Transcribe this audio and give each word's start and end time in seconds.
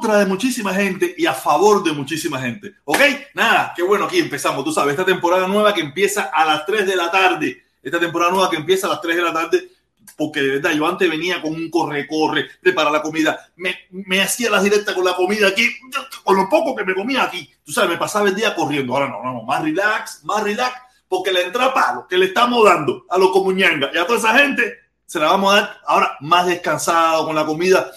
contra 0.00 0.18
de 0.18 0.26
muchísima 0.26 0.72
gente 0.72 1.14
y 1.16 1.26
a 1.26 1.34
favor 1.34 1.84
de 1.84 1.92
muchísima 1.92 2.40
gente. 2.40 2.74
¿Ok? 2.84 2.98
Nada, 3.34 3.72
qué 3.76 3.82
bueno, 3.82 4.06
aquí 4.06 4.18
empezamos. 4.18 4.64
Tú 4.64 4.72
sabes, 4.72 4.92
esta 4.92 5.04
temporada 5.04 5.46
nueva 5.46 5.74
que 5.74 5.82
empieza 5.82 6.30
a 6.32 6.46
las 6.46 6.64
3 6.64 6.86
de 6.86 6.96
la 6.96 7.10
tarde. 7.10 7.64
Esta 7.82 8.00
temporada 8.00 8.30
nueva 8.32 8.48
que 8.48 8.56
empieza 8.56 8.86
a 8.86 8.90
las 8.90 9.00
3 9.02 9.16
de 9.16 9.22
la 9.22 9.32
tarde. 9.32 9.68
Porque 10.16 10.40
de 10.40 10.48
verdad, 10.52 10.72
yo 10.72 10.86
antes 10.86 11.08
venía 11.08 11.40
con 11.42 11.52
un 11.52 11.70
corre-corre, 11.70 12.48
prepara 12.62 12.90
la 12.90 13.02
comida, 13.02 13.48
me, 13.56 13.74
me 13.90 14.20
hacía 14.20 14.50
las 14.50 14.62
directas 14.62 14.94
con 14.94 15.04
la 15.04 15.14
comida 15.14 15.48
aquí, 15.48 15.68
con 16.24 16.36
lo 16.36 16.48
poco 16.48 16.74
que 16.74 16.84
me 16.84 16.94
comía 16.94 17.24
aquí. 17.24 17.48
Tú 17.62 17.72
sabes, 17.72 17.90
me 17.90 17.96
pasaba 17.96 18.28
el 18.28 18.34
día 18.34 18.54
corriendo. 18.54 18.94
Ahora 18.94 19.08
no, 19.08 19.22
no, 19.22 19.34
no, 19.34 19.42
más 19.42 19.62
relax, 19.62 20.24
más 20.24 20.42
relax, 20.42 20.76
porque 21.08 21.30
le 21.30 21.44
entra 21.44 21.72
palo 21.72 22.06
que 22.08 22.18
le 22.18 22.26
estamos 22.26 22.64
dando 22.64 23.04
a 23.08 23.18
los 23.18 23.30
comuñangas 23.30 23.90
y 23.94 23.98
a 23.98 24.06
toda 24.06 24.18
esa 24.18 24.38
gente 24.38 24.78
se 25.06 25.18
la 25.18 25.26
vamos 25.26 25.52
a 25.52 25.56
dar 25.56 25.80
ahora 25.86 26.16
más 26.20 26.46
descansado 26.46 27.26
con 27.26 27.34
la 27.34 27.44
comida 27.44 27.90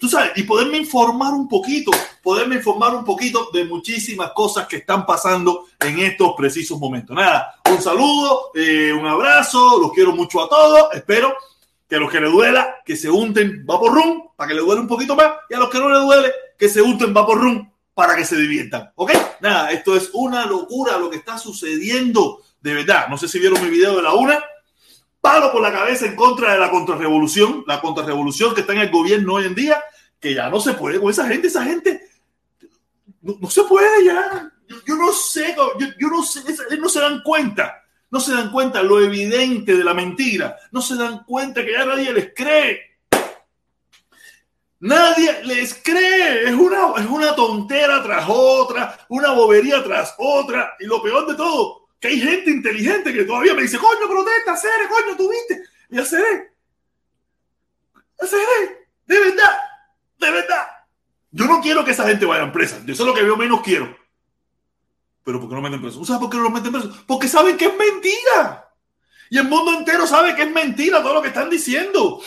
tú 0.00 0.08
sabes, 0.08 0.32
y 0.36 0.42
poderme 0.44 0.78
informar 0.78 1.32
un 1.32 1.48
poquito, 1.48 1.90
poderme 2.22 2.56
informar 2.56 2.94
un 2.94 3.04
poquito 3.04 3.50
de 3.52 3.64
muchísimas 3.64 4.32
cosas 4.32 4.66
que 4.66 4.76
están 4.76 5.04
pasando 5.04 5.66
en 5.80 5.98
estos 5.98 6.34
precisos 6.36 6.78
momentos. 6.78 7.14
Nada, 7.16 7.60
un 7.70 7.80
saludo, 7.80 8.50
eh, 8.54 8.92
un 8.92 9.06
abrazo, 9.06 9.78
los 9.80 9.92
quiero 9.92 10.12
mucho 10.12 10.42
a 10.42 10.48
todos, 10.48 10.88
espero 10.94 11.34
que 11.88 11.96
a 11.96 12.00
los 12.00 12.10
que 12.10 12.20
le 12.20 12.30
duela, 12.30 12.76
que 12.84 12.96
se 12.96 13.10
unten 13.10 13.66
vapor 13.66 13.92
rum 13.92 14.28
para 14.36 14.48
que 14.48 14.54
le 14.54 14.62
duele 14.62 14.80
un 14.80 14.88
poquito 14.88 15.14
más, 15.14 15.32
y 15.50 15.54
a 15.54 15.58
los 15.58 15.68
que 15.68 15.78
no 15.78 15.90
le 15.90 15.98
duele, 15.98 16.32
que 16.58 16.68
se 16.68 16.80
unten 16.80 17.12
vapor 17.12 17.40
rum 17.40 17.70
para 17.94 18.16
que 18.16 18.24
se 18.24 18.36
diviertan. 18.36 18.90
¿Ok? 18.94 19.12
Nada, 19.40 19.70
esto 19.72 19.94
es 19.94 20.10
una 20.14 20.46
locura 20.46 20.96
lo 20.96 21.10
que 21.10 21.16
está 21.16 21.36
sucediendo. 21.36 22.40
De 22.60 22.74
verdad, 22.74 23.08
no 23.08 23.18
sé 23.18 23.28
si 23.28 23.38
vieron 23.38 23.62
mi 23.62 23.68
video 23.68 23.96
de 23.96 24.02
la 24.02 24.14
una, 24.14 24.42
palo 25.22 25.52
por 25.52 25.62
la 25.62 25.72
cabeza 25.72 26.04
en 26.04 26.16
contra 26.16 26.52
de 26.52 26.58
la 26.58 26.68
contrarrevolución, 26.68 27.64
la 27.66 27.80
contrarrevolución 27.80 28.54
que 28.54 28.62
está 28.62 28.72
en 28.74 28.80
el 28.80 28.90
gobierno 28.90 29.34
hoy 29.34 29.46
en 29.46 29.54
día, 29.54 29.82
que 30.20 30.34
ya 30.34 30.50
no 30.50 30.60
se 30.60 30.74
puede 30.74 31.00
con 31.00 31.10
esa 31.10 31.26
gente, 31.28 31.46
esa 31.46 31.64
gente 31.64 32.08
no, 33.22 33.48
se 33.48 33.62
puede 33.62 34.04
ya. 34.04 34.52
Yo, 34.84 34.96
no 34.96 35.12
sé, 35.12 35.54
yo, 35.98 36.08
no 36.08 36.22
sé, 36.22 36.42
no 36.78 36.88
se 36.88 37.00
dan 37.00 37.22
cuenta, 37.22 37.84
no 38.10 38.18
se 38.18 38.34
dan 38.34 38.50
cuenta 38.50 38.82
lo 38.82 39.00
evidente 39.00 39.76
de 39.76 39.84
la 39.84 39.94
mentira, 39.94 40.56
no 40.72 40.82
se 40.82 40.96
dan 40.96 41.24
cuenta 41.24 41.64
que 41.64 41.72
ya 41.72 41.84
nadie 41.84 42.12
les 42.12 42.34
cree. 42.34 42.80
Nadie 44.80 45.44
les 45.44 45.74
cree, 45.74 46.48
es 46.48 46.54
una, 46.54 46.94
es 46.98 47.06
una 47.06 47.36
tontera 47.36 48.02
tras 48.02 48.24
otra, 48.26 49.06
una 49.08 49.30
bobería 49.30 49.84
tras 49.84 50.16
otra, 50.18 50.74
y 50.80 50.86
lo 50.86 51.00
peor 51.00 51.28
de 51.28 51.36
todo, 51.36 51.81
que 52.02 52.08
hay 52.08 52.20
gente 52.20 52.50
inteligente 52.50 53.12
que 53.12 53.22
todavía 53.22 53.54
me 53.54 53.62
dice, 53.62 53.78
coño, 53.78 54.08
protesta, 54.08 54.56
Cere, 54.56 54.88
coño, 54.88 55.16
tuviste. 55.16 55.62
Y 55.88 56.00
a 56.00 56.04
Cere, 56.04 56.52
de 59.06 59.20
verdad, 59.20 59.58
de 60.18 60.30
verdad. 60.32 60.66
Yo 61.30 61.44
no 61.44 61.60
quiero 61.60 61.84
que 61.84 61.92
esa 61.92 62.06
gente 62.08 62.26
vaya 62.26 62.42
a 62.42 62.52
presa. 62.52 62.78
Eso 62.78 63.02
es 63.04 63.06
lo 63.06 63.14
que 63.14 63.24
yo 63.24 63.36
menos 63.36 63.62
quiero. 63.62 63.96
Pero 65.22 65.38
¿por 65.38 65.48
qué 65.48 65.54
no 65.54 65.62
meten 65.62 65.80
preso? 65.80 66.04
¿Sabes 66.04 66.20
por 66.20 66.28
qué 66.28 66.38
no 66.38 66.42
los 66.42 66.52
meten 66.52 66.72
preso? 66.72 66.92
Porque 67.06 67.28
saben 67.28 67.56
que 67.56 67.66
es 67.66 67.76
mentira. 67.76 68.68
Y 69.30 69.38
el 69.38 69.48
mundo 69.48 69.72
entero 69.72 70.04
sabe 70.04 70.34
que 70.34 70.42
es 70.42 70.50
mentira 70.50 71.00
todo 71.02 71.14
lo 71.14 71.22
que 71.22 71.28
están 71.28 71.48
diciendo. 71.48 72.20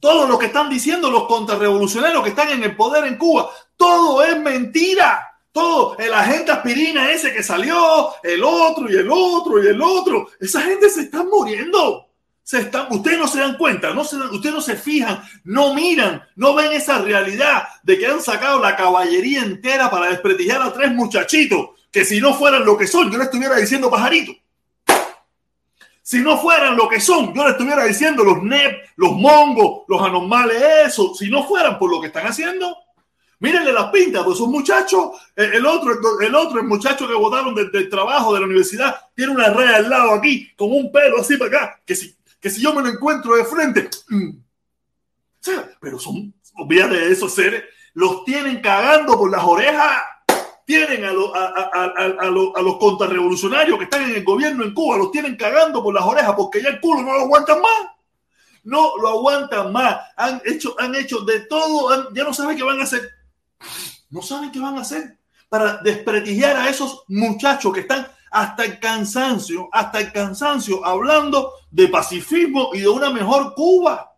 Todo 0.00 0.26
lo 0.26 0.38
que 0.38 0.46
están 0.46 0.70
diciendo 0.70 1.10
los 1.10 1.24
contrarrevolucionarios 1.24 2.22
que 2.22 2.30
están 2.30 2.48
en 2.48 2.62
el 2.62 2.74
poder 2.74 3.04
en 3.04 3.18
Cuba, 3.18 3.50
todo 3.76 4.24
es 4.24 4.40
mentira. 4.40 5.33
Todo, 5.54 5.96
el 5.98 6.12
agente 6.12 6.50
aspirina 6.50 7.12
ese 7.12 7.32
que 7.32 7.44
salió, 7.44 8.12
el 8.24 8.42
otro 8.42 8.90
y 8.90 8.96
el 8.96 9.08
otro 9.08 9.62
y 9.62 9.68
el 9.68 9.80
otro. 9.80 10.26
Esa 10.40 10.60
gente 10.62 10.90
se 10.90 11.02
está 11.02 11.22
muriendo. 11.22 12.08
Se 12.42 12.58
están, 12.58 12.88
ustedes 12.90 13.18
no 13.20 13.28
se 13.28 13.38
dan 13.38 13.56
cuenta, 13.56 13.94
no 13.94 14.02
se, 14.02 14.16
ustedes 14.16 14.52
no 14.52 14.60
se 14.60 14.74
fijan, 14.74 15.22
no 15.44 15.72
miran, 15.72 16.24
no 16.34 16.56
ven 16.56 16.72
esa 16.72 16.98
realidad 16.98 17.68
de 17.84 17.96
que 17.96 18.06
han 18.08 18.20
sacado 18.20 18.58
la 18.58 18.74
caballería 18.74 19.44
entera 19.44 19.88
para 19.88 20.08
desprestigiar 20.08 20.60
a 20.60 20.72
tres 20.72 20.92
muchachitos 20.92 21.68
que 21.92 22.04
si 22.04 22.20
no 22.20 22.34
fueran 22.34 22.64
lo 22.64 22.76
que 22.76 22.88
son, 22.88 23.08
yo 23.12 23.16
le 23.16 23.24
estuviera 23.24 23.54
diciendo 23.54 23.88
pajarito. 23.88 24.32
Si 26.02 26.18
no 26.18 26.36
fueran 26.36 26.76
lo 26.76 26.88
que 26.88 27.00
son, 27.00 27.32
yo 27.32 27.44
le 27.44 27.52
estuviera 27.52 27.84
diciendo 27.84 28.24
los 28.24 28.42
NEP, 28.42 28.88
los 28.96 29.12
mongos, 29.12 29.84
los 29.86 30.02
anormales, 30.02 30.60
eso. 30.86 31.14
Si 31.14 31.30
no 31.30 31.44
fueran 31.44 31.78
por 31.78 31.88
lo 31.88 32.00
que 32.00 32.08
están 32.08 32.26
haciendo, 32.26 32.76
Mírenle 33.44 33.74
las 33.74 33.90
pintas, 33.90 34.24
pues 34.24 34.40
un 34.40 34.50
muchacho, 34.50 35.12
el 35.36 35.66
otro, 35.66 35.92
el 36.22 36.34
otro, 36.34 36.60
el 36.60 36.66
muchacho 36.66 37.06
que 37.06 37.12
votaron 37.12 37.54
del, 37.54 37.90
trabajo 37.90 38.32
de 38.32 38.40
la 38.40 38.46
universidad, 38.46 38.96
tiene 39.14 39.32
una 39.32 39.50
red 39.50 39.68
al 39.68 39.90
lado 39.90 40.14
aquí, 40.14 40.50
con 40.56 40.72
un 40.72 40.90
pelo 40.90 41.20
así 41.20 41.36
para 41.36 41.48
acá, 41.48 41.82
que 41.84 41.94
si, 41.94 42.16
que 42.40 42.48
si 42.48 42.62
yo 42.62 42.72
me 42.72 42.80
lo 42.80 42.88
encuentro 42.88 43.36
de 43.36 43.44
frente, 43.44 43.90
mm. 44.08 44.30
pero 45.78 45.98
son, 45.98 46.32
olvídate 46.56 46.96
de 46.96 47.12
esos 47.12 47.34
seres, 47.34 47.64
los 47.92 48.24
tienen 48.24 48.62
cagando 48.62 49.18
por 49.18 49.30
las 49.30 49.44
orejas, 49.44 50.00
tienen 50.64 51.04
a, 51.04 51.10
a, 51.10 52.30
los 52.30 52.78
contrarrevolucionarios 52.78 53.76
que 53.76 53.84
están 53.84 54.04
en 54.04 54.16
el 54.16 54.24
gobierno 54.24 54.64
en 54.64 54.72
Cuba, 54.72 54.96
los 54.96 55.10
tienen 55.10 55.36
cagando 55.36 55.82
por 55.82 55.92
las 55.92 56.04
orejas 56.04 56.32
porque 56.34 56.62
ya 56.62 56.70
el 56.70 56.80
culo 56.80 57.02
no 57.02 57.12
lo 57.12 57.20
aguantan 57.20 57.60
más 57.60 57.90
no 58.62 58.96
lo 58.96 59.08
aguantan 59.10 59.70
más. 59.72 60.00
Han 60.16 60.40
hecho, 60.46 60.74
han 60.78 60.94
hecho 60.94 61.20
de 61.20 61.40
todo, 61.40 62.10
ya 62.14 62.24
no 62.24 62.32
saben 62.32 62.56
qué 62.56 62.62
van 62.62 62.80
a 62.80 62.84
hacer. 62.84 63.02
No 64.10 64.22
saben 64.22 64.52
qué 64.52 64.60
van 64.60 64.78
a 64.78 64.82
hacer 64.82 65.18
para 65.48 65.78
desprestigiar 65.78 66.56
a 66.56 66.68
esos 66.68 67.04
muchachos 67.08 67.72
que 67.72 67.80
están 67.80 68.06
hasta 68.30 68.64
el 68.64 68.80
cansancio, 68.80 69.68
hasta 69.72 70.00
el 70.00 70.12
cansancio, 70.12 70.84
hablando 70.84 71.52
de 71.70 71.86
pacifismo 71.86 72.70
y 72.74 72.80
de 72.80 72.88
una 72.88 73.10
mejor 73.10 73.54
Cuba. 73.54 74.16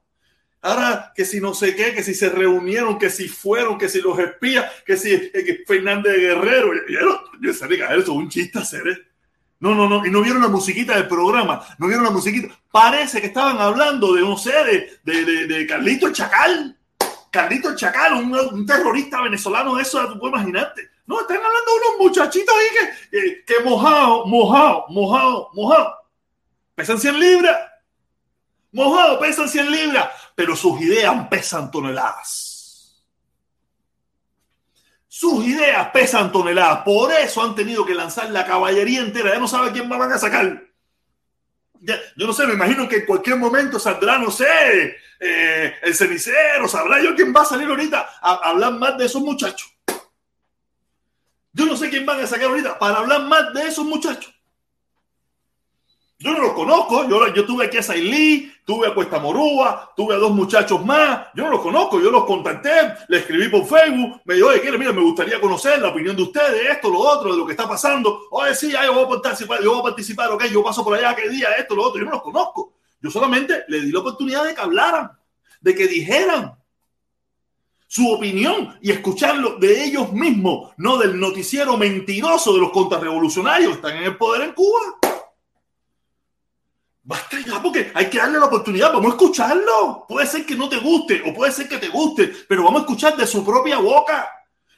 Ahora 0.62 1.12
que 1.14 1.26
si 1.26 1.40
no 1.40 1.52
sé 1.52 1.76
qué, 1.76 1.94
que 1.94 2.02
si 2.02 2.14
se 2.14 2.30
reunieron, 2.30 2.98
que 2.98 3.10
si 3.10 3.28
fueron, 3.28 3.76
que 3.76 3.88
si 3.88 4.00
los 4.00 4.18
espías, 4.18 4.72
que 4.86 4.96
si 4.96 5.12
eh, 5.12 5.62
Fernández 5.66 6.16
Guerrero. 6.16 6.72
Yo, 6.88 7.20
yo, 7.40 7.50
eso 7.50 7.66
es 7.66 8.08
un 8.08 8.28
chiste 8.30 8.58
hacer. 8.58 8.88
¿eh? 8.88 8.98
No, 9.60 9.74
no, 9.74 9.88
no. 9.88 10.04
Y 10.06 10.10
no 10.10 10.22
vieron 10.22 10.42
la 10.42 10.48
musiquita 10.48 10.96
del 10.96 11.06
programa. 11.06 11.62
No 11.78 11.86
vieron 11.86 12.04
la 12.04 12.10
musiquita. 12.10 12.48
Parece 12.72 13.20
que 13.20 13.26
estaban 13.26 13.58
hablando 13.58 14.14
de, 14.14 14.22
no 14.22 14.36
sé, 14.38 14.52
de, 15.04 15.24
de, 15.24 15.46
de 15.46 15.66
Carlito 15.66 16.10
Chacal. 16.10 16.76
Carlito 17.30 17.75
Chacal, 17.75 18.14
un, 18.14 18.66
terrorista 18.66 19.21
venezolano, 19.23 19.78
eso 19.78 20.06
tú 20.09 20.18
puedes 20.18 20.37
imaginarte. 20.37 20.90
No, 21.06 21.21
están 21.21 21.37
hablando 21.37 21.71
de 21.73 21.78
unos 21.78 21.99
muchachitos 21.99 22.54
ahí 22.54 22.66
que, 23.11 23.45
que, 23.45 23.61
mojado, 23.62 24.26
mojado, 24.26 24.87
mojado, 24.88 25.50
mojado. 25.54 25.97
Pesan 26.75 26.99
100 26.99 27.21
libras. 27.21 27.56
Mojado, 28.73 29.18
pesan 29.21 29.49
100 29.49 29.71
libras. 29.71 30.11
Pero 30.35 30.56
sus 30.56 30.80
ideas 30.80 31.28
pesan 31.28 31.71
toneladas. 31.71 33.06
Sus 35.06 35.47
ideas 35.47 35.88
pesan 35.92 36.33
toneladas. 36.33 36.80
Por 36.85 37.12
eso 37.12 37.42
han 37.42 37.54
tenido 37.54 37.87
que 37.87 37.95
lanzar 37.95 38.28
la 38.30 38.45
caballería 38.45 39.00
entera. 39.00 39.33
Ya 39.33 39.38
no 39.38 39.49
sabe 39.49 39.73
quién 39.73 39.88
van 39.88 40.12
a 40.12 40.18
sacar. 40.18 40.62
yo 41.80 42.26
no 42.26 42.33
sé, 42.33 42.47
me 42.47 42.54
imagino 42.54 42.88
que 42.88 42.97
en 42.97 43.06
cualquier 43.06 43.37
momento 43.37 43.78
saldrá, 43.78 44.18
no 44.18 44.30
sé, 44.30 44.97
eh, 45.20 45.75
el 45.82 45.94
cenicero, 45.94 46.68
sabrá 46.68 47.02
yo 47.02 47.14
quién 47.14 47.32
va 47.35 47.42
a 47.42 47.46
salir 47.46 47.68
ahorita 47.68 48.18
a, 48.20 48.35
hablar 48.50 48.73
más 48.75 48.99
de 48.99 49.06
esos 49.06 49.23
muchachos. 49.23 49.73
Yo 51.52 51.64
no 51.64 51.76
sé 51.76 51.88
quién 51.88 52.04
van 52.04 52.20
a 52.20 52.26
sacar 52.26 52.49
ahorita 52.49 52.78
para 52.78 52.99
hablar 52.99 53.23
más 53.23 53.52
de 53.54 53.66
esos 53.68 53.85
muchachos. 53.85 54.32
Yo 56.18 56.32
no 56.32 56.40
los 56.40 56.52
conozco, 56.54 57.06
yo, 57.08 57.26
yo 57.35 57.44
tuve 57.44 57.66
aquí 57.66 57.76
a 57.76 57.82
Sailí, 57.82 58.50
tuve 58.64 58.87
a 58.88 58.94
Cuesta 58.94 59.18
Morúa, 59.18 59.92
tuve 59.94 60.14
a 60.14 60.18
dos 60.18 60.30
muchachos 60.30 60.82
más, 60.82 61.26
yo 61.35 61.44
no 61.44 61.50
los 61.50 61.61
conozco, 61.61 62.00
yo 62.00 62.11
los 62.11 62.25
contacté, 62.25 62.70
le 63.08 63.18
escribí 63.18 63.50
por 63.50 63.66
Facebook, 63.66 64.23
me 64.25 64.35
dijo, 64.35 64.49
oye, 64.49 64.78
mira, 64.78 64.94
me 64.94 65.02
gustaría 65.02 65.38
conocer 65.38 65.78
la 65.78 65.88
opinión 65.88 66.16
de 66.16 66.23
ustedes, 66.23 66.70
esto, 66.70 66.88
lo 66.88 67.00
otro, 67.00 67.32
de 67.32 67.38
lo 67.38 67.44
que 67.44 67.52
está 67.52 67.68
pasando. 67.68 68.28
Oye, 68.30 68.54
sí, 68.54 68.70
yo 68.70 68.94
voy 68.94 69.04
a 69.04 69.20
participar, 69.20 69.62
yo 69.62 69.73
voy 69.73 69.80
a 69.80 69.82
participar, 69.82 70.30
ok, 70.30 70.44
yo 70.46 70.64
paso 70.64 70.82
por 70.82 70.94
allá, 70.94 71.14
qué 71.14 71.28
día, 71.28 71.49
esto, 71.58 71.75
lo 71.75 71.85
otro, 71.85 72.00
yo 72.00 72.06
no 72.06 72.12
los 72.12 72.23
conozco. 72.23 72.75
Yo 73.06 73.10
solamente 73.12 73.62
le 73.68 73.82
di 73.82 73.92
la 73.92 74.00
oportunidad 74.00 74.44
de 74.44 74.52
que 74.52 74.60
hablaran, 74.60 75.12
de 75.60 75.76
que 75.76 75.86
dijeran 75.86 76.58
su 77.86 78.10
opinión 78.10 78.76
y 78.82 78.90
escucharlo 78.90 79.58
de 79.58 79.84
ellos 79.84 80.12
mismos, 80.12 80.72
no 80.76 80.98
del 80.98 81.20
noticiero 81.20 81.76
mentiroso 81.76 82.52
de 82.52 82.60
los 82.62 82.72
contrarrevolucionarios 82.72 83.70
que 83.70 83.76
están 83.76 83.96
en 83.98 84.02
el 84.02 84.16
poder 84.16 84.48
en 84.48 84.54
Cuba. 84.54 84.80
Basta 87.04 87.38
ya, 87.46 87.62
porque 87.62 87.92
hay 87.94 88.10
que 88.10 88.18
darle 88.18 88.40
la 88.40 88.46
oportunidad, 88.46 88.92
vamos 88.92 89.12
a 89.12 89.14
escucharlo. 89.14 90.04
Puede 90.08 90.26
ser 90.26 90.44
que 90.44 90.56
no 90.56 90.68
te 90.68 90.78
guste 90.78 91.22
o 91.25 91.32
puede 91.32 91.52
ser 91.52 91.68
que 91.68 91.78
te 91.78 91.90
guste, 91.90 92.32
pero 92.48 92.64
vamos 92.64 92.80
a 92.80 92.84
escuchar 92.86 93.16
de 93.16 93.28
su 93.28 93.44
propia 93.44 93.78
boca. 93.78 94.28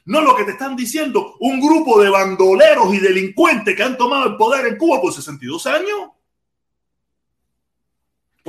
No 0.05 0.21
lo 0.21 0.35
que 0.35 0.43
te 0.43 0.51
están 0.51 0.75
diciendo 0.75 1.35
un 1.39 1.59
grupo 1.59 1.99
de 1.99 2.11
bandoleros 2.11 2.93
y 2.93 2.99
delincuentes 2.99 3.75
que 3.75 3.81
han 3.81 3.97
tomado 3.97 4.27
el 4.27 4.37
poder 4.37 4.67
en 4.67 4.77
Cuba 4.77 5.01
por 5.01 5.11
62 5.11 5.65
años. 5.65 6.11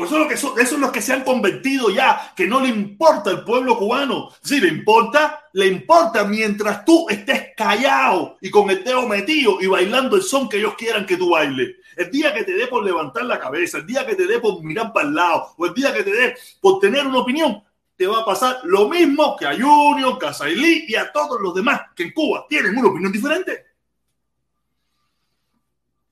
Por 0.00 0.06
eso, 0.06 0.18
lo 0.18 0.28
que 0.28 0.36
son, 0.38 0.58
eso 0.58 0.76
es 0.76 0.80
los 0.80 0.92
que 0.92 1.02
se 1.02 1.12
han 1.12 1.24
convertido 1.24 1.90
ya, 1.90 2.32
que 2.34 2.46
no 2.46 2.58
le 2.58 2.70
importa 2.70 3.32
el 3.32 3.44
pueblo 3.44 3.76
cubano. 3.76 4.30
Sí, 4.40 4.58
le 4.58 4.68
importa, 4.68 5.44
le 5.52 5.66
importa 5.66 6.24
mientras 6.24 6.86
tú 6.86 7.06
estés 7.10 7.48
callado 7.54 8.38
y 8.40 8.48
con 8.48 8.70
el 8.70 8.82
dedo 8.82 9.06
metido 9.06 9.60
y 9.60 9.66
bailando 9.66 10.16
el 10.16 10.22
son 10.22 10.48
que 10.48 10.56
ellos 10.56 10.72
quieran 10.78 11.04
que 11.04 11.18
tú 11.18 11.28
bailes. 11.28 11.76
El 11.98 12.10
día 12.10 12.32
que 12.32 12.44
te 12.44 12.54
dé 12.54 12.66
por 12.66 12.82
levantar 12.82 13.24
la 13.24 13.38
cabeza, 13.38 13.76
el 13.76 13.86
día 13.86 14.06
que 14.06 14.14
te 14.14 14.26
dé 14.26 14.38
por 14.38 14.62
mirar 14.62 14.90
para 14.90 15.06
el 15.06 15.14
lado, 15.14 15.52
o 15.58 15.66
el 15.66 15.74
día 15.74 15.92
que 15.92 16.02
te 16.02 16.12
dé 16.12 16.34
por 16.62 16.80
tener 16.80 17.06
una 17.06 17.18
opinión, 17.18 17.62
te 17.94 18.06
va 18.06 18.20
a 18.20 18.24
pasar 18.24 18.60
lo 18.64 18.88
mismo 18.88 19.36
que 19.36 19.44
a 19.44 19.52
Junior, 19.52 20.18
que 20.18 20.26
a 20.28 20.48
y 20.48 20.94
a 20.94 21.12
todos 21.12 21.38
los 21.42 21.54
demás 21.54 21.78
que 21.94 22.04
en 22.04 22.12
Cuba 22.14 22.46
tienen 22.48 22.74
una 22.74 22.88
opinión 22.88 23.12
diferente. 23.12 23.66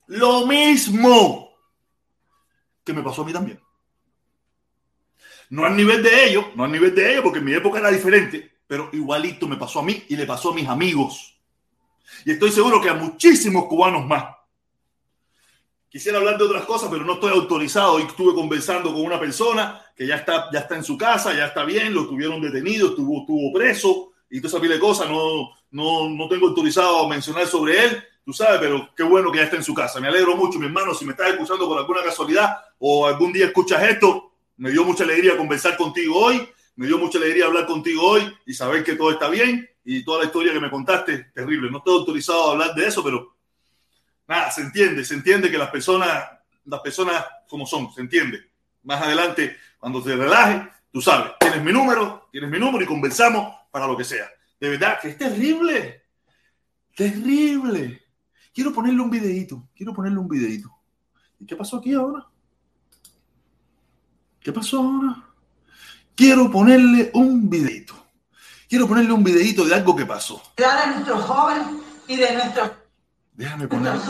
Lo 0.09 0.47
mismo 0.47 1.55
que 2.85 2.93
me 2.93 3.03
pasó 3.03 3.23
a 3.23 3.25
mí 3.25 3.33
también. 3.33 3.59
No 5.51 5.65
al 5.65 5.77
nivel 5.77 6.03
de 6.03 6.27
ellos, 6.27 6.47
no 6.55 6.65
al 6.65 6.73
nivel 6.73 6.95
de 6.95 7.13
ellos, 7.13 7.23
porque 7.23 7.41
mi 7.41 7.53
época 7.53 7.79
era 7.79 7.91
diferente, 7.91 8.59
pero 8.67 8.91
igualito 8.93 9.49
me 9.49 9.57
pasó 9.57 9.81
a 9.81 9.83
mí 9.83 10.05
y 10.09 10.17
le 10.17 10.27
pasó 10.27 10.51
a 10.51 10.55
mis 10.55 10.69
amigos. 10.69 11.39
Y 12.25 12.33
estoy 12.33 12.51
seguro 12.51 12.81
que 12.81 12.91
a 12.91 12.95
muchísimos 12.95 13.65
cubanos 13.67 14.07
más. 14.07 14.25
Quisiera 15.89 16.19
hablar 16.19 16.37
de 16.37 16.45
otras 16.45 16.67
cosas, 16.67 16.91
pero 16.91 17.05
no 17.05 17.15
estoy 17.15 17.33
autorizado. 17.33 17.99
Y 17.99 18.03
estuve 18.03 18.35
conversando 18.35 18.93
con 18.93 19.03
una 19.03 19.19
persona 19.19 19.81
que 19.97 20.07
ya 20.07 20.17
está, 20.17 20.49
ya 20.53 20.61
está 20.61 20.77
en 20.77 20.85
su 20.85 20.99
casa, 20.99 21.35
ya 21.35 21.47
está 21.47 21.65
bien, 21.65 21.95
lo 21.95 22.07
tuvieron 22.07 22.41
detenido, 22.43 22.89
estuvo, 22.89 23.21
estuvo 23.21 23.53
preso 23.53 24.13
y 24.31 24.41
toda 24.41 24.49
esa 24.49 24.61
pila 24.61 24.75
de 24.75 24.81
cosas. 24.81 25.09
No, 25.09 25.51
no, 25.71 26.09
no 26.11 26.29
tengo 26.29 26.49
autorizado 26.49 27.07
a 27.07 27.09
mencionar 27.09 27.47
sobre 27.47 27.83
él, 27.83 28.05
tú 28.25 28.35
sabes, 28.35 28.61
pero 28.61 28.91
qué 28.95 29.03
bueno 29.03 29.33
que 29.33 29.39
ya 29.39 29.45
está 29.45 29.57
en 29.57 29.65
su 29.65 29.73
casa. 29.73 29.99
Me 30.01 30.09
alegro 30.09 30.37
mucho, 30.37 30.59
mi 30.59 30.67
hermano, 30.67 30.93
si 30.93 31.07
me 31.07 31.13
estás 31.13 31.31
escuchando 31.31 31.67
por 31.67 31.79
alguna 31.79 32.03
casualidad 32.03 32.59
o 32.79 33.07
algún 33.07 33.33
día 33.33 33.47
escuchas 33.47 33.83
esto, 33.85 34.28
me 34.59 34.71
dio 34.71 34.85
mucha 34.85 35.05
alegría 35.05 35.37
conversar 35.37 35.77
contigo 35.77 36.17
hoy, 36.19 36.49
me 36.77 36.87
dio 36.87 36.99
mucha 36.99 37.19
alegría 37.19 37.47
hablar 37.47 37.67
contigo 37.67 38.03
hoy 38.03 38.37
y 38.45 38.53
saber 38.53 38.85
que 38.85 38.95
todo 38.95 39.11
está 39.11 39.29
bien 39.29 39.69
y 39.85 40.05
toda 40.05 40.21
la 40.21 40.27
historia 40.27 40.53
que 40.53 40.61
me 40.61 40.71
contaste, 40.71 41.31
terrible. 41.35 41.71
No 41.71 41.79
estoy 41.79 41.95
autorizado 41.95 42.49
a 42.49 42.53
hablar 42.53 42.75
de 42.75 42.87
eso, 42.87 43.03
pero 43.03 43.37
nada, 44.27 44.51
se 44.51 44.63
entiende, 44.63 45.05
se 45.05 45.15
entiende 45.15 45.51
que 45.51 45.59
las 45.59 45.71
personas, 45.71 46.29
las 46.65 46.81
personas 46.81 47.25
como 47.49 47.67
son, 47.67 47.93
se 47.93 48.01
entiende. 48.01 48.51
Más 48.83 49.01
adelante, 49.01 49.57
cuando 49.79 50.03
te 50.03 50.15
relajes, 50.15 50.69
tú 50.93 51.01
sabes, 51.01 51.33
tienes 51.41 51.63
mi 51.63 51.73
número, 51.73 52.29
tienes 52.31 52.51
mi 52.51 52.59
número 52.59 52.85
y 52.85 52.87
conversamos 52.87 53.55
para 53.71 53.87
lo 53.87 53.97
que 53.97 54.05
sea. 54.05 54.29
De 54.61 54.69
verdad 54.71 55.01
que 55.01 55.11
es 55.11 55.19
terrible, 55.19 56.03
terrible. 56.97 58.03
Quiero 58.53 58.73
ponerle 58.73 59.01
un 59.01 59.11
videito, 59.11 59.69
quiero 59.75 59.95
ponerle 59.95 60.19
un 60.19 60.29
videito. 60.29 60.71
¿Y 61.41 61.47
qué 61.47 61.55
pasó 61.55 61.79
aquí 61.79 61.95
ahora? 61.95 62.27
¿Qué 64.49 64.53
pasó 64.55 64.79
ahora? 64.79 65.15
Quiero 66.15 66.51
ponerle 66.51 67.11
un 67.13 67.51
videito. 67.51 67.93
Quiero 68.67 68.89
ponerle 68.89 69.13
un 69.13 69.23
videito 69.23 69.63
de 69.67 69.75
algo 69.75 69.95
que 69.95 70.07
pasó. 70.07 70.41
De 70.57 70.65
nuestros 70.87 71.23
jóvenes 71.25 71.67
y 72.07 72.17
de 72.17 72.33
nuestro, 72.33 72.75
déjame 73.35 73.69
ponerle, 73.69 74.01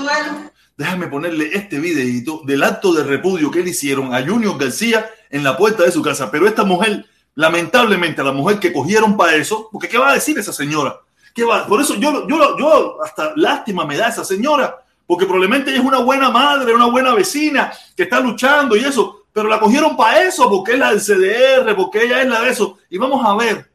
déjame 0.77 1.09
ponerle 1.09 1.51
este 1.53 1.81
videito 1.81 2.43
del 2.47 2.63
acto 2.63 2.93
de 2.93 3.03
repudio 3.03 3.51
que 3.51 3.65
le 3.65 3.71
hicieron 3.71 4.15
a 4.15 4.25
Junior 4.25 4.57
García 4.57 5.11
en 5.29 5.43
la 5.43 5.57
puerta 5.57 5.83
de 5.83 5.91
su 5.91 6.03
casa. 6.03 6.31
Pero 6.31 6.47
esta 6.47 6.63
mujer, 6.63 7.05
lamentablemente, 7.35 8.23
la 8.23 8.31
mujer 8.31 8.61
que 8.61 8.73
cogieron 8.73 9.17
para 9.17 9.35
eso, 9.35 9.69
porque 9.73 9.89
¿qué 9.89 9.99
va 9.99 10.11
a 10.11 10.15
decir 10.15 10.39
esa 10.39 10.53
señora? 10.53 11.01
¿Qué 11.35 11.43
va? 11.43 11.67
Por 11.67 11.81
eso 11.81 11.97
yo, 11.97 12.29
yo, 12.29 12.57
yo 12.57 13.03
hasta 13.03 13.33
lástima 13.35 13.85
me 13.85 13.97
da 13.97 14.07
esa 14.07 14.25
señora, 14.25 14.87
porque 15.05 15.27
probablemente 15.27 15.71
ella 15.71 15.81
es 15.81 15.85
una 15.85 15.99
buena 15.99 16.31
madre, 16.31 16.73
una 16.73 16.87
buena 16.87 17.13
vecina 17.13 17.73
que 17.97 18.05
está 18.05 18.21
luchando 18.21 18.77
y 18.77 18.85
eso 18.85 19.18
pero 19.33 19.49
la 19.49 19.61
cogieron 19.61 19.97
para 19.97 20.23
eso, 20.23 20.49
porque 20.49 20.73
es 20.73 20.79
la 20.79 20.91
del 20.91 21.01
CDR, 21.01 21.77
porque 21.77 22.05
ella 22.05 22.23
es 22.23 22.29
la 22.29 22.41
de 22.41 22.51
eso. 22.51 22.79
Y 22.91 22.99
vamos 22.99 23.25
a 23.25 23.35
ver, 23.37 23.71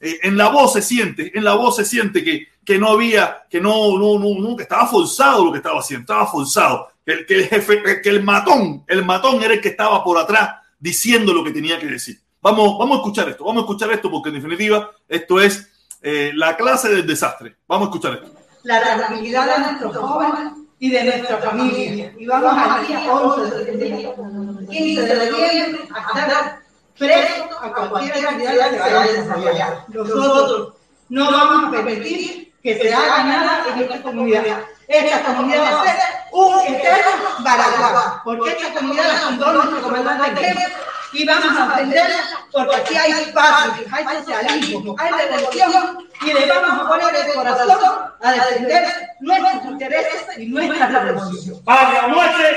eh, 0.00 0.18
en 0.22 0.36
la 0.36 0.48
voz 0.48 0.74
se 0.74 0.82
siente, 0.82 1.36
en 1.36 1.44
la 1.44 1.54
voz 1.54 1.76
se 1.76 1.84
siente 1.84 2.22
que, 2.22 2.48
que 2.64 2.78
no 2.78 2.88
había, 2.88 3.44
que 3.48 3.60
no, 3.60 3.96
no, 3.98 4.18
no, 4.18 4.56
que 4.56 4.64
estaba 4.64 4.86
forzado 4.86 5.44
lo 5.44 5.52
que 5.52 5.58
estaba 5.58 5.80
haciendo, 5.80 6.02
estaba 6.02 6.26
forzado. 6.26 6.88
Que, 7.04 7.24
que, 7.24 7.36
el 7.36 7.48
jefe, 7.48 8.02
que 8.02 8.08
el 8.08 8.22
matón, 8.22 8.84
el 8.88 9.04
matón 9.04 9.42
era 9.42 9.54
el 9.54 9.60
que 9.60 9.68
estaba 9.68 10.02
por 10.02 10.18
atrás 10.18 10.56
diciendo 10.78 11.32
lo 11.32 11.44
que 11.44 11.52
tenía 11.52 11.78
que 11.78 11.86
decir. 11.86 12.20
Vamos, 12.42 12.78
vamos 12.78 12.96
a 12.96 13.00
escuchar 13.00 13.28
esto, 13.28 13.44
vamos 13.44 13.62
a 13.62 13.64
escuchar 13.64 13.90
esto 13.92 14.10
porque 14.10 14.28
en 14.28 14.36
definitiva 14.36 14.90
esto 15.08 15.40
es 15.40 15.70
eh, 16.02 16.32
la 16.34 16.56
clase 16.56 16.88
del 16.88 17.06
desastre. 17.06 17.56
Vamos 17.66 17.86
a 17.86 17.90
escuchar 17.90 18.14
esto. 18.14 18.38
La 18.64 18.80
tranquilidad 18.80 19.56
de 19.56 19.64
nuestros 19.64 19.96
jóvenes 19.96 20.65
y 20.78 20.90
de 20.90 21.04
nuestra 21.04 21.38
familia. 21.38 22.12
Y 22.18 22.26
vamos 22.26 22.52
al 22.56 22.86
día 22.86 23.12
11 23.12 23.56
de 23.56 24.14
15 24.68 25.02
de 25.02 25.30
noviembre 25.30 25.88
a 25.94 26.20
estar 26.20 26.60
presos 26.98 27.46
a 27.60 27.70
cualquier 27.70 28.26
actividad 28.26 28.70
que 28.70 28.78
vaya 28.78 29.02
a 29.02 29.06
desarrollar. 29.06 29.84
Nosotros 29.88 30.74
no 31.08 31.30
vamos 31.30 31.68
a 31.68 31.70
permitir 31.70 32.52
que 32.62 32.78
se 32.78 32.92
haga 32.92 33.24
nada 33.24 33.64
en 33.72 33.82
esta 33.82 34.02
comunidad. 34.02 34.44
Esta 34.88 35.22
comunidad 35.24 35.62
va 35.62 35.80
a 35.80 35.84
ser 35.84 35.96
un 36.32 36.60
eterno 36.60 37.28
baraguá, 37.40 38.20
porque 38.24 38.50
esta 38.50 38.72
comunidad 38.74 39.08
la 39.08 39.18
fundó 39.18 39.52
nuestro 39.52 39.82
comandante 39.82 40.54
y 41.12 41.24
vamos 41.24 41.58
a 41.58 41.66
defenderla 41.68 42.16
porque 42.52 42.76
aquí 42.76 42.96
hay 42.96 43.12
espacio, 43.12 43.84
hay 43.90 44.04
socialismo, 44.04 44.96
hay 44.98 45.10
revolución 45.12 46.08
y 46.22 46.32
le 46.32 46.46
vamos 46.46 46.70
a 46.70 46.88
poner 46.88 47.14
el 47.14 47.34
corazón 47.34 47.78
a 48.22 48.32
defender 48.32 48.84
nuestros 49.20 49.64
intereses 49.64 50.38
y 50.38 50.46
nuestra 50.46 50.88
revolución. 50.88 51.62
¡Patria 51.64 52.06
muerte! 52.08 52.56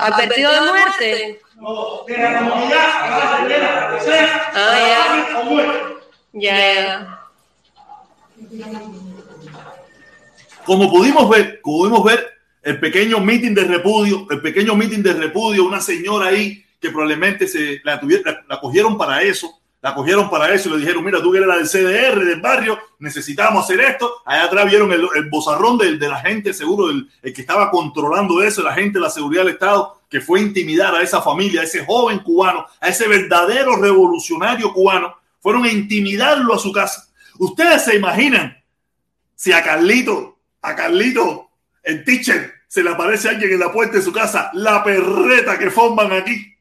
¿Advertido 0.00 0.52
de 0.52 0.60
muerte? 0.60 1.40
No, 1.56 2.04
de 2.06 2.18
la 2.18 2.38
comunidad, 2.38 2.88
ah, 4.54 4.76
ya. 6.32 7.18
Ya, 8.50 9.05
Como 10.66 10.90
pudimos 10.90 11.30
ver, 11.30 11.60
pudimos 11.62 12.02
ver 12.02 12.28
el 12.60 12.80
pequeño 12.80 13.20
meeting 13.20 13.54
de 13.54 13.62
repudio, 13.62 14.26
el 14.28 14.40
pequeño 14.40 14.74
meeting 14.74 15.00
de 15.00 15.12
repudio, 15.12 15.64
una 15.64 15.80
señora 15.80 16.26
ahí 16.26 16.64
que 16.80 16.90
probablemente 16.90 17.46
se 17.46 17.80
la, 17.84 18.00
tuvieron, 18.00 18.36
la, 18.48 18.60
cogieron 18.60 18.98
para 18.98 19.22
eso, 19.22 19.48
la 19.80 19.94
cogieron 19.94 20.28
para 20.28 20.52
eso 20.52 20.68
y 20.68 20.72
le 20.72 20.78
dijeron, 20.78 21.04
mira, 21.04 21.22
tú 21.22 21.30
que 21.30 21.38
eres 21.38 21.48
la 21.48 21.56
del 21.58 21.68
CDR 21.68 22.24
del 22.24 22.40
barrio, 22.40 22.76
necesitamos 22.98 23.64
hacer 23.64 23.78
esto. 23.78 24.12
Allá 24.24 24.44
atrás 24.44 24.66
vieron 24.68 24.92
el, 24.92 25.06
el 25.14 25.30
bozarrón 25.30 25.78
de, 25.78 25.96
la 25.96 26.18
gente, 26.18 26.52
seguro, 26.52 26.90
el, 26.90 27.32
que 27.32 27.40
estaba 27.40 27.70
controlando 27.70 28.42
eso, 28.42 28.64
la 28.64 28.74
gente 28.74 28.98
de 28.98 29.04
la 29.04 29.10
seguridad 29.10 29.44
del 29.44 29.54
Estado, 29.54 30.00
que 30.10 30.20
fue 30.20 30.40
intimidar 30.40 30.92
a 30.96 31.02
esa 31.02 31.22
familia, 31.22 31.60
a 31.60 31.64
ese 31.64 31.84
joven 31.84 32.18
cubano, 32.18 32.66
a 32.80 32.88
ese 32.88 33.06
verdadero 33.06 33.76
revolucionario 33.76 34.72
cubano, 34.72 35.14
fueron 35.38 35.64
a 35.64 35.70
intimidarlo 35.70 36.52
a 36.52 36.58
su 36.58 36.72
casa. 36.72 37.06
Ustedes 37.38 37.84
se 37.84 37.94
imaginan 37.94 38.60
si 39.36 39.52
a 39.52 39.62
Carlito, 39.62 40.35
a 40.66 40.74
Carlito, 40.74 41.50
el 41.82 42.04
teacher, 42.04 42.52
se 42.66 42.82
le 42.82 42.90
aparece 42.90 43.28
alguien 43.28 43.52
en 43.52 43.60
la 43.60 43.72
puerta 43.72 43.96
de 43.96 44.02
su 44.02 44.12
casa, 44.12 44.50
la 44.54 44.82
perreta 44.82 45.56
que 45.58 45.70
forman 45.70 46.12
aquí. 46.12 46.52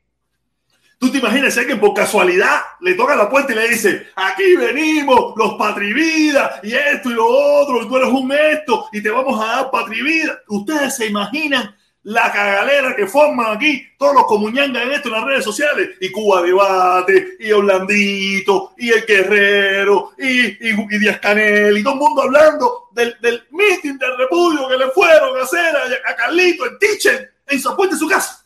Tú 0.99 1.11
te 1.11 1.17
imaginas 1.17 1.53
si 1.53 1.59
alguien 1.59 1.79
por 1.79 1.93
casualidad 1.93 2.61
le 2.81 2.93
toca 2.93 3.15
la 3.15 3.29
puerta 3.29 3.51
y 3.51 3.55
le 3.55 3.69
dice, 3.69 4.09
aquí 4.15 4.55
venimos, 4.55 5.33
los 5.35 5.55
patrividas, 5.55 6.59
y 6.63 6.73
esto 6.73 7.09
y 7.09 7.15
lo 7.15 7.25
otro, 7.25 7.83
y 7.83 7.87
tú 7.87 7.97
eres 7.97 8.09
un 8.09 8.31
esto, 8.31 8.87
y 8.91 9.01
te 9.01 9.09
vamos 9.09 9.41
a 9.41 9.47
dar 9.47 9.71
patrivida. 9.71 10.39
Ustedes 10.47 10.95
se 10.95 11.07
imaginan 11.07 11.75
la 12.05 12.31
cagalera 12.31 12.95
que 12.95 13.07
forman 13.07 13.57
aquí 13.57 13.83
todos 13.97 14.13
los 14.13 14.25
comuñangas 14.25 14.83
en 14.83 14.91
esto 14.91 15.07
en 15.07 15.15
las 15.15 15.23
redes 15.25 15.43
sociales, 15.43 15.89
y 15.99 16.11
Cuba 16.11 16.43
Debate, 16.43 17.37
y 17.39 17.51
Orlandito, 17.51 18.73
y 18.77 18.91
El 18.91 19.05
Guerrero, 19.05 20.11
y, 20.19 20.69
y, 20.69 20.87
y 20.91 20.99
Díaz 20.99 21.19
Canel, 21.19 21.75
y 21.75 21.83
todo 21.83 21.93
el 21.93 21.99
mundo 21.99 22.21
hablando 22.21 22.89
del, 22.91 23.17
del 23.21 23.47
meeting 23.49 23.97
del 23.97 24.17
repudio 24.17 24.67
que 24.67 24.77
le 24.77 24.91
fueron 24.91 25.39
a 25.39 25.43
hacer 25.43 25.75
a, 25.75 26.15
Carlito, 26.15 26.65
el 26.65 26.77
teacher, 26.77 27.33
en 27.47 27.59
su 27.59 27.75
puerta 27.75 27.95
de 27.95 27.99
su 27.99 28.07
casa. 28.07 28.45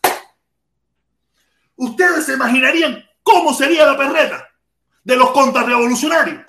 Ustedes 1.76 2.26
se 2.26 2.34
imaginarían 2.34 3.04
cómo 3.24 3.54
sería 3.54 3.86
la 3.86 3.98
perreta 3.98 4.50
de 5.04 5.16
los 5.18 5.32
contrarrevolucionarios. 5.32 6.49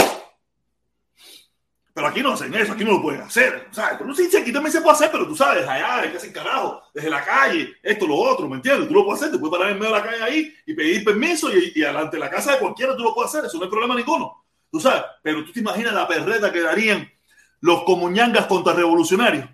Pero 2.00 2.12
aquí 2.12 2.22
no 2.22 2.32
hacen 2.32 2.54
eso, 2.54 2.72
aquí 2.72 2.82
no 2.82 2.92
lo 2.92 3.02
pueden 3.02 3.20
hacer. 3.20 3.68
¿sabes? 3.72 4.00
No 4.00 4.14
aquí 4.14 4.52
también 4.52 4.72
se 4.72 4.80
puede 4.80 4.94
hacer, 4.94 5.10
pero 5.12 5.26
tú 5.26 5.36
sabes, 5.36 5.68
allá 5.68 6.10
que 6.10 6.16
hacer 6.16 6.32
carajo, 6.32 6.82
desde 6.94 7.10
la 7.10 7.22
calle, 7.22 7.76
esto, 7.82 8.06
lo 8.06 8.16
otro, 8.16 8.48
¿me 8.48 8.56
entiendes? 8.56 8.88
Tú 8.88 8.94
lo 8.94 9.04
puedes 9.04 9.20
hacer, 9.20 9.34
te 9.34 9.38
puedes 9.38 9.54
parar 9.54 9.70
en 9.70 9.78
medio 9.78 9.92
de 9.92 10.00
la 10.00 10.06
calle 10.06 10.22
ahí 10.22 10.54
y 10.64 10.72
pedir 10.72 11.04
permiso 11.04 11.54
y, 11.54 11.72
y 11.74 11.80
delante 11.80 12.16
de 12.16 12.20
la 12.20 12.30
casa 12.30 12.52
de 12.52 12.58
cualquiera 12.58 12.96
tú 12.96 13.02
lo 13.02 13.14
puedes 13.14 13.28
hacer, 13.34 13.44
eso 13.44 13.58
no 13.58 13.64
hay 13.64 13.70
problema 13.70 13.94
ninguno. 13.94 14.46
Tú 14.72 14.80
sabes, 14.80 15.02
pero 15.22 15.44
tú 15.44 15.52
te 15.52 15.60
imaginas 15.60 15.92
la 15.92 16.08
perreta 16.08 16.50
que 16.50 16.62
darían 16.62 17.06
los 17.60 17.82
comuñangas 17.82 18.46
contrarrevolucionarios. 18.46 19.46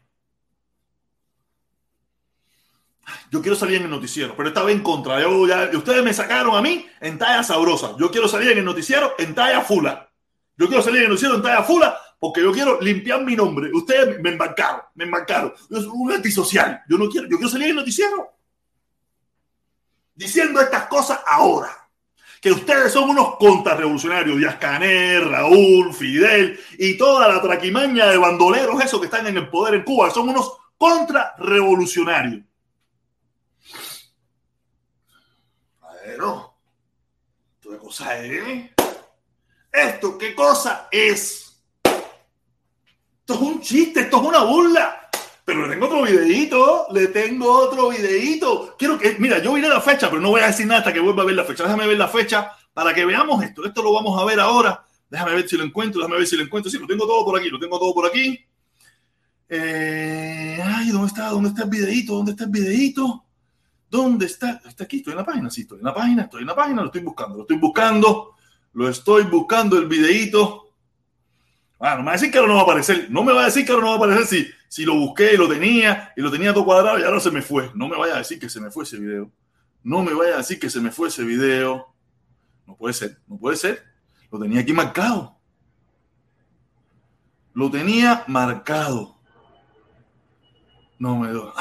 Yo 3.33 3.43
quiero 3.43 3.57
salir 3.57 3.79
en 3.79 3.85
el 3.87 3.91
noticiero, 3.91 4.37
pero 4.37 4.50
esta 4.50 4.62
vez 4.62 4.76
en 4.76 4.85
contra. 4.85 5.21
Yo, 5.21 5.49
ya, 5.49 5.69
ustedes 5.75 6.05
me 6.05 6.15
sacaron 6.15 6.55
a 6.55 6.62
mí 6.62 6.87
en 7.00 7.19
talla 7.19 7.43
sabrosa. 7.43 7.97
Yo 7.99 8.09
quiero 8.12 8.29
salir 8.29 8.53
en 8.53 8.59
el 8.59 8.65
noticiero 8.65 9.15
en 9.19 9.35
talla 9.35 9.62
fula. 9.62 10.12
Yo 10.57 10.69
quiero 10.69 10.81
salir 10.81 10.99
en 10.99 11.05
el 11.07 11.11
noticiero 11.11 11.35
en 11.35 11.43
talla 11.43 11.65
fula 11.65 11.99
porque 12.19 12.43
yo 12.43 12.53
quiero 12.53 12.81
limpiar 12.81 13.23
mi 13.23 13.37
nombre. 13.37 13.71
Ustedes 13.73 14.21
me 14.21 14.31
embarcaron, 14.31 14.83
me 14.95 15.05
embarcaron. 15.05 15.53
Yo 15.69 15.81
soy 15.81 15.91
un 15.93 16.13
antisocial. 16.13 16.83
Yo 16.89 16.97
no 16.97 17.09
quiero, 17.09 17.29
yo 17.29 17.37
quiero 17.37 17.51
salir 17.51 17.67
en 17.67 17.71
el 17.71 17.77
noticiero. 17.77 18.33
Diciendo 20.15 20.61
estas 20.61 20.87
cosas 20.87 21.21
ahora. 21.27 21.71
Que 22.41 22.53
ustedes 22.53 22.93
son 22.93 23.11
unos 23.11 23.37
contrarrevolucionarios. 23.37 24.39
Díaz 24.39 24.57
Canel, 24.57 25.29
Raúl, 25.29 25.93
Fidel 25.93 26.59
y 26.79 26.97
toda 26.97 27.29
la 27.29 27.43
traquimaña 27.43 28.07
de 28.07 28.19
bandoleros, 28.19 28.83
esos 28.83 29.01
que 29.01 29.07
están 29.07 29.27
en 29.27 29.37
el 29.37 29.49
poder 29.49 29.75
en 29.75 29.85
Cuba, 29.85 30.11
son 30.11 30.29
unos 30.29 30.53
contrarrevolucionarios. 30.79 32.45
Pero, 36.05 36.55
¿esto 37.59 37.71
qué 37.71 37.79
cosa 37.79 38.19
es? 38.25 38.71
¿Esto 39.73 40.19
qué 40.19 40.35
cosa 40.35 40.89
es? 40.91 41.46
Esto 43.28 43.35
es 43.35 43.40
un 43.40 43.61
chiste, 43.61 44.00
esto 44.02 44.23
es 44.23 44.28
una 44.28 44.45
burla. 44.45 45.11
Pero 45.45 45.66
le 45.66 45.73
tengo 45.73 45.87
otro 45.87 46.02
videito, 46.02 46.87
le 46.92 47.09
tengo 47.09 47.50
otro 47.50 47.88
videito. 47.88 48.76
Quiero 48.78 48.97
que, 48.97 49.16
mira, 49.18 49.42
yo 49.42 49.52
miré 49.52 49.68
la 49.68 49.80
fecha, 49.80 50.09
pero 50.09 50.23
no 50.23 50.28
voy 50.28 50.42
a 50.42 50.47
decir 50.47 50.64
nada 50.64 50.78
hasta 50.78 50.92
que 50.92 51.00
vuelva 51.00 51.25
a 51.25 51.26
ver 51.26 51.35
la 51.35 51.42
fecha. 51.42 51.64
Déjame 51.64 51.88
ver 51.88 51.99
la 51.99 52.06
fecha 52.06 52.52
para 52.73 52.95
que 52.95 53.04
veamos 53.04 53.42
esto. 53.42 53.66
Esto 53.66 53.83
lo 53.83 53.92
vamos 53.92 54.16
a 54.23 54.25
ver 54.25 54.38
ahora. 54.38 54.80
Déjame 55.11 55.35
ver 55.35 55.49
si 55.49 55.56
lo 55.56 55.64
encuentro, 55.64 56.02
déjame 56.02 56.18
ver 56.18 56.26
si 56.28 56.37
lo 56.37 56.45
encuentro. 56.45 56.71
Sí, 56.71 56.78
lo 56.78 56.87
tengo 56.87 57.04
todo 57.04 57.25
por 57.25 57.37
aquí, 57.37 57.49
lo 57.49 57.59
tengo 57.59 57.80
todo 57.80 57.92
por 57.92 58.06
aquí. 58.06 58.47
Eh, 59.49 60.61
ay, 60.62 60.90
¿dónde 60.90 61.09
está? 61.09 61.30
¿Dónde 61.30 61.49
está 61.49 61.64
el 61.64 61.71
videito? 61.71 62.12
¿Dónde 62.14 62.30
está 62.30 62.45
el 62.45 62.50
videito? 62.50 63.25
¿Dónde 63.90 64.26
está? 64.26 64.62
Está 64.64 64.85
aquí, 64.85 64.99
estoy 64.99 65.14
en 65.14 65.18
la 65.18 65.26
página, 65.26 65.50
sí, 65.50 65.62
estoy 65.62 65.78
en 65.78 65.85
la 65.85 65.95
página, 65.95 66.23
estoy 66.23 66.42
en 66.42 66.47
la 66.47 66.54
página, 66.54 66.80
lo 66.80 66.87
estoy 66.87 67.00
buscando, 67.00 67.35
lo 67.38 67.42
estoy 67.42 67.56
buscando, 67.56 68.35
lo 68.75 68.88
estoy 68.88 69.25
buscando 69.25 69.78
el 69.78 69.87
videito. 69.87 70.66
Ah, 71.78 71.95
no 71.97 71.99
me 71.99 72.06
va 72.06 72.11
a 72.12 72.14
decir 72.14 72.30
que 72.30 72.38
ahora 72.38 72.49
no 72.49 72.54
va 72.54 72.61
a 72.61 72.64
aparecer. 72.64 73.11
No 73.11 73.25
me 73.25 73.33
va 73.33 73.42
a 73.42 73.47
decir 73.47 73.66
que 73.66 73.73
ahora 73.73 73.85
no 73.85 73.88
va 73.90 73.95
a 73.95 73.99
aparecer 73.99 74.26
si, 74.26 74.50
si 74.68 74.85
lo 74.85 74.95
busqué 74.95 75.35
y 75.35 75.37
lo 75.37 75.49
tenía 75.49 76.12
y 76.16 76.23
lo 76.23 76.30
tenía 76.30 76.54
todo 76.54 76.64
cuadrado 76.64 76.99
y 76.99 77.02
ahora 77.02 77.21
se 77.21 77.30
me 77.30 77.42
fue. 77.42 77.71
No 77.75 77.88
me 77.88 77.97
vaya 77.97 78.14
a 78.14 78.18
decir 78.18 78.38
que 78.38 78.49
se 78.49 78.61
me 78.61 78.71
fue 78.71 78.85
ese 78.85 78.99
video. 78.99 79.30
No 79.83 80.02
me 80.02 80.14
vaya 80.14 80.35
a 80.35 80.38
decir 80.38 80.59
que 80.59 80.71
se 80.71 80.80
me 80.80 80.90
fue 80.90 81.09
ese 81.09 81.23
video. 81.25 81.95
No 82.66 82.76
puede 82.76 82.95
ser, 82.95 83.18
no 83.28 83.37
puede 83.37 83.56
ser. 83.56 83.85
Lo 84.30 84.38
tenía 84.38 84.61
aquí 84.61 84.73
marcado. 84.73 85.38
Lo 87.52 87.71
tenía 87.71 88.25
marcado. 88.26 89.17
No 90.99 91.19
me 91.19 91.28
doy. 91.28 91.52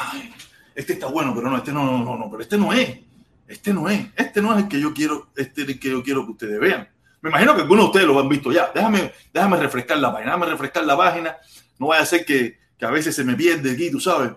Este 0.74 0.94
está 0.94 1.06
bueno, 1.06 1.34
pero 1.34 1.50
no, 1.50 1.56
este 1.56 1.72
no, 1.72 1.84
no, 1.84 2.04
no, 2.04 2.16
no, 2.16 2.30
pero 2.30 2.42
este 2.42 2.58
no 2.58 2.72
es. 2.72 3.00
Este 3.46 3.72
no 3.72 3.88
es. 3.88 4.06
Este 4.16 4.42
no 4.42 4.56
es 4.56 4.64
el 4.64 4.68
que 4.68 4.80
yo 4.80 4.92
quiero, 4.92 5.30
este 5.36 5.62
es 5.62 5.68
el 5.68 5.78
que 5.78 5.90
yo 5.90 6.02
quiero 6.02 6.24
que 6.24 6.32
ustedes 6.32 6.58
vean. 6.58 6.88
Me 7.26 7.30
imagino 7.30 7.56
que 7.56 7.62
algunos 7.62 7.86
de 7.86 7.88
ustedes 7.88 8.06
lo 8.06 8.20
han 8.20 8.28
visto 8.28 8.52
ya. 8.52 8.70
Déjame, 8.72 9.12
déjame 9.34 9.56
refrescar 9.56 9.98
la 9.98 10.12
página, 10.12 10.30
déjame 10.30 10.46
refrescar 10.46 10.84
la 10.84 10.96
página. 10.96 11.36
No 11.76 11.88
vaya 11.88 12.02
a 12.02 12.06
ser 12.06 12.24
que, 12.24 12.56
que 12.78 12.86
a 12.86 12.90
veces 12.90 13.16
se 13.16 13.24
me 13.24 13.34
pierde 13.34 13.72
aquí, 13.72 13.90
tú 13.90 13.98
sabes. 13.98 14.30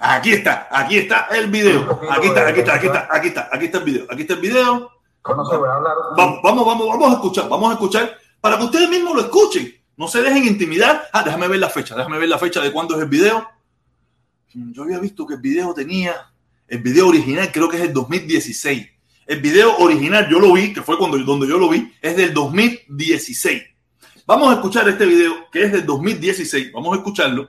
Aquí 0.00 0.32
está, 0.32 0.68
aquí 0.70 0.96
está 0.96 1.26
el 1.32 1.50
video. 1.50 2.00
Aquí 2.10 2.28
está, 2.28 2.48
aquí 2.48 2.60
está, 2.60 2.74
aquí 2.76 2.86
está, 2.86 3.08
aquí 3.10 3.28
está, 3.28 3.48
aquí 3.52 3.64
está 3.66 3.78
el 3.78 3.84
video. 3.84 4.06
Aquí 4.08 4.22
está 4.22 4.32
el 4.32 4.40
video. 4.40 4.90
Vamos, 5.22 6.40
vamos, 6.42 6.64
vamos, 6.64 6.88
vamos 6.88 7.10
a 7.10 7.12
escuchar, 7.12 7.46
vamos 7.46 7.68
a 7.68 7.74
escuchar 7.74 8.16
para 8.40 8.56
que 8.56 8.64
ustedes 8.64 8.88
mismos 8.88 9.14
lo 9.14 9.20
escuchen. 9.20 9.70
No 9.98 10.08
se 10.08 10.22
dejen 10.22 10.46
intimidar. 10.46 11.10
Ah, 11.12 11.22
déjame 11.22 11.46
ver 11.46 11.58
la 11.58 11.68
fecha, 11.68 11.94
déjame 11.94 12.18
ver 12.18 12.30
la 12.30 12.38
fecha 12.38 12.62
de 12.62 12.72
cuándo 12.72 12.96
es 12.96 13.02
el 13.02 13.08
video. 13.10 13.50
Yo 14.54 14.84
había 14.84 14.98
visto 14.98 15.26
que 15.26 15.34
el 15.34 15.42
video 15.42 15.74
tenía, 15.74 16.32
el 16.68 16.78
video 16.78 17.08
original 17.08 17.52
creo 17.52 17.68
que 17.68 17.76
es 17.76 17.82
el 17.82 17.92
2016. 17.92 18.91
El 19.32 19.40
video 19.40 19.78
original 19.78 20.28
yo 20.28 20.38
lo 20.38 20.52
vi, 20.52 20.74
que 20.74 20.82
fue 20.82 20.98
cuando, 20.98 21.16
donde 21.16 21.48
yo 21.48 21.56
lo 21.56 21.70
vi, 21.70 21.90
es 22.02 22.14
del 22.18 22.34
2016. 22.34 23.62
Vamos 24.26 24.50
a 24.50 24.56
escuchar 24.56 24.86
este 24.90 25.06
video 25.06 25.48
que 25.50 25.62
es 25.62 25.72
del 25.72 25.86
2016. 25.86 26.70
Vamos 26.70 26.92
a 26.92 26.96
escucharlo. 26.98 27.48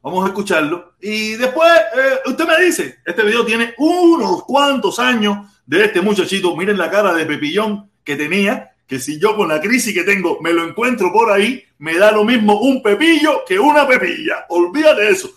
Vamos 0.00 0.24
a 0.24 0.28
escucharlo. 0.28 0.92
Y 1.00 1.32
después 1.32 1.68
eh, 1.96 2.30
usted 2.30 2.46
me 2.46 2.64
dice, 2.64 2.98
este 3.04 3.24
video 3.24 3.44
tiene 3.44 3.74
unos 3.76 4.44
cuantos 4.44 5.00
años 5.00 5.48
de 5.66 5.86
este 5.86 6.00
muchachito. 6.00 6.54
Miren 6.54 6.78
la 6.78 6.88
cara 6.92 7.12
de 7.12 7.26
pepillón 7.26 7.90
que 8.04 8.14
tenía, 8.14 8.76
que 8.86 9.00
si 9.00 9.18
yo 9.18 9.34
con 9.34 9.48
la 9.48 9.60
crisis 9.60 9.92
que 9.92 10.04
tengo 10.04 10.38
me 10.40 10.52
lo 10.52 10.62
encuentro 10.62 11.12
por 11.12 11.32
ahí, 11.32 11.64
me 11.78 11.98
da 11.98 12.12
lo 12.12 12.22
mismo 12.22 12.60
un 12.60 12.80
pepillo 12.80 13.42
que 13.44 13.58
una 13.58 13.84
pepilla. 13.84 14.46
Olvídate 14.50 15.02
de 15.02 15.10
eso. 15.10 15.28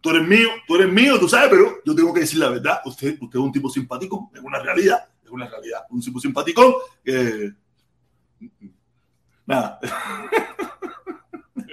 Tú 0.00 0.10
eres 0.10 0.26
mío, 0.26 0.48
tú 0.66 0.76
eres 0.76 0.92
mío, 0.92 1.18
tú 1.18 1.28
sabes, 1.28 1.48
pero 1.50 1.78
yo 1.84 1.94
tengo 1.94 2.14
que 2.14 2.20
decir 2.20 2.38
la 2.38 2.50
verdad. 2.50 2.80
Usted, 2.84 3.18
usted 3.20 3.38
es 3.38 3.44
un 3.44 3.52
tipo 3.52 3.68
simpático, 3.68 4.30
es 4.34 4.40
una 4.40 4.60
realidad, 4.60 5.08
es 5.24 5.30
una 5.30 5.48
realidad. 5.48 5.82
Un 5.90 6.00
tipo 6.00 6.20
simpático 6.20 6.82
que... 7.04 7.52
Nada. 9.46 9.80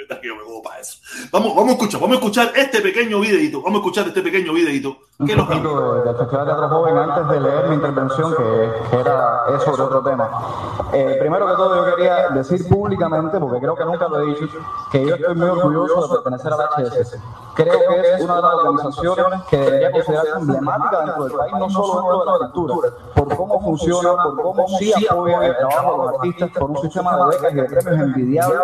De 0.05 0.09
verdad 0.09 0.21
que 0.21 0.27
yo 0.27 0.35
me 0.35 0.43
juego 0.43 0.61
para 0.61 0.79
eso. 0.79 0.99
Vamos, 1.31 1.55
vamos 1.55 1.69
a 1.69 1.71
escuchar, 1.73 1.99
vamos 1.99 2.17
a 2.17 2.19
escuchar 2.19 2.51
este 2.55 2.81
pequeño 2.81 3.19
videito. 3.19 3.61
Vamos 3.61 3.77
a 3.77 3.81
escuchar 3.81 4.07
este 4.07 4.21
pequeño 4.21 4.53
videito. 4.53 4.97
Un 5.17 5.27
¿Qué 5.27 5.35
nos 5.35 5.47
poquito 5.47 6.03
del 6.03 6.15
Festival 6.15 6.45
de 6.45 6.51
Teatro 6.51 6.69
Joven 6.69 6.97
antes 6.97 7.29
de 7.29 7.39
leer 7.39 7.69
mi 7.69 7.75
intervención, 7.75 8.35
que, 8.35 8.71
que 8.91 8.99
era 8.99 9.45
es 9.55 9.63
sobre 9.63 9.81
otro 9.81 10.03
tema. 10.03 10.29
Eh, 10.93 11.15
primero 11.19 11.47
que 11.47 11.53
todo, 11.53 11.75
yo 11.75 11.95
quería 11.95 12.29
decir 12.29 12.67
públicamente, 12.67 13.39
porque 13.39 13.59
creo 13.59 13.75
que 13.75 13.85
nunca 13.85 14.07
lo 14.09 14.19
he 14.19 14.25
dicho, 14.27 14.47
que 14.91 15.05
yo 15.05 15.15
estoy 15.15 15.35
muy 15.35 15.47
orgulloso 15.47 16.07
de 16.07 16.13
pertenecer 16.15 16.53
a 16.53 16.57
la 16.57 16.69
HS. 16.77 17.17
Creo 17.55 17.79
que 17.79 18.01
es 18.01 18.21
una 18.21 18.35
de 18.35 18.41
las 18.41 18.53
organizaciones 18.53 19.41
que 19.49 19.57
debería 19.57 19.91
considerarse 19.91 20.31
emblemática 20.31 21.05
dentro 21.05 21.23
del 21.23 21.33
país, 21.37 21.53
no 21.57 21.69
solo 21.69 21.93
dentro 21.95 22.19
de 22.19 22.25
la 22.25 22.51
cultura, 22.51 22.89
por 23.15 23.37
cómo 23.37 23.61
funciona, 23.61 24.23
por 24.23 24.41
cómo 24.41 24.67
sí 24.77 24.93
apoya 24.93 25.47
el 25.47 25.57
trabajo 25.57 25.91
de 25.91 25.97
los 25.97 26.13
artistas, 26.15 26.51
por 26.51 26.71
un 26.71 26.81
sistema 26.81 27.17
de 27.17 27.37
becas 27.37 27.53
y 27.53 27.55
de 27.55 27.63
premios 27.63 28.01
envidiable, 28.01 28.59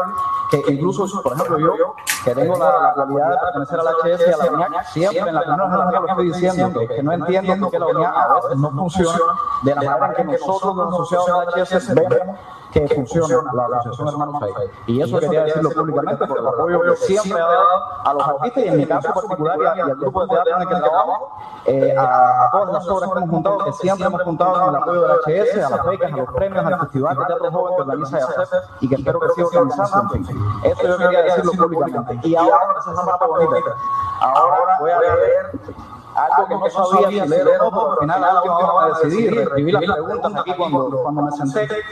que 0.52 0.74
incluso, 0.74 1.08
por 1.38 1.48
ejemplo, 1.48 1.78
yo, 1.78 1.96
que 2.24 2.36
tengo 2.36 2.58
la, 2.58 2.94
cualidad 2.94 3.30
de 3.30 3.38
pertenecer 3.38 3.80
a 3.80 3.84
la 3.84 3.92
HS 3.92 4.28
y 4.28 4.32
a 4.32 4.38
la 4.38 4.52
UNIAC, 4.52 4.86
siempre 4.88 5.20
en 5.20 5.36
la 5.36 5.42
primera 5.42 5.70
jornada 5.70 6.00
lo 6.00 6.08
estoy 6.08 6.32
diciendo, 6.32 6.80
que, 6.80 6.88
que 6.88 7.04
no 7.04 7.12
entiendo 7.14 7.58
por 7.60 7.72
qué 7.72 7.80
la 7.80 7.88
UNIAC 7.88 8.16
a 8.16 8.36
veces 8.36 8.58
no 8.58 8.72
funciona 8.72 9.20
de 9.64 9.76
la 9.76 9.82
manera 9.82 10.08
en 10.08 10.16
que 10.16 10.24
nosotros 10.38 10.76
los 10.76 10.94
asociados 10.94 11.28
de 11.28 11.62
la 11.62 11.66
HS 11.66 11.96
vemos 11.96 12.38
que 12.72 12.88
funciona 12.88 13.52
la 13.54 13.78
Asociación 13.78 14.08
Hermanos. 14.08 14.44
Y 14.88 15.02
eso 15.02 15.20
quería 15.20 15.44
decirlo 15.44 15.70
públicamente 15.72 16.26
por 16.26 16.40
el 16.40 16.48
apoyo 16.48 16.82
que 16.82 16.96
siempre 16.98 17.40
ha 17.40 17.46
dado 17.46 17.68
a 18.06 18.14
los 18.14 18.28
artistas 18.28 18.64
y 18.64 18.68
en 18.68 18.78
mi 18.78 18.86
caso 18.86 19.14
particular 19.14 19.58
y, 19.60 19.80
al 19.80 19.96
grupo 19.96 20.22
de 20.22 20.28
teatro 20.30 20.56
en 20.56 20.62
el 20.62 20.68
que 20.68 20.76
trabajo, 20.76 21.38
eh, 21.66 21.96
a, 21.98 22.46
a 22.46 22.52
todas 22.52 22.74
las 22.74 22.88
obras 22.88 23.12
que 23.12 23.18
hemos 23.20 23.30
juntado, 23.30 23.58
que 23.66 23.74
siempre 23.74 24.08
hemos 24.08 24.22
juntado 24.24 24.54
con 24.54 24.70
el 24.70 24.76
apoyo 24.76 25.02
de 25.02 25.08
la 25.08 25.16
HS, 25.16 25.66
a 25.66 25.70
las 25.70 25.86
becas, 25.86 26.14
a 26.14 26.18
los 26.18 26.34
premios, 26.34 26.66
al 26.66 26.80
Festival 26.80 27.18
de 27.18 27.26
Teatro 27.26 27.52
Joven 27.52 27.76
que 27.76 27.82
organiza 27.82 28.20
YACEP 28.20 28.64
y 28.82 28.90
que 28.90 28.96
espero 28.96 29.20
que 29.20 29.30
siga 29.30 29.48
organizando. 29.48 30.16
En 30.16 30.26
fin, 30.26 30.38
eso 30.64 30.88
yo 30.88 30.98
quería 30.98 31.22
decirlo 31.24 31.52
públicamente. 31.52 32.28
Y 32.28 32.36
ahora, 32.36 32.58
esa 32.80 32.92
es 32.92 32.98
la 32.98 33.06
parte 33.06 33.26
bonita. 33.26 33.76
Ahora 34.22 34.78
voy 34.80 34.92
a 34.92 35.00
leer 35.00 35.52
algo 36.16 36.48
que 36.48 36.56
no 36.56 36.70
sabía 36.70 37.24
si 37.24 37.30
leer 37.30 37.62
o 37.62 37.72
no, 37.72 37.72
pero 37.72 37.92
al 37.92 38.00
final 38.00 38.24
algo 38.24 38.42
que 38.42 38.50
vamos 38.50 38.84
a 38.84 39.00
decidir, 39.00 39.40
escribí 39.40 39.72
las 39.72 39.84
preguntas 39.84 40.34
aquí 40.36 40.54
cuando, 40.58 41.02
cuando 41.04 41.22
me 41.22 41.32
senté. 41.32 41.84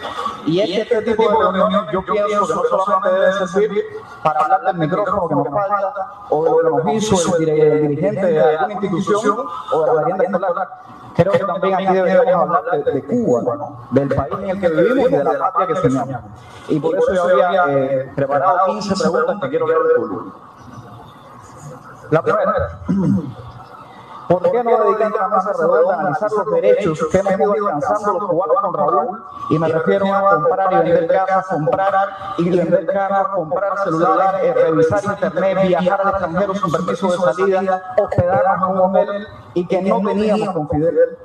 Y 0.46 0.60
es 0.60 0.68
que 0.68 0.82
este 0.82 1.12
tipo 1.14 1.24
de 1.30 1.52
reunión 1.52 1.88
yo 1.92 2.04
pienso 2.04 2.48
que 2.48 2.54
no 2.54 2.84
solamente 2.86 3.20
debe 3.20 3.48
servir 3.48 3.84
para 4.24 4.40
hablar 4.40 4.62
del 4.64 4.76
micrófono 4.76 5.28
que 5.28 5.36
nos 5.36 5.50
falta, 5.50 5.94
o 6.30 6.44
de 6.44 6.70
lo 6.70 6.78
que 6.78 6.84
nos 6.84 6.94
hizo 6.94 7.38
el, 7.38 7.88
dirigente 7.88 8.26
de 8.26 8.58
alguna 8.58 8.74
institución, 8.74 9.46
o 9.74 9.86
de 9.86 9.94
la 9.94 10.02
merienda 10.02 10.38
escolar. 10.38 10.70
Creo 11.16 11.34
que 11.34 11.40
también 11.40 11.76
aquí 11.76 11.94
deberíamos 11.94 12.48
hablar 12.48 12.84
de, 12.84 12.92
de 12.92 13.04
Cuba, 13.04 13.42
del 13.92 14.16
país 14.16 14.34
en 14.40 14.50
el 14.50 14.60
que 14.62 14.70
vivimos 14.70 15.12
y 15.12 15.16
de 15.16 15.24
la 15.24 15.40
patria 15.40 15.68
que 15.68 15.76
soñamos. 15.76 16.22
Y 16.70 16.80
por 16.80 16.96
eso 16.96 17.14
yo 17.14 17.24
había 17.24 17.66
eh, 17.70 18.12
preparado 18.16 18.68
15 18.68 18.96
preguntas 18.96 19.38
que 19.42 19.50
quiero 19.50 19.68
leer 19.68 19.80
del 19.80 19.96
público. 19.96 20.40
La 22.12 22.22
primera. 22.24 22.80
¿Por 24.30 24.44
qué 24.44 24.64
no 24.64 24.84
dedicar 24.84 25.12
una 25.12 25.28
mesa 25.38 25.54
redonda 25.54 25.96
a 25.96 26.00
analizar 26.02 26.32
los 26.32 26.52
derechos 26.54 27.00
que 27.12 27.18
hemos 27.18 27.32
ido 27.32 27.52
alcanzando 27.52 28.14
los 28.14 28.30
cubanos 28.30 28.56
con 28.62 28.74
Raúl? 28.76 29.24
Y 29.50 29.58
me 29.58 29.68
refiero 29.70 30.14
a 30.14 30.36
comprar 30.36 30.72
y 30.72 30.76
vender 30.76 31.08
casas, 31.08 31.48
comprar 31.48 31.94
y 32.38 32.50
vender 32.52 32.86
casas, 32.86 33.28
comprar 33.30 33.72
celulares, 33.84 34.44
eh, 34.44 34.54
revisar 34.54 35.04
internet, 35.04 35.68
viajar 35.68 36.02
al 36.02 36.10
extranjero 36.10 36.54
sin 36.54 36.72
permiso 36.72 37.12
de 37.12 37.34
salida, 37.34 37.96
hospedarnos 37.98 38.70
en 38.70 38.78
un 38.78 38.96
hotel 38.96 39.28
y 39.56 39.66
que 39.66 39.82
no 39.82 39.98
teníamos 39.98 40.54
con 40.54 40.70
Fidel. 40.70 41.18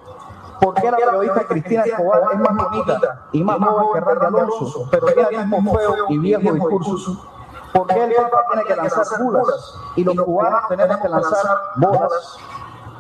¿Por 0.63 0.75
qué 0.75 0.91
la 0.91 0.97
periodista 0.97 1.45
Cristina 1.47 1.83
Escobar 1.83 2.23
es 2.33 2.39
más 2.39 2.57
bonita 2.57 3.27
y 3.33 3.45
más 3.45 3.59
joven 3.59 3.87
que 3.93 4.01
Randy 4.01 4.27
Alonso, 4.27 4.89
pero 4.91 5.07
tiene 5.09 5.29
el 5.29 5.47
mismo 5.47 5.79
feo 5.79 5.95
y 6.09 6.19
viejo 6.19 6.53
discurso? 6.55 7.27
¿Por 7.75 7.87
qué 7.89 8.05
el 8.05 8.15
Papa 8.15 8.45
tiene 8.53 8.65
que 8.65 8.77
lanzar 8.77 9.05
bulas 9.21 9.75
y 9.97 10.05
los 10.05 10.15
cubanos 10.25 10.61
tenemos 10.69 10.97
que 10.97 11.09
lanzar 11.09 11.57
bolas? 11.77 12.39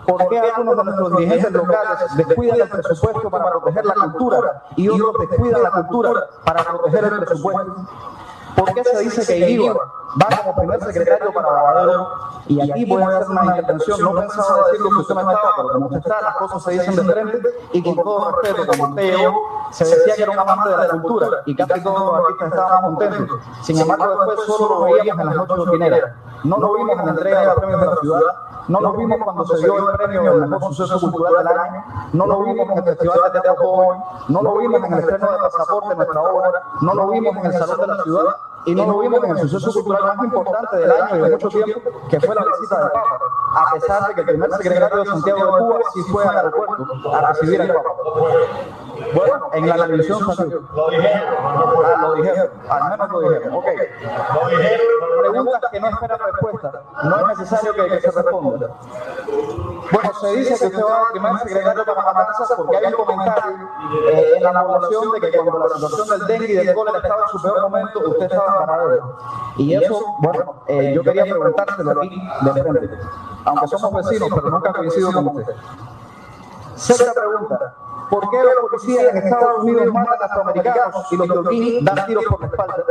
¿Por 0.07 0.29
qué 0.29 0.38
algunos 0.38 0.77
de 0.77 0.85
nuestros 0.85 1.17
dirigentes 1.17 1.53
locales 1.53 2.17
descuidan 2.17 2.61
el 2.61 2.69
presupuesto 2.69 3.31
para 3.31 3.51
proteger 3.51 3.85
la 3.87 3.95
cultura 3.95 4.62
y 4.77 4.88
otros 4.88 5.29
descuidan 5.31 5.62
la 5.62 5.71
cultura 5.71 6.29
para 6.45 6.64
proteger 6.64 7.05
el 7.05 7.25
presupuesto? 7.25 7.75
¿Por 8.57 8.73
qué 8.75 8.85
se 8.85 8.99
dice 9.01 9.27
que 9.27 9.51
Ibar 9.51 9.77
va 9.77 10.37
como 10.38 10.57
primer 10.57 10.81
secretario 10.83 11.33
para 11.33 11.53
Lavadero? 11.53 12.09
Y 12.47 12.71
aquí 12.71 12.85
voy 12.85 13.03
a 13.03 13.09
hacer 13.09 13.31
una 13.31 13.57
intervención. 13.57 14.01
No 14.01 14.14
pensaba 14.14 14.67
decirlo 14.67 14.90
que 14.90 14.97
usted 14.97 15.14
no 15.14 15.21
estaba, 15.21 15.53
pero 15.57 15.69
como 15.73 15.87
usted 15.87 15.99
está, 15.99 16.23
las 16.23 16.37
cosas 16.37 16.62
se 16.62 16.71
dicen 16.73 16.97
de 16.97 17.12
frente. 17.12 17.49
Y 17.73 17.83
con 17.83 17.97
todo 17.97 18.31
respeto, 18.40 18.67
como 18.67 19.01
yo, 19.01 19.33
se 19.71 19.85
decía 19.85 20.14
que 20.14 20.23
era 20.23 20.33
un 20.33 20.38
amante 20.38 20.71
de 20.71 20.77
la 20.77 20.88
cultura 20.88 21.43
y 21.47 21.57
casi 21.57 21.83
todos 21.83 22.01
los 22.01 22.14
artistas 22.14 22.49
estábamos 22.49 22.99
contentos. 22.99 23.40
Sin 23.62 23.79
embargo, 23.79 24.25
después 24.27 24.47
solo 24.47 24.87
lo 24.87 24.95
veíamos 24.95 25.21
en 25.21 25.27
las 25.27 25.37
noches 25.37 25.59
opineras. 25.59 26.12
No 26.45 26.59
lo 26.59 26.75
vimos 26.75 26.99
en 26.99 27.07
la 27.07 27.12
entrega 27.12 27.40
de 27.40 27.47
los 27.47 27.55
premios 27.57 27.81
de 27.81 27.87
la 27.87 27.97
ciudad. 27.97 28.21
No 28.69 28.81
lo 28.81 28.93
vimos 28.95 29.19
cuando 29.23 29.45
se 29.47 29.59
dio 29.59 29.90
el 29.90 29.97
premio 29.97 30.23
del 30.23 30.49
mejor 30.49 30.75
suceso 30.75 30.99
cultural 31.11 31.45
del 31.47 31.59
año. 31.59 31.85
No 32.12 32.27
lo 32.27 32.43
vimos 32.45 32.67
en 32.71 32.79
el 32.79 32.85
Festival 32.85 33.21
de 33.25 33.31
Teatro 33.31 33.57
Joven. 33.57 34.01
No 34.29 34.43
lo 34.43 34.57
vimos 34.57 34.85
en 34.85 34.93
el 34.93 34.99
estreno 35.01 35.33
de 35.33 35.38
Pasaporte 35.38 35.88
de 35.90 35.97
nuestra 35.97 36.21
obra. 36.21 36.62
No 36.81 36.95
lo 36.95 37.09
vimos 37.09 37.37
en 37.37 37.47
el 37.47 37.53
Salón 37.53 37.81
de 37.81 37.87
la 37.87 38.03
Ciudad. 38.03 38.37
Y 38.66 38.74
no 38.74 38.87
lo 38.87 38.98
vimos 39.00 39.22
en 39.24 39.37
el 39.37 39.48
suceso 39.48 39.72
cultural 39.72 40.16
más 40.16 40.24
importante 40.24 40.77
del 40.77 40.90
año 40.90 41.16
y 41.16 41.31
de 41.31 41.31
mucho 41.31 41.48
tiempo, 41.48 41.81
que 42.09 42.20
fue 42.20 42.35
la 42.35 42.44
visita 42.44 42.79
del 42.79 42.90
Papa. 42.90 43.18
A 43.57 43.72
pesar 43.74 44.09
de 44.09 44.14
que 44.14 44.20
el 44.20 44.27
primer 44.27 44.50
secretario 44.53 44.98
de 44.98 45.07
Santiago 45.07 45.44
de 45.44 45.62
Cuba 45.62 45.79
sí 45.92 46.03
fue 46.11 46.24
al 46.24 46.37
aeropuerto 46.37 47.14
a 47.14 47.33
recibir 47.33 47.62
al 47.62 47.68
Papa. 47.68 47.90
Bueno, 49.14 49.50
en 49.53 49.68
la 49.68 49.77
televisión 49.77 50.35
salió. 50.35 50.62
Lo 50.74 50.90
dijeron. 50.90 51.35
Ah, 51.38 51.98
lo 52.00 52.14
dijeron, 52.14 52.50
al 52.68 52.90
menos 52.90 53.11
lo 53.11 53.20
dijeron. 53.20 53.55
Ok. 53.55 53.66
Lo 54.35 54.48
dijeron. 54.48 54.87
Preguntas 55.20 55.61
que 55.70 55.81
no 55.81 55.88
esperan 55.88 56.18
respuesta. 56.18 56.83
No 57.03 57.20
es 57.20 57.38
necesario 57.38 57.74
que, 57.74 58.00
se 58.00 58.11
responda. 58.11 58.68
Bueno, 59.92 60.12
se 60.20 60.37
dice 60.37 60.59
que 60.59 60.66
usted 60.66 60.85
va 60.85 61.03
a 61.03 61.12
primer 61.12 61.38
secretario 61.38 61.85
para 61.85 62.03
matanzas 62.03 62.53
porque 62.57 62.77
hay 62.77 62.87
un 62.87 63.05
comentario 63.05 63.53
eh, 64.11 64.33
en 64.37 64.42
la 64.42 64.64
población 64.64 65.12
de 65.12 65.20
que 65.20 65.38
cuando 65.38 65.59
la 65.59 65.74
situación 65.74 66.09
del 66.09 66.27
dengue 66.27 66.53
y 66.53 66.57
del 66.57 66.74
cólera 66.74 66.98
estaba 66.98 67.22
en 67.22 67.29
su 67.29 67.42
peor 67.42 67.61
momento, 67.62 68.00
usted 68.00 68.24
estaba 68.24 68.54
paradero. 68.59 69.17
Y 69.57 69.75
eso, 69.75 70.01
bueno, 70.19 70.55
eh, 70.67 70.93
yo 70.95 71.03
quería 71.03 71.25
preguntárselo 71.25 71.90
aquí 72.03 72.23
de 72.43 72.53
frente. 72.53 72.99
Aunque 73.45 73.69
somos 73.69 74.05
vecinos, 74.05 74.29
pero 74.35 74.51
nunca 74.51 74.73
coincido 74.73 75.12
con 75.12 75.27
usted. 75.29 75.55
Sexta 76.77 77.12
pregunta. 77.12 77.75
¿Por 78.11 78.31
qué 78.31 78.37
los 78.43 78.71
policías 78.71 79.14
en 79.14 79.17
Estados 79.17 79.64
Unidos 79.64 79.87
matan 79.93 80.19
a 80.21 80.25
afroamericanos 80.25 81.12
y 81.12 81.17
los 81.17 81.29
de 81.29 81.38
aquí 81.40 81.79
dan 81.83 82.07
tiros 82.07 82.25
por 82.25 82.40
la 82.40 82.47
espalda? 82.47 82.85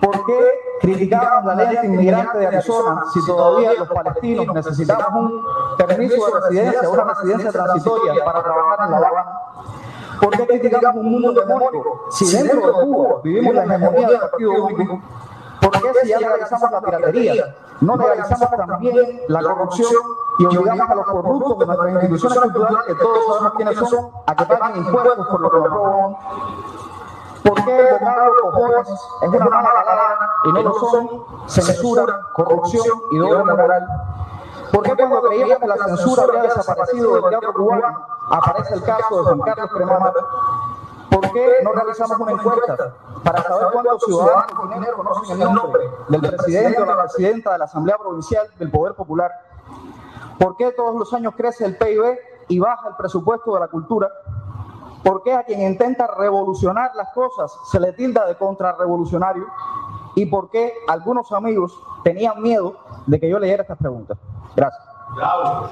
¿Por 0.00 0.24
qué 0.26 0.50
criticamos 0.80 1.44
la 1.44 1.54
ley 1.54 1.78
inmigrante 1.84 2.38
de 2.38 2.46
Arizona 2.46 3.02
si 3.12 3.24
todavía 3.24 3.72
los 3.74 3.88
palestinos 3.88 4.46
necesitamos 4.54 5.08
un 5.14 5.44
permiso 5.76 6.26
de 6.26 6.40
residencia, 6.40 6.88
una 6.88 7.04
residencia 7.04 7.52
transitoria 7.52 8.24
para 8.24 8.42
trabajar 8.42 8.86
en 8.86 8.90
La 8.90 8.96
Habana? 9.08 9.40
¿Por 10.20 10.30
qué 10.30 10.46
criticamos 10.46 10.96
un 10.96 11.10
mundo 11.10 11.42
hegemónico 11.42 12.06
si 12.10 12.36
dentro 12.36 12.66
de 12.66 12.72
Cuba 12.72 13.20
vivimos 13.22 13.54
la 13.54 13.64
hegemonía 13.64 14.08
del 14.08 14.20
Partido 14.20 14.64
Único? 14.64 15.00
¿Por 15.60 15.70
qué 15.70 15.92
si 16.02 16.08
ya 16.08 16.18
legalizamos 16.20 16.70
la 16.70 16.80
piratería, 16.80 17.56
no 17.80 17.96
legalizamos 17.96 18.50
también 18.50 19.22
la 19.28 19.42
corrupción 19.42 19.92
y 20.38 20.44
obligamos 20.46 20.90
a 20.90 20.94
los 20.94 21.06
corruptos 21.06 21.58
de 21.58 21.66
nuestras 21.66 21.92
instituciones 21.92 22.38
culturales, 22.38 22.86
que 22.86 22.94
todos 22.94 23.26
sabemos 23.26 23.52
quiénes 23.56 23.76
son, 23.76 24.10
a 24.26 24.36
que 24.36 24.44
paguen 24.46 24.76
impuestos 24.76 25.26
por 25.26 25.40
lo 25.40 25.50
que 25.50 25.56
roban? 25.56 26.16
¿Por 27.42 27.64
qué 27.64 27.88
votar 27.92 28.26
los 28.26 28.52
cojones 28.52 28.88
es 28.88 29.28
una 29.28 29.44
mala 29.44 29.84
palabra 29.84 30.30
y 30.44 30.52
no 30.52 30.62
lo 30.62 30.74
son 30.74 31.08
censura, 31.46 32.04
corrupción 32.34 33.00
y 33.12 33.18
doble 33.18 33.44
moral? 33.44 33.86
¿Por 34.72 34.82
qué 34.82 34.96
cuando 34.96 35.22
creíamos 35.22 35.58
que 35.58 35.66
la 35.66 35.76
censura 35.76 36.22
había 36.24 36.42
desaparecido 36.42 37.14
del 37.14 37.30
teatro 37.30 37.52
cubano 37.54 38.15
aparece 38.30 38.74
el 38.74 38.82
caso 38.82 39.16
de 39.16 39.22
Juan 39.24 39.40
Carlos 39.40 39.70
Cremata? 39.72 40.12
¿Por 41.10 41.32
qué 41.32 41.48
no 41.62 41.72
realizamos 41.72 42.18
una 42.18 42.32
encuesta 42.32 42.94
para 43.22 43.42
saber 43.42 43.68
cuántos 43.72 44.02
ciudadanos 44.04 44.52
con 44.52 44.70
dinero 44.70 44.96
conocen 44.96 45.40
el 45.40 45.52
nombre 45.52 45.82
del 46.08 46.20
presidente 46.20 46.82
o 46.82 46.84
la 46.86 47.02
presidenta 47.02 47.52
de 47.52 47.58
la 47.58 47.64
Asamblea 47.64 47.96
Provincial 47.98 48.46
del 48.58 48.70
Poder 48.70 48.94
Popular? 48.94 49.30
¿Por 50.38 50.56
qué 50.56 50.72
todos 50.72 50.94
los 50.94 51.12
años 51.14 51.34
crece 51.36 51.64
el 51.64 51.78
PIB 51.78 52.18
y 52.48 52.58
baja 52.58 52.88
el 52.88 52.96
presupuesto 52.96 53.54
de 53.54 53.60
la 53.60 53.68
cultura? 53.68 54.10
¿Por 55.02 55.22
qué 55.22 55.34
a 55.34 55.44
quien 55.44 55.62
intenta 55.62 56.06
revolucionar 56.06 56.90
las 56.94 57.12
cosas 57.14 57.56
se 57.70 57.78
le 57.78 57.92
tilda 57.92 58.26
de 58.26 58.36
contrarrevolucionario? 58.36 59.46
¿Y 60.16 60.26
por 60.26 60.50
qué 60.50 60.74
algunos 60.88 61.30
amigos 61.32 61.78
tenían 62.02 62.42
miedo 62.42 62.76
de 63.06 63.20
que 63.20 63.28
yo 63.28 63.38
leyera 63.38 63.62
estas 63.62 63.78
preguntas? 63.78 64.18
Gracias. 64.54 64.82
Bravo. 65.14 65.70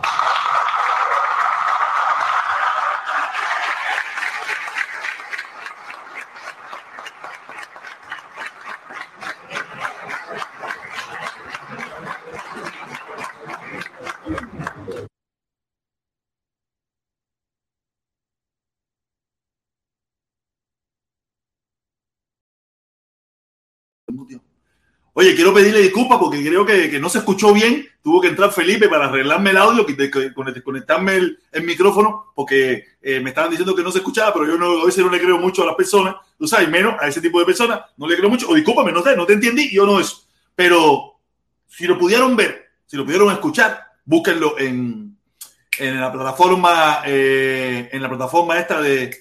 Oye, 25.16 25.36
quiero 25.36 25.54
pedirle 25.54 25.80
disculpas 25.80 26.18
porque 26.18 26.44
creo 26.44 26.66
que, 26.66 26.98
no 26.98 27.08
se 27.08 27.18
escuchó 27.18 27.52
bien. 27.52 27.88
Tuvo 28.02 28.20
que 28.20 28.28
entrar 28.28 28.52
Felipe 28.52 28.88
para 28.88 29.06
arreglarme 29.06 29.50
el 29.50 29.56
audio, 29.56 29.86
desconectarme 29.86 31.14
el, 31.14 31.38
el 31.52 31.62
micrófono, 31.62 32.32
porque 32.34 32.84
eh, 33.00 33.20
me 33.20 33.30
estaban 33.30 33.48
diciendo 33.48 33.76
que 33.76 33.84
no 33.84 33.92
se 33.92 33.98
escuchaba, 33.98 34.32
pero 34.32 34.46
yo 34.46 34.58
no, 34.58 34.82
a 34.82 34.86
veces 34.86 35.04
no 35.04 35.10
le 35.10 35.20
creo 35.20 35.38
mucho 35.38 35.62
a 35.62 35.66
las 35.66 35.76
personas, 35.76 36.16
tú 36.36 36.48
sabes, 36.48 36.68
menos 36.68 36.96
a 37.00 37.06
ese 37.06 37.20
tipo 37.20 37.38
de 37.38 37.46
personas, 37.46 37.82
no 37.96 38.08
le 38.08 38.16
creo 38.16 38.28
mucho. 38.28 38.48
O 38.48 38.54
discúlpame, 38.54 38.90
no 38.90 39.02
sé, 39.02 39.16
no 39.16 39.24
te 39.24 39.34
entendí, 39.34 39.72
yo 39.72 39.86
no 39.86 40.00
eso. 40.00 40.24
Pero 40.56 41.20
si 41.68 41.86
lo 41.86 41.96
pudieron 41.96 42.34
ver, 42.34 42.72
si 42.84 42.96
lo 42.96 43.04
pudieron 43.04 43.30
escuchar, 43.30 43.84
búsquenlo 44.04 44.58
en, 44.58 45.16
en 45.78 46.00
la 46.00 46.12
plataforma, 46.12 47.02
eh, 47.06 47.88
en 47.92 48.02
la 48.02 48.08
plataforma 48.08 48.58
esta 48.58 48.80
de 48.80 49.16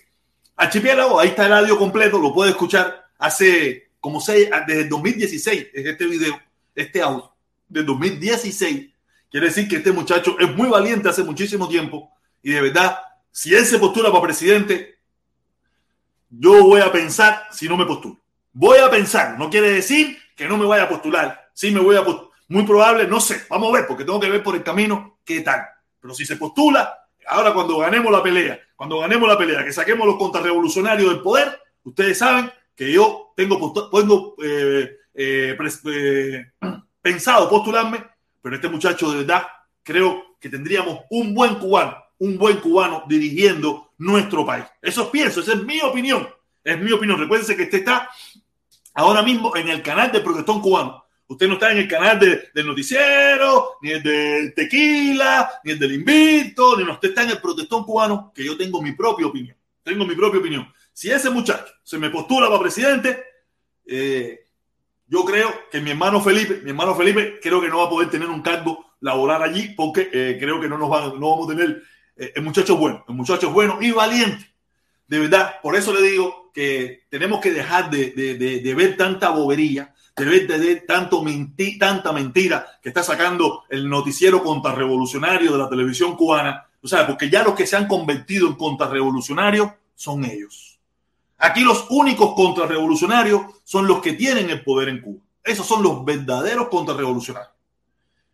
Archipiélago, 0.55 1.19
ahí 1.19 1.29
está 1.29 1.45
el 1.45 1.53
audio 1.53 1.77
completo, 1.77 2.17
lo 2.17 2.33
puede 2.33 2.49
escuchar 2.49 3.05
hace 3.19 3.82
como 4.03 4.19
seis, 4.19 4.49
desde 4.67 4.81
el 4.81 4.89
2016 4.89 5.67
es 5.73 5.85
este 5.85 6.05
video, 6.05 6.37
este 6.75 7.01
audio, 7.01 7.33
de 7.69 7.83
2016. 7.83 8.89
Quiere 9.31 9.47
decir 9.47 9.65
que 9.65 9.77
este 9.77 9.93
muchacho 9.93 10.37
es 10.41 10.53
muy 10.53 10.67
valiente 10.67 11.07
hace 11.07 11.23
muchísimo 11.23 11.69
tiempo 11.69 12.11
y 12.41 12.51
de 12.51 12.59
verdad, 12.63 12.99
si 13.31 13.55
él 13.55 13.65
se 13.65 13.79
postula 13.79 14.11
para 14.11 14.23
presidente, 14.23 14.99
yo 16.29 16.65
voy 16.65 16.81
a 16.81 16.91
pensar 16.91 17.47
si 17.49 17.69
no 17.69 17.77
me 17.77 17.85
postulo. 17.85 18.19
Voy 18.51 18.79
a 18.79 18.91
pensar, 18.91 19.39
no 19.39 19.49
quiere 19.49 19.71
decir 19.71 20.17
que 20.35 20.49
no 20.49 20.57
me 20.57 20.65
vaya 20.65 20.83
a 20.83 20.89
postular. 20.89 21.49
Sí 21.53 21.71
me 21.71 21.79
voy 21.79 21.95
a 21.95 22.03
postular. 22.03 22.33
Muy 22.49 22.63
probable, 22.63 23.07
no 23.07 23.21
sé, 23.21 23.43
vamos 23.49 23.69
a 23.69 23.77
ver, 23.77 23.87
porque 23.87 24.03
tengo 24.03 24.19
que 24.19 24.29
ver 24.29 24.43
por 24.43 24.55
el 24.55 24.63
camino 24.63 25.19
qué 25.23 25.39
tal. 25.39 25.61
Pero 26.01 26.13
si 26.13 26.25
se 26.25 26.35
postula, 26.35 27.07
ahora 27.25 27.53
cuando 27.53 27.77
ganemos 27.77 28.11
la 28.11 28.21
pelea, 28.21 28.59
cuando 28.75 28.99
ganemos 28.99 29.29
la 29.29 29.37
pelea, 29.37 29.63
que 29.63 29.71
saquemos 29.71 30.05
los 30.05 30.17
contrarrevolucionarios 30.17 31.09
del 31.09 31.21
poder, 31.21 31.57
ustedes 31.85 32.17
saben 32.17 32.51
que 32.75 32.91
yo 32.91 33.33
tengo, 33.35 33.89
tengo 33.91 34.35
eh, 34.43 34.97
eh, 35.13 35.57
eh, 35.85 36.45
pensado 37.01 37.49
postularme, 37.49 38.03
pero 38.41 38.55
este 38.55 38.69
muchacho 38.69 39.11
de 39.11 39.17
verdad 39.19 39.43
creo 39.83 40.37
que 40.39 40.49
tendríamos 40.49 40.99
un 41.09 41.33
buen 41.33 41.55
cubano, 41.55 41.97
un 42.19 42.37
buen 42.37 42.57
cubano 42.57 43.03
dirigiendo 43.07 43.93
nuestro 43.97 44.45
país. 44.45 44.65
Eso 44.81 45.09
pienso, 45.11 45.41
esa 45.41 45.53
es 45.53 45.63
mi 45.63 45.79
opinión, 45.81 46.27
es 46.63 46.79
mi 46.79 46.91
opinión. 46.91 47.19
Recuérdense 47.19 47.55
que 47.55 47.63
este 47.63 47.77
está 47.77 48.09
ahora 48.93 49.21
mismo 49.23 49.55
en 49.55 49.69
el 49.69 49.81
canal 49.81 50.11
del 50.11 50.23
protestón 50.23 50.61
cubano. 50.61 51.03
Usted 51.27 51.47
no 51.47 51.53
está 51.53 51.71
en 51.71 51.77
el 51.79 51.87
canal 51.87 52.19
de- 52.19 52.49
del 52.53 52.67
noticiero, 52.67 53.77
ni 53.81 53.91
el 53.91 54.03
del 54.03 54.53
tequila, 54.53 55.49
ni 55.63 55.71
el 55.71 55.79
del 55.79 55.93
invito, 55.93 56.77
ni 56.77 56.83
no, 56.83 56.93
usted 56.93 57.09
está 57.09 57.23
en 57.23 57.31
el 57.31 57.39
protestón 57.41 57.85
cubano, 57.85 58.31
que 58.35 58.43
yo 58.45 58.57
tengo 58.57 58.81
mi 58.81 58.91
propia 58.91 59.27
opinión. 59.27 59.55
Tengo 59.83 60.05
mi 60.05 60.15
propia 60.15 60.39
opinión. 60.39 60.71
Si 60.93 61.09
ese 61.11 61.29
muchacho 61.29 61.73
se 61.83 61.97
me 61.97 62.09
postula 62.09 62.47
para 62.47 62.61
presidente, 62.61 63.23
eh, 63.85 64.39
yo 65.07 65.25
creo 65.25 65.51
que 65.71 65.81
mi 65.81 65.91
hermano 65.91 66.21
Felipe, 66.21 66.61
mi 66.63 66.69
hermano 66.69 66.95
Felipe, 66.95 67.39
creo 67.41 67.59
que 67.61 67.67
no 67.67 67.79
va 67.79 67.85
a 67.85 67.89
poder 67.89 68.09
tener 68.09 68.29
un 68.29 68.41
cargo 68.41 68.85
laboral 69.01 69.43
allí 69.43 69.73
porque 69.75 70.09
eh, 70.13 70.37
creo 70.39 70.61
que 70.61 70.69
no 70.69 70.77
nos 70.77 70.89
vamos 70.89 71.49
a 71.49 71.55
tener. 71.55 71.81
eh, 72.15 72.31
el 72.35 72.43
muchacho 72.43 72.77
bueno, 72.77 73.03
el 73.07 73.15
muchacho 73.15 73.51
bueno 73.51 73.79
y 73.81 73.91
valiente. 73.91 74.53
De 75.07 75.19
verdad, 75.19 75.55
por 75.61 75.75
eso 75.75 75.93
le 75.93 76.01
digo 76.01 76.51
que 76.53 77.03
tenemos 77.09 77.41
que 77.41 77.51
dejar 77.51 77.89
de, 77.89 78.73
ver 78.75 78.95
tanta 78.95 79.29
bobería, 79.31 79.93
de 80.15 80.25
ver 80.25 80.47
de 80.47 80.57
ver 80.57 80.85
tanto 80.87 81.21
menti- 81.23 81.77
tanta 81.77 82.13
mentira 82.13 82.65
que 82.81 82.89
está 82.89 83.03
sacando 83.03 83.63
el 83.69 83.89
noticiero 83.89 84.41
contrarrevolucionario 84.43 85.51
de 85.51 85.57
la 85.57 85.69
televisión 85.69 86.15
cubana. 86.15 86.65
O 86.81 86.87
sea, 86.87 87.05
porque 87.05 87.29
ya 87.29 87.43
los 87.43 87.55
que 87.55 87.67
se 87.67 87.75
han 87.75 87.87
convertido 87.87 88.47
en 88.47 88.55
contrarrevolucionarios 88.55 89.71
son 89.95 90.23
ellos. 90.25 90.72
Aquí 91.43 91.59
los 91.59 91.87
únicos 91.89 92.35
contrarrevolucionarios 92.35 93.41
son 93.65 93.85
los 93.85 94.01
que 94.01 94.13
tienen 94.13 94.49
el 94.49 94.63
poder 94.63 94.87
en 94.87 95.01
Cuba. 95.01 95.21
Esos 95.43 95.67
son 95.67 95.83
los 95.83 96.05
verdaderos 96.05 96.69
contrarrevolucionarios. 96.69 97.51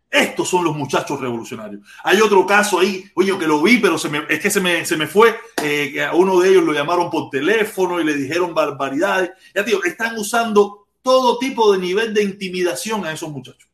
Estos 0.08 0.48
son 0.48 0.64
los 0.64 0.76
muchachos 0.76 1.20
revolucionarios. 1.20 1.82
Hay 2.04 2.20
otro 2.20 2.46
caso 2.46 2.78
ahí, 2.78 3.04
oye, 3.16 3.36
que 3.36 3.48
lo 3.48 3.60
vi, 3.62 3.78
pero 3.78 3.98
se 3.98 4.08
me, 4.08 4.22
es 4.28 4.38
que 4.38 4.48
se 4.48 4.60
me, 4.60 4.86
se 4.86 4.96
me 4.96 5.08
fue. 5.08 5.34
eh, 5.60 6.04
a 6.04 6.14
uno 6.14 6.38
de 6.38 6.50
ellos 6.50 6.62
lo 6.62 6.72
llamaron 6.72 7.10
por 7.10 7.30
teléfono 7.30 8.00
y 8.00 8.04
le 8.04 8.14
dijeron 8.14 8.54
barbaridades. 8.54 9.32
Ya, 9.56 9.64
tío, 9.64 9.82
están 9.82 10.16
usando 10.16 10.86
todo 11.02 11.36
tipo 11.38 11.72
de 11.72 11.80
nivel 11.80 12.14
de 12.14 12.22
intimidación 12.22 13.04
a 13.04 13.12
esos 13.12 13.30
muchachos. 13.32 13.68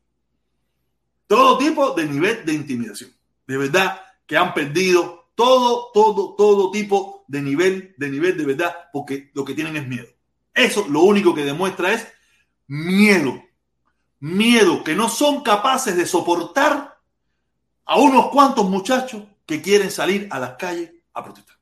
Todo 1.27 1.59
tipo 1.59 1.91
de 1.91 2.05
nivel 2.05 2.43
de 2.43 2.53
intimidación. 2.53 3.11
De 3.45 3.55
verdad 3.55 4.01
que 4.25 4.35
han 4.35 4.55
perdido 4.55 5.16
todo, 5.37 5.91
todo, 5.93 6.33
todo 6.33 6.71
tipo 6.71 7.23
de 7.27 7.43
nivel, 7.43 7.93
de 7.95 8.09
nivel 8.09 8.35
de 8.35 8.43
verdad, 8.43 8.75
porque 8.91 9.29
lo 9.35 9.45
que 9.45 9.53
tienen 9.53 9.77
es 9.77 9.87
miedo. 9.87 10.07
Eso 10.51 10.87
lo 10.89 11.01
único 11.01 11.35
que 11.35 11.45
demuestra 11.45 11.93
es 11.93 12.07
miedo. 12.65 13.43
Miedo 14.19 14.83
que 14.83 14.95
no 14.95 15.09
son 15.09 15.43
capaces 15.43 15.95
de 15.95 16.07
soportar 16.07 16.97
a 17.85 17.99
unos 17.99 18.29
cuantos 18.29 18.67
muchachos 18.67 19.21
que 19.45 19.61
quieren 19.61 19.91
salir 19.91 20.27
a 20.31 20.39
las 20.39 20.55
calles 20.55 20.91
a 21.13 21.23
protestar. 21.23 21.55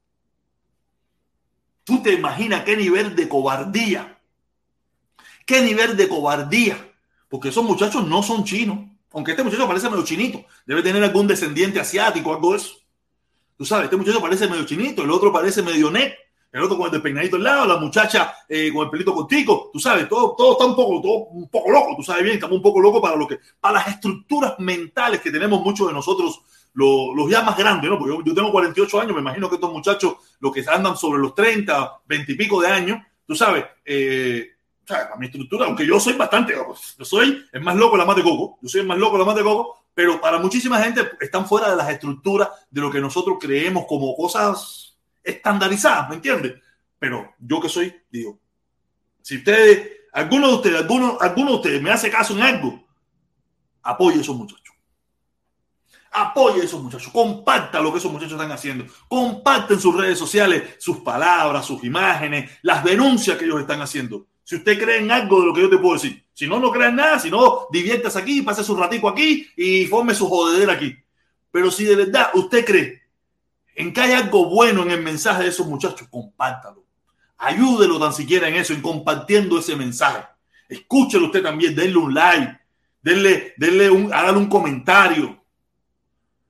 ¿Tú 1.84 2.02
te 2.02 2.14
imaginas 2.14 2.64
qué 2.64 2.78
nivel 2.78 3.14
de 3.14 3.28
cobardía? 3.28 4.22
¿Qué 5.46 5.62
nivel 5.62 5.98
de 5.98 6.08
cobardía? 6.08 6.94
Porque 7.28 7.50
esos 7.50 7.66
muchachos 7.66 8.08
no 8.08 8.24
son 8.24 8.46
chinos. 8.46 8.80
Aunque 9.12 9.32
este 9.32 9.44
muchacho 9.44 9.68
parece 9.68 9.90
medio 9.90 10.06
chinito. 10.06 10.46
Debe 10.66 10.82
tener 10.82 11.04
algún 11.04 11.28
descendiente 11.28 11.82
asiático 11.82 12.34
algo 12.34 12.52
de 12.52 12.58
eso. 12.60 12.85
Tú 13.58 13.66
sabes, 13.66 13.86
este 13.86 13.98
muchacho 13.98 14.22
parece 14.22 14.48
medio 14.48 14.66
chinito, 14.66 15.04
el 15.04 15.12
otro 15.12 15.32
parece 15.32 15.62
medio 15.62 15.90
net, 15.90 16.14
el 16.52 16.64
otro 16.64 16.78
con 16.78 16.94
el 16.94 17.02
peinadito 17.02 17.36
al 17.36 17.44
lado, 17.44 17.66
la 17.66 17.78
muchacha 17.78 18.34
eh, 18.48 18.72
con 18.74 18.86
el 18.86 18.90
pelito 18.90 19.14
cortico. 19.14 19.70
Tú 19.74 19.80
sabes, 19.80 20.08
todo, 20.08 20.36
todo 20.38 20.54
está 20.54 20.66
un 20.66 20.76
poco, 20.76 21.02
todo 21.02 21.14
un 21.32 21.50
poco 21.50 21.72
loco. 21.72 21.96
Tú 21.98 22.04
sabes 22.04 22.24
bien, 22.24 22.36
estamos 22.36 22.56
un 22.56 22.62
poco 22.62 22.80
locos 22.80 23.02
para 23.02 23.16
lo 23.16 23.28
que, 23.28 23.40
para 23.60 23.80
las 23.80 23.88
estructuras 23.90 24.56
mentales 24.60 25.20
que 25.20 25.32
tenemos 25.32 25.62
muchos 25.62 25.88
de 25.88 25.94
nosotros 25.94 26.42
los, 26.74 27.16
los 27.16 27.30
ya 27.30 27.42
más 27.42 27.58
grandes, 27.58 27.90
¿no? 27.90 27.98
Porque 27.98 28.16
yo, 28.16 28.24
yo, 28.24 28.34
tengo 28.34 28.52
48 28.52 29.02
años, 29.02 29.14
me 29.14 29.22
imagino 29.22 29.50
que 29.50 29.56
estos 29.56 29.72
muchachos, 29.72 30.16
los 30.40 30.54
que 30.54 30.64
andan 30.68 30.96
sobre 30.96 31.20
los 31.20 31.34
30, 31.34 32.02
20 32.06 32.32
y 32.32 32.36
pico 32.36 32.62
de 32.62 32.68
años, 32.68 33.00
tú 33.26 33.36
sabes, 33.36 33.66
eh, 33.84 34.52
mi 35.18 35.26
estructura, 35.26 35.66
aunque 35.66 35.86
yo 35.86 36.00
soy 36.00 36.14
bastante, 36.14 36.54
yo 36.54 37.06
soy 37.06 37.44
el 37.52 37.62
más 37.62 37.76
loco 37.76 37.98
la 37.98 38.06
más 38.06 38.16
de 38.16 38.24
coco, 38.24 38.60
yo 38.62 38.70
soy 38.70 38.82
el 38.82 38.88
más 38.88 38.98
loco 38.98 39.18
la 39.18 39.26
más 39.26 39.36
de 39.36 39.44
coco, 39.44 39.85
pero 39.96 40.20
para 40.20 40.38
muchísima 40.38 40.80
gente 40.84 41.10
están 41.22 41.48
fuera 41.48 41.72
de 41.72 41.78
las 41.78 41.90
estructuras 41.90 42.50
de 42.70 42.82
lo 42.82 42.92
que 42.92 43.00
nosotros 43.00 43.38
creemos 43.40 43.86
como 43.88 44.14
cosas 44.16 44.98
estandarizadas, 45.24 46.10
¿me 46.10 46.16
entiendes? 46.16 46.62
Pero 47.00 47.34
yo 47.40 47.62
que 47.62 47.70
soy, 47.70 47.96
digo, 48.12 48.38
si 49.22 49.38
ustedes, 49.38 49.90
alguno 50.12 50.50
de 50.50 50.54
ustedes, 50.56 50.82
alguno, 50.82 51.18
alguno 51.20 51.52
de 51.52 51.56
ustedes 51.56 51.82
me 51.82 51.92
hace 51.92 52.12
caso 52.12 52.34
en 52.34 52.42
algo, 52.42 52.86
apoye 53.82 54.18
a 54.18 54.22
esos 54.22 54.36
muchachos. 54.36 54.76
Apoye 56.12 56.62
a 56.62 56.66
esos 56.66 56.82
muchachos, 56.82 57.12
comparta 57.12 57.80
lo 57.80 57.92
que 57.92 58.00
esos 58.00 58.12
muchachos 58.12 58.34
están 58.34 58.52
haciendo, 58.52 58.86
comparten 59.08 59.80
sus 59.80 59.96
redes 59.96 60.20
sociales, 60.20 60.76
sus 60.78 60.98
palabras, 61.00 61.66
sus 61.66 61.84
imágenes, 61.86 62.52
las 62.64 62.84
denuncias 62.84 63.38
que 63.38 63.46
ellos 63.46 63.62
están 63.62 63.82
haciendo. 63.82 64.28
Si 64.46 64.58
usted 64.58 64.80
cree 64.80 65.00
en 65.00 65.12
algo 65.12 65.40
de 65.42 65.48
lo 65.48 65.54
que 65.56 65.62
yo 65.62 65.70
te 65.72 65.80
puedo 65.80 65.96
decir, 65.96 66.24
si 66.32 66.48
no, 66.48 66.60
no 66.60 66.72
cree 66.72 66.90
en 66.90 66.98
nada, 66.98 67.18
si 67.18 67.32
no, 67.32 67.68
diviértase 67.72 68.20
aquí, 68.20 68.44
pase 68.44 68.64
su 68.64 68.76
ratico 68.76 69.10
aquí 69.10 69.50
y 69.58 69.86
forme 69.88 70.14
su 70.14 70.30
jodedera 70.30 70.74
aquí. 70.74 70.96
Pero 71.50 71.72
si 71.72 71.84
de 71.84 71.96
verdad 71.96 72.30
usted 72.36 72.64
cree 72.64 73.02
en 73.74 73.92
que 73.92 74.02
hay 74.02 74.12
algo 74.12 74.48
bueno 74.48 74.84
en 74.84 74.92
el 74.92 75.02
mensaje 75.02 75.44
de 75.44 75.50
esos 75.50 75.66
muchachos, 75.66 76.08
compártalo. 76.12 76.86
Ayúdelo 77.40 78.00
tan 78.00 78.14
siquiera 78.14 78.48
en 78.48 78.54
eso, 78.54 78.74
en 78.74 78.84
compartiendo 78.84 79.58
ese 79.58 79.76
mensaje. 79.76 80.24
Escúchelo 80.70 81.26
usted 81.26 81.42
también, 81.42 81.76
denle 81.76 81.98
un 81.98 82.14
like, 82.14 82.60
denle, 83.02 83.56
denle 83.58 83.90
un, 83.90 84.14
hágale 84.14 84.38
un 84.38 84.48
comentario. 84.48 85.44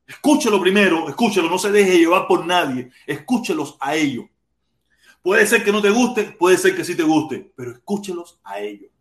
Escúchelo 0.05 0.59
primero, 0.59 1.07
escúchelo, 1.07 1.49
no 1.49 1.57
se 1.57 1.71
deje 1.71 1.97
llevar 1.97 2.27
por 2.27 2.45
nadie, 2.45 2.91
escúchelos 3.07 3.77
a 3.79 3.95
ellos. 3.95 4.25
Puede 5.25 5.47
ser 5.47 5.63
que 5.63 5.71
no 5.71 5.81
te 5.81 5.89
guste, 5.89 6.23
puede 6.25 6.55
ser 6.55 6.75
que 6.75 6.85
sí 6.85 6.93
te 6.93 7.01
guste, 7.01 7.51
pero 7.55 7.71
escúchelos 7.71 8.39
a 8.43 8.59
ellos. 8.59 8.91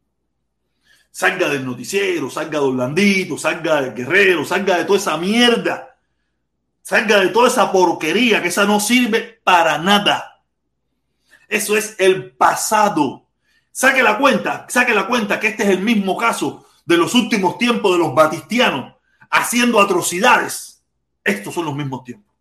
Salga 1.10 1.50
del 1.50 1.66
noticiero, 1.66 2.30
salga 2.30 2.60
de 2.60 2.64
Orlandito, 2.64 3.36
salga 3.36 3.82
del 3.82 3.92
Guerrero, 3.92 4.42
salga 4.42 4.78
de 4.78 4.86
toda 4.86 4.98
esa 4.98 5.18
mierda. 5.18 5.98
Salga 6.80 7.20
de 7.20 7.28
toda 7.28 7.48
esa 7.48 7.70
porquería, 7.70 8.40
que 8.40 8.48
esa 8.48 8.64
no 8.64 8.80
sirve 8.80 9.38
para 9.44 9.76
nada. 9.76 10.42
Eso 11.46 11.76
es 11.76 11.94
el 11.98 12.30
pasado. 12.30 13.26
Saque 13.70 14.02
la 14.02 14.16
cuenta, 14.16 14.64
saque 14.70 14.94
la 14.94 15.06
cuenta 15.06 15.38
que 15.38 15.48
este 15.48 15.64
es 15.64 15.68
el 15.68 15.82
mismo 15.82 16.16
caso 16.16 16.64
de 16.86 16.96
los 16.96 17.14
últimos 17.14 17.58
tiempos 17.58 17.92
de 17.92 17.98
los 17.98 18.14
batistianos 18.14 18.94
haciendo 19.28 19.78
atrocidades 19.78 20.82
estos 21.22 21.52
son 21.52 21.66
los 21.66 21.76
mismos 21.76 22.02
tiempos. 22.02 22.33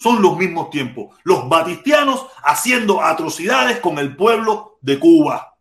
Son 0.00 0.22
los 0.22 0.36
mismos 0.38 0.70
tiempos. 0.70 1.14
Los 1.24 1.46
batistianos 1.46 2.26
haciendo 2.42 3.02
atrocidades 3.02 3.80
con 3.80 3.98
el 3.98 4.16
pueblo 4.16 4.78
de 4.80 4.98
Cuba. 4.98 5.58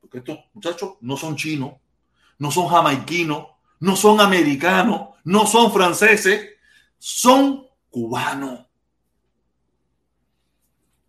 Porque 0.00 0.18
estos 0.18 0.38
muchachos 0.52 0.92
no 1.00 1.16
son 1.16 1.34
chinos, 1.34 1.72
no 2.38 2.52
son 2.52 2.68
jamaiquinos, 2.68 3.48
no 3.80 3.96
son 3.96 4.20
americanos, 4.20 5.08
no 5.24 5.46
son 5.46 5.72
franceses, 5.72 6.50
son 6.96 7.66
cubanos. 7.90 8.60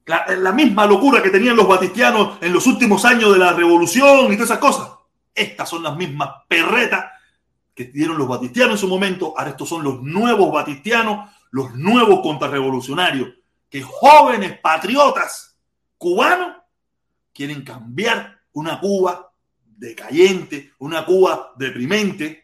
La, 0.08 0.26
la, 0.36 0.52
misma 0.52 0.88
locura 0.88 1.22
que 1.22 1.30
tenían 1.30 1.56
los 1.56 1.68
batistianos 1.68 2.40
en 2.42 2.54
los 2.54 2.66
últimos 2.66 3.06
años 3.06 3.34
de 3.34 3.40
la 3.40 3.54
revolución 3.54 4.34
y 4.34 4.36
todas 4.36 4.50
esas 4.50 4.60
cosas. 4.60 4.90
Estas 5.34 5.70
son 5.70 5.84
las 5.84 5.96
mismas 5.96 6.30
perretas 6.48 7.06
que 7.76 7.86
dieron 7.86 8.18
los 8.18 8.28
batistianos 8.28 8.76
en 8.76 8.78
su 8.80 8.88
momento, 8.88 9.34
ahora 9.38 9.52
estos 9.52 9.68
son 9.68 9.84
los 9.84 10.02
nuevos 10.02 10.52
batistianos, 10.52 11.30
los 11.56 11.74
nuevos 11.74 12.20
contrarrevolucionarios, 12.20 13.30
que 13.70 13.82
jóvenes 13.82 14.60
patriotas 14.60 15.58
cubanos 15.98 16.58
quieren 17.32 17.64
cambiar 17.64 18.42
una 18.52 18.78
Cuba 18.78 19.32
decayente, 19.64 20.74
una 20.80 21.06
Cuba 21.06 21.54
deprimente, 21.56 22.44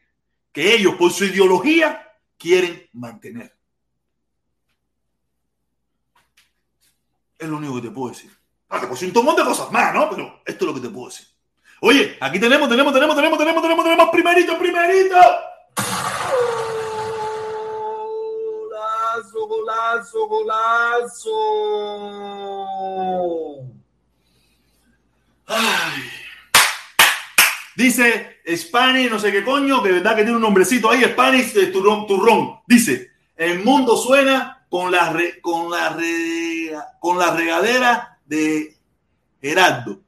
que 0.53 0.75
ellos 0.75 0.95
por 0.95 1.11
su 1.11 1.25
ideología 1.25 2.09
quieren 2.37 2.87
mantener. 2.93 3.53
Es 7.37 7.49
lo 7.49 7.57
único 7.57 7.75
que 7.75 7.89
te 7.89 7.91
puedo 7.91 8.13
decir. 8.13 8.31
Ah, 8.69 8.79
te 8.79 8.87
puedo 8.87 9.05
un 9.19 9.25
montón 9.25 9.45
de 9.45 9.51
cosas 9.51 9.69
más, 9.73 9.93
¿no? 9.93 10.09
Pero 10.09 10.41
esto 10.45 10.63
es 10.63 10.67
lo 10.69 10.73
que 10.73 10.87
te 10.87 10.93
puedo 10.93 11.09
decir. 11.09 11.27
Oye, 11.81 12.17
aquí 12.21 12.39
tenemos, 12.39 12.69
tenemos, 12.69 12.93
tenemos, 12.93 13.13
tenemos, 13.17 13.37
tenemos, 13.37 13.61
tenemos, 13.61 13.83
tenemos, 13.83 14.09
primerito, 14.09 14.57
primerito. 14.57 15.17
Golazo, 19.51 20.27
golazo. 20.27 21.35
Ay. 25.45 26.03
Dice 27.75 28.37
Spanish, 28.55 29.09
no 29.09 29.19
sé 29.19 29.33
qué 29.33 29.43
coño, 29.43 29.83
que 29.83 29.91
verdad 29.91 30.15
que 30.15 30.21
tiene 30.21 30.37
un 30.37 30.41
nombrecito 30.41 30.89
ahí, 30.89 31.03
Spanish 31.03 31.51
de 31.51 31.67
turrón, 31.67 32.07
turrón. 32.07 32.61
Dice, 32.65 33.11
el 33.35 33.61
mundo 33.61 33.97
suena 33.97 34.65
con 34.69 34.89
la, 34.89 35.13
con 35.41 35.69
la, 35.69 35.97
con 37.01 37.19
la 37.19 37.35
regadera 37.35 38.19
de 38.25 38.77
Gerardo. 39.41 39.99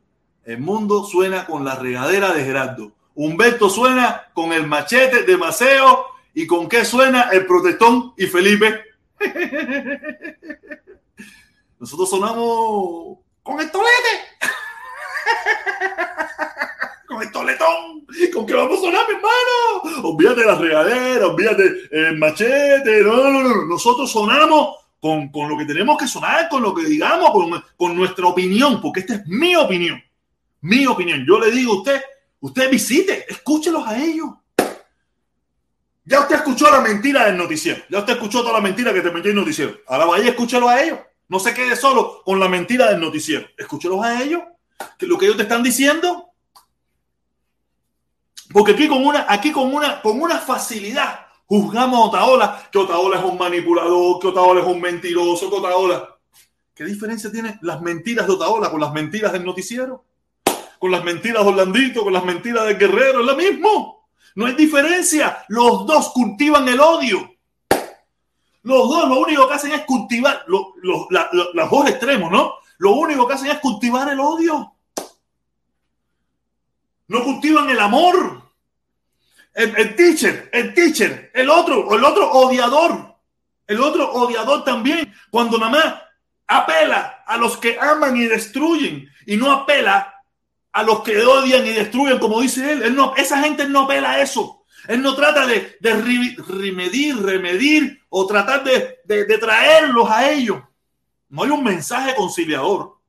El 0.45 0.59
mundo 0.59 1.03
suena 1.03 1.45
con 1.45 1.65
la 1.65 1.75
regadera 1.75 2.31
de 2.31 2.45
Gerardo. 2.45 2.93
Humberto 3.13 3.69
suena 3.69 4.23
con 4.33 4.53
el 4.53 4.65
machete 4.67 5.23
de 5.23 5.35
Maceo. 5.35 6.05
¿Y 6.33 6.47
con 6.47 6.67
qué 6.69 6.85
suena 6.85 7.29
el 7.31 7.45
protestón 7.45 8.13
y 8.17 8.25
Felipe? 8.25 8.92
Nosotros 11.79 12.09
sonamos 12.09 13.19
con 13.41 13.59
el 13.59 13.71
tolete. 13.71 13.91
con 17.07 17.21
el 17.21 17.31
toletón. 17.31 18.05
¿Con 18.33 18.45
qué 18.45 18.53
vamos 18.53 18.79
a 18.79 18.81
sonar, 18.81 19.05
mi 19.07 19.15
hermano? 19.15 20.09
Olvídate 20.09 20.41
de 20.41 20.47
la 20.47 20.55
regadera, 20.55 21.27
olvídate 21.27 21.63
el 21.91 22.17
machete. 22.17 23.03
No, 23.03 23.29
no, 23.29 23.43
no. 23.43 23.65
Nosotros 23.65 24.11
sonamos 24.11 24.77
con, 24.99 25.29
con, 25.29 25.47
lo 25.49 25.57
que 25.57 25.65
tenemos 25.65 25.97
que 25.97 26.07
sonar, 26.07 26.49
con 26.49 26.63
lo 26.63 26.73
que 26.73 26.85
digamos, 26.85 27.31
con, 27.31 27.63
con 27.75 27.95
nuestra 27.95 28.27
opinión, 28.27 28.81
porque 28.81 29.01
esta 29.01 29.15
es 29.15 29.27
mi 29.27 29.55
opinión 29.55 30.01
mi 30.63 30.87
opinión. 30.87 31.25
Yo 31.27 31.39
le 31.39 31.51
digo 31.51 31.73
a 31.73 31.77
usted, 31.77 32.01
usted 32.39 32.71
visite, 32.71 33.31
escúchelos 33.31 33.85
a 33.85 34.01
ellos. 34.01 34.29
Ya 36.05 36.19
usted 36.19 36.35
escuchó 36.35 36.69
la 36.69 36.81
mentira 36.81 37.25
del 37.25 37.37
noticiero. 37.37 37.81
Ya 37.89 37.99
usted 37.99 38.13
escuchó 38.13 38.41
toda 38.41 38.53
la 38.53 38.61
mentira 38.61 38.93
que 38.93 39.01
te 39.01 39.11
metió 39.11 39.31
el 39.31 39.37
noticiero. 39.37 39.77
Ahora 39.87 40.05
vaya, 40.05 40.29
escúchelo 40.29 40.67
a 40.67 40.81
ellos. 40.81 40.99
No 41.29 41.39
se 41.39 41.53
quede 41.53 41.75
solo 41.75 42.21
con 42.23 42.39
la 42.39 42.49
mentira 42.49 42.89
del 42.89 42.99
noticiero. 42.99 43.47
Escúchelos 43.57 44.03
a 44.03 44.21
ellos. 44.21 44.41
Que 44.97 45.05
lo 45.05 45.17
que 45.17 45.25
ellos 45.25 45.37
te 45.37 45.43
están 45.43 45.63
diciendo. 45.63 46.29
Porque 48.51 48.73
aquí 48.73 48.87
con 48.87 49.05
una, 49.05 49.25
aquí 49.29 49.51
con 49.51 49.73
una, 49.73 50.01
con 50.01 50.21
una 50.21 50.37
facilidad 50.39 51.27
juzgamos 51.45 51.99
a 51.99 52.03
Otaola, 52.03 52.69
que 52.71 52.79
Otaola 52.79 53.17
es 53.17 53.23
un 53.23 53.37
manipulador, 53.37 54.19
que 54.19 54.27
Otaola 54.27 54.61
es 54.61 54.67
un 54.67 54.81
mentiroso, 54.81 55.49
que. 55.49 56.13
¿Qué 56.75 56.85
diferencia 56.85 57.31
tiene 57.31 57.59
las 57.61 57.81
mentiras 57.81 58.27
de 58.27 58.33
Otaola 58.33 58.69
con 58.69 58.81
las 58.81 58.91
mentiras 58.91 59.31
del 59.31 59.45
noticiero? 59.45 60.05
con 60.83 60.91
las 60.91 61.05
mentiras 61.05 61.45
de 61.45 61.49
Orlandito, 61.49 62.03
con 62.03 62.11
las 62.11 62.25
mentiras 62.25 62.65
de 62.65 62.73
Guerrero, 62.73 63.21
es 63.21 63.25
lo 63.25 63.37
mismo. 63.37 64.02
No 64.35 64.45
hay 64.45 64.53
diferencia. 64.53 65.45
Los 65.47 65.85
dos 65.85 66.11
cultivan 66.13 66.67
el 66.67 66.79
odio. 66.79 67.35
Los 68.63 68.89
dos 68.89 69.09
lo 69.09 69.19
único 69.19 69.47
que 69.47 69.53
hacen 69.55 69.71
es 69.71 69.81
cultivar, 69.81 70.43
lo, 70.47 70.73
lo, 70.81 71.07
la, 71.09 71.29
lo, 71.33 71.53
los 71.53 71.69
dos 71.69 71.89
extremos, 71.89 72.31
¿no? 72.31 72.53
Lo 72.77 72.91
único 72.93 73.27
que 73.27 73.33
hacen 73.33 73.51
es 73.51 73.59
cultivar 73.59 74.09
el 74.09 74.19
odio. 74.19 74.73
no 77.07 77.23
cultivan 77.23 77.69
el 77.69 77.79
amor. 77.79 78.41
El, 79.53 79.75
el 79.77 79.95
teacher, 79.95 80.49
el 80.51 80.73
teacher, 80.73 81.31
el 81.33 81.47
otro, 81.47 81.93
el 81.93 82.03
otro 82.03 82.31
odiador, 82.31 83.15
el 83.67 83.79
otro 83.79 84.11
odiador 84.11 84.63
también, 84.63 85.13
cuando 85.29 85.59
nada 85.59 85.71
más 85.71 85.95
apela 86.47 87.23
a 87.25 87.37
los 87.37 87.57
que 87.57 87.77
aman 87.79 88.17
y 88.17 88.25
destruyen 88.25 89.07
y 89.27 89.37
no 89.37 89.51
apela 89.51 90.12
a 90.73 90.83
los 90.83 91.01
que 91.01 91.23
odian 91.23 91.65
y 91.65 91.69
destruyen, 91.69 92.19
como 92.19 92.41
dice 92.41 92.71
él. 92.71 92.83
él 92.83 92.95
no, 92.95 93.15
esa 93.15 93.39
gente 93.41 93.67
no 93.67 93.81
apela 93.81 94.11
a 94.11 94.21
eso. 94.21 94.65
Él 94.87 95.01
no 95.01 95.15
trata 95.15 95.47
de, 95.47 95.77
remedir, 96.47 97.17
remedir 97.23 98.01
o 98.09 98.27
tratar 98.27 98.63
de 98.63 99.37
traerlos 99.39 100.09
a 100.09 100.29
ellos. 100.29 100.57
No 101.29 101.43
hay 101.43 101.49
un 101.49 101.63
mensaje 101.63 102.13
conciliador. 102.15 102.99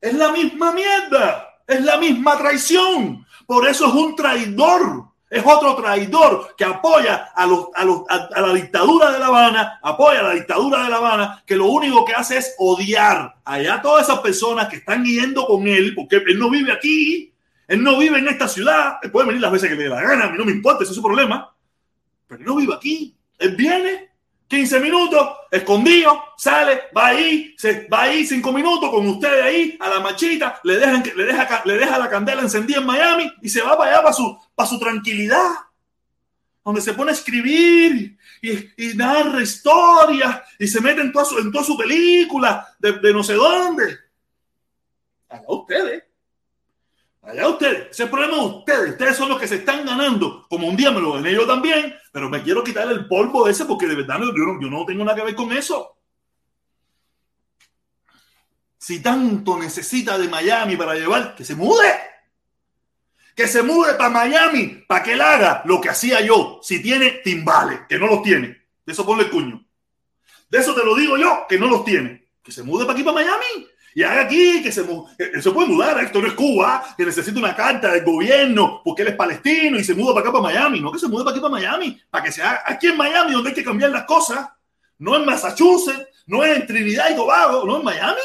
Es 0.00 0.14
la 0.14 0.30
misma 0.30 0.72
mierda. 0.72 1.60
Es 1.66 1.84
la 1.84 1.98
misma 1.98 2.38
traición. 2.38 3.26
Por 3.46 3.66
eso 3.68 3.86
es 3.86 3.92
un 3.92 4.14
traidor. 4.16 5.10
Es 5.28 5.42
otro 5.44 5.74
traidor 5.74 6.54
que 6.56 6.64
apoya 6.64 7.30
a, 7.34 7.46
los, 7.46 7.66
a, 7.74 7.84
los, 7.84 8.02
a, 8.08 8.40
la 8.40 8.54
dictadura 8.54 9.10
de 9.10 9.18
La 9.18 9.26
Habana, 9.26 9.80
apoya 9.82 10.20
a 10.20 10.22
la 10.22 10.34
dictadura 10.34 10.84
de 10.84 10.90
La 10.90 10.96
Habana, 10.96 11.42
que 11.44 11.56
lo 11.56 11.66
único 11.66 12.04
que 12.04 12.12
hace 12.12 12.38
es 12.38 12.54
odiar 12.58 13.34
allá 13.44 13.74
a 13.74 13.82
todas 13.82 14.08
esas 14.08 14.20
personas 14.20 14.68
que 14.68 14.76
están 14.76 15.04
yendo 15.04 15.46
con 15.46 15.66
él, 15.66 15.94
porque 15.96 16.16
él 16.16 16.38
no 16.38 16.48
vive 16.48 16.70
aquí, 16.70 17.32
él 17.66 17.82
no 17.82 17.98
vive 17.98 18.18
en 18.18 18.28
esta 18.28 18.46
ciudad, 18.46 18.98
él 19.02 19.10
puede 19.10 19.26
venir 19.26 19.42
las 19.42 19.50
veces 19.50 19.68
que 19.68 19.74
le 19.74 19.84
dé 19.84 19.88
la 19.88 20.00
gana, 20.00 20.26
a 20.26 20.30
mí 20.30 20.38
no 20.38 20.44
me 20.44 20.52
importa, 20.52 20.84
ese 20.84 20.92
es 20.92 20.96
su 20.96 21.02
problema, 21.02 21.52
pero 22.28 22.40
él 22.40 22.46
no 22.46 22.54
vive 22.54 22.74
aquí, 22.74 23.16
él 23.38 23.56
viene 23.56 24.10
15 24.48 24.80
minutos, 24.80 25.28
escondido, 25.50 26.22
sale, 26.36 26.82
va 26.96 27.08
ahí, 27.08 27.54
se, 27.58 27.88
va 27.88 28.02
ahí 28.02 28.24
5 28.24 28.52
minutos 28.52 28.90
con 28.90 29.06
ustedes 29.08 29.44
ahí 29.44 29.76
a 29.80 29.88
la 29.88 30.00
machita, 30.00 30.60
le, 30.62 30.76
dejan, 30.78 31.02
le, 31.16 31.24
deja, 31.24 31.62
le 31.64 31.78
deja 31.78 31.98
la 31.98 32.08
candela 32.08 32.42
encendida 32.42 32.78
en 32.78 32.86
Miami 32.86 33.32
y 33.42 33.48
se 33.48 33.60
va 33.60 33.76
para 33.76 33.90
allá 33.90 34.02
para 34.02 34.14
su, 34.14 34.38
para 34.54 34.68
su 34.68 34.78
tranquilidad, 34.78 35.50
donde 36.64 36.80
se 36.80 36.94
pone 36.94 37.10
a 37.10 37.14
escribir 37.14 38.16
y, 38.40 38.94
narra 38.94 39.42
historias 39.42 40.42
y 40.58 40.68
se 40.68 40.80
mete 40.80 41.00
en 41.00 41.12
toda 41.12 41.24
su, 41.24 41.38
en 41.38 41.50
toda 41.50 41.64
su 41.64 41.76
película 41.76 42.76
de, 42.78 43.12
no 43.12 43.24
sé 43.24 43.34
dónde. 43.34 43.98
Allá 45.28 45.44
ustedes. 45.48 46.04
Allá 47.26 47.48
ustedes, 47.48 47.88
ese 47.90 48.06
problema 48.06 48.36
de 48.36 48.40
ustedes, 48.40 48.90
ustedes 48.90 49.16
son 49.16 49.28
los 49.28 49.40
que 49.40 49.48
se 49.48 49.56
están 49.56 49.84
ganando, 49.84 50.46
como 50.48 50.68
un 50.68 50.76
día 50.76 50.92
me 50.92 51.00
lo 51.00 51.14
gané 51.14 51.32
yo 51.32 51.44
también, 51.44 51.92
pero 52.12 52.30
me 52.30 52.40
quiero 52.40 52.62
quitar 52.62 52.88
el 52.88 53.08
polvo 53.08 53.48
ese 53.48 53.64
porque 53.64 53.88
de 53.88 53.96
verdad 53.96 54.20
yo 54.20 54.44
no, 54.44 54.60
yo 54.60 54.70
no 54.70 54.86
tengo 54.86 55.04
nada 55.04 55.16
que 55.16 55.24
ver 55.24 55.34
con 55.34 55.52
eso. 55.52 55.96
Si 58.78 59.02
tanto 59.02 59.58
necesita 59.58 60.16
de 60.16 60.28
Miami 60.28 60.76
para 60.76 60.94
llevar, 60.94 61.34
que 61.34 61.44
se 61.44 61.56
mude. 61.56 61.92
Que 63.34 63.48
se 63.48 63.60
mude 63.64 63.94
para 63.94 64.08
Miami, 64.08 64.84
para 64.86 65.02
que 65.02 65.14
él 65.14 65.20
haga 65.20 65.62
lo 65.64 65.80
que 65.80 65.88
hacía 65.88 66.20
yo, 66.20 66.60
si 66.62 66.80
tiene 66.80 67.22
timbales, 67.24 67.80
que 67.88 67.98
no 67.98 68.06
los 68.06 68.22
tiene. 68.22 68.66
De 68.86 68.92
eso 68.92 69.04
ponle 69.04 69.24
el 69.24 69.30
cuño. 69.30 69.66
De 70.48 70.58
eso 70.58 70.76
te 70.76 70.84
lo 70.84 70.94
digo 70.94 71.16
yo, 71.16 71.44
que 71.48 71.58
no 71.58 71.66
los 71.66 71.84
tiene. 71.84 72.28
Que 72.40 72.52
se 72.52 72.62
mude 72.62 72.84
para 72.84 72.96
aquí, 72.96 73.02
para 73.02 73.16
Miami 73.16 73.66
y 73.96 74.02
haga 74.02 74.20
aquí 74.20 74.62
que 74.62 74.70
se, 74.70 74.84
que 75.16 75.40
se 75.40 75.50
puede 75.52 75.68
mudar. 75.68 75.98
Esto 76.04 76.20
no 76.20 76.28
es 76.28 76.34
Cuba, 76.34 76.84
que 76.98 77.06
necesita 77.06 77.38
una 77.38 77.56
carta 77.56 77.92
del 77.92 78.04
gobierno 78.04 78.82
porque 78.84 79.00
él 79.00 79.08
es 79.08 79.14
palestino 79.14 79.78
y 79.78 79.84
se 79.84 79.94
muda 79.94 80.12
para 80.12 80.28
acá, 80.28 80.32
para 80.32 80.42
Miami. 80.42 80.82
No 80.82 80.92
que 80.92 80.98
se 80.98 81.08
mude 81.08 81.24
para 81.24 81.34
aquí, 81.34 81.40
para 81.40 81.52
Miami, 81.52 81.98
para 82.10 82.22
que 82.22 82.30
sea 82.30 82.60
aquí 82.66 82.88
en 82.88 82.96
Miami 82.98 83.32
donde 83.32 83.48
hay 83.48 83.54
que 83.54 83.64
cambiar 83.64 83.92
las 83.92 84.04
cosas. 84.04 84.50
No 84.98 85.16
en 85.16 85.24
Massachusetts, 85.24 86.08
no 86.26 86.44
en 86.44 86.66
Trinidad 86.66 87.08
y 87.10 87.16
Tobago, 87.16 87.64
no 87.64 87.78
en 87.78 87.84
Miami. 87.84 88.20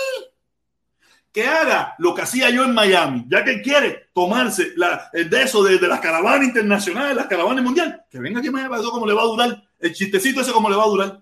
Que 1.32 1.48
haga 1.48 1.96
lo 2.00 2.14
que 2.14 2.24
hacía 2.24 2.50
yo 2.50 2.66
en 2.66 2.74
Miami, 2.74 3.24
ya 3.30 3.46
que 3.46 3.62
quiere 3.62 4.10
tomarse 4.14 4.74
de 5.14 5.42
eso 5.42 5.64
de, 5.64 5.80
las 5.88 6.02
caravanas 6.02 6.50
internacionales, 6.50 7.16
las 7.16 7.28
caravanas 7.28 7.64
mundiales. 7.64 7.96
Que 8.10 8.20
venga 8.20 8.40
aquí 8.40 8.50
a 8.50 8.52
Miami, 8.52 8.76
eso 8.76 8.92
cómo 8.92 9.08
le 9.08 9.14
va 9.14 9.22
a 9.22 9.26
durar. 9.26 9.64
El 9.80 9.94
chistecito 9.94 10.42
ese, 10.42 10.52
cómo 10.52 10.70
le 10.70 10.76
va 10.76 10.84
a 10.84 10.88
durar. 10.88 11.22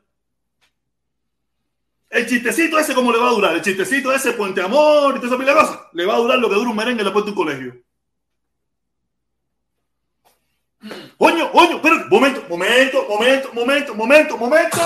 El 2.10 2.26
chistecito 2.26 2.80
ese, 2.80 2.95
¿cómo 2.95 3.12
le 3.12 3.19
va 3.19 3.30
a 3.30 3.34
durar? 3.34 3.56
El 3.56 3.62
chistecito 3.62 4.12
ese, 4.12 4.34
Puente 4.34 4.62
Amor 4.62 5.15
y 5.15 5.19
toda 5.19 5.28
esa 5.28 5.38
pila 5.38 5.54
de 5.54 5.60
cosas. 5.60 5.80
Le 5.93 6.06
va 6.06 6.15
a 6.15 6.17
durar 6.17 6.39
lo 6.39 6.50
que 6.50 6.56
dura 6.56 6.69
un 6.72 6.76
merengue 6.76 7.04
después 7.04 7.24
de 7.24 7.32
un 7.32 7.38
colegio. 7.38 7.84
Oño, 11.17 11.52
oño, 11.54 11.76
espera, 11.76 12.06
momento, 12.10 12.41
momento, 12.50 13.06
momento, 13.08 13.54
momento, 13.54 13.95
momento, 13.95 14.38
momento. 14.38 14.78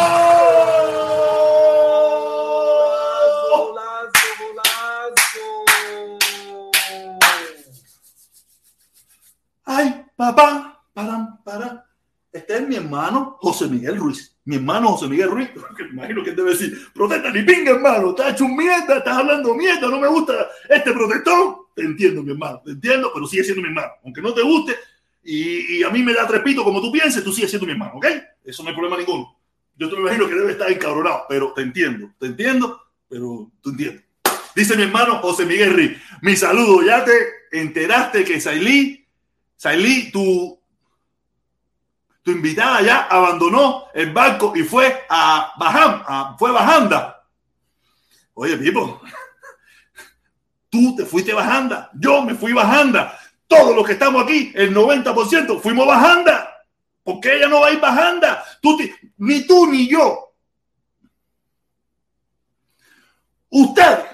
Ay, 9.66 10.06
papá, 10.18 10.84
para, 10.94 11.40
para. 11.46 11.83
Este 12.34 12.56
es 12.56 12.68
mi 12.68 12.76
hermano 12.76 13.38
José 13.40 13.68
Miguel 13.68 13.96
Ruiz. 13.98 14.36
Mi 14.46 14.56
hermano 14.56 14.94
José 14.94 15.08
Miguel 15.08 15.30
Ruiz, 15.30 15.50
imagino 15.92 16.24
que 16.24 16.32
debe 16.32 16.50
decir, 16.50 16.76
protesta 16.92 17.30
ni 17.30 17.44
pinga, 17.44 17.74
hermano, 17.74 18.10
estás 18.10 18.34
hecho 18.34 18.48
mierda, 18.48 18.98
estás 18.98 19.18
hablando 19.18 19.54
mierda, 19.54 19.88
no 19.88 20.00
me 20.00 20.08
gusta 20.08 20.50
este 20.68 20.92
protestón. 20.92 21.58
Te 21.76 21.84
entiendo, 21.84 22.24
mi 22.24 22.32
hermano, 22.32 22.60
te 22.66 22.72
entiendo, 22.72 23.12
pero 23.14 23.28
sigue 23.28 23.44
siendo 23.44 23.62
mi 23.62 23.68
hermano. 23.68 23.92
Aunque 24.04 24.22
no 24.22 24.34
te 24.34 24.42
guste 24.42 24.76
y, 25.24 25.78
y 25.78 25.84
a 25.84 25.92
mí 25.92 26.02
me 26.02 26.14
da 26.14 26.28
trepito 26.28 26.64
como 26.64 26.82
tú 26.82 26.92
pienses, 26.92 27.24
tú 27.24 27.32
sigues 27.32 27.52
siendo 27.52 27.68
mi 27.68 27.74
hermano, 27.74 27.94
¿ok? 27.98 28.06
Eso 28.44 28.64
no 28.64 28.70
hay 28.70 28.76
problema 28.76 28.98
ninguno. 28.98 29.38
Yo 29.78 29.90
te 29.90 29.96
imagino 29.96 30.28
que 30.28 30.36
debe 30.36 30.54
estar 30.54 30.72
encabronado, 30.72 31.26
pero 31.30 31.54
te 31.54 31.62
entiendo, 31.62 32.12
te 32.20 32.26
entiendo, 32.26 32.82
pero 33.08 33.52
tú 33.62 33.70
entiendes. 33.70 34.04
Dice 34.56 34.76
mi 34.76 34.84
hermano 34.84 35.20
José 35.20 35.46
Miguel 35.46 35.74
Ruiz, 35.74 35.98
mi 36.22 36.36
saludo, 36.36 36.84
ya 36.84 37.06
te 37.06 37.14
enteraste 37.52 38.24
que 38.24 38.42
Sailí, 38.42 39.06
Sailí, 39.56 40.12
tu 40.12 40.63
tu 42.24 42.32
invitada 42.32 42.82
ya 42.82 43.02
abandonó 43.04 43.88
el 43.94 44.12
barco 44.14 44.54
y 44.56 44.64
fue 44.64 45.06
a 45.10 45.54
Baham, 45.58 46.38
fue 46.38 46.52
bajanda. 46.52 47.22
Oye, 48.34 48.58
Pipo, 48.58 49.02
tú 50.70 50.96
te 50.96 51.06
fuiste 51.06 51.34
bajanda, 51.34 51.92
yo 51.94 52.22
me 52.24 52.34
fui 52.34 52.54
bajanda. 52.54 53.20
Todos 53.46 53.76
los 53.76 53.86
que 53.86 53.94
estamos 53.94 54.24
aquí, 54.24 54.52
el 54.56 54.74
90% 54.74 55.62
fuimos 55.62 55.86
bajanda. 55.86 56.50
porque 57.04 57.36
ella 57.36 57.50
no 57.50 57.60
va 57.60 57.68
a 57.68 57.72
ir 57.72 57.82
bajanda? 57.82 58.44
Tú, 58.62 58.80
ni 59.18 59.46
tú 59.46 59.68
ni 59.68 59.90
yo. 59.90 60.34
Ustedes 63.50 64.06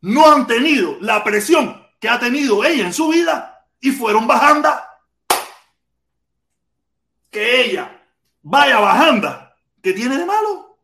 no 0.00 0.30
han 0.30 0.46
tenido 0.48 0.96
la 1.00 1.22
presión 1.22 1.86
que 2.00 2.08
ha 2.08 2.18
tenido 2.18 2.64
ella 2.64 2.86
en 2.86 2.92
su 2.92 3.08
vida 3.08 3.64
y 3.80 3.92
fueron 3.92 4.26
bajanda 4.26 4.89
que 7.30 7.62
ella 7.62 8.04
vaya 8.42 8.78
bajando, 8.78 9.48
¿qué 9.82 9.92
tiene 9.92 10.18
de 10.18 10.26
malo? 10.26 10.78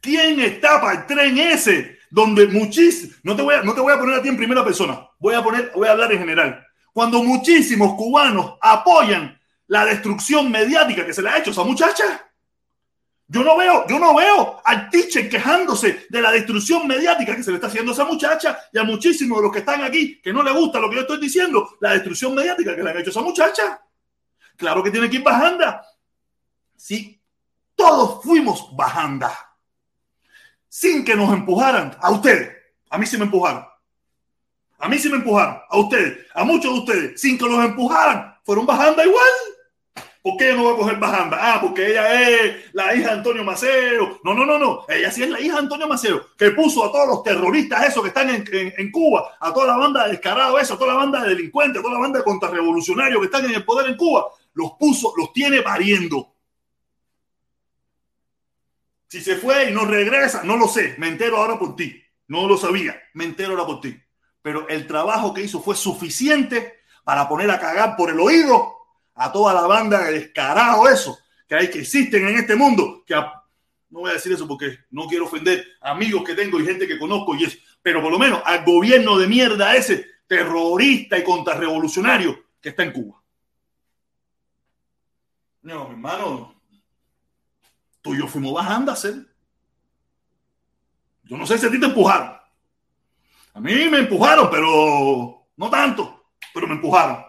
¿Quién 0.00 0.40
está 0.40 0.80
para 0.80 1.00
el 1.00 1.06
tren 1.06 1.38
ese 1.38 1.98
donde 2.10 2.46
muchísimos, 2.46 3.16
no 3.24 3.34
te 3.34 3.42
voy 3.42 3.54
a, 3.54 3.62
no 3.62 3.74
te 3.74 3.80
voy 3.80 3.92
a 3.92 3.98
poner 3.98 4.16
a 4.16 4.22
ti 4.22 4.28
en 4.28 4.36
primera 4.36 4.64
persona, 4.64 5.08
voy 5.18 5.34
a 5.34 5.42
poner, 5.42 5.72
voy 5.74 5.88
a 5.88 5.92
hablar 5.92 6.12
en 6.12 6.20
general. 6.20 6.64
Cuando 6.92 7.22
muchísimos 7.24 7.94
cubanos 7.94 8.54
apoyan 8.60 9.36
la 9.66 9.84
destrucción 9.84 10.50
mediática 10.50 11.04
que 11.04 11.12
se 11.12 11.22
le 11.22 11.30
ha 11.30 11.38
hecho 11.38 11.50
a 11.50 11.52
esa 11.54 11.64
muchacha, 11.64 12.30
yo 13.26 13.42
no 13.42 13.56
veo, 13.56 13.86
yo 13.88 13.98
no 13.98 14.14
veo 14.14 14.60
al 14.64 14.90
teacher 14.90 15.28
quejándose 15.28 16.06
de 16.08 16.22
la 16.22 16.30
destrucción 16.30 16.86
mediática 16.86 17.34
que 17.34 17.42
se 17.42 17.50
le 17.50 17.56
está 17.56 17.66
haciendo 17.66 17.90
a 17.90 17.94
esa 17.94 18.04
muchacha 18.04 18.58
y 18.72 18.78
a 18.78 18.84
muchísimos 18.84 19.38
de 19.38 19.42
los 19.42 19.52
que 19.52 19.60
están 19.60 19.82
aquí 19.82 20.20
que 20.22 20.32
no 20.32 20.42
le 20.42 20.52
gusta 20.52 20.78
lo 20.78 20.88
que 20.88 20.96
yo 20.96 21.02
estoy 21.02 21.18
diciendo, 21.18 21.76
la 21.80 21.94
destrucción 21.94 22.32
mediática 22.32 22.76
que 22.76 22.82
le 22.84 22.90
han 22.90 22.98
hecho 22.98 23.10
a 23.10 23.12
esa 23.12 23.22
muchacha. 23.22 23.80
Claro 24.56 24.82
que 24.82 24.90
tiene 24.90 25.10
que 25.10 25.16
ir 25.16 25.22
bajanda. 25.22 25.84
Sí, 26.76 27.20
todos 27.74 28.22
fuimos 28.22 28.74
bajanda. 28.76 29.36
Sin 30.68 31.04
que 31.04 31.14
nos 31.14 31.32
empujaran 31.32 31.96
a 32.00 32.10
ustedes. 32.10 32.56
A 32.90 32.98
mí 32.98 33.06
sí 33.06 33.16
me 33.16 33.24
empujaron. 33.24 33.64
A 34.78 34.88
mí 34.88 34.98
sí 34.98 35.08
me 35.08 35.16
empujaron. 35.16 35.58
A 35.68 35.78
ustedes. 35.78 36.26
A 36.34 36.44
muchos 36.44 36.72
de 36.72 36.78
ustedes. 36.80 37.20
Sin 37.20 37.38
que 37.38 37.44
los 37.44 37.64
empujaran. 37.64 38.36
Fueron 38.44 38.66
bajanda 38.66 39.04
igual. 39.04 39.30
¿Por 40.24 40.38
qué 40.38 40.54
no 40.54 40.64
va 40.64 40.72
a 40.72 40.76
coger 40.76 40.96
bajanda? 40.96 41.38
Ah, 41.38 41.60
porque 41.60 41.90
ella 41.90 42.30
es 42.30 42.72
la 42.72 42.94
hija 42.94 43.08
de 43.08 43.16
Antonio 43.18 43.44
Maceo. 43.44 44.20
No, 44.24 44.32
no, 44.32 44.46
no, 44.46 44.58
no. 44.58 44.86
Ella 44.88 45.10
sí 45.10 45.22
es 45.22 45.28
la 45.28 45.38
hija 45.38 45.56
de 45.56 45.60
Antonio 45.60 45.86
Maceo, 45.86 46.28
que 46.38 46.50
puso 46.52 46.82
a 46.82 46.90
todos 46.90 47.06
los 47.06 47.22
terroristas 47.22 47.86
esos 47.86 48.02
que 48.02 48.08
están 48.08 48.30
en, 48.30 48.42
en, 48.50 48.72
en 48.74 48.90
Cuba, 48.90 49.36
a 49.38 49.52
toda 49.52 49.66
la 49.66 49.76
banda 49.76 50.04
de 50.04 50.12
descarados 50.12 50.62
eso, 50.62 50.74
a 50.74 50.78
toda 50.78 50.94
la 50.94 50.98
banda 50.98 51.22
de 51.22 51.28
delincuentes, 51.28 51.78
a 51.78 51.82
toda 51.82 51.94
la 51.94 52.00
banda 52.00 52.20
de 52.20 52.24
contrarrevolucionarios 52.24 53.20
que 53.20 53.26
están 53.26 53.44
en 53.44 53.54
el 53.54 53.66
poder 53.66 53.90
en 53.90 53.98
Cuba, 53.98 54.28
los 54.54 54.72
puso, 54.78 55.12
los 55.16 55.32
tiene 55.32 55.62
pariendo. 55.62 56.34
Si 59.08 59.20
se 59.20 59.36
fue 59.36 59.70
y 59.70 59.72
no 59.72 59.84
regresa, 59.84 60.42
no 60.42 60.56
lo 60.56 60.66
sé, 60.66 60.94
me 60.98 61.08
entero 61.08 61.36
ahora 61.36 61.58
por 61.58 61.76
ti. 61.76 62.02
No 62.26 62.48
lo 62.48 62.56
sabía, 62.56 63.00
me 63.12 63.24
entero 63.24 63.50
ahora 63.50 63.66
por 63.66 63.80
ti. 63.80 63.96
Pero 64.42 64.68
el 64.68 64.86
trabajo 64.86 65.34
que 65.34 65.42
hizo 65.42 65.60
fue 65.60 65.76
suficiente 65.76 66.80
para 67.04 67.28
poner 67.28 67.50
a 67.50 67.60
cagar 67.60 67.96
por 67.96 68.10
el 68.10 68.18
oído 68.18 68.74
a 69.14 69.30
toda 69.30 69.52
la 69.54 69.66
banda 69.66 70.04
de 70.04 70.18
descarado 70.18 70.88
eso 70.88 71.18
que 71.46 71.54
hay 71.54 71.70
que 71.70 71.80
existen 71.80 72.26
en 72.26 72.38
este 72.38 72.56
mundo. 72.56 73.04
Que 73.06 73.14
no 73.14 74.00
voy 74.00 74.10
a 74.10 74.14
decir 74.14 74.32
eso 74.32 74.48
porque 74.48 74.78
no 74.90 75.06
quiero 75.06 75.26
ofender 75.26 75.64
amigos 75.80 76.24
que 76.24 76.34
tengo 76.34 76.58
y 76.58 76.66
gente 76.66 76.86
que 76.86 76.98
conozco 76.98 77.34
y 77.34 77.44
eso, 77.44 77.58
pero 77.82 78.02
por 78.02 78.10
lo 78.10 78.18
menos 78.18 78.42
al 78.44 78.64
gobierno 78.64 79.18
de 79.18 79.28
mierda 79.28 79.76
ese 79.76 80.06
terrorista 80.26 81.18
y 81.18 81.24
contrarrevolucionario 81.24 82.44
que 82.60 82.70
está 82.70 82.82
en 82.82 82.92
Cuba. 82.92 83.22
No, 85.64 85.86
mi 85.88 85.92
hermano, 85.92 86.54
tú 88.02 88.14
y 88.14 88.18
yo 88.18 88.28
fuimos 88.28 88.52
bajando 88.52 88.90
a 88.90 88.94
hacer. 88.94 89.14
Yo 91.22 91.38
no 91.38 91.46
sé 91.46 91.56
si 91.56 91.64
a 91.64 91.70
ti 91.70 91.80
te 91.80 91.86
empujaron. 91.86 92.36
A 93.54 93.60
mí 93.60 93.88
me 93.88 94.00
empujaron, 94.00 94.50
pero 94.50 95.48
no 95.56 95.70
tanto, 95.70 96.26
pero 96.52 96.66
me 96.66 96.74
empujaron 96.74 97.24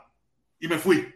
y 0.59 0.67
me 0.67 0.77
fui. 0.77 1.07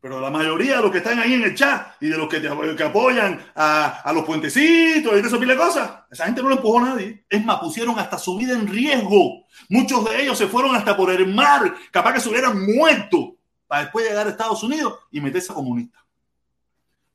Pero 0.00 0.18
la 0.18 0.30
mayoría 0.30 0.76
de 0.76 0.82
los 0.82 0.90
que 0.90 0.96
están 0.98 1.18
ahí 1.18 1.34
en 1.34 1.42
el 1.42 1.54
chat 1.54 1.94
y 2.00 2.08
de 2.08 2.16
los 2.16 2.26
que, 2.26 2.40
te- 2.40 2.48
apoyan 2.82 3.38
a, 3.54 4.10
los 4.14 4.24
puentecitos 4.24 5.12
y 5.12 5.20
de 5.20 5.28
esas 5.28 5.38
pila 5.38 5.52
de 5.52 5.58
cosas, 5.58 5.90
esa 6.10 6.24
gente 6.24 6.40
no 6.40 6.48
lo 6.48 6.54
empujó 6.54 6.78
a 6.78 6.84
nadie. 6.84 7.26
Es 7.28 7.44
más, 7.44 7.58
pusieron 7.60 7.98
hasta 7.98 8.16
su 8.16 8.38
vida 8.38 8.54
en 8.54 8.66
riesgo. 8.66 9.44
Muchos 9.68 10.08
de 10.08 10.22
ellos 10.22 10.38
se 10.38 10.46
fueron 10.46 10.74
hasta 10.74 10.96
por 10.96 11.10
el 11.10 11.26
mar, 11.26 11.74
capaz 11.90 12.14
que 12.14 12.20
se 12.20 12.30
hubieran 12.30 12.64
muerto 12.64 13.39
para 13.70 13.82
después 13.82 14.04
llegar 14.04 14.26
a 14.26 14.30
Estados 14.30 14.64
Unidos 14.64 14.98
y 15.12 15.20
meterse 15.20 15.52
a 15.52 15.54
comunista. 15.54 16.04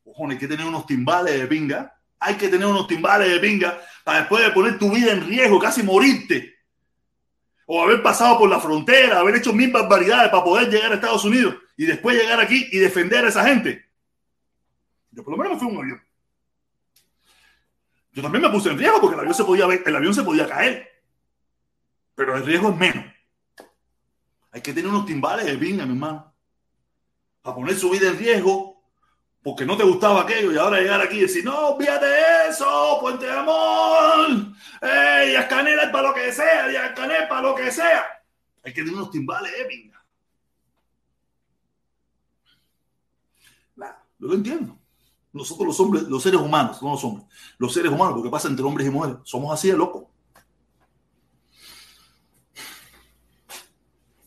Ojo, 0.05 0.29
hay 0.29 0.37
que 0.37 0.47
tener 0.47 0.65
unos 0.65 0.85
timbales 0.85 1.37
de 1.37 1.47
pinga. 1.47 1.99
Hay 2.17 2.35
que 2.35 2.47
tener 2.47 2.65
unos 2.65 2.87
timbales 2.87 3.29
de 3.29 3.39
pinga 3.41 3.77
para 4.05 4.19
después 4.19 4.41
de 4.41 4.51
poner 4.51 4.79
tu 4.79 4.89
vida 4.89 5.11
en 5.11 5.27
riesgo, 5.27 5.59
casi 5.59 5.83
morirte. 5.83 6.55
O 7.65 7.83
haber 7.83 8.01
pasado 8.01 8.39
por 8.39 8.49
la 8.49 8.61
frontera, 8.61 9.19
haber 9.19 9.35
hecho 9.35 9.51
mil 9.51 9.69
barbaridades 9.69 10.29
para 10.29 10.45
poder 10.45 10.69
llegar 10.69 10.93
a 10.93 10.95
Estados 10.95 11.25
Unidos 11.25 11.55
y 11.75 11.87
después 11.87 12.15
llegar 12.15 12.39
aquí 12.39 12.69
y 12.71 12.77
defender 12.77 13.25
a 13.25 13.27
esa 13.27 13.43
gente. 13.43 13.89
Yo 15.11 15.25
por 15.25 15.31
lo 15.31 15.37
menos 15.37 15.55
me 15.55 15.59
fui 15.59 15.75
un 15.75 15.83
avión. 15.83 16.01
Yo 18.13 18.21
también 18.21 18.43
me 18.43 18.49
puse 18.49 18.69
en 18.69 18.77
riesgo 18.77 19.01
porque 19.01 19.15
el 19.15 19.19
avión 19.97 20.13
se 20.13 20.23
podía 20.23 20.47
caer. 20.47 20.87
Pero 22.15 22.37
el 22.37 22.45
riesgo 22.45 22.69
es 22.69 22.77
menos. 22.77 23.03
Hay 24.53 24.61
que 24.61 24.71
tener 24.71 24.89
unos 24.89 25.05
timbales 25.05 25.47
de 25.47 25.57
pinga, 25.57 25.85
mi 25.85 25.91
hermano. 25.91 26.34
Para 27.45 27.57
poner 27.57 27.75
su 27.77 27.91
vida 27.91 28.07
en 28.07 28.17
riesgo 28.17 28.81
porque 29.43 29.67
no 29.67 29.77
te 29.77 29.83
gustaba 29.83 30.21
aquello 30.21 30.51
y 30.51 30.57
ahora 30.57 30.79
llegar 30.79 30.99
aquí 30.99 31.17
y 31.17 31.21
decir, 31.21 31.45
no, 31.45 31.75
olvídate 31.75 32.07
de 32.07 32.49
eso, 32.49 32.97
Puente 32.99 33.27
de 33.27 33.33
Amor, 33.33 34.47
ey, 34.81 35.29
Díaz 35.29 35.45
Canel 35.45 35.77
es 35.77 35.89
para 35.91 36.07
lo 36.07 36.15
que 36.15 36.33
sea, 36.33 36.67
Díaz 36.67 36.93
Canel 36.95 37.27
para 37.27 37.43
lo 37.43 37.53
que 37.53 37.71
sea. 37.71 38.03
Hay 38.63 38.73
que 38.73 38.81
tener 38.81 38.95
unos 38.95 39.11
timbales 39.11 39.51
de 39.55 39.65
pinga. 39.65 40.03
Nah, 43.75 43.93
yo 44.17 44.27
lo 44.27 44.33
entiendo. 44.33 44.79
Nosotros 45.31 45.67
los 45.67 45.79
hombres, 45.79 46.03
los 46.05 46.23
seres 46.23 46.41
humanos, 46.41 46.81
no 46.81 46.93
los 46.93 47.03
hombres, 47.03 47.27
los 47.59 47.71
seres 47.71 47.91
humanos, 47.91 48.15
porque 48.15 48.31
pasa 48.31 48.47
entre 48.47 48.65
hombres 48.65 48.87
y 48.87 48.89
mujeres, 48.89 49.17
somos 49.23 49.53
así 49.53 49.69
de 49.69 49.77
locos. 49.77 50.05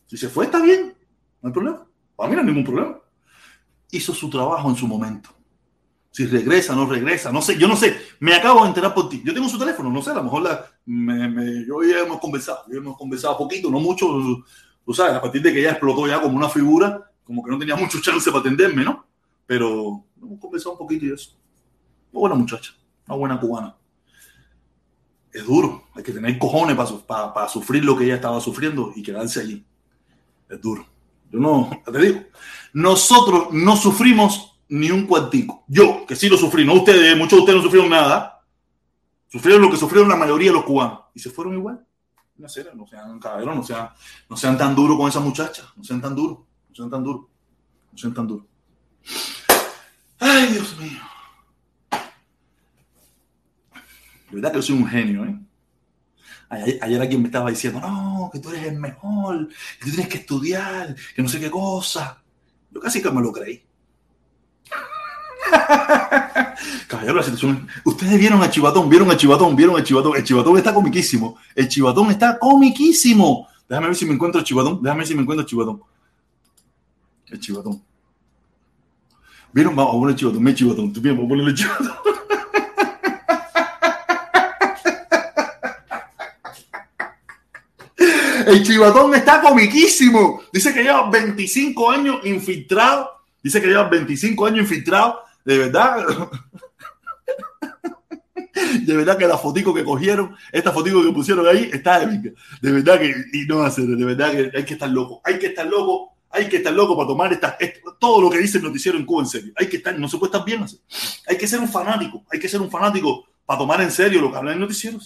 Si 0.07 0.17
se 0.17 0.29
fue, 0.29 0.45
está 0.45 0.63
bien, 0.63 0.97
no 1.43 1.49
hay 1.49 1.53
problema. 1.53 1.85
Para 2.15 2.29
mí 2.31 2.37
no 2.37 2.43
hay 2.43 2.47
ningún 2.47 2.65
problema 2.65 3.08
hizo 3.91 4.15
su 4.15 4.31
trabajo 4.31 4.69
en 4.71 4.77
su 4.77 4.87
momento. 4.87 5.31
Si 6.11 6.27
regresa, 6.27 6.75
no 6.75 6.87
regresa, 6.87 7.31
no 7.33 7.43
sé, 7.43 7.59
yo 7.59 7.69
no 7.69 7.77
sé, 7.77 7.97
me 8.21 8.35
acabo 8.35 8.63
de 8.63 8.69
enterar 8.69 8.95
por 8.95 9.09
ti. 9.09 9.23
Yo 9.25 9.35
tengo 9.35 9.49
su 9.49 9.59
teléfono, 9.59 9.91
no 9.91 10.03
sé, 10.03 10.11
a 10.11 10.15
lo 10.15 10.25
mejor 10.25 10.43
la, 10.43 10.67
me, 10.87 11.29
me- 11.29 11.67
yo 11.67 11.83
ya 11.85 12.01
hemos 12.01 12.19
conversado, 12.21 12.65
ya 12.71 12.79
hemos 12.79 12.97
conversado 12.97 13.39
poquito, 13.39 13.71
no 13.71 13.81
mucho, 13.81 14.07
tú 14.85 14.95
sabes, 14.95 15.15
a 15.15 15.21
partir 15.23 15.43
de 15.43 15.53
que 15.53 15.63
ya 15.63 15.71
explotó 15.73 16.07
ya 16.09 16.21
como 16.21 16.37
una 16.37 16.49
figura, 16.49 17.13
como 17.25 17.45
que 17.45 17.51
no 17.51 17.59
tenía 17.59 17.77
mucho 17.77 18.01
chance 18.03 18.31
para 18.31 18.41
atenderme, 18.41 18.85
¿no? 18.85 19.07
Pero 19.47 20.05
hemos 20.21 20.41
conversado 20.41 20.73
un 20.73 20.79
poquito 20.79 21.07
y 21.07 21.13
eso. 21.13 21.37
Una 22.13 22.21
buena 22.21 22.37
muchacha, 22.37 22.73
una 23.09 23.17
buena 23.17 23.41
cubana. 23.41 23.77
Es 25.33 25.45
duro, 25.47 25.85
hay 25.95 26.03
que 26.03 26.13
tener 26.13 26.39
cojones 26.39 26.77
para, 26.77 26.91
para, 27.07 27.35
para 27.35 27.49
sufrir 27.49 27.85
lo 27.85 27.97
que 27.97 28.05
ella 28.05 28.15
estaba 28.17 28.41
sufriendo 28.41 28.93
y 28.97 29.03
quedarse 29.03 29.41
allí. 29.41 29.65
Es 30.49 30.61
duro. 30.61 30.87
Yo 31.31 31.39
no, 31.39 31.71
te 31.85 31.99
digo, 31.99 32.21
nosotros 32.73 33.49
no 33.53 33.77
sufrimos 33.77 34.59
ni 34.69 34.91
un 34.91 35.07
cuartico. 35.07 35.65
Yo, 35.69 36.07
que 36.07 36.17
sí 36.17 36.29
lo 36.29 36.37
sufrí, 36.37 36.65
no 36.65 36.75
ustedes, 36.75 37.17
muchos 37.17 37.39
de 37.39 37.41
ustedes 37.41 37.57
no 37.57 37.63
sufrieron 37.63 37.91
nada. 37.91 38.43
Sufrieron 39.29 39.63
lo 39.63 39.71
que 39.71 39.77
sufrieron 39.77 40.09
la 40.09 40.17
mayoría 40.17 40.51
de 40.51 40.55
los 40.55 40.65
cubanos. 40.65 41.01
Y 41.15 41.21
se 41.21 41.31
fueron 41.31 41.55
igual. 41.55 41.85
No, 42.37 42.49
serio, 42.49 42.73
no 42.75 42.87
sean 42.87 43.19
caballeros, 43.19 43.57
no 43.57 43.63
sean, 43.63 43.91
no 44.31 44.37
sean 44.37 44.57
tan 44.57 44.75
duros 44.75 44.97
con 44.97 45.09
esas 45.09 45.23
muchachas. 45.23 45.67
No 45.77 45.85
sean 45.85 46.01
tan 46.01 46.15
duros. 46.15 46.39
No 46.69 46.75
sean 46.75 46.89
tan 46.89 47.03
duros. 47.03 47.27
No 47.93 47.99
sean 47.99 48.15
tan 48.15 48.27
duros. 48.27 48.47
Ay, 50.19 50.47
Dios 50.53 50.77
mío. 50.79 51.01
De 54.31 54.37
verdad 54.37 54.53
que 54.53 54.59
yo 54.59 54.63
soy 54.63 54.77
un 54.77 54.87
genio, 54.87 55.25
¿eh? 55.25 55.39
Ayer, 56.51 57.03
alguien 57.03 57.21
me 57.21 57.29
estaba 57.29 57.51
diciendo, 57.51 57.81
no, 57.81 58.31
que 58.33 58.39
tú 58.39 58.49
eres 58.51 58.65
el 58.65 58.79
mejor, 58.79 59.49
que 59.49 59.85
tú 59.85 59.91
tienes 59.91 60.09
que 60.09 60.19
estudiar, 60.19 60.97
que 61.15 61.23
no 61.23 61.29
sé 61.29 61.39
qué 61.39 61.51
cosa. 61.51 62.23
Yo 62.71 62.81
casi 62.81 63.03
que 63.03 63.11
me 63.11 63.21
lo 63.21 63.33
creí. 63.33 63.63
Caballero, 66.89 67.15
la 67.15 67.23
situación. 67.23 67.69
Ustedes 67.85 68.19
vieron 68.19 68.43
a 68.43 68.51
Chivatón, 68.51 68.89
vieron 68.89 69.11
a 69.11 69.17
Chivatón, 69.17 69.57
vieron 69.57 69.79
a 69.79 69.85
Chivatón. 69.85 70.17
El 70.17 70.25
Chivatón 70.25 70.57
está 70.57 70.73
comiquísimo. 70.75 71.39
El 71.55 71.69
Chivatón 71.69 72.11
está 72.11 72.39
comiquísimo. 72.39 73.49
Déjame 73.69 73.89
ver 73.89 73.97
si 73.97 74.07
me 74.07 74.15
encuentro 74.15 74.41
el 74.41 74.47
Chivatón. 74.47 74.83
Déjame 74.83 74.99
ver 75.01 75.07
si 75.07 75.15
me 75.15 75.23
encuentro 75.23 75.43
el 75.43 75.49
Chivatón. 75.49 75.83
El 77.27 77.41
Chivatón. 77.41 77.83
¿Vieron? 79.53 79.77
Vamos 79.77 79.95
a 79.95 79.99
poner 79.99 80.11
el 80.15 80.17
Chivatón. 80.17 80.43
Me 80.43 80.55
Chivatón. 80.55 80.93
Tú 80.93 81.01
bien, 81.01 81.15
vamos 81.15 81.27
a 81.27 81.29
ponerle 81.29 81.51
el 81.51 81.57
Chivatón. 81.57 82.18
El 88.49 88.63
chivatón 88.63 89.15
está 89.15 89.43
comiquísimo. 89.43 90.41
Dice 90.51 90.73
que 90.73 90.83
lleva 90.83 91.11
25 91.11 91.91
años 91.91 92.25
infiltrado. 92.25 93.11
Dice 93.43 93.61
que 93.61 93.67
lleva 93.67 93.85
25 93.91 94.47
años 94.47 94.61
infiltrado. 94.61 95.21
De 95.45 95.59
verdad. 95.59 96.07
De 98.83 98.97
verdad 98.97 99.19
que 99.19 99.27
la 99.27 99.37
fotico 99.37 99.73
que 99.73 99.85
cogieron, 99.85 100.35
esta 100.51 100.73
fotico 100.73 101.03
que 101.03 101.13
pusieron 101.13 101.47
ahí, 101.47 101.69
está 101.73 102.03
épica. 102.03 102.31
De 102.61 102.73
verdad 102.73 102.99
que, 102.99 103.15
y 103.33 103.45
no 103.47 103.63
hacer, 103.63 103.85
de 103.85 104.05
verdad 104.05 104.33
que 104.33 104.51
hay 104.57 104.65
que 104.65 104.73
estar 104.73 104.89
loco. 104.89 105.21
Hay 105.25 105.39
que 105.39 105.49
estar 105.49 105.67
loco. 105.67 106.15
Hay 106.31 106.49
que 106.49 106.57
estar 106.57 106.73
loco 106.73 106.97
para 106.97 107.07
tomar 107.07 107.33
esta, 107.33 107.57
todo 107.99 108.23
lo 108.23 108.31
que 108.31 108.39
dice 108.39 108.59
el 108.59 108.65
noticiero 108.65 108.97
en 108.97 109.05
Cuba 109.05 109.23
en 109.23 109.29
serio. 109.29 109.53
Hay 109.57 109.69
que 109.69 109.77
estar, 109.77 109.97
no 109.99 110.09
se 110.09 110.17
puede 110.17 110.33
estar 110.33 110.45
bien 110.45 110.63
así. 110.63 110.81
Hay 111.27 111.37
que 111.37 111.47
ser 111.47 111.61
un 111.61 111.69
fanático. 111.69 112.25
Hay 112.33 112.41
que 112.41 112.49
ser 112.49 112.63
un 112.63 112.71
fanático 112.71 113.27
para 113.45 113.59
tomar 113.59 113.83
en 113.83 113.91
serio 113.91 114.23
lo 114.23 114.33
que 114.33 114.39
habla 114.39 114.55
el 114.55 114.61
noticiero. 114.61 114.99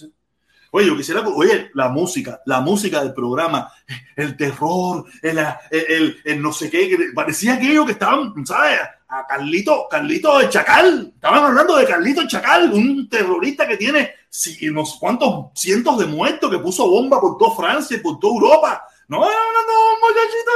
Oye, 0.75 0.87
yo 0.87 0.97
quisiera, 0.97 1.21
oye, 1.21 1.69
la 1.75 1.89
música, 1.89 2.41
la 2.47 2.59
música 2.59 3.03
del 3.03 3.13
programa, 3.13 3.71
el 4.15 4.35
terror, 4.35 5.05
el, 5.21 5.37
el, 5.69 6.17
el- 6.25 6.41
no 6.41 6.51
sé 6.51 6.67
qué, 6.71 6.97
parecía 7.13 7.53
aquello 7.53 7.85
que 7.85 7.91
estaban, 7.91 8.33
¿sabes? 8.43 8.79
A 9.07 9.27
Carlito, 9.27 9.85
Carlito 9.87 10.39
el 10.39 10.49
Chacal, 10.49 11.11
estaban 11.13 11.43
hablando 11.43 11.75
de 11.75 11.85
Carlito 11.85 12.21
el 12.21 12.27
Chacal, 12.27 12.73
un 12.73 13.07
terrorista 13.07 13.67
que 13.67 13.77
tiene 13.77 14.13
si, 14.27 14.71
no 14.71 14.83
sé 14.83 14.97
cuántos 14.99 15.51
cientos 15.53 15.99
de 15.99 16.07
muertos, 16.07 16.49
que 16.49 16.57
puso 16.57 16.89
bomba 16.89 17.21
por 17.21 17.37
toda 17.37 17.55
Francia 17.55 17.99
por 18.01 18.19
toda 18.19 18.33
Europa. 18.33 18.83
No, 19.09 19.19
no, 19.19 19.25
no, 19.25 19.99
muchachito. 20.01 20.51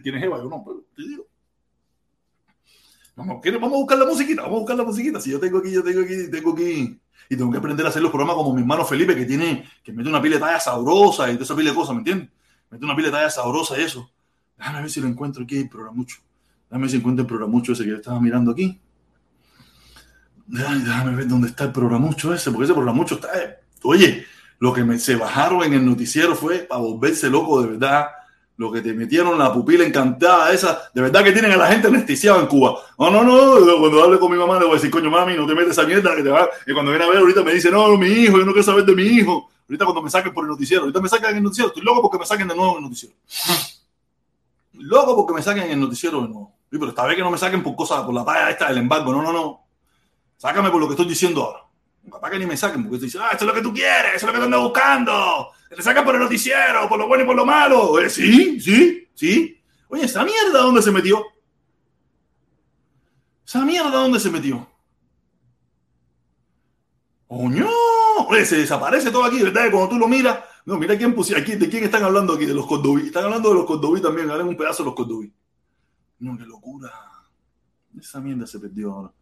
¿Tienes 0.00 0.22
Eva? 0.22 0.38
Yo 0.38 0.44
no, 0.44 0.62
pero 0.64 0.84
te 0.94 1.02
digo. 1.02 1.26
Vamos, 3.16 3.42
vamos 3.44 3.72
a 3.72 3.76
buscar 3.76 3.98
la 3.98 4.06
musiquita, 4.06 4.42
vamos 4.42 4.56
a 4.56 4.60
buscar 4.60 4.76
la 4.76 4.84
musiquita. 4.84 5.20
Si 5.20 5.30
yo 5.30 5.40
tengo 5.40 5.58
aquí, 5.58 5.72
yo 5.72 5.82
tengo 5.82 6.02
aquí, 6.02 6.30
tengo 6.30 6.52
aquí 6.52 7.00
y 7.28 7.36
tengo 7.36 7.50
que 7.50 7.58
aprender 7.58 7.84
a 7.86 7.88
hacer 7.88 8.02
los 8.02 8.10
programas 8.10 8.36
como 8.36 8.52
mi 8.54 8.60
hermano 8.60 8.84
Felipe, 8.84 9.14
que 9.14 9.24
tiene, 9.24 9.68
que 9.82 9.92
mete 9.92 10.08
una 10.08 10.20
pila 10.20 10.36
de 10.36 10.40
talla 10.40 10.60
sabrosa 10.60 11.30
y 11.30 11.34
toda 11.34 11.44
esa 11.44 11.56
pila 11.56 11.70
de 11.70 11.76
cosas, 11.76 11.94
¿me 11.94 11.98
entiendes? 12.00 12.28
Mete 12.70 12.84
una 12.84 12.96
pila 12.96 13.08
de 13.08 13.12
talla 13.12 13.30
sabrosa 13.30 13.78
y 13.78 13.82
eso. 13.82 14.10
Déjame 14.56 14.80
ver 14.82 14.90
si 14.90 15.00
lo 15.00 15.08
encuentro 15.08 15.44
aquí, 15.44 15.58
el 15.58 15.68
programucho. 15.68 16.18
Déjame 16.68 16.82
ver 16.82 16.90
si 16.90 16.96
encuentro 16.96 17.22
el 17.22 17.26
programucho 17.28 17.72
ese 17.72 17.84
que 17.84 17.90
yo 17.90 17.96
estaba 17.96 18.20
mirando 18.20 18.52
aquí. 18.52 18.80
Déjame, 20.46 21.14
ver 21.16 21.28
dónde 21.28 21.48
está 21.48 21.64
el 21.64 21.72
programucho 21.72 22.34
ese, 22.34 22.50
porque 22.50 22.64
ese 22.64 22.74
programucho 22.74 23.14
está. 23.14 23.28
eh, 23.38 23.58
Oye, 23.82 24.24
lo 24.58 24.72
que 24.72 24.84
me, 24.84 24.98
se 24.98 25.16
bajaron 25.16 25.62
en 25.64 25.74
el 25.74 25.84
noticiero 25.84 26.34
fue 26.34 26.58
para 26.60 26.80
volverse 26.80 27.28
loco 27.30 27.62
de 27.62 27.68
verdad. 27.68 28.06
Lo 28.62 28.70
que 28.70 28.80
te 28.80 28.92
metieron 28.92 29.36
la 29.36 29.52
pupila 29.52 29.84
encantada 29.84 30.52
esa, 30.52 30.88
de 30.94 31.02
verdad 31.02 31.24
que 31.24 31.32
tienen 31.32 31.50
a 31.50 31.56
la 31.56 31.66
gente 31.66 31.88
anestesiada 31.88 32.38
en 32.38 32.46
Cuba. 32.46 32.78
No, 32.96 33.10
no, 33.10 33.24
no, 33.24 33.80
cuando 33.80 34.04
hable 34.04 34.20
con 34.20 34.30
mi 34.30 34.38
mamá 34.38 34.56
le 34.60 34.66
voy 34.66 34.74
a 34.74 34.74
decir, 34.76 34.88
coño, 34.88 35.10
mami, 35.10 35.34
no 35.34 35.48
te 35.48 35.54
metes 35.56 35.72
esa 35.72 35.82
mierda 35.82 36.14
que 36.14 36.22
te 36.22 36.28
va. 36.28 36.48
Y 36.64 36.72
cuando 36.72 36.92
viene 36.92 37.04
a 37.04 37.08
ver 37.08 37.18
ahorita 37.18 37.42
me 37.42 37.54
dice, 37.54 37.72
no, 37.72 37.96
mi 37.96 38.06
hijo, 38.06 38.38
yo 38.38 38.44
no 38.44 38.52
quiero 38.52 38.62
saber 38.62 38.84
de 38.84 38.94
mi 38.94 39.02
hijo. 39.02 39.50
Ahorita 39.68 39.84
cuando 39.84 40.02
me 40.02 40.10
saquen 40.10 40.32
por 40.32 40.44
el 40.44 40.50
noticiero, 40.50 40.82
ahorita 40.82 41.00
me 41.00 41.08
sacan 41.08 41.36
el 41.36 41.42
noticiero, 41.42 41.70
estoy 41.70 41.82
loco 41.82 42.02
porque 42.02 42.18
me 42.18 42.24
saquen 42.24 42.46
de 42.46 42.54
nuevo 42.54 42.76
el 42.76 42.84
noticiero. 42.84 43.16
Loco 44.74 45.16
porque 45.16 45.34
me 45.34 45.42
saquen 45.42 45.64
en 45.64 45.70
el 45.72 45.80
noticiero 45.80 46.22
de 46.22 46.28
nuevo. 46.28 46.54
Sí, 46.70 46.78
pero 46.78 46.90
esta 46.90 47.04
vez 47.04 47.16
que 47.16 47.22
no 47.22 47.32
me 47.32 47.38
saquen 47.38 47.64
por 47.64 47.74
cosas, 47.74 48.02
por 48.04 48.14
la 48.14 48.24
talla 48.24 48.48
esta 48.48 48.68
del 48.68 48.78
embargo, 48.78 49.12
no, 49.12 49.22
no, 49.22 49.32
no. 49.32 49.64
Sácame 50.36 50.70
por 50.70 50.80
lo 50.80 50.86
que 50.86 50.92
estoy 50.92 51.06
diciendo 51.06 51.42
ahora. 51.42 51.64
Capaz 52.10 52.30
que 52.30 52.38
ni 52.38 52.46
me 52.46 52.56
saquen, 52.56 52.82
porque 52.82 52.98
tú 52.98 53.04
dices, 53.04 53.20
ah, 53.20 53.28
esto 53.32 53.44
es 53.44 53.48
lo 53.48 53.54
que 53.54 53.62
tú 53.62 53.72
quieres, 53.72 54.16
eso 54.16 54.26
es 54.26 54.32
lo 54.32 54.32
que 54.32 54.38
te 54.38 54.44
ando 54.44 54.62
buscando. 54.62 55.48
Te 55.68 55.82
sacan 55.82 56.04
por 56.04 56.14
el 56.14 56.20
noticiero, 56.20 56.88
por 56.88 56.98
lo 56.98 57.06
bueno 57.06 57.24
y 57.24 57.26
por 57.26 57.36
lo 57.36 57.46
malo. 57.46 57.98
Eh, 58.00 58.10
sí, 58.10 58.60
sí, 58.60 59.08
sí. 59.14 59.62
Oye, 59.88 60.04
¿esa 60.04 60.24
mierda 60.24 60.60
dónde 60.60 60.82
se 60.82 60.90
metió? 60.90 61.24
¿Esa 63.46 63.64
mierda 63.64 63.90
dónde 63.90 64.20
se 64.20 64.30
metió? 64.30 64.68
¡Coño! 67.26 67.68
Oye, 68.28 68.44
se 68.44 68.56
desaparece 68.56 69.10
todo 69.10 69.24
aquí, 69.24 69.42
¿verdad? 69.42 69.70
Cuando 69.70 69.88
tú 69.88 69.98
lo 69.98 70.08
miras, 70.08 70.38
No, 70.64 70.76
mira 70.78 70.96
quién 70.96 71.14
pusieron 71.14 71.42
aquí, 71.42 71.56
de 71.56 71.68
quién 71.68 71.84
están 71.84 72.04
hablando 72.04 72.34
aquí, 72.34 72.46
de 72.46 72.54
los 72.54 72.66
Cordoví. 72.66 73.06
Están 73.06 73.24
hablando 73.24 73.48
de 73.48 73.54
los 73.56 73.66
Cordoví 73.66 74.00
también, 74.00 74.28
ganan 74.28 74.46
un 74.46 74.56
pedazo 74.56 74.82
de 74.82 74.88
los 74.88 74.94
Cordoví. 74.94 75.32
No, 76.20 76.36
qué 76.38 76.44
locura. 76.44 76.92
Esa 77.98 78.20
mierda 78.20 78.46
se 78.46 78.60
perdió 78.60 78.92
ahora. 78.92 79.12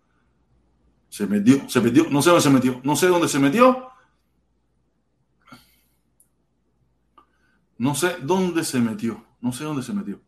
Se 1.10 1.26
metió, 1.26 1.68
se 1.68 1.80
metió, 1.80 2.06
no 2.08 2.22
sé 2.22 2.30
dónde 2.30 2.42
se 2.42 2.50
metió, 2.50 2.80
no 2.82 2.96
sé 2.96 3.06
dónde 3.08 3.28
se 3.28 3.38
metió. 3.38 3.90
No 7.76 7.94
sé 7.94 8.16
dónde 8.22 8.64
se 8.64 8.78
metió, 8.78 9.24
no 9.40 9.52
sé 9.52 9.64
dónde 9.64 9.82
se 9.82 9.92
metió. 9.92 10.20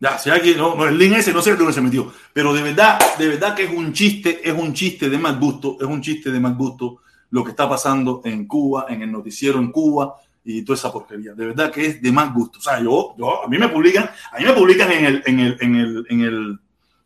Ya, 0.00 0.16
si 0.16 0.30
aquí, 0.30 0.54
no, 0.56 0.74
no, 0.74 0.88
el 0.88 0.96
link 0.96 1.12
ese 1.12 1.32
no 1.32 1.42
sé 1.42 1.54
dónde 1.54 1.74
se 1.74 1.82
metió, 1.82 2.10
pero 2.32 2.54
de 2.54 2.62
verdad, 2.62 2.98
de 3.18 3.28
verdad 3.28 3.54
que 3.54 3.64
es 3.64 3.70
un 3.70 3.92
chiste, 3.92 4.48
es 4.48 4.58
un 4.58 4.72
chiste 4.72 5.10
de 5.10 5.18
mal 5.18 5.38
gusto, 5.38 5.76
es 5.78 5.86
un 5.86 6.00
chiste 6.00 6.30
de 6.30 6.40
mal 6.40 6.54
gusto 6.54 7.02
lo 7.30 7.44
que 7.44 7.50
está 7.50 7.68
pasando 7.68 8.22
en 8.24 8.46
Cuba, 8.46 8.86
en 8.88 9.02
el 9.02 9.12
noticiero 9.12 9.58
en 9.58 9.70
Cuba 9.70 10.14
y 10.44 10.62
toda 10.62 10.78
esa 10.78 10.92
porquería. 10.92 11.34
De 11.34 11.46
verdad 11.46 11.70
que 11.70 11.86
es 11.86 12.02
de 12.02 12.12
mal 12.12 12.32
gusto. 12.32 12.58
O 12.58 12.62
sea, 12.62 12.80
yo, 12.80 13.14
yo 13.18 13.44
a 13.44 13.48
mí 13.48 13.58
me 13.58 13.68
publican, 13.68 14.04
a 14.32 14.38
mí 14.38 14.44
me 14.44 14.52
publican 14.52 14.90
en 14.90 15.04
el, 15.04 15.22
en 15.26 15.40
el, 15.40 15.56
en 15.60 15.74
el, 15.76 16.06
en 16.08 16.20
el, 16.20 16.60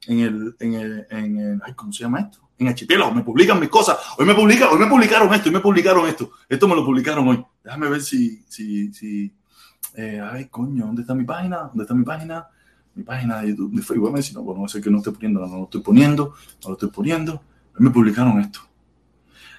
en 0.06 0.20
el, 0.20 0.56
en 0.60 0.74
el, 0.74 1.06
en 1.10 1.38
el 1.38 1.60
ay, 1.64 1.74
¿cómo 1.74 1.92
se 1.92 2.02
llama 2.04 2.20
esto? 2.20 2.38
En 2.58 2.68
Archipiélago, 2.68 3.12
me 3.12 3.22
publican 3.22 3.58
mis 3.58 3.68
cosas. 3.68 3.96
Hoy 4.18 4.26
me 4.26 4.34
publican, 4.34 4.68
hoy 4.72 4.78
me 4.78 4.86
publicaron 4.86 5.32
esto, 5.34 5.48
hoy 5.48 5.54
me 5.54 5.60
publicaron 5.60 6.06
esto. 6.08 6.30
Esto 6.48 6.68
me 6.68 6.74
lo 6.76 6.84
publicaron 6.84 7.26
hoy. 7.28 7.44
Déjame 7.64 7.88
ver 7.88 8.00
si, 8.02 8.42
si, 8.46 8.92
si, 8.92 9.34
eh, 9.96 10.20
ay, 10.32 10.46
coño, 10.46 10.86
¿dónde 10.86 11.02
está 11.02 11.14
mi 11.14 11.24
página? 11.24 11.58
¿Dónde 11.64 11.82
está 11.82 11.94
mi 11.94 12.04
página? 12.04 12.46
Mi 12.94 13.02
página 13.02 13.40
de 13.40 13.48
YouTube, 13.48 13.72
de 13.74 13.82
Facebook. 13.82 14.12
Me 14.12 14.18
dice, 14.18 14.32
no, 14.34 14.42
bueno, 14.42 14.62
no 14.62 14.68
sé 14.68 14.80
que 14.80 14.88
no 14.88 14.98
estoy 14.98 15.12
poniendo, 15.14 15.40
no 15.46 15.56
lo 15.58 15.64
estoy 15.64 15.80
poniendo, 15.80 16.34
no 16.62 16.68
lo 16.68 16.72
estoy 16.74 16.90
poniendo. 16.90 17.32
Hoy 17.34 17.80
me 17.86 17.90
publicaron 17.90 18.38
esto. 18.40 18.60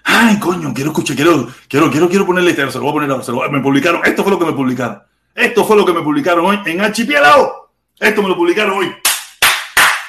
Ay, 0.06 0.40
coño, 0.40 0.74
quiero 0.74 0.92
escuchar, 0.92 1.16
quiero, 1.16 1.48
quiero, 1.68 1.90
quiero, 1.92 2.08
quiero 2.08 2.26
ponerle 2.26 2.52
este, 2.52 2.70
se 2.72 2.78
lo 2.78 2.84
voy 2.84 2.92
a 2.92 2.94
poner 2.94 3.12
ahora, 3.12 3.24
se 3.24 3.32
lo 3.32 3.38
voy 3.40 3.48
a- 3.48 3.52
me 3.52 3.60
publicaron, 3.60 4.02
esto 4.06 4.24
fue 4.24 4.32
lo 4.32 4.40
que 4.40 4.46
me 4.46 4.54
publicaron. 4.54 5.02
Esto 5.34 5.66
fue 5.66 5.76
lo 5.76 5.86
que 5.86 5.94
me 5.94 6.02
publicaron 6.02 6.46
hoy 6.46 6.60
en 6.66 6.80
Archipiélago. 6.80 7.72
Esto 8.00 8.22
me 8.22 8.30
lo 8.30 8.38
publicaron 8.38 8.78
hoy. 8.78 8.88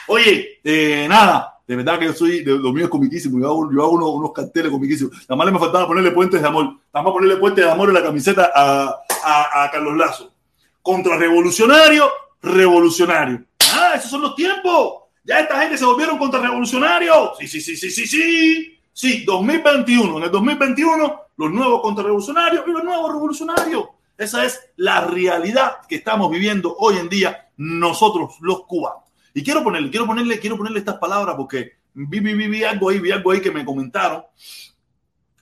Oye, 0.09 0.61
eh, 0.63 1.07
nada, 1.09 1.61
de 1.67 1.77
verdad 1.77 1.99
que 1.99 2.07
yo 2.07 2.13
soy, 2.13 2.45
de, 2.45 2.57
lo 2.57 2.73
mío 2.73 2.85
es 2.85 2.91
comiquísimo, 2.91 3.41
yo 3.41 3.47
hago, 3.47 3.91
unos, 3.91 4.09
unos 4.11 4.33
carteles 4.33 4.71
comiquísimos. 4.71 5.13
Nada 5.29 5.37
más 5.37 5.47
le 5.47 5.53
me 5.53 5.59
faltaba 5.59 5.87
ponerle 5.87 6.13
puentes 6.13 6.41
de 6.41 6.47
amor, 6.47 6.65
nada 6.65 7.05
más 7.05 7.13
ponerle 7.13 7.37
puentes 7.37 7.65
de 7.65 7.71
amor 7.71 7.89
en 7.89 7.95
la 7.95 8.03
camiseta 8.03 8.53
a, 8.55 9.71
Carlos 9.73 9.97
Lazo. 9.97 10.33
Contrarrevolucionario, 10.81 12.09
revolucionario. 12.41 13.45
Ah, 13.73 13.95
esos 13.97 14.11
son 14.11 14.23
los 14.23 14.37
tiempos. 14.37 15.03
Ya 15.25 15.41
esta 15.41 15.61
gente 15.61 15.77
se 15.77 15.85
volvieron 15.85 16.19
contrarrevolucionarios. 16.19 17.37
Sí, 17.41 17.49
sí, 17.49 17.61
sí, 17.61 17.77
sí, 17.77 17.91
sí, 17.91 18.07
sí. 18.07 18.79
Sí, 18.93 19.25
2021. 19.25 20.19
En 20.19 20.23
el 20.23 20.31
2021, 20.31 21.21
los 21.37 21.51
nuevos 21.51 21.83
contrarrevolucionarios 21.83 22.65
y 22.67 22.71
los 22.71 22.85
nuevos 22.85 23.13
revolucionarios. 23.13 23.89
Esa 24.17 24.45
es 24.45 24.71
la 24.77 25.03
realidad 25.03 25.79
que 25.89 25.97
estamos 25.97 26.31
viviendo 26.31 26.75
hoy 26.79 26.97
en 26.97 27.09
día 27.09 27.51
nosotros 27.57 28.37
los 28.41 28.65
cubanos. 28.65 29.06
Y 29.37 29.45
quiero 29.45 29.63
ponerle, 29.63 29.91
quiero 29.91 30.07
ponerle, 30.07 30.41
quiero 30.41 30.57
ponerle 30.57 30.79
estas 30.79 30.97
palabras 30.97 31.37
porque 31.37 31.73
vi, 31.93 32.21
vi, 32.21 32.33
vi, 32.33 32.49
vi 32.49 32.65
algo 32.65 32.89
ahí, 32.89 33.01
vi 33.01 33.11
algo 33.11 33.33
ahí 33.33 33.43
que 33.43 33.51
me 33.51 33.67
comentaron. 33.67 34.25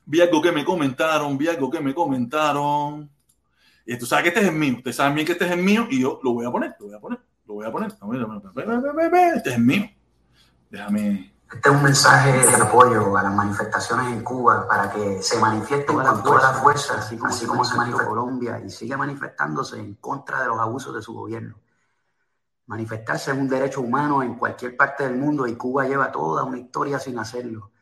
Vi 0.05 0.21
algo 0.21 0.43
que 0.43 0.51
me 0.51 0.65
comentaron, 0.65 1.39
vi 1.39 1.47
algo 1.47 1.71
que 1.71 1.81
me 1.81 1.95
comentaron. 1.95 3.09
Y 3.87 3.97
tú 3.97 4.05
sabes 4.05 4.25
que 4.25 4.29
este 4.31 4.41
es 4.41 4.49
el 4.49 4.57
mío. 4.57 4.75
Ustedes 4.79 4.97
saben 4.97 5.15
bien 5.15 5.25
que 5.25 5.35
este 5.35 5.45
es 5.45 5.53
el 5.53 5.63
mío 5.63 5.87
y 5.89 6.01
yo 6.01 6.19
lo 6.25 6.33
voy 6.33 6.45
a 6.45 6.51
poner, 6.51 6.75
lo 6.81 6.87
voy 6.87 6.97
a 6.97 6.99
poner, 6.99 7.21
lo 7.47 7.55
voy 7.55 7.67
a 7.67 7.71
poner. 7.71 7.93
Este 9.37 9.51
es 9.51 9.55
el 9.55 9.63
mío. 9.63 9.89
Déjame. 10.71 11.33
Este 11.53 11.69
es 11.69 11.75
un 11.77 11.83
mensaje 11.85 12.33
de 12.33 12.57
apoyo 12.57 13.17
a 13.17 13.23
las 13.23 13.33
manifestaciones 13.33 14.09
en 14.09 14.25
Cuba 14.25 14.67
para 14.67 14.91
que 14.91 15.23
se 15.23 15.39
manifiesten 15.39 15.95
con 15.95 16.23
toda 16.25 16.43
la 16.43 16.55
fuerza, 16.55 16.99
así 16.99 17.17
como, 17.17 17.65
se 17.65 17.77
manifestó 17.77 18.09
Colombia 18.09 18.61
y 18.67 18.71
sigue 18.71 18.97
manifestándose 18.97 19.79
en 19.79 19.95
contra 19.95 20.43
de 20.43 20.49
los 20.49 20.59
abusos 20.59 20.93
de 20.97 21.01
su 21.01 21.15
gobierno. 21.15 21.61
Manifestarse 22.67 23.31
es 23.31 23.37
un 23.37 23.49
derecho 23.49 23.81
humano 23.81 24.23
en 24.23 24.35
cualquier 24.35 24.77
parte 24.77 25.05
del 25.05 25.17
mundo 25.17 25.47
y 25.47 25.57
Cuba 25.57 25.87
lleva 25.87 26.11
toda 26.11 26.45
una 26.45 26.59
historia 26.59 26.99
sin 26.99 27.19
hacerlo. 27.19 27.73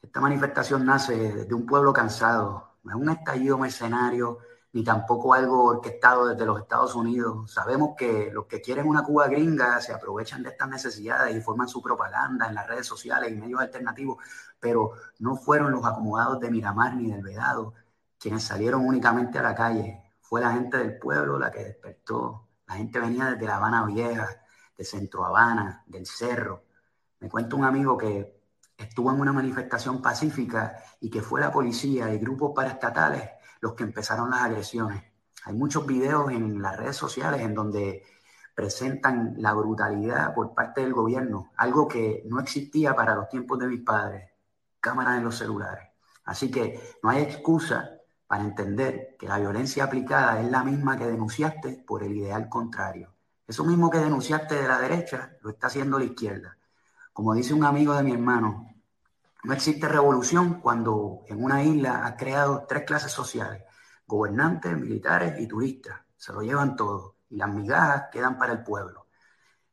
Esta 0.00 0.20
manifestación 0.20 0.84
nace 0.86 1.44
de 1.44 1.54
un 1.54 1.66
pueblo 1.66 1.92
cansado, 1.92 2.76
no 2.84 2.90
es 2.90 2.96
un 2.96 3.08
estallido 3.10 3.58
mercenario 3.58 4.38
ni 4.72 4.84
tampoco 4.84 5.32
algo 5.32 5.64
orquestado 5.64 6.28
desde 6.28 6.44
los 6.44 6.60
Estados 6.60 6.94
Unidos. 6.94 7.50
Sabemos 7.50 7.94
que 7.96 8.30
los 8.32 8.46
que 8.46 8.60
quieren 8.60 8.86
una 8.86 9.02
Cuba 9.02 9.26
gringa 9.26 9.80
se 9.80 9.92
aprovechan 9.92 10.42
de 10.42 10.50
estas 10.50 10.68
necesidades 10.68 11.34
y 11.34 11.40
forman 11.40 11.66
su 11.66 11.80
propaganda 11.82 12.46
en 12.46 12.54
las 12.54 12.66
redes 12.66 12.86
sociales 12.86 13.32
y 13.32 13.36
medios 13.36 13.60
alternativos, 13.60 14.18
pero 14.60 14.92
no 15.18 15.36
fueron 15.36 15.72
los 15.72 15.84
acomodados 15.84 16.40
de 16.40 16.50
Miramar 16.50 16.94
ni 16.94 17.10
del 17.10 17.22
Vedado 17.22 17.74
quienes 18.18 18.44
salieron 18.44 18.84
únicamente 18.86 19.38
a 19.38 19.42
la 19.42 19.54
calle. 19.54 20.02
Fue 20.20 20.40
la 20.40 20.52
gente 20.52 20.78
del 20.78 20.98
pueblo 20.98 21.38
la 21.38 21.50
que 21.50 21.64
despertó. 21.64 22.45
La 22.66 22.74
gente 22.74 22.98
venía 22.98 23.26
desde 23.26 23.46
La 23.46 23.56
Habana 23.56 23.86
Vieja, 23.86 24.28
de 24.76 24.84
Centro 24.84 25.24
Habana, 25.24 25.84
del 25.86 26.06
Cerro. 26.06 26.64
Me 27.20 27.28
cuenta 27.28 27.56
un 27.56 27.64
amigo 27.64 27.96
que 27.96 28.36
estuvo 28.76 29.10
en 29.10 29.20
una 29.20 29.32
manifestación 29.32 30.02
pacífica 30.02 30.76
y 31.00 31.08
que 31.08 31.22
fue 31.22 31.40
la 31.40 31.50
policía 31.50 32.12
y 32.12 32.18
grupos 32.18 32.52
paraestatales 32.54 33.30
los 33.60 33.74
que 33.74 33.84
empezaron 33.84 34.30
las 34.30 34.42
agresiones. 34.42 35.02
Hay 35.44 35.54
muchos 35.54 35.86
videos 35.86 36.30
en 36.30 36.60
las 36.60 36.76
redes 36.76 36.96
sociales 36.96 37.40
en 37.40 37.54
donde 37.54 38.04
presentan 38.54 39.34
la 39.38 39.52
brutalidad 39.52 40.34
por 40.34 40.54
parte 40.54 40.80
del 40.80 40.92
gobierno, 40.92 41.52
algo 41.56 41.86
que 41.86 42.22
no 42.26 42.40
existía 42.40 42.94
para 42.94 43.14
los 43.14 43.28
tiempos 43.28 43.58
de 43.58 43.66
mis 43.66 43.80
padres, 43.80 44.30
cámaras 44.80 45.18
en 45.18 45.24
los 45.24 45.36
celulares. 45.36 45.88
Así 46.24 46.50
que 46.50 46.96
no 47.02 47.10
hay 47.10 47.22
excusa 47.22 47.95
para 48.26 48.42
entender 48.42 49.16
que 49.18 49.28
la 49.28 49.38
violencia 49.38 49.84
aplicada 49.84 50.40
es 50.40 50.50
la 50.50 50.64
misma 50.64 50.98
que 50.98 51.06
denunciaste 51.06 51.84
por 51.86 52.02
el 52.02 52.16
ideal 52.16 52.48
contrario. 52.48 53.14
Eso 53.46 53.64
mismo 53.64 53.90
que 53.90 53.98
denunciaste 53.98 54.56
de 54.56 54.66
la 54.66 54.80
derecha 54.80 55.36
lo 55.42 55.50
está 55.50 55.68
haciendo 55.68 55.98
la 55.98 56.04
izquierda. 56.04 56.58
Como 57.12 57.34
dice 57.34 57.54
un 57.54 57.64
amigo 57.64 57.94
de 57.94 58.02
mi 58.02 58.12
hermano, 58.12 58.68
no 59.44 59.52
existe 59.52 59.86
revolución 59.86 60.60
cuando 60.60 61.22
en 61.28 61.42
una 61.42 61.62
isla 61.62 62.04
ha 62.04 62.16
creado 62.16 62.66
tres 62.68 62.82
clases 62.82 63.12
sociales, 63.12 63.62
gobernantes, 64.06 64.76
militares 64.76 65.40
y 65.40 65.46
turistas. 65.46 66.00
Se 66.16 66.32
lo 66.32 66.42
llevan 66.42 66.74
todo 66.74 67.16
y 67.28 67.36
las 67.36 67.48
migajas 67.52 68.06
quedan 68.10 68.38
para 68.38 68.54
el 68.54 68.64
pueblo. 68.64 69.06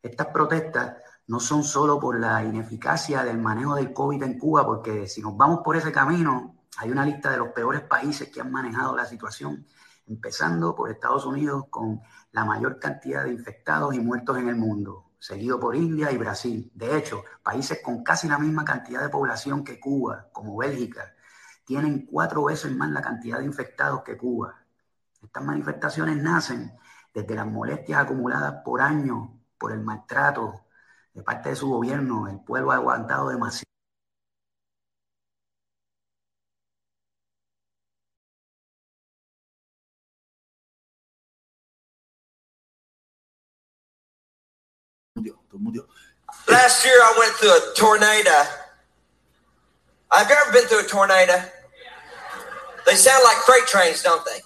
Estas 0.01 0.27
protestas 0.27 0.97
no 1.27 1.39
son 1.39 1.63
solo 1.63 1.99
por 1.99 2.19
la 2.19 2.43
ineficacia 2.43 3.23
del 3.23 3.39
manejo 3.39 3.75
del 3.75 3.93
COVID 3.93 4.21
en 4.21 4.37
Cuba, 4.37 4.65
porque 4.65 5.07
si 5.07 5.21
nos 5.21 5.35
vamos 5.35 5.61
por 5.63 5.75
ese 5.75 5.91
camino, 5.91 6.52
hay 6.77 6.89
una 6.89 7.05
lista 7.05 7.29
de 7.29 7.37
los 7.37 7.49
peores 7.49 7.81
países 7.81 8.29
que 8.29 8.41
han 8.41 8.51
manejado 8.51 8.95
la 8.95 9.05
situación, 9.05 9.65
empezando 10.07 10.75
por 10.75 10.89
Estados 10.89 11.25
Unidos 11.25 11.65
con 11.69 12.01
la 12.31 12.45
mayor 12.45 12.79
cantidad 12.79 13.23
de 13.23 13.31
infectados 13.31 13.93
y 13.95 13.99
muertos 13.99 14.37
en 14.37 14.49
el 14.49 14.55
mundo, 14.55 15.11
seguido 15.19 15.59
por 15.59 15.75
India 15.75 16.11
y 16.11 16.17
Brasil. 16.17 16.71
De 16.73 16.97
hecho, 16.97 17.23
países 17.43 17.79
con 17.83 18.03
casi 18.03 18.27
la 18.27 18.39
misma 18.39 18.65
cantidad 18.65 19.01
de 19.01 19.09
población 19.09 19.63
que 19.63 19.79
Cuba, 19.79 20.29
como 20.31 20.57
Bélgica, 20.57 21.13
tienen 21.65 22.05
cuatro 22.05 22.45
veces 22.45 22.75
más 22.75 22.89
la 22.91 23.01
cantidad 23.01 23.39
de 23.39 23.45
infectados 23.45 24.03
que 24.03 24.17
Cuba. 24.17 24.55
Estas 25.21 25.43
manifestaciones 25.43 26.17
nacen 26.17 26.77
desde 27.13 27.35
las 27.35 27.47
molestias 27.47 28.01
acumuladas 28.01 28.61
por 28.65 28.81
años 28.81 29.29
por 29.57 29.71
el 29.71 29.81
maltrato 29.81 30.65
de 31.13 31.23
parte 31.23 31.49
de 31.49 31.55
su 31.55 31.69
gobierno. 31.69 32.27
El 32.27 32.41
pueblo 32.41 32.71
ha 32.71 32.75
aguantado 32.75 33.29
demasiado. 33.29 33.62
Todo 45.53 45.59
el 45.59 45.63
mundo- 45.63 45.87
Last 46.47 46.83
year 46.85 46.95
I 46.99 47.13
went 47.19 47.33
through 47.35 47.51
a 47.53 47.73
tornado. 47.75 48.31
Have 50.11 50.29
you 50.29 50.35
ever 50.35 50.51
been 50.51 50.65
through 50.67 50.79
a 50.79 50.87
tornado? 50.87 51.33
They 52.85 52.95
sound 52.95 53.23
like 53.23 53.37
freight 53.45 53.65
trains, 53.67 54.01
don't 54.03 54.23
they? 54.25 54.41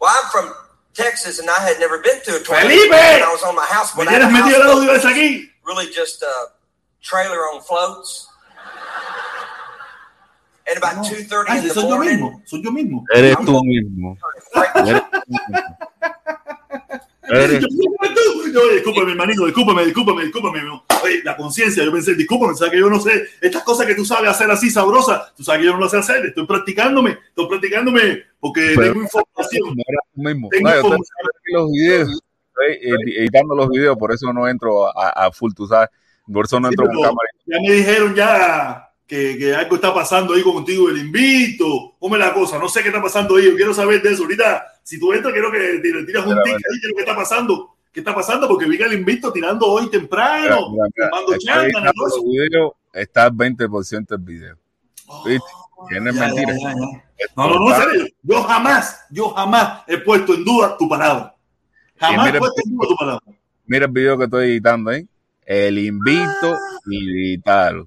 Well, 0.00 0.10
I'm 0.14 0.30
from 0.30 0.54
Texas 0.94 1.38
and 1.38 1.50
I 1.50 1.60
had 1.60 1.78
never 1.80 1.98
been 1.98 2.20
through 2.20 2.36
a 2.36 2.40
tornado. 2.40 2.68
Felipe! 2.68 2.92
And 2.94 3.24
I 3.24 3.32
was 3.32 3.42
on 3.42 3.54
my 3.54 3.66
house, 3.66 3.94
¿Me 3.96 4.04
but 4.04 4.08
I 4.08 4.12
had 4.12 4.22
a 4.22 4.26
tienes 4.26 4.42
metido 4.42 4.62
el 4.62 4.70
audio 4.78 4.92
houseboat, 4.92 5.12
aquí? 5.12 5.50
really 5.64 5.90
just 5.92 6.22
a 6.22 6.34
trailer 7.02 7.38
on 7.52 7.60
floats. 7.62 8.28
And 10.68 10.78
about 10.78 10.96
No. 10.96 11.02
2.30 11.02 11.44
Ay, 11.50 11.58
in 11.58 11.68
the 11.68 11.74
soy 11.74 11.82
yo 11.82 11.88
morning, 11.96 12.20
mismo, 12.20 12.42
soy 12.46 12.62
yo 12.62 12.70
mismo. 12.70 13.04
Eres 13.14 13.36
tú 13.38 13.60
mismo. 13.64 14.16
Eres 17.32 17.60
Discúlpame 17.60 18.14
tú. 18.14 18.52
Yo, 18.52 18.68
discúlpame, 18.74 19.12
hermanito, 19.12 19.46
discúlpame, 19.46 19.84
discúlpame, 19.86 20.24
discúlpame. 20.24 20.62
no. 20.62 20.84
Oye, 21.02 21.22
la 21.24 21.36
conciencia, 21.36 21.82
yo 21.84 21.90
pensé, 21.92 22.14
discúlpame, 22.14 22.54
sabes 22.54 22.72
que 22.72 22.78
yo 22.80 22.90
no 22.90 23.00
sé, 23.00 23.24
estas 23.40 23.62
cosas 23.62 23.86
que 23.86 23.94
tú 23.94 24.04
sabes 24.04 24.30
hacer 24.30 24.50
así 24.50 24.70
sabrosas, 24.70 25.34
tú 25.34 25.42
sabes 25.42 25.60
que 25.60 25.66
yo 25.66 25.72
no 25.72 25.80
las 25.80 25.90
sé 25.90 25.96
hacer, 25.98 26.26
estoy 26.26 26.46
practicándome, 26.46 27.18
estoy 27.28 27.48
practicándome 27.48 28.22
porque 28.38 28.72
Pero- 28.76 28.92
tengo 28.92 29.02
información. 29.02 29.74
tú 30.14 30.22
mismo. 30.22 30.48
Tengo 30.50 30.68
No, 30.68 30.76
información. 30.76 31.16
los 31.54 31.70
videos, 31.72 32.08
estoy 32.48 32.90
edi- 32.90 33.18
editando 33.20 33.54
los 33.54 33.68
videos, 33.70 33.96
por 33.96 34.12
eso 34.12 34.32
no 34.32 34.46
entro 34.46 34.86
a, 34.98 35.08
a 35.26 35.32
full, 35.32 35.52
tú 35.56 35.66
sabes. 35.66 35.88
Por 36.30 36.44
eso 36.44 36.60
no 36.60 36.68
Sí, 36.68 36.74
entro 36.74 36.86
con 36.86 36.94
pero 36.96 37.08
cámara. 37.08 37.28
Ya 37.46 37.58
me 37.60 37.74
dijeron 37.74 38.14
ya 38.14 38.88
que, 39.06 39.36
que 39.38 39.54
algo 39.54 39.74
está 39.76 39.92
pasando 39.94 40.34
ahí 40.34 40.42
contigo, 40.42 40.88
el 40.90 40.98
invito, 40.98 41.91
¿Cómo 42.02 42.16
es 42.16 42.20
la 42.20 42.34
cosa? 42.34 42.58
No 42.58 42.68
sé 42.68 42.82
qué 42.82 42.88
está 42.88 43.00
pasando 43.00 43.36
ahí. 43.36 43.44
Yo 43.44 43.54
quiero 43.54 43.72
saber 43.72 44.02
de 44.02 44.12
eso. 44.12 44.24
Ahorita, 44.24 44.66
si 44.82 44.98
tú 44.98 45.12
entras, 45.12 45.32
quiero 45.32 45.52
que 45.52 45.58
te 45.58 45.78
tiras 46.04 46.26
un 46.26 46.34
tic 46.42 46.52
ahí, 46.54 46.80
quiero 46.80 46.94
qué 46.96 47.00
está 47.02 47.14
pasando. 47.14 47.76
¿Qué 47.92 48.00
está 48.00 48.12
pasando? 48.12 48.48
Porque 48.48 48.66
vi 48.66 48.76
que 48.76 48.82
el 48.82 48.94
invito 48.94 49.32
tirando 49.32 49.66
hoy 49.66 49.88
temprano, 49.88 50.70
Mira, 50.72 50.84
mira, 50.96 51.10
todo 51.94 52.06
eso. 52.08 52.16
los 52.16 52.24
videos, 52.24 52.72
está 52.92 53.24
al 53.26 53.32
20% 53.32 54.14
el 54.16 54.18
video. 54.18 54.56
¿Viste? 55.24 55.46
Tienes 55.88 56.14
Ya, 56.16 56.20
mentiras. 56.26 56.56
ya, 56.60 56.68
ya, 56.72 56.80
ya. 56.80 57.26
No, 57.36 57.48
no, 57.50 57.68
no, 57.68 57.76
serio. 57.76 58.06
Yo 58.22 58.42
jamás, 58.42 59.00
yo 59.10 59.28
jamás 59.30 59.82
he 59.86 59.98
puesto 59.98 60.34
en 60.34 60.44
duda 60.44 60.76
tu 60.76 60.88
palabra. 60.88 61.36
Jamás 62.00 62.26
he 62.26 62.30
mira- 62.30 62.38
puesto 62.40 62.62
en 62.66 62.76
duda 62.76 62.88
tu 62.88 62.96
palabra. 62.96 63.24
Mira 63.66 63.86
el 63.86 63.92
video 63.92 64.18
que 64.18 64.24
estoy 64.24 64.44
editando 64.50 64.90
ahí. 64.90 65.06
El 65.46 65.78
invito 65.78 66.56
y 66.86 67.10
editarlo. 67.36 67.86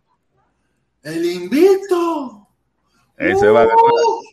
El 1.03 1.25
invito. 1.25 2.44
Ese 3.17 3.47
va 3.47 3.63
a 3.63 3.67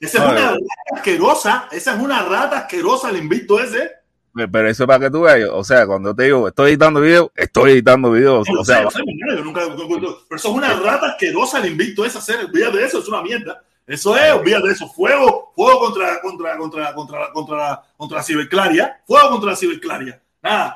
esa 0.00 0.18
es 0.18 0.30
una 0.30 0.40
eh. 0.40 0.54
rata 0.54 0.96
asquerosa. 0.96 1.68
Esa 1.70 1.94
es 1.94 2.00
una 2.00 2.22
rata 2.24 2.58
asquerosa 2.58 3.10
el 3.10 3.18
invito 3.18 3.60
ese. 3.60 3.92
Pero 4.34 4.68
eso 4.68 4.84
es 4.84 4.86
para 4.86 4.98
que 4.98 5.10
tú 5.10 5.22
veas. 5.22 5.48
O 5.52 5.62
sea, 5.62 5.86
cuando 5.86 6.14
te 6.14 6.24
digo, 6.24 6.48
estoy 6.48 6.70
editando 6.70 7.00
videos, 7.00 7.30
estoy 7.34 7.72
editando 7.72 8.10
videos. 8.10 8.48
No, 8.48 8.60
O 8.60 8.64
sé, 8.64 8.72
sea, 8.72 8.90
sé, 8.90 9.00
yo 9.36 9.44
nunca, 9.44 9.60
pero 9.76 10.16
eso 10.30 10.48
es 10.48 10.54
una 10.54 10.72
rata 10.74 11.08
asquerosa 11.08 11.58
el 11.58 11.66
invito 11.72 12.04
ese 12.04 12.18
hacer. 12.18 12.46
Olvídate 12.46 12.78
de 12.78 12.84
eso, 12.86 12.98
es 12.98 13.08
una 13.08 13.22
mierda. 13.22 13.62
Eso 13.86 14.16
es, 14.16 14.32
olvídate 14.32 14.68
de 14.68 14.72
eso. 14.72 14.88
Fuego, 14.88 15.52
fuego 15.54 15.78
contra, 15.80 16.20
contra, 16.20 16.56
contra, 16.56 16.94
contra, 16.94 17.32
contra, 17.32 17.82
contra 17.96 18.18
la 18.18 18.24
ciberclaria. 18.24 19.00
Fuego 19.06 19.30
contra 19.30 19.50
la 19.50 19.56
ciberclaria. 19.56 20.22
Nada. 20.42 20.74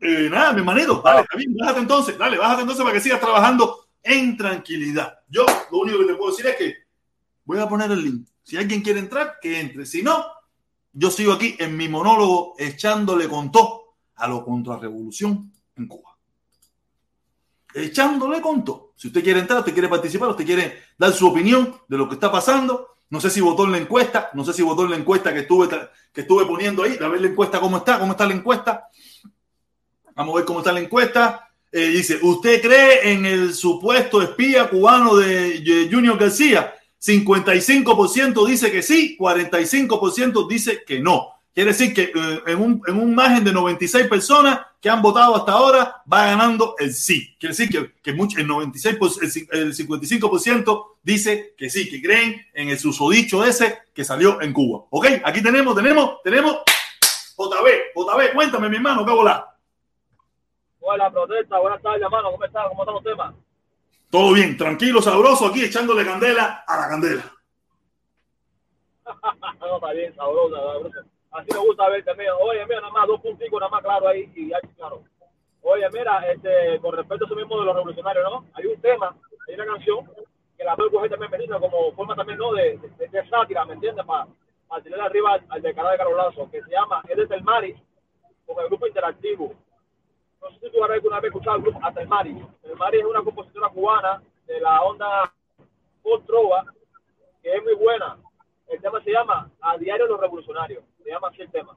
Eh, 0.00 0.28
nada, 0.30 0.52
mi 0.52 0.58
hermanito. 0.58 1.00
Dale, 1.04 1.20
está 1.20 1.36
bien, 1.36 1.56
bájate 1.56 1.80
entonces. 1.80 2.18
Dale, 2.18 2.36
bájate 2.36 2.62
entonces 2.62 2.82
para 2.84 2.94
que 2.94 3.00
sigas 3.00 3.20
trabajando 3.20 3.86
en 4.02 4.36
tranquilidad. 4.36 5.20
Yo 5.28 5.46
lo 5.70 5.78
único 5.78 5.98
que 6.00 6.04
te 6.06 6.14
puedo 6.14 6.30
decir 6.30 6.46
es 6.46 6.56
que 6.56 6.85
voy 7.46 7.58
a 7.58 7.68
poner 7.68 7.90
el 7.90 8.04
link. 8.04 8.28
Si 8.42 8.56
alguien 8.56 8.82
quiere 8.82 9.00
entrar, 9.00 9.38
que 9.40 9.58
entre. 9.58 9.86
Si 9.86 10.02
no, 10.02 10.26
yo 10.92 11.10
sigo 11.10 11.32
aquí 11.32 11.56
en 11.58 11.76
mi 11.76 11.88
monólogo 11.88 12.54
echándole 12.58 13.28
con 13.28 13.50
todo 13.50 13.96
a 14.16 14.28
lo 14.28 14.44
contrarrevolución 14.44 15.52
en 15.76 15.88
Cuba. 15.88 16.16
Echándole 17.74 18.40
con 18.40 18.64
todo. 18.64 18.92
Si 18.96 19.08
usted 19.08 19.22
quiere 19.22 19.40
entrar, 19.40 19.60
usted 19.60 19.72
quiere 19.72 19.88
participar, 19.88 20.30
usted 20.30 20.46
quiere 20.46 20.82
dar 20.98 21.12
su 21.12 21.26
opinión 21.26 21.74
de 21.88 21.98
lo 21.98 22.08
que 22.08 22.14
está 22.14 22.30
pasando. 22.30 22.96
No 23.08 23.20
sé 23.20 23.30
si 23.30 23.40
votó 23.40 23.64
en 23.64 23.72
la 23.72 23.78
encuesta, 23.78 24.30
no 24.34 24.44
sé 24.44 24.52
si 24.52 24.62
votó 24.62 24.84
en 24.84 24.90
la 24.90 24.96
encuesta 24.96 25.32
que 25.32 25.40
estuve, 25.40 25.68
que 26.12 26.22
estuve 26.22 26.44
poniendo 26.46 26.82
ahí. 26.82 26.98
A 27.00 27.08
ver 27.08 27.20
la 27.20 27.28
encuesta 27.28 27.60
cómo 27.60 27.78
está, 27.78 27.98
cómo 27.98 28.12
está 28.12 28.26
la 28.26 28.34
encuesta. 28.34 28.88
Vamos 30.14 30.34
a 30.34 30.36
ver 30.38 30.44
cómo 30.46 30.60
está 30.60 30.72
la 30.72 30.80
encuesta. 30.80 31.46
Eh, 31.70 31.88
dice, 31.88 32.18
¿usted 32.22 32.62
cree 32.62 33.12
en 33.12 33.26
el 33.26 33.54
supuesto 33.54 34.22
espía 34.22 34.70
cubano 34.70 35.14
de, 35.16 35.88
Junior 35.92 36.16
García? 36.16 36.74
55% 37.06 38.46
dice 38.46 38.72
que 38.72 38.82
sí, 38.82 39.16
45% 39.18 40.48
dice 40.48 40.82
que 40.84 41.00
no. 41.00 41.32
Quiere 41.54 41.70
decir 41.70 41.94
que 41.94 42.12
eh, 42.14 42.42
en, 42.48 42.60
un, 42.60 42.82
en 42.86 42.98
un 42.98 43.14
margen 43.14 43.44
de 43.44 43.52
96 43.52 44.08
personas 44.08 44.60
que 44.80 44.90
han 44.90 45.00
votado 45.00 45.36
hasta 45.36 45.52
ahora, 45.52 46.02
va 46.12 46.26
ganando 46.26 46.74
el 46.78 46.92
sí. 46.92 47.34
Quiere 47.38 47.54
decir 47.54 47.70
que, 47.70 47.94
que 48.02 48.12
mucho, 48.12 48.38
el, 48.38 48.46
96, 48.46 49.48
el, 49.52 49.58
el 49.58 49.74
55% 49.74 50.86
dice 51.02 51.54
que 51.56 51.70
sí, 51.70 51.88
que 51.88 52.02
creen 52.02 52.44
en 52.52 52.68
el 52.68 52.78
susodicho 52.78 53.44
ese 53.44 53.78
que 53.94 54.04
salió 54.04 54.42
en 54.42 54.52
Cuba. 54.52 54.84
¿Ok? 54.90 55.06
Aquí 55.24 55.42
tenemos, 55.42 55.74
tenemos, 55.74 56.22
tenemos 56.22 56.58
JB, 57.38 57.94
JB, 57.94 58.34
cuéntame 58.34 58.68
mi 58.68 58.76
hermano, 58.76 59.06
¿qué 59.06 59.12
volá? 59.12 59.56
Hola, 60.80 61.10
protesta. 61.10 61.58
Buenas 61.58 61.82
tardes, 61.82 62.02
hermano. 62.02 62.30
¿Cómo 62.30 62.44
están? 62.44 62.68
¿Cómo 62.68 62.82
están 62.82 62.94
los 62.94 63.04
temas? 63.04 63.34
Todo 64.16 64.32
bien, 64.32 64.56
tranquilo, 64.56 65.02
sabroso, 65.02 65.48
aquí 65.48 65.62
echándole 65.62 66.02
candela 66.02 66.64
a 66.66 66.80
la 66.80 66.88
candela. 66.88 67.22
no, 69.60 69.76
está 69.76 69.92
bien, 69.92 70.14
sabrosa, 70.16 70.56
sabrosa. 70.56 71.04
Así 71.32 71.48
me 71.52 71.58
gusta 71.58 71.90
verte, 71.90 72.14
mío. 72.14 72.34
Oye, 72.38 72.64
mira, 72.64 72.80
nada 72.80 72.94
más 72.94 73.06
dos 73.08 73.20
punticos, 73.20 73.60
nada 73.60 73.68
más 73.68 73.82
claro 73.82 74.08
ahí 74.08 74.32
y 74.34 74.48
ya 74.48 74.56
claro. 74.74 75.02
Oye, 75.60 75.86
mira, 75.92 76.32
este, 76.32 76.80
con 76.80 76.96
respecto 76.96 77.26
a 77.26 77.28
eso 77.28 77.36
mismo 77.36 77.60
de 77.60 77.66
los 77.66 77.74
revolucionarios, 77.74 78.24
¿no? 78.24 78.46
Hay 78.54 78.64
un 78.64 78.80
tema, 78.80 79.14
hay 79.48 79.54
una 79.54 79.66
canción 79.66 80.10
que 80.56 80.64
la 80.64 80.74
puedo 80.76 80.92
coger 80.92 81.10
también, 81.10 81.32
Benito, 81.32 81.60
como 81.60 81.92
forma 81.92 82.16
también, 82.16 82.38
¿no? 82.38 82.54
De, 82.54 82.80
sátira, 83.28 83.66
¿me 83.66 83.74
entiendes? 83.74 84.06
Para 84.06 84.28
pa 84.66 84.80
tirar 84.80 85.00
arriba 85.02 85.34
al, 85.34 85.44
al 85.50 85.60
de 85.60 85.74
cara 85.74 85.90
de 85.90 85.98
Carolazo, 85.98 86.50
que 86.50 86.62
se 86.62 86.70
llama 86.70 87.02
Eres 87.06 87.28
del 87.28 87.44
Mari, 87.44 87.76
con 88.46 88.64
el 88.64 88.68
grupo 88.70 88.86
interactivo. 88.86 89.52
No 90.46 90.52
sé 90.52 90.66
si 90.66 90.72
tú 90.72 90.84
alguna 90.84 91.18
vez 91.18 91.28
escuchado 91.28 91.56
el 91.56 91.62
grupo 91.62 91.80
Hasta 91.82 92.00
el 92.00 92.08
Mari. 92.08 92.30
El 92.62 92.76
Mari 92.76 92.98
es 92.98 93.04
una 93.04 93.22
compositora 93.22 93.68
cubana 93.68 94.22
de 94.46 94.60
la 94.60 94.80
onda 94.82 95.32
post 96.04 96.24
trova 96.24 96.64
que 97.42 97.52
es 97.52 97.62
muy 97.64 97.74
buena. 97.74 98.16
El 98.68 98.80
tema 98.80 99.02
se 99.02 99.10
llama 99.10 99.50
A 99.60 99.76
Diario 99.76 100.06
los 100.06 100.20
Revolucionarios. 100.20 100.84
Se 101.02 101.10
llama 101.10 101.28
así 101.28 101.42
el 101.42 101.50
tema. 101.50 101.76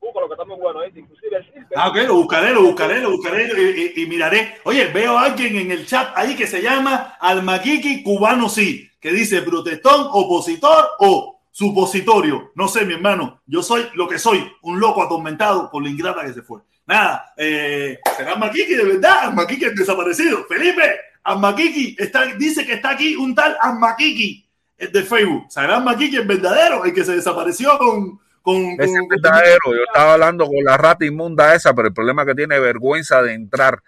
Busco 0.00 0.20
lo 0.20 0.28
que 0.28 0.34
está 0.34 0.44
muy 0.44 0.56
bueno, 0.56 0.84
¿eh? 0.84 0.92
Inclusive 0.94 1.36
el. 1.36 1.66
Ah, 1.74 1.88
ok, 1.88 1.96
lo 2.06 2.14
buscaré, 2.14 2.52
lo 2.52 2.62
buscaré, 2.62 3.00
lo 3.00 3.10
buscaré 3.10 3.48
y, 3.48 4.00
y, 4.00 4.02
y, 4.02 4.06
miraré. 4.06 4.58
Oye, 4.64 4.86
veo 4.86 5.18
a 5.18 5.24
alguien 5.24 5.56
en 5.56 5.72
el 5.72 5.84
chat 5.84 6.12
ahí 6.16 6.36
que 6.36 6.46
se 6.46 6.62
llama 6.62 7.16
Almaquiqui 7.18 8.04
Cubano 8.04 8.48
Sí, 8.48 8.88
que 9.00 9.10
dice 9.10 9.42
protestón, 9.42 10.08
opositor 10.12 10.90
o 11.00 11.40
supositorio. 11.50 12.52
No 12.54 12.68
sé, 12.68 12.84
mi 12.84 12.94
hermano, 12.94 13.40
yo 13.46 13.62
soy 13.62 13.88
lo 13.94 14.06
que 14.06 14.18
soy, 14.18 14.48
un 14.62 14.78
loco 14.78 15.02
atormentado 15.02 15.70
por 15.70 15.82
la 15.82 15.88
ingrata 15.88 16.24
que 16.24 16.34
se 16.34 16.42
fue. 16.42 16.60
Nada, 16.86 17.32
eh, 17.36 17.98
será 18.16 18.32
Almaquiqui 18.32 18.74
de 18.74 18.84
verdad, 18.84 19.24
Almaquiqui 19.24 19.64
es 19.64 19.74
desaparecido. 19.74 20.44
Felipe, 20.44 21.00
Almaquiqui 21.24 21.96
está, 21.98 22.26
dice 22.36 22.64
que 22.64 22.74
está 22.74 22.90
aquí 22.90 23.16
un 23.16 23.34
tal 23.34 23.56
Almaquiqui 23.60 24.46
de 24.78 25.02
Facebook. 25.02 25.46
¿Será 25.48 25.76
Almaquiqui 25.76 26.16
el 26.16 26.26
verdadero, 26.26 26.84
el 26.84 26.94
que 26.94 27.04
se 27.04 27.16
desapareció 27.16 27.76
con... 27.78 28.20
Con, 28.42 28.56
es 28.78 28.92
el 28.92 29.08
verdadero. 29.10 29.58
Yo 29.66 29.82
estaba 29.88 30.12
hablando 30.12 30.46
con 30.46 30.62
la 30.64 30.76
rata 30.76 31.04
inmunda 31.04 31.52
esa, 31.56 31.74
pero 31.74 31.88
el 31.88 31.94
problema 31.94 32.22
es 32.22 32.28
que 32.28 32.34
tiene 32.36 32.60
vergüenza 32.60 33.20
de 33.20 33.32
entrar. 33.34 33.82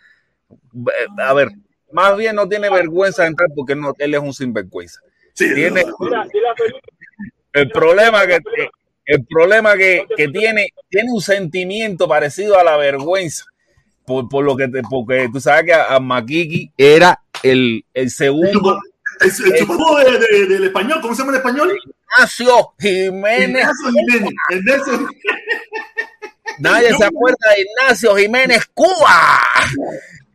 A 1.18 1.32
ver, 1.32 1.50
más 1.92 2.16
bien 2.16 2.34
no 2.34 2.48
tiene 2.48 2.68
vergüenza 2.68 3.22
de 3.22 3.28
entrar 3.28 3.48
porque 3.54 3.76
no, 3.76 3.94
él 3.98 4.14
es 4.14 4.20
un 4.20 4.34
sinvergüenza. 4.34 5.00
Sí, 5.34 5.54
tiene, 5.54 5.84
no, 5.84 6.24
el 7.52 7.70
problema 7.70 8.26
que 8.26 8.40
el 9.08 9.24
problema 9.24 9.74
que, 9.76 10.04
que 10.16 10.28
tiene 10.28 10.68
tiene 10.90 11.10
un 11.10 11.22
sentimiento 11.22 12.06
parecido 12.06 12.58
a 12.58 12.62
la 12.62 12.76
vergüenza 12.76 13.46
por, 14.04 14.28
por 14.28 14.44
lo 14.44 14.54
que 14.54 14.68
te, 14.68 14.82
porque 14.82 15.30
tú 15.32 15.40
sabes 15.40 15.64
que 15.64 15.72
a, 15.72 15.94
a 15.94 15.98
Maquiqui 15.98 16.70
era 16.76 17.18
el, 17.42 17.84
el 17.94 18.10
segundo. 18.10 18.78
el, 19.20 19.30
el, 19.30 19.56
el 19.56 20.20
de, 20.20 20.38
de, 20.38 20.46
del 20.46 20.64
español 20.64 21.00
¿cómo 21.00 21.14
se 21.14 21.22
llama 21.22 21.32
en 21.32 21.38
español? 21.38 21.72
Ignacio 22.16 22.74
Jiménez. 22.78 23.48
Ignacio 23.48 23.90
Jiménez 23.90 24.32
Ignacio... 24.50 25.08
nadie 26.58 26.88
se 26.94 27.04
acuerda 27.04 27.54
de 27.56 27.62
Ignacio 27.62 28.14
Jiménez 28.14 28.66
Cuba 28.74 29.40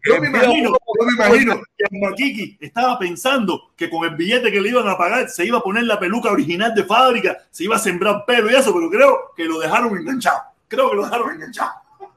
yo 0.06 0.20
me 0.20 0.28
imagino, 0.28 0.70
yo 0.72 1.06
me 1.06 1.14
imagino 1.14 1.62
que 1.78 2.00
Maquiqui 2.00 2.58
estaba 2.60 3.00
pensando 3.00 3.72
que 3.76 3.90
con 3.90 4.04
el 4.06 4.16
billete 4.16 4.52
que 4.52 4.60
le 4.60 4.70
iban 4.70 4.88
a 4.88 4.98
pagar 4.98 5.30
se 5.30 5.46
iba 5.46 5.60
a 5.60 5.64
poner 5.64 5.84
la 5.84 6.00
peluca 6.00 6.32
original 6.32 6.74
de 6.76 6.84
fábrica, 6.84 7.38
se 7.52 7.64
iba 7.64 7.78
a 7.78 7.80
sembrar 7.80 8.26
pelo 8.26 8.52
y 8.52 8.56
eso, 8.56 8.74
pero 8.74 8.90
creo 8.90 9.18
que 9.36 9.46
lo 9.46 9.60
dejaron 9.60 9.98
enganchado. 9.98 10.42
Creo 10.68 10.90
que 10.90 10.96
lo 10.98 11.04
dejaron 11.04 11.32
enganchado. 11.32 11.72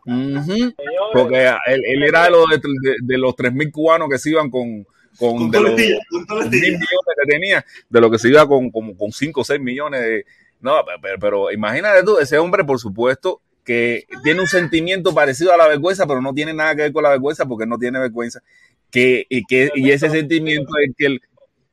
Uh 0.05 0.13
-huh. 0.13 0.75
Porque 1.13 1.47
él, 1.67 1.83
él, 1.85 2.03
era 2.03 2.25
de 2.25 2.31
los, 2.31 2.49
de, 2.49 2.97
de, 3.03 3.19
los 3.19 3.35
3.000 3.35 3.71
cubanos 3.71 4.09
que 4.09 4.19
se 4.19 4.31
iban 4.31 4.51
con, 4.51 4.85
con, 5.19 5.39
con 5.39 5.51
de 5.51 5.61
los 5.61 5.77
día, 5.77 5.99
con 6.11 6.39
mil 6.51 6.61
millones 6.61 6.81
que 6.81 7.33
tenía, 7.33 7.65
de 7.89 8.01
lo 8.01 8.11
que 8.11 8.19
se 8.19 8.29
iba 8.29 8.47
con, 8.47 8.71
con, 8.71 8.95
con 8.95 9.13
5 9.13 9.41
o 9.41 9.45
6 9.45 9.61
millones 9.61 10.01
de... 10.01 10.25
No, 10.61 10.85
pero, 11.03 11.19
pero 11.19 11.53
imagínate 11.53 12.03
tú, 12.03 12.19
ese 12.19 12.39
hombre, 12.39 12.65
por 12.65 12.79
supuesto, 12.79 13.43
que 13.67 14.07
tiene 14.23 14.41
un 14.41 14.47
sentimiento 14.47 15.13
parecido 15.13 15.53
a 15.53 15.57
la 15.57 15.67
vergüenza, 15.67 16.07
pero 16.07 16.23
no 16.23 16.33
tiene 16.33 16.55
nada 16.55 16.77
que 16.77 16.83
ver 16.83 16.93
con 16.93 17.03
la 17.03 17.11
vergüenza 17.11 17.47
porque 17.47 17.67
no 17.67 17.77
tiene 17.77 17.99
vergüenza. 17.99 18.41
Que, 18.91 19.27
y, 19.29 19.45
que, 19.45 19.73
y 19.75 19.91
ese 19.91 20.09
sentimiento 20.09 20.71
es 20.79 20.89
el 20.89 20.95
que, 20.97 21.07
el, 21.07 21.21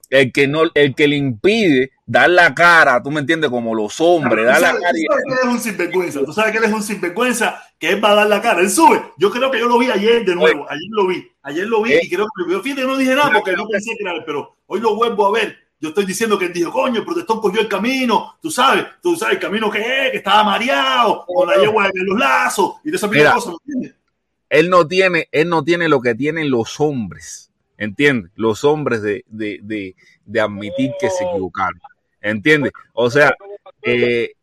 el, 0.10 0.32
que 0.34 0.48
no, 0.48 0.64
el 0.74 0.96
que 0.96 1.08
le 1.08 1.18
impide 1.18 1.91
dar 2.08 2.32
la 2.32 2.56
cara, 2.56 3.02
tú 3.02 3.12
me 3.12 3.20
entiendes, 3.20 3.52
como 3.52 3.76
los 3.76 4.02
hombres, 4.02 4.44
dar 4.44 4.60
la 4.60 4.72
cara. 4.74 4.91
Tú 4.91 5.06
sabes 5.08 5.24
que 5.24 5.34
él 5.34 5.39
es 5.44 5.54
un 5.54 5.60
sinvergüenza, 5.60 6.20
tú 6.26 6.34
sabes 6.34 6.52
que 6.52 6.58
él 6.58 6.64
es 6.64 6.72
un 6.72 6.84
sinvergüenza, 6.84 7.62
que 7.78 7.89
él 7.89 8.04
va 8.04 8.12
a 8.12 8.16
dar 8.16 8.28
la 8.28 8.41
cara, 8.41 8.62
él 8.62 8.72
sube. 8.72 9.00
Yo 9.20 9.30
creo 9.30 9.52
que 9.52 9.60
yo 9.60 9.68
lo 9.68 9.78
vi 9.78 9.91
ayer 9.91 10.26
de 10.26 10.36
nuevo, 10.36 10.66
ayer 10.68 10.89
lo 10.89 11.08
vi, 11.08 11.32
ayer 11.44 11.68
lo 11.68 11.84
vi, 11.84 11.94
¿Eh? 11.94 12.00
y 12.02 12.10
creo 12.10 12.26
que 12.26 12.52
yo 12.52 12.60
fíjate, 12.62 12.82
no 12.82 12.98
dije 12.98 13.14
nada 13.14 13.30
porque 13.32 13.54
no 13.54 13.68
pensé 13.68 13.91
que 13.96 14.02
era 14.04 14.14
él, 14.14 14.24
pero 14.26 14.58
hoy 14.66 14.80
lo 14.80 14.96
vuelvo 14.96 15.28
a 15.28 15.32
ver 15.32 15.58
yo 15.84 15.89
estoy 15.89 16.05
diciendo 16.05 16.39
que 16.39 16.45
él 16.45 16.53
dijo, 16.53 16.71
coño, 16.71 16.99
el 16.99 17.05
protestón 17.05 17.41
cogió 17.41 17.59
el 17.59 17.67
camino, 17.67 18.38
tú 18.41 18.49
sabes, 18.49 18.86
tú 19.01 19.17
sabes 19.17 19.36
el 19.36 19.41
camino 19.41 19.69
que 19.69 19.79
es, 19.79 20.11
que 20.11 20.17
estaba 20.19 20.41
mareado, 20.45 21.25
con 21.27 21.45
la 21.45 21.57
yegua 21.57 21.89
en 21.93 22.05
los 22.05 22.17
lazos, 22.17 22.75
y 22.86 22.89
de 22.89 22.95
esa 22.95 23.09
Mira, 23.09 23.34
cosas, 23.34 23.55
¿me 23.65 23.73
entiendes? 23.73 24.01
Él 24.49 24.69
no 24.69 24.88
tiene, 24.88 25.27
él 25.34 25.49
no 25.49 25.61
tiene 25.61 25.89
lo 25.89 25.99
que 25.99 26.15
tienen 26.15 26.49
los 26.49 26.79
hombres, 26.79 27.51
¿entiendes? 27.77 28.31
Los 28.36 28.63
hombres 28.63 29.01
de, 29.01 29.25
de, 29.27 29.59
de, 29.61 29.93
de 30.25 30.39
admitir 30.39 30.91
que 31.01 31.09
se 31.09 31.25
equivocaron, 31.25 31.81
¿entiendes? 32.21 32.71
O 32.93 33.09
sea, 33.09 33.36
eh, 33.81 34.36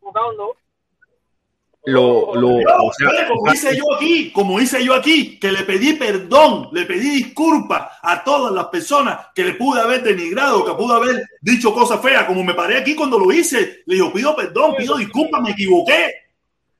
lo, 1.83 2.35
lo, 2.35 2.49
o 2.57 2.93
sea, 2.93 3.09
Oye, 3.09 3.27
como 3.27 3.53
hice 3.53 3.75
yo 3.75 3.95
aquí, 3.95 4.31
como 4.31 4.59
hice 4.59 4.85
yo 4.85 4.93
aquí, 4.93 5.39
que 5.39 5.51
le 5.51 5.63
pedí 5.63 5.93
perdón, 5.93 6.69
le 6.73 6.85
pedí 6.85 7.09
disculpas 7.09 7.97
a 8.03 8.23
todas 8.23 8.53
las 8.53 8.65
personas 8.65 9.27
que 9.33 9.43
le 9.43 9.53
pude 9.55 9.81
haber 9.81 10.03
denigrado, 10.03 10.63
que 10.63 10.73
pude 10.73 10.93
haber 10.93 11.23
dicho 11.41 11.73
cosas 11.73 11.99
feas, 11.99 12.25
como 12.25 12.43
me 12.43 12.53
paré 12.53 12.77
aquí 12.77 12.95
cuando 12.95 13.17
lo 13.17 13.31
hice, 13.31 13.81
le 13.87 13.95
digo, 13.95 14.13
pido 14.13 14.35
perdón, 14.35 14.75
pido 14.77 14.95
disculpas, 14.97 15.41
me 15.41 15.51
equivoqué. 15.51 16.13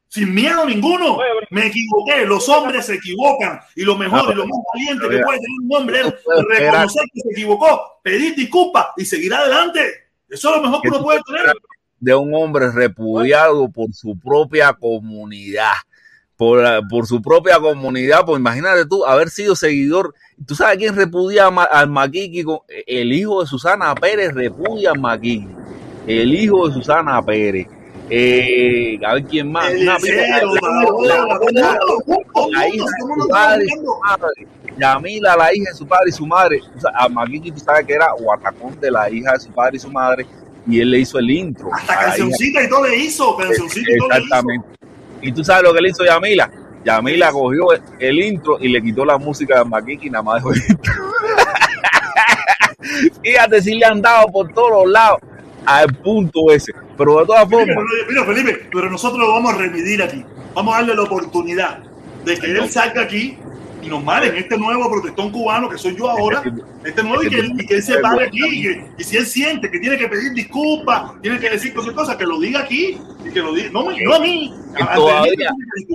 Sin 0.08 0.34
miedo 0.34 0.66
ninguno, 0.66 1.18
me 1.52 1.68
equivoqué. 1.68 2.26
Los 2.26 2.50
hombres 2.50 2.86
se 2.86 2.96
equivocan 2.96 3.62
y 3.78 3.84
lo 3.84 3.96
mejor 3.96 4.30
y 4.34 4.36
lo 4.36 4.46
más 4.46 4.60
valiente 4.74 5.08
que 5.08 5.24
puede 5.24 5.40
tener 5.40 5.60
un 5.64 5.70
hombre 5.74 6.02
es 6.02 6.14
reconocer 6.50 7.04
que 7.14 7.22
se 7.22 7.30
equivocó, 7.32 8.02
pedir 8.04 8.36
disculpas 8.36 8.88
y 8.98 9.06
seguir 9.06 9.34
adelante. 9.34 9.80
Eso 10.28 10.50
es 10.50 10.56
lo 10.58 10.62
mejor 10.64 10.82
que 10.82 10.90
uno 10.90 11.02
puede 11.02 11.22
tener. 11.26 11.54
De 12.02 12.16
un 12.16 12.34
hombre 12.34 12.70
repudiado 12.72 13.70
por 13.70 13.94
su 13.94 14.20
propia 14.20 14.74
comunidad. 14.74 15.74
Por, 16.36 16.66
por 16.90 17.06
su 17.06 17.22
propia 17.22 17.60
comunidad, 17.60 18.26
pues 18.26 18.40
imagínate 18.40 18.88
tú 18.88 19.06
haber 19.06 19.30
sido 19.30 19.56
seguidor. 19.56 20.16
¿Tú 20.46 20.56
sabes 20.56 20.80
quién 20.80 20.96
repudia 20.96 21.48
al 21.48 21.88
Maquiqui? 21.88 22.44
El 22.88 23.14
hijo 23.14 23.42
de 23.42 23.48
Susana 23.48 23.94
Pérez 23.94 24.34
repudia 24.34 24.92
al 24.92 25.00
Maquiqui. 25.00 25.48
El 26.08 26.34
hijo 26.34 26.68
de 26.68 26.74
Susana 26.74 27.22
Pérez. 27.22 27.68
Eh, 28.10 29.00
a 29.06 29.14
ver 29.14 29.24
quién 29.26 29.52
más. 29.52 29.72
Una 29.72 29.98
la 32.52 32.68
hija 32.68 32.86
de 32.86 33.22
su 33.22 33.28
padre 33.30 33.66
y 33.66 33.70
su 33.70 34.00
madre. 34.02 34.48
Yamila, 34.78 35.38
la 35.38 35.56
hija 35.56 35.70
de 35.72 35.78
su 35.78 35.88
padre 35.88 36.10
y 36.10 36.12
su 36.12 36.26
madre. 36.26 36.62
O 36.76 36.80
sea, 36.82 36.92
a 36.96 37.08
Maquiqui, 37.08 37.52
tú 37.52 37.60
sabes 37.60 37.86
que 37.86 37.94
era 37.94 38.12
guatacón 38.20 38.80
de 38.80 38.90
la 38.90 39.10
hija 39.12 39.34
de 39.34 39.40
su 39.40 39.52
padre 39.52 39.78
y 39.78 39.80
su 39.80 39.92
madre. 39.92 40.26
Y 40.68 40.80
él 40.80 40.92
le 40.92 41.00
hizo 41.00 41.18
el 41.18 41.30
intro. 41.30 41.70
Hasta 41.74 42.00
cancioncita 42.00 42.64
y 42.64 42.70
todo 42.70 42.88
le 42.88 42.96
hizo, 42.96 43.36
cancioncita 43.36 43.92
y 43.92 43.98
todo 43.98 44.10
le 44.10 44.16
hizo. 44.16 44.24
Exactamente. 44.24 44.68
Y 45.22 45.32
tú 45.32 45.44
sabes 45.44 45.64
lo 45.64 45.74
que 45.74 45.82
le 45.82 45.90
hizo 45.90 46.06
Yamila. 46.06 46.52
Yamila 46.84 47.32
cogió 47.32 47.68
el 48.00 48.20
intro 48.20 48.58
y 48.60 48.68
le 48.70 48.82
quitó 48.82 49.06
la 49.06 49.18
música 49.18 49.60
de 49.60 49.66
Maquiqui 49.66 50.08
y 50.08 50.10
nada 50.10 50.24
más 50.24 50.36
dejó 50.36 50.54
el 50.54 50.62
intro. 50.70 50.94
Fíjate 53.24 53.62
si 53.62 53.76
le 53.76 53.86
han 53.86 54.02
dado 54.02 54.28
por 54.32 54.52
todos 54.54 54.84
los 54.84 54.92
lados 54.92 55.20
al 55.66 55.94
punto 55.96 56.52
ese. 56.52 56.74
Pero 56.98 57.20
de 57.20 57.26
todas 57.26 57.50
formas, 57.50 57.78
mira, 58.10 58.26
Felipe, 58.26 58.68
pero 58.72 58.90
nosotros 58.90 59.20
lo 59.20 59.32
vamos 59.32 59.54
a 59.54 59.58
remitir 59.58 60.02
aquí. 60.02 60.24
Vamos 60.54 60.74
a 60.74 60.78
darle 60.80 60.96
la 60.96 61.04
oportunidad 61.04 61.80
de 62.26 62.38
que 62.38 62.48
él 62.48 62.70
salga 62.70 63.02
aquí 63.04 63.38
y 63.82 63.88
nos 63.88 64.04
male 64.04 64.28
en 64.28 64.36
este 64.38 64.58
nuevo 64.58 64.90
protestón 64.92 65.32
cubano 65.32 65.70
que 65.70 65.78
soy 65.78 65.96
yo 65.98 66.10
ahora, 66.10 66.44
este 66.84 67.04
nuevo 67.04 67.24
y 67.24 67.30
que, 67.30 67.40
él- 67.40 67.52
y 67.60 67.66
que 67.66 67.76
él 67.76 67.84
se 67.84 67.98
pare 68.00 68.26
aquí. 68.28 68.40
Y, 68.46 68.62
que- 68.64 68.86
y 68.98 69.04
si 69.04 69.18
él 69.18 69.26
siente 69.26 69.70
que 69.72 69.80
tiene 69.80 69.98
que 69.98 70.08
pedir 70.08 70.32
disculpas, 70.34 71.20
tiene 71.22 71.40
que 71.40 71.50
decir 71.50 71.74
cualquier 71.74 71.96
cosa, 71.96 72.18
que 72.18 72.26
lo 72.26 72.40
diga 72.40 72.62
aquí 72.62 72.98
y 73.26 73.30
que 73.32 73.40
lo 73.40 73.54
diga. 73.54 73.70
No, 73.72 73.84
no 73.84 74.14
a 74.16 74.20
mí. 74.20 74.54
a- 74.80 74.96
todavía, 74.96 75.50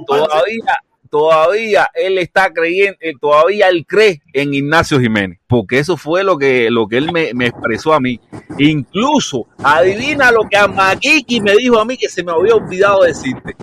todavía, 0.07 0.64
todavía 1.11 1.89
él 1.95 2.18
está 2.18 2.53
creyendo, 2.53 2.99
eh, 3.01 3.12
todavía 3.20 3.68
él 3.68 3.84
cree 3.87 4.20
en 4.32 4.53
Ignacio 4.53 4.99
Jiménez, 5.01 5.39
porque 5.47 5.78
eso 5.78 5.97
fue 5.97 6.24
lo 6.24 6.37
que, 6.39 6.70
lo 6.70 6.87
que 6.89 6.97
él 6.99 7.12
me, 7.12 7.32
me 7.34 7.47
expresó 7.47 7.93
a 7.95 8.01
mí. 8.01 8.20
Incluso, 8.59 9.47
adivina 9.62 10.30
lo 10.32 10.43
que 10.51 10.57
a 10.57 10.66
Maquiqui 10.66 11.41
me 11.41 11.55
dijo 11.57 11.78
a 11.78 11.84
mí 11.84 11.97
que 11.97 12.09
se 12.09 12.22
me 12.24 12.32
había 12.32 12.55
olvidado 12.55 13.03
decirte. 13.03 13.55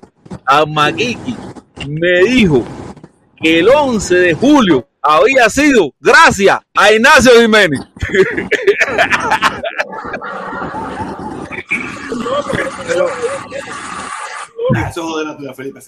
A 0.45 0.65
Maquiqui 0.65 1.35
me 1.87 2.23
dijo 2.29 2.63
que 3.43 3.59
el 3.59 3.69
11 3.69 4.15
de 4.15 4.33
julio 4.33 4.87
había 5.01 5.49
sido 5.49 5.93
gracias 5.99 6.59
a 6.73 6.91
Ignacio 6.93 7.33
Jiménez. 7.41 7.81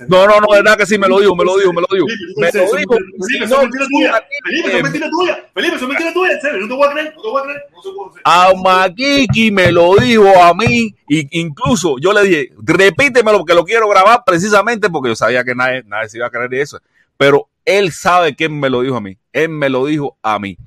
No, 0.07 0.27
no, 0.27 0.39
no, 0.41 0.47
de 0.51 0.61
verdad 0.61 0.77
que 0.77 0.85
sí 0.85 0.97
me 0.97 1.07
lo 1.07 1.19
dijo, 1.19 1.35
me 1.35 1.45
lo 1.45 1.57
dijo, 1.57 1.71
me 1.71 1.81
lo 1.81 1.87
dijo. 1.89 2.07
Felipe, 2.07 2.59
Me 2.59 2.65
lo 2.65 2.75
dijo. 2.75 2.95
Felipe, 3.25 3.45
eso 3.45 3.55
no, 3.55 3.61
es 3.61 3.69
mentira 3.69 3.87
tuya. 3.87 4.27
Felipe, 4.43 4.67
eso 4.67 4.77
es 4.77 4.83
mentira 4.83 5.09
tuya. 5.09 5.49
Felipe, 5.53 5.75
eso 5.75 5.85
es 5.85 5.89
mentira 5.89 6.13
tuya. 6.13 6.31
En 6.33 6.41
serio, 6.41 6.59
no 6.59 6.67
te 6.67 6.73
voy 6.73 6.87
a 6.87 6.91
creer, 6.91 7.13
no 7.15 7.21
te 7.21 7.27
voy 7.29 7.41
a 7.41 7.43
creer. 7.45 7.63
No 7.73 7.81
se 7.81 7.89
puede 7.91 8.09
hacer. 8.09 8.21
A 8.25 8.53
Maquiqui 8.53 9.51
me 9.51 9.71
lo 9.71 9.95
dijo 9.95 10.43
a 10.43 10.53
mí, 10.53 10.93
y 11.07 11.39
incluso 11.39 11.95
yo 11.99 12.11
le 12.11 12.23
dije, 12.23 12.49
repítemelo 12.61 13.37
porque 13.39 13.53
lo 13.53 13.63
quiero 13.63 13.87
grabar 13.87 14.23
precisamente 14.25 14.89
porque 14.89 15.09
yo 15.09 15.15
sabía 15.15 15.43
que 15.45 15.55
nadie, 15.55 15.83
nadie 15.87 16.09
se 16.09 16.17
iba 16.17 16.27
a 16.27 16.29
creer 16.29 16.49
de 16.49 16.61
eso. 16.61 16.79
Pero 17.17 17.49
él 17.65 17.91
sabe 17.91 18.35
quién 18.35 18.59
me 18.59 18.69
lo 18.69 18.81
dijo 18.81 18.95
a 18.97 19.01
mí. 19.01 19.17
Él 19.33 19.49
me 19.49 19.69
lo 19.69 19.85
dijo 19.85 20.17
a 20.21 20.39
mí. 20.39 20.57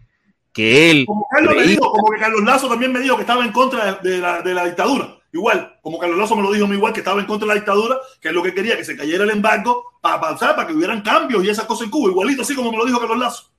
Que 0.53 0.90
él 0.90 1.05
Como 1.07 1.26
Carlos 1.30 1.55
me 1.57 1.62
dijo, 1.62 1.92
como 1.92 2.11
que 2.11 2.18
Carlos 2.18 2.42
Lazo 2.42 2.68
también 2.68 2.92
me 2.92 3.01
dijo 3.01 3.16
que 3.16 3.22
estaba 3.22 3.44
en 3.44 3.53
contra 3.53 3.94
de, 4.01 4.11
de 4.11 4.18
la, 4.18 4.42
de 4.42 4.55
la 4.55 4.64
dictadura. 4.64 5.14
Igual, 5.32 5.76
como 5.82 5.99
Carlos 5.99 6.18
Lazo 6.18 6.34
me 6.36 6.42
lo 6.42 6.53
dijo 6.53 6.64
a 6.64 6.68
mí 6.68 6.74
igual, 6.76 6.92
que 6.92 7.01
estaba 7.01 7.20
en 7.20 7.26
contra 7.26 7.46
de 7.46 7.55
la 7.55 7.61
dictadura, 7.61 7.96
que 8.20 8.28
es 8.28 8.34
lo 8.34 8.42
que 8.42 8.55
quería, 8.55 8.76
que 8.76 8.84
se 8.84 8.96
cayera 8.96 9.24
el 9.24 9.30
embargo 9.30 9.84
para 10.01 10.20
pasar, 10.20 10.57
para 10.57 10.66
que 10.66 10.74
hubieran 10.74 11.03
cambios 11.03 11.44
y 11.44 11.51
esas 11.51 11.66
cosas 11.66 11.84
en 11.84 11.90
Cuba. 11.90 12.11
Igualito 12.11 12.42
así 12.42 12.55
como 12.55 12.72
me 12.72 12.78
lo 12.78 12.86
dijo 12.86 12.99
Carlos 12.99 13.18
Lazo. 13.18 13.53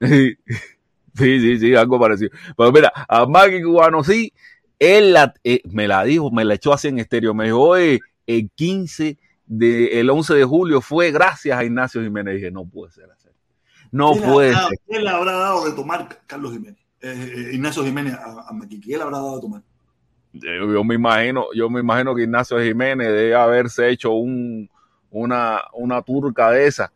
Sí, 1.16 1.40
sí, 1.40 1.58
sí, 1.60 1.74
algo 1.76 2.00
parecido. 2.00 2.30
Pero 2.56 2.72
mira, 2.72 2.92
a 3.08 3.24
Maggie 3.26 3.62
Cubano 3.62 4.02
sí, 4.02 4.32
él 4.80 5.12
la- 5.12 5.32
eh, 5.44 5.60
me 5.70 5.86
la 5.86 6.02
dijo, 6.04 6.30
me 6.32 6.44
la 6.44 6.54
echó 6.54 6.72
así 6.72 6.88
en 6.88 6.98
estéreo. 6.98 7.32
Me 7.34 7.44
dijo, 7.44 7.60
oye, 7.60 8.00
el 8.26 8.50
15 8.54 9.18
de, 9.46 10.00
el 10.00 10.10
11 10.10 10.34
de 10.34 10.44
julio 10.44 10.80
fue 10.80 11.10
gracias 11.10 11.58
a 11.58 11.64
Ignacio 11.64 12.02
Jiménez. 12.02 12.34
dije, 12.34 12.50
no 12.50 12.64
puede 12.64 12.92
ser 12.92 13.10
así. 13.10 13.28
No 13.90 14.12
¿Qué 14.12 14.20
le 14.20 14.26
puede 14.26 14.54
habrá 14.54 14.68
ser. 14.68 14.78
¿Qué 14.88 14.98
le 15.00 15.10
habrá 15.10 15.32
dado 15.32 15.64
de 15.66 15.72
tomar 15.72 16.20
Carlos 16.26 16.52
Jiménez? 16.52 16.80
Eh, 17.00 17.32
eh, 17.36 17.54
Ignacio 17.54 17.84
Jiménez 17.84 18.14
a, 18.14 18.48
a 18.48 18.52
le 18.52 19.02
habrá 19.02 19.18
dado 19.18 19.36
de 19.36 19.40
tomar? 19.40 19.62
Yo, 20.32 20.72
yo 20.72 20.82
me 20.82 20.94
imagino, 20.96 21.46
yo 21.54 21.70
me 21.70 21.80
imagino 21.80 22.14
que 22.14 22.22
Ignacio 22.22 22.58
Jiménez 22.60 23.06
debe 23.08 23.34
haberse 23.34 23.88
hecho 23.90 24.12
un, 24.12 24.68
una, 25.14 25.60
una 25.72 26.02
turca 26.02 26.50
de 26.50 26.66
esa. 26.66 26.92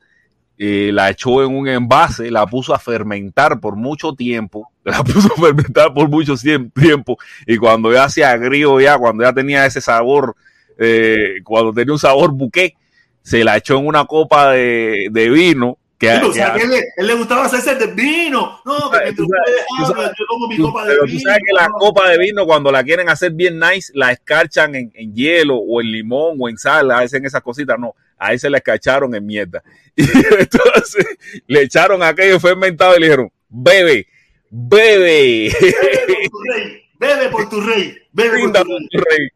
Y 0.57 0.91
la 0.91 1.09
echó 1.11 1.45
en 1.45 1.57
un 1.57 1.69
envase, 1.69 2.33
la 2.33 2.45
puso 2.45 2.75
a 2.75 2.81
fermentar 2.81 3.61
por 3.61 3.77
mucho 3.77 4.13
tiempo, 4.13 4.73
la 4.85 5.05
puso 5.05 5.33
a 5.33 5.41
fermentar 5.41 5.95
por 5.95 6.09
mucho 6.09 6.35
tiempo, 6.37 7.17
y 7.47 7.57
cuando 7.59 7.93
ya 7.93 8.09
se 8.09 8.25
agrió 8.25 8.81
ya, 8.81 8.99
cuando 8.99 9.23
ya 9.23 9.33
tenía 9.33 9.65
ese 9.65 9.81
sabor, 9.81 10.35
eh, 10.79 11.41
cuando 11.45 11.73
tenía 11.73 11.93
un 11.93 11.99
sabor 11.99 12.33
buqué, 12.33 12.75
se 13.23 13.45
la 13.45 13.57
echó 13.59 13.77
en 13.79 13.87
una 13.87 14.05
copa 14.07 14.53
de, 14.53 15.09
de 15.11 15.29
vino, 15.31 15.77
que, 15.99 16.15
Sí, 16.17 16.25
o 16.25 16.33
sea, 16.33 16.53
que- 16.53 16.61
que 16.61 16.65
él, 16.67 16.71
le- 16.71 16.85
él 16.97 17.07
le 17.09 17.15
gustaba 17.15 17.45
hacerse 17.47 17.75
de 17.75 17.89
vino. 17.89 18.61
No, 18.65 18.89
que 18.91 19.13
Tú 19.15 19.27
sabes- 19.27 19.65
tú 19.67 19.95
yo 20.19 20.27
tomo 20.29 20.47
mi 20.49 20.57
Tú- 20.57 20.63
copa 20.63 20.85
de 20.85 20.91
pero 20.91 21.05
vino. 21.05 21.19
tú 21.19 21.25
sabes 21.25 21.39
que 21.45 21.53
la 21.61 21.69
copa 21.71 22.09
de 22.11 22.19
vino, 22.19 22.47
cuando 22.47 22.71
la 22.71 22.85
quieren 22.85 23.09
hacer 23.09 23.33
bien 23.33 23.59
nice, 23.59 23.91
la 23.95 24.13
escarchan 24.13 24.77
en, 24.77 24.93
en 24.95 25.13
hielo 25.13 25.57
o 25.57 25.81
en 25.81 25.91
limón 25.91 26.37
o 26.39 26.49
en 26.49 26.57
sal, 26.57 26.91
hacen 26.93 27.27
esas 27.27 27.43
cositas. 27.43 27.77
No, 27.81 27.95
ahí 28.17 28.39
se 28.39 28.49
la 28.49 28.59
escarcharon 28.59 29.15
en 29.15 29.27
mierda. 29.27 29.63
Y 29.97 30.03
entonces 30.39 31.05
le 31.49 31.63
echaron 31.63 32.01
aquello 32.05 32.39
fermentado 32.39 32.97
y 32.97 33.01
le 33.01 33.07
dijeron, 33.07 33.33
bebe, 33.49 34.07
bebe, 34.49 35.51
Bebe 37.01 37.29
por 37.29 37.49
tu 37.49 37.61
rey. 37.61 37.97
Bebe 38.13 38.39
por 38.41 38.53
tu 38.53 38.63
rey. 38.63 38.69
por 38.69 38.79
tu 38.91 38.99
rey. 38.99 39.29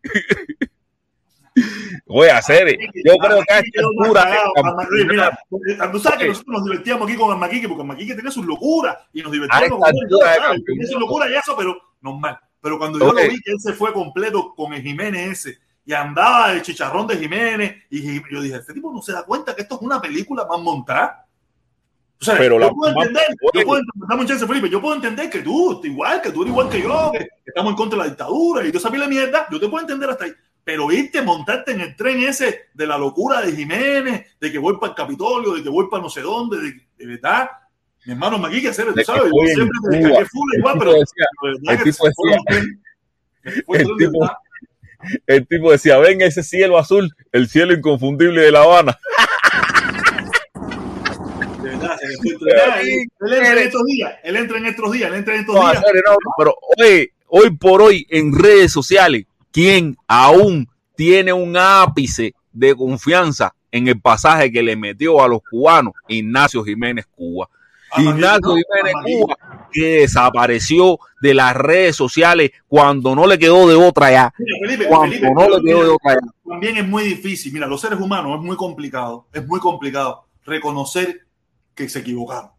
Voy 2.07 2.29
a 2.29 2.39
hacer, 2.39 2.67
yo 3.05 3.17
creo 3.19 3.43
que 3.47 3.53
a 3.53 3.59
esta 3.59 3.81
altura, 3.81 4.27
tú 5.93 5.99
sabes 5.99 6.19
que 6.19 6.29
nosotros 6.29 6.55
nos 6.59 6.65
divertíamos 6.65 7.09
aquí 7.09 7.17
con 7.19 7.39
Maquique, 7.39 7.69
porque 7.69 7.85
Maquique 7.85 8.15
tenía 8.15 8.31
sus 8.31 8.47
locuras 8.47 8.97
y 9.13 9.23
nos 9.23 9.33
divertíamos 9.33 9.79
con 9.79 9.89
él. 9.89 10.09
y 11.31 11.35
eso, 11.37 11.57
pero 11.57 11.77
normal. 12.01 12.39
Pero 12.61 12.79
cuando 12.79 12.99
yo 12.99 13.07
lo 13.13 13.21
vi 13.29 13.41
que 13.43 13.53
él 13.53 13.61
se 13.61 13.73
fue 13.73 13.93
completo 13.93 14.55
con 14.55 14.73
el 14.73 14.83
Jiménez 14.83 15.47
ese 15.47 15.59
y 15.85 15.93
andaba 15.93 16.53
el 16.53 16.63
chicharrón 16.63 17.07
de 17.09 17.17
Jiménez, 17.17 17.77
y 17.91 18.21
yo 18.33 18.41
dije, 18.41 18.57
este 18.57 18.73
tipo 18.73 18.93
no 18.93 19.03
se 19.03 19.13
da 19.13 19.25
cuenta 19.25 19.55
que 19.55 19.63
esto 19.63 19.75
es 19.77 19.83
una 19.83 20.01
película 20.01 20.47
más 20.49 20.61
montada. 20.61 21.27
O 22.21 22.25
sea, 22.25 22.37
Pero 22.39 22.55
yo 22.55 22.61
la- 22.61 22.71
puedo 22.71 22.93
entender, 22.93 23.25
yo 23.53 23.65
puedo 23.65 23.81
entender, 23.81 24.27
chance, 24.29 24.47
Felipe, 24.47 24.71
yo 24.71 24.81
puedo 24.81 24.95
entender 24.95 25.29
que 25.29 25.41
tú, 25.41 25.81
igual, 25.83 26.23
que 26.23 26.31
tú 26.31 26.43
eres 26.43 26.53
igual 26.53 26.69
que 26.69 26.81
yo, 26.81 27.11
que 27.13 27.27
estamos 27.45 27.71
en 27.73 27.77
contra 27.77 27.97
de 27.99 28.05
la 28.05 28.09
dictadura 28.11 28.65
y 28.65 28.71
tú 28.71 28.79
sabes 28.79 29.01
la 29.01 29.09
mierda, 29.09 29.49
yo 29.51 29.59
te 29.59 29.69
puedo 29.69 29.81
entender 29.81 30.09
hasta 30.09 30.27
ahí. 30.27 30.33
Pero 30.65 30.93
irte, 30.93 31.23
montarte 31.23 31.73
en 31.73 31.81
el 31.81 31.97
tren 31.97 32.21
ese 32.23 32.67
de 32.73 32.87
la 32.87 32.97
locura 32.97 33.41
de 33.41 33.53
Jiménez, 33.53 34.27
de 34.41 34.53
que 34.53 34.59
voy 34.59 34.75
para 34.79 34.93
el 34.93 34.97
Capitolio, 34.97 35.55
de 35.55 35.63
que 35.63 35.69
voy 35.69 35.89
para 35.91 36.03
no 36.05 36.09
sé 36.09 36.21
dónde, 36.21 36.59
de, 36.61 36.73
de 36.99 37.07
verdad, 37.07 37.51
mi 38.05 38.13
hermano 38.13 38.39
De 38.93 39.01
que 39.01 39.05
sabes, 39.05 39.25
yo 39.25 39.55
siempre 39.55 39.79
Cuba. 39.81 39.91
descargué 39.99 40.27
full 40.27 40.49
El 40.55 40.59
igual, 40.59 40.75
pero 40.79 40.93
el 40.95 41.83
tipo 41.83 42.05
decía- 43.77 44.39
el 45.27 45.47
tipo- 45.49 45.73
decía, 45.73 45.99
ven 45.99 46.21
ese 46.23 46.43
cielo 46.45 46.79
azul, 46.79 47.13
el 47.33 47.49
cielo 47.49 47.73
inconfundible 47.75 48.41
de 48.43 48.53
La 48.53 48.63
Habana. 48.63 48.99
De 51.63 51.69
verdad, 51.71 51.97
se 51.99 52.07
Él 52.07 52.19
él 53.21 53.33
entra 53.33 53.53
en 53.53 53.59
estos 53.59 53.85
días, 53.85 54.13
él 54.23 54.37
entra 54.37 54.59
en 54.59 54.67
estos 54.67 54.93
días, 54.93 55.11
él 55.11 55.17
entra 55.19 55.35
en 55.35 55.41
estos 55.41 55.55
días. 55.57 55.83
no, 56.07 56.17
pero 56.39 56.55
hoy, 56.79 57.11
hoy 57.27 57.57
por 57.57 57.83
hoy 57.83 58.07
en 58.11 58.33
redes 58.39 58.71
sociales, 58.73 59.25
¿quién 59.53 59.97
aún 60.07 60.69
tiene 60.97 61.33
un 61.33 61.57
ápice 61.57 62.35
de 62.53 62.75
confianza 62.75 63.55
en 63.71 63.89
el 63.89 64.01
pasaje 64.01 64.51
que 64.51 64.63
le 64.63 64.77
metió 64.77 65.23
a 65.23 65.29
los 65.29 65.41
cubanos 65.49 65.95
Ignacio 66.09 66.65
Jiménez 66.65 67.07
Cuba? 67.15 67.49
Ignacio 67.99 68.55
Jiménez. 68.55 68.95
Cuba 69.05 69.37
que 69.73 70.01
desapareció 70.01 70.99
de 71.21 71.35
las 71.35 71.57
redes 71.57 71.97
sociales 71.97 72.53
cuando 72.69 73.15
no 73.17 73.27
le 73.27 73.39
quedó 73.39 73.67
de 73.67 73.75
otra 73.75 74.11
ya. 74.11 74.35
Mira, 74.39 74.57
Felipe, 74.63 74.89
Cuando 74.89 75.15
Felipe, 75.15 75.33
no 75.35 75.41
le 75.49 75.63
quedó 75.63 75.79
mira, 75.79 75.85
de 75.85 75.89
otra 75.91 76.15
ya. 76.15 76.51
también 76.51 76.77
es 76.77 76.89
muy 76.89 77.05
difícil. 77.05 77.53
Mira, 77.53 77.67
los 77.67 77.81
seres 77.81 77.99
humanos 77.99 78.39
es 78.39 78.45
muy 78.45 78.57
complicado, 78.57 79.27
es 79.33 79.47
muy 79.47 79.59
complicado 79.59 80.27
reconocer 80.45 81.27
que 81.75 81.89
se 81.89 82.01
equivocaron. 82.01 82.51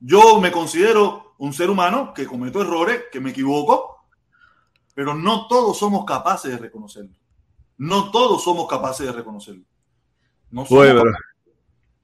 Yo 0.00 0.40
me 0.40 0.50
considero 0.50 1.34
un 1.38 1.52
ser 1.52 1.70
humano 1.70 2.12
que 2.14 2.26
cometo 2.26 2.62
errores, 2.62 3.02
que 3.12 3.20
me 3.20 3.30
equivoco, 3.30 3.99
pero 5.00 5.14
no 5.14 5.46
todos 5.46 5.78
somos 5.78 6.04
capaces 6.04 6.50
de 6.52 6.58
reconocerlo. 6.58 7.16
No 7.78 8.10
todos 8.10 8.44
somos 8.44 8.68
capaces 8.68 9.06
de 9.06 9.12
reconocerlo. 9.12 9.64
No 10.50 10.66
somos. 10.66 11.04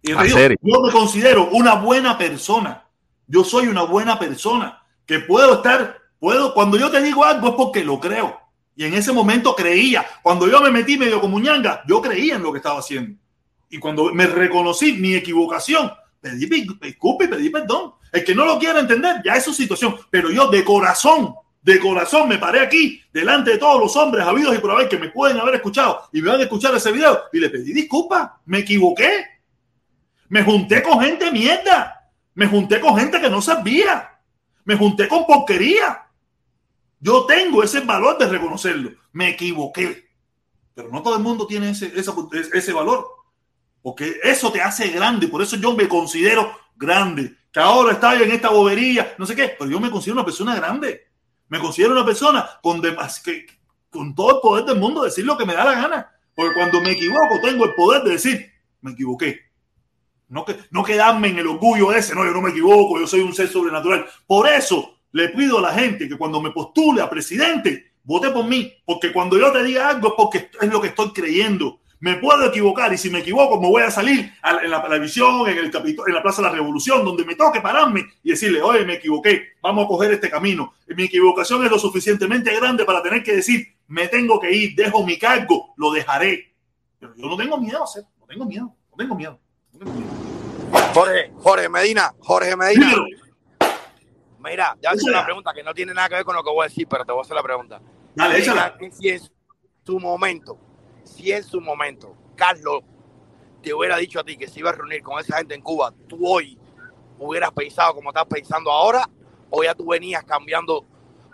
Y 0.00 0.06
te 0.06 0.12
¿En 0.12 0.22
digo, 0.22 0.38
serio? 0.38 0.58
yo 0.62 0.80
me 0.80 0.90
considero 0.90 1.50
una 1.50 1.74
buena 1.74 2.16
persona. 2.16 2.86
Yo 3.26 3.44
soy 3.44 3.66
una 3.66 3.82
buena 3.82 4.18
persona 4.18 4.82
que 5.04 5.18
puedo 5.18 5.56
estar, 5.56 5.98
puedo, 6.18 6.54
cuando 6.54 6.78
yo 6.78 6.90
te 6.90 7.02
digo 7.02 7.22
algo 7.22 7.48
es 7.48 7.54
porque 7.54 7.84
lo 7.84 8.00
creo. 8.00 8.40
Y 8.74 8.86
en 8.86 8.94
ese 8.94 9.12
momento 9.12 9.54
creía. 9.54 10.06
Cuando 10.22 10.48
yo 10.48 10.62
me 10.62 10.70
metí 10.70 10.96
medio 10.96 11.20
como 11.20 11.38
ñanga, 11.38 11.82
yo 11.86 12.00
creía 12.00 12.36
en 12.36 12.42
lo 12.42 12.50
que 12.50 12.60
estaba 12.60 12.78
haciendo. 12.78 13.20
Y 13.68 13.76
cuando 13.76 14.10
me 14.14 14.26
reconocí 14.26 14.94
mi 14.94 15.14
equivocación, 15.14 15.92
pedí 16.18 16.46
disculpa 16.46 17.26
y 17.26 17.28
pedí 17.28 17.50
perdón. 17.50 17.92
El 18.10 18.24
que 18.24 18.34
no 18.34 18.46
lo 18.46 18.58
quiera 18.58 18.80
entender, 18.80 19.20
ya 19.22 19.34
es 19.34 19.44
su 19.44 19.52
situación. 19.52 19.96
Pero 20.08 20.30
yo 20.30 20.48
de 20.48 20.64
corazón, 20.64 21.34
de 21.66 21.80
corazón 21.80 22.28
me 22.28 22.38
paré 22.38 22.60
aquí, 22.60 23.02
delante 23.12 23.50
de 23.50 23.58
todos 23.58 23.80
los 23.80 23.96
hombres 23.96 24.24
habidos 24.24 24.54
y 24.54 24.60
por 24.60 24.70
haber 24.70 24.88
que 24.88 24.98
me 24.98 25.08
pueden 25.08 25.40
haber 25.40 25.56
escuchado 25.56 26.08
y 26.12 26.22
me 26.22 26.30
van 26.30 26.38
a 26.38 26.44
escuchar 26.44 26.72
ese 26.76 26.92
video 26.92 27.24
y 27.32 27.40
le 27.40 27.50
pedí 27.50 27.72
disculpas. 27.72 28.30
Me 28.44 28.58
equivoqué. 28.58 29.26
Me 30.28 30.44
junté 30.44 30.80
con 30.80 31.00
gente 31.00 31.28
mierda. 31.32 32.08
Me 32.34 32.46
junté 32.46 32.78
con 32.78 32.96
gente 32.96 33.20
que 33.20 33.28
no 33.28 33.42
sabía. 33.42 34.16
Me 34.64 34.76
junté 34.76 35.08
con 35.08 35.26
porquería. 35.26 36.06
Yo 37.00 37.26
tengo 37.26 37.64
ese 37.64 37.80
valor 37.80 38.16
de 38.16 38.28
reconocerlo. 38.28 38.92
Me 39.10 39.30
equivoqué. 39.30 40.08
Pero 40.72 40.88
no 40.90 41.02
todo 41.02 41.16
el 41.16 41.22
mundo 41.24 41.48
tiene 41.48 41.70
ese, 41.70 41.92
ese 41.96 42.72
valor. 42.72 43.08
Porque 43.82 44.20
eso 44.22 44.52
te 44.52 44.62
hace 44.62 44.90
grande. 44.90 45.26
Por 45.26 45.42
eso 45.42 45.56
yo 45.56 45.74
me 45.74 45.88
considero 45.88 46.48
grande. 46.76 47.34
Que 47.50 47.58
ahora 47.58 47.94
está 47.94 48.14
en 48.14 48.30
esta 48.30 48.50
bobería, 48.50 49.16
no 49.18 49.26
sé 49.26 49.34
qué. 49.34 49.56
Pero 49.58 49.68
yo 49.68 49.80
me 49.80 49.90
considero 49.90 50.14
una 50.14 50.24
persona 50.24 50.54
grande. 50.54 51.05
Me 51.48 51.60
considero 51.60 51.92
una 51.92 52.04
persona 52.04 52.48
con, 52.62 52.82
que, 52.82 53.46
con 53.90 54.14
todo 54.14 54.36
el 54.36 54.40
poder 54.40 54.64
del 54.64 54.78
mundo 54.78 55.02
de 55.02 55.08
decir 55.08 55.24
lo 55.24 55.36
que 55.36 55.46
me 55.46 55.54
da 55.54 55.64
la 55.64 55.74
gana. 55.74 56.12
Porque 56.34 56.54
cuando 56.54 56.80
me 56.80 56.92
equivoco, 56.92 57.40
tengo 57.42 57.64
el 57.64 57.74
poder 57.74 58.02
de 58.02 58.10
decir, 58.10 58.52
me 58.82 58.92
equivoqué. 58.92 59.40
No, 60.28 60.44
que, 60.44 60.56
no 60.70 60.82
quedarme 60.84 61.28
en 61.28 61.38
el 61.38 61.46
orgullo 61.46 61.92
ese, 61.92 62.14
no, 62.14 62.24
yo 62.24 62.32
no 62.32 62.42
me 62.42 62.50
equivoco, 62.50 62.98
yo 62.98 63.06
soy 63.06 63.20
un 63.20 63.34
ser 63.34 63.48
sobrenatural. 63.48 64.06
Por 64.26 64.48
eso 64.48 64.98
le 65.12 65.28
pido 65.30 65.58
a 65.58 65.62
la 65.62 65.72
gente 65.72 66.08
que 66.08 66.18
cuando 66.18 66.40
me 66.40 66.50
postule 66.50 67.00
a 67.00 67.08
presidente, 67.08 67.92
vote 68.02 68.30
por 68.30 68.44
mí, 68.44 68.72
porque 68.84 69.12
cuando 69.12 69.38
yo 69.38 69.52
te 69.52 69.62
diga 69.62 69.88
algo 69.88 70.08
es 70.08 70.14
porque 70.16 70.50
es 70.60 70.68
lo 70.68 70.80
que 70.80 70.88
estoy 70.88 71.12
creyendo. 71.12 71.80
Me 72.00 72.16
puedo 72.16 72.44
equivocar 72.46 72.92
y 72.92 72.98
si 72.98 73.08
me 73.08 73.20
equivoco 73.20 73.58
me 73.60 73.68
voy 73.68 73.82
a 73.82 73.90
salir 73.90 74.30
a- 74.42 74.58
en 74.62 74.70
la 74.70 74.82
televisión, 74.82 75.48
en 75.48 75.56
el 75.58 75.70
Capitol- 75.70 76.06
en 76.08 76.14
la 76.14 76.22
Plaza 76.22 76.42
de 76.42 76.48
la 76.48 76.54
Revolución, 76.54 77.04
donde 77.04 77.24
me 77.24 77.34
toque 77.36 77.60
pararme 77.62 78.04
y 78.22 78.30
decirle, 78.30 78.60
oye, 78.60 78.84
me 78.84 78.94
equivoqué, 78.94 79.54
vamos 79.62 79.86
a 79.86 79.88
coger 79.88 80.12
este 80.12 80.28
camino. 80.28 80.74
Mi 80.88 81.04
equivocación 81.04 81.64
es 81.64 81.70
lo 81.70 81.78
suficientemente 81.78 82.54
grande 82.54 82.84
para 82.84 83.02
tener 83.02 83.22
que 83.22 83.36
decir, 83.36 83.66
me 83.88 84.08
tengo 84.08 84.38
que 84.38 84.52
ir, 84.52 84.74
dejo 84.76 85.06
mi 85.06 85.18
cargo, 85.18 85.72
lo 85.76 85.90
dejaré. 85.90 86.54
Pero 86.98 87.14
yo 87.16 87.26
no 87.28 87.36
tengo 87.36 87.58
miedo 87.58 87.82
hacer, 87.82 88.04
no 88.20 88.26
tengo 88.26 88.44
miedo, 88.44 88.74
no 88.90 88.96
tengo 88.96 89.14
miedo. 89.14 89.40
No 89.72 89.78
tengo 89.78 89.92
miedo. 89.92 90.10
Jorge, 90.92 91.32
Jorge 91.36 91.68
Medina, 91.68 92.12
Jorge 92.20 92.56
Medina. 92.56 92.86
Dímelo. 92.88 93.06
Mira, 94.38 94.76
ya 94.80 94.90
Échala. 94.92 95.18
una 95.18 95.24
pregunta 95.24 95.52
que 95.54 95.62
no 95.62 95.74
tiene 95.74 95.92
nada 95.94 96.08
que 96.08 96.14
ver 96.16 96.24
con 96.24 96.36
lo 96.36 96.44
que 96.44 96.50
voy 96.50 96.64
a 96.66 96.68
decir, 96.68 96.86
pero 96.88 97.04
te 97.04 97.12
voy 97.12 97.20
a 97.20 97.22
hacer 97.22 97.34
la 97.36 97.42
pregunta. 97.42 97.80
Dale, 98.14 98.38
échala. 98.38 98.76
Si 98.92 99.08
en 99.08 99.20
su 99.84 99.98
momento, 99.98 100.58
si 101.06 101.32
en 101.32 101.42
su 101.44 101.60
momento, 101.60 102.14
Carlos 102.34 102.82
te 103.62 103.72
hubiera 103.74 103.96
dicho 103.96 104.20
a 104.20 104.24
ti 104.24 104.36
que 104.36 104.46
se 104.48 104.60
iba 104.60 104.70
a 104.70 104.72
reunir 104.74 105.02
con 105.02 105.18
esa 105.18 105.38
gente 105.38 105.54
en 105.54 105.62
Cuba, 105.62 105.92
tú 106.06 106.18
hoy 106.26 106.58
hubieras 107.18 107.50
pensado 107.52 107.94
como 107.94 108.10
estás 108.10 108.26
pensando 108.26 108.70
ahora, 108.70 109.08
o 109.50 109.62
ya 109.64 109.74
tú 109.74 109.86
venías 109.86 110.22
cambiando, 110.24 110.84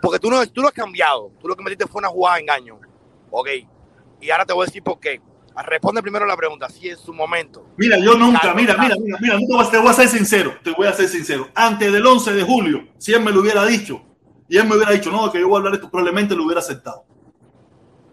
porque 0.01 0.19
tú 0.19 0.29
no, 0.29 0.45
tú 0.47 0.61
no 0.61 0.67
has 0.67 0.73
cambiado, 0.73 1.31
tú 1.39 1.47
lo 1.47 1.55
que 1.55 1.63
metiste 1.63 1.87
fue 1.87 1.99
una 1.99 2.07
jugada 2.09 2.35
de 2.37 2.41
engaño, 2.43 2.79
ok, 3.29 3.47
y 4.21 4.29
ahora 4.31 4.45
te 4.45 4.53
voy 4.53 4.63
a 4.63 4.65
decir 4.67 4.83
por 4.83 4.99
qué. 4.99 5.21
Responde 5.55 6.01
primero 6.01 6.25
la 6.25 6.35
pregunta, 6.35 6.67
si 6.67 6.89
en 6.89 6.97
su 6.97 7.13
momento. 7.13 7.63
Mira, 7.77 7.99
yo 7.99 8.15
nunca, 8.17 8.39
Carlos, 8.41 8.55
mira, 8.63 8.75
mira, 8.75 8.95
mira, 8.99 9.17
mira, 9.21 9.33
no 9.35 9.69
te 9.69 9.77
voy 9.77 9.89
a- 9.89 9.93
ser 9.93 10.07
sincero, 10.07 10.55
te 10.63 10.71
voy 10.71 10.87
a 10.87 10.93
ser 10.93 11.07
sincero. 11.07 11.47
Antes 11.53 11.91
del 11.93 12.03
11 12.07 12.33
de 12.33 12.41
julio, 12.41 12.87
si 12.97 13.13
él 13.13 13.21
me 13.23 13.31
lo 13.31 13.41
hubiera 13.41 13.63
dicho, 13.63 14.01
y 14.49 14.57
él 14.57 14.67
me 14.67 14.75
hubiera 14.75 14.91
dicho, 14.93 15.11
no, 15.11 15.31
que 15.31 15.39
yo 15.39 15.47
voy 15.47 15.55
a 15.55 15.57
hablar 15.59 15.75
esto, 15.75 15.91
probablemente 15.91 16.35
lo 16.35 16.45
hubiera 16.45 16.59
aceptado. 16.59 17.05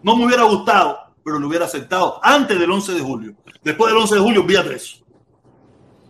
No 0.03 0.15
me 0.15 0.25
hubiera 0.25 0.43
gustado, 0.43 1.10
pero 1.23 1.39
lo 1.39 1.47
hubiera 1.47 1.65
aceptado 1.65 2.19
antes 2.23 2.59
del 2.59 2.69
11 2.71 2.93
de 2.93 2.99
julio. 3.01 3.33
Después 3.63 3.91
del 3.91 4.01
11 4.01 4.15
de 4.15 4.21
julio, 4.21 4.43
vía 4.43 4.63
tres. 4.63 5.03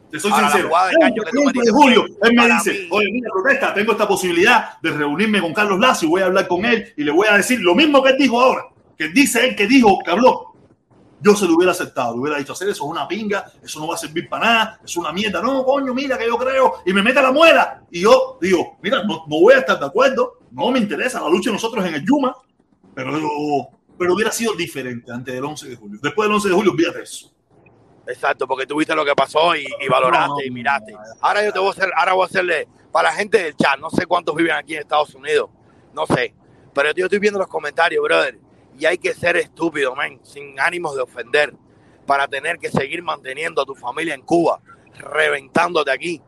Te 0.09 0.19
soy 0.19 0.31
Ahora, 0.31 0.49
sincero. 0.51 0.69
El 0.99 1.37
11 1.47 1.59
de 1.61 1.71
julio, 1.71 2.05
él 2.21 2.33
me 2.35 2.47
dice, 2.47 2.71
mí- 2.73 2.87
oye, 2.91 3.07
mira, 3.13 3.29
protesta, 3.31 3.73
tengo 3.73 3.93
esta 3.93 4.07
posibilidad 4.07 4.79
de 4.81 4.91
reunirme 4.91 5.39
con 5.41 5.53
Carlos 5.53 5.79
Lazo 5.79 6.05
y 6.05 6.09
voy 6.09 6.21
a 6.21 6.25
hablar 6.25 6.47
con 6.47 6.65
él 6.65 6.93
y 6.97 7.03
le 7.03 7.11
voy 7.11 7.27
a 7.29 7.37
decir 7.37 7.59
lo 7.61 7.73
mismo 7.75 8.03
que 8.03 8.09
él 8.09 8.17
dijo 8.17 8.41
ahora, 8.41 8.63
que 8.97 9.07
dice 9.09 9.45
él 9.47 9.55
que 9.55 9.67
dijo, 9.67 9.99
que 10.03 10.11
habló. 10.11 10.47
Yo 11.23 11.35
se 11.35 11.45
lo 11.47 11.55
hubiera 11.55 11.71
aceptado, 11.71 12.15
le 12.15 12.19
hubiera 12.21 12.39
dicho 12.39 12.53
hacer 12.53 12.67
eso 12.67 12.83
es 12.83 12.89
una 12.89 13.07
pinga, 13.07 13.45
eso 13.63 13.79
no 13.79 13.87
va 13.87 13.93
a 13.93 13.97
servir 13.97 14.27
para 14.27 14.43
nada, 14.45 14.79
es 14.83 14.97
una 14.97 15.13
mierda. 15.13 15.39
No, 15.41 15.63
coño, 15.63 15.93
mira 15.93 16.17
que 16.17 16.25
yo 16.27 16.35
creo, 16.35 16.81
y 16.85 16.91
me 16.93 17.03
mete 17.03 17.21
la 17.21 17.31
muela. 17.31 17.83
Y 17.91 18.01
yo 18.01 18.39
digo, 18.41 18.79
mira, 18.81 19.03
no, 19.03 19.23
no 19.27 19.39
voy 19.39 19.53
a 19.53 19.59
estar 19.59 19.79
de 19.79 19.85
acuerdo, 19.85 20.39
no 20.51 20.71
me 20.71 20.79
interesa 20.79 21.21
la 21.21 21.29
lucha 21.29 21.51
de 21.51 21.53
nosotros 21.53 21.85
en 21.85 21.93
el 21.93 22.03
Yuma, 22.05 22.35
pero, 22.95 23.11
pero 24.01 24.15
hubiera 24.15 24.31
sido 24.31 24.55
diferente 24.55 25.11
antes 25.11 25.31
del 25.31 25.45
11 25.45 25.69
de 25.69 25.75
julio. 25.75 25.99
Después 26.01 26.27
del 26.27 26.33
11 26.33 26.49
de 26.49 26.55
julio, 26.55 26.71
olvídate 26.71 27.03
eso. 27.03 27.31
Exacto, 28.07 28.47
porque 28.47 28.65
tú 28.65 28.77
viste 28.77 28.95
lo 28.95 29.05
que 29.05 29.13
pasó 29.13 29.55
y, 29.55 29.63
y 29.79 29.87
valoraste 29.87 30.27
No, 30.27 30.35
no, 30.37 30.41
y 30.41 30.49
miraste. 30.49 30.95
Ahora 31.19 31.45
yo 31.45 31.53
te 31.53 31.59
voy 31.59 31.67
a 31.67 31.71
hacer, 31.71 31.91
ahora 31.95 32.13
voy 32.13 32.23
a 32.23 32.25
hacerle, 32.25 32.67
para 32.91 33.09
la 33.09 33.15
gente 33.15 33.43
del 33.43 33.55
chat, 33.55 33.79
no 33.79 33.91
sé 33.91 34.07
cuántos 34.07 34.35
viven 34.35 34.53
aquí 34.53 34.73
en 34.73 34.79
Estados 34.81 35.13
Unidos, 35.13 35.51
no 35.93 36.07
sé, 36.07 36.33
pero 36.73 36.91
yo 36.95 37.05
estoy 37.05 37.19
viendo 37.19 37.37
los 37.37 37.47
comentarios, 37.47 38.03
brother, 38.03 38.39
y 38.75 38.87
hay 38.87 38.97
que 38.97 39.13
ser 39.13 39.37
estúpido, 39.37 39.95
man, 39.95 40.19
sin 40.23 40.59
ánimos 40.59 40.95
de 40.95 41.03
ofender, 41.03 41.53
para 42.07 42.27
tener 42.27 42.57
que 42.57 42.71
seguir 42.71 43.03
manteniendo 43.03 43.61
a 43.61 43.65
tu 43.65 43.75
familia 43.75 44.15
en 44.15 44.23
Cuba, 44.23 44.61
reventándote 44.97 45.91
aquí 45.91 46.23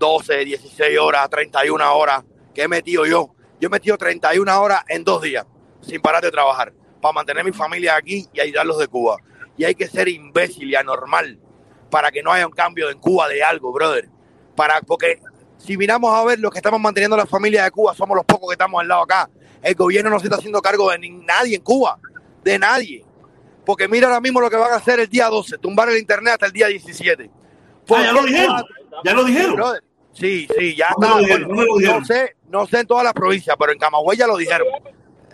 12, 0.00 0.44
16 0.44 0.98
horas, 0.98 1.30
31 1.30 1.94
horas, 1.96 2.24
que 2.52 2.62
he 2.62 2.68
metido 2.68 3.06
yo. 3.06 3.32
Yo 3.60 3.68
he 3.68 3.70
metido 3.70 3.96
31 3.96 4.60
horas 4.60 4.82
en 4.88 5.04
dos 5.04 5.22
días, 5.22 5.46
sin 5.82 6.02
parar 6.02 6.20
de 6.20 6.32
trabajar, 6.32 6.72
para 7.02 7.12
mantener 7.12 7.44
mi 7.44 7.52
familia 7.52 7.96
aquí 7.96 8.26
y 8.32 8.40
ayudarlos 8.40 8.78
de 8.78 8.88
Cuba. 8.88 9.18
Y 9.58 9.64
hay 9.64 9.74
que 9.74 9.86
ser 9.88 10.08
imbécil 10.08 10.70
y 10.70 10.74
anormal 10.74 11.38
para 11.90 12.10
que 12.10 12.22
no 12.22 12.32
haya 12.32 12.46
un 12.46 12.52
cambio 12.52 12.88
en 12.88 12.98
Cuba 12.98 13.28
de 13.28 13.42
algo, 13.42 13.72
brother. 13.72 14.08
Para, 14.56 14.80
porque 14.80 15.20
si 15.58 15.76
miramos 15.76 16.14
a 16.14 16.24
ver 16.24 16.38
los 16.38 16.50
que 16.50 16.58
estamos 16.58 16.80
manteniendo 16.80 17.16
la 17.16 17.26
familia 17.26 17.64
de 17.64 17.70
Cuba, 17.70 17.94
somos 17.94 18.16
los 18.16 18.24
pocos 18.24 18.48
que 18.48 18.54
estamos 18.54 18.80
al 18.80 18.88
lado 18.88 19.02
acá. 19.02 19.28
El 19.62 19.74
gobierno 19.74 20.08
no 20.08 20.18
se 20.18 20.26
está 20.26 20.36
haciendo 20.38 20.62
cargo 20.62 20.90
de 20.90 20.98
nadie 21.10 21.56
en 21.56 21.62
Cuba, 21.62 21.98
de 22.42 22.58
nadie. 22.58 23.04
Porque 23.66 23.86
mira 23.88 24.06
ahora 24.08 24.20
mismo 24.20 24.40
lo 24.40 24.48
que 24.48 24.56
van 24.56 24.72
a 24.72 24.76
hacer 24.76 25.00
el 25.00 25.08
día 25.08 25.28
12, 25.28 25.58
tumbar 25.58 25.90
el 25.90 25.98
internet 25.98 26.34
hasta 26.34 26.46
el 26.46 26.52
día 26.52 26.68
17. 26.68 27.30
Ah, 27.90 28.02
ya 28.02 28.12
lo 28.12 28.22
dijeron, 28.24 28.64
ya 29.04 29.12
lo 29.12 29.24
dijeron. 29.24 29.56
Brother, 29.56 29.84
Sí, 30.14 30.46
sí, 30.58 30.76
ya 30.76 30.90
¿Dónde 30.98 31.06
está. 31.06 31.16
lo 31.16 31.20
dijeron? 31.22 31.48
Bueno, 31.48 31.56
¿Dónde 31.56 31.66
lo 31.66 31.78
dijeron? 31.78 32.00
no 32.00 32.06
sé, 32.06 32.36
no 32.48 32.66
sé 32.66 32.80
en 32.80 32.86
todas 32.86 33.04
las 33.04 33.12
provincias, 33.12 33.56
pero 33.58 33.72
en 33.72 33.78
Camagüey 33.78 34.18
ya 34.18 34.26
lo 34.26 34.36
dijeron. 34.36 34.66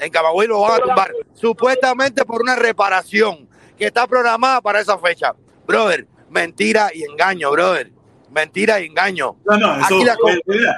En 0.01 0.11
Camagüey 0.11 0.49
lo 0.49 0.61
van 0.61 0.81
a 0.81 0.85
tumbar, 0.85 1.13
supuestamente 1.35 2.25
por 2.25 2.43
una 2.43 2.57
reparación 2.57 3.49
que 3.77 3.87
está 3.87 4.07
programada 4.07 4.61
para 4.61 4.81
esa 4.81 4.99
fecha. 4.99 5.35
Brother, 5.67 6.07
mentira 6.31 6.91
y 6.95 7.03
engaño, 7.05 7.51
brother. 7.51 7.91
Mentira 8.31 8.81
y 8.81 8.87
engaño. 8.87 9.37
No, 9.47 9.57
no, 9.57 9.75
eso, 9.77 9.85
Aquí 9.85 10.05
la 10.05 10.17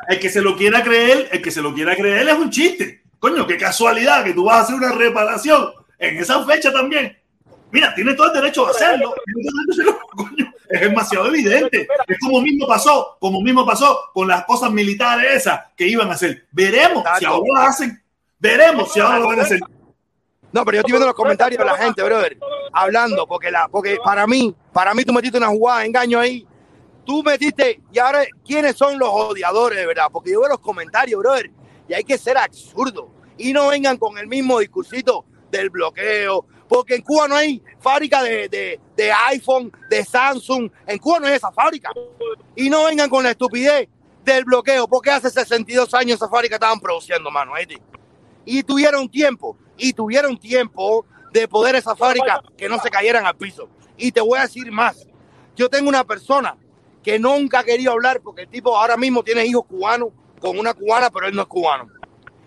el 0.08 0.20
que 0.20 0.28
se 0.28 0.40
lo 0.40 0.56
quiera 0.56 0.82
creer, 0.82 1.28
el 1.32 1.42
que 1.42 1.50
se 1.50 1.60
lo 1.60 1.74
quiera 1.74 1.96
creer 1.96 2.28
es 2.28 2.34
un 2.34 2.50
chiste. 2.50 3.02
Coño, 3.18 3.46
qué 3.46 3.56
casualidad 3.56 4.24
que 4.24 4.32
tú 4.32 4.44
vas 4.44 4.56
a 4.56 4.60
hacer 4.62 4.76
una 4.76 4.92
reparación 4.92 5.70
en 5.98 6.18
esa 6.18 6.44
fecha 6.44 6.72
también. 6.72 7.16
Mira, 7.72 7.94
tiene 7.94 8.14
todo 8.14 8.28
el 8.28 8.40
derecho 8.40 8.64
de 8.64 8.70
hacerlo. 8.70 9.14
Coño. 10.16 10.52
Es 10.68 10.80
demasiado 10.80 11.26
evidente. 11.26 11.88
Es 12.06 12.18
como 12.20 12.40
mismo 12.40 12.66
pasó, 12.66 13.16
como 13.20 13.40
mismo 13.40 13.66
pasó 13.66 13.98
con 14.14 14.28
las 14.28 14.44
cosas 14.44 14.70
militares 14.70 15.34
esas 15.34 15.60
que 15.76 15.88
iban 15.88 16.08
a 16.08 16.14
hacer. 16.14 16.46
Veremos 16.52 17.04
si 17.18 17.24
ahora 17.24 17.46
lo 17.46 17.56
hacen. 17.56 18.00
Veremos 18.40 18.90
si 18.92 19.00
ahora 19.00 19.18
lo 19.18 19.26
van 19.28 19.40
a 19.40 19.42
hacer. 19.42 19.60
No, 20.52 20.64
pero 20.64 20.76
yo 20.76 20.80
estoy 20.80 20.92
viendo 20.92 21.06
los 21.06 21.14
comentarios 21.14 21.58
de 21.58 21.64
la 21.64 21.76
gente, 21.76 22.02
brother, 22.02 22.36
hablando, 22.72 23.26
porque 23.26 23.50
la, 23.50 23.68
porque 23.68 23.98
para 24.02 24.26
mí, 24.26 24.54
para 24.72 24.94
mí 24.94 25.04
tú 25.04 25.12
metiste 25.12 25.38
una 25.38 25.48
jugada 25.48 25.80
de 25.80 25.86
engaño 25.86 26.18
ahí. 26.18 26.46
Tú 27.04 27.22
metiste, 27.22 27.80
y 27.92 27.98
ahora, 27.98 28.24
¿quiénes 28.44 28.76
son 28.76 28.98
los 28.98 29.08
odiadores 29.10 29.78
de 29.78 29.86
verdad? 29.86 30.06
Porque 30.12 30.32
yo 30.32 30.40
veo 30.40 30.48
los 30.48 30.60
comentarios, 30.60 31.20
brother, 31.20 31.50
y 31.88 31.94
hay 31.94 32.02
que 32.02 32.18
ser 32.18 32.36
absurdo. 32.36 33.10
Y 33.36 33.52
no 33.52 33.68
vengan 33.68 33.96
con 33.96 34.18
el 34.18 34.26
mismo 34.26 34.58
discursito 34.58 35.24
del 35.50 35.70
bloqueo, 35.70 36.46
porque 36.68 36.96
en 36.96 37.02
Cuba 37.02 37.28
no 37.28 37.36
hay 37.36 37.62
fábrica 37.78 38.22
de, 38.22 38.48
de, 38.48 38.80
de 38.96 39.12
iPhone, 39.12 39.72
de 39.88 40.04
Samsung. 40.04 40.70
En 40.86 40.98
Cuba 40.98 41.20
no 41.20 41.26
hay 41.26 41.34
esa 41.34 41.52
fábrica. 41.52 41.90
Y 42.56 42.70
no 42.70 42.84
vengan 42.84 43.10
con 43.10 43.22
la 43.22 43.30
estupidez 43.30 43.88
del 44.24 44.44
bloqueo, 44.44 44.86
porque 44.88 45.10
hace 45.10 45.30
62 45.30 45.92
años 45.94 46.16
esa 46.16 46.28
fábrica 46.28 46.56
estaban 46.56 46.80
produciendo, 46.80 47.30
mano. 47.30 47.52
Y 48.44 48.62
tuvieron 48.62 49.08
tiempo, 49.08 49.56
y 49.76 49.92
tuvieron 49.92 50.38
tiempo 50.38 51.06
de 51.32 51.48
poder 51.48 51.74
esa 51.76 51.94
fábrica 51.94 52.42
que 52.56 52.68
no 52.68 52.78
se 52.80 52.90
cayeran 52.90 53.26
al 53.26 53.36
piso. 53.36 53.68
Y 53.96 54.12
te 54.12 54.20
voy 54.20 54.38
a 54.38 54.42
decir 54.42 54.70
más. 54.72 55.06
Yo 55.56 55.68
tengo 55.68 55.88
una 55.88 56.04
persona 56.04 56.56
que 57.02 57.18
nunca 57.18 57.64
querido 57.64 57.92
hablar 57.92 58.20
porque 58.20 58.42
el 58.42 58.48
tipo 58.48 58.76
ahora 58.76 58.96
mismo 58.96 59.22
tiene 59.22 59.44
hijos 59.46 59.64
cubanos 59.66 60.10
con 60.40 60.58
una 60.58 60.74
cubana, 60.74 61.10
pero 61.10 61.26
él 61.26 61.34
no 61.34 61.42
es 61.42 61.48
cubano. 61.48 61.88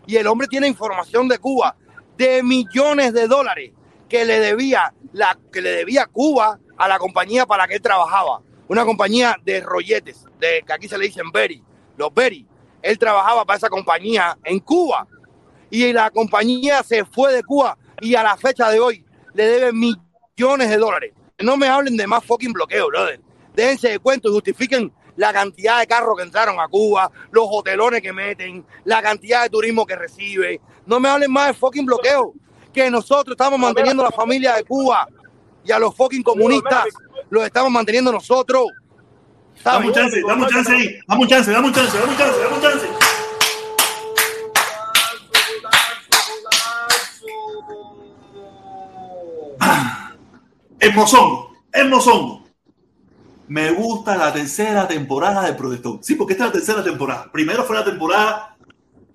Y 0.06 0.18
el 0.18 0.28
hombre 0.28 0.48
tiene 0.48 0.68
información 0.68 1.28
de 1.28 1.38
Cuba 1.38 1.76
de 2.18 2.44
millones 2.44 3.14
de 3.14 3.28
dólares 3.28 3.72
que 4.10 4.26
le 4.26 4.40
debía 4.40 4.94
la 5.14 5.38
que 5.52 5.62
le 5.62 5.72
debía 5.72 6.06
Cuba 6.08 6.60
a 6.78 6.88
la 6.88 7.00
compañía 7.00 7.46
para 7.46 7.68
que 7.68 7.76
él 7.76 7.82
trabajaba, 7.82 8.42
una 8.68 8.84
compañía 8.86 9.38
de 9.44 9.62
rolletes, 9.62 10.26
de 10.40 10.64
que 10.66 10.74
aquí 10.74 10.88
se 10.88 10.98
le 10.98 11.06
dicen 11.06 11.32
Berry, 11.32 11.64
los 11.98 12.14
Berry. 12.14 12.46
Él 12.82 12.98
trabajaba 12.98 13.46
para 13.46 13.58
esa 13.58 13.70
compañía 13.70 14.38
en 14.44 14.60
Cuba 14.60 15.08
y 15.74 15.92
la 15.92 16.12
compañía 16.12 16.84
se 16.84 17.04
fue 17.04 17.34
de 17.34 17.42
Cuba 17.42 17.76
y 18.00 18.14
a 18.14 18.22
la 18.22 18.38
fecha 18.38 18.70
de 18.70 18.80
hoy 18.80 19.04
le 19.34 19.44
debe 19.44 19.74
millones 19.74 20.70
de 20.70 20.78
dólares. 20.78 21.14
No 21.40 21.58
me 21.58 21.68
hablen 21.68 21.98
de 21.98 22.06
más 22.06 22.24
fucking 22.24 22.54
bloqueo, 22.54 22.90
brother. 22.90 23.20
Déjense 23.56 23.90
de 23.90 23.98
cuento 23.98 24.30
y 24.30 24.34
justifiquen 24.34 24.94
la 25.16 25.34
cantidad 25.34 25.80
de 25.80 25.88
carros 25.88 26.16
que 26.16 26.22
entraron 26.22 26.60
a 26.60 26.68
Cuba, 26.68 27.12
los 27.32 27.48
hotelones 27.50 28.04
que 28.04 28.14
meten, 28.14 28.64
la 28.86 29.02
cantidad 29.02 29.42
de 29.42 29.50
turismo 29.50 29.84
que 29.88 29.96
recibe. 29.96 30.62
No 30.86 31.00
me 31.00 31.10
hablen 31.10 31.32
más 31.32 31.48
de 31.48 31.54
fucking 31.56 31.88
bloqueo, 31.88 32.36
que 32.72 32.92
nosotros 32.92 33.34
estamos 33.34 33.58
manteniendo 33.58 34.04
a 34.04 34.12
la 34.12 34.16
familia 34.16 34.54
de 34.54 34.64
Cuba 34.66 35.08
y 35.66 35.72
a 35.72 35.80
los 35.80 35.96
fucking 35.96 36.22
comunistas 36.22 36.86
los 37.32 37.44
estamos 37.44 37.72
manteniendo 37.72 38.12
nosotros. 38.12 38.68
Dame 39.64 39.88
un 39.88 39.94
chance, 39.94 40.22
dame 40.22 40.44
un 40.44 40.50
chance 40.50 40.72
ahí. 40.72 41.00
Dame 41.08 41.22
un 41.22 41.28
chance, 41.28 41.52
dame 41.52 41.68
un 41.68 41.74
chance, 41.74 41.98
dame 41.98 42.12
un 42.12 42.18
chance, 42.18 42.40
dame 42.40 42.56
un 42.56 42.62
chance. 42.62 43.03
Hermosongo, 50.84 51.56
hermosongo. 51.72 52.44
Me 53.48 53.72
gusta 53.72 54.16
la 54.18 54.34
tercera 54.34 54.88
temporada 54.88 55.44
de 55.44 55.54
Protestón. 55.54 56.04
Sí, 56.04 56.16
porque 56.16 56.34
esta 56.34 56.46
es 56.46 56.50
la 56.50 56.54
tercera 56.54 56.84
temporada. 56.84 57.32
Primero 57.32 57.64
fue 57.64 57.76
la 57.76 57.84
temporada. 57.86 58.56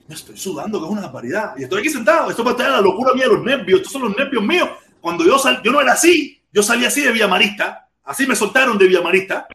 Me 0.06 0.14
estoy 0.14 0.36
sudando, 0.36 0.78
que 0.78 0.86
es 0.86 0.90
una 0.92 1.02
barbaridad. 1.02 1.54
Y 1.56 1.64
estoy 1.64 1.80
aquí 1.80 1.90
sentado. 1.90 2.30
Esto 2.30 2.44
para 2.44 2.68
la 2.70 2.80
locura 2.80 3.12
mía, 3.14 3.26
los 3.26 3.42
nervios. 3.42 3.80
Estos 3.80 3.92
son 3.92 4.02
los 4.02 4.16
nervios 4.16 4.42
míos. 4.42 4.68
Cuando 5.00 5.24
yo 5.24 5.38
salí, 5.38 5.58
yo 5.64 5.72
no 5.72 5.80
era 5.80 5.92
así. 5.92 6.40
Yo 6.52 6.62
salí 6.62 6.84
así 6.84 7.02
de 7.02 7.12
Villamarista. 7.12 7.88
Así 8.04 8.26
me 8.26 8.36
soltaron 8.36 8.78
de 8.78 8.86
Villamarista. 8.86 9.46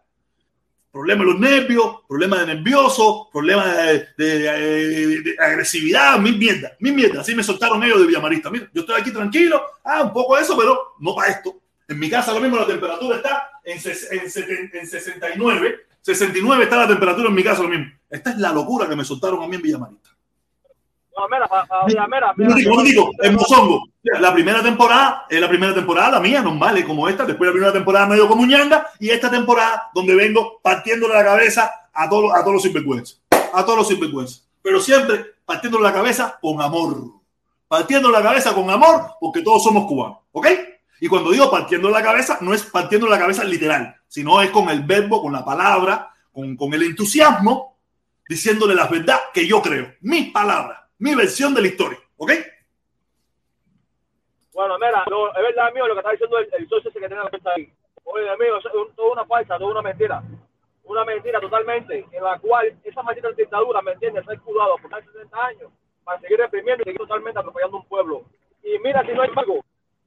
Problema 0.91 1.24
de 1.24 1.32
los 1.32 1.39
nervios, 1.39 2.01
problema 2.07 2.38
de 2.39 2.53
nervioso, 2.55 3.28
problema 3.34 3.66
de, 3.66 4.07
de- 4.16 4.39
de- 4.39 5.22
de 5.22 5.36
agresividad, 5.39 6.20
mil 6.20 6.38
mierda, 6.38 6.74
mil 6.80 6.93
mierda. 6.93 7.22
Así 7.22 7.34
me 7.34 7.43
soltaron 7.43 7.84
ellos 7.84 7.99
de 7.99 8.05
Villamarista. 8.07 8.51
Mira, 8.51 8.70
yo 8.72 8.82
estoy 8.82 9.01
aquí 9.01 9.11
tranquilo. 9.11 9.59
Ah, 9.84 10.03
un 10.03 10.14
poco 10.14 10.36
de 10.36 10.43
eso, 10.43 10.55
pero 10.55 10.93
no 10.99 11.16
para 11.16 11.32
esto. 11.32 11.59
En 11.94 12.00
mi 12.00 12.10
casa 12.10 12.34
lo 12.34 12.39
mismo 12.39 12.58
la 12.58 12.66
temperatura 12.66 13.18
está 13.18 13.52
en, 13.64 13.78
en, 13.78 14.72
en 14.74 14.88
69. 14.88 15.76
69 16.02 16.64
está 16.64 16.78
la 16.78 16.88
temperatura 16.88 17.30
en 17.30 17.36
mi 17.36 17.44
casa 17.44 17.62
lo 17.62 17.70
mismo. 17.70 17.86
Esta 18.10 18.32
es 18.32 18.38
la 18.38 18.52
locura 18.52 18.89
que 18.89 18.96
me 18.96 19.06
soltaron 19.06 19.44
a 19.44 19.48
mí 19.48 19.56
en 19.56 19.62
Villamarista. 19.62 20.10
No, 21.16 21.28
mira, 21.30 21.48
mira, 22.08 22.34
mira, 22.36 22.56
un 22.56 22.76
momentico, 22.76 23.12
en 23.22 23.36
Mozongo. 23.36 23.84
La 24.20 24.34
primera 24.34 24.64
temporada 24.64 25.28
es 25.30 25.39
la 25.39 25.48
primera 25.48 25.72
temporada, 25.72 26.14
la 26.14 26.20
mía, 26.20 26.41
normal, 26.41 26.76
es 26.80 26.86
como 26.86 27.08
esta. 27.08 27.26
Después 27.26 27.48
la 27.48 27.54
primera 27.54 27.72
temporada 27.72 28.08
medio 28.08 28.28
como 28.28 28.44
ñanga. 28.44 28.88
Y 29.00 29.12
esta 29.12 29.30
temporada 29.30 29.91
donde 29.94 30.16
vengo 30.16 30.60
partiéndole 30.64 31.14
la 31.14 31.24
cabeza 31.24 31.89
a 31.94 32.10
todos, 32.10 32.34
a 32.34 32.39
todos 32.39 32.54
los 32.54 32.64
sinvergüenzas. 32.64 33.22
A 33.54 33.64
todos 33.64 33.78
los 33.78 33.88
sinvergüenzas. 33.88 34.48
Pero 34.64 34.82
siempre 34.82 35.36
partiéndole 35.46 35.84
la 35.84 35.94
cabeza 35.94 36.39
con 36.41 36.60
amor. 36.60 36.98
Partiendo 37.68 38.10
la 38.10 38.24
cabeza 38.24 38.52
con 38.56 38.68
amor 38.72 39.12
porque 39.20 39.44
todos 39.44 39.64
somos 39.64 39.86
cubanos. 39.86 40.18
¿Ok? 40.32 40.48
Y 41.00 41.08
cuando 41.08 41.32
digo 41.32 41.52
partiendo 41.52 41.89
la 41.89 42.02
cabeza, 42.02 42.38
no 42.41 42.54
es 42.54 42.64
partiendo 42.64 43.08
la 43.08 43.20
cabeza 43.20 43.44
literal, 43.44 43.96
sino 44.08 44.41
es 44.41 44.52
con 44.52 44.70
el 44.70 44.84
verbo, 44.84 45.22
con 45.22 45.34
la 45.34 45.44
palabra, 45.44 46.14
con, 46.32 46.56
con 46.56 46.74
el 46.74 46.84
entusiasmo, 46.84 47.78
diciéndole 48.28 48.76
la 48.76 48.88
verdad 48.88 49.20
que 49.34 49.48
yo 49.48 49.62
creo. 49.62 49.94
Mis 50.02 50.32
palabras, 50.32 50.80
mi 51.00 51.16
versión 51.16 51.54
de 51.54 51.62
la 51.62 51.68
historia. 51.68 52.00
¿Ok? 52.18 52.32
Bueno, 54.54 54.78
mira, 54.78 55.04
es 55.36 55.56
verdad 55.56 55.74
mío 55.74 55.88
lo 55.88 55.96
que 55.96 56.00
está 56.00 56.12
diciendo 56.12 56.38
el, 56.38 56.48
el 56.54 56.70
socio 56.70 56.89
ese 56.89 57.00
que 57.00 57.08
tiene 57.08 57.24
la 57.24 57.30
cuenta 57.30 57.52
ahí. 57.56 57.74
Oye, 58.04 58.30
amigo, 58.30 58.58
eso 58.58 58.70
es 58.70 58.96
toda 58.96 59.14
una 59.14 59.26
falsa, 59.26 59.58
toda 59.58 59.72
una 59.72 59.82
mentira. 59.82 60.24
Una 60.84 61.06
mentira 61.06 61.39
totalmente, 61.39 62.06
en 62.12 62.24
la 62.24 62.38
cual 62.39 62.78
esa 62.84 63.02
maldita 63.02 63.32
dictadura, 63.32 63.82
¿me 63.82 63.94
entiendes? 63.94 64.26
Se 64.26 64.32
ha 64.32 64.36
escudado 64.36 64.76
por 64.78 64.91
más 64.91 65.06
de 65.06 65.12
60 65.12 65.46
años 65.46 65.72
para 66.04 66.20
seguir 66.20 66.38
reprimiendo 66.38 66.82
y 66.82 66.86
seguir 66.86 67.00
totalmente 67.00 67.39
atropellando 67.39 67.78
un 67.78 67.86
pueblo. 67.86 68.24
Y 68.64 68.78
mira 68.80 69.02
si 69.02 69.14
no 69.14 69.22
hay 69.22 69.32
algo 69.36 69.64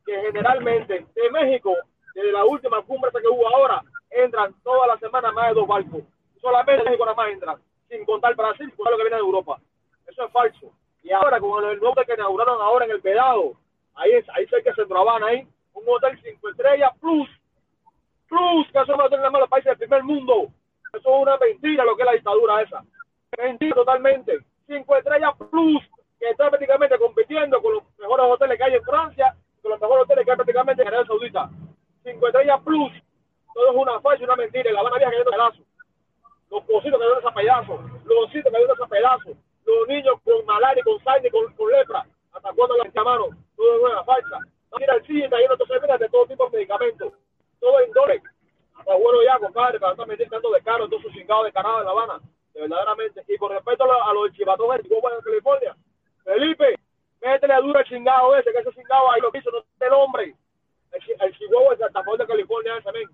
que 0.06 0.20
generalmente 0.20 1.04
de 1.14 1.30
México, 1.30 1.74
desde 2.14 2.32
la 2.32 2.44
última 2.44 2.80
cumbre 2.82 3.10
que 3.10 3.28
hubo 3.28 3.46
ahora, 3.54 3.82
entran 4.10 4.54
todas 4.62 4.88
las 4.88 5.00
semanas 5.00 5.32
más 5.34 5.48
de 5.48 5.54
dos 5.54 5.66
barcos. 5.66 6.02
Solamente 6.40 6.84
México 6.84 7.04
nada 7.04 7.16
más 7.16 7.30
entran, 7.30 7.56
sin 7.88 8.04
contar 8.04 8.34
Brasil, 8.36 8.72
contar 8.76 8.92
lo 8.92 8.98
que 8.98 9.04
viene 9.04 9.16
de 9.16 9.22
Europa. 9.22 9.58
Eso 10.06 10.24
es 10.24 10.32
falso. 10.32 10.72
Y 11.02 11.12
ahora, 11.12 11.40
con 11.40 11.64
el 11.64 11.78
nuevo 11.78 11.94
que 11.94 12.14
inauguraron 12.14 12.60
ahora 12.60 12.84
en 12.84 12.92
el 12.92 13.00
Vedado, 13.00 13.54
ahí 13.96 14.12
es, 14.12 14.28
ahí 14.30 14.46
cerca 14.46 14.70
de 14.70 14.76
Centro 14.76 15.00
Habana, 15.00 15.26
ahí, 15.26 15.46
un 15.74 15.84
hotel 15.86 16.18
cinco 16.22 16.48
estrellas 16.48 16.90
plus, 17.00 17.28
plus, 18.28 18.70
que 18.72 18.78
eso 18.78 18.96
no 18.96 19.02
lo 19.02 19.08
tienen 19.08 19.22
nada 19.22 19.30
más 19.30 19.40
los 19.40 19.50
países 19.50 19.70
del 19.70 19.88
primer 19.88 20.04
mundo. 20.04 20.48
Eso 20.92 21.16
es 21.16 21.22
una 21.22 21.36
mentira 21.36 21.84
lo 21.84 21.96
que 21.96 22.02
es 22.02 22.06
la 22.06 22.12
dictadura 22.12 22.62
esa. 22.62 22.84
Mentira 23.36 23.74
totalmente. 23.74 24.38
Cinco 24.66 24.96
estrellas 24.96 25.32
plus, 25.50 25.82
que 26.18 26.30
está 26.30 26.48
prácticamente 26.48 26.98
compitiendo 26.98 27.60
con 27.60 27.74
los 27.74 27.82
mejores 27.98 28.26
hoteles 28.28 28.56
que 28.56 28.64
hay 28.64 28.74
en 28.74 28.84
Francia, 28.84 29.36
con 29.66 29.72
los 29.72 29.80
mejores 29.80 30.04
hoteles 30.04 30.24
que 30.24 30.34
prácticamente 30.36 30.82
en 30.82 30.88
Arabia 30.88 31.06
Saudita. 31.06 31.50
Cinco 32.04 32.26
estrellas 32.28 32.60
plus, 32.62 32.92
todo 33.52 33.70
es 33.70 33.76
una 33.76 34.00
falsa 34.00 34.22
y 34.22 34.24
una 34.24 34.36
mentira. 34.36 34.70
La 34.70 34.78
Habana 34.80 34.96
Vieja 34.96 35.10
cayendo 35.10 35.30
pedazos. 35.32 35.66
Los 36.50 36.62
cositos 36.64 37.00
cayendo 37.00 37.18
esos 37.18 37.34
pedazos, 37.34 37.80
los 38.04 38.18
ositos 38.28 38.52
cayendo 38.52 38.74
esos 38.74 38.88
pedazos, 38.88 39.32
los 39.66 39.88
niños 39.88 40.14
con 40.22 40.46
malaria, 40.46 40.84
con 40.84 41.02
sangre, 41.02 41.30
con, 41.32 41.52
con 41.54 41.68
lepra, 41.72 42.06
hasta 42.32 42.52
cuando 42.52 42.76
la 42.76 43.02
mano, 43.02 43.26
todo 43.56 43.76
es 43.76 43.82
una 43.82 44.04
falsa. 44.04 44.38
Van 44.70 44.82
a 44.82 44.84
ir 44.84 44.90
al 44.90 45.04
cine 45.06 45.28
trayendo 45.28 45.56
mira, 45.82 45.98
de 45.98 46.08
todo 46.08 46.26
tipo 46.26 46.44
de 46.48 46.58
medicamentos, 46.58 47.12
todo 47.58 47.80
en 47.80 47.90
dólares. 47.90 48.22
Hasta 48.78 48.94
bueno 48.94 49.18
ya, 49.24 49.38
compadre, 49.40 49.80
para 49.80 49.92
estar 49.92 50.06
metiendo 50.06 50.36
tanto 50.36 50.50
de 50.52 50.62
caro, 50.62 50.88
todos 50.88 51.02
sus 51.02 51.12
chingados 51.12 51.46
de 51.46 51.52
carado 51.52 51.80
en 51.80 51.86
La 51.86 51.90
Habana, 51.90 52.20
de 52.54 52.60
verdaderamente. 52.60 53.24
Y 53.26 53.36
con 53.36 53.50
respecto 53.50 53.82
a, 53.82 53.86
lo- 53.88 54.04
a 54.04 54.14
los 54.14 54.30
chivatón 54.32 54.76
en 54.78 54.86
Cuba, 54.86 55.10
en 55.12 55.20
California, 55.22 55.76
Felipe, 56.22 56.78
métele 57.22 57.54
a 57.54 57.60
duro 57.60 57.78
el 57.78 57.84
chingado 57.86 58.36
ese, 58.36 58.50
que 58.52 58.58
ese 58.58 58.70
chingado 58.72 59.10
ahí 59.12 59.20
lo 59.20 59.30
que 59.32 59.38
hizo 59.38 59.50
no 59.50 59.58
es 59.58 59.64
el 59.80 59.92
hombre. 59.92 60.34
El, 60.92 61.00
el 61.28 61.36
chihuahua 61.38 61.72
de 61.74 61.78
Santa 61.78 62.02
Fe 62.04 62.10
de 62.18 62.26
California 62.26 62.72
también. 62.84 63.08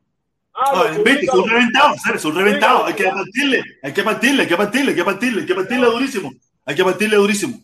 Ah, 0.55 0.85
son 0.93 0.97
publica- 0.99 1.33
reventados, 1.49 1.97
¿sabes? 2.03 2.21
son 2.23 2.35
reventados. 2.37 2.87
Hay 2.89 2.95
que 2.95 3.05
partirle, 3.05 3.63
hay 3.83 3.93
que 3.93 4.03
partirle, 4.03 4.43
hay 4.43 4.49
que 4.49 4.57
partirle, 4.57 4.91
hay 4.91 4.97
que 4.97 5.05
partirle, 5.05 5.41
hay 5.41 5.47
que 5.47 5.55
partirle 5.55 5.87
durísimo. 5.87 6.33
Hay 6.67 6.75
que 6.77 6.85
partirle 6.85 7.17
durísimo. 7.17 7.59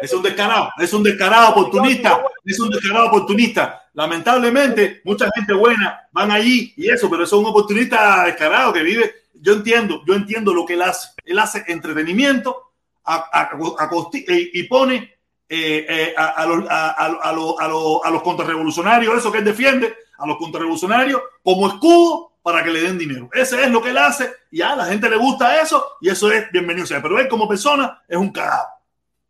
Es 0.00 0.12
un 0.14 0.22
descarado, 0.22 0.70
es 0.78 0.92
un 0.92 1.02
descarado 1.02 1.50
oportunista, 1.50 2.22
es 2.44 2.60
un 2.60 2.70
descarado 2.70 3.08
oportunista. 3.08 3.82
Lamentablemente, 3.94 5.00
mucha 5.04 5.28
gente 5.34 5.52
buena 5.54 6.08
van 6.12 6.30
allí 6.30 6.72
y 6.76 6.88
eso, 6.88 7.10
pero 7.10 7.24
eso 7.24 7.36
es 7.36 7.42
un 7.42 7.48
oportunista 7.50 8.24
descarado 8.26 8.72
que 8.72 8.82
vive. 8.84 9.12
Yo 9.34 9.54
entiendo, 9.54 10.02
yo 10.06 10.14
entiendo 10.14 10.54
lo 10.54 10.64
que 10.64 10.74
él 10.74 10.82
hace. 10.82 11.08
Él 11.24 11.38
hace 11.40 11.64
entretenimiento 11.66 12.70
a, 13.04 13.16
a- 13.16 13.50
a 13.84 13.90
costi- 13.90 14.24
y, 14.28 14.60
y 14.60 14.62
pone 14.64 15.17
eh, 15.48 15.86
eh, 15.88 16.14
a, 16.16 16.26
a 16.42 16.46
los, 16.46 16.64
a, 16.68 17.08
los- 17.08 17.56
los- 17.68 18.00
a 18.04 18.10
los 18.10 18.22
contrarrevolucionarios, 18.22 19.16
eso 19.16 19.32
que 19.32 19.38
él 19.38 19.44
defiende, 19.44 19.96
a 20.18 20.26
los 20.26 20.36
contrarrevolucionarios 20.36 21.22
como 21.42 21.68
escudo 21.68 22.32
para 22.42 22.62
que 22.64 22.70
le 22.70 22.80
den 22.82 22.98
dinero. 22.98 23.28
Ese 23.32 23.62
es 23.62 23.70
lo 23.70 23.80
que 23.82 23.90
él 23.90 23.98
hace 23.98 24.30
y 24.50 24.60
a 24.62 24.74
la 24.76 24.84
gente 24.86 25.08
le 25.08 25.16
gusta 25.16 25.60
eso 25.60 25.96
y 26.00 26.08
eso 26.10 26.30
es 26.32 26.50
bienvenido 26.50 26.86
sea. 26.86 27.00
Pero 27.02 27.18
él 27.18 27.28
como 27.28 27.48
persona 27.48 28.02
es 28.08 28.16
un 28.16 28.30
cagado. 28.32 28.66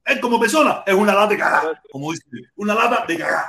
Él 0.05 0.21
como 0.21 0.41
persona 0.41 0.83
es 0.87 0.95
una 0.95 1.13
lata 1.15 1.29
de 1.29 1.39
cagada, 1.39 1.83
como 1.93 2.11
dice, 2.13 2.25
una 2.57 2.75
lata 2.75 3.05
de 3.07 3.19
cagada. 3.19 3.47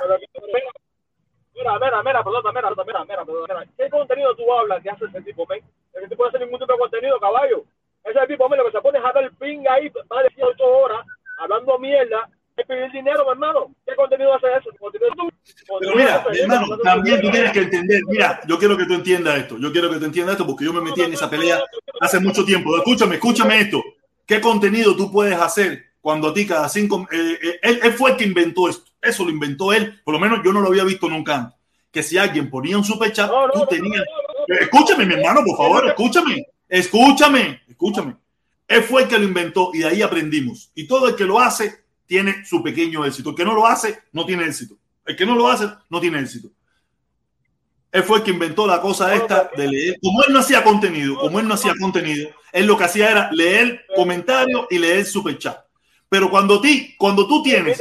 Mira, 1.54 1.78
mira, 1.78 2.02
mira, 2.02 2.24
perdón, 2.24 2.42
mira, 2.54 2.70
mira, 2.70 3.04
mira, 3.04 3.24
mira. 3.48 3.66
¿Qué 3.76 3.90
contenido 3.90 4.34
tú 4.34 4.50
hablas 4.52 4.82
que 4.82 4.90
hace 4.90 5.04
ese 5.06 5.20
tipo, 5.22 5.46
men? 5.46 5.62
Ese 5.92 6.08
tipo 6.08 6.22
no 6.22 6.28
hace 6.30 6.38
ningún 6.38 6.58
tipo 6.58 6.72
de 6.72 6.78
contenido, 6.78 7.20
caballo. 7.20 7.64
Ese 8.04 8.26
tipo, 8.28 8.48
men, 8.48 8.58
lo 8.58 8.64
que 8.66 8.72
se 8.72 8.80
pone 8.80 8.98
es 8.98 9.04
a 9.04 9.12
dar 9.12 9.30
pinga 9.38 9.74
ahí, 9.74 9.88
de 9.88 10.28
18 10.36 10.64
horas, 10.64 11.04
hablando 11.38 11.78
mierda, 11.78 12.28
es 12.60 12.66
pedir 12.66 12.90
dinero, 12.92 13.24
mi 13.24 13.32
hermano. 13.32 13.74
¿Qué 13.86 13.94
contenido 13.94 14.34
hace 14.34 14.46
eso? 14.58 14.70
¿Contenido 14.78 15.10
tú? 15.16 15.30
Pero 15.80 15.96
mira, 15.96 16.24
mi 16.30 16.38
hermano, 16.38 16.78
también 16.78 17.20
tú 17.20 17.30
tienes 17.30 17.52
que 17.52 17.60
entender, 17.60 18.02
mira, 18.06 18.40
yo 18.46 18.58
quiero 18.58 18.76
que 18.76 18.84
tú 18.84 18.94
entiendas 18.94 19.38
esto, 19.38 19.58
yo 19.58 19.72
quiero 19.72 19.90
que 19.90 19.98
tú 19.98 20.04
entiendas 20.04 20.34
esto 20.34 20.46
porque 20.46 20.64
yo 20.64 20.72
me 20.72 20.80
metí 20.80 21.02
en 21.02 21.12
esa 21.12 21.28
pelea 21.28 21.60
hace 22.00 22.20
mucho 22.20 22.44
tiempo. 22.44 22.76
Escúchame, 22.76 23.16
escúchame 23.16 23.60
esto. 23.60 23.82
¿Qué 24.26 24.40
contenido 24.40 24.96
tú 24.96 25.10
puedes 25.10 25.36
hacer 25.38 25.86
cuando 26.00 26.28
a 26.28 26.34
ti 26.34 26.46
cada 26.46 26.68
cinco... 26.68 27.06
eh, 27.10 27.38
eh, 27.42 27.58
él, 27.62 27.80
él 27.82 27.92
fue 27.92 28.12
el 28.12 28.16
que 28.16 28.24
inventó 28.24 28.68
esto, 28.68 28.90
eso 29.02 29.24
lo 29.24 29.30
inventó 29.30 29.72
él, 29.72 30.00
por 30.04 30.14
lo 30.14 30.20
menos 30.20 30.40
yo 30.44 30.52
no 30.52 30.60
lo 30.60 30.68
había 30.68 30.84
visto 30.84 31.08
nunca 31.08 31.36
antes. 31.36 31.58
Que 31.90 32.02
si 32.02 32.16
alguien 32.16 32.48
ponía 32.48 32.76
un 32.76 32.84
superchat, 32.84 33.30
tú 33.52 33.66
tenías... 33.66 34.02
Eh, 34.48 34.58
Escúchame, 34.62 35.04
mi 35.04 35.14
hermano, 35.14 35.42
por 35.44 35.56
favor, 35.56 35.86
escúchame, 35.88 36.46
escúchame, 36.68 37.62
escúchame. 37.68 38.16
Él 38.68 38.82
fue 38.84 39.02
el 39.02 39.08
que 39.08 39.18
lo 39.18 39.24
inventó 39.24 39.70
y 39.74 39.78
de 39.78 39.88
ahí 39.88 40.02
aprendimos. 40.02 40.70
Y 40.74 40.86
todo 40.86 41.08
el 41.08 41.16
que 41.16 41.24
lo 41.24 41.40
hace 41.40 41.84
tiene 42.10 42.44
su 42.44 42.60
pequeño 42.60 43.04
éxito. 43.04 43.30
El 43.30 43.36
que 43.36 43.44
no 43.44 43.54
lo 43.54 43.64
hace 43.64 43.96
no 44.10 44.26
tiene 44.26 44.44
éxito. 44.44 44.74
El 45.06 45.14
que 45.14 45.24
no 45.24 45.36
lo 45.36 45.46
hace 45.46 45.68
no 45.88 46.00
tiene 46.00 46.18
éxito. 46.18 46.48
Él 47.92 48.02
fue 48.02 48.18
el 48.18 48.24
que 48.24 48.32
inventó 48.32 48.66
la 48.66 48.80
cosa 48.80 49.14
esta 49.14 49.48
de 49.56 49.68
leer. 49.68 49.96
Como 50.02 50.24
él 50.24 50.32
no 50.32 50.40
hacía 50.40 50.64
contenido, 50.64 51.16
como 51.20 51.38
él 51.38 51.46
no 51.46 51.54
hacía 51.54 51.72
contenido, 51.80 52.28
él 52.50 52.66
lo 52.66 52.76
que 52.76 52.82
hacía 52.82 53.12
era 53.12 53.30
leer 53.30 53.86
comentarios 53.94 54.66
y 54.70 54.78
leer 54.78 55.06
super 55.06 55.38
chat. 55.38 55.56
Pero 56.08 56.28
cuando, 56.28 56.60
ti, 56.60 56.96
cuando 56.98 57.28
tú 57.28 57.44
tienes 57.44 57.80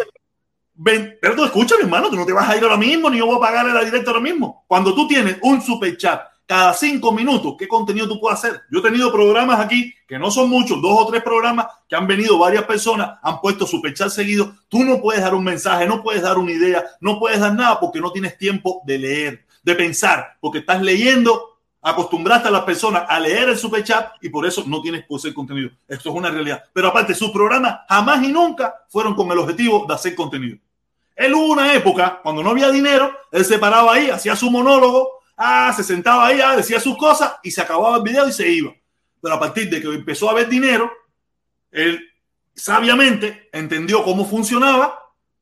pero 1.19 1.36
tú 1.36 1.43
escúchame, 1.43 1.82
hermano, 1.82 2.09
tú 2.11 2.15
no 2.15 2.25
te 2.25 2.32
vas 2.32 2.47
a 2.47 2.55
ir 2.55 2.63
ahora 2.63 2.77
mismo, 2.77 3.09
ni 3.09 3.17
yo 3.17 3.25
voy 3.25 3.38
a 3.38 3.39
pagarle 3.39 3.73
la 3.73 3.84
directa 3.84 4.11
ahora 4.11 4.21
mismo. 4.21 4.63
Cuando 4.67 4.93
tú 4.93 5.07
tienes 5.07 5.38
un 5.41 5.59
super 5.59 5.97
chat 5.97 6.21
cada 6.49 6.73
cinco 6.73 7.11
minutos, 7.11 7.53
¿qué 7.59 7.67
contenido 7.67 8.07
tú 8.07 8.19
puedes 8.19 8.39
hacer? 8.39 8.63
Yo 8.71 8.79
he 8.79 8.81
tenido 8.81 9.11
programas 9.11 9.59
aquí, 9.59 9.93
que 10.07 10.17
no 10.17 10.31
son 10.31 10.49
muchos, 10.49 10.81
dos 10.81 10.97
o 10.99 11.05
tres 11.05 11.21
programas, 11.21 11.67
que 11.87 11.95
han 11.95 12.07
venido 12.07 12.39
varias 12.39 12.63
personas, 12.63 13.19
han 13.21 13.39
puesto 13.39 13.67
super 13.67 13.93
chat 13.93 14.09
seguido. 14.09 14.55
Tú 14.67 14.83
no 14.83 14.99
puedes 14.99 15.21
dar 15.21 15.35
un 15.35 15.43
mensaje, 15.43 15.85
no 15.85 16.01
puedes 16.01 16.23
dar 16.23 16.39
una 16.39 16.51
idea, 16.51 16.83
no 17.01 17.19
puedes 17.19 17.39
dar 17.39 17.53
nada 17.53 17.79
porque 17.79 18.01
no 18.01 18.11
tienes 18.11 18.35
tiempo 18.35 18.81
de 18.83 18.97
leer, 18.97 19.45
de 19.61 19.75
pensar, 19.75 20.37
porque 20.41 20.57
estás 20.57 20.81
leyendo, 20.81 21.59
acostumbraste 21.83 22.47
a 22.47 22.51
las 22.51 22.63
personas 22.63 23.03
a 23.07 23.19
leer 23.19 23.49
el 23.49 23.57
super 23.59 23.83
chat 23.83 24.13
y 24.19 24.29
por 24.29 24.43
eso 24.47 24.63
no 24.65 24.81
tienes 24.81 25.05
poseer 25.05 25.35
contenido. 25.35 25.69
Esto 25.87 26.09
es 26.09 26.15
una 26.15 26.31
realidad. 26.31 26.63
Pero 26.73 26.87
aparte, 26.87 27.13
sus 27.13 27.29
programas 27.29 27.81
jamás 27.87 28.23
y 28.23 28.29
nunca 28.29 28.73
fueron 28.87 29.13
con 29.13 29.31
el 29.31 29.37
objetivo 29.37 29.85
de 29.87 29.93
hacer 29.93 30.15
contenido. 30.15 30.57
Él 31.15 31.31
hubo 31.31 31.51
una 31.51 31.75
época, 31.75 32.21
cuando 32.23 32.41
no 32.41 32.49
había 32.49 32.71
dinero, 32.71 33.11
él 33.31 33.45
se 33.45 33.59
paraba 33.59 33.93
ahí, 33.93 34.09
hacía 34.09 34.35
su 34.35 34.49
monólogo, 34.49 35.18
ah, 35.39 35.73
se 35.75 35.83
sentaba 35.83 36.27
ahí, 36.27 36.41
ah, 36.41 36.55
decía 36.55 36.79
sus 36.79 36.97
cosas 36.97 37.37
y 37.41 37.49
se 37.49 37.61
acababa 37.61 37.97
el 37.97 38.03
video 38.03 38.27
y 38.27 38.33
se 38.33 38.47
iba. 38.47 38.73
Pero 39.21 39.35
a 39.35 39.39
partir 39.39 39.69
de 39.69 39.81
que 39.81 39.87
empezó 39.87 40.27
a 40.27 40.33
haber 40.33 40.49
dinero, 40.49 40.91
él 41.71 41.99
sabiamente 42.53 43.49
entendió 43.53 44.03
cómo 44.03 44.25
funcionaba, 44.25 44.99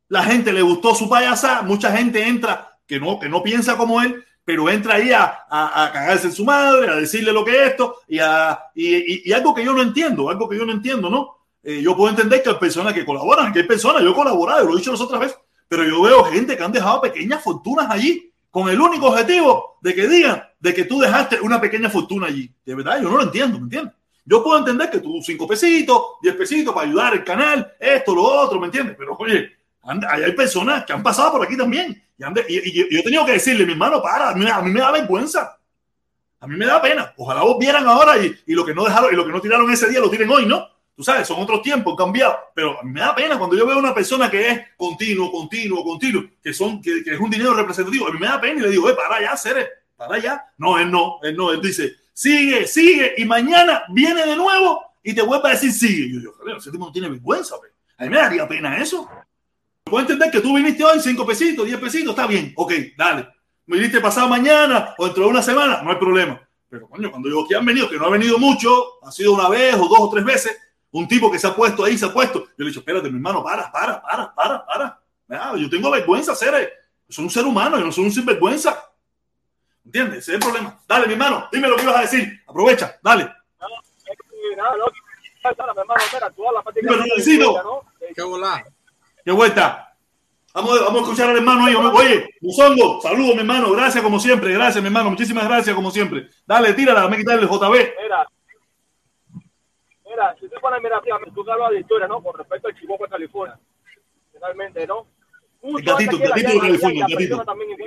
la 0.07 0.23
gente 0.23 0.53
le 0.53 0.61
gustó 0.61 0.93
su 0.93 1.09
payasá, 1.09 1.63
mucha 1.63 1.91
gente 1.91 2.25
entra 2.25 2.79
que 2.85 2.99
no, 2.99 3.19
que 3.19 3.27
no 3.27 3.41
piensa 3.41 3.75
como 3.75 4.01
él, 4.01 4.23
pero 4.45 4.69
entra 4.69 4.95
ahí 4.95 5.11
a, 5.11 5.45
a, 5.49 5.91
cagarse 5.91 6.27
en 6.27 6.33
su 6.33 6.45
madre, 6.45 6.89
a 6.89 6.95
decirle 6.95 7.33
lo 7.33 7.43
que 7.43 7.51
es 7.51 7.71
esto, 7.71 7.97
y, 8.07 8.19
a, 8.19 8.57
y, 8.75 9.29
y, 9.29 9.33
algo 9.33 9.53
que 9.53 9.65
yo 9.65 9.73
no 9.73 9.81
entiendo, 9.81 10.29
algo 10.29 10.47
que 10.47 10.57
yo 10.57 10.65
no 10.65 10.71
entiendo, 10.71 11.09
¿no? 11.09 11.37
Eh, 11.63 11.81
yo 11.81 11.97
puedo 11.97 12.11
entender 12.11 12.41
que 12.41 12.49
hay 12.49 12.55
personas 12.55 12.93
que 12.93 13.03
colaboran, 13.03 13.51
que 13.51 13.59
hay 13.59 13.67
personas, 13.67 14.03
yo 14.03 14.11
he 14.11 14.15
colaborado, 14.15 14.65
lo 14.65 14.73
he 14.73 14.77
dicho 14.77 14.91
las 14.91 15.01
otras 15.01 15.19
veces, 15.19 15.37
pero 15.67 15.83
yo 15.83 16.01
veo 16.01 16.23
gente 16.25 16.55
que 16.55 16.63
han 16.63 16.71
dejado 16.71 17.01
pequeñas 17.01 17.43
fortunas 17.43 17.87
allí 17.89 18.26
con 18.51 18.69
el 18.69 18.79
único 18.79 19.07
objetivo 19.07 19.77
de 19.81 19.93
que 19.93 20.07
digan 20.07 20.43
de 20.59 20.73
que 20.73 20.85
tú 20.85 20.99
dejaste 20.99 21.39
una 21.41 21.61
pequeña 21.61 21.89
fortuna 21.89 22.27
allí. 22.27 22.51
De 22.65 22.75
verdad, 22.75 23.01
yo 23.01 23.09
no 23.09 23.17
lo 23.17 23.23
entiendo, 23.23 23.57
¿me 23.57 23.65
entiendes? 23.65 23.93
Yo 24.25 24.43
puedo 24.43 24.57
entender 24.57 24.89
que 24.89 24.99
tú 24.99 25.21
cinco 25.21 25.47
pesitos, 25.47 26.01
diez 26.21 26.35
pesitos 26.35 26.73
para 26.73 26.87
ayudar 26.87 27.13
el 27.13 27.23
canal, 27.23 27.73
esto, 27.79 28.13
lo 28.13 28.23
otro, 28.23 28.59
¿me 28.59 28.65
entiendes? 28.65 28.95
Pero 28.97 29.15
oye, 29.17 29.57
hay 29.83 30.31
personas 30.33 30.83
que 30.83 30.91
han 30.91 31.01
pasado 31.01 31.31
por 31.33 31.43
aquí 31.45 31.55
también. 31.55 32.03
Y, 32.49 32.73
yo 32.73 32.99
he 32.99 33.03
tenido 33.03 33.25
que 33.25 33.33
decirle, 33.33 33.65
mi 33.65 33.71
hermano, 33.71 34.01
para, 34.01 34.31
a 34.31 34.35
mí, 34.35 34.71
me 34.71 34.79
da 34.81 34.91
vergüenza. 34.91 35.57
A 36.39 36.47
mí 36.47 36.57
me 36.57 36.65
da 36.65 36.81
pena. 36.81 37.13
Ojalá 37.17 37.41
vos 37.41 37.57
vieran 37.57 37.87
ahora 37.87 38.17
y, 38.17 38.35
y, 38.45 38.53
lo 38.53 38.65
que 38.65 38.73
no 38.73 38.83
dejaron 38.83 39.13
y 39.13 39.15
lo 39.15 39.25
que 39.25 39.31
no 39.31 39.39
tiraron 39.39 39.71
ese 39.71 39.87
día 39.89 39.99
lo 39.99 40.09
tiren 40.09 40.29
hoy, 40.29 40.45
¿no? 40.45 40.67
Tú 40.97 41.03
sabes, 41.03 41.27
son 41.27 41.39
otros 41.39 41.61
tiempos, 41.61 41.95
han. 41.95 42.35
Pero 42.55 42.79
me 42.81 43.01
da 43.01 43.13
pena 43.13 43.37
cuando 43.37 43.55
yo 43.55 43.67
veo 43.67 43.77
una 43.77 43.93
persona 43.93 44.31
que 44.31 44.49
es 44.49 44.61
continuo, 44.75 45.31
continuo, 45.31 45.83
continuo, 45.83 46.23
que, 46.41 46.51
son, 46.51 46.81
que, 46.81 47.03
es 47.05 47.19
un 47.19 47.29
dinero 47.29 47.53
representativo. 47.53 48.07
A 48.07 48.11
mí 48.11 48.17
me 48.19 48.25
da 48.25 48.41
pena 48.41 48.59
y 48.59 48.63
le 48.63 48.71
digo, 48.71 48.89
eh, 48.89 48.95
para 48.95 49.17
allá, 49.17 49.37
Cere, 49.37 49.69
para 49.95 50.15
allá. 50.15 50.45
No, 50.57 50.79
él 50.79 50.89
no, 50.89 51.19
él 51.21 51.37
no. 51.37 51.51
Él 51.51 51.61
dice, 51.61 51.93
sigue, 52.11 52.65
sigue. 52.65 53.13
Y 53.15 53.25
mañana 53.25 53.83
viene 53.89 54.25
de 54.25 54.35
nuevo 54.35 54.81
y 55.03 55.13
te 55.13 55.21
vuelve 55.21 55.49
a 55.49 55.51
decir, 55.51 55.71
sigue. 55.71 56.07
Y 56.07 56.13
yo 56.13 56.19
digo, 56.19 56.57
ese 56.57 56.71
tipo 56.71 56.85
no 56.85 56.91
tiene 56.91 57.09
vergüenza. 57.09 57.57
A 57.99 58.03
mí 58.03 58.09
me 58.09 58.17
daría 58.17 58.47
pena 58.47 58.81
eso. 58.81 59.07
Puedo 59.83 60.01
entender 60.01 60.31
que 60.31 60.41
tú 60.41 60.55
viniste 60.55 60.83
hoy, 60.83 60.99
cinco 60.99 61.27
pesitos, 61.27 61.63
diez 61.63 61.79
pesitos, 61.79 62.09
está 62.09 62.25
bien. 62.25 62.53
Ok, 62.55 62.73
dale. 62.97 63.27
Me 63.67 63.77
viniste 63.77 64.01
pasado 64.01 64.27
mañana 64.27 64.95
o 64.97 65.05
dentro 65.05 65.25
de 65.25 65.29
una 65.29 65.43
semana, 65.43 65.83
no 65.83 65.91
hay 65.91 65.97
problema. 65.97 66.41
Pero 66.67 66.89
coño, 66.89 67.11
cuando 67.11 67.29
yo 67.29 67.47
que 67.47 67.55
han 67.55 67.65
venido, 67.65 67.87
que 67.87 67.97
no 67.97 68.07
ha 68.07 68.09
venido 68.09 68.39
mucho, 68.39 69.03
ha 69.03 69.11
sido 69.11 69.33
una 69.33 69.47
vez 69.47 69.75
o 69.75 69.87
dos 69.87 69.99
o 69.99 70.09
tres 70.09 70.25
veces, 70.25 70.57
un 70.97 71.07
tipo 71.07 71.31
que 71.31 71.39
se 71.39 71.47
ha 71.47 71.55
puesto 71.55 71.83
ahí, 71.83 71.97
se 71.97 72.05
ha 72.05 72.13
puesto. 72.13 72.39
Yo 72.39 72.53
le 72.57 72.65
he 72.65 72.67
dicho, 72.67 72.79
espérate, 72.79 73.09
mi 73.09 73.17
hermano, 73.17 73.43
para, 73.43 73.71
para, 73.71 74.01
para, 74.01 74.33
para, 74.33 74.65
para. 74.65 75.55
yo 75.57 75.69
tengo 75.69 75.91
vergüenza, 75.91 76.35
ser. 76.35 76.73
Soy 77.09 77.23
un 77.23 77.29
ser 77.29 77.45
humano, 77.45 77.77
yo 77.77 77.85
no 77.85 77.91
soy 77.91 78.05
un 78.05 78.11
sinvergüenza. 78.11 78.83
¿Entiendes? 79.85 80.19
Ese 80.19 80.31
es 80.31 80.35
el 80.35 80.41
problema. 80.41 80.79
Dale, 80.87 81.07
mi 81.07 81.13
hermano, 81.13 81.47
dime 81.51 81.67
lo 81.67 81.75
que 81.75 81.83
ibas 81.83 81.95
a 81.95 82.01
decir. 82.01 82.41
Aprovecha, 82.47 82.97
dale. 83.01 83.31
Qué 88.15 88.23
volá. 88.23 88.65
Qué 89.23 89.31
vuelta. 89.31 89.95
Vamos, 90.53 90.79
vamos 90.79 91.01
a 91.01 91.03
escuchar 91.03 91.29
al 91.29 91.37
hermano 91.37 91.65
ahí. 91.65 91.75
Oye, 91.75 92.29
Musongo, 92.41 92.99
saludos, 93.01 93.35
mi 93.35 93.41
hermano. 93.41 93.71
Gracias 93.71 94.03
como 94.03 94.19
siempre. 94.19 94.51
Gracias, 94.53 94.81
mi 94.81 94.87
hermano. 94.87 95.11
Muchísimas 95.11 95.47
gracias 95.47 95.75
como 95.75 95.91
siempre. 95.91 96.27
Dale, 96.45 96.73
tírala, 96.73 97.07
me 97.07 97.17
quitarle 97.17 97.43
el 97.43 97.47
JB. 97.47 97.71
Mira, 98.01 98.27
mira, 100.17 100.35
si 100.39 100.49
tú 100.49 100.59
pones, 100.59 100.81
mira, 100.81 101.01
tú 101.33 101.51
hablas 101.51 101.71
de 101.71 101.79
historia, 101.79 102.07
¿no? 102.07 102.21
Con 102.21 102.37
respecto 102.37 102.67
al 102.67 102.75
Chihuahua 102.75 103.05
de 103.07 103.11
California. 103.11 103.59
Finalmente, 104.33 104.87
¿no? 104.87 105.07
Mucho 105.61 105.97
el 105.97 106.05
gatito, 106.05 106.23
el 106.23 106.29
gatito 106.29 106.49
de 106.49 106.59
California. 106.59 107.05
También, 107.45 107.77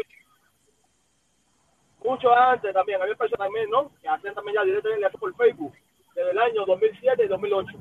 mucho 2.03 2.35
antes 2.35 2.73
también, 2.73 3.03
había 3.03 3.15
personas 3.15 3.47
también, 3.47 3.71
¿no? 3.71 3.91
Que 4.01 4.09
hacían 4.09 4.35
también 4.35 4.57
ya 4.57 4.65
directamente 4.65 5.19
por 5.19 5.35
Facebook, 5.37 5.73
desde 6.15 6.31
el 6.31 6.39
año 6.39 6.65
2007 6.67 7.25
y 7.25 7.29
2008. 7.29 7.79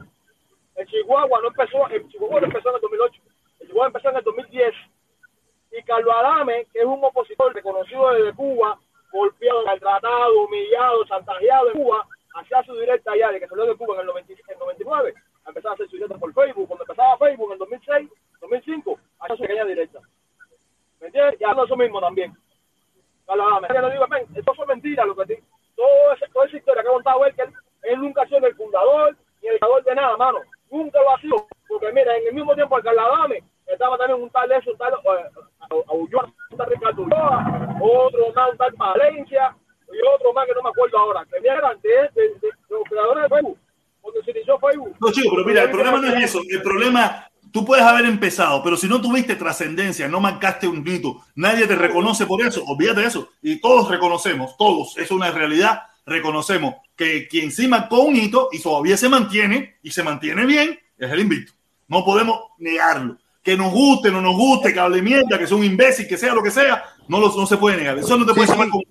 El 0.75 0.87
Chihuahua 0.87 1.41
no 1.41 1.47
empezó, 1.47 1.87
el 1.87 2.07
Chihuahua 2.09 2.41
no 2.41 2.47
empezó 2.47 2.69
en 2.69 2.75
el 2.75 2.81
2008, 2.81 3.21
el 3.59 3.67
Chihuahua 3.67 3.87
empezó 3.87 4.09
en 4.09 4.15
el 4.17 4.23
2010. 4.23 4.73
Y 5.71 5.83
Carlos 5.83 6.13
Adame, 6.17 6.65
que 6.73 6.79
es 6.79 6.85
un 6.85 7.03
opositor 7.03 7.53
reconocido 7.53 8.11
desde 8.11 8.33
Cuba, 8.33 8.79
golpeado, 9.11 9.65
maltratado, 9.65 10.43
humillado, 10.43 11.05
chantajeado 11.05 11.71
en 11.71 11.83
Cuba, 11.83 12.07
hacía 12.35 12.63
su 12.63 12.73
directa 12.75 13.11
allá 13.11 13.31
de 13.31 13.39
que 13.39 13.47
salió 13.47 13.65
de 13.65 13.75
Cuba 13.75 13.95
en 13.95 14.01
el, 14.01 14.05
99, 14.07 15.13
empezaba 15.47 15.71
a 15.71 15.75
hacer 15.75 15.89
su 15.89 15.95
directa 15.95 16.17
por 16.17 16.33
Facebook. 16.33 16.67
Cuando 16.67 16.83
empezaba 16.83 17.17
Facebook 17.17 17.47
en 17.47 17.53
el 17.53 17.59
2006, 17.59 18.09
2005, 18.41 18.99
hacía 19.19 19.35
su 19.35 19.41
pequeña 19.41 19.65
directa. 19.65 19.99
¿Me 20.99 21.07
entiendes? 21.07 21.39
Y 21.39 21.43
hablando 21.43 21.65
eso 21.65 21.77
mismo 21.77 21.99
también. 22.01 22.35
Ven, 24.09 24.27
esto 24.35 24.53
fue 24.55 24.65
mentira 24.65 25.05
lo 25.05 25.15
que. 25.15 25.41
Todo 25.75 26.13
ese, 26.13 26.27
toda 26.33 26.45
esa 26.45 26.57
historia 26.57 26.81
que 26.83 26.89
ha 26.89 26.91
contado 26.91 27.25
él, 27.25 27.35
que 27.35 27.43
él, 27.83 28.01
nunca 28.01 28.23
ha 28.23 28.27
sido 28.27 28.45
el 28.45 28.55
fundador 28.55 29.15
ni 29.41 29.47
el 29.47 29.59
creador 29.59 29.83
de 29.83 29.95
nada, 29.95 30.17
mano. 30.17 30.39
Nunca 30.69 30.99
lo 31.01 31.11
ha 31.11 31.21
sido. 31.21 31.47
Porque 31.67 31.91
mira, 31.93 32.17
en 32.17 32.27
el 32.27 32.33
mismo 32.33 32.53
tiempo 32.55 32.77
el 32.77 32.83
Caladame 32.83 33.43
estaba 33.67 33.97
también 33.97 34.21
un 34.21 34.29
tal 34.31 34.51
eso, 34.51 34.71
un 34.71 34.77
tal 34.77 34.93
uh, 34.95 35.93
un 35.93 36.57
tal 36.57 36.67
Ricardo 36.67 37.03
otro 37.81 38.33
más, 38.33 38.51
un 38.51 38.57
tal 38.57 38.73
Valencia, 38.75 39.55
y 39.91 39.97
otro 40.15 40.33
más 40.33 40.45
que 40.47 40.53
no 40.53 40.63
me 40.63 40.69
acuerdo 40.69 40.97
ahora, 40.97 41.25
que 41.25 41.37
eran 41.45 41.79
de, 41.81 41.89
de, 41.89 42.27
de, 42.39 42.49
los 42.69 42.83
creadores 42.89 43.23
de 43.23 43.29
Facebook, 43.29 43.57
cuando 44.01 44.23
se 44.23 44.31
inició 44.31 44.59
Facebook. 44.59 44.95
No, 44.99 45.11
chico, 45.11 45.29
pero 45.31 45.45
mira, 45.45 45.63
el 45.63 45.71
problema 45.71 45.97
no 45.99 46.15
es 46.15 46.23
eso, 46.23 46.41
el 46.49 46.61
problema, 46.61 47.27
tú 47.51 47.65
puedes 47.65 47.83
haber 47.83 48.05
empezado, 48.05 48.63
pero 48.63 48.77
si 48.77 48.87
no 48.87 49.01
tuviste 49.01 49.35
trascendencia, 49.35 50.07
no 50.07 50.19
marcaste 50.19 50.67
un 50.67 50.87
hito, 50.87 51.21
nadie 51.35 51.67
te 51.67 51.75
reconoce 51.75 52.25
por 52.25 52.41
eso, 52.41 52.63
olvídate 52.65 53.01
de 53.01 53.07
eso, 53.07 53.29
y 53.41 53.59
todos 53.59 53.89
reconocemos, 53.89 54.55
todos, 54.57 54.97
es 54.97 55.11
una 55.11 55.31
realidad, 55.31 55.83
reconocemos 56.05 56.75
que 56.95 57.27
quien 57.27 57.51
sí 57.51 57.67
marcó 57.67 58.01
un 58.01 58.15
hito 58.15 58.49
y 58.51 58.61
todavía 58.61 58.97
se 58.97 59.09
mantiene, 59.09 59.77
y 59.81 59.91
se 59.91 60.03
mantiene 60.03 60.45
bien, 60.45 60.79
es 60.97 61.11
el 61.11 61.21
invito. 61.21 61.53
No 61.87 62.03
podemos 62.05 62.39
negarlo. 62.57 63.17
Que 63.41 63.55
nos 63.55 63.71
guste, 63.71 64.11
no 64.11 64.21
nos 64.21 64.35
guste, 64.35 64.73
que 64.73 64.79
hable 64.79 65.01
mierda, 65.01 65.39
que 65.39 65.47
sea 65.47 65.57
un 65.57 65.63
imbécil, 65.63 66.07
que 66.07 66.17
sea 66.17 66.33
lo 66.33 66.43
que 66.43 66.51
sea, 66.51 66.83
no, 67.07 67.19
lo, 67.19 67.33
no 67.35 67.45
se 67.45 67.57
puede 67.57 67.77
negar. 67.77 67.97
Eso 67.97 68.17
no 68.17 68.25
te 68.25 68.33
puede 68.33 68.47
sí, 68.47 68.53
llamar 68.53 68.69
como 68.69 68.83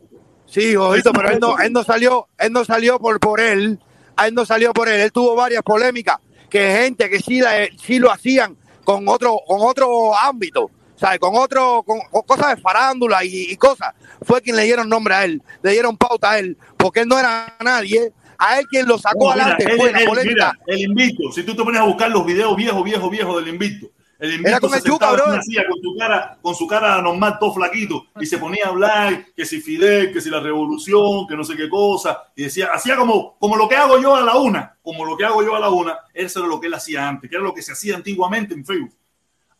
Sí, 0.48 0.74
ojito, 0.76 1.12
pero 1.12 1.30
él 1.30 1.38
no, 1.40 1.58
él 1.58 1.72
no 1.72 1.84
salió, 1.84 2.28
él 2.38 2.52
no 2.52 2.64
salió 2.64 2.98
por, 2.98 3.20
por 3.20 3.40
él, 3.40 3.78
él 4.24 4.34
no 4.34 4.46
salió 4.46 4.72
por 4.72 4.88
él, 4.88 5.00
él 5.00 5.12
tuvo 5.12 5.34
varias 5.34 5.62
polémicas, 5.62 6.16
que 6.48 6.70
gente 6.70 7.10
que 7.10 7.18
sí, 7.18 7.40
la, 7.40 7.66
sí 7.76 7.98
lo 7.98 8.10
hacían 8.10 8.56
con 8.82 9.06
otro, 9.08 9.38
con 9.46 9.60
otro 9.60 10.16
ámbito, 10.16 10.70
¿sabes? 10.96 11.18
Con 11.18 11.36
otro, 11.36 11.82
con, 11.82 12.00
con 12.10 12.22
cosas 12.22 12.56
de 12.56 12.62
farándula 12.62 13.22
y, 13.24 13.50
y, 13.50 13.56
cosas, 13.56 13.94
fue 14.22 14.40
quien 14.40 14.56
le 14.56 14.62
dieron 14.62 14.88
nombre 14.88 15.14
a 15.14 15.24
él, 15.24 15.42
le 15.62 15.72
dieron 15.72 15.98
pauta 15.98 16.30
a 16.30 16.38
él, 16.38 16.56
porque 16.78 17.00
él 17.00 17.08
no 17.08 17.18
era 17.18 17.54
nadie, 17.62 18.12
a 18.38 18.58
él 18.58 18.66
quien 18.68 18.86
lo 18.86 18.96
sacó 18.96 19.28
no, 19.28 19.34
mira, 19.34 19.44
adelante 19.44 19.64
él, 19.70 19.78
fue 19.78 19.92
la 19.92 20.04
polémica. 20.06 20.32
mira, 20.32 20.58
el 20.66 20.80
invito, 20.80 21.30
si 21.30 21.42
tú 21.42 21.54
te 21.54 21.62
pones 21.62 21.80
a 21.80 21.84
buscar 21.84 22.10
los 22.10 22.24
videos 22.24 22.56
viejos, 22.56 22.82
viejos, 22.82 23.10
viejos 23.10 23.44
del 23.44 23.52
invito, 23.52 23.90
el 24.18 24.44
Era 24.44 24.58
con 24.58 24.74
el 24.74 24.82
Yuca, 24.82 25.42
silla 25.42 25.64
con 25.68 25.80
su 25.80 25.96
cara, 25.96 26.38
con 26.42 26.54
su 26.54 26.66
cara 26.66 27.00
normal, 27.00 27.36
todo 27.38 27.54
flaquito, 27.54 28.06
y 28.20 28.26
se 28.26 28.38
ponía 28.38 28.66
a 28.66 28.68
hablar 28.70 29.26
que 29.34 29.46
si 29.46 29.60
Fidel, 29.60 30.12
que 30.12 30.20
si 30.20 30.28
la 30.28 30.40
revolución, 30.40 31.26
que 31.28 31.36
no 31.36 31.44
sé 31.44 31.56
qué 31.56 31.68
cosa, 31.68 32.24
y 32.34 32.44
decía, 32.44 32.70
hacía 32.74 32.96
como, 32.96 33.36
como 33.38 33.56
lo 33.56 33.68
que 33.68 33.76
hago 33.76 34.00
yo 34.00 34.16
a 34.16 34.22
la 34.22 34.36
una, 34.36 34.76
como 34.82 35.04
lo 35.04 35.16
que 35.16 35.24
hago 35.24 35.42
yo 35.44 35.54
a 35.54 35.60
la 35.60 35.70
una, 35.70 35.98
eso 36.12 36.40
era 36.40 36.48
lo 36.48 36.60
que 36.60 36.66
él 36.66 36.74
hacía 36.74 37.08
antes, 37.08 37.30
que 37.30 37.36
era 37.36 37.44
lo 37.44 37.54
que 37.54 37.62
se 37.62 37.72
hacía 37.72 37.94
antiguamente 37.94 38.54
en 38.54 38.64
Facebook. 38.64 38.92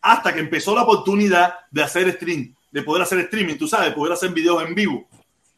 Hasta 0.01 0.35
que 0.35 0.41
empezó 0.41 0.75
la 0.75 0.83
oportunidad 0.83 1.55
de 1.71 1.83
hacer 1.85 2.11
stream, 2.13 2.55
de 2.73 2.83
poder 2.83 3.03
hacer 3.03 3.21
streaming, 3.21 3.57
tú 3.57 3.69
sabes, 3.69 3.95
poder 3.95 4.13
hacer 4.13 4.31
videos 4.31 4.65
en 4.67 4.75
vivo, 4.75 5.09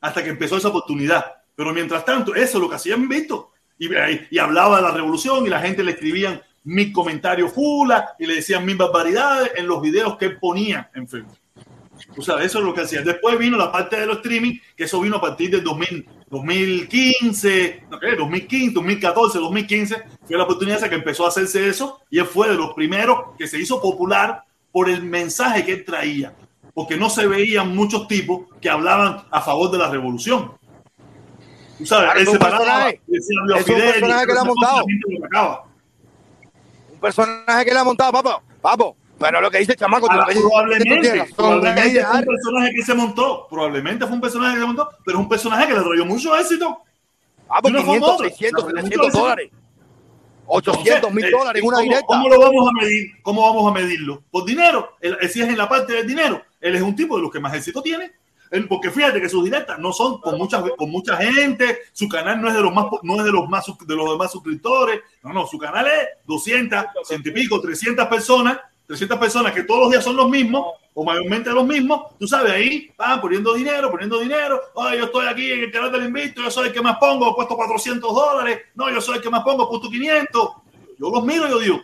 hasta 0.01 0.23
que 0.23 0.31
empezó 0.31 0.59
esa 0.59 0.69
oportunidad. 0.69 1.25
Pero 1.55 1.73
mientras 1.73 2.05
tanto, 2.05 2.35
eso 2.35 2.59
es 2.59 2.63
lo 2.63 2.69
que 2.69 2.77
hacía 2.77 2.97
Invito. 2.97 3.53
Y, 3.79 3.89
y 4.31 4.39
hablaba 4.39 4.77
de 4.77 4.83
la 4.83 4.91
revolución 4.91 5.47
y 5.47 5.49
la 5.49 5.61
gente 5.61 5.83
le 5.83 5.93
escribían 5.93 6.43
mil 6.65 6.93
comentarios 6.93 7.53
fula 7.53 8.15
y 8.19 8.27
le 8.27 8.37
decían 8.37 8.65
mil 8.65 8.77
barbaridades 8.77 9.53
en 9.57 9.67
los 9.67 9.81
videos 9.81 10.17
que 10.17 10.27
él 10.27 10.39
ponía 10.39 10.91
en 10.95 11.09
Facebook. 11.09 11.37
O 12.17 12.23
sea, 12.23 12.43
eso 12.43 12.59
es 12.59 12.65
lo 12.65 12.75
que 12.75 12.81
hacía. 12.83 13.03
Después 13.03 13.39
vino 13.39 13.59
la 13.59 13.71
parte 13.71 14.01
de 14.01 14.07
los 14.07 14.17
streaming, 14.19 14.59
que 14.77 14.85
eso 14.85 15.01
vino 15.01 15.17
a 15.17 15.21
partir 15.21 15.51
del 15.51 15.63
2000, 15.63 16.09
2015, 16.31 17.85
no, 17.91 18.01
¿qué? 18.01 18.17
2015, 18.17 18.75
2014, 18.75 19.39
2015, 19.39 20.03
fue 20.27 20.37
la 20.37 20.45
oportunidad 20.45 20.79
esa 20.79 20.89
que 20.89 20.95
empezó 20.95 21.25
a 21.25 21.29
hacerse 21.29 21.69
eso 21.69 22.01
y 22.09 22.19
él 22.19 22.27
fue 22.27 22.49
de 22.49 22.55
los 22.55 22.73
primeros 22.75 23.37
que 23.37 23.47
se 23.47 23.59
hizo 23.59 23.81
popular 23.81 24.45
por 24.73 24.89
el 24.89 25.03
mensaje 25.03 25.65
que 25.65 25.73
él 25.73 25.85
traía, 25.85 26.33
porque 26.73 26.97
no 26.97 27.11
se 27.11 27.27
veían 27.27 27.75
muchos 27.75 28.07
tipos 28.09 28.47
que 28.61 28.71
hablaban 28.71 29.25
a 29.31 29.41
favor 29.43 29.71
de 29.71 29.79
la 29.79 29.91
revolución. 29.91 30.53
Tú 31.77 31.87
sabes, 31.87 32.11
él 32.17 32.27
se 32.27 32.39
paraba, 32.39 32.87
decía, 33.07 33.41
"Viva 33.47 33.59
Es 33.59 33.69
un 33.69 33.75
Fidel", 33.75 33.89
y 33.89 33.93
personaje 33.93 34.27
que 34.27 34.33
le 34.33 34.39
ha 34.39 34.45
montado. 34.45 34.85
gente 34.87 35.07
lo 35.09 35.19
atacaba. 35.19 35.65
Un 35.65 36.89
personaje 37.01 37.65
que 37.65 37.73
le 37.73 37.79
ha 37.81 37.85
montado, 37.85 38.13
papo. 38.13 38.43
Papo. 38.61 38.97
Pero 39.19 39.41
lo 39.41 39.51
que 39.51 39.59
dice 39.59 39.73
el 39.73 39.79
chamaco, 39.79 40.07
Ah, 40.11 40.25
tienes 40.27 40.43
probablemente, 40.43 41.15
razón, 41.15 41.35
probablemente 41.37 42.01
fue 42.03 42.19
un 42.19 42.25
personaje 42.27 42.73
que 42.75 42.83
se 42.83 42.95
montó, 42.95 43.47
probablemente 43.51 44.07
fue 44.07 44.15
un 44.15 44.21
personaje 44.21 44.55
que 44.55 44.61
se 44.61 44.67
montó, 44.67 44.91
pero 45.05 45.19
es 45.19 45.23
un 45.23 45.29
personaje 45.29 45.67
que 45.67 45.75
le 45.75 45.81
trayó 45.81 46.05
mucho 46.07 46.37
éxito. 46.39 46.79
Papo, 47.47 47.69
u 47.69 47.73
500, 47.73 48.11
otra. 48.11 48.29
600, 48.29 48.65
Le 48.65 48.73
trayó 48.73 48.87
mucho 48.87 49.03
700 49.03 49.07
éxito. 49.07 49.19
dólares. 49.21 49.51
800 50.47 51.13
mil 51.13 51.25
Entonces, 51.25 51.39
dólares 51.39 51.63
en 51.63 51.65
eh, 51.65 51.69
una 51.69 51.77
¿cómo, 51.77 51.83
directa. 51.83 52.07
¿Cómo 52.07 52.29
lo 52.29 52.41
vamos 52.41 52.69
a 52.69 52.73
medir? 52.81 53.23
¿Cómo 53.23 53.43
vamos 53.43 53.71
a 53.71 53.75
medirlo? 53.75 54.23
Por 54.31 54.45
dinero. 54.45 54.97
Él, 55.01 55.17
eh, 55.21 55.29
si 55.29 55.43
es 55.43 55.49
en 55.49 55.59
la 55.59 55.69
parte 55.69 55.93
del 55.93 56.07
dinero, 56.07 56.43
él 56.61 56.75
es 56.75 56.83
un 56.83 56.97
tipo 56.97 57.17
de 57.17 57.23
los 57.23 57.31
que 57.31 57.41
más 57.41 57.55
éxito 57.55 57.83
tiene. 57.83 58.13
Porque 58.69 58.91
fíjate 58.91 59.21
que 59.21 59.29
sus 59.29 59.45
directas 59.45 59.79
no 59.79 59.93
son 59.93 60.21
con 60.21 60.37
mucha, 60.37 60.61
con 60.77 60.91
mucha 60.91 61.17
gente, 61.17 61.83
su 61.93 62.09
canal 62.09 62.41
no 62.41 62.49
es 62.49 62.55
de 62.55 62.61
los 62.61 62.75
más 62.75 62.87
no 63.03 63.17
es 63.19 63.25
de 63.25 63.31
los 63.31 63.49
más 63.49 63.65
de 63.87 63.95
los 63.95 64.11
demás 64.11 64.33
suscriptores, 64.33 65.01
no, 65.23 65.33
no, 65.33 65.47
su 65.47 65.57
canal 65.57 65.87
es 65.87 66.09
200, 66.27 66.87
ciento 67.05 67.29
y 67.29 67.33
pico, 67.33 67.61
300 67.61 68.09
personas, 68.09 68.59
300 68.87 69.19
personas 69.19 69.53
que 69.53 69.63
todos 69.63 69.83
los 69.83 69.91
días 69.91 70.03
son 70.03 70.17
los 70.17 70.29
mismos, 70.29 70.67
o 70.95 71.05
mayormente 71.05 71.51
los 71.51 71.65
mismos, 71.65 72.17
tú 72.19 72.27
sabes, 72.27 72.53
ahí 72.53 72.91
van 72.99 73.21
poniendo 73.21 73.55
dinero, 73.55 73.89
poniendo 73.89 74.19
dinero, 74.19 74.61
Ay, 74.77 74.99
yo 74.99 75.05
estoy 75.05 75.29
aquí 75.29 75.53
en 75.53 75.61
el 75.61 75.71
canal 75.71 75.93
del 75.93 76.07
invito, 76.07 76.43
yo 76.43 76.51
soy 76.51 76.69
el 76.69 76.75
que 76.75 76.83
más 76.83 76.97
pongo, 76.99 77.37
puesto 77.37 77.55
400 77.55 78.13
dólares, 78.13 78.63
no, 78.75 78.91
yo 78.91 79.01
soy 79.01 79.19
el 79.19 79.23
que 79.23 79.31
más 79.31 79.45
pongo, 79.45 79.69
puesto 79.69 79.89
500, 79.89 80.51
yo 80.99 81.11
los 81.11 81.25
miro 81.25 81.47
y 81.47 81.51
yo 81.51 81.59
digo, 81.61 81.81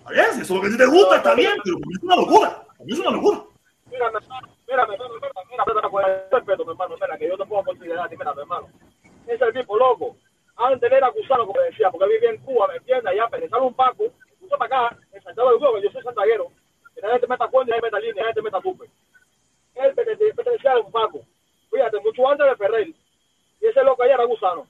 está 0.00 0.10
bien, 0.10 0.26
si 0.34 0.40
eso 0.42 0.42
es 0.42 0.50
lo 0.50 0.60
que 0.60 0.66
a 0.66 0.70
ti 0.70 0.76
te 0.76 0.86
gusta, 0.86 1.16
está 1.16 1.34
bien, 1.34 1.52
pero 1.64 1.78
para 1.78 1.88
mí 1.88 1.94
es 1.96 2.02
una 2.02 2.16
locura, 2.16 2.66
para 2.66 2.84
mí 2.84 2.92
es 2.92 2.98
una 2.98 3.10
locura. 3.10 3.53
Mira, 3.94 4.10
mira, 4.10 4.26
mira, 4.66 4.86
mira, 4.88 5.88
con 5.88 6.04
el 6.04 6.28
respeto, 6.28 6.64
mi 6.64 6.72
hermano, 6.72 6.96
mira, 7.00 7.16
que 7.16 7.28
yo 7.28 7.36
te 7.38 7.46
puedo 7.46 7.62
considerar, 7.62 8.10
mira, 8.10 8.34
mi 8.34 8.40
hermano. 8.40 8.68
Es 9.28 9.40
el 9.40 9.52
tipo 9.52 9.78
loco. 9.78 10.16
Antes 10.56 10.90
era 10.90 11.06
acusado, 11.06 11.46
como 11.46 11.60
decía, 11.60 11.92
porque 11.92 12.12
vivía 12.12 12.30
en 12.30 12.38
Cuba, 12.38 12.66
¿me 12.66 12.76
entiendes? 12.78 13.06
Allá, 13.06 13.28
pero 13.30 13.48
sale 13.48 13.62
un 13.62 13.74
Paco, 13.74 14.06
puso 14.40 14.58
para 14.58 14.88
acá, 14.88 14.98
en 15.12 15.22
Santiago 15.22 15.52
de 15.52 15.58
Cuba, 15.58 15.80
yo 15.80 15.90
soy 15.92 16.02
santaguero, 16.02 16.48
que 16.92 17.02
nadie 17.02 17.20
te 17.20 17.26
meta 17.28 17.46
cuenta, 17.46 17.70
nadie 17.70 17.82
meta 17.82 18.00
línea, 18.00 18.22
nadie 18.24 18.34
te 18.34 18.42
meta 18.42 18.60
tupe. 18.60 18.90
Él 19.76 19.94
pertenecía 19.94 20.72
a 20.72 20.78
un 20.80 20.90
Paco, 20.90 21.20
fíjate, 21.70 22.00
mucho 22.00 22.28
antes 22.28 22.46
de 22.48 22.56
Ferrer. 22.56 22.88
Y 22.88 23.66
ese 23.66 23.84
loco 23.84 24.02
allá 24.02 24.14
era 24.14 24.24
gusano. 24.24 24.66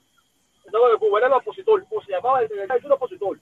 Santiago 0.64 0.90
de 0.90 0.98
Cuba, 0.98 1.18
era 1.18 1.28
el 1.28 1.32
opositor, 1.32 1.82
o 1.90 2.02
se 2.02 2.12
llamaba 2.12 2.42
el, 2.42 2.52
el 2.52 2.92
opositor. 2.92 3.38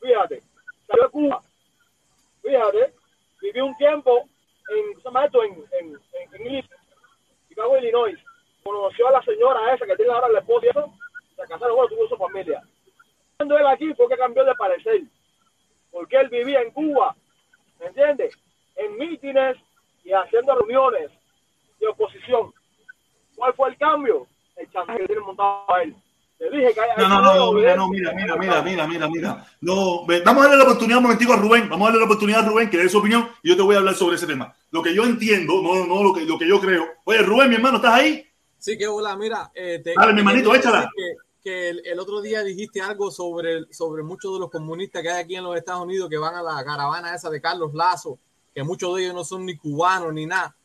Fíjate, 0.00 0.42
salió 0.88 1.04
de 1.04 1.10
Cuba, 1.10 1.40
fíjate, 2.42 2.92
vivió 3.40 3.66
un 3.66 3.76
tiempo 3.76 4.28
en, 4.68 4.94
¿cómo 4.94 5.00
se 5.00 5.04
llama 5.04 5.24
esto? 5.24 5.42
En, 5.44 5.52
en, 5.52 6.00
en, 6.32 6.56
en 6.56 6.68
Chicago, 7.48 7.78
Illinois. 7.78 8.18
Conoció 8.62 9.08
a 9.08 9.12
la 9.12 9.22
señora 9.22 9.74
esa 9.74 9.86
que 9.86 9.96
tiene 9.96 10.12
ahora 10.12 10.28
la 10.28 10.38
esposa 10.38 10.66
y 10.66 11.34
se 11.34 11.42
casaron, 11.48 11.76
bueno, 11.76 11.88
tuvo 11.88 12.08
su 12.08 12.16
familia. 12.16 12.62
Cuando 13.36 13.58
él 13.58 13.66
aquí 13.66 13.92
fue 13.94 14.08
que 14.08 14.16
cambió 14.16 14.44
de 14.44 14.54
parecer, 14.54 15.02
porque 15.90 16.16
él 16.16 16.28
vivía 16.28 16.62
en 16.62 16.70
Cuba, 16.70 17.16
¿me 17.80 17.86
entiendes? 17.86 18.38
En 18.76 18.96
mítines 18.96 19.56
y 20.04 20.12
haciendo 20.12 20.54
reuniones 20.54 21.10
de 21.80 21.88
oposición. 21.88 22.52
¿Cuál 23.36 23.52
fue 23.54 23.70
el 23.70 23.76
cambio? 23.76 24.26
El 24.56 24.70
chantaje 24.70 25.00
que 25.00 25.06
tiene 25.06 25.22
montado 25.22 25.64
a 25.74 25.82
él. 25.82 25.96
Te 26.42 26.56
dije 26.56 26.74
que 26.74 26.80
hay, 26.80 26.88
No, 26.98 27.08
no, 27.08 27.34
no, 27.36 27.52
mira, 27.52 27.76
no, 27.76 27.88
mira, 27.88 28.12
mira, 28.12 28.36
mira, 28.36 28.62
mira, 28.62 28.86
mira, 28.88 29.08
mira. 29.08 29.46
No, 29.60 30.04
ve, 30.06 30.22
vamos 30.24 30.44
a 30.44 30.48
darle 30.48 30.58
la 30.58 30.64
oportunidad 30.64 30.98
un 30.98 31.04
momentico 31.04 31.32
a 31.34 31.36
Rubén, 31.36 31.68
vamos 31.68 31.86
a 31.86 31.90
darle 31.90 32.00
la 32.00 32.06
oportunidad 32.06 32.40
a 32.40 32.48
Rubén 32.48 32.68
que 32.68 32.78
dé 32.78 32.88
su 32.88 32.98
opinión 32.98 33.28
y 33.44 33.50
yo 33.50 33.56
te 33.56 33.62
voy 33.62 33.76
a 33.76 33.78
hablar 33.78 33.94
sobre 33.94 34.16
ese 34.16 34.26
tema. 34.26 34.52
Lo 34.72 34.82
que 34.82 34.92
yo 34.92 35.04
entiendo, 35.04 35.62
no, 35.62 35.86
no 35.86 36.02
lo 36.02 36.12
que, 36.12 36.22
lo 36.22 36.36
que 36.36 36.48
yo 36.48 36.60
creo. 36.60 36.84
Oye, 37.04 37.18
Rubén, 37.18 37.48
mi 37.48 37.54
hermano, 37.54 37.76
¿estás 37.76 37.94
ahí? 37.94 38.26
Sí, 38.58 38.76
que 38.76 38.88
hola, 38.88 39.16
mira. 39.16 39.52
Eh, 39.54 39.80
te, 39.84 39.94
Dale, 39.94 40.14
mi 40.14 40.18
te 40.18 40.24
manito, 40.24 40.50
quería 40.50 40.60
échala. 40.60 40.90
Que, 40.96 41.14
que 41.44 41.68
el, 41.68 41.82
el 41.86 42.00
otro 42.00 42.20
día 42.20 42.42
dijiste 42.42 42.80
algo 42.80 43.12
sobre, 43.12 43.72
sobre 43.72 44.02
muchos 44.02 44.32
de 44.34 44.40
los 44.40 44.50
comunistas 44.50 45.00
que 45.00 45.10
hay 45.10 45.22
aquí 45.22 45.36
en 45.36 45.44
los 45.44 45.56
Estados 45.56 45.84
Unidos 45.84 46.10
que 46.10 46.18
van 46.18 46.34
a 46.34 46.42
la 46.42 46.64
caravana 46.64 47.14
esa 47.14 47.30
de 47.30 47.40
Carlos 47.40 47.72
Lazo, 47.72 48.18
que 48.52 48.64
muchos 48.64 48.96
de 48.96 49.04
ellos 49.04 49.14
no 49.14 49.22
son 49.24 49.46
ni 49.46 49.56
cubanos 49.56 50.12
ni 50.12 50.26
nada. 50.26 50.56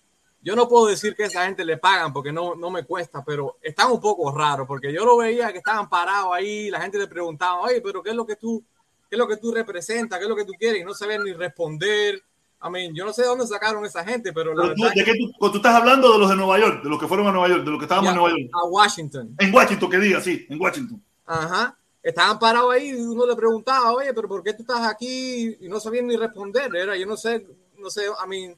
Yo 0.42 0.56
no 0.56 0.68
puedo 0.68 0.88
decir 0.88 1.16
que 1.16 1.24
esa 1.24 1.46
gente 1.46 1.66
le 1.66 1.78
pagan 1.78 2.14
porque 2.14 2.32
no, 2.32 2.56
no 2.56 2.70
me 2.70 2.84
cuesta, 2.84 3.24
pero 3.26 3.58
están 3.62 3.92
un 3.92 4.00
poco 4.00 4.32
raros 4.32 4.68
porque 4.68 4.94
yo 4.94 5.04
lo 5.04 5.18
veía 5.18 5.52
que 5.52 5.58
estaban 5.58 5.90
parados 5.90 6.34
ahí, 6.34 6.70
la 6.70 6.82
gente 6.82 6.98
le 6.98 7.08
preguntaba, 7.08 7.60
oye, 7.62 7.82
pero 7.82 8.02
¿qué 8.02 8.12
es 8.12 8.16
lo 8.16 8.26
que 8.26 8.36
tú, 8.36 8.64
qué 9.10 9.16
es 9.16 9.20
lo 9.20 9.28
que 9.28 9.38
tú 9.38 9.52
representas? 9.52 10.18
¿Qué 10.20 10.26
es 10.26 10.30
lo 10.30 10.36
que 10.36 10.46
tú 10.46 10.54
quieres? 10.54 10.82
Y 10.82 10.86
no 10.86 10.94
sabían 10.94 11.24
ni 11.24 11.34
responder. 11.34 12.24
I 12.64 12.70
mean, 12.72 12.96
yo 12.96 13.06
no 13.06 13.14
sé 13.14 13.22
de 13.22 13.28
dónde 13.28 13.46
sacaron 13.46 13.86
esa 13.86 14.04
gente, 14.04 14.34
pero 14.34 14.54
la 14.54 14.64
Pero 14.64 14.76
tú, 14.76 14.84
¿De 14.84 15.04
qué 15.04 15.14
tú, 15.14 15.32
cuando 15.38 15.52
tú 15.52 15.58
estás 15.58 15.76
hablando 15.76 16.12
de 16.12 16.20
los 16.20 16.30
de 16.30 16.36
Nueva 16.36 16.60
York, 16.60 16.84
de 16.84 16.90
los 16.90 17.00
que 17.00 17.08
fueron 17.08 17.28
a 17.28 17.32
Nueva 17.32 17.50
York, 17.50 17.64
de 17.64 17.70
los 17.70 17.80
que 17.80 17.86
estábamos 17.86 18.10
en 18.10 18.16
Nueva 18.16 18.30
York? 18.32 18.50
a 18.54 18.66
Washington. 18.68 19.36
En 19.38 19.54
Washington, 19.54 19.90
que 19.90 19.98
diga, 20.00 20.22
sí, 20.22 20.46
en 20.50 20.60
Washington. 20.60 21.04
Ajá. 21.26 21.78
Estaban 22.02 22.40
parados 22.40 22.74
ahí 22.74 22.90
y 22.90 23.02
uno 23.02 23.28
le 23.28 23.36
preguntaba, 23.36 23.92
oye, 23.92 24.14
pero 24.14 24.28
¿por 24.28 24.42
qué 24.42 24.54
tú 24.54 24.62
estás 24.62 24.88
aquí? 24.88 25.58
Y 25.60 25.68
no 25.68 25.80
sabían 25.80 26.08
ni 26.08 26.16
responder. 26.16 26.74
Era, 26.76 26.96
yo 26.96 27.06
no 27.06 27.18
sé, 27.18 27.46
no 27.78 27.90
sé, 27.90 28.06
a 28.18 28.26
mí, 28.26 28.56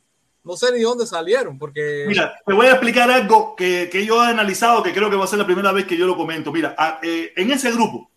no 0.49 0.57
sé 0.57 0.73
ni 0.73 0.81
dónde 0.81 1.05
salieron, 1.05 1.59
porque 1.59 2.05
Mira, 2.07 2.33
te 2.45 2.53
voy 2.53 2.65
a 2.65 2.71
explicar 2.71 3.09
algo 3.11 3.55
que, 3.55 3.87
que 3.91 4.03
yo 4.05 4.23
he 4.23 4.27
analizado, 4.27 4.81
que 4.81 4.91
creo 4.93 5.09
que 5.09 5.15
va 5.15 5.25
a 5.25 5.27
ser 5.27 5.37
la 5.37 5.45
primera 5.45 5.71
vez 5.71 5.85
que 5.85 5.95
yo 5.95 6.07
lo 6.07 6.17
comento. 6.17 6.51
Mira, 6.51 6.73
a- 6.77 6.99
eh, 7.03 7.31
en 7.35 7.51
ese 7.51 7.71
grupo, 7.71 8.09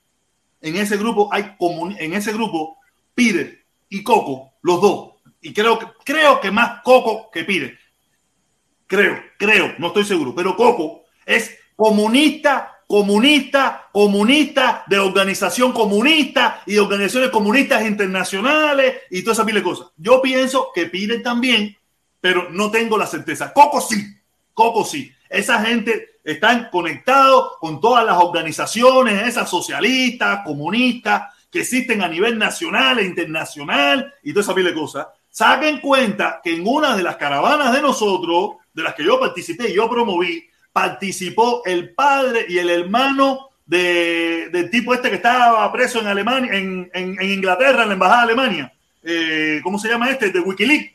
en 0.62 0.76
ese 0.76 0.96
grupo 0.96 1.28
hay 1.32 1.54
comun- 1.58 1.96
en 1.98 2.14
ese 2.14 2.32
grupo 2.32 2.78
Pide 3.14 3.66
y 3.90 4.02
Coco, 4.02 4.54
los 4.62 4.80
dos. 4.80 5.10
Y 5.42 5.52
creo 5.52 5.78
que, 5.78 5.86
creo 6.04 6.40
que 6.40 6.50
más 6.50 6.80
Coco 6.82 7.30
que 7.30 7.44
Pide. 7.44 7.78
Creo, 8.86 9.18
creo, 9.38 9.74
no 9.78 9.88
estoy 9.88 10.04
seguro, 10.04 10.34
pero 10.34 10.56
Coco 10.56 11.02
es 11.26 11.56
comunista, 11.76 12.78
comunista, 12.86 13.88
comunista, 13.92 14.84
de 14.86 14.98
organización 14.98 15.72
comunista 15.72 16.62
y 16.66 16.76
organizaciones 16.78 17.30
comunistas 17.30 17.86
internacionales 17.86 18.96
y 19.10 19.22
toda 19.22 19.32
esa 19.32 19.46
pila 19.46 19.58
de 19.60 19.64
cosas. 19.64 19.88
Yo 19.96 20.20
pienso 20.20 20.68
que 20.74 20.86
piden 20.86 21.22
también, 21.22 21.76
pero 22.22 22.48
no 22.50 22.70
tengo 22.70 22.96
la 22.96 23.06
certeza. 23.06 23.52
Coco 23.52 23.82
sí, 23.82 23.96
Coco 24.54 24.84
sí. 24.86 25.12
Esa 25.28 25.60
gente 25.62 26.20
están 26.24 26.68
conectados 26.70 27.52
con 27.60 27.80
todas 27.80 28.06
las 28.06 28.16
organizaciones, 28.16 29.26
esas 29.28 29.50
socialistas, 29.50 30.40
comunistas, 30.44 31.24
que 31.50 31.60
existen 31.60 32.00
a 32.02 32.08
nivel 32.08 32.38
nacional 32.38 32.98
e 32.98 33.04
internacional 33.04 34.14
y 34.22 34.30
toda 34.32 34.42
esa 34.42 34.54
pila 34.54 34.70
de 34.70 34.74
cosas. 34.74 35.06
Saquen 35.30 35.80
cuenta 35.80 36.40
que 36.44 36.54
en 36.54 36.62
una 36.66 36.96
de 36.96 37.02
las 37.02 37.16
caravanas 37.16 37.72
de 37.74 37.82
nosotros, 37.82 38.52
de 38.72 38.82
las 38.82 38.94
que 38.94 39.04
yo 39.04 39.18
participé 39.18 39.70
y 39.70 39.74
yo 39.74 39.88
promoví, 39.90 40.44
participó 40.72 41.62
el 41.64 41.92
padre 41.94 42.46
y 42.48 42.58
el 42.58 42.70
hermano 42.70 43.48
de, 43.66 44.48
del 44.50 44.70
tipo 44.70 44.94
este 44.94 45.08
que 45.10 45.16
estaba 45.16 45.70
preso 45.72 46.00
en 46.00 46.06
Alemania, 46.06 46.52
en, 46.54 46.90
en- 46.94 47.16
en 47.20 47.30
Inglaterra, 47.30 47.82
en 47.82 47.88
la 47.88 47.94
embajada 47.94 48.26
de 48.26 48.32
Alemania. 48.32 48.72
Eh, 49.02 49.60
¿Cómo 49.62 49.78
se 49.78 49.88
llama 49.88 50.10
este? 50.10 50.30
De 50.30 50.40
Wikileaks. 50.40 50.92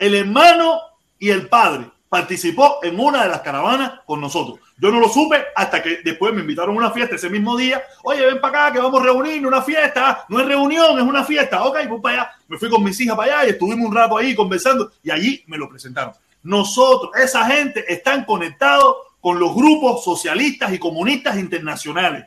El 0.00 0.14
hermano 0.14 0.80
y 1.18 1.30
el 1.30 1.46
padre 1.48 1.84
participó 2.08 2.78
en 2.82 2.98
una 2.98 3.22
de 3.22 3.28
las 3.28 3.40
caravanas 3.42 4.00
con 4.06 4.20
nosotros. 4.20 4.58
Yo 4.78 4.90
no 4.90 4.98
lo 4.98 5.08
supe 5.08 5.44
hasta 5.54 5.82
que 5.82 5.98
después 6.02 6.32
me 6.34 6.40
invitaron 6.40 6.74
a 6.74 6.78
una 6.78 6.90
fiesta 6.90 7.14
ese 7.16 7.28
mismo 7.28 7.56
día. 7.56 7.82
Oye, 8.02 8.24
ven 8.26 8.40
para 8.40 8.64
acá 8.64 8.72
que 8.72 8.78
vamos 8.80 9.00
a 9.00 9.04
reunirnos, 9.04 9.52
una 9.52 9.62
fiesta. 9.62 10.24
No 10.30 10.40
es 10.40 10.46
reunión, 10.46 10.98
es 10.98 11.04
una 11.04 11.22
fiesta. 11.22 11.62
Ok, 11.64 11.76
voy 11.88 12.00
para 12.00 12.22
allá. 12.22 12.32
Me 12.48 12.56
fui 12.58 12.68
con 12.70 12.82
mis 12.82 12.98
hijas 13.00 13.14
para 13.14 13.40
allá 13.40 13.46
y 13.46 13.50
estuvimos 13.50 13.88
un 13.88 13.94
rato 13.94 14.16
ahí 14.16 14.34
conversando 14.34 14.90
y 15.02 15.10
allí 15.10 15.44
me 15.46 15.58
lo 15.58 15.68
presentaron. 15.68 16.14
Nosotros, 16.42 17.12
esa 17.22 17.44
gente, 17.46 17.84
están 17.92 18.24
conectados 18.24 18.96
con 19.20 19.38
los 19.38 19.54
grupos 19.54 20.02
socialistas 20.02 20.72
y 20.72 20.78
comunistas 20.78 21.36
internacionales. 21.38 22.24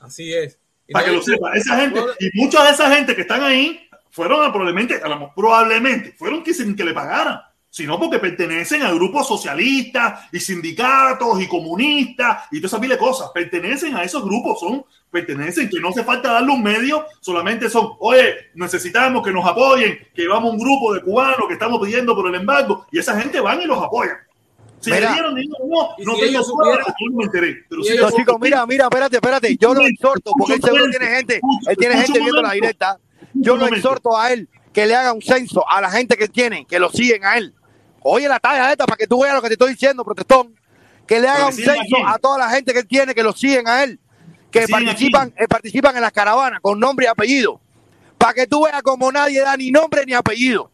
así 0.00 0.32
es. 0.34 0.58
Y 0.88 0.92
Para 0.92 1.06
no- 1.06 1.12
que 1.12 1.16
lo 1.18 1.22
sepa, 1.22 1.52
esa 1.54 1.76
gente 1.78 2.00
y 2.18 2.30
mucha 2.40 2.64
de 2.64 2.70
esa 2.70 2.92
gente 2.92 3.14
que 3.14 3.20
están 3.22 3.42
ahí 3.42 3.88
fueron 4.12 4.44
a 4.44 4.52
probablemente, 4.52 5.00
a 5.02 5.08
lo- 5.08 5.32
probablemente, 5.34 6.12
fueron 6.16 6.44
que 6.44 6.54
sin 6.54 6.76
que 6.76 6.84
le 6.84 6.92
pagaran, 6.94 7.40
sino 7.68 7.98
porque 7.98 8.18
pertenecen 8.18 8.82
a 8.82 8.92
grupos 8.92 9.26
socialistas 9.26 10.28
y 10.30 10.38
sindicatos 10.38 11.40
y 11.40 11.48
comunistas 11.48 12.44
y 12.52 12.58
toda 12.58 12.66
esa 12.68 12.80
pila 12.80 12.94
de 12.94 13.00
cosas. 13.00 13.30
Pertenecen 13.32 13.96
a 13.96 14.04
esos 14.04 14.22
grupos, 14.22 14.60
son, 14.60 14.84
pertenecen, 15.10 15.68
que 15.70 15.80
no 15.80 15.88
hace 15.88 16.04
falta 16.04 16.32
darle 16.34 16.52
un 16.52 16.62
medio, 16.62 17.04
solamente 17.20 17.68
son, 17.70 17.92
oye, 18.00 18.34
necesitamos 18.54 19.24
que 19.24 19.32
nos 19.32 19.46
apoyen, 19.46 19.98
que 20.14 20.28
vamos 20.28 20.52
un 20.52 20.58
grupo 20.58 20.92
de 20.94 21.00
cubanos 21.02 21.46
que 21.48 21.54
estamos 21.54 21.80
pidiendo 21.80 22.14
por 22.14 22.28
el 22.28 22.34
embargo, 22.34 22.86
y 22.92 22.98
esa 22.98 23.18
gente 23.20 23.40
van 23.40 23.60
y 23.62 23.64
los 23.66 23.82
apoyan. 23.82 24.16
Si 24.80 24.90
Mira. 24.90 25.08
le 25.10 25.12
dieron 25.14 25.34
dinero 25.36 25.64
no, 25.68 25.88
no 26.04 26.14
si 26.16 26.20
tengo 26.22 26.42
supieran- 26.42 26.84
yo 26.84 27.06
no 27.12 27.16
me 27.18 27.24
enteré. 27.24 27.56
Pero 27.70 27.82
ellos- 27.82 28.00
No, 28.00 28.10
le- 28.10 28.16
chicos, 28.16 28.36
mira, 28.40 28.66
mira, 28.66 28.84
espérate, 28.84 29.16
espérate. 29.16 29.56
Yo 29.56 29.72
lo 29.72 29.86
exhorto, 29.86 30.32
porque 30.36 30.54
él 30.54 30.60
seguro 30.62 30.84
tiene 30.90 31.06
gente, 31.06 31.40
él 31.68 31.76
tiene 31.76 31.94
gente 32.02 32.18
viendo 32.18 32.42
la 32.42 32.52
directa. 32.52 32.98
Yo 33.42 33.56
lo 33.56 33.66
exhorto 33.66 34.16
a 34.18 34.32
él 34.32 34.48
que 34.72 34.86
le 34.86 34.94
haga 34.94 35.12
un 35.12 35.20
censo 35.22 35.68
a 35.68 35.80
la 35.80 35.90
gente 35.90 36.16
que 36.16 36.28
tiene, 36.28 36.64
que 36.66 36.78
lo 36.78 36.90
siguen 36.90 37.24
a 37.24 37.36
él. 37.36 37.54
Oye 38.00 38.26
la 38.28 38.40
talla 38.40 38.70
esta 38.72 38.84
para 38.86 38.96
que 38.96 39.06
tú 39.06 39.22
veas 39.22 39.34
lo 39.34 39.42
que 39.42 39.48
te 39.48 39.54
estoy 39.54 39.70
diciendo, 39.72 40.04
protestón. 40.04 40.54
Que 41.06 41.20
le 41.20 41.28
haga 41.28 41.46
un 41.46 41.52
censo 41.52 41.96
a 42.06 42.18
toda 42.18 42.38
la 42.38 42.48
gente 42.50 42.72
que 42.72 42.82
tiene, 42.84 43.14
que 43.14 43.22
lo 43.22 43.32
siguen 43.32 43.68
a 43.68 43.82
él. 43.84 43.98
Que 44.50 44.66
participan, 44.68 45.32
eh, 45.36 45.46
participan 45.48 45.94
en 45.96 46.02
las 46.02 46.12
caravanas 46.12 46.60
con 46.60 46.78
nombre 46.80 47.06
y 47.06 47.08
apellido. 47.08 47.60
Para 48.18 48.34
que 48.34 48.46
tú 48.46 48.64
veas 48.64 48.82
como 48.82 49.10
nadie 49.12 49.40
da 49.40 49.56
ni 49.56 49.70
nombre 49.70 50.04
ni 50.06 50.14
apellido. 50.14 50.70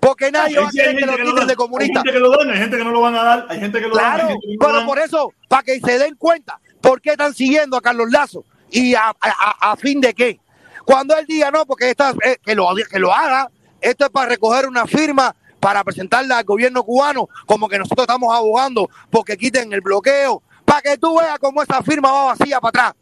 Porque 0.00 0.30
nadie 0.30 0.56
va 0.58 0.66
a 0.66 0.68
hay 0.68 0.72
querer 0.72 0.96
que 0.96 1.06
lo 1.06 1.12
quiten 1.16 1.34
dan, 1.34 1.46
de 1.46 1.52
Hay 1.52 1.56
comunista. 1.56 2.00
gente 2.00 2.12
que 2.12 2.18
lo 2.20 2.30
dan, 2.30 2.50
hay 2.50 2.58
gente 2.58 2.76
que 2.78 2.84
no 2.84 2.90
lo 2.92 3.00
van 3.00 3.14
a 3.16 3.22
dar, 3.24 3.46
hay 3.48 3.58
gente 3.60 3.80
que 3.80 3.88
lo 3.88 3.96
dan, 3.96 4.04
Claro, 4.04 4.22
hay 4.28 4.28
gente 4.34 4.46
que 4.46 4.52
lo 4.54 4.58
pero 4.60 4.72
dan. 4.74 4.86
por 4.86 4.98
eso, 5.00 5.32
para 5.48 5.62
que 5.64 5.80
se 5.80 5.98
den 5.98 6.14
cuenta 6.16 6.60
por 6.80 7.00
qué 7.00 7.10
están 7.10 7.34
siguiendo 7.34 7.76
a 7.76 7.80
Carlos 7.80 8.08
Lazo 8.10 8.44
y 8.70 8.94
a, 8.94 9.08
a- 9.08 9.14
a- 9.20 9.72
a 9.72 9.76
fin 9.76 10.00
de 10.00 10.14
qué. 10.14 10.40
Cuando 10.88 11.14
él 11.18 11.26
diga 11.26 11.50
no, 11.50 11.66
porque 11.66 11.90
esta, 11.90 12.14
eh, 12.24 12.38
que, 12.42 12.54
lo, 12.54 12.66
que 12.90 12.98
lo 12.98 13.12
haga, 13.12 13.50
esto 13.78 14.06
es 14.06 14.10
para 14.10 14.30
recoger 14.30 14.66
una 14.66 14.86
firma 14.86 15.36
para 15.60 15.84
presentarla 15.84 16.38
al 16.38 16.44
gobierno 16.44 16.82
cubano, 16.82 17.28
como 17.44 17.68
que 17.68 17.78
nosotros 17.78 18.04
estamos 18.04 18.34
abogando 18.34 18.88
porque 19.10 19.36
quiten 19.36 19.70
el 19.74 19.82
bloqueo, 19.82 20.42
para 20.64 20.80
que 20.80 20.96
tú 20.96 21.18
veas 21.18 21.38
cómo 21.40 21.62
esa 21.62 21.82
firma 21.82 22.10
va 22.10 22.24
vacía 22.32 22.58
para 22.58 22.68
atrás. 22.70 22.94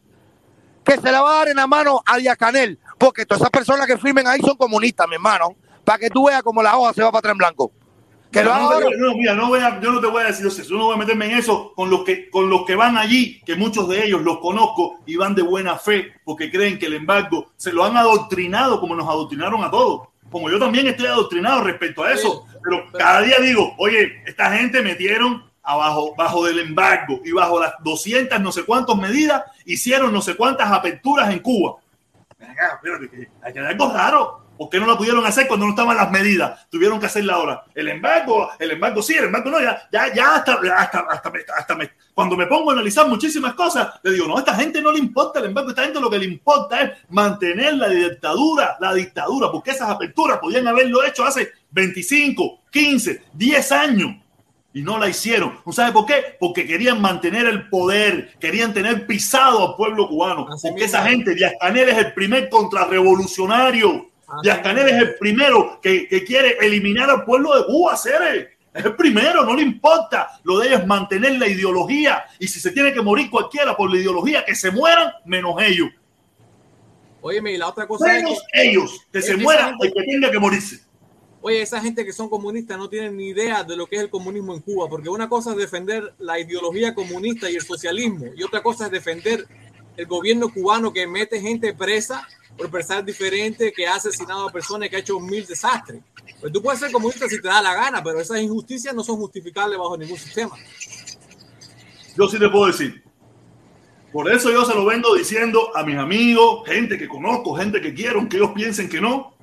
Que 0.84 1.00
se 1.00 1.12
la 1.12 1.22
va 1.22 1.30
a 1.30 1.38
dar 1.38 1.48
en 1.50 1.56
la 1.58 1.68
mano 1.68 2.02
a 2.04 2.16
Díaz 2.16 2.36
Canel, 2.36 2.80
porque 2.98 3.24
todas 3.24 3.42
esas 3.42 3.50
personas 3.50 3.86
que 3.86 3.96
firmen 3.98 4.26
ahí 4.26 4.40
son 4.40 4.56
comunistas, 4.56 5.06
mi 5.06 5.14
hermano, 5.14 5.54
para 5.84 6.00
que 6.00 6.10
tú 6.10 6.26
veas 6.26 6.42
cómo 6.42 6.64
la 6.64 6.76
hoja 6.76 6.92
se 6.92 7.04
va 7.04 7.12
para 7.12 7.20
atrás 7.20 7.32
en 7.34 7.38
blanco. 7.38 7.70
Que 8.40 8.44
lo 8.44 8.52
haga 8.54 8.64
ahora. 8.64 8.86
voy- 8.86 8.96
no, 8.98 9.14
mira, 9.14 9.34
no 9.34 9.48
voy 9.48 9.60
a- 9.60 9.80
yo 9.80 9.92
no 9.92 10.00
te 10.00 10.06
voy 10.06 10.22
a 10.22 10.26
decir 10.26 10.46
eso, 10.46 10.62
yo 10.62 10.76
no 10.76 10.84
voy 10.86 10.94
a 10.94 10.98
meterme 10.98 11.26
en 11.26 11.38
eso 11.38 11.72
con 11.74 11.90
los 11.90 12.04
que 12.04 12.28
con 12.30 12.48
los 12.50 12.64
que 12.64 12.74
van 12.76 12.96
allí, 12.98 13.40
que 13.44 13.56
muchos 13.56 13.88
de 13.88 14.04
ellos 14.04 14.22
los 14.22 14.38
conozco 14.38 15.00
y 15.06 15.16
van 15.16 15.34
de 15.34 15.42
buena 15.42 15.76
fe 15.76 16.12
porque 16.24 16.50
creen 16.50 16.78
que 16.78 16.86
el 16.86 16.94
embargo 16.94 17.52
se 17.56 17.72
lo 17.72 17.84
han 17.84 17.96
adoctrinado 17.96 18.80
como 18.80 18.94
nos 18.96 19.08
adoctrinaron 19.08 19.62
a 19.64 19.70
todos. 19.70 20.08
Como 20.30 20.50
yo 20.50 20.58
también 20.58 20.86
estoy 20.88 21.06
adoctrinado 21.06 21.62
respecto 21.62 22.02
a 22.02 22.12
eso, 22.12 22.44
Sí. 22.50 22.58
pero 22.62 22.84
cada 22.92 23.20
día 23.22 23.38
digo, 23.40 23.74
oye, 23.78 24.22
esta 24.26 24.50
gente 24.56 24.82
metieron 24.82 25.44
abajo 25.62 26.14
bajo 26.16 26.44
del 26.44 26.58
embargo 26.60 27.20
y 27.24 27.32
bajo 27.32 27.60
las 27.60 27.74
200 27.82 28.40
no 28.40 28.52
sé 28.52 28.64
cuántas 28.64 28.96
medidas 28.96 29.42
hicieron 29.64 30.12
no 30.12 30.20
sé 30.22 30.34
cuántas 30.36 30.70
aperturas 30.70 31.30
en 31.32 31.38
Cuba. 31.40 31.76
Venga, 32.38 32.74
espérate, 32.74 33.08
que 33.10 33.28
hay 33.42 33.52
que 33.52 33.58
algo 33.60 33.92
raro. 33.92 34.45
¿Por 34.57 34.69
qué 34.70 34.81
no 34.81 34.87
la 34.87 34.97
pudieron 34.97 35.24
hacer 35.27 35.47
cuando 35.47 35.66
no 35.66 35.70
estaban 35.73 35.97
las 35.97 36.11
medidas? 36.11 36.69
Tuvieron 36.70 36.99
que 36.99 37.07
hacerla 37.07 37.35
ahora. 37.35 37.65
El 37.74 37.89
embargo, 37.89 38.49
el 38.59 38.70
embargo 38.70 39.03
sí, 39.03 39.15
el 39.15 39.24
embargo 39.24 39.51
no, 39.51 39.61
ya, 39.61 39.83
ya, 39.93 40.12
ya 40.15 40.35
hasta, 40.37 40.55
hasta, 40.77 40.99
hasta, 41.11 41.33
hasta 41.59 41.74
me- 41.74 41.91
cuando 42.15 42.37
me 42.37 42.47
pongo 42.47 42.70
a 42.70 42.73
analizar 42.73 43.07
muchísimas 43.09 43.53
cosas, 43.55 43.89
le 44.03 44.12
digo, 44.12 44.27
no, 44.27 44.37
a 44.37 44.41
esta 44.41 44.55
gente 44.55 44.81
no 44.81 44.91
le 44.91 44.99
importa 44.99 45.39
el 45.41 45.47
embargo, 45.47 45.69
a 45.69 45.73
esta 45.73 45.83
gente 45.85 46.01
lo 46.01 46.09
que 46.09 46.19
le 46.19 46.24
importa 46.24 46.81
es 46.83 46.93
mantener 47.11 47.74
la 47.74 47.89
dictadura, 47.89 48.77
la 48.81 48.95
dictadura, 48.95 49.51
porque 49.53 49.73
esas 49.73 49.91
aperturas 49.91 50.39
podían 50.39 50.66
haberlo 50.66 51.05
hecho 51.05 51.24
hace 51.27 51.51
25, 51.73 52.61
15, 52.70 53.23
10 53.35 53.73
años 53.73 54.16
y 54.73 54.83
no 54.83 54.99
la 54.99 55.09
hicieron. 55.09 55.59
¿No 55.65 55.73
sabe 55.73 55.93
por 55.93 56.07
qué? 56.07 56.37
Porque 56.41 56.66
querían 56.66 57.01
mantener 57.01 57.47
el 57.47 57.69
poder, 57.69 58.35
querían 58.39 58.73
tener 58.74 59.07
pisado 59.07 59.70
al 59.70 59.77
pueblo 59.77 60.09
cubano. 60.09 60.47
Así 60.53 60.69
porque 60.69 60.85
mismo. 60.85 60.99
esa 60.99 61.03
gente, 61.09 61.35
Díaz 61.35 61.53
Canel 61.61 61.89
es 61.91 61.99
el 61.99 62.12
primer 62.15 62.49
contrarrevolucionario. 62.51 64.11
Díaz 64.43 64.59
Canel 64.61 64.89
es 64.89 64.94
el 65.03 65.15
primero 65.16 65.78
que, 65.81 66.09
que 66.09 66.24
quiere 66.24 66.57
eliminar 66.61 67.09
al 67.11 67.24
pueblo 67.24 67.57
de 67.59 67.66
Cuba, 67.66 67.97
Cere. 67.97 68.57
Es 68.74 68.85
el 68.85 68.94
primero, 68.97 69.44
no 69.44 69.55
le 69.55 69.62
importa. 69.62 70.28
Lo 70.44 70.59
de 70.59 70.69
ellos 70.69 70.81
es 70.81 70.86
mantener 70.86 71.39
la 71.39 71.48
ideología. 71.48 72.24
Y 72.39 72.47
si 72.48 72.61
se 72.61 72.70
tiene 72.73 72.93
que 72.93 73.01
morir 73.01 73.31
cualquiera 73.31 73.77
por 73.77 73.90
la 73.90 73.98
ideología, 73.98 74.44
que 74.44 74.55
se 74.55 74.70
mueran, 74.70 75.12
menos 75.24 75.55
ellos. 75.62 75.89
Óyeme, 77.23 77.53
y 77.53 77.57
la 77.57 77.69
otra 77.69 77.86
cosa 77.86 78.15
es 78.16 78.23
Menos 78.23 78.39
que, 78.53 78.69
ellos. 78.69 79.01
Que 79.12 79.23
se 79.23 79.32
esa 79.32 79.43
muera 79.43 79.69
gente- 79.69 79.86
el 79.89 79.93
que 79.94 80.03
tenga 80.03 80.31
que 80.31 80.39
morirse. 80.39 80.81
oye, 81.40 81.62
esa 81.62 81.81
gente 81.81 82.05
que 82.05 82.12
son 82.12 82.28
comunistas 82.28 82.77
no 82.77 82.89
tienen 82.89 83.16
ni 83.16 83.28
idea 83.28 83.65
de 83.65 83.77
lo 83.77 83.86
que 83.86 83.97
es 83.97 84.03
el 84.03 84.11
comunismo 84.11 84.53
en 84.55 84.61
Cuba, 84.61 84.89
porque 84.89 85.09
una 85.09 85.28
cosa 85.28 85.53
es 85.53 85.57
defender 85.57 86.15
la 86.19 86.39
ideología 86.39 86.94
comunista 86.94 87.48
y 87.51 87.55
el 87.57 87.62
socialismo, 87.62 88.27
y 88.36 88.43
otra 88.43 88.62
cosa 88.62 88.86
es 88.86 88.90
defender 88.90 89.47
el 89.97 90.07
gobierno 90.07 90.53
cubano 90.53 90.93
que 90.93 91.07
mete 91.07 91.40
gente 91.40 91.73
presa 91.73 92.27
por 92.57 92.70
pensar 92.70 93.05
diferente, 93.05 93.73
que 93.73 93.87
ha 93.87 93.97
asesinado 93.97 94.49
a 94.49 94.53
personas, 94.53 94.89
que 94.89 94.97
ha 94.97 95.01
hecho 95.01 95.20
mil 95.20 95.47
desastres. 95.47 96.03
Pues 96.41 96.53
tú 96.53 96.62
puedes 96.62 96.81
ser 96.81 96.91
comunista 96.91 97.28
si 97.28 97.41
te 97.41 97.49
da 97.49 97.61
la 97.62 97.74
gana, 97.74 98.03
pero 98.03 98.20
esas 98.20 98.41
injusticias 98.41 98.95
no 98.95 99.03
son 99.03 99.16
justificables 99.16 99.78
bajo 99.78 99.97
ningún 99.97 100.19
sistema. 100.19 100.57
Yo 102.16 102.28
sí 102.28 102.39
te 102.39 102.49
puedo 102.49 102.66
decir. 102.66 103.05
Por 104.12 104.31
eso 104.33 104.51
yo 104.51 104.65
se 104.65 104.74
lo 104.74 104.87
vengo 104.87 105.15
diciendo 105.15 105.77
a 105.77 105.83
mis 105.83 105.97
amigos, 105.97 106.66
gente 106.66 106.97
que 106.97 107.09
conozco, 107.09 107.55
gente 107.55 107.81
que 107.81 107.93
quiero, 107.93 108.20
aunque 108.20 108.39
ellos 108.39 108.53
piensen 108.55 108.89
que 108.89 109.01
no. 109.01 109.35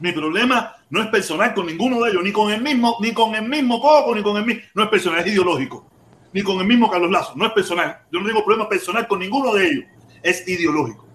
Mi 0.00 0.12
problema 0.12 0.74
no 0.90 1.02
es 1.02 1.08
personal 1.08 1.54
con 1.54 1.66
ninguno 1.66 2.02
de 2.02 2.10
ellos, 2.10 2.22
ni 2.22 2.32
con 2.32 2.50
el 2.52 2.62
mismo, 2.62 2.96
ni 3.00 3.12
con 3.12 3.34
el 3.34 3.48
mismo 3.48 3.80
Coco, 3.80 4.14
ni 4.14 4.22
con 4.22 4.36
el 4.36 4.44
mismo, 4.44 4.62
no 4.74 4.84
es 4.84 4.88
personal, 4.88 5.20
es 5.20 5.26
ideológico. 5.26 5.88
Ni 6.32 6.42
con 6.42 6.58
el 6.58 6.66
mismo 6.66 6.90
Carlos 6.90 7.10
Lazo, 7.10 7.32
no 7.36 7.46
es 7.46 7.52
personal. 7.52 8.00
Yo 8.12 8.20
no 8.20 8.26
tengo 8.26 8.44
problema 8.44 8.68
personal 8.68 9.06
con 9.06 9.20
ninguno 9.20 9.54
de 9.54 9.68
ellos, 9.68 9.84
es 10.22 10.46
ideológico. 10.48 11.07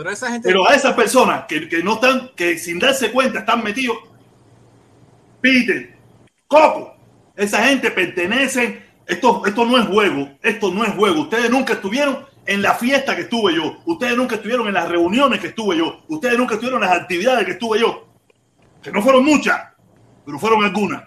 Pero 0.00 0.12
esa 0.12 0.32
gente... 0.32 0.48
Pero 0.48 0.66
a 0.66 0.74
esas 0.74 0.94
personas 0.94 1.44
que, 1.46 1.68
que 1.68 1.82
no 1.82 1.94
están, 1.94 2.30
que 2.34 2.58
sin 2.58 2.78
darse 2.78 3.12
cuenta 3.12 3.40
están 3.40 3.62
metidos, 3.62 3.98
Peter, 5.42 5.94
Coco, 6.46 6.96
esa 7.36 7.64
gente 7.64 7.90
pertenece, 7.90 8.82
esto, 9.06 9.42
esto 9.44 9.64
no 9.66 9.76
es 9.76 9.86
juego, 9.86 10.30
esto 10.42 10.72
no 10.72 10.84
es 10.84 10.94
juego. 10.94 11.20
Ustedes 11.20 11.50
nunca 11.50 11.74
estuvieron 11.74 12.24
en 12.46 12.62
la 12.62 12.74
fiesta 12.74 13.14
que 13.14 13.22
estuve 13.22 13.54
yo, 13.54 13.76
ustedes 13.84 14.16
nunca 14.16 14.36
estuvieron 14.36 14.68
en 14.68 14.74
las 14.74 14.88
reuniones 14.88 15.38
que 15.38 15.48
estuve 15.48 15.76
yo, 15.76 16.02
ustedes 16.08 16.38
nunca 16.38 16.54
estuvieron 16.54 16.82
en 16.82 16.88
las 16.88 16.98
actividades 16.98 17.44
que 17.44 17.52
estuve 17.52 17.80
yo, 17.80 18.08
que 18.82 18.90
no 18.90 19.02
fueron 19.02 19.22
muchas, 19.22 19.60
pero 20.24 20.38
fueron 20.38 20.64
algunas. 20.64 21.02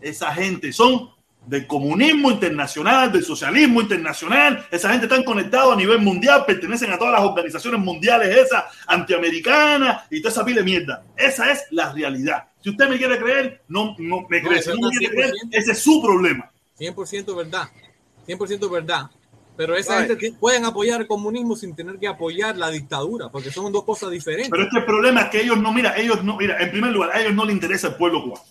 Esa 0.00 0.34
gente 0.34 0.72
son 0.72 1.10
del 1.46 1.66
comunismo 1.66 2.30
internacional, 2.30 3.10
del 3.10 3.24
socialismo 3.24 3.80
internacional. 3.80 4.66
Esa 4.70 4.90
gente 4.90 5.06
están 5.06 5.24
conectados 5.24 5.72
a 5.72 5.76
nivel 5.76 5.98
mundial, 5.98 6.44
pertenecen 6.46 6.92
a 6.92 6.98
todas 6.98 7.14
las 7.14 7.22
organizaciones 7.22 7.80
mundiales 7.80 8.36
esas, 8.36 8.64
antiamericanas 8.86 10.04
y 10.10 10.20
toda 10.20 10.32
esa 10.32 10.44
pila 10.44 10.58
de 10.58 10.64
mierda. 10.64 11.04
Esa 11.16 11.50
es 11.50 11.64
la 11.70 11.92
realidad. 11.92 12.44
Si 12.60 12.70
usted 12.70 12.88
me 12.88 12.96
quiere 12.96 13.18
creer, 13.18 13.62
no, 13.68 13.96
no 13.98 14.26
me 14.28 14.40
No, 14.40 14.48
cree. 14.48 14.62
Si 14.62 14.70
no 14.70 14.76
me 14.76 14.88
está 14.88 14.98
quiere 14.98 15.14
creer, 15.14 15.32
100%. 15.32 15.48
ese 15.52 15.72
es 15.72 15.78
su 15.78 16.00
problema. 16.02 16.50
100% 16.78 17.36
verdad. 17.36 17.68
100% 18.26 18.70
verdad. 18.70 19.10
Pero 19.56 19.76
esa 19.76 20.04
gente 20.04 20.32
pueden 20.40 20.64
apoyar 20.64 21.02
el 21.02 21.06
comunismo 21.06 21.56
sin 21.56 21.74
tener 21.74 21.98
que 21.98 22.08
apoyar 22.08 22.56
la 22.56 22.70
dictadura, 22.70 23.28
porque 23.28 23.50
son 23.50 23.70
dos 23.70 23.84
cosas 23.84 24.10
diferentes. 24.10 24.50
Pero 24.50 24.62
este 24.62 24.80
problema 24.80 25.22
es 25.22 25.30
que 25.30 25.42
ellos 25.42 25.58
no, 25.58 25.72
mira, 25.72 25.94
ellos 25.96 26.24
no, 26.24 26.36
mira, 26.36 26.58
en 26.62 26.70
primer 26.70 26.92
lugar, 26.92 27.10
a 27.12 27.20
ellos 27.20 27.34
no 27.34 27.44
les 27.44 27.54
interesa 27.54 27.88
el 27.88 27.96
pueblo 27.96 28.22
cubano. 28.22 28.42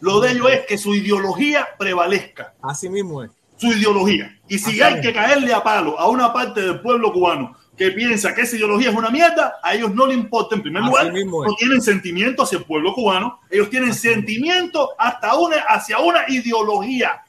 Lo 0.00 0.20
de 0.20 0.32
ellos 0.32 0.50
es 0.50 0.66
que 0.66 0.78
su 0.78 0.94
ideología 0.94 1.66
prevalezca. 1.78 2.54
Así 2.62 2.88
mismo 2.88 3.22
es. 3.24 3.30
su 3.56 3.66
ideología. 3.66 4.38
Y 4.48 4.58
si 4.58 4.70
Así 4.70 4.82
hay 4.82 4.94
es. 4.94 5.00
que 5.00 5.12
caerle 5.12 5.52
a 5.52 5.62
palo 5.64 5.98
a 5.98 6.08
una 6.08 6.32
parte 6.32 6.60
del 6.60 6.80
pueblo 6.80 7.12
cubano 7.12 7.56
que 7.76 7.90
piensa 7.90 8.32
que 8.34 8.42
esa 8.42 8.54
ideología 8.56 8.90
es 8.90 8.96
una 8.96 9.10
mierda, 9.10 9.54
a 9.62 9.74
ellos 9.74 9.92
no 9.94 10.06
le 10.06 10.14
importa. 10.14 10.54
En 10.54 10.62
primer 10.62 10.82
Así 10.82 10.90
lugar, 10.90 11.12
no 11.48 11.54
tienen 11.56 11.80
sentimiento 11.82 12.42
hacia 12.44 12.58
el 12.58 12.64
pueblo 12.64 12.92
cubano, 12.94 13.40
ellos 13.50 13.68
tienen 13.70 13.94
sentimiento 13.94 14.90
hasta 14.98 15.36
una, 15.36 15.56
hacia 15.68 15.98
una 15.98 16.20
ideología, 16.28 17.22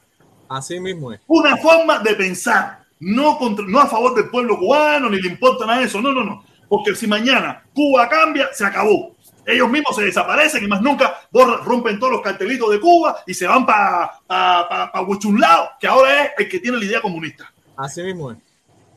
Así 0.48 0.80
mismo 0.80 1.14
es. 1.14 1.20
una 1.28 1.56
forma 1.58 2.00
de 2.00 2.16
pensar, 2.16 2.80
no, 3.00 3.38
contra- 3.38 3.66
no 3.68 3.80
a 3.80 3.88
favor 3.88 4.16
del 4.16 4.30
pueblo 4.30 4.58
cubano, 4.58 5.10
ni 5.10 5.20
le 5.22 5.30
importa 5.30 5.66
nada 5.66 5.80
de 5.80 5.86
eso, 5.86 6.02
no, 6.02 6.12
no, 6.12 6.24
no. 6.24 6.44
Porque 6.68 6.94
si 6.96 7.08
mañana 7.08 7.64
Cuba 7.74 8.08
cambia, 8.10 8.50
se 8.54 8.64
acabó. 8.66 9.16
Ellos 9.50 9.70
mismos 9.70 9.96
se 9.96 10.04
desaparecen 10.04 10.64
y 10.64 10.68
más 10.68 10.82
nunca 10.82 11.20
borran- 11.32 11.64
rompen 11.64 12.00
todos 12.00 12.14
los 12.14 12.22
cartelitos 12.22 12.70
de 12.72 12.80
Cuba 12.80 13.18
y 13.26 13.34
se 13.34 13.48
van 13.48 13.66
para 13.66 14.12
pa, 14.28 14.68
pa, 14.70 14.92
pa 14.92 15.02
Huichulao, 15.02 15.70
que 15.80 15.88
ahora 15.88 16.26
es 16.26 16.32
el 16.38 16.50
que 16.50 16.60
tiene 16.60 16.78
la 16.78 16.86
idea 16.86 17.02
comunista. 17.02 17.52
Así 17.78 18.02
mismo 18.04 18.32
es. 18.32 18.38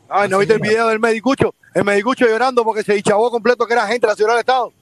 Ay, 0.09 0.29
¿no 0.29 0.37
Así 0.37 0.47
viste 0.47 0.55
el 0.55 0.61
video 0.61 0.89
del 0.89 1.01
medicucho? 1.01 1.55
El 1.75 1.85
medicucho 1.85 2.27
llorando 2.27 2.65
porque 2.65 2.83
se 2.83 2.93
dichabó 2.95 3.31
completo 3.31 3.67
que 3.67 3.73
era 3.73 3.85
agente 3.85 4.07
de 4.07 4.13
la 4.13 4.17
Seguridad 4.17 4.35
del 4.37 4.41
Estado. 4.41 4.73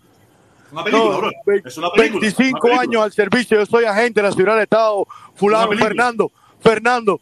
Una 0.73 0.85
película, 0.85 1.11
No, 1.13 1.19
bro. 1.19 1.31
Es 1.65 1.79
una 1.79 1.91
película. 1.91 2.21
25 2.21 2.49
una 2.51 2.61
película. 2.61 2.81
años 2.83 3.03
al 3.05 3.13
servicio, 3.13 3.59
yo 3.59 3.67
soy 3.67 3.85
agente 3.85 4.21
de 4.21 4.27
la 4.29 4.31
Seguridad 4.33 4.55
del 4.55 4.63
Estado. 4.65 5.07
Fulano. 5.35 5.73
Fernando, 5.79 6.33
Fernando. 6.61 7.21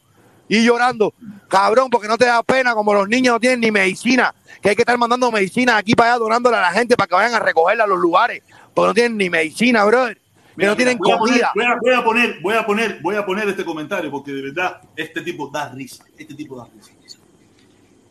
Y 0.49 0.65
llorando. 0.65 1.13
Cabrón, 1.49 1.91
porque 1.91 2.09
no 2.09 2.17
te 2.19 2.25
da 2.27 2.43
pena 2.43 2.75
como 2.75 2.95
los 2.95 3.09
niños 3.09 3.35
no 3.35 3.41
tienen 3.41 3.61
ni 3.61 3.71
medicina. 3.71 4.35
Que 4.63 4.71
hay 4.71 4.77
que 4.77 4.83
estar 4.83 4.97
mandando 4.99 5.31
medicina 5.31 5.77
aquí 5.77 5.95
para 5.95 6.13
allá 6.15 6.19
donándole 6.19 6.57
a 6.57 6.61
la 6.63 6.73
gente 6.73 6.97
para 6.97 7.07
que 7.07 7.15
vayan 7.15 7.35
a 7.35 7.39
recogerla 7.41 7.85
a 7.85 7.87
los 7.87 7.99
lugares. 7.99 8.43
Porque 8.75 8.87
no 8.89 8.95
tienen 8.95 9.17
ni 9.17 9.31
medicina, 9.31 9.85
brother. 9.85 10.17
Que 10.17 10.23
Mira, 10.57 10.71
no 10.71 10.77
tienen 10.77 10.97
a 10.97 10.99
poner- 11.01 11.19
comida. 11.19 11.53
Voy 11.55 11.65
a, 11.65 11.77
voy 11.81 11.93
a 11.95 12.05
poner, 12.05 12.41
voy 12.43 12.55
a 12.55 12.67
poner, 12.67 12.99
voy 13.03 13.17
a 13.17 13.25
poner 13.27 13.49
este 13.49 13.65
comentario 13.65 14.11
porque 14.11 14.33
de 14.33 14.43
verdad 14.43 14.81
este 14.97 15.21
tipo 15.23 15.49
da 15.49 15.69
risa. 15.69 16.05
Este 16.17 16.35
tipo 16.35 16.57
da 16.57 16.67
risa. 16.75 16.91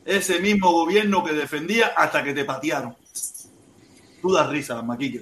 Ese 0.05 0.39
mismo 0.39 0.71
gobierno 0.71 1.23
que 1.23 1.33
defendía 1.33 1.87
hasta 1.97 2.23
que 2.23 2.33
te 2.33 2.45
patearon. 2.45 2.95
Tú 4.21 4.31
das 4.31 4.47
risa, 4.49 4.81
Maquique. 4.81 5.21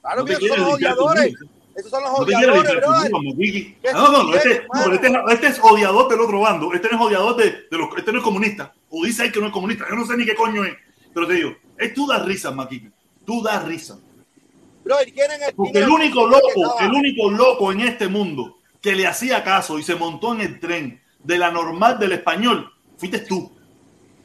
Claro 0.00 0.20
No 0.20 0.24
que 0.24 0.34
son 0.36 0.58
los 0.60 0.74
odiadores. 0.74 1.36
conmigo. 1.36 1.59
Esos 1.80 1.90
son 1.90 2.02
los 2.02 2.12
odiadores, 2.12 2.62
echar 2.64 2.80
tu 2.82 2.88
brother. 2.88 3.10
culpa, 3.10 3.22
Moquiqui. 3.30 3.74
¿Qué 3.82 3.88
Ah, 3.88 3.92
No, 3.94 4.12
no, 4.12 4.22
no, 4.24 4.34
este, 4.34 4.66
no, 4.72 4.92
este, 4.94 5.06
es- 5.08 5.14
este 5.32 5.46
es 5.48 5.60
odiador 5.62 6.08
del 6.08 6.20
otro 6.20 6.40
bando. 6.40 6.72
Este 6.72 6.88
no 6.90 6.96
es 6.96 7.02
odiador 7.06 7.36
de, 7.36 7.44
de 7.70 7.78
los. 7.78 7.88
Este 7.96 8.12
no 8.12 8.18
es 8.18 8.24
comunista. 8.24 8.72
O 8.90 9.04
dice 9.04 9.22
ahí 9.24 9.32
que 9.32 9.40
no 9.40 9.46
es 9.46 9.52
comunista. 9.52 9.86
Yo 9.88 9.96
no 9.96 10.06
sé 10.06 10.16
ni 10.16 10.24
qué 10.24 10.34
coño 10.34 10.64
es. 10.64 10.74
Pero 11.12 11.26
te 11.26 11.34
digo, 11.34 11.54
es 11.76 11.92
tú 11.94 12.06
das 12.06 12.24
risa, 12.24 12.50
Maquiqui. 12.52 12.88
Tú 13.26 13.42
das 13.42 13.64
risa. 13.64 13.98
¿quieren 15.14 15.42
el 15.42 15.54
Porque 15.54 15.78
el 15.78 15.88
único 15.88 16.26
loco, 16.26 16.80
el 16.80 16.92
único 16.92 17.30
loco 17.30 17.70
en 17.72 17.80
este 17.80 18.08
mundo 18.08 18.58
que 18.80 18.94
le 18.96 19.06
hacía 19.06 19.44
caso 19.44 19.78
y 19.78 19.82
se 19.82 19.94
montó 19.94 20.34
en 20.34 20.40
el 20.40 20.58
tren 20.58 21.00
de 21.22 21.38
la 21.38 21.50
normal 21.50 21.98
del 21.98 22.12
español, 22.12 22.72
fuiste 22.96 23.18
tú. 23.20 23.52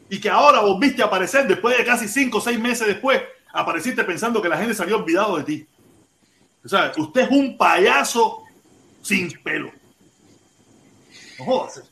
Y 0.10 0.20
que 0.20 0.30
ahora 0.30 0.62
volviste 0.62 1.02
a 1.04 1.06
aparecer 1.06 1.46
después 1.48 1.78
de 1.78 1.84
casi 1.84 2.08
cinco 2.08 2.38
o 2.38 2.42
seis 2.42 2.58
meses 2.60 2.88
después, 2.88 3.22
apareciste 3.54 4.04
pensando 4.04 4.42
que 4.42 4.50
la 4.50 4.58
gente 4.58 4.74
se 4.74 4.82
había 4.84 4.96
olvidado 4.96 5.38
de 5.38 5.44
ti. 5.44 5.68
O 6.66 6.68
sea, 6.68 6.92
usted 6.98 7.22
es 7.22 7.30
un 7.30 7.56
payaso 7.58 8.44
sin 9.02 9.32
pelo. 9.44 9.72
No 11.38 11.46
jodas. 11.46 11.84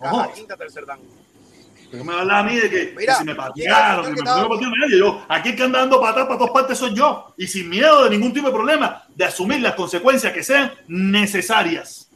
No 0.00 0.08
jodas. 0.08 0.30
quinta, 0.30 0.56
tercer 0.56 0.86
dan. 0.86 0.98
¿Por 1.00 1.98
qué 1.98 2.04
me 2.04 2.14
habla 2.14 2.38
a 2.38 2.42
mí 2.42 2.56
de 2.56 2.70
que, 2.70 2.94
Mira, 2.96 3.12
que 3.12 3.18
si 3.18 3.24
me 3.26 3.34
patearon, 3.34 4.14
que 4.14 4.16
señor 4.16 4.16
me 4.16 4.16
que 4.16 4.22
pusieron 4.22 4.48
patear 4.48 4.72
nadie? 4.78 4.98
Yo, 4.98 5.24
aquí 5.28 5.48
el 5.50 5.56
que 5.56 5.62
anda 5.62 5.80
dando 5.80 6.00
patas 6.00 6.26
para 6.26 6.38
todas 6.38 6.52
partes 6.52 6.78
soy 6.78 6.94
yo. 6.94 7.34
Y 7.36 7.46
sin 7.46 7.68
miedo 7.68 8.04
de 8.04 8.10
ningún 8.10 8.32
tipo 8.32 8.46
de 8.46 8.54
problema, 8.54 9.04
de 9.14 9.24
asumir 9.26 9.60
las 9.60 9.74
consecuencias 9.74 10.32
que 10.32 10.42
sean 10.42 10.72
necesarias. 10.88 12.08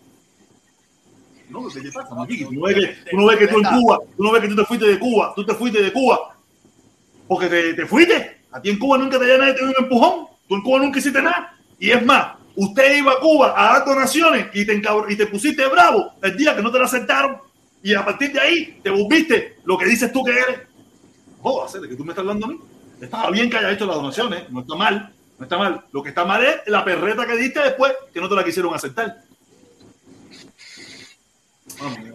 No, 1.50 1.68
¿qué 1.68 1.92
pasa? 1.92 2.08
Tú 2.08 2.14
no 2.14 2.26
ves 2.26 2.38
que 2.38 2.44
tú, 3.10 3.16
no 3.16 3.26
ves 3.26 3.38
que 3.38 3.48
tú 3.48 3.58
en 3.58 3.64
Cuba, 3.64 3.98
tú 4.16 4.22
no 4.22 4.32
ves 4.32 4.42
que 4.42 4.48
tú 4.48 4.56
te 4.56 4.64
fuiste 4.64 4.86
de 4.86 4.98
Cuba, 4.98 5.32
tú 5.36 5.46
te 5.46 5.54
fuiste 5.54 5.82
de 5.82 5.92
Cuba 5.92 6.34
porque 7.28 7.48
te, 7.48 7.74
te 7.74 7.86
fuiste. 7.86 8.40
A 8.50 8.60
ti 8.60 8.70
en 8.70 8.78
Cuba 8.78 8.96
nunca 8.96 9.18
te 9.18 9.38
nadie 9.38 9.52
te 9.52 9.58
dio 9.60 9.68
un 9.68 9.84
empujón. 9.84 10.26
Tú 10.48 10.54
en 10.54 10.62
Cuba 10.62 10.78
nunca 10.78 10.98
hiciste 10.98 11.20
nada. 11.20 11.55
Y 11.78 11.90
es 11.90 12.04
más, 12.04 12.36
usted 12.54 12.96
iba 12.96 13.12
a 13.12 13.20
Cuba 13.20 13.54
a 13.56 13.72
dar 13.74 13.84
donaciones 13.84 14.48
y 14.54 14.64
te, 14.64 14.82
y 15.08 15.16
te 15.16 15.26
pusiste 15.26 15.66
bravo 15.66 16.12
el 16.22 16.36
día 16.36 16.56
que 16.56 16.62
no 16.62 16.72
te 16.72 16.78
la 16.78 16.86
aceptaron. 16.86 17.38
Y 17.82 17.94
a 17.94 18.04
partir 18.04 18.32
de 18.32 18.40
ahí 18.40 18.80
te 18.82 18.90
volviste 18.90 19.58
lo 19.64 19.78
que 19.78 19.86
dices 19.86 20.12
tú 20.12 20.24
que 20.24 20.32
eres. 20.32 20.60
Joder, 21.40 21.82
¿de 21.82 21.88
que 21.88 21.96
tú 21.96 22.04
me 22.04 22.12
estás 22.12 22.22
hablando 22.22 22.46
a 22.46 22.48
mí? 22.50 22.58
Estaba 23.00 23.30
bien 23.30 23.50
que 23.50 23.58
haya 23.58 23.72
hecho 23.72 23.86
las 23.86 23.96
donaciones, 23.96 24.50
no 24.50 24.60
está 24.60 24.74
mal, 24.74 25.12
no 25.38 25.44
está 25.44 25.58
mal. 25.58 25.84
Lo 25.92 26.02
que 26.02 26.08
está 26.08 26.24
mal 26.24 26.44
es 26.44 26.56
la 26.66 26.84
perreta 26.84 27.26
que 27.26 27.36
diste 27.36 27.60
después 27.60 27.92
que 28.12 28.20
no 28.20 28.28
te 28.28 28.34
la 28.34 28.44
quisieron 28.44 28.74
aceptar. 28.74 29.22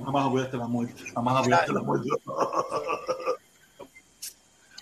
Jamás 0.04 0.26
apoyaste 0.26 0.58
la 0.58 0.68
muerte, 0.68 1.04
jamás 1.14 1.38
apoyaste 1.38 1.74
la 1.74 1.82
muerte. 1.82 2.10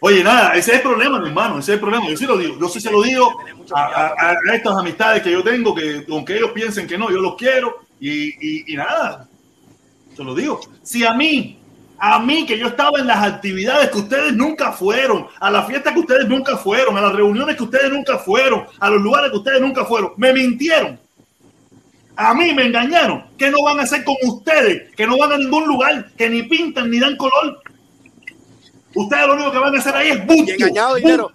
Oye, 0.01 0.23
nada, 0.23 0.53
ese 0.55 0.71
es 0.71 0.77
el 0.77 0.83
problema, 0.83 1.19
mi 1.19 1.27
hermano, 1.27 1.59
ese 1.59 1.71
es 1.71 1.75
el 1.75 1.79
problema. 1.81 2.07
Yo 2.09 2.15
sí 2.15 2.25
lo 2.25 2.37
digo, 2.37 2.57
yo 2.59 2.69
sí 2.69 2.79
se 2.79 2.89
lo 2.91 3.01
digo 3.01 3.31
a, 3.75 4.33
estas 4.53 4.77
amistades 4.77 5.21
que 5.21 5.31
yo 5.31 5.43
tengo, 5.43 5.75
que 5.75 6.05
aunque 6.09 6.37
ellos 6.37 6.51
piensen 6.51 6.87
que 6.87 6.97
no, 6.97 7.09
yo 7.11 7.17
los 7.19 7.35
quiero 7.35 7.79
y, 7.99 8.29
y- 8.29 8.73
y 8.73 8.75
nada, 8.77 9.27
se 10.15 10.23
lo 10.23 10.33
digo. 10.33 10.61
Si 10.83 11.05
a 11.05 11.13
mí, 11.13 11.59
a 11.97 12.17
mí 12.19 12.45
que 12.45 12.57
yo 12.57 12.67
estaba 12.67 12.97
en 12.99 13.07
las 13.07 13.21
actividades 13.23 13.89
que 13.89 13.97
ustedes 13.97 14.31
nunca 14.33 14.71
fueron, 14.71 15.27
a 15.37 15.51
las 15.51 15.67
fiestas 15.67 15.93
que 15.93 15.99
ustedes 15.99 16.29
nunca 16.29 16.55
fueron, 16.55 16.97
a 16.97 17.01
las 17.01 17.13
reuniones 17.13 17.57
que 17.57 17.63
ustedes 17.63 17.91
nunca 17.91 18.17
fueron, 18.19 18.65
a 18.79 18.89
los 18.89 19.01
lugares 19.01 19.31
que 19.31 19.37
ustedes 19.37 19.59
nunca 19.59 19.83
fueron, 19.83 20.13
me 20.15 20.31
mintieron. 20.31 20.97
A 22.15 22.33
mí 22.33 22.53
me 22.53 22.65
engañaron. 22.67 23.25
¿Qué 23.37 23.49
no 23.49 23.63
van 23.63 23.79
a 23.79 23.83
hacer 23.83 24.03
con 24.03 24.15
ustedes? 24.23 24.93
Que 24.95 25.07
no 25.07 25.17
van 25.17 25.31
a 25.33 25.37
ningún 25.37 25.67
lugar, 25.67 26.09
que 26.17 26.29
ni 26.29 26.43
pintan 26.43 26.89
ni 26.89 26.99
dan 26.99 27.15
color. 27.17 27.61
Ustedes 28.95 29.27
lo 29.27 29.33
único 29.35 29.51
que 29.51 29.59
van 29.59 29.75
a 29.75 29.79
hacer 29.79 29.95
ahí 29.95 30.09
es 30.09 30.25
busto. 30.25 30.51
Engañado 30.51 30.95
dinero. 30.95 31.31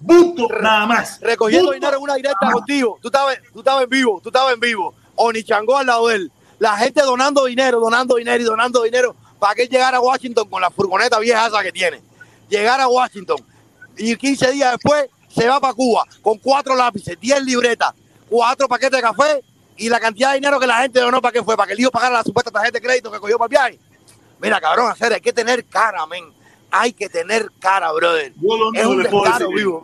Busto, 0.00 0.48
nada 0.60 0.86
más. 0.86 1.20
Recogiendo 1.20 1.68
Busto. 1.68 1.74
dinero 1.74 1.96
en 1.96 2.02
una 2.02 2.14
directa 2.14 2.52
contigo. 2.52 2.98
Tú 3.00 3.08
estabas, 3.08 3.38
tú 3.52 3.58
estabas 3.60 3.84
en 3.84 3.90
vivo, 3.90 4.20
tú 4.22 4.28
estabas 4.28 4.54
en 4.54 4.60
vivo. 4.60 4.94
Oni 5.16 5.42
Changó 5.42 5.76
al 5.76 5.86
lado 5.86 6.08
de 6.08 6.16
él. 6.16 6.32
La 6.58 6.76
gente 6.76 7.02
donando 7.02 7.44
dinero, 7.46 7.80
donando 7.80 8.16
dinero 8.16 8.42
y 8.42 8.44
donando 8.44 8.82
dinero 8.82 9.16
para 9.38 9.54
que 9.54 9.62
él 9.62 9.68
llegara 9.68 9.98
a 9.98 10.00
Washington 10.00 10.48
con 10.48 10.60
la 10.60 10.70
furgoneta 10.70 11.18
vieja 11.18 11.46
esa 11.46 11.62
que 11.62 11.72
tiene. 11.72 12.02
Llegar 12.48 12.80
a 12.80 12.88
Washington. 12.88 13.38
Y 13.96 14.14
15 14.16 14.52
días 14.52 14.72
después 14.72 15.06
se 15.28 15.48
va 15.48 15.60
para 15.60 15.74
Cuba 15.74 16.04
con 16.22 16.38
cuatro 16.38 16.74
lápices, 16.74 17.18
10 17.18 17.44
libretas, 17.44 17.92
cuatro 18.28 18.68
paquetes 18.68 18.92
de 18.92 19.02
café 19.02 19.44
y 19.76 19.88
la 19.88 20.00
cantidad 20.00 20.30
de 20.30 20.36
dinero 20.36 20.58
que 20.58 20.66
la 20.66 20.82
gente 20.82 21.00
donó 21.00 21.20
para 21.20 21.32
qué 21.32 21.42
fue, 21.42 21.56
para 21.56 21.68
que 21.68 21.72
el 21.74 21.80
hijo 21.80 21.90
pagara 21.90 22.16
la 22.16 22.24
supuesta 22.24 22.50
tarjeta 22.50 22.78
de 22.78 22.84
crédito 22.84 23.10
que 23.10 23.18
cogió 23.18 23.38
para 23.38 23.46
el 23.46 23.50
viaje. 23.50 23.80
Mira, 24.40 24.60
cabrón, 24.60 24.90
hacer, 24.90 25.12
hay 25.12 25.20
que 25.20 25.32
tener 25.32 25.64
cara, 25.64 26.06
men. 26.06 26.24
Hay 26.70 26.92
que 26.92 27.08
tener 27.08 27.50
cara, 27.58 27.92
brother. 27.92 28.32
Yo 28.40 28.56
lo 28.56 28.72
Es 28.74 28.86
un 28.86 29.02
puedo 29.04 29.32
decir, 29.32 29.46
vivo, 29.54 29.82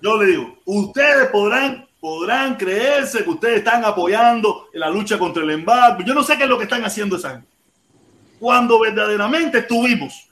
yo 0.00 0.22
le 0.22 0.26
digo, 0.26 0.58
ustedes 0.66 1.28
podrán, 1.30 1.86
podrán 1.98 2.56
creerse 2.56 3.24
que 3.24 3.30
ustedes 3.30 3.58
están 3.58 3.84
apoyando 3.84 4.68
la 4.74 4.90
lucha 4.90 5.18
contra 5.18 5.42
el 5.42 5.50
embargo. 5.50 6.04
Yo 6.04 6.12
no 6.12 6.22
sé 6.22 6.36
qué 6.36 6.44
es 6.44 6.48
lo 6.48 6.58
que 6.58 6.64
están 6.64 6.84
haciendo 6.84 7.16
esa 7.16 7.30
gente. 7.30 7.48
Cuando 8.38 8.78
verdaderamente 8.80 9.58
estuvimos 9.58 10.28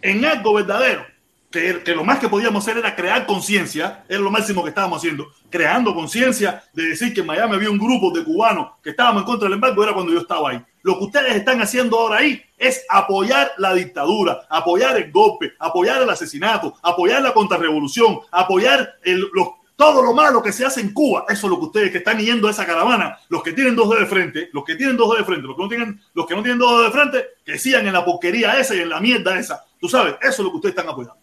en 0.00 0.24
algo 0.24 0.54
verdadero, 0.54 1.04
que, 1.50 1.82
que 1.82 1.94
lo 1.94 2.04
más 2.04 2.18
que 2.18 2.28
podíamos 2.28 2.62
hacer 2.62 2.78
era 2.78 2.94
crear 2.94 3.26
conciencia, 3.26 4.04
era 4.08 4.20
lo 4.20 4.30
máximo 4.30 4.62
que 4.62 4.68
estábamos 4.68 4.98
haciendo, 4.98 5.32
creando 5.50 5.94
conciencia 5.94 6.62
de 6.72 6.84
decir 6.84 7.12
que 7.12 7.20
en 7.20 7.26
Miami 7.26 7.56
había 7.56 7.70
un 7.70 7.78
grupo 7.78 8.10
de 8.12 8.24
cubanos 8.24 8.72
que 8.82 8.90
estábamos 8.90 9.22
en 9.22 9.26
contra 9.26 9.46
del 9.46 9.54
embargo, 9.54 9.82
era 9.82 9.92
cuando 9.92 10.12
yo 10.12 10.20
estaba 10.20 10.50
ahí. 10.50 10.64
Lo 10.82 10.98
que 10.98 11.04
ustedes 11.04 11.36
están 11.36 11.60
haciendo 11.62 11.98
ahora 11.98 12.18
ahí 12.18 12.42
es 12.58 12.84
apoyar 12.88 13.52
la 13.58 13.72
dictadura, 13.74 14.46
apoyar 14.50 14.96
el 14.96 15.10
golpe, 15.12 15.52
apoyar 15.58 16.02
el 16.02 16.10
asesinato, 16.10 16.74
apoyar 16.82 17.22
la 17.22 17.32
contrarrevolución, 17.32 18.20
apoyar 18.30 18.94
el- 19.04 19.28
los- 19.32 19.48
todo 19.76 20.02
lo 20.02 20.12
malo 20.12 20.42
que 20.42 20.52
se 20.52 20.64
hace 20.64 20.80
en 20.80 20.92
Cuba. 20.92 21.24
Eso 21.28 21.46
es 21.46 21.50
lo 21.50 21.58
que 21.58 21.64
ustedes 21.66 21.90
que 21.90 21.98
están 21.98 22.18
yendo 22.18 22.46
a 22.46 22.50
esa 22.52 22.66
caravana, 22.66 23.18
los 23.28 23.42
que 23.42 23.52
tienen 23.52 23.74
dos 23.74 23.88
dedos 23.88 24.02
de 24.02 24.06
frente, 24.06 24.48
los 24.52 24.64
que 24.64 24.76
tienen 24.76 24.96
dos 24.96 25.08
dedos 25.08 25.20
de 25.20 25.24
frente, 25.24 25.46
los 25.48 25.56
que 25.56 25.62
no 25.62 25.68
tienen, 25.68 26.00
los 26.14 26.26
que 26.26 26.34
no 26.36 26.42
tienen 26.42 26.58
dos 26.58 26.70
dedos 26.70 26.84
de 26.92 26.98
frente, 27.00 27.26
que 27.44 27.58
sigan 27.58 27.86
en 27.86 27.92
la 27.92 28.04
porquería 28.04 28.58
esa 28.60 28.74
y 28.76 28.80
en 28.80 28.88
la 28.90 29.00
mierda 29.00 29.38
esa. 29.38 29.64
Tú 29.80 29.88
sabes, 29.88 30.14
eso 30.20 30.30
es 30.30 30.38
lo 30.40 30.50
que 30.50 30.56
ustedes 30.56 30.76
están 30.76 30.88
apoyando. 30.88 31.18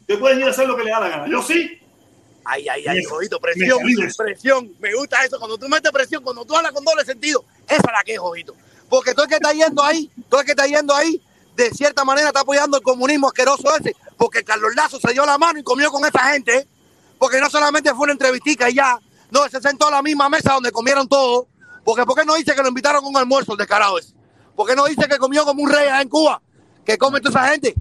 Ustedes 0.00 0.20
pueden 0.20 0.40
ir 0.40 0.46
a 0.46 0.50
hacer 0.50 0.66
lo 0.66 0.76
que 0.76 0.84
les 0.84 0.92
da 0.92 1.00
la 1.00 1.08
gana. 1.08 1.26
Yo 1.28 1.40
sí. 1.42 1.78
Ay, 2.44 2.68
ay, 2.68 2.84
ay, 2.86 3.04
jodito, 3.04 3.38
presión, 3.38 3.78
eso. 3.88 4.22
presión. 4.22 4.74
Me 4.78 4.94
gusta 4.94 5.24
eso. 5.24 5.38
Cuando 5.38 5.58
tú 5.58 5.68
metes 5.68 5.90
presión, 5.92 6.22
cuando 6.22 6.44
tú 6.44 6.56
hablas 6.56 6.72
con 6.72 6.84
doble 6.84 7.04
sentido, 7.04 7.44
esa 7.66 7.76
es 7.76 7.92
la 7.92 8.02
que 8.04 8.14
es, 8.14 8.18
jodito. 8.18 8.54
Porque 8.88 9.12
todo 9.12 9.24
el 9.24 9.28
que 9.28 9.36
está 9.36 9.52
yendo 9.52 9.82
ahí, 9.82 10.10
todo 10.28 10.40
el 10.40 10.46
que 10.46 10.52
está 10.52 10.66
yendo 10.66 10.94
ahí, 10.94 11.22
de 11.54 11.70
cierta 11.70 12.04
manera 12.04 12.28
está 12.28 12.40
apoyando 12.40 12.76
el 12.76 12.82
comunismo 12.82 13.28
asqueroso 13.28 13.74
ese. 13.76 13.94
Porque 14.16 14.42
Carlos 14.42 14.74
Lazo 14.74 14.98
se 14.98 15.12
dio 15.12 15.24
la 15.26 15.38
mano 15.38 15.58
y 15.58 15.62
comió 15.62 15.90
con 15.90 16.04
esa 16.04 16.32
gente. 16.32 16.56
¿eh? 16.56 16.68
Porque 17.18 17.40
no 17.40 17.50
solamente 17.50 17.90
fue 17.94 18.04
una 18.04 18.12
entrevistica 18.12 18.70
y 18.70 18.74
ya, 18.74 18.98
no, 19.30 19.48
se 19.48 19.60
sentó 19.60 19.88
a 19.88 19.90
la 19.90 20.02
misma 20.02 20.28
mesa 20.28 20.54
donde 20.54 20.72
comieron 20.72 21.08
todos. 21.08 21.46
Porque 21.84 22.04
¿por 22.04 22.16
qué 22.16 22.24
no 22.24 22.34
dice 22.34 22.54
que 22.54 22.62
lo 22.62 22.68
invitaron 22.68 23.04
a 23.04 23.08
un 23.08 23.16
almuerzo 23.16 23.52
el 23.52 23.58
descarado 23.58 23.98
ese? 23.98 24.14
¿Por 24.56 24.66
qué 24.66 24.74
no 24.74 24.86
dice 24.86 25.08
que 25.08 25.18
comió 25.18 25.44
como 25.44 25.62
un 25.62 25.70
rey 25.70 25.86
allá 25.86 26.02
en 26.02 26.08
Cuba? 26.08 26.42
Que 26.84 26.98
come 26.98 27.20
toda 27.20 27.40
esa 27.40 27.52
gente. 27.52 27.74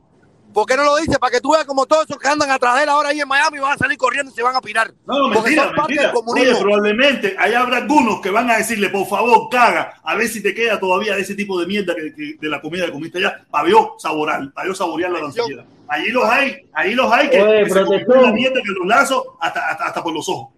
¿Por 0.54 0.66
qué 0.66 0.76
no 0.76 0.84
lo 0.84 0.96
dice? 0.98 1.20
Para 1.20 1.32
que 1.32 1.42
tú 1.42 1.52
veas 1.52 1.66
como 1.66 1.86
todos 1.86 2.06
esos 2.06 2.18
que 2.18 2.28
andan 2.28 2.50
atrás 2.50 2.76
de 2.78 2.84
él 2.84 2.90
ahora 2.90 3.10
ahí 3.10 3.20
en 3.20 3.28
Miami 3.28 3.60
van 3.60 3.74
a 3.74 3.78
salir 3.78 3.98
corriendo 3.98 4.32
y 4.32 4.36
se 4.36 4.42
van 4.42 4.56
a 4.56 4.62
pirar. 4.62 4.92
No, 5.06 5.20
no, 5.20 5.34
Porque 5.34 5.42
mentira, 5.52 5.64
son 5.68 5.76
parte 5.76 5.94
mentira. 5.94 6.04
del 6.04 6.14
comunismo. 6.14 6.52
Oye, 6.52 6.62
probablemente 6.62 7.36
ahí 7.38 7.54
habrá 7.54 7.78
algunos 7.78 8.20
que 8.22 8.30
van 8.32 8.50
a 8.50 8.58
decirle, 8.58 8.90
por 8.90 9.06
favor, 9.06 9.48
caga, 9.50 9.94
a 10.04 10.16
ver 10.16 10.28
si 10.28 10.42
te 10.42 10.54
queda 10.54 10.80
todavía 10.80 11.16
ese 11.18 11.36
tipo 11.36 11.60
de 11.60 11.68
mierda 11.68 11.94
que, 11.96 12.14
que- 12.16 12.36
de 12.42 12.50
la 12.50 12.60
comida 12.62 12.86
que 12.88 12.92
comiste 12.92 13.20
allá, 13.20 13.46
para 13.52 13.70
yo 13.70 13.96
saborar, 14.00 14.52
para 14.52 14.68
yo 14.68 14.74
saborear 14.74 15.12
la 15.12 15.22
danzillera. 15.22 15.66
Allí 15.88 16.10
los 16.10 16.26
hay, 16.26 16.68
ahí 16.74 16.94
los 16.96 17.12
hay 17.12 17.30
que, 17.30 17.42
Oye, 17.42 17.64
que 17.64 17.70
se 17.70 17.84
comen 17.84 18.06
protestón. 18.06 18.24
la 18.24 18.32
mierda 18.32 18.60
que 18.64 18.72
los 18.80 18.88
lazos 18.88 19.24
hasta, 19.40 19.70
hasta, 19.70 19.86
hasta 19.86 20.04
por 20.04 20.14
los 20.14 20.28
ojos. 20.30 20.50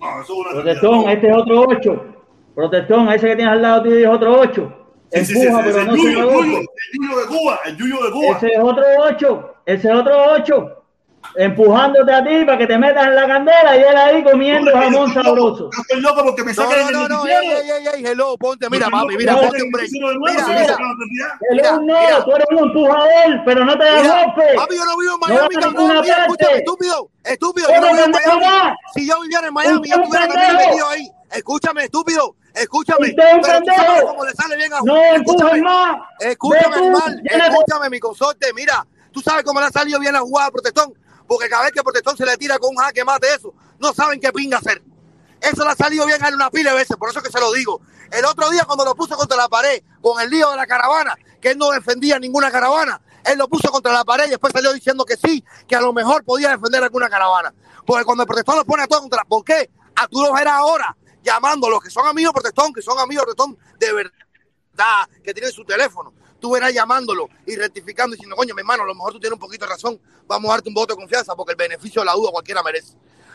No, 0.00 0.22
eso 0.22 0.32
es 0.32 0.38
una 0.38 0.50
Protestón, 0.50 1.08
este 1.08 1.28
es 1.30 1.36
otro 1.36 1.60
8. 1.68 2.04
Protestón, 2.54 3.08
ese 3.12 3.26
que 3.28 3.36
tienes 3.36 3.52
al 3.52 3.62
lado 3.62 3.82
tuyo 3.82 3.96
es 3.98 4.08
otro 4.08 4.40
8. 4.40 4.74
Sí, 5.12 5.24
sí, 5.24 5.34
sí, 5.34 5.46
Empuja, 5.46 5.62
sí, 5.64 5.70
pero 5.72 5.84
no 5.84 5.92
se 5.94 5.98
Yuyo, 6.02 6.20
el. 6.20 6.28
Yuyo, 6.28 6.58
el 6.58 6.98
Yuyo 7.00 7.18
de 7.20 7.26
Cuba, 7.26 7.60
el 7.64 7.76
Yuyo 7.76 8.04
de 8.04 8.10
Cuba. 8.12 8.36
Ese 8.36 8.46
es 8.48 8.58
otro 8.60 8.84
8. 8.98 9.54
Ese 9.66 9.88
es 9.88 9.94
otro 9.94 10.22
8. 10.32 10.74
Empujándote 11.36 12.12
a 12.12 12.24
ti 12.24 12.44
para 12.44 12.58
que 12.58 12.66
te 12.66 12.78
metas 12.78 13.06
en 13.06 13.14
la 13.14 13.26
candela 13.26 13.76
y 13.76 13.80
él 13.80 13.96
ahí 13.96 14.24
comiendo 14.24 14.70
Yo 14.70 14.76
jamón 14.78 15.08
estoy 15.08 15.22
sabroso. 15.24 15.64
loco, 15.64 15.70
Yo 15.76 15.82
estoy 15.82 16.00
loco 16.00 16.24
porque 16.24 16.44
me 16.44 16.52
No, 16.52 16.62
sacan 16.62 16.78
no, 16.80 16.88
en 16.88 16.88
el 16.88 16.94
no, 16.94 17.08
no, 17.08 17.26
ey, 17.26 17.34
ey, 17.48 17.70
ey, 17.70 17.86
ey, 17.94 18.06
hello, 18.06 18.36
ponte, 18.38 18.70
mira, 18.70 18.88
papi, 18.88 19.16
mira, 19.16 19.34
porque 19.34 19.48
ponte 19.48 19.62
un 19.64 19.70
break. 19.72 19.90
nuevo, 20.00 20.18
Mira, 20.26 20.46
mira. 20.48 20.78
Él 21.50 21.56
Mira, 21.56 21.72
no, 21.72 21.80
mira. 21.82 22.24
tú 22.24 22.30
eres 22.32 22.46
un 22.50 22.58
empujador, 22.58 23.42
pero 23.44 23.64
no 23.64 23.78
te 23.78 23.84
das 23.84 24.08
golpe. 24.08 24.54
papi, 24.56 24.76
yo 24.76 24.84
no 24.84 24.96
vivo 24.96 25.14
en 25.14 25.20
No 25.20 25.26
Miami, 25.26 25.54
a 25.56 25.60
cabrón. 25.60 26.00
Mira, 26.02 26.16
escúchame, 26.22 26.56
estúpido, 26.58 27.10
estúpido, 27.24 27.68
yo 27.68 27.80
no 27.80 27.92
vivo 27.92 28.04
en 28.04 28.10
Miami. 28.10 28.76
Si 28.94 29.06
yo 29.08 29.20
viviera 29.22 29.46
en 29.48 29.54
Miami, 29.54 29.88
yo 29.88 29.96
estuviera 29.96 30.28
también 30.28 30.56
metido 30.56 30.88
ahí. 30.88 31.10
Escúchame, 31.30 31.84
estúpido, 31.84 32.36
escúchame. 32.54 33.14
Pero 33.14 33.60
tú 33.60 33.70
sabes 33.76 34.02
cómo 34.02 34.24
le 34.24 34.32
sale 34.32 34.56
bien 34.56 34.72
a 34.72 34.80
No 34.82 34.96
Escúchame, 34.96 35.62
más. 35.62 35.98
Escúchame, 36.20 36.76
llénate. 37.22 37.50
escúchame, 37.50 37.90
mi 37.90 38.00
consorte, 38.00 38.52
mira, 38.54 38.86
tú 39.12 39.20
sabes 39.20 39.44
cómo 39.44 39.60
le 39.60 39.66
ha 39.66 39.70
salido 39.70 40.00
bien 40.00 40.12
la 40.12 40.20
jugada 40.20 40.48
a 40.48 40.50
Protestón, 40.50 40.94
porque 41.26 41.48
cada 41.48 41.64
vez 41.64 41.72
que 41.72 41.82
Protestón 41.82 42.16
se 42.16 42.24
le 42.24 42.36
tira 42.36 42.58
con 42.58 42.70
un 42.70 42.76
jaque 42.76 43.04
mate 43.04 43.26
eso, 43.34 43.52
no 43.78 43.92
saben 43.92 44.20
qué 44.20 44.32
pinga 44.32 44.58
hacer. 44.58 44.82
Eso 45.40 45.64
le 45.64 45.70
ha 45.70 45.76
salido 45.76 46.04
bien 46.06 46.22
a 46.24 46.28
él 46.28 46.34
una 46.34 46.50
pila 46.50 46.72
de 46.72 46.78
veces, 46.78 46.96
por 46.96 47.10
eso 47.10 47.22
que 47.22 47.30
se 47.30 47.38
lo 47.38 47.52
digo. 47.52 47.80
El 48.10 48.24
otro 48.24 48.50
día 48.50 48.64
cuando 48.64 48.84
lo 48.84 48.94
puso 48.94 49.16
contra 49.16 49.36
la 49.36 49.48
pared, 49.48 49.82
con 50.00 50.20
el 50.20 50.30
lío 50.30 50.50
de 50.50 50.56
la 50.56 50.66
caravana, 50.66 51.14
que 51.40 51.50
él 51.50 51.58
no 51.58 51.70
defendía 51.70 52.18
ninguna 52.18 52.50
caravana, 52.50 53.00
él 53.24 53.38
lo 53.38 53.48
puso 53.48 53.70
contra 53.70 53.92
la 53.92 54.04
pared 54.04 54.26
y 54.26 54.30
después 54.30 54.52
salió 54.52 54.72
diciendo 54.72 55.04
que 55.04 55.16
sí, 55.16 55.44
que 55.68 55.76
a 55.76 55.80
lo 55.80 55.92
mejor 55.92 56.24
podía 56.24 56.50
defender 56.50 56.82
alguna 56.82 57.08
caravana. 57.08 57.52
Porque 57.86 58.04
cuando 58.04 58.24
el 58.24 58.26
Protestón 58.26 58.56
lo 58.56 58.64
pone 58.64 58.82
a 58.82 58.86
todo 58.86 59.00
contra. 59.00 59.24
¿Por 59.24 59.44
qué? 59.44 59.70
a 59.98 60.06
los 60.10 60.32
ver 60.32 60.48
ahora 60.48 60.96
llamando 61.22 61.66
a 61.66 61.70
los 61.70 61.80
que 61.82 61.90
son 61.90 62.06
amigos 62.06 62.32
de 62.34 62.40
protestón, 62.40 62.72
que 62.72 62.82
son 62.82 62.98
amigos 62.98 63.26
de 63.26 63.34
protestón 63.34 63.58
de 63.78 63.92
verdad, 63.92 65.08
que 65.22 65.32
tienen 65.34 65.52
su 65.52 65.64
teléfono. 65.64 66.12
Tú 66.40 66.52
verás 66.52 66.72
llamándolo 66.72 67.28
y 67.46 67.56
rectificando, 67.56 68.14
diciendo, 68.14 68.36
coño, 68.36 68.54
mi 68.54 68.60
hermano, 68.60 68.84
a 68.84 68.86
lo 68.86 68.94
mejor 68.94 69.12
tú 69.12 69.18
tienes 69.20 69.34
un 69.34 69.40
poquito 69.40 69.64
de 69.66 69.72
razón, 69.72 70.00
vamos 70.26 70.48
a 70.50 70.54
darte 70.54 70.68
un 70.68 70.74
voto 70.74 70.94
de 70.94 71.00
confianza 71.00 71.34
porque 71.34 71.52
el 71.52 71.56
beneficio 71.56 72.00
de 72.02 72.06
la 72.06 72.12
duda 72.12 72.30
cualquiera 72.30 72.62
merece. 72.62 72.94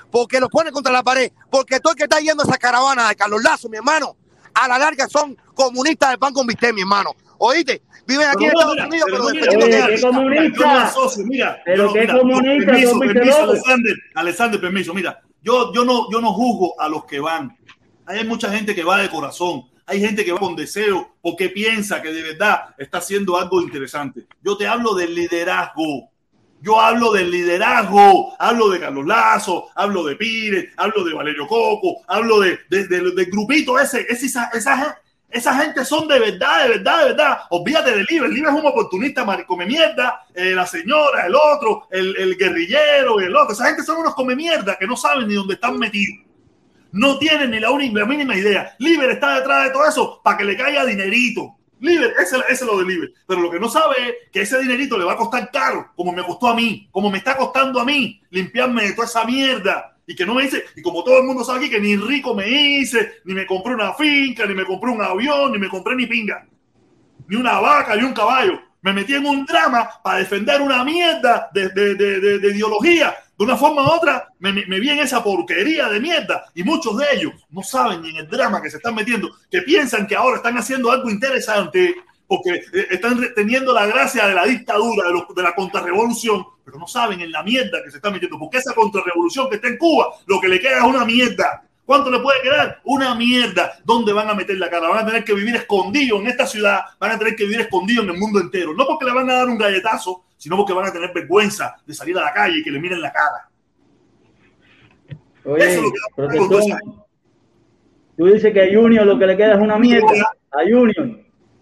Porque 0.09 0.39
los 0.39 0.49
pone 0.49 0.71
contra 0.71 0.91
la 0.93 1.03
pared, 1.03 1.31
porque 1.51 1.79
todo 1.79 1.93
el 1.93 1.97
que 1.97 2.03
está 2.03 2.19
yendo 2.19 2.43
a 2.43 2.45
esa 2.45 2.57
caravana 2.57 3.09
de 3.09 3.15
Carlos 3.15 3.43
Lazo, 3.43 3.67
mi 3.67 3.77
hermano, 3.77 4.15
a 4.53 4.67
la 4.67 4.77
larga 4.77 5.07
son 5.09 5.35
comunistas 5.53 6.11
del 6.11 6.19
pan 6.19 6.31
con 6.33 6.47
bistec, 6.47 6.73
mi 6.73 6.81
hermano. 6.81 7.13
Oíste, 7.39 7.81
viven 8.07 8.27
aquí 8.29 8.45
en 8.45 8.51
Pero 8.51 8.59
Estados 8.59 8.75
mira, 8.75 8.87
Unidos, 8.87 9.07
pero 9.11 9.23
pero 9.25 9.33
defendiendo 9.33 9.65
que- 9.87 9.95
¿qué 9.95 10.01
comunista? 10.01 10.83
Asocio, 10.83 11.25
mira, 11.25 11.61
Pero 11.65 11.85
no- 11.87 11.93
qué 11.93 11.99
mira, 12.01 12.19
comunista, 12.19 12.65
permiso, 12.71 12.99
permiso. 12.99 13.43
Alexander, 13.43 13.95
Alexander, 14.15 14.61
permiso, 14.61 14.93
mira, 14.93 15.19
yo, 15.41 15.73
yo 15.73 15.83
no, 15.83 16.09
yo 16.11 16.21
no 16.21 16.31
juzgo 16.31 16.79
a 16.79 16.87
los 16.87 17.03
que 17.05 17.19
van. 17.19 17.57
Hay 18.05 18.23
mucha 18.25 18.51
gente 18.51 18.75
que 18.75 18.83
va 18.83 19.01
de 19.01 19.09
corazón, 19.09 19.63
hay 19.85 19.99
gente 19.99 20.23
que 20.25 20.31
va 20.31 20.39
con 20.39 20.55
deseo 20.55 21.15
porque 21.21 21.49
piensa 21.49 22.01
que 22.01 22.11
de 22.13 22.21
verdad 22.23 22.73
está 22.77 22.97
haciendo 22.99 23.37
algo 23.37 23.61
interesante. 23.61 24.25
Yo 24.41 24.57
te 24.57 24.67
hablo 24.67 24.93
del 24.93 25.13
liderazgo. 25.15 26.09
Yo 26.61 26.79
hablo 26.79 27.11
del 27.11 27.29
liderazgo, 27.29 28.35
hablo 28.39 28.69
de 28.69 28.79
Carlos 28.79 29.05
Lazo, 29.05 29.67
hablo 29.75 30.01
de 30.05 30.15
Pires, 30.15 30.69
hablo 30.77 31.03
de 31.03 31.13
Valerio 31.13 31.45
Coco, 31.45 31.97
hablo 32.07 32.39
de, 32.39 32.57
de- 32.69 32.87
de- 32.87 33.11
del 33.11 33.25
grupito 33.25 33.77
ese, 33.77 34.05
ese- 34.09 34.27
esa, 34.27 34.45
esa, 34.53 34.97
esa 35.29 35.55
gente 35.59 35.83
son 35.83 36.07
de 36.07 36.19
verdad, 36.19 36.63
de 36.63 36.69
verdad, 36.69 36.99
de 36.99 37.05
verdad. 37.09 37.37
Olvídate 37.49 37.91
de 37.91 38.05
Libre, 38.09 38.29
Libre 38.29 38.49
es 38.51 38.55
un 38.57 38.65
oportunista, 38.65 39.25
come 39.45 39.65
mierda, 39.65 40.25
eh, 40.33 40.51
la 40.51 40.65
señora, 40.65 41.25
el 41.27 41.35
otro, 41.35 41.89
el, 41.91 42.15
el 42.15 42.37
guerrillero, 42.37 43.19
el 43.19 43.35
otro. 43.35 43.51
Esa 43.53 43.65
gente 43.65 43.83
son 43.83 43.97
unos 43.97 44.15
come 44.15 44.33
mierda 44.33 44.77
que 44.79 44.87
no 44.87 44.95
saben 44.95 45.27
ni 45.27 45.33
dónde 45.33 45.55
están 45.55 45.77
metidos. 45.77 46.22
No 46.93 47.17
tienen 47.19 47.51
ni 47.51 47.59
la, 47.59 47.71
única, 47.71 47.99
la 47.99 48.05
mínima 48.05 48.35
idea. 48.35 48.73
Libre 48.79 49.11
está 49.13 49.35
detrás 49.37 49.65
de 49.65 49.69
todo 49.71 49.85
eso 49.85 50.21
para 50.23 50.37
que 50.37 50.45
le 50.45 50.55
caiga 50.55 50.85
dinerito. 50.85 51.57
Libre, 51.79 52.13
ese, 52.21 52.37
es 52.49 52.61
lo 52.61 52.77
de 52.79 52.85
Libre. 52.85 53.09
Pero 53.27 53.41
lo 53.41 53.51
que 53.51 53.59
no 53.59 53.67
sabe 53.67 53.95
es 53.99 54.13
que 54.31 54.41
ese 54.41 54.59
dinerito 54.59 54.97
le 54.97 55.03
va 55.03 55.13
a 55.13 55.17
costar 55.17 55.51
caro, 55.51 55.91
como 55.95 56.13
me 56.13 56.23
costó 56.23 56.47
a 56.47 56.55
mí, 56.55 56.87
como 56.91 57.11
me 57.11 57.17
está 57.17 57.35
costando 57.35 57.79
a 57.81 57.85
mí 57.85 58.21
limpiarme 58.29 58.83
de 58.83 58.93
toda 58.93 59.07
esa 59.07 59.25
mierda. 59.25 59.97
Y 60.07 60.15
que 60.15 60.25
no 60.25 60.33
me 60.33 60.43
dice, 60.43 60.63
y 60.75 60.81
como 60.81 61.03
todo 61.03 61.17
el 61.19 61.23
mundo 61.25 61.43
sabe 61.43 61.59
aquí, 61.59 61.69
que 61.69 61.79
ni 61.81 61.95
rico 61.97 62.33
me 62.35 62.47
hice, 62.47 63.21
ni 63.25 63.33
me 63.33 63.45
compré 63.45 63.73
una 63.73 63.93
finca, 63.93 64.45
ni 64.45 64.53
me 64.53 64.65
compré 64.65 64.91
un 64.91 65.01
avión, 65.01 65.51
ni 65.51 65.57
me 65.59 65.69
compré 65.69 65.95
ni 65.95 66.05
pinga, 66.05 66.45
ni 67.27 67.35
una 67.37 67.59
vaca, 67.59 67.95
ni 67.95 68.03
un 68.03 68.13
caballo. 68.13 68.59
Me 68.81 68.91
metí 68.93 69.13
en 69.15 69.25
un 69.25 69.45
drama 69.45 69.89
para 70.03 70.19
defender 70.19 70.61
una 70.61 70.83
mierda 70.83 71.49
de- 71.53 71.69
de- 71.69 71.95
de- 71.95 72.39
de 72.39 72.47
ideología. 72.49 73.15
De 73.37 73.45
una 73.45 73.57
forma 73.57 73.81
u 73.81 73.85
otra, 73.91 74.27
me, 74.39 74.51
me- 74.53 74.79
vi 74.79 74.89
en 74.89 74.99
esa 74.99 75.23
porquería 75.23 75.89
de 75.89 75.99
mierda. 75.99 76.45
Y 76.53 76.63
muchos 76.63 76.97
de 76.97 77.05
ellos 77.13 77.33
no 77.49 77.63
saben 77.63 78.01
ni 78.01 78.09
en 78.11 78.17
el 78.17 78.27
drama 78.29 78.61
que 78.61 78.69
se 78.69 78.77
están 78.77 78.93
metiendo, 78.95 79.29
que 79.49 79.61
piensan 79.63 80.05
que 80.07 80.15
ahora 80.15 80.37
están 80.37 80.57
haciendo 80.57 80.91
algo 80.91 81.09
interesante 81.09 81.95
porque 82.27 82.51
eh, 82.73 82.87
están 82.91 83.19
teniendo 83.35 83.73
la 83.73 83.85
gracia 83.85 84.27
de 84.27 84.35
la 84.35 84.45
dictadura, 84.45 85.07
de, 85.07 85.13
los- 85.13 85.35
de 85.35 85.41
la 85.43 85.53
contrarrevolución, 85.55 86.45
pero 86.63 86.77
no 86.77 86.87
saben 86.87 87.21
en 87.21 87.31
la 87.31 87.43
mierda 87.43 87.83
que 87.83 87.91
se 87.91 87.97
están 87.97 88.13
metiendo. 88.13 88.37
Porque 88.39 88.57
esa 88.59 88.73
contrarrevolución 88.73 89.49
que 89.49 89.55
está 89.55 89.67
en 89.67 89.77
Cuba, 89.77 90.07
lo 90.27 90.39
que 90.39 90.47
le 90.47 90.59
queda 90.59 90.77
es 90.77 90.83
una 90.83 91.03
mierda. 91.05 91.63
¿Cuánto 91.85 92.09
le 92.09 92.19
puede 92.19 92.41
quedar? 92.41 92.79
Una 92.85 93.13
mierda. 93.13 93.73
¿Dónde 93.83 94.13
van 94.13 94.29
a 94.29 94.33
meter 94.33 94.57
la 94.57 94.69
cara? 94.69 94.87
Van 94.87 94.99
a 94.99 95.05
tener 95.05 95.25
que 95.25 95.33
vivir 95.33 95.55
escondidos 95.55 96.21
en 96.21 96.27
esta 96.27 96.47
ciudad, 96.47 96.79
van 96.97 97.11
a 97.11 97.17
tener 97.19 97.35
que 97.35 97.43
vivir 97.43 97.59
escondidos 97.61 98.05
en 98.05 98.11
el 98.11 98.17
mundo 98.17 98.39
entero. 98.39 98.73
No 98.73 98.85
porque 98.87 99.03
le 99.05 99.11
van 99.11 99.29
a 99.29 99.33
dar 99.33 99.49
un 99.49 99.57
galletazo, 99.57 100.23
sino 100.43 100.57
porque 100.57 100.73
van 100.73 100.85
a 100.85 100.91
tener 100.91 101.13
vergüenza 101.13 101.73
de 101.87 101.93
salir 101.93 102.17
a 102.17 102.21
la 102.21 102.33
calle 102.33 102.57
y 102.57 102.63
que 102.63 102.69
le 102.69 102.77
miren 102.77 103.01
la 103.01 103.13
cara. 103.13 103.49
Oye, 105.45 105.63
Eso 105.63 105.79
es 105.79 105.83
lo 106.17 106.27
que 106.27 106.35
protestón, 106.37 107.05
tú 108.17 108.25
dices 108.25 108.51
que 108.51 108.61
a 108.61 108.65
Junior 108.65 109.05
lo 109.05 109.17
que 109.17 109.25
le 109.25 109.37
queda 109.37 109.53
es 109.53 109.61
una 109.61 109.77
mierda. 109.77 110.05
A 110.51 110.59
Junior. 110.69 111.17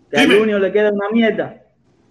Que 0.10 0.20
a. 0.20 0.24
Junior 0.26 0.60
le 0.60 0.72
queda 0.72 0.92
una 0.92 1.10
mierda. 1.12 1.62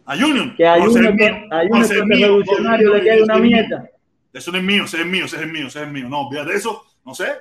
A 0.04 0.16
Junior. 0.16 0.54
Que 0.54 0.64
a 0.64 0.80
Junior, 0.80 1.12
a 1.50 1.62
Junior 1.66 1.82
es 1.82 2.20
revolucionario 2.20 2.94
le 2.94 3.02
queda 3.02 3.24
una 3.24 3.38
mierda. 3.38 3.90
Eso 4.32 4.52
no 4.52 4.58
es 4.58 4.64
mío, 4.64 4.84
ese 4.84 5.00
es 5.00 5.06
mío, 5.06 5.24
ese 5.24 5.42
es 5.42 5.48
mío, 5.48 5.66
ese 5.66 5.82
es 5.82 5.88
mío. 5.90 6.08
No, 6.08 6.28
olvídate 6.28 6.52
de 6.52 6.56
eso. 6.56 6.84
No 7.04 7.16
sé. 7.16 7.32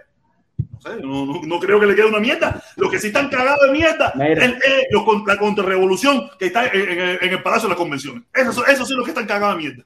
No 0.83 0.91
sé, 0.91 1.01
no, 1.01 1.25
no- 1.25 1.41
no 1.45 1.59
creo 1.59 1.79
que 1.79 1.85
le 1.87 1.95
quede 1.95 2.05
una 2.05 2.19
mierda. 2.19 2.61
Los 2.77 2.89
que 2.89 2.99
sí 2.99 3.07
están 3.07 3.29
cagados 3.29 3.59
de 3.67 3.71
mierda 3.73 4.13
es, 4.37 4.49
es 4.53 4.87
los 4.91 5.03
la 5.27 5.37
contrarrevolución 5.37 6.29
que 6.39 6.45
está 6.47 6.67
en, 6.67 6.81
en 6.89 6.99
el- 6.99 7.19
en 7.21 7.29
el 7.33 7.43
Palacio 7.43 7.67
de 7.67 7.73
las 7.73 7.77
Convenciones. 7.77 8.23
Esos, 8.33 8.55
son- 8.55 8.63
esos 8.69 8.87
sí 8.87 8.93
los 8.95 9.03
que 9.03 9.11
están 9.11 9.25
cagados 9.27 9.57
de 9.57 9.61
mierda. 9.63 9.83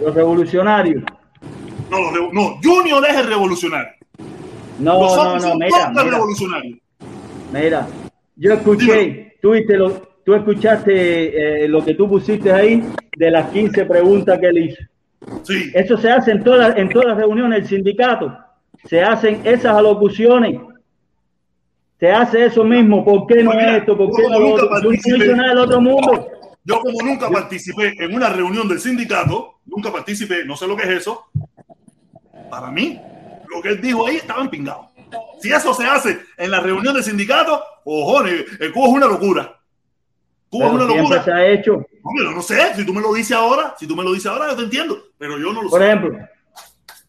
Los 0.00 0.14
revolucionarios. 0.14 1.02
No, 1.90 2.10
los 2.10 2.32
no, 2.32 2.58
Junior 2.62 3.04
es 3.08 3.16
el 3.16 3.26
revolucionario. 3.28 3.92
No, 4.78 4.98
no, 5.00 5.38
no, 5.48 5.54
mira, 5.56 5.92
mira, 6.04 6.18
mira. 7.52 7.86
Yo 8.36 8.52
escuché, 8.54 9.36
tú, 9.40 9.52
viste 9.52 9.76
lo- 9.76 10.00
tú 10.24 10.34
escuchaste 10.34 11.64
eh, 11.64 11.68
lo 11.68 11.84
que 11.84 11.94
tú 11.94 12.08
pusiste 12.08 12.52
ahí 12.52 12.82
de 13.16 13.30
las 13.30 13.50
15 13.50 13.84
preguntas 13.84 14.38
que 14.40 14.46
él 14.46 14.58
hizo. 14.58 14.82
Sí. 15.44 15.70
Eso 15.74 15.96
se 15.96 16.10
hace 16.10 16.32
en 16.32 16.42
todas, 16.42 16.76
en 16.76 16.88
todas 16.88 17.08
las 17.08 17.16
reuniones 17.18 17.60
del 17.60 17.68
sindicato. 17.68 18.36
Se 18.86 19.02
hacen 19.02 19.40
esas 19.44 19.76
alocuciones. 19.76 20.60
Se 21.98 22.10
hace 22.10 22.46
eso 22.46 22.64
mismo. 22.64 23.04
¿Por 23.04 23.26
qué 23.26 23.42
no 23.42 23.50
mira, 23.50 23.78
esto? 23.78 23.96
¿Por 23.96 24.14
qué 24.14 24.22
no 24.28 24.38
lo 24.38 24.56
no 24.56 25.44
del 25.48 25.58
otro 25.58 25.80
mundo. 25.80 26.28
Yo 26.64 26.80
como 26.80 27.02
nunca 27.02 27.28
participé 27.28 27.94
en 27.98 28.14
una 28.14 28.30
reunión 28.30 28.66
del 28.66 28.80
sindicato, 28.80 29.60
nunca 29.66 29.92
participé, 29.92 30.46
no 30.46 30.56
sé 30.56 30.66
lo 30.66 30.76
que 30.76 30.84
es 30.84 31.00
eso, 31.00 31.26
para 32.50 32.70
mí, 32.70 32.98
lo 33.48 33.60
que 33.60 33.68
él 33.68 33.80
dijo 33.82 34.06
ahí 34.06 34.16
estaba 34.16 34.42
empingado. 34.42 34.90
Si 35.40 35.52
eso 35.52 35.74
se 35.74 35.84
hace 35.84 36.20
en 36.38 36.50
la 36.50 36.60
reunión 36.60 36.94
del 36.94 37.04
sindicato, 37.04 37.62
ojones, 37.84 38.46
el 38.60 38.72
Cuba 38.72 38.86
es 38.88 38.92
una 38.94 39.06
locura. 39.06 39.60
Cuba 40.48 40.66
es 40.66 40.72
una 40.72 40.84
locura. 40.84 41.22
se 41.22 41.32
ha 41.32 41.46
hecho. 41.46 41.84
No, 42.34 42.40
sé, 42.40 42.74
si 42.74 42.86
tú 42.86 42.94
me 42.94 43.02
lo 43.02 43.12
dices 43.12 43.36
ahora, 43.36 43.74
si 43.78 43.86
tú 43.86 43.94
me 43.94 44.02
lo 44.02 44.12
dices 44.14 44.30
ahora, 44.30 44.48
yo 44.48 44.56
te 44.56 44.62
entiendo, 44.62 44.98
pero 45.18 45.38
yo 45.38 45.52
no 45.52 45.62
lo 45.62 45.68
Por 45.68 45.80
sé. 45.80 45.86
ejemplo, 45.86 46.18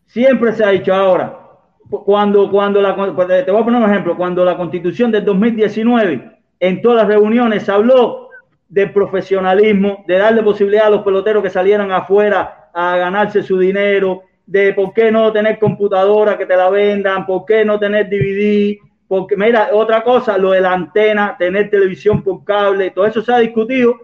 siempre 0.08 0.54
se 0.54 0.66
ha 0.66 0.70
dicho 0.70 0.94
ahora, 0.94 1.45
cuando, 1.90 2.50
cuando 2.50 2.82
la, 2.82 2.96
te 2.96 3.52
voy 3.52 3.62
a 3.62 3.66
poner 3.66 3.82
un 3.82 3.90
ejemplo, 3.90 4.18
cuando 4.18 4.44
la 4.44 4.58
constitución 4.58 5.12
del 5.12 5.24
2019, 5.24 6.32
en 6.60 6.82
todas 6.82 6.98
las 7.00 7.08
reuniones 7.08 7.64
se 7.64 7.72
habló 7.72 8.30
del 8.68 8.92
profesionalismo, 8.92 10.04
de 10.08 10.18
darle 10.18 10.42
posibilidad 10.42 10.88
a 10.88 10.90
los 10.90 11.04
peloteros 11.04 11.44
que 11.44 11.50
salieran 11.50 11.92
afuera 11.92 12.70
a 12.74 12.98
ganarse 12.98 13.44
su 13.44 13.60
dinero, 13.60 14.24
de 14.46 14.74
por 14.74 14.94
qué 14.94 15.12
no 15.12 15.32
tener 15.32 15.60
computadora 15.60 16.38
que 16.38 16.46
te 16.46 16.56
la 16.56 16.70
vendan, 16.70 17.26
por 17.26 17.46
qué 17.46 17.64
no 17.64 17.80
tener 17.80 18.10
DVD, 18.10 18.78
porque 19.08 19.38
mira, 19.38 19.70
otra 19.72 20.04
cosa, 20.04 20.38
lo 20.38 20.52
de 20.52 20.62
la 20.62 20.74
antena, 20.74 21.36
tener 21.38 21.70
televisión 21.70 22.24
por 22.24 22.44
cable, 22.44 22.92
todo 22.92 23.06
eso 23.06 23.22
se 23.22 23.34
ha 23.34 23.40
discutido. 23.40 23.96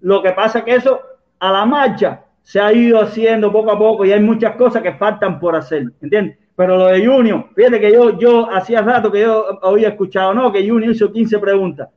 Lo 0.00 0.22
que 0.22 0.32
pasa 0.32 0.64
que 0.64 0.74
eso 0.74 1.00
a 1.38 1.50
la 1.50 1.64
marcha 1.64 2.24
se 2.42 2.60
ha 2.60 2.72
ido 2.72 3.00
haciendo 3.00 3.52
poco 3.52 3.70
a 3.70 3.78
poco 3.78 4.04
y 4.04 4.12
hay 4.12 4.20
muchas 4.20 4.56
cosas 4.56 4.82
que 4.82 4.92
faltan 4.94 5.40
por 5.40 5.56
hacer, 5.56 5.84
¿entiendes? 6.00 6.38
Pero 6.60 6.76
lo 6.76 6.88
de 6.88 7.06
Junior, 7.06 7.48
fíjate 7.56 7.80
que 7.80 7.90
yo, 7.90 8.18
yo 8.18 8.52
hacía 8.54 8.82
rato 8.82 9.10
que 9.10 9.22
yo 9.22 9.58
había 9.64 9.88
escuchado, 9.88 10.34
no, 10.34 10.52
que 10.52 10.68
Junior 10.68 10.92
hizo 10.92 11.10
15 11.10 11.38
preguntas. 11.38 11.88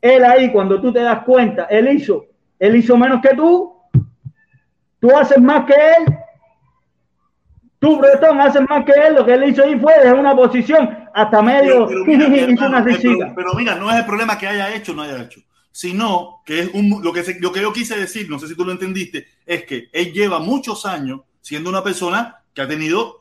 Él 0.00 0.24
ahí, 0.24 0.50
cuando 0.50 0.80
tú 0.80 0.90
te 0.90 1.00
das 1.00 1.22
cuenta, 1.22 1.64
él 1.64 1.86
hizo, 1.92 2.24
él 2.58 2.76
hizo 2.76 2.96
menos 2.96 3.20
que 3.20 3.36
tú, 3.36 3.74
tú 5.00 5.14
haces 5.14 5.38
más 5.38 5.66
que 5.66 5.74
él, 5.74 6.14
tú, 7.78 7.98
Bretón, 7.98 8.40
haces 8.40 8.62
más 8.66 8.86
que 8.86 8.92
él, 8.92 9.16
lo 9.16 9.26
que 9.26 9.34
él 9.34 9.44
hizo 9.50 9.62
ahí 9.64 9.78
fue 9.78 9.92
dejar 9.98 10.18
una 10.18 10.34
posición 10.34 10.96
hasta 11.12 11.42
medio, 11.42 11.86
Pero, 11.86 12.04
pero 12.06 12.30
mira, 12.30 12.44
hermano, 12.44 12.84
pero, 12.84 13.34
pero 13.34 13.74
no 13.80 13.90
es 13.90 13.96
el 13.98 14.06
problema 14.06 14.38
que 14.38 14.46
haya 14.46 14.74
hecho 14.74 14.92
o 14.92 14.94
no 14.94 15.02
haya 15.02 15.20
hecho, 15.24 15.42
sino 15.70 16.40
que 16.46 16.60
es 16.60 16.70
un, 16.72 17.02
lo, 17.02 17.12
que 17.12 17.22
se- 17.22 17.38
lo 17.38 17.52
que 17.52 17.60
yo 17.60 17.70
quise 17.70 17.98
decir, 17.98 18.30
no 18.30 18.38
sé 18.38 18.48
si 18.48 18.56
tú 18.56 18.64
lo 18.64 18.72
entendiste, 18.72 19.26
es 19.44 19.64
que 19.64 19.90
él 19.92 20.10
lleva 20.14 20.38
muchos 20.38 20.86
años 20.86 21.20
siendo 21.42 21.68
una 21.68 21.84
persona 21.84 22.38
que 22.54 22.62
ha 22.62 22.66
tenido 22.66 23.19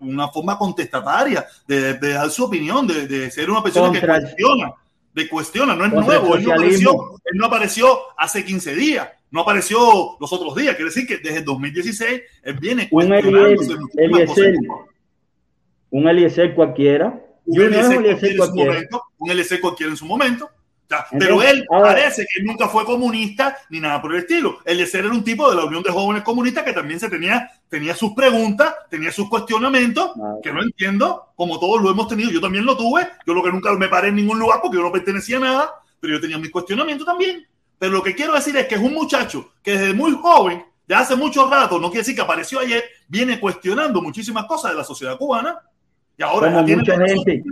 una 0.00 0.28
forma 0.28 0.58
contestataria 0.58 1.46
de, 1.66 1.94
de 1.94 2.12
dar 2.12 2.30
su 2.30 2.44
opinión, 2.44 2.86
de, 2.86 3.06
de 3.06 3.30
ser 3.30 3.50
una 3.50 3.62
persona 3.62 3.88
Contra 3.88 4.18
que 4.18 4.22
cuestiona, 4.22 4.72
de 5.14 5.28
cuestiona, 5.28 5.74
no 5.74 5.84
es 5.86 5.92
contra 5.92 6.18
nuevo, 6.18 6.36
él 6.36 6.44
no, 6.44 6.52
apareció, 6.52 6.92
él 7.24 7.38
no 7.38 7.46
apareció 7.46 7.98
hace 8.18 8.44
15 8.44 8.74
días, 8.74 9.08
no 9.30 9.40
apareció 9.40 10.16
los 10.20 10.32
otros 10.32 10.54
días, 10.56 10.74
quiere 10.76 10.90
decir 10.90 11.06
que 11.06 11.18
desde 11.18 11.38
el 11.38 11.44
2016 11.44 12.22
él 12.42 12.58
viene 12.58 12.88
Un 12.90 13.06
cuestionándose 13.08 13.72
Eliezer, 13.96 14.54
un 15.90 16.08
Eliezer 16.08 16.54
cualquiera. 16.54 17.20
un 17.46 17.60
Eliezer 17.60 18.02
cualquiera 18.02 18.20
en 18.20 18.30
su 18.30 18.36
cualquiera. 18.38 18.72
momento, 18.72 19.02
un 19.18 19.30
LC 19.30 19.60
cualquiera 19.60 19.90
en 19.92 19.96
su 19.96 20.06
momento. 20.06 20.50
Pero 21.18 21.42
él 21.42 21.64
parece 21.68 22.26
que 22.32 22.42
nunca 22.42 22.68
fue 22.68 22.84
comunista 22.84 23.56
ni 23.70 23.80
nada 23.80 24.00
por 24.00 24.12
el 24.12 24.20
estilo. 24.20 24.58
El 24.64 24.80
LC 24.80 24.98
era 24.98 25.08
un 25.08 25.24
tipo 25.24 25.48
de 25.48 25.56
la 25.56 25.64
Unión 25.64 25.82
de 25.82 25.90
Jóvenes 25.90 26.22
Comunistas 26.22 26.64
que 26.64 26.72
también 26.72 27.00
se 27.00 27.08
tenía, 27.08 27.50
tenía 27.68 27.94
sus 27.94 28.12
preguntas, 28.12 28.74
tenía 28.90 29.10
sus 29.10 29.28
cuestionamientos, 29.28 30.12
que 30.42 30.52
no 30.52 30.62
entiendo, 30.62 31.32
como 31.36 31.58
todos 31.58 31.82
lo 31.82 31.90
hemos 31.90 32.08
tenido. 32.08 32.30
Yo 32.30 32.40
también 32.40 32.64
lo 32.64 32.76
tuve. 32.76 33.08
Yo 33.26 33.34
lo 33.34 33.42
que 33.42 33.50
nunca 33.50 33.72
me 33.74 33.88
paré 33.88 34.08
en 34.08 34.16
ningún 34.16 34.38
lugar 34.38 34.60
porque 34.62 34.76
yo 34.76 34.82
no 34.82 34.92
pertenecía 34.92 35.38
a 35.38 35.40
nada, 35.40 35.74
pero 36.00 36.14
yo 36.14 36.20
tenía 36.20 36.38
mis 36.38 36.50
cuestionamientos 36.50 37.06
también. 37.06 37.46
Pero 37.78 37.92
lo 37.92 38.02
que 38.02 38.14
quiero 38.14 38.34
decir 38.34 38.56
es 38.56 38.66
que 38.66 38.76
es 38.76 38.80
un 38.80 38.94
muchacho 38.94 39.52
que 39.62 39.72
desde 39.72 39.94
muy 39.94 40.12
joven, 40.12 40.64
de 40.86 40.94
hace 40.94 41.16
mucho 41.16 41.48
rato, 41.50 41.78
no 41.78 41.88
quiere 41.88 42.00
decir 42.00 42.14
que 42.14 42.22
apareció 42.22 42.60
ayer, 42.60 42.84
viene 43.08 43.40
cuestionando 43.40 44.02
muchísimas 44.02 44.44
cosas 44.44 44.72
de 44.72 44.76
la 44.78 44.84
sociedad 44.84 45.16
cubana 45.16 45.58
y 46.16 46.22
ahora 46.22 46.64
tiene 46.64 46.84
gente. 46.84 47.42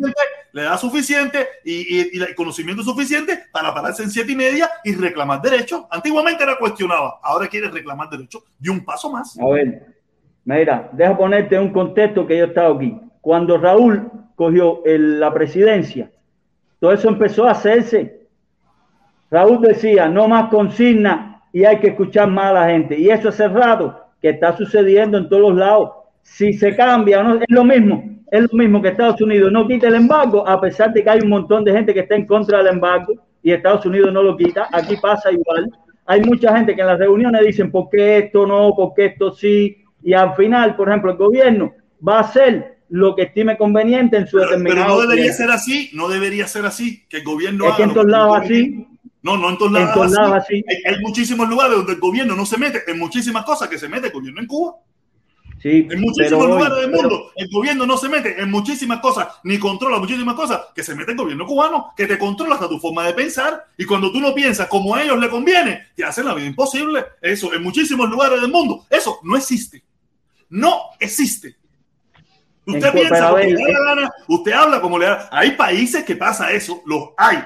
Le 0.52 0.62
da 0.62 0.76
suficiente 0.76 1.46
y, 1.64 2.18
y- 2.18 2.34
conocimiento 2.34 2.82
suficiente 2.82 3.44
para 3.52 3.72
pararse 3.74 4.02
en 4.02 4.10
siete 4.10 4.32
y 4.32 4.36
media 4.36 4.70
y 4.84 4.94
reclamar 4.94 5.40
derechos. 5.40 5.84
Antiguamente 5.90 6.42
era 6.44 6.56
cuestionaba, 6.58 7.18
ahora 7.22 7.46
quiere 7.48 7.68
reclamar 7.70 8.08
derechos 8.10 8.42
de 8.58 8.70
un 8.70 8.84
paso 8.84 9.10
más. 9.10 9.38
A 9.38 9.46
ver, 9.46 9.86
mira, 10.44 10.90
deja 10.92 11.16
ponerte 11.16 11.58
un 11.58 11.72
contexto 11.72 12.26
que 12.26 12.36
yo 12.38 12.44
he 12.44 12.48
estado 12.48 12.74
aquí. 12.76 12.96
Cuando 13.20 13.56
Raúl 13.58 14.10
cogió 14.34 14.84
el- 14.84 15.18
la 15.20 15.32
presidencia, 15.32 16.10
todo 16.80 16.92
eso 16.92 17.08
empezó 17.08 17.46
a 17.46 17.52
hacerse. 17.52 18.20
Raúl 19.30 19.60
decía, 19.62 20.08
no 20.08 20.28
más 20.28 20.50
consigna 20.50 21.42
y 21.52 21.64
hay 21.64 21.78
que 21.80 21.88
escuchar 21.88 22.28
más 22.28 22.46
a 22.46 22.52
la 22.52 22.66
gente. 22.68 22.98
Y 22.98 23.08
eso 23.10 23.30
hace 23.30 23.48
rato 23.48 23.98
que 24.20 24.30
está 24.30 24.56
sucediendo 24.56 25.16
en 25.16 25.28
todos 25.28 25.42
los 25.42 25.54
lados. 25.56 25.90
Si 26.22 26.52
se 26.54 26.74
cambia, 26.76 27.22
¿no? 27.22 27.34
es 27.36 27.44
lo 27.48 27.64
mismo. 27.64 28.04
Es 28.30 28.40
lo 28.42 28.58
mismo 28.58 28.80
que 28.80 28.88
Estados 28.88 29.20
Unidos 29.20 29.52
no 29.52 29.66
quita 29.68 29.88
el 29.88 29.94
embargo, 29.96 30.48
a 30.48 30.58
pesar 30.60 30.92
de 30.92 31.02
que 31.04 31.10
hay 31.10 31.20
un 31.20 31.28
montón 31.28 31.64
de 31.64 31.72
gente 31.72 31.92
que 31.92 32.00
está 32.00 32.14
en 32.14 32.26
contra 32.26 32.58
del 32.58 32.68
embargo 32.74 33.12
y 33.42 33.52
Estados 33.52 33.84
Unidos 33.84 34.12
no 34.12 34.22
lo 34.22 34.36
quita. 34.36 34.68
Aquí 34.72 34.96
pasa 34.96 35.30
igual. 35.30 35.70
Hay 36.06 36.22
mucha 36.22 36.56
gente 36.56 36.74
que 36.74 36.80
en 36.80 36.86
las 36.86 36.98
reuniones 36.98 37.44
dicen, 37.44 37.70
¿por 37.70 37.90
qué 37.90 38.18
esto 38.18 38.46
no? 38.46 38.74
¿Por 38.74 38.94
qué 38.94 39.06
esto 39.06 39.32
sí? 39.32 39.76
Y 40.02 40.14
al 40.14 40.34
final, 40.34 40.74
por 40.76 40.88
ejemplo, 40.88 41.12
el 41.12 41.18
gobierno 41.18 41.74
va 42.06 42.18
a 42.18 42.20
hacer 42.20 42.78
lo 42.88 43.14
que 43.14 43.22
estime 43.22 43.56
conveniente 43.58 44.16
en 44.16 44.26
su 44.26 44.38
Pero, 44.38 44.48
pero 44.50 44.58
determinado 44.60 44.94
no 44.96 45.00
debería 45.02 45.24
tiempo. 45.24 45.36
ser 45.38 45.50
así, 45.50 45.90
no 45.92 46.08
debería 46.08 46.46
ser 46.48 46.64
así, 46.66 47.04
que 47.08 47.18
el 47.18 47.24
gobierno 47.24 47.68
Es 47.68 47.74
que 47.74 47.82
en 47.84 47.94
todos 47.94 48.06
lados 48.06 48.38
así. 48.42 48.86
No, 49.22 49.36
no 49.36 49.50
en 49.50 49.58
todos 49.58 49.70
En 49.70 49.74
lados, 49.74 49.94
todos 49.94 50.06
así. 50.06 50.16
lados 50.16 50.34
así. 50.44 50.64
Hay, 50.68 50.94
hay 50.94 51.00
muchísimos 51.02 51.48
lugares 51.48 51.76
donde 51.76 51.92
el 51.92 52.00
gobierno 52.00 52.34
no 52.34 52.44
se 52.46 52.58
mete 52.58 52.82
en 52.86 52.98
muchísimas 52.98 53.44
cosas 53.44 53.68
que 53.68 53.78
se 53.78 53.88
mete 53.88 54.08
el 54.08 54.12
gobierno 54.12 54.40
en 54.40 54.46
Cuba. 54.46 54.74
Sí, 55.62 55.86
En 55.90 56.00
muchísimos 56.00 56.42
hoy- 56.44 56.50
lugares 56.52 56.76
del 56.78 56.90
pero- 56.90 57.02
mundo 57.02 57.30
el 57.36 57.48
gobierno 57.48 57.86
no 57.86 57.96
se 57.96 58.08
mete 58.08 58.40
en 58.40 58.50
muchísimas 58.50 58.98
cosas, 58.98 59.28
ni 59.44 59.58
controla 59.58 59.98
muchísimas 59.98 60.34
cosas 60.34 60.60
que 60.74 60.82
se 60.82 60.94
mete 60.96 61.12
el 61.12 61.16
gobierno 61.18 61.46
cubano, 61.46 61.92
que 61.96 62.06
te 62.08 62.18
controla 62.18 62.54
hasta 62.56 62.68
tu 62.68 62.80
forma 62.80 63.06
de 63.06 63.14
pensar. 63.14 63.66
Y 63.78 63.84
cuando 63.84 64.10
tú 64.10 64.20
no 64.20 64.34
piensas 64.34 64.66
como 64.66 64.94
a 64.96 65.02
ellos 65.02 65.20
le 65.20 65.28
conviene, 65.30 65.86
te 65.94 66.04
hacen 66.04 66.26
la 66.26 66.34
vida 66.34 66.46
imposible. 66.46 67.04
Eso 67.20 67.54
en 67.54 67.62
muchísimos 67.62 68.10
lugares 68.10 68.40
del 68.40 68.50
mundo. 68.50 68.84
Eso 68.90 69.20
no 69.22 69.36
existe. 69.36 69.84
No 70.50 70.80
existe. 70.98 71.56
Usted 72.66 72.86
En- 72.86 72.92
piensa 72.92 73.28
como 73.30 73.38
le 73.38 73.54
da 73.54 73.60
eh, 73.60 73.72
la 73.72 73.94
gana, 73.94 74.12
usted 74.28 74.52
habla 74.52 74.80
como 74.80 74.98
le 74.98 75.06
da. 75.06 75.28
Hay 75.30 75.52
países 75.52 76.04
que 76.04 76.16
pasa 76.16 76.50
eso, 76.52 76.82
los 76.86 77.10
hay, 77.16 77.38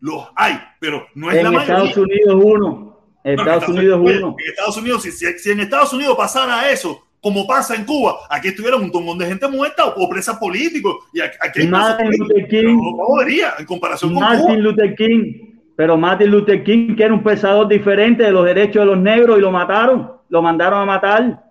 los 0.00 0.28
hay, 0.34 0.58
pero 0.78 1.06
no 1.14 1.30
es 1.30 1.36
la 1.42 1.48
en 1.48 1.54
mayoría. 1.54 1.84
Estados 1.90 1.96
Unidos 1.96 2.40
uno. 2.42 3.00
No, 3.22 3.30
Estados 3.32 3.68
Unidos 3.68 4.00
uno. 4.02 4.36
En 4.38 4.50
Estados 4.50 4.76
Unidos, 4.78 5.02
si- 5.02 5.12
si 5.12 5.50
en 5.50 5.60
Estados 5.60 5.92
Unidos 5.92 6.16
pasara 6.16 6.70
eso, 6.70 7.06
como 7.20 7.46
pasa 7.46 7.74
en 7.74 7.84
Cuba, 7.84 8.16
aquí 8.30 8.48
estuviera 8.48 8.76
un 8.76 8.90
montón 8.90 9.18
de 9.18 9.26
gente 9.26 9.46
muerta 9.48 9.86
o, 9.86 10.08
presas 10.08 10.38
políticos. 10.38 10.96
Y 11.12 11.20
aquí, 11.20 11.60
hay 11.60 11.68
Martin 11.68 12.06
presos 12.06 12.28
Luther 12.28 12.48
King. 12.48 12.78
pero 12.80 12.96
no 12.96 13.58
en 13.58 13.66
comparación 13.66 14.14
con 14.14 14.22
Cuba. 14.22 14.34
Martin 14.34 14.62
Luther 14.62 14.94
King, 14.94 15.32
pero 15.76 15.96
Martin 15.96 16.30
Luther 16.30 16.64
King, 16.64 16.96
que 16.96 17.04
era 17.04 17.14
un 17.14 17.22
pensador 17.22 17.68
diferente 17.68 18.22
de 18.22 18.32
los 18.32 18.44
derechos 18.44 18.82
de 18.82 18.86
los 18.86 18.98
negros 18.98 19.38
y 19.38 19.40
lo 19.40 19.50
mataron, 19.50 20.12
lo 20.28 20.42
mandaron 20.42 20.80
a 20.80 20.84
matar. 20.84 21.42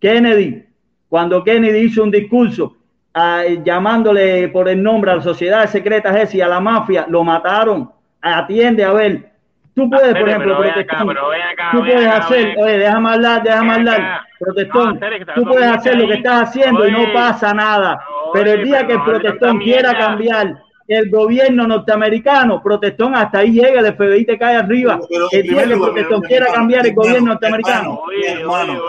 Kennedy, 0.00 0.64
cuando 1.08 1.42
Kennedy 1.44 1.78
hizo 1.78 2.02
un 2.02 2.10
discurso 2.10 2.76
ah, 3.14 3.44
llamándole 3.64 4.48
por 4.48 4.68
el 4.68 4.82
nombre 4.82 5.12
a 5.12 5.16
las 5.16 5.24
sociedades 5.24 5.70
secretas 5.70 6.14
esas 6.16 6.34
y 6.34 6.40
a 6.40 6.48
la 6.48 6.60
mafia, 6.60 7.06
lo 7.08 7.22
mataron. 7.24 7.90
Atiende, 8.20 8.84
a 8.84 8.92
ver, 8.92 9.32
tú 9.74 9.88
puedes, 9.88 10.14
por 10.14 10.28
ejemplo, 10.28 10.56
pero 10.56 10.60
ven 10.60 10.70
acá, 10.70 11.04
pero 11.06 11.28
ven 11.28 11.42
acá, 11.42 11.68
tú 11.72 11.82
ven 11.82 11.92
puedes 11.92 12.06
acá, 12.06 12.16
hacer, 12.18 12.44
ven. 12.46 12.54
oye, 12.58 12.78
déjame 12.78 13.10
hablar, 13.10 13.42
déjame 13.42 13.68
Ven 13.70 13.78
hablar, 13.78 14.00
acá. 14.00 14.26
Protestón, 14.44 15.00
No, 15.00 15.34
tú 15.34 15.44
puedes 15.44 15.66
hacer 15.66 15.96
lo 15.96 16.06
que 16.08 16.14
estás 16.14 16.48
haciendo 16.48 16.86
y 16.86 16.92
no 16.92 17.12
pasa 17.12 17.54
nada, 17.54 18.00
pero 18.32 18.52
el 18.52 18.64
día 18.64 18.86
pero 18.86 18.86
que 18.86 18.92
el 18.94 19.02
protestón 19.02 19.58
quiera 19.58 19.96
cambiar 19.96 20.64
el 20.86 21.10
gobierno 21.10 21.66
norteamericano, 21.66 22.62
protestón 22.62 23.14
hasta 23.14 23.38
ahí 23.38 23.52
llega, 23.52 23.80
el 23.80 23.94
FBI 23.94 24.26
te 24.26 24.38
cae 24.38 24.56
arriba. 24.56 25.00
Pero, 25.08 25.28
el 25.32 25.42
día 25.42 25.66
que 25.66 25.76
protestón 25.76 26.20
quiera 26.22 26.52
cambiar 26.52 26.86
el 26.86 26.94
gobierno 26.94 27.32
norteamericano. 27.32 28.02
hermano. 28.26 28.82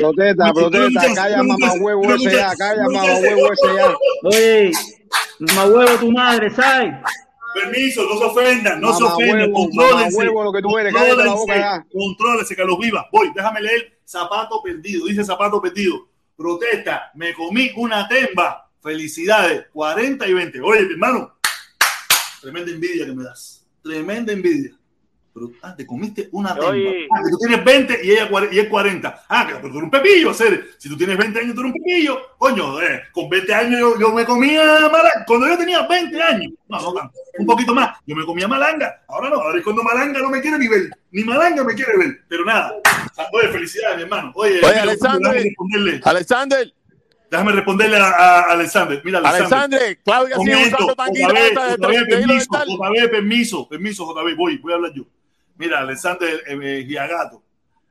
Protesta, 0.00 0.52
protesta, 0.52 1.14
calla 1.14 1.42
mamá 1.42 1.72
huevo 1.80 2.14
ese 2.14 2.30
ya, 2.30 2.54
calla 2.56 2.84
mamá 2.84 3.18
huevo 3.20 3.52
ese 3.52 3.74
ya. 3.76 3.96
Oye, 4.22 4.70
mamá 5.40 5.66
huevo 5.66 5.98
tu 5.98 6.12
madre, 6.12 6.50
¿sabes? 6.50 6.94
Permiso, 7.54 8.02
no 8.02 8.18
se 8.18 8.24
ofendan, 8.24 8.80
no 8.80 8.92
se 8.92 9.02
ofendan, 9.02 9.38
huevo, 9.38 9.54
contrólense. 9.54 9.94
mamá 9.96 10.08
huevo, 10.12 10.44
lo 10.44 10.52
que 10.52 10.62
tú 10.62 10.78
eres, 10.78 10.94
cállate 10.94 11.24
la 11.24 11.34
boca 11.34 11.56
ya. 11.56 11.86
Contrólense, 11.90 12.54
que 12.54 12.64
los 12.64 12.78
viva. 12.78 13.08
Voy, 13.10 13.32
déjame 13.34 13.62
leer 13.62 13.95
Zapato 14.06 14.62
Perdido. 14.62 15.06
Dice 15.06 15.24
Zapato 15.24 15.60
Perdido. 15.60 16.08
Protesta, 16.36 17.10
me 17.14 17.34
comí 17.34 17.72
una 17.76 18.06
temba. 18.06 18.70
Felicidades, 18.80 19.66
40 19.72 20.28
y 20.28 20.32
20. 20.34 20.60
Oye, 20.60 20.82
mi 20.82 20.92
hermano, 20.92 21.34
tremenda 22.40 22.70
envidia 22.70 23.06
que 23.06 23.12
me 23.12 23.24
das. 23.24 23.66
Tremenda 23.82 24.32
envidia. 24.32 24.75
Pero, 25.36 25.50
ah, 25.60 25.76
te 25.76 25.86
comiste 25.86 26.30
una 26.32 26.54
temba. 26.54 26.70
Ah, 26.70 27.20
que 27.22 27.30
tú 27.30 27.36
tienes 27.38 27.62
20 27.62 28.00
y 28.04 28.10
ella 28.12 28.30
y 28.50 28.58
él 28.58 28.70
40. 28.70 29.24
Ah, 29.28 29.46
que 29.46 29.56
pero 29.56 29.68
tú 29.68 29.78
eres 29.78 29.82
un 29.84 29.90
pepillo, 29.90 30.30
hacer. 30.30 30.70
Si 30.78 30.88
tú 30.88 30.96
tienes 30.96 31.18
20 31.18 31.38
años, 31.38 31.54
tú 31.54 31.60
eres 31.60 31.74
un 31.74 31.78
pepillo. 31.82 32.18
Coño, 32.38 32.80
eh, 32.80 33.02
con 33.12 33.28
20 33.28 33.52
años 33.52 33.78
yo, 33.78 34.00
yo 34.00 34.14
me 34.14 34.24
comía 34.24 34.64
malanga. 34.90 35.24
Cuando 35.26 35.46
yo 35.46 35.58
tenía 35.58 35.86
20 35.86 36.22
años, 36.22 36.52
no, 36.68 36.78
no 36.80 37.12
un 37.38 37.46
poquito 37.46 37.74
más, 37.74 37.98
yo 38.06 38.16
me 38.16 38.24
comía 38.24 38.48
malanga. 38.48 39.02
Ahora 39.08 39.28
no, 39.28 39.36
ahora 39.36 39.58
es 39.58 39.64
cuando 39.64 39.82
malanga 39.82 40.20
no 40.20 40.30
me 40.30 40.40
quiere 40.40 40.58
ni 40.58 40.68
ver. 40.68 40.88
Ni 41.10 41.22
malanga 41.22 41.62
me 41.64 41.74
quiere 41.74 41.98
ver. 41.98 42.20
Pero 42.28 42.42
nada. 42.46 42.72
Oye, 43.34 43.48
felicidades, 43.48 43.98
mi 43.98 44.02
hermano. 44.04 44.32
Oye, 44.36 44.58
Oye, 44.64 44.80
Alexander. 44.80 45.32
déjame 45.32 45.44
responderle. 45.44 46.00
Alexander, 46.02 46.72
Déjame 47.30 47.52
responderle 47.52 47.96
a, 47.96 48.08
a 48.08 48.40
Alexander. 48.52 49.02
Mira, 49.04 49.18
Alexander. 49.18 49.58
Alexander, 49.58 49.98
Claudia 50.04 50.36
sigue 50.36 50.66
usando 50.68 50.94
tanguita 50.94 51.76
JB, 51.76 52.08
permiso. 52.08 52.48
JB, 52.52 53.10
permiso, 53.10 53.68
permiso, 53.68 54.14
JB, 54.14 54.36
voy, 54.36 54.58
voy 54.58 54.72
a 54.72 54.76
hablar 54.76 54.92
yo. 54.94 55.04
Mira, 55.58 55.80
Alexander 55.80 56.42
eh, 56.46 56.58
eh, 56.62 56.84
Giagato, 56.86 57.42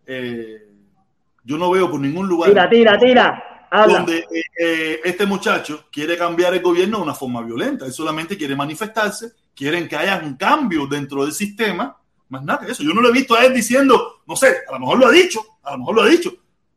eh, 0.06 0.68
yo 1.44 1.58
no 1.58 1.72
veo 1.72 1.90
por 1.90 2.00
ningún 2.00 2.28
lugar 2.28 2.50
Tira, 2.50 2.70
tira, 2.70 3.00
tira. 3.00 3.44
Habla. 3.70 3.98
donde 3.98 4.26
eh, 4.60 5.02
este 5.04 5.26
muchacho 5.26 5.86
quiere 5.92 6.18
cambiar 6.18 6.54
el 6.54 6.62
gobierno 6.62 6.98
de 6.98 7.04
una 7.04 7.14
forma 7.14 7.42
violenta. 7.42 7.86
Él 7.86 7.92
solamente 7.92 8.38
quiere 8.38 8.56
manifestarse, 8.56 9.32
quieren 9.56 9.88
que 9.88 9.96
haya 9.96 10.22
un 10.24 10.36
cambio 10.36 10.88
dentro 10.88 11.24
del 11.24 11.34
sistema, 11.34 11.98
más 12.30 12.44
nada 12.44 12.66
que 12.66 12.72
eso. 12.72 12.84
Yo 12.84 12.94
no 12.94 13.02
lo 13.02 13.10
he 13.10 13.14
visto 13.14 13.36
a 13.36 13.44
él 13.44 13.54
diciendo, 13.54 14.22
no 14.26 14.36
sé, 14.36 14.56
a 14.70 14.74
lo 14.74 14.80
mejor 14.80 15.00
lo 15.00 15.08
ha 15.08 15.12
dicho, 15.12 15.42
a 15.64 15.72
lo 15.72 15.80
mejor 15.80 15.96
lo 15.96 16.02
ha 16.04 16.08
dicho, 16.08 16.32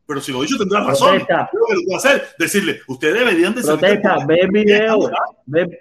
pero 0.05 0.19
si 0.19 0.31
lo 0.31 0.39
ha 0.39 0.41
dicho 0.41 0.57
tendrá 0.57 0.83
razón. 0.83 1.17
Protesta. 1.17 1.49
Lo 1.53 1.87
que 1.87 1.95
hacer, 1.95 2.27
decirle, 2.37 2.81
ustedes 2.87 3.19
deberían 3.19 3.55
de 3.55 3.61
Protesta, 3.61 4.25
ve 4.25 4.39
el 4.41 4.49
video. 4.49 5.11
Ve, 5.45 5.79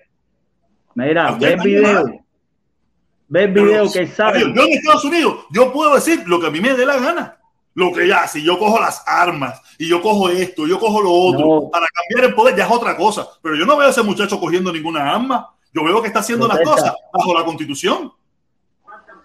mira, 0.95 1.33
ve 1.33 1.53
el 1.55 1.61
video. 1.61 2.28
Ve 3.29 3.45
el 3.45 3.53
video 3.53 3.91
que 3.93 4.07
sabe. 4.07 4.41
Yo 4.41 4.63
en 4.65 4.73
Estados 4.73 5.05
Unidos, 5.05 5.47
yo 5.51 5.73
puedo 5.73 5.95
decir 5.95 6.23
lo 6.27 6.41
que 6.41 6.47
a 6.47 6.51
mí 6.51 6.61
me 6.61 6.75
dé 6.75 6.87
la 6.87 6.99
gana. 6.99 7.35
Lo 7.75 7.93
que 7.93 8.09
ya, 8.09 8.27
si 8.27 8.43
yo 8.43 8.59
cojo 8.59 8.81
las 8.81 9.05
armas 9.07 9.61
y 9.79 9.89
yo 9.89 10.01
cojo 10.03 10.29
esto, 10.31 10.67
yo 10.67 10.79
cojo 10.81 11.01
lo 11.01 11.13
otro, 11.13 11.47
No. 11.63 11.71
para 11.71 11.87
cambiar 11.95 12.31
el 12.31 12.35
poder 12.35 12.57
ya 12.57 12.65
es 12.65 12.71
otra 12.73 12.97
cosa. 12.97 13.29
Pero 13.41 13.55
yo 13.55 13.65
no 13.67 13.77
veo 13.77 13.87
a 13.87 13.91
ese 13.91 14.03
muchacho 14.03 14.41
cogiendo 14.41 14.73
ninguna 14.73 15.15
arma. 15.15 15.49
Yo 15.73 15.85
veo 15.85 16.01
que 16.01 16.09
está 16.09 16.21
haciendo 16.21 16.49
las 16.49 16.57
Protesta. 16.59 16.91
cosas 16.91 16.97
bajo 17.13 17.35
la 17.39 17.45
constitución. 17.45 18.13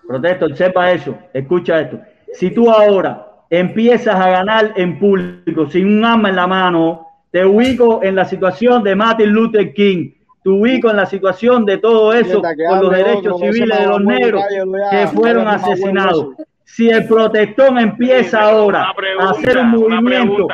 Protesto, 0.08 0.56
sepa 0.56 0.92
eso. 0.92 1.18
Escucha 1.34 1.80
esto. 1.82 2.00
Si 2.34 2.52
tú 2.52 2.70
ahora 2.70 3.28
empiezas 3.50 4.16
a 4.16 4.30
ganar 4.30 4.74
en 4.76 5.00
público 5.00 5.70
sin 5.70 5.88
un 5.88 6.06
arma 6.06 6.30
en 6.30 6.36
la 6.36 6.46
mano, 6.48 7.08
te 7.32 7.46
ubico 7.46 8.04
en 8.04 8.16
la 8.16 8.26
situación 8.26 8.84
de 8.84 8.96
Martin 8.96 9.30
Luther 9.30 9.74
King. 9.74 10.12
Te 10.44 10.50
ubico 10.50 10.90
en 10.90 10.98
la 10.98 11.06
situación 11.06 11.66
de 11.66 11.78
todo 11.78 12.14
eso 12.14 12.42
con 12.42 12.82
los 12.82 12.92
derechos 12.92 13.40
civiles 13.40 13.80
de 13.80 13.88
los 13.88 14.04
negros 14.04 14.44
que 14.92 15.08
fueron 15.08 15.48
asesinados. 15.48 16.30
Si 16.66 16.90
el 16.90 17.08
protestón 17.08 17.78
empieza 17.78 18.42
ahora 18.42 18.92
a 19.20 19.30
hacer 19.30 19.58
un 19.60 19.70
movimiento 19.70 20.48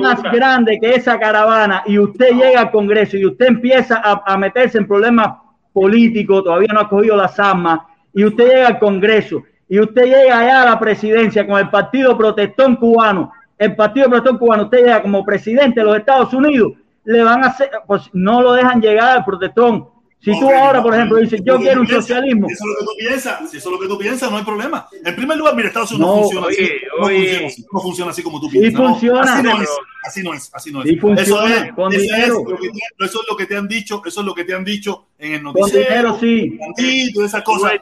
más 0.00 0.22
grande 0.22 0.78
que 0.80 0.94
esa 0.94 1.18
caravana 1.18 1.82
y 1.84 1.98
usted 1.98 2.30
llega 2.30 2.60
al 2.60 2.70
Congreso 2.70 3.16
y 3.16 3.26
usted 3.26 3.46
empieza 3.46 4.00
a, 4.02 4.22
a 4.24 4.38
meterse 4.38 4.78
en 4.78 4.86
problemas 4.86 5.36
políticos, 5.72 6.44
todavía 6.44 6.72
no 6.72 6.80
ha 6.80 6.88
cogido 6.88 7.16
las 7.16 7.38
armas, 7.40 7.80
y 8.14 8.24
usted 8.24 8.46
llega 8.46 8.68
al 8.68 8.78
Congreso 8.78 9.42
y 9.68 9.80
usted 9.80 10.04
llega 10.04 10.38
allá 10.38 10.62
a 10.62 10.66
la 10.66 10.78
presidencia 10.78 11.46
con 11.46 11.58
el 11.58 11.68
Partido 11.68 12.16
Protestón 12.16 12.76
Cubano, 12.76 13.32
el 13.58 13.74
Partido 13.74 14.08
Protestón 14.08 14.38
Cubano, 14.38 14.64
usted 14.64 14.78
llega 14.78 15.02
como 15.02 15.24
presidente 15.24 15.80
de 15.80 15.86
los 15.86 15.96
Estados 15.96 16.32
Unidos, 16.32 16.72
le 17.04 17.22
van 17.22 17.44
a 17.44 17.48
hacer, 17.48 17.70
pues 17.86 18.02
no 18.12 18.42
lo 18.42 18.52
dejan 18.52 18.80
llegar 18.80 19.18
al 19.18 19.24
protestón. 19.24 19.88
Si 20.20 20.30
tú 20.40 20.48
ahora, 20.50 20.82
por 20.82 20.94
ejemplo, 20.94 21.18
dices, 21.18 21.42
yo 21.44 21.58
quiero 21.58 21.82
un 21.82 21.86
piensas, 21.86 22.06
socialismo, 22.06 22.48
Si 22.48 22.54
eso 22.54 22.64
es 22.64 22.70
lo 22.70 22.78
que 22.78 22.84
tú 22.86 22.96
piensas, 22.96 23.50
si 23.50 23.56
eso 23.58 23.68
es 23.68 23.72
lo 23.74 23.78
que 23.80 23.88
tú 23.88 23.98
piensas, 23.98 24.30
no 24.30 24.38
hay 24.38 24.44
problema. 24.44 24.88
En 25.04 25.14
primer 25.16 25.36
lugar, 25.36 25.54
mira, 25.54 25.68
Estados 25.68 25.92
Unidos 25.92 26.08
No, 26.08 26.16
no 26.16 26.22
funciona 26.22 26.46
así. 26.46 26.62
oye, 26.62 26.80
No 26.98 27.04
funciona 27.04 27.46
así, 27.46 27.66
no 27.70 27.80
funciona 27.80 28.10
así 28.10 28.22
como 28.22 28.40
tú 28.40 28.48
Sí 28.48 28.58
piensas. 28.58 28.80
no. 28.80 28.88
funciona. 28.88 29.20
así 29.34 29.42
no 29.42 29.62
es, 29.62 29.68
así 30.02 30.22
no 30.22 30.32
es, 30.34 30.50
así 30.54 30.72
no 30.72 30.82
es. 30.82 30.88
Sí 30.88 30.96
funciona, 30.96 31.22
eso 31.22 31.46
es, 31.66 31.72
con 31.74 31.92
eso 31.92 32.00
dinero. 32.00 32.24
es 32.24 32.30
lo 32.48 32.56
que 32.56 32.68
te- 32.70 33.04
eso 33.04 33.20
es 33.20 33.26
lo 33.28 33.36
que 33.36 33.46
te 33.46 33.56
han 33.56 33.68
dicho, 33.68 34.02
eso 34.06 34.20
es 34.20 34.26
lo 34.26 34.34
que 34.34 34.44
te 34.44 34.54
han 34.54 34.64
dicho 34.64 35.06
en 35.18 35.32
el 35.34 35.42
con 35.42 35.52
noticiero, 35.52 35.84
dinero 35.84 36.18
sí. 36.18 36.58
y 36.78 37.12
todas 37.12 37.28
esas 37.28 37.42
cosas. 37.42 37.72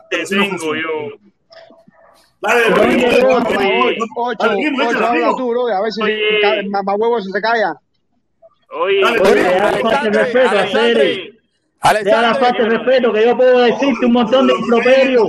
ca- 6.40 6.54
el 6.56 6.70
mamahuevo 6.70 7.20
se 7.20 7.40
calla. 7.40 7.74
Oye, 8.72 9.00
Dale, 9.02 9.20
Oye, 9.20 9.42
deja 9.42 9.70
la 9.70 9.78
falta 9.78 10.02
de 10.02 10.10
respeto, 10.10 10.58
Acere. 10.58 11.32
Alexandre, 11.84 12.04
Deja 12.04 12.22
la 12.22 12.34
falta 12.36 12.62
de 12.62 12.68
respeto, 12.70 13.12
que 13.12 13.26
yo 13.26 13.36
puedo 13.36 13.58
decirte 13.58 14.06
un 14.06 14.12
montón 14.12 14.46
de 14.46 14.54
improperios. 14.54 15.26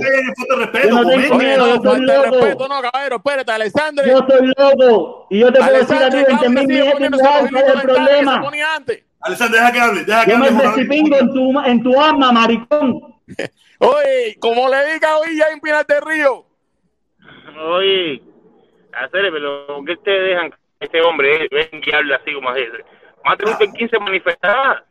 Yo 0.84 0.90
no 0.90 1.08
tengo 1.10 1.34
miedo, 1.36 1.82
yo 1.82 1.94
de 1.94 2.00
loco. 2.00 2.68
no, 2.68 2.80
caballero, 2.80 3.16
espérate, 3.16 3.52
Alexandre. 3.52 4.06
Yo 4.06 4.18
estoy 4.20 4.52
loco. 4.56 5.26
Y 5.30 5.40
yo 5.40 5.52
te 5.52 5.58
puedo 5.58 5.78
decir 5.78 5.96
a 5.96 6.10
ti 6.10 6.16
Alexandre, 6.16 6.26
20 6.26 6.44
Claudia 6.44 6.62
mil 6.62 6.76
igual, 6.76 7.10
los 7.10 7.20
¿cuál 7.20 7.64
es 7.64 7.74
el 7.74 7.80
problema? 7.82 8.50
Alexander, 9.20 9.60
deja 9.60 9.72
que 9.72 9.80
hable, 9.80 10.04
deja 10.04 10.24
que 10.24 10.30
Yo 10.30 10.38
me 10.38 10.46
hable. 10.48 10.68
Despingo 10.76 11.16
en 11.16 11.32
tu, 11.32 11.60
en 11.60 11.82
tu 11.82 12.00
alma, 12.00 12.32
maricón. 12.32 13.14
Oye, 13.78 14.36
como 14.38 14.68
le 14.68 14.92
diga 14.92 15.18
hoy 15.18 15.36
ya 15.36 15.46
en 15.52 15.60
Pinar 15.60 15.84
del 15.86 16.02
Río. 16.02 16.46
oye, 17.60 18.22
hacer, 18.92 19.30
pero 19.32 19.66
¿por 19.66 19.84
qué 19.84 19.92
ustedes 19.92 20.28
dejan 20.28 20.54
este 20.80 21.00
hombre 21.02 21.48
ven 21.50 21.82
y 21.84 21.92
hable 21.92 22.14
así 22.14 22.32
como 22.32 22.50
así? 22.50 22.62
Martin 23.24 23.50
Luther 23.50 23.72
King 23.72 23.88
se 23.88 23.98
manifestaba, 23.98 24.84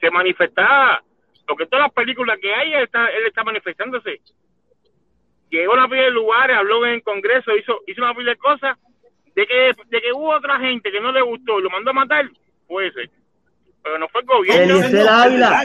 se 0.00 0.10
manifestaba, 0.10 1.02
porque 1.46 1.66
todas 1.66 1.86
las 1.86 1.92
películas 1.92 2.38
que 2.40 2.54
hay, 2.54 2.74
él 2.74 2.84
está, 2.84 3.06
él 3.06 3.26
está 3.26 3.42
manifestándose. 3.42 4.20
Llegó 5.50 5.74
a 5.74 5.82
la 5.82 5.88
pila 5.88 6.02
de 6.02 6.10
lugares, 6.10 6.56
habló 6.56 6.84
en 6.86 6.94
el 6.94 7.02
Congreso, 7.02 7.56
hizo, 7.56 7.80
hizo 7.86 8.02
una 8.02 8.14
pila 8.14 8.32
de 8.32 8.36
cosas, 8.36 8.76
de 9.34 9.46
que, 9.46 9.72
de 9.86 10.00
que 10.02 10.12
hubo 10.12 10.30
otra 10.30 10.58
gente 10.58 10.90
que 10.90 11.00
no 11.00 11.12
le 11.12 11.22
gustó 11.22 11.58
y 11.58 11.62
lo 11.62 11.70
mandó 11.70 11.90
a 11.90 11.94
matar, 11.94 12.28
puede 12.66 12.92
ser. 12.92 13.10
Pero 13.82 13.98
no 13.98 14.08
fue 14.08 14.22
el 14.22 14.26
gobierno. 14.26 14.74
Eliezer 14.76 15.08
Ávila. 15.08 15.62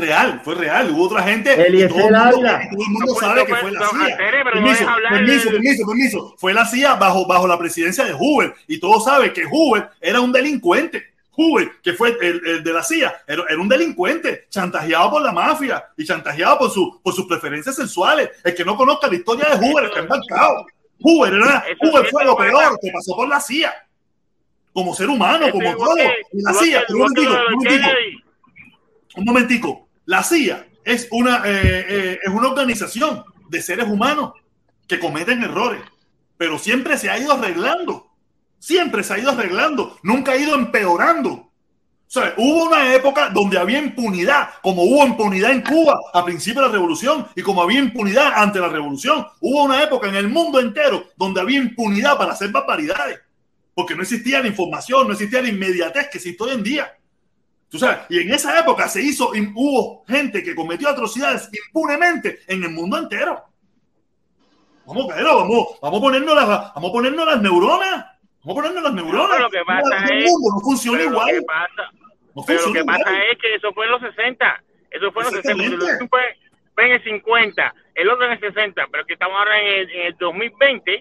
Real, 0.00 0.02
Es 0.02 0.08
real, 0.08 0.40
fue 0.44 0.54
real. 0.54 0.90
Hubo 0.90 1.04
otra 1.04 1.22
gente. 1.22 1.54
y 1.56 1.60
Eliezer 1.62 1.88
todo 1.90 2.08
el 2.08 2.14
mundo, 2.14 2.40
todo 2.40 2.82
el 2.82 2.88
mundo 2.90 3.14
sabe 3.20 3.46
que 3.46 3.52
fue- 3.54 3.60
fue 3.60 3.72
la 3.72 3.88
CIA. 3.88 4.16
Pero 4.16 4.50
Permiso, 4.52 4.86
permiso, 5.10 5.50
permiso, 5.50 5.86
permiso. 5.86 6.34
Fue 6.38 6.54
la 6.54 6.66
CIA 6.66 6.94
bajo, 6.94 7.26
bajo 7.26 7.46
la 7.46 7.58
presidencia 7.58 8.04
de 8.04 8.12
Hoover. 8.12 8.54
Y 8.68 8.78
todos 8.80 9.04
saben 9.04 9.32
que 9.32 9.44
Hoover 9.44 9.88
era 10.00 10.20
un 10.20 10.32
delincuente. 10.32 11.12
Hoover, 11.34 11.70
que 11.82 11.94
fue 11.94 12.16
el, 12.20 12.46
el 12.46 12.62
de 12.62 12.72
la 12.74 12.82
CIA, 12.82 13.22
era, 13.26 13.44
era 13.48 13.58
un 13.58 13.66
delincuente, 13.68 14.46
chantajeado 14.50 15.10
por 15.12 15.22
la 15.22 15.32
mafia 15.32 15.82
y 15.96 16.04
chantajeado 16.04 16.58
por, 16.58 16.70
su, 16.70 17.00
por 17.02 17.14
sus 17.14 17.26
preferencias 17.26 17.74
sexuales. 17.74 18.28
El 18.44 18.54
que 18.54 18.64
no 18.66 18.76
conozca 18.76 19.06
la 19.08 19.14
historia 19.14 19.46
de 19.48 19.56
Hoover 19.56 19.84
está 19.86 20.00
embarcado. 20.00 20.66
Hoover, 21.00 21.32
era, 21.34 21.64
Hoover 21.80 22.06
fue 22.10 22.24
lo 22.26 22.36
peor 22.36 22.78
que 22.80 22.90
pasó 22.92 23.16
por 23.16 23.28
la 23.28 23.40
CIA. 23.40 23.72
Como 24.74 24.94
ser 24.94 25.08
humano, 25.08 25.44
Eso 25.46 25.52
como 25.52 25.74
todo. 25.74 25.96
la 26.32 26.54
CIA, 26.54 26.84
que- 26.86 26.92
un 26.94 27.12
de 27.12 27.20
un 27.22 27.62
Kennedy. 27.62 28.21
Un 29.16 29.24
momentico. 29.24 29.88
La 30.04 30.22
CIA 30.22 30.66
es 30.84 31.08
una, 31.10 31.42
eh, 31.44 31.86
eh, 31.88 32.18
es 32.22 32.30
una 32.30 32.48
organización 32.48 33.24
de 33.48 33.62
seres 33.62 33.88
humanos 33.88 34.32
que 34.86 34.98
cometen 34.98 35.42
errores, 35.42 35.82
pero 36.36 36.58
siempre 36.58 36.98
se 36.98 37.10
ha 37.10 37.18
ido 37.18 37.32
arreglando. 37.32 38.10
Siempre 38.58 39.02
se 39.02 39.14
ha 39.14 39.18
ido 39.18 39.30
arreglando. 39.30 39.98
Nunca 40.02 40.32
ha 40.32 40.36
ido 40.36 40.54
empeorando. 40.54 41.30
O 42.14 42.14
sea, 42.14 42.34
hubo 42.36 42.64
una 42.66 42.94
época 42.94 43.30
donde 43.30 43.58
había 43.58 43.78
impunidad, 43.78 44.50
como 44.62 44.82
hubo 44.82 45.06
impunidad 45.06 45.50
en 45.50 45.62
Cuba 45.62 45.98
a 46.12 46.22
principio 46.22 46.60
de 46.60 46.68
la 46.68 46.72
revolución 46.74 47.26
y 47.34 47.40
como 47.40 47.62
había 47.62 47.78
impunidad 47.78 48.34
ante 48.34 48.60
la 48.60 48.68
revolución. 48.68 49.26
Hubo 49.40 49.64
una 49.64 49.82
época 49.82 50.08
en 50.08 50.16
el 50.16 50.28
mundo 50.28 50.60
entero 50.60 51.06
donde 51.16 51.40
había 51.40 51.58
impunidad 51.58 52.18
para 52.18 52.32
hacer 52.32 52.50
barbaridades, 52.50 53.18
porque 53.74 53.94
no 53.94 54.02
existía 54.02 54.40
la 54.40 54.48
información, 54.48 55.06
no 55.06 55.14
existía 55.14 55.40
la 55.40 55.48
inmediatez 55.48 56.08
que 56.10 56.18
existe 56.18 56.44
hoy 56.44 56.50
en 56.50 56.62
día. 56.62 56.92
Tú 57.72 57.78
sabes, 57.78 58.00
y 58.10 58.20
en 58.20 58.30
esa 58.34 58.58
época 58.60 58.86
se 58.86 59.00
hizo, 59.02 59.30
hubo 59.54 60.04
gente 60.06 60.42
que 60.44 60.54
cometió 60.54 60.88
atrocidades 60.90 61.48
impunemente 61.68 62.40
en 62.46 62.62
el 62.64 62.70
mundo 62.70 62.98
entero. 62.98 63.42
Vamos, 64.86 65.06
Pedro, 65.06 65.36
vamos, 65.38 65.78
vamos 65.80 65.98
a 65.98 66.02
ponernos 66.02 66.34
las, 66.34 66.46
vamos 66.74 66.90
a 66.90 66.92
ponernos 66.92 67.26
las 67.26 67.40
neuronas. 67.40 68.06
Vamos 68.44 68.58
a 68.58 68.60
ponernos 68.60 68.82
las 68.82 68.92
neuronas. 68.94 69.28
Pero 69.30 69.42
lo 69.44 69.50
que 69.50 69.62
pasa 69.64 70.04
es- 70.04 70.24
mundo 70.30 70.48
no 70.54 70.60
funciona 70.60 71.02
igual. 71.02 71.28
Lo 71.34 71.40
que 71.40 71.46
pasa, 71.46 71.90
No 72.34 72.42
pero 72.46 72.66
lo 72.66 72.72
que 72.72 72.84
pasa 72.84 73.00
igual. 73.10 73.22
es 73.32 73.38
que 73.38 73.54
eso 73.54 73.72
fue 73.72 73.84
en 73.86 73.90
los 73.92 74.00
60. 74.02 74.64
Eso 74.90 75.12
fue 75.12 75.22
en 75.22 75.26
los 75.26 75.34
60. 75.42 75.62
Exactamente. 75.64 75.96
Eso 75.96 76.08
fue, 76.08 76.84
en 76.84 76.92
el 76.92 77.04
50. 77.04 77.74
El 77.94 78.08
otro 78.10 78.26
en 78.26 78.32
el 78.32 78.40
60. 78.40 78.86
Pero 78.90 79.06
que 79.06 79.12
estamos 79.14 79.38
ahora 79.38 79.60
en 79.60 79.66
el, 79.80 79.90
en 79.90 80.06
el 80.08 80.16
2020. 80.18 80.92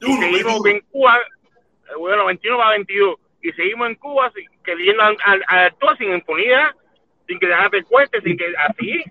Y 0.00 0.04
Uno, 0.04 0.20
seguimos 0.20 0.62
veintiuno. 0.62 0.66
en 0.68 0.80
Cuba. 0.90 1.16
eh, 1.18 1.96
Bueno, 1.98 2.26
21 2.26 2.58
va 2.58 2.70
22. 2.70 3.16
Y 3.42 3.52
seguimos 3.52 3.88
en 3.88 3.94
Cuba 3.96 4.30
sin- 4.34 4.48
queriendo 4.64 5.02
a- 5.02 5.08
a- 5.24 5.56
a 5.56 5.64
actuar 5.66 5.96
sin 5.98 6.12
impunidad. 6.12 6.70
Sin 7.26 7.38
que 7.38 7.46
dejarte 7.46 7.82
cueste, 7.84 8.20
sin 8.22 8.36
que 8.36 8.46
así. 8.68 9.04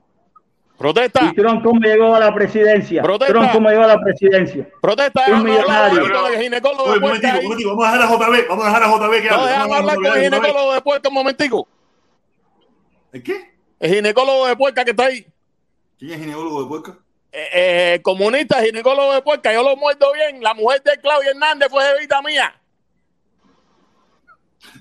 Protesta, 0.78 1.22
¿Y 1.24 1.34
Trump 1.36 1.64
cómo 1.64 1.80
llegó 1.80 2.14
a 2.14 2.20
la 2.20 2.34
presidencia? 2.36 3.02
Protesta. 3.02 3.34
Trump 3.34 3.52
cómo 3.52 3.70
llegó 3.70 3.84
a 3.84 3.88
la 3.88 4.00
presidencia. 4.00 4.68
protesta. 4.82 5.24
Un 5.30 5.44
millonario. 5.44 6.04
de 6.04 6.94
un 6.94 7.00
momentico, 7.02 7.38
un 7.38 7.44
momentico, 7.44 7.70
vamos 7.70 7.86
a 7.88 7.92
dejar 7.94 8.02
a 8.02 8.12
JB, 8.12 8.48
vamos 8.48 8.66
a 8.66 8.68
dejar 8.68 8.84
a 8.84 8.88
JB 8.88 9.22
que 9.22 9.30
No, 9.30 9.36
hable. 9.36 9.52
Vamos 9.54 9.76
a 9.76 9.80
hablar 9.80 9.96
con 9.96 10.06
el 10.06 10.14
dejar 10.14 10.24
ginecólogo 10.42 10.74
de 10.74 10.82
puerta 10.82 11.10
un 11.10 11.16
momentico. 11.16 11.68
¿El 13.12 13.24
qué? 13.24 13.52
El 13.80 13.94
ginecólogo 13.96 14.48
de 14.48 14.56
puerta 14.56 14.84
que 14.86 14.92
está 14.92 15.06
ahí. 15.06 15.26
¿Quién 15.98 16.12
es 16.12 16.20
ginecólogo 16.20 16.62
de 16.64 16.68
puerca? 16.68 16.98
Eh, 17.32 17.50
eh, 17.54 18.00
comunista, 18.04 18.62
ginecólogo 18.64 19.14
de 19.14 19.22
puerca, 19.22 19.52
yo 19.54 19.64
lo 19.64 19.76
muerdo 19.78 20.12
bien. 20.14 20.42
La 20.44 20.54
mujer 20.54 20.82
de 20.84 21.00
Claudia 21.02 21.32
Hernández 21.32 21.70
fue 21.70 21.84
jevita 21.84 22.22
mía. 22.22 22.54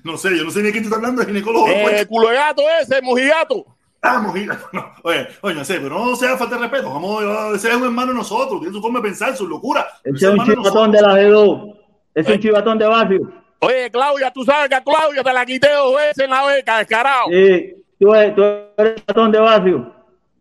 No 0.03 0.17
sé, 0.17 0.37
yo 0.37 0.43
no 0.43 0.51
sé 0.51 0.59
ni 0.59 0.65
de 0.65 0.71
quién 0.71 0.83
tú 0.83 0.87
estás 0.87 0.97
hablando, 0.97 1.21
de 1.21 1.27
ginecólogo 1.27 1.67
Eh, 1.67 1.81
puerca. 1.83 2.05
culo 2.07 2.29
de 2.29 2.35
gato 2.35 2.61
ese, 2.81 3.01
mujigato. 3.01 3.65
Ah, 4.01 4.19
mojita. 4.19 4.59
No, 4.73 4.91
oye, 5.03 5.27
oye, 5.41 5.55
no 5.55 5.65
sé, 5.65 5.79
pero 5.79 6.05
no 6.05 6.15
sea 6.15 6.37
falta 6.37 6.55
de 6.55 6.61
respeto. 6.61 6.89
Vamos, 6.93 7.23
ese 7.55 7.69
es 7.69 7.75
un 7.75 7.83
hermano 7.85 8.11
de 8.11 8.17
nosotros, 8.19 8.59
tiene 8.59 8.73
su 8.73 8.81
forma 8.81 8.99
de 8.99 9.03
pensar, 9.03 9.35
su 9.35 9.47
locura. 9.47 9.87
Ese 10.03 10.27
es 10.27 10.33
un 10.33 10.45
chivatón 10.45 10.91
de 10.91 11.01
la 11.01 11.13
G2. 11.15 11.75
Es 12.13 12.27
un 12.27 12.39
chivatón 12.39 12.77
de 12.77 12.85
barrio. 12.87 13.31
Oye, 13.59 13.89
Claudia, 13.91 14.31
tú 14.31 14.43
sabes 14.45 14.69
que 14.69 14.75
a 14.75 14.83
Claudia 14.83 15.23
te 15.23 15.33
la 15.33 15.45
quité 15.45 15.71
dos 15.73 15.95
veces 15.95 16.19
en 16.23 16.29
la 16.29 16.45
beca, 16.45 16.77
descarado. 16.77 17.25
Sí, 17.31 17.73
tú, 17.99 18.13
eres, 18.13 18.35
tú 18.35 18.43
eres 18.77 18.95
chivatón 19.01 19.31
de 19.31 19.39
barrio. 19.39 19.93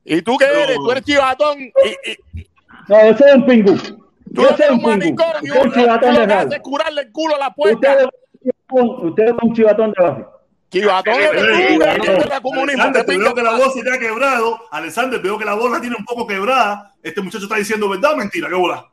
¿Y 0.04 0.22
tú 0.22 0.36
qué 0.36 0.44
eres? 0.44 0.76
Tú 0.76 0.90
eres 0.90 1.04
chivatón. 1.04 1.58
Y, 1.60 1.70
y- 2.40 2.46
No, 2.88 3.06
yo 3.10 3.16
soy 3.16 3.30
un 3.32 3.46
pingu. 3.46 3.76
tú 3.76 3.96
Yo 4.32 4.42
eres 4.48 4.56
soy 4.58 4.66
un 4.78 4.84
un. 4.84 5.02
Y 5.02 5.48
es 5.48 5.56
un 5.56 5.66
un 5.68 5.72
chivatón 5.72 6.14
de 6.14 6.26
barrio. 6.26 6.52
es 6.56 6.60
curarle 6.62 7.00
el 7.00 7.10
culo 7.12 7.36
a 7.36 7.38
la 7.38 7.54
puerta. 7.54 7.94
es 7.94 8.06
usted 8.70 9.24
es 9.24 9.32
un 9.42 9.54
chivatón 9.54 9.92
de 9.92 10.02
barrio. 10.02 10.30
Chivatón 10.70 11.14
que 11.14 11.20
de 11.20 12.40
comunismo. 12.42 12.82
Alexander, 12.82 13.18
veo 13.18 13.34
que 13.34 13.42
la 13.42 13.56
voz 13.56 13.74
se 13.74 13.82
te 13.82 13.92
ha 13.92 13.98
quebrado. 13.98 14.58
Alexander, 14.70 15.20
veo 15.20 15.38
que 15.38 15.44
la 15.44 15.54
voz 15.54 15.70
la 15.70 15.80
tiene 15.80 15.96
un 15.96 16.04
poco 16.04 16.26
quebrada. 16.26 16.92
Este 17.02 17.20
muchacho 17.20 17.44
está 17.44 17.56
diciendo 17.56 17.88
verdad 17.88 18.12
o 18.14 18.16
mentira, 18.16 18.48
qué 18.48 18.54
bola. 18.54 18.84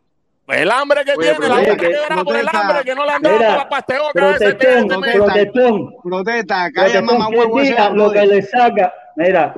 El 0.47 0.69
hambre 0.69 1.05
que 1.05 1.13
Oye, 1.13 1.35
tiene, 1.35 1.47
la 1.47 1.55
protesta, 1.55 1.71
boca 1.71 1.87
quebrada 1.87 2.23
por 2.23 2.35
el 2.35 2.47
hambre 2.51 2.83
que 2.83 2.95
no 2.95 3.05
le 3.05 3.11
han 3.13 3.21
dado 3.21 3.39
la 3.39 3.69
pasteoca 3.69 4.11
Protestón, 4.11 5.03
ese 5.03 5.17
protestón. 5.17 5.95
Protesta, 6.03 6.71
calla 6.71 7.01
mamá 7.01 7.29
que 7.29 7.37
huevo 7.37 7.95
lo 7.95 8.11
que 8.11 8.25
le 8.25 8.41
saca. 8.41 8.93
Mira, 9.15 9.55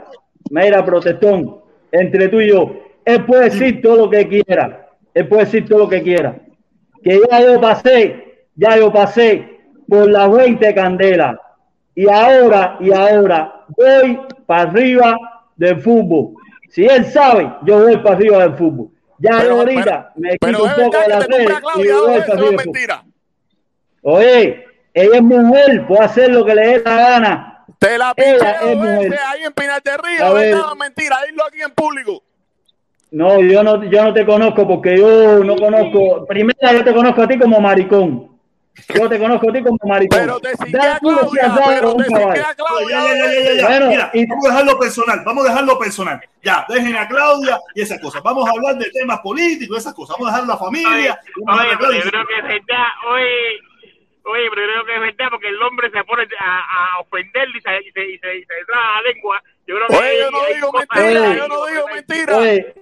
mira, 0.52 0.86
protestón, 0.86 1.60
entre 1.92 2.28
tú 2.30 2.40
y 2.40 2.50
yo, 2.50 2.72
él 3.04 3.26
puede 3.26 3.50
decir 3.50 3.82
todo 3.82 3.96
lo 3.96 4.10
que 4.10 4.28
quiera. 4.28 4.90
Él 5.14 5.28
puede 5.28 5.46
decir 5.46 5.68
todo 5.68 5.80
lo 5.80 5.90
que 5.90 6.04
quiera. 6.04 6.38
Que 7.04 7.20
ya 7.32 7.42
yo 7.42 7.60
pasé, 7.60 8.48
ya 8.56 8.78
yo 8.78 8.94
pasé 8.94 9.55
por 9.88 10.10
las 10.10 10.32
20 10.32 10.74
candelas. 10.74 11.38
Y 11.96 12.10
ahora, 12.10 12.78
y 12.80 12.92
ahora 12.92 13.64
voy 13.70 14.20
para 14.46 14.70
arriba 14.70 15.18
del 15.56 15.80
fútbol. 15.82 16.34
Si 16.70 16.86
él 16.86 17.06
sabe, 17.06 17.52
yo 17.64 17.80
voy 17.84 17.98
para 17.98 18.16
arriba 18.16 18.40
del 18.44 18.56
fútbol. 18.56 18.90
Ya 19.20 19.32
Pero- 19.40 19.60
ahorita 19.60 19.84
pero- 19.84 20.10
me 20.16 20.38
quito 20.38 20.64
un 20.64 20.70
es 20.70 20.76
poco 20.76 20.98
de 20.98 21.08
la 21.08 21.20
y 21.78 21.88
voy 21.92 22.20
para 22.22 22.34
arriba 22.34 22.50
es 22.50 22.66
mentira. 22.66 23.04
Oye, 24.02 24.66
ella 24.94 25.16
es 25.16 25.22
mujer, 25.22 25.88
puede 25.88 26.02
hacer 26.04 26.32
lo 26.32 26.46
que 26.46 26.56
le 26.56 26.68
dé 26.68 26.84
la 26.84 26.96
gana. 26.96 27.66
Te 27.80 27.98
la 27.98 28.14
es 28.16 28.40
veces 28.80 29.20
ahí 29.30 29.44
en 29.44 29.54
Pinar 29.54 29.82
del 29.82 29.94
A 29.94 29.98
Río, 29.98 30.72
o 30.72 30.76
mentira, 30.76 31.18
dilo 31.30 31.46
aquí 31.46 31.62
en 31.62 31.72
público. 31.72 32.24
No, 33.12 33.40
yo 33.42 33.64
no, 33.64 33.84
yo 33.86 34.04
no 34.04 34.14
te 34.14 34.26
conozco 34.26 34.68
porque 34.68 34.98
yo 34.98 35.44
no 35.44 35.56
conozco. 35.56 36.26
Primera, 36.26 36.74
yo 36.74 36.84
te 36.84 36.94
conozco 36.94 37.22
a 37.22 37.28
ti 37.28 37.40
como 37.40 37.60
maricón. 37.62 38.35
Yo 38.94 39.08
te 39.10 39.18
conozco 39.20 39.50
a 39.50 39.54
ti 39.54 39.64
como 39.64 39.78
maricón. 39.84 40.20
Pero 40.20 40.40
te 40.40 40.50
sigue 40.58 40.72
Claudia, 41.00 41.56
pero 41.68 41.92
un 41.94 41.98
te 42.04 42.10
sigue 42.10 42.20
Ya, 42.36 42.54
Claudia. 42.56 42.90
ya, 42.90 43.16
ya, 43.16 43.26
ya, 43.26 43.40
ya, 43.42 43.54
ya. 43.62 43.68
Bueno, 43.68 43.88
Mira, 43.88 44.12
y- 44.14 44.26
vamos 44.28 44.46
a 44.46 44.50
dejarlo 44.50 44.80
personal, 44.80 45.22
vamos 45.26 45.46
a 45.46 45.50
dejarlo 45.50 45.80
personal. 45.80 46.22
Ya, 46.44 46.66
dejen 46.70 46.96
a 46.96 47.08
Claudia 47.08 47.60
y 47.74 47.82
esas 47.82 48.00
cosas. 48.02 48.22
Vamos 48.22 48.48
a 48.48 48.52
hablar 48.52 48.76
de 48.78 48.90
temas 48.92 49.20
políticos, 49.22 49.78
esas 49.80 49.94
cosas. 49.94 50.16
Vamos 50.20 50.34
a 50.34 50.36
dejar 50.42 50.48
la 50.48 50.56
Oye, 50.56 50.84
familia. 50.84 51.20
a 51.48 51.54
oye, 51.56 51.62
a 51.64 51.68
pero 51.68 51.80
Claudia. 51.80 52.04
yo 52.04 52.10
creo 52.12 52.28
que 52.28 52.36
es 52.38 52.44
verdad. 52.44 52.88
Oye, 53.12 53.60
oye, 54.26 54.50
pero 54.54 54.62
yo 54.62 54.68
creo 54.74 54.86
que 54.86 54.96
es 54.96 55.02
verdad 55.02 55.28
porque 55.32 55.48
el 55.48 55.62
hombre 55.62 55.90
se 55.92 56.04
pone 56.04 56.24
a, 56.40 56.60
a 56.60 57.00
ofenderle 57.00 57.58
y 57.58 57.62
se, 57.62 57.78
y 57.88 57.92
se, 57.92 58.12
y 58.12 58.18
se, 58.20 58.38
y 58.38 58.42
se 58.46 58.54
la 58.68 59.02
lengua. 59.12 59.42
Yo 59.68 59.76
creo 59.76 59.88
que 59.88 59.96
Oye, 59.96 60.20
yo 60.20 60.32
no 60.32 60.40
digo 60.54 60.72
mentira, 60.74 61.34
yo 61.36 61.48
no 61.48 61.66
digo 61.66 61.86
mentira. 61.94 62.38
Oye, 62.38 62.74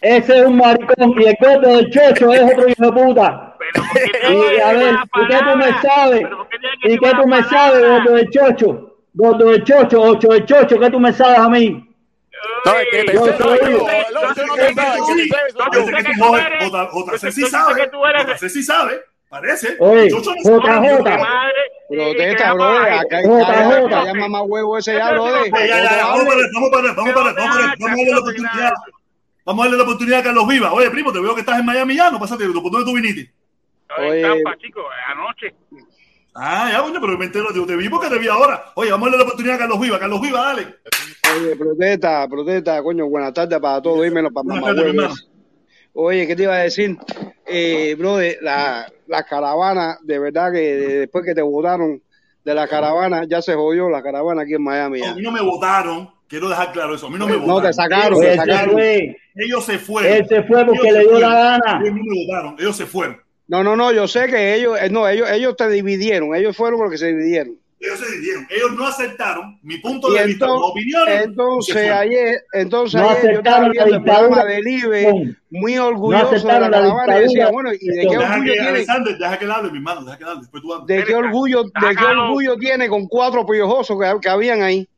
ese 0.00 0.38
es 0.38 0.44
un 0.46 0.56
maricón 0.58 1.14
y 1.20 1.24
el 1.26 1.36
gordo 1.40 1.76
del 1.76 1.90
chocho 1.90 2.32
es 2.32 2.42
otro 2.42 2.68
hijo 2.68 2.84
de 2.84 2.92
puta. 2.92 3.47
Pero 3.72 3.86
¿por 3.86 4.02
qué 4.02 4.18
tiene 4.18 4.56
Y 4.56 4.60
a 4.60 4.72
ver, 4.72 4.94
¿y 4.94 5.26
qué 5.28 5.38
tú 5.38 5.56
me 5.56 5.80
sabes? 5.82 6.20
Pero 6.22 6.36
¿por 6.38 6.48
qué 6.48 6.58
tiene 6.58 6.76
que 6.82 6.92
¿Y 6.92 6.98
qué 6.98 7.10
tú 7.10 7.26
me 7.26 7.42
sabes, 7.44 7.88
gordo 7.88 8.12
del 8.14 8.30
chocho? 8.30 8.96
Gordo 9.14 9.44
del 9.46 9.64
chocho, 9.64 10.00
ocho 10.02 10.28
del 10.28 10.44
chocho, 10.46 10.78
¿qué 10.78 10.90
tú 10.90 11.00
me 11.00 11.12
sabes 11.12 11.38
a 11.38 11.48
mí? 11.48 11.84
No, 12.64 12.72
es 12.74 12.88
que 12.90 13.12
Yo 13.12 13.24
soy 13.36 13.58
JC 17.16 17.46
sabe. 17.48 17.90
JC 18.38 18.48
sí 18.48 18.62
sabe. 18.62 19.00
Parece. 19.28 19.76
Oye. 19.78 20.08
JJ. 20.08 20.38
Protesta, 21.88 22.52
brother. 22.54 22.92
Acá 22.92 23.22
Jota, 23.24 23.52
acá 23.52 23.80
Jota. 23.80 24.04
ya 24.04 24.14
mamá 24.14 24.42
huevo 24.42 24.76
ese 24.76 24.92
ya, 24.92 25.10
ya, 25.10 25.18
vamos 25.18 26.26
para 26.26 26.40
vamos 26.54 26.70
para 26.70 26.92
vamos 26.92 27.16
a 27.16 27.22
darle 27.88 28.10
la 28.10 28.18
oportunidad. 28.18 28.72
Vamos 29.46 29.62
a 29.62 29.64
darle 29.64 29.78
la 29.78 29.82
oportunidad 29.84 30.20
a 30.20 30.22
Carlos 30.22 30.48
Viva. 30.48 30.72
Oye, 30.72 30.90
primo, 30.90 31.12
te 31.12 31.20
veo 31.20 31.34
que 31.34 31.40
estás 31.40 31.58
en 31.58 31.64
Miami 31.64 31.96
ya, 31.96 32.10
no 32.10 32.18
pásate, 32.18 32.44
¿por 32.46 32.70
dónde 32.70 32.84
tú 32.84 32.94
viniste? 32.94 33.32
En 34.02 34.22
Tampa, 34.22 34.56
chicos, 34.58 34.84
anoche. 35.06 35.54
Ah, 36.34 36.68
ya, 36.70 36.82
coño, 36.82 37.00
pero 37.00 37.18
me 37.18 37.24
entero, 37.24 37.46
te, 37.52 37.60
te 37.60 37.76
vi 37.76 37.88
porque 37.88 38.08
te 38.08 38.18
vi 38.18 38.28
ahora. 38.28 38.62
Oye, 38.76 38.90
vamos 38.90 39.08
a 39.08 39.10
darle 39.10 39.18
la 39.18 39.24
oportunidad 39.24 39.56
a 39.56 39.58
Carlos 39.58 39.80
Viva. 39.80 39.98
Carlos 39.98 40.20
Viva, 40.20 40.38
dale. 40.40 40.66
Oye, 41.36 41.56
protesta, 41.56 42.28
protesta, 42.28 42.82
coño, 42.82 43.06
buenas 43.08 43.32
tardes 43.34 43.58
para 43.58 43.82
todos, 43.82 44.02
dímelo 44.04 44.30
para 44.30 44.44
mamá. 44.60 45.10
Oye, 45.94 46.26
¿qué 46.28 46.36
te 46.36 46.44
iba 46.44 46.54
a 46.54 46.58
decir? 46.58 46.96
Eh, 47.44 47.96
brother, 47.98 48.38
la, 48.40 48.86
la 49.08 49.22
caravana, 49.24 49.98
de 50.02 50.18
verdad 50.18 50.52
que 50.52 50.60
después 50.76 51.24
que 51.24 51.34
te 51.34 51.42
votaron 51.42 52.00
de 52.44 52.54
la 52.54 52.68
caravana, 52.68 53.24
ya 53.28 53.42
se 53.42 53.54
jodió 53.54 53.88
la 53.90 54.02
caravana 54.02 54.42
aquí 54.42 54.54
en 54.54 54.62
Miami. 54.62 55.02
A 55.02 55.06
Ya. 55.06 55.14
mí 55.14 55.22
no 55.22 55.32
me 55.32 55.40
votaron, 55.40 56.08
quiero 56.28 56.48
dejar 56.48 56.72
claro 56.72 56.94
eso. 56.94 57.08
A 57.08 57.10
mí 57.10 57.18
no 57.18 57.26
me 57.26 57.32
No, 57.32 57.40
votaron. 57.40 57.62
te 57.62 57.72
sacaron, 57.72 58.12
Ellos 58.12 58.20
te 58.22 58.30
se 58.30 58.36
sacaron. 58.36 58.72
fueron. 58.74 59.16
Ellos 59.34 59.64
se 59.64 59.78
fueron. 59.78 60.12
Él 60.12 60.26
se 60.28 60.42
fue 60.44 60.64
porque 60.66 60.88
Ellos 60.88 60.92
le 60.98 61.00
dio 61.08 61.18
la 61.18 61.28
gana. 61.34 61.80
Ellos 61.82 61.94
no 61.96 62.02
me 62.04 62.26
votaron, 62.26 62.56
ellos 62.60 62.76
se 62.76 62.86
fueron. 62.86 63.20
No, 63.48 63.64
no, 63.64 63.76
no, 63.76 63.92
yo 63.92 64.06
sé 64.06 64.26
que 64.26 64.54
ellos, 64.54 64.78
eh, 64.80 64.90
no, 64.90 65.08
ellos, 65.08 65.28
ellos 65.30 65.56
te 65.56 65.68
dividieron, 65.70 66.34
ellos 66.34 66.56
fueron 66.56 66.80
los 66.80 66.90
que 66.90 66.98
se 66.98 67.06
dividieron. 67.08 67.56
Ellos 67.80 68.00
se 68.00 68.10
dividieron. 68.10 68.46
Ellos 68.50 68.72
no 68.76 68.86
aceptaron 68.88 69.58
mi 69.62 69.78
punto 69.78 70.08
Y 70.12 70.18
de 70.18 70.26
vista, 70.26 70.46
entonces, 70.46 70.74
mis 70.74 70.94
opiniones. 70.96 71.24
entonces 71.24 71.90
ayer, 71.90 72.40
entonces 72.52 73.00
No 73.00 73.08
ayer 73.10 73.32
yo 73.32 73.38
estaba 73.38 73.68
viendo 73.68 73.94
el 73.94 74.02
programa 74.02 74.44
dictadura. 74.44 74.44
del 74.44 74.68
IBE, 74.68 75.36
muy 75.50 75.74
No 75.74 75.86
orgulloso 75.86 76.30
de 76.32 76.44
la 76.44 76.60
la 76.60 76.70
caravana 76.70 77.18
y 77.18 77.22
decía, 77.22 77.50
bueno, 77.50 77.70
¿y 77.72 77.86
de 77.86 78.02
qué 78.02 78.16
Deja 78.18 78.32
orgullo 78.34 78.44
que, 78.44 78.52
tiene? 78.52 78.68
Alexander, 78.68 79.16
deja 79.18 79.38
que 79.38 79.46
le 79.46 79.52
hable, 79.52 79.70
mi 79.70 79.78
hermano, 79.78 80.04
deja 80.04 80.18
que 80.18 80.24
le 80.24 80.30
hable. 80.30 80.40
Después 80.42 80.62
tú 80.62 80.74
hablas. 80.74 80.86
¿De 80.88 81.04
qué 81.04 81.14
orgullo, 81.14 81.62
de 81.64 81.96
qué 81.96 82.04
orgullo 82.04 82.56
tiene 82.56 82.88
con 82.88 83.06
cuatro 83.06 83.46
piojosos 83.46 83.96
que, 83.98 84.20
que 84.20 84.28
habían 84.28 84.62
ahí? 84.62 84.88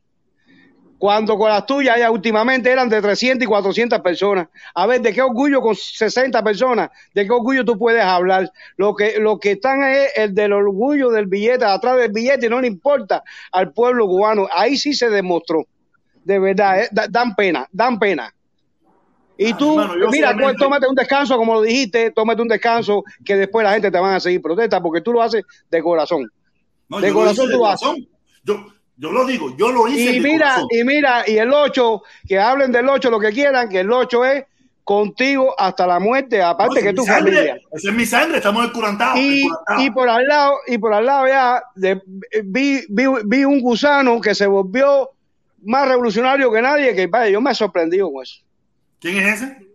Cuando 1.01 1.39
con 1.39 1.48
las 1.48 1.64
tuyas 1.64 1.98
ya 1.98 2.10
últimamente 2.10 2.70
eran 2.70 2.90
de 2.90 3.01
300 3.01 3.43
y 3.43 3.48
400 3.48 4.01
personas. 4.01 4.48
A 4.74 4.86
ver, 4.86 5.01
¿de 5.01 5.14
qué 5.14 5.22
orgullo 5.22 5.62
con 5.62 5.74
60 5.74 6.44
personas? 6.44 6.90
¿De 7.14 7.24
qué 7.24 7.32
orgullo 7.32 7.64
tú 7.64 7.78
puedes 7.78 8.05
hablar? 8.05 8.52
Lo 8.77 8.94
que, 8.94 9.18
lo 9.18 9.39
que 9.40 9.52
están 9.52 9.82
es 9.82 10.12
el 10.14 10.35
del 10.35 10.52
orgullo 10.52 11.09
del 11.09 11.24
billete, 11.27 11.64
atrás 11.64 11.97
del 11.97 12.12
billete, 12.12 12.44
y 12.44 12.48
no 12.51 12.60
le 12.60 12.66
importa 12.66 13.22
al 13.51 13.72
pueblo 13.72 14.06
cubano. 14.06 14.47
Ahí 14.55 14.77
sí 14.77 14.93
se 14.93 15.09
demostró. 15.09 15.64
De 16.22 16.39
verdad, 16.39 16.82
eh, 16.82 16.89
da- 16.93 17.06
dan 17.09 17.35
pena, 17.35 17.66
dan 17.72 17.98
pena. 17.98 18.31
Y 19.39 19.55
tú, 19.55 19.81
hermano, 19.81 19.98
yo 19.98 20.10
mira, 20.10 20.32
solamente- 20.32 20.59
tómate 20.62 20.86
un 20.86 20.94
descanso, 20.94 21.36
como 21.39 21.55
lo 21.55 21.62
dijiste, 21.62 22.10
tómate 22.10 22.43
un 22.43 22.48
descanso, 22.48 23.02
que 23.24 23.36
después 23.36 23.64
la 23.64 23.72
gente 23.72 23.90
te 23.90 23.98
van 23.98 24.12
a 24.16 24.20
seguir 24.20 24.43
protesta, 24.43 24.82
porque 24.82 25.01
tú 25.01 25.14
lo 25.14 25.22
haces 25.22 25.44
de 25.70 25.82
corazón. 25.82 26.31
No, 26.90 27.01
de 27.01 27.09
lo 27.09 27.14
corazón 27.14 27.48
de 27.48 27.55
tú 27.55 27.66
haces. 27.66 27.89
corazón. 27.89 28.09
Yo, 28.44 28.66
yo 29.01 29.10
lo 29.12 29.24
digo, 29.24 29.56
yo 29.56 29.72
lo 29.72 29.89
hice 29.89 30.16
Y 30.16 30.20
mira, 30.20 30.56
y 30.70 30.85
mira, 30.85 31.24
y 31.27 31.39
el 31.39 31.52
8, 31.52 32.02
que 32.28 32.39
hablen 32.39 32.70
del 32.70 32.86
8 32.86 33.10
lo 33.10 33.18
que 33.18 33.31
quieran, 33.31 33.68
que 33.70 33.81
el 33.81 33.90
8 33.90 34.24
es 34.27 34.44
contigo 34.85 35.55
hasta 35.59 35.86
la 35.86 35.98
muerte, 35.98 36.43
aparte 36.43 36.81
No, 36.81 36.82
que 36.82 36.89
esa 36.89 36.94
tu 36.97 37.02
es 37.02 37.09
mi 37.09 37.14
sangre, 37.14 37.32
familia. 37.36 37.60
Esa 37.72 37.89
es 37.90 37.94
mi 37.97 38.06
sangre, 38.06 38.36
estamos 38.36 38.64
en 38.66 38.70
curantado. 38.72 39.16
Y, 39.18 39.48
y 39.78 39.90
por 39.90 40.09
al 40.09 40.27
lado, 40.27 40.59
y 40.66 40.77
por 40.77 40.93
al 40.93 41.06
lado 41.06 41.27
ya 41.28 41.62
de- 41.77 42.02
vi, 42.44 42.81
vi, 42.90 43.05
vi 43.24 43.44
un 43.44 43.60
gusano 43.62 44.20
que 44.20 44.35
se 44.35 44.47
volvió 44.47 45.10
más 45.62 45.89
revolucionario 45.89 46.52
que 46.52 46.60
nadie, 46.60 46.94
que 46.94 47.06
vaya, 47.06 47.31
yo 47.31 47.40
me 47.40 47.52
he 47.52 47.55
sorprendido 47.55 48.12
con 48.12 48.22
eso. 48.22 48.43
¿Quién 49.01 49.16
es 49.18 49.40
ese? 49.40 49.66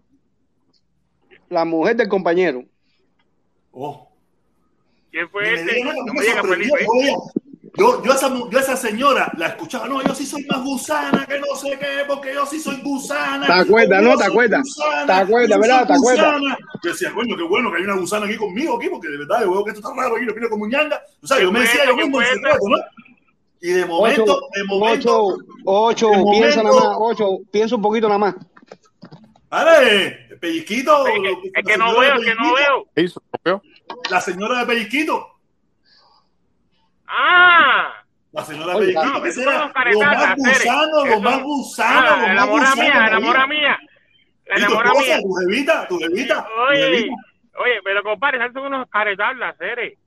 La 1.49 1.65
mujer 1.65 1.95
del 1.95 2.09
compañero. 2.09 2.63
Oh. 3.71 4.07
¿Quién 5.11 5.29
fue 5.29 5.53
ese? 5.53 5.83
No 5.83 5.93
me 6.05 6.13
me 6.13 6.21
diga 6.21 6.41
sorprendió, 6.41 6.75
Felipe. 6.75 7.15
Yo, 7.77 8.01
yo, 8.03 8.11
a 8.11 8.15
esa, 8.15 8.29
yo 8.49 8.59
esa 8.59 8.77
señora 8.77 9.31
la 9.37 9.47
escuchaba, 9.47 9.87
no, 9.87 10.01
yo 10.01 10.15
sí 10.15 10.25
soy 10.25 10.45
más 10.45 10.63
gusana, 10.63 11.25
que 11.25 11.39
no 11.39 11.55
sé 11.57 11.77
qué, 11.77 12.03
porque 12.07 12.33
yo 12.33 12.45
sí 12.45 12.59
soy 12.59 12.79
gusana. 12.81 13.45
¿Te 13.45 13.51
acuerdas, 13.53 14.01
no? 14.01 14.15
¿Te 14.17 14.23
acuerdas? 14.25 14.61
gusana, 14.63 15.05
¿Te 15.05 15.11
acuerdas, 15.13 15.59
verdad? 15.59 15.87
¿Te 15.87 15.93
acuerdas? 15.93 16.41
Yo 16.83 16.89
decía, 16.91 17.11
coño, 17.13 17.35
qué 17.35 17.43
bueno 17.43 17.69
que 17.71 17.77
hay 17.77 17.83
una 17.83 17.95
gusana 17.97 18.25
aquí 18.27 18.37
conmigo, 18.37 18.77
aquí, 18.77 18.87
porque 18.89 19.09
de 19.09 19.17
verdad 19.17 19.41
yo 19.41 19.51
veo 19.51 19.63
que 19.65 19.71
esto 19.71 19.81
está 19.87 20.01
raro 20.01 20.15
aquí, 20.15 20.25
lo 20.25 20.33
quiero 20.33 20.49
como 20.49 20.67
ñanga. 20.67 21.01
O 21.21 21.27
sea, 21.27 21.41
yo 21.41 21.51
me 21.51 21.59
decía 21.61 21.85
yo 21.85 21.95
mismo 21.97 22.21
en 22.21 22.27
secreto, 22.27 22.59
¿no? 22.69 22.77
Y 23.61 23.69
de 23.71 23.85
momento, 23.85 24.23
Ocho, 24.23 24.39
de 24.53 24.63
momento, 24.63 25.25
ocho, 25.25 25.37
ocho, 25.65 26.09
de 26.11 26.13
piensa 26.31 26.63
momento- 26.63 26.63
nada 26.63 26.89
más, 26.91 26.97
ocho, 27.01 27.37
piensa 27.51 27.75
un 27.75 27.81
poquito 27.81 28.07
nada 28.07 28.19
más. 28.19 28.35
Dale, 29.49 30.37
pellizquito. 30.39 31.05
Es 31.07 31.65
que 31.65 31.77
no 31.77 31.97
veo, 31.99 32.15
es 32.15 32.25
que 32.25 32.35
no 32.35 32.53
veo. 32.53 33.63
La 34.09 34.21
señora 34.21 34.59
de 34.59 34.65
pellizquito. 34.65 35.27
¡Ah! 37.07 37.93
La 38.31 38.43
señora 38.43 38.75
Oye, 38.75 38.93
que 38.93 39.29
eso 39.29 39.41
será 39.41 39.71
lo 39.91 39.99
más 40.01 40.35
gusano, 40.35 41.05
lo 41.05 41.21
más 41.21 41.41
gusano, 41.43 42.01
lo 42.11 42.17
más 42.17 42.29
enamora 42.31 42.69
gusano. 42.71 42.81
mía, 42.83 42.91
que 42.93 43.07
enamora 43.07 43.47
mía. 43.47 43.79
La 44.47 44.55
¿Y 44.55 44.59
tu 44.59 44.65
enamora 44.65 44.91
mía. 44.99 45.19
tu 45.21 45.33
jevita, 45.35 45.87
tu 45.87 45.97
jevita, 45.99 46.47
Oye, 46.69 47.09
oye, 47.57 47.79
pero 47.83 48.03
compadre, 48.03 48.37
esas 48.37 48.51
son 48.53 48.63
unos 48.65 48.89
caretablas, 48.89 49.57
Cere. 49.57 49.97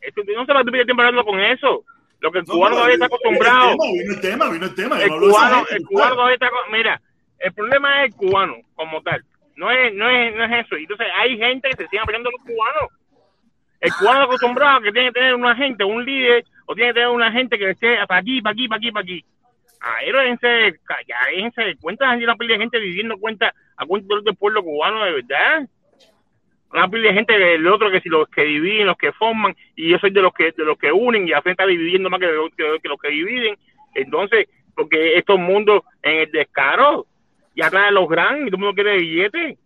Esto, 0.00 0.22
no 0.36 0.44
se 0.46 0.52
va 0.52 0.60
a 0.60 0.64
tuvir 0.64 0.84
tiempo 0.84 1.02
hablando 1.02 1.24
con 1.24 1.40
eso. 1.40 1.84
Lo 2.20 2.30
que 2.30 2.38
el 2.38 2.44
No, 2.46 2.54
cubano 2.54 2.70
no, 2.70 2.76
todavía 2.76 2.94
está 2.94 3.06
acostumbrado. 3.06 3.76
Vino 3.92 4.14
el 4.14 4.20
tema, 4.20 4.50
vino 4.50 4.64
el 4.66 4.74
tema. 4.74 5.02
El 5.02 5.08
cubano, 5.10 5.56
gente, 5.64 5.74
el 5.76 5.84
cubano 5.86 6.14
todavía 6.14 6.34
está. 6.34 6.50
Mira, 6.70 7.00
el 7.38 7.52
problema 7.54 8.04
es 8.04 8.10
el 8.12 8.16
cubano 8.16 8.54
como 8.74 9.02
tal. 9.02 9.24
No 9.56 9.70
es, 9.70 9.92
no 9.94 10.08
es, 10.08 10.34
no 10.36 10.44
es 10.44 10.64
eso. 10.64 10.76
Entonces 10.76 11.06
hay 11.18 11.36
gente 11.38 11.70
que 11.70 11.76
se 11.76 11.88
sigue 11.88 12.02
peleando 12.06 12.30
los 12.30 12.40
cubanos. 12.42 12.90
El 13.84 13.92
cubano 13.98 14.22
acostumbrado 14.22 14.80
que 14.80 14.92
tiene 14.92 15.08
que 15.08 15.20
tener 15.20 15.34
una 15.34 15.54
gente, 15.54 15.84
un 15.84 16.02
líder, 16.06 16.42
o 16.64 16.74
tiene 16.74 16.88
que 16.88 16.94
tener 16.94 17.10
una 17.10 17.30
gente 17.30 17.58
que 17.58 17.68
esté 17.68 17.98
para 18.06 18.20
aquí, 18.20 18.40
para 18.40 18.54
aquí, 18.54 18.66
para 18.66 18.78
aquí, 18.78 18.90
para 18.90 19.02
aquí. 19.02 19.24
Ahí 19.78 20.10
ya 21.06 21.26
déjense 21.30 21.60
de 21.60 21.76
cuenta, 21.76 22.10
hay 22.10 22.24
una 22.24 22.34
pila 22.34 22.54
de 22.54 22.60
gente 22.60 22.78
viviendo 22.78 23.18
cuenta 23.18 23.54
a 23.76 23.84
cuenta 23.84 24.14
del 24.24 24.36
pueblo 24.36 24.62
cubano 24.62 25.04
de 25.04 25.12
verdad. 25.12 25.68
Una 26.72 26.88
pila 26.88 27.08
de 27.08 27.14
gente 27.14 27.38
del 27.38 27.66
otro 27.66 27.90
que 27.90 28.00
si 28.00 28.08
los 28.08 28.26
que 28.28 28.44
dividen, 28.44 28.86
los 28.86 28.96
que 28.96 29.12
forman, 29.12 29.54
y 29.76 29.90
yo 29.90 29.98
soy 29.98 30.12
de 30.12 30.22
los 30.22 30.32
que 30.32 30.52
de 30.52 30.64
los 30.64 30.78
que 30.78 30.90
unen 30.90 31.28
y 31.28 31.34
a 31.34 31.42
está 31.44 31.66
dividiendo 31.66 32.08
más 32.08 32.20
que, 32.20 32.26
de 32.28 32.38
que, 32.56 32.78
que 32.82 32.88
los 32.88 32.98
que 32.98 33.10
dividen. 33.10 33.58
Entonces, 33.94 34.48
porque 34.74 35.18
estos 35.18 35.38
mundos 35.38 35.82
en 36.02 36.20
el 36.20 36.30
descaro, 36.30 37.06
y 37.54 37.60
atrás 37.60 37.88
de 37.88 37.92
los 37.92 38.08
grandes, 38.08 38.46
y 38.46 38.50
todo 38.50 38.56
el 38.56 38.60
mundo 38.62 38.74
quiere 38.74 38.96
billetes. 38.96 39.58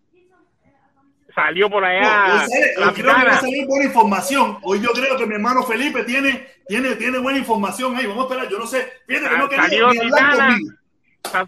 Salió 1.35 1.69
por 1.69 1.83
allá. 1.85 2.27
No, 2.27 2.33
hoy 2.33 2.39
sale- 2.49 2.73
hoy 2.77 3.01
va 3.03 3.31
a 3.31 3.39
salir 3.39 3.67
buena 3.67 3.85
información. 3.85 4.57
Hoy 4.63 4.81
yo 4.81 4.89
creo 4.91 5.15
que 5.17 5.25
mi 5.27 5.35
hermano 5.35 5.63
Felipe 5.63 6.03
tiene, 6.03 6.47
tiene, 6.67 6.95
tiene 6.95 7.19
buena 7.19 7.37
información 7.39 7.95
ahí. 7.95 8.05
Vamos 8.07 8.25
a 8.25 8.27
esperar. 8.33 8.51
Yo 8.51 8.57
no 8.59 8.65
sé. 8.65 8.91
Fíjate 9.07 9.29
que 9.29 9.37
no 9.37 9.47
quería 9.49 9.63
salió 9.65 9.89
Titana, 9.91 10.57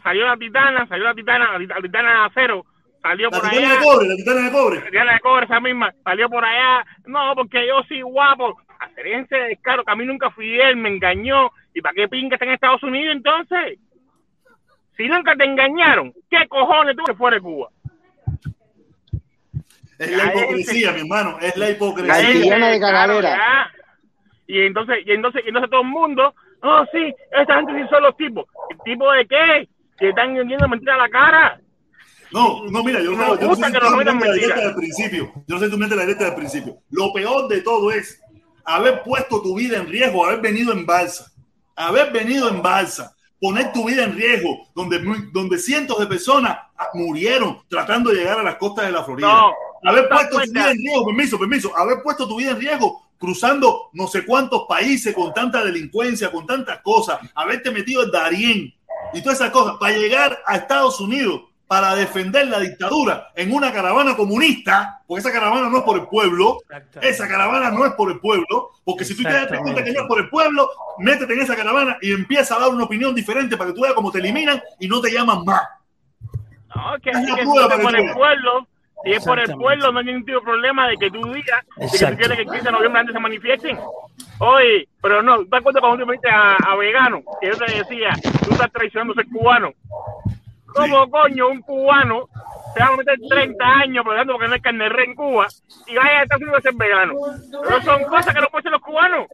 salió 0.04 0.26
la 0.28 0.38
titana, 0.38 0.88
salió 0.88 1.06
la 1.06 1.14
titana, 1.16 1.52
la 1.54 1.58
tit- 1.60 1.68
la 1.76 1.82
titana 1.82 2.12
de 2.12 2.26
acero, 2.28 2.66
salió 3.02 3.30
La 3.32 3.40
por 3.40 3.50
titana 3.50 3.68
allá. 3.68 3.80
de 3.80 3.84
cobre, 3.86 4.08
la 4.08 4.16
titana 4.16 4.42
de 4.42 4.52
cobre. 4.52 4.80
La 4.80 4.86
titana 4.86 5.14
de 5.14 5.20
cobre, 5.20 5.46
esa 5.46 5.60
misma, 5.60 5.94
salió 6.04 6.30
por 6.30 6.46
allá. 6.46 6.86
No, 7.06 7.34
porque 7.36 7.68
yo 7.68 7.82
soy 7.88 8.02
guapo. 8.02 8.58
Hacerense 8.80 9.36
descaro, 9.36 9.84
que 9.84 9.92
a 9.92 9.96
mí 9.96 10.06
nunca 10.06 10.30
fui 10.32 10.60
él, 10.60 10.76
me 10.76 10.90
engañó. 10.90 11.52
¿Y 11.74 11.82
para 11.82 11.94
qué 11.94 12.08
pinga 12.08 12.36
está 12.36 12.46
en 12.46 12.52
Estados 12.52 12.84
Unidos 12.84 13.16
entonces? 13.16 13.80
Si 14.98 15.08
nunca 15.08 15.36
te 15.36 15.46
engañaron, 15.46 16.14
¿qué 16.30 16.48
cojones 16.48 16.96
tú 16.96 17.04
que 17.06 17.14
fuera 17.16 17.36
de 17.38 17.42
Cuba? 17.42 17.70
Es 20.02 20.18
la 20.18 20.26
hipocresía, 20.26 20.92
mi 20.94 21.02
hermano. 21.02 21.38
Es 21.42 21.56
la 21.56 21.66
La 21.66 21.72
hipocresía. 21.72 22.16
gente, 22.58 22.80
claro, 22.80 23.22
ya. 23.22 23.72
Y 24.48 24.62
entonces, 24.66 24.98
y 25.06 25.12
entonces, 25.12 25.44
y 25.46 25.48
entonces 25.50 25.70
todo 25.70 25.82
el 25.82 25.88
mundo, 25.88 26.34
oh 26.64 26.86
sí, 26.92 27.14
esta 27.32 27.56
gente 27.58 27.74
sí 27.74 27.88
son 27.90 28.04
los 28.04 28.18
tipos. 28.18 28.46
¿El 28.70 28.78
tipo 28.84 29.12
de 29.12 29.26
qué? 29.28 29.70
Que 29.98 30.10
están 30.10 30.34
vendiendo 30.34 30.68
mentira 30.68 30.96
a 30.96 30.98
la 30.98 31.10
cara. 31.10 31.62
No, 32.32 32.66
no, 32.66 32.84
mira, 32.84 33.00
yo 33.02 33.12
no, 33.12 33.36
Me 33.36 33.42
yo 33.42 33.48
no 33.48 33.56
si 33.56 33.62
que 33.62 33.80
tú 33.80 33.86
nos 33.86 33.98
mente 33.98 34.28
la 34.28 34.34
directa 34.34 34.62
del 34.62 34.76
principio. 34.76 35.32
Yo 35.48 35.56
no 35.56 35.60
sé 35.60 35.66
si 35.66 35.72
tú 35.72 35.78
me 35.78 35.86
metes 35.86 35.98
la 35.98 36.04
directa 36.04 36.26
del 36.26 36.36
principio. 36.36 36.78
Lo 36.90 37.14
peor 37.14 37.48
de 37.48 37.62
todo 37.62 37.92
es 37.92 38.22
haber 38.66 39.04
puesto 39.04 39.42
tu 39.42 39.56
vida 39.56 39.78
en 39.78 39.88
riesgo, 39.88 40.26
haber 40.26 40.42
venido 40.42 40.74
en 40.74 40.86
balsa. 40.86 41.32
Haber 41.76 42.12
venido 42.12 42.50
en 42.50 42.62
balsa. 42.62 43.16
Poner 43.40 43.74
tu 43.74 43.86
vida 43.88 44.04
en 44.04 44.16
riesgo, 44.16 44.68
donde, 44.76 45.00
donde 45.34 45.58
cientos 45.58 46.00
de 46.00 46.06
personas 46.08 46.58
murieron 46.94 47.60
tratando 47.68 48.12
de 48.12 48.18
llegar 48.18 48.40
a 48.40 48.44
las 48.44 48.56
costas 48.56 48.86
de 48.86 48.92
la 48.92 49.04
Florida. 49.04 49.28
No, 49.28 49.54
haber 49.84 50.08
¿te 50.08 50.10
das 50.10 50.28
puesto 50.28 50.46
tu 50.46 50.52
vida 50.52 50.72
en 50.72 50.78
riesgo, 50.78 51.06
permiso, 51.06 51.40
permiso, 51.40 51.78
haber 51.78 52.02
puesto 52.04 52.28
tu 52.28 52.38
vida 52.38 52.52
en 52.52 52.60
riesgo 52.60 53.12
cruzando 53.22 53.90
no 53.94 54.08
sé 54.08 54.26
cuántos 54.26 54.64
países 54.68 55.14
con 55.14 55.32
tanta 55.34 55.64
delincuencia, 55.64 56.32
con 56.32 56.48
tantas 56.48 56.82
cosas, 56.82 57.20
haberte 57.36 57.70
metido 57.70 58.04
en 58.04 58.12
Darién 58.12 58.74
y 59.14 59.22
todas 59.22 59.40
esas 59.40 59.52
cosas 59.52 59.76
para 59.80 59.96
llegar 59.96 60.40
a 60.46 60.56
Estados 60.56 61.00
Unidos 61.00 61.42
para 61.68 61.96
defender 61.96 62.48
la 62.48 62.60
dictadura 62.60 63.32
en 63.34 63.54
una 63.54 63.72
caravana 63.72 64.18
comunista, 64.18 65.04
porque 65.08 65.22
esa 65.22 65.32
caravana 65.32 65.70
no 65.70 65.78
es 65.78 65.84
por 65.84 65.98
el 65.98 66.06
pueblo, 66.08 66.58
esa 67.00 67.30
caravana 67.30 67.72
no 67.72 67.86
es 67.86 67.94
por 67.94 68.12
el 68.12 68.20
pueblo, 68.20 68.72
porque 68.84 69.06
si 69.06 69.16
tú 69.16 69.24
te 69.24 69.32
das 69.32 69.48
cuenta 69.48 69.82
que 69.82 69.94
no 69.94 70.02
es 70.02 70.08
por 70.08 70.20
el 70.20 70.30
pueblo, 70.30 70.70
métete 70.98 71.34
en 71.34 71.40
esa 71.40 71.56
caravana 71.56 71.98
y 72.02 72.12
empieza 72.12 72.56
a 72.56 72.60
dar 72.60 72.70
una 72.70 72.84
opinión 72.84 73.16
diferente 73.16 73.56
para 73.56 73.70
que 73.70 73.76
tú 73.76 73.84
veas 73.84 73.94
cómo 73.94 74.12
te 74.12 74.20
eliminan 74.20 74.62
y 74.82 74.90
no 74.90 75.00
te 75.00 75.12
llaman 75.12 75.46
más. 75.46 75.62
No, 76.76 77.00
que, 77.02 77.12
Es 77.12 77.36
que 77.36 77.42
es 77.42 77.48
por 77.48 77.96
el 77.96 78.14
pueblo, 78.16 78.68
si 79.04 79.12
es 79.12 79.26
por 79.26 79.40
el 79.40 79.52
pueblo, 79.54 79.92
no 79.92 80.00
hay 80.00 80.06
ningún 80.06 80.26
tipo 80.26 80.40
de 80.40 80.46
problema 80.46 80.88
de 80.88 80.98
que 80.98 81.10
tú 81.12 81.22
digas 81.34 81.64
de 81.78 81.86
que 81.88 82.12
tú 82.12 82.18
quieres 82.18 82.38
que 82.38 82.44
el 82.44 82.50
15 82.50 82.62
de 82.64 82.72
noviembre 82.72 83.00
antes 83.00 83.14
se 83.14 83.20
manifiesten. 83.20 83.80
Oye, 84.40 84.88
pero 85.02 85.22
no, 85.22 85.46
¿te 85.46 85.58
acuerdas 85.58 85.82
cuando 85.82 86.04
tú 86.04 86.12
me 86.12 86.20
a, 86.32 86.56
a 86.56 86.76
vegano? 86.76 87.22
Que 87.40 87.48
yo 87.48 87.58
te 87.58 87.72
decía, 87.78 88.10
tú 88.44 88.52
estás 88.52 88.72
traicionando 88.72 89.14
ser 89.14 89.28
cubano. 89.28 89.72
¿Cómo 90.74 91.10
coño 91.10 91.50
un 91.50 91.62
cubano 91.62 92.28
se 92.74 92.80
va 92.80 92.88
a 92.88 92.96
meter 92.98 93.18
30 93.30 93.66
años 93.66 94.06
peleando 94.06 94.34
porque 94.34 94.48
no 94.48 94.54
hay 94.54 94.62
carne 94.62 94.88
en 95.06 95.16
Cuba 95.16 95.48
y 95.88 95.96
vaya 95.96 96.20
a 96.20 96.24
Estados 96.24 96.42
Unidos 96.44 96.60
a 96.60 96.62
ser 96.62 96.74
vegano? 96.76 97.14
Pero 97.68 97.82
son 97.82 98.04
cosas 98.06 98.34
que 98.34 98.42
no 98.42 98.48
pueden 98.48 98.60
hacer 98.68 98.72
los 98.72 98.82
cubanos. 98.82 99.28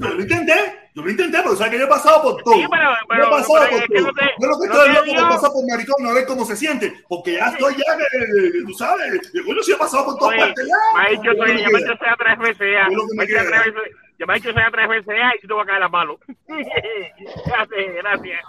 Pero 0.00 0.14
lo 0.14 0.20
intenté, 0.22 0.54
yo 0.94 1.02
lo 1.02 1.10
intenté, 1.10 1.38
pero 1.42 1.56
sabes 1.56 1.72
que 1.72 1.78
yo 1.78 1.84
he 1.84 1.88
pasado 1.88 2.22
por 2.22 2.42
todo. 2.42 2.54
Sí, 2.54 2.64
pero- 2.70 2.90
pero- 3.08 3.22
yo 3.22 3.28
he 3.28 3.30
pasado 3.30 3.58
pero 3.60 3.70
por 3.78 3.86
todo. 3.86 4.06
no 4.06 4.12
te- 4.12 4.34
yo 4.40 4.46
lo 4.48 4.60
que 4.60 4.66
no 4.68 4.72
estoy 4.74 4.88
te 4.88 4.92
loco 4.94 5.04
dio. 5.04 5.14
por 5.14 5.28
pasar 5.28 5.50
por 5.52 5.66
maricón 5.70 6.06
a 6.06 6.12
ver 6.12 6.26
cómo 6.26 6.44
se 6.44 6.56
siente, 6.56 6.92
porque 7.08 7.32
ya 7.34 7.46
estoy 7.48 7.74
ya, 7.74 7.96
que, 7.96 8.62
tú 8.66 8.72
sabes, 8.74 9.32
yo 9.32 9.62
sí 9.62 9.72
he 9.72 9.76
pasado 9.76 10.04
por 10.06 10.16
todas 10.18 10.34
Oye, 10.34 10.44
partes 10.46 10.66
ya. 10.68 10.98
me 10.98 11.06
ha 11.06 11.10
dicho, 11.10 11.22
Es 11.22 11.26
lo 11.38 11.44
que 11.44 11.50
soy- 11.50 11.54
me 11.54 11.62
ya 11.62 11.68
me 11.70 11.80
sea 11.98 12.16
tres 12.18 12.38
veces 12.38 12.66
ya. 12.72 12.86
Es 12.86 12.94
lo 12.94 13.02
que 13.08 13.14
Me 13.16 13.22
ha 13.22 13.26
me 13.26 13.26
dicho 13.26 13.38
queda. 13.40 13.50
tres 13.62 13.74
veces- 13.74 13.92
ya 14.18 14.26
me 14.26 14.32
ha 14.32 14.36
dicho 14.36 14.52
sea 14.52 14.70
tres 14.70 14.88
veces 14.88 15.06
ya 15.16 15.32
y 15.36 15.40
tú 15.40 15.48
te 15.48 15.54
vas 15.54 15.64
a 15.64 15.66
caer 15.66 15.80
la 15.80 15.88
mano. 15.88 16.16
gracias, 16.48 17.94
gracias. 18.02 18.40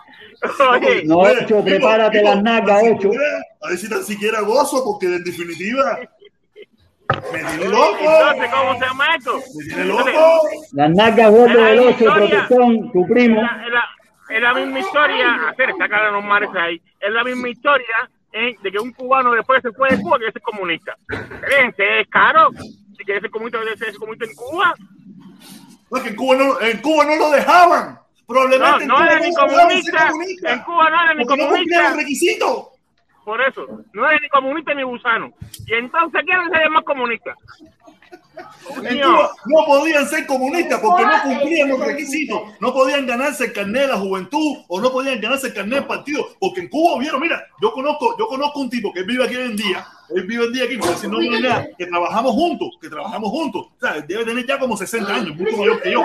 Oye, 0.69 1.03
No, 1.06 1.18
ocho, 1.19 1.64
prepárate 1.64 2.22
las 2.22 2.41
nalgas, 2.44 2.84
ocho. 2.95 3.11
A 3.61 3.69
ver 3.69 3.77
si 3.77 3.90
tan 3.90 4.03
siquiera 4.03 4.41
gozo, 4.41 4.84
porque 4.84 5.07
en 5.07 5.23
definitiva 5.23 5.99
me 7.31 7.40
tiene 7.40 7.69
loco. 7.69 7.98
entonces, 7.99 8.52
¿cómo 8.52 8.73
se 8.80 8.85
llama 8.85 9.15
esto? 9.18 9.38
Me 9.57 9.65
tiene 9.65 9.85
loco. 9.85 10.10
Las 10.73 10.90
nalgas 10.91 11.31
gordo 11.31 11.45
Era 11.60 11.68
del 11.68 11.76
la 11.77 11.81
8, 11.84 11.91
historia. 11.91 12.15
protección, 12.48 12.91
tu 12.91 13.07
primo. 13.07 13.41
Es 13.41 13.44
la, 13.48 13.65
es 13.68 13.73
la- 13.73 13.90
es 14.30 14.41
la 14.41 14.53
misma 14.53 14.80
historia, 14.80 15.49
hacer 15.49 15.69
sacar 15.77 16.06
a 16.06 16.11
los 16.11 16.23
mares 16.23 16.49
ahí, 16.56 16.81
es 16.99 17.11
la 17.11 17.23
misma 17.23 17.49
historia 17.49 18.10
eh, 18.31 18.56
de 18.64 18.72
que 18.72 18.80
un 18.80 18.91
cubano 18.94 19.31
después 19.34 19.61
se 19.61 19.72
fue 19.73 19.90
de 19.90 20.02
Cuba 20.02 20.18
que 20.18 20.27
es 20.27 20.34
comunista. 20.41 20.95
Fíjense, 21.07 21.99
es 21.99 22.07
caro. 22.07 22.49
Si 22.98 23.03
quieres 23.03 23.22
ser 23.22 23.30
comunista, 23.30 23.60
debe 23.60 23.77
ser 23.77 23.94
comunista 23.95 24.26
en 24.26 24.34
Cuba. 24.34 24.73
No, 25.94 25.98
es 25.99 26.03
que 26.03 26.10
en 26.10 26.15
Cuba 26.15 26.36
no, 26.36 26.60
en 26.60 26.82
Cuba 26.82 27.06
no 27.06 27.15
lo 27.15 27.30
dejaban. 27.30 27.99
Probablemente 28.26 28.86
No, 28.88 28.99
no 28.99 29.06
en 29.11 29.11
Cuba 29.11 29.11
era 29.11 29.20
ni 29.20 29.34
comunista. 29.36 30.07
comunista, 30.10 30.53
En 30.53 30.64
Cuba 30.64 30.90
no 30.90 31.02
era 31.03 31.14
ni 31.14 31.26
porque 31.26 31.44
no 31.44 31.49
cumplían 31.49 31.82
comunista. 31.82 31.90
los 31.90 31.98
requisitos. 31.98 32.68
Por 33.24 33.41
eso, 33.41 33.66
no 33.94 34.10
era 34.10 34.20
ni 34.20 34.30
comunista 34.30 34.74
ni 34.74 34.84
gusano. 34.84 35.32
Y 35.66 35.74
entonces, 35.74 36.22
¿quieren 36.26 36.50
ser 36.52 36.70
más 36.70 36.84
comunistas? 36.84 37.36
En 38.68 38.76
Coño. 38.76 39.14
Cuba 39.14 39.32
no 39.45 39.66
podían 39.66 40.08
ser 40.08 40.26
comunistas 40.26 40.80
porque 40.80 41.06
no 41.06 41.22
cumplían 41.24 41.70
los 41.70 41.80
requisitos. 41.80 42.41
No 42.60 42.74
podían 42.74 43.06
ganarse 43.06 43.45
el 43.45 43.54
carnet 43.54 43.84
de 43.84 43.88
la 43.90 43.98
juventud 43.98 44.58
o 44.68 44.82
no 44.82 44.91
podían 44.91 45.22
ganarse 45.22 45.48
el 45.48 45.54
carnet 45.54 45.80
del 45.80 45.88
partido. 45.88 46.26
Porque 46.40 46.62
en 46.62 46.70
Cuba 46.70 47.00
vieron, 47.00 47.22
mira, 47.22 47.41
yo 47.62 47.72
conozco, 47.72 48.18
yo 48.18 48.28
conozco 48.28 48.60
un 48.60 48.70
tipo 48.70 48.91
que 48.91 49.04
vive 49.04 49.24
aquí 49.24 49.36
hoy 49.36 49.52
en 49.52 49.56
día, 49.56 49.86
él 50.10 50.24
vive 50.24 50.41
hoy 50.41 50.48
en 50.48 50.54
día 50.54 50.64
aquí, 50.66 50.78
no 50.78 51.20
no 51.20 51.40
nada, 51.40 51.68
que 51.78 51.86
trabajamos 51.86 52.32
juntos, 52.32 52.70
que 52.82 52.90
trabajamos 52.90 53.30
juntos. 53.30 53.68
O 53.76 53.80
sea, 53.80 54.02
debe 54.02 54.26
tener 54.26 54.45
ya 54.45 54.60
como 54.60 54.76
60 54.76 55.14
años, 55.14 55.36
mucho 55.36 55.58
mayor 55.58 55.82
que 55.82 55.91
yo, 55.91 56.04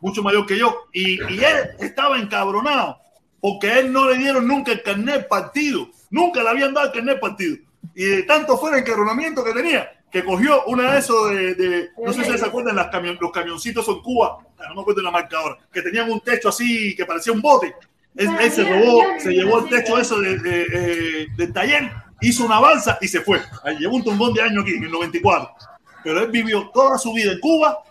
mucho 0.00 0.22
mayor 0.22 0.46
que 0.46 0.58
yo. 0.58 0.76
Y, 0.92 1.14
y 1.32 1.44
él 1.44 1.70
estaba 1.80 2.18
encabronado 2.18 2.98
porque 3.44 3.70
a 3.70 3.78
él 3.80 3.92
no 3.92 4.08
le 4.08 4.16
dieron 4.16 4.48
nunca 4.48 4.72
el 4.72 4.82
carnet 4.82 5.16
del 5.16 5.26
partido. 5.26 5.88
Nunca 6.14 6.42
le 6.42 6.48
habían 6.50 6.72
dado 6.72 6.86
el 6.86 6.92
carnet 6.92 7.18
partido. 7.20 7.56
Y 7.94 8.04
de 8.04 8.22
tanto 8.22 8.56
fue 8.56 8.70
el 8.70 8.78
encabronamiento 8.78 9.42
que 9.44 9.52
tenía, 9.52 9.90
que 10.10 10.24
cogió 10.24 10.64
una 10.66 10.92
de 10.92 10.98
esos 11.00 11.30
de, 11.30 11.54
de- 11.54 11.88
no 11.98 12.12
sé 12.12 12.24
si 12.24 12.38
se 12.38 12.44
acuerdan, 12.46 12.76
las 12.76 12.86
camion- 12.90 13.18
los 13.20 13.32
camioncitos 13.32 13.86
en 13.88 14.00
Cuba, 14.00 14.38
no 14.68 14.74
me 14.76 14.80
acuerdo 14.80 15.02
la 15.02 15.10
marca 15.10 15.38
ahora, 15.38 15.58
que 15.72 15.82
tenían 15.82 16.10
un 16.10 16.20
techo 16.20 16.48
así 16.48 16.94
que 16.96 17.04
parecía 17.04 17.32
un 17.32 17.40
bote. 17.42 17.74
Él, 18.16 18.28
él 18.40 18.50
se 18.50 18.62
robó, 18.62 19.02
se 19.18 19.32
llevó 19.32 19.58
el 19.58 19.68
techo 19.68 19.98
eso 19.98 20.20
de, 20.20 20.38
de- 20.38 20.66
eh, 20.72 21.26
del 21.36 21.52
taller, 21.52 21.90
hizo 22.20 22.44
una 22.44 22.60
balsa 22.60 22.96
y 23.00 23.08
se 23.08 23.20
fue. 23.20 23.40
Llevó 23.78 23.96
un 23.96 24.04
tumbón 24.04 24.32
de 24.34 24.42
año 24.42 24.60
aquí, 24.62 24.74
en 24.74 24.84
el 24.84 24.90
94. 24.92 25.50
Pero 26.04 26.20
él 26.20 26.30
vivió 26.30 26.70
toda 26.72 26.96
su 26.96 27.12
vida 27.12 27.32
en 27.32 27.40
Cuba 27.40 27.82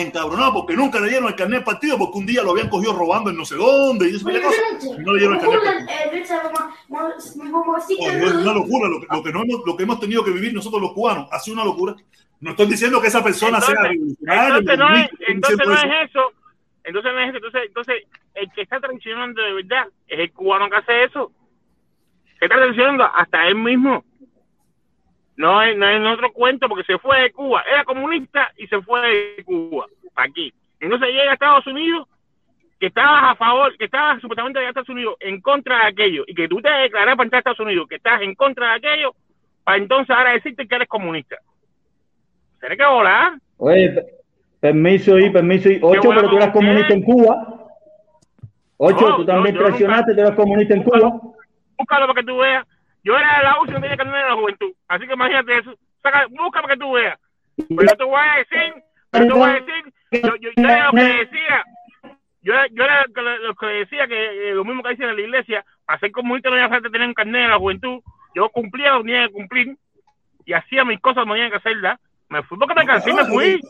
encabronado 0.00 0.52
porque 0.52 0.74
nunca 0.74 1.00
le 1.00 1.08
dieron 1.08 1.28
el 1.28 1.36
carnet 1.36 1.58
del 1.58 1.64
partido 1.64 1.96
porque 1.96 2.18
un 2.18 2.26
día 2.26 2.42
lo 2.42 2.50
habían 2.50 2.68
cogido 2.68 2.92
robando 2.92 3.30
en 3.30 3.36
no 3.36 3.44
sé 3.44 3.54
dónde 3.54 4.10
y 4.10 4.16
eso. 4.16 4.28
Y 4.28 5.02
no 5.04 5.12
le 5.12 5.18
dieron 5.20 5.36
el 5.36 5.40
carnet 5.40 5.62
del 5.62 6.24
partido. 6.24 8.10
Es 8.10 8.34
una 8.34 8.52
locura 8.52 8.88
lo 8.88 9.00
que, 9.00 9.06
lo 9.10 9.22
que 9.22 9.32
no 9.32 9.42
hemos, 9.42 9.62
lo 9.64 9.76
que 9.76 9.82
hemos 9.84 10.00
tenido 10.00 10.24
que 10.24 10.30
vivir 10.32 10.52
nosotros 10.52 10.82
los 10.82 10.92
cubanos. 10.92 11.28
Ha 11.30 11.38
sido 11.38 11.54
una 11.54 11.64
locura. 11.64 11.94
No 12.40 12.50
estoy 12.50 12.66
diciendo 12.66 13.00
que 13.00 13.06
esa 13.08 13.22
persona 13.22 13.60
sea 13.60 13.74
Entonces, 13.74 13.90
revolucionaria. 13.90 14.58
entonces 14.58 14.78
no 14.78 14.94
es, 14.96 15.10
entonces 15.28 15.66
no 15.66 15.74
eso. 15.74 15.86
es 15.86 16.10
eso. 16.10 16.32
Entonces 16.84 17.12
no 17.12 17.20
es 17.20 17.28
eso. 17.28 17.36
Entonces, 17.36 17.62
entonces 17.66 17.94
el 18.34 18.52
que 18.52 18.62
está 18.62 18.80
traicionando 18.80 19.40
de 19.42 19.52
verdad 19.54 19.86
es 20.08 20.18
el 20.18 20.32
cubano 20.32 20.68
que 20.68 20.76
hace 20.76 21.04
eso. 21.04 21.32
Que 22.38 22.46
está 22.46 22.56
traicionando 22.56 23.04
hasta 23.04 23.46
él 23.48 23.54
mismo. 23.54 24.04
No 25.36 25.60
es, 25.62 25.76
no 25.76 25.88
en 25.88 26.06
otro 26.06 26.32
cuento 26.32 26.68
porque 26.68 26.84
se 26.84 26.98
fue 26.98 27.20
de 27.22 27.32
Cuba. 27.32 27.64
Era 27.70 27.84
comunista 27.84 28.52
y 28.56 28.66
se 28.68 28.80
fue 28.82 29.00
de 29.36 29.44
Cuba. 29.44 29.86
Para 30.14 30.28
aquí. 30.28 30.52
Entonces 30.80 31.08
llega 31.08 31.30
a 31.30 31.34
Estados 31.34 31.66
Unidos 31.66 32.06
que 32.78 32.86
estabas 32.86 33.22
a 33.24 33.34
favor, 33.34 33.76
que 33.76 33.86
estabas 33.86 34.20
supuestamente 34.20 34.60
de 34.60 34.68
Estados 34.68 34.88
Unidos 34.90 35.16
en 35.20 35.40
contra 35.40 35.78
de 35.80 35.86
aquello 35.86 36.24
y 36.26 36.34
que 36.34 36.48
tú 36.48 36.60
te 36.60 36.70
declaras 36.70 37.16
para 37.16 37.24
entrar 37.24 37.38
a 37.38 37.40
Estados 37.40 37.60
Unidos 37.60 37.86
que 37.88 37.96
estás 37.96 38.20
en 38.22 38.34
contra 38.34 38.70
de 38.70 38.74
aquello, 38.76 39.14
para 39.64 39.78
entonces 39.78 40.14
ahora 40.14 40.32
decirte 40.32 40.66
que 40.68 40.74
eres 40.74 40.88
comunista. 40.88 41.36
Tienes 42.60 42.78
que 42.78 42.84
volar. 42.86 43.32
Oye, 43.58 43.88
pe- 43.90 44.06
permiso 44.60 45.18
y 45.18 45.30
permiso 45.30 45.68
y 45.70 45.78
ocho, 45.82 46.08
pero 46.10 46.28
tú 46.28 46.36
eras 46.36 46.50
comunista 46.50 46.94
en 46.94 47.02
Cuba. 47.02 47.46
Ocho, 48.76 49.08
No, 49.08 49.16
tú 49.16 49.20
no, 49.22 49.26
también 49.26 49.54
nunca- 49.54 49.68
traicionaste, 49.68 50.14
tú 50.14 50.20
eras 50.20 50.34
comunista 50.34 50.74
en 50.74 50.82
Cuba. 50.82 51.12
búscalo 51.78 52.06
para 52.06 52.20
que 52.20 52.26
tú 52.26 52.36
veas. 52.38 52.66
Yo 53.04 53.16
era 53.16 53.42
la 53.42 53.60
última 53.60 53.76
que 53.80 53.82
tenía 53.82 53.96
carnet 53.98 54.22
de 54.24 54.28
la 54.30 54.34
juventud. 54.36 54.72
Así 54.88 55.06
que 55.06 55.12
imagínate 55.14 55.58
eso. 55.58 55.74
Saca, 56.02 56.26
busca 56.30 56.62
para 56.62 56.74
que 56.74 56.80
tú 56.80 56.92
veas. 56.92 57.18
Pero 57.68 57.82
yo 57.82 57.96
te 57.96 58.04
voy 58.04 58.20
a 58.20 58.36
decir, 58.38 58.74
pero 59.10 59.26
te 59.26 59.32
voy 59.32 59.50
a 59.50 59.54
decir, 59.54 59.92
yo, 60.12 60.36
yo, 60.36 60.50
yo 60.56 60.68
era 60.68 60.86
lo 60.86 60.92
que 60.92 61.02
decía. 61.04 61.64
Yo, 62.42 62.52
era- 62.52 62.66
yo 62.72 62.84
era 62.84 63.04
lo 63.38 63.54
que- 63.54 63.66
que 63.66 63.72
decía 63.72 64.06
que 64.06 64.50
eh, 64.50 64.54
lo 64.54 64.64
mismo 64.64 64.82
que 64.82 64.90
dicen 64.90 65.08
en 65.08 65.16
la 65.16 65.22
iglesia, 65.22 65.64
para 65.86 65.98
ser 65.98 66.12
comunista 66.12 66.48
no 66.50 66.56
había 66.56 66.68
falta 66.68 66.90
tener 66.90 67.06
un 67.08 67.14
carnet 67.14 67.42
de 67.42 67.48
la 67.48 67.58
juventud. 67.58 68.00
Yo 68.34 68.48
cumplía 68.50 68.90
lo 68.92 68.98
que 68.98 69.04
tenía 69.12 69.26
que 69.28 69.32
cumplir 69.32 69.76
y 70.44 70.52
hacía 70.52 70.84
mis 70.84 71.00
cosas, 71.00 71.26
no 71.26 71.32
tenía 71.34 71.50
que 71.50 71.56
hacerlas. 71.56 71.98
Me 72.28 72.42
fui 72.42 72.58
porque 72.58 72.74
me 72.74 72.84
cansé 72.86 73.10
y 73.10 73.14
me 73.14 73.24
fui. 73.26 73.60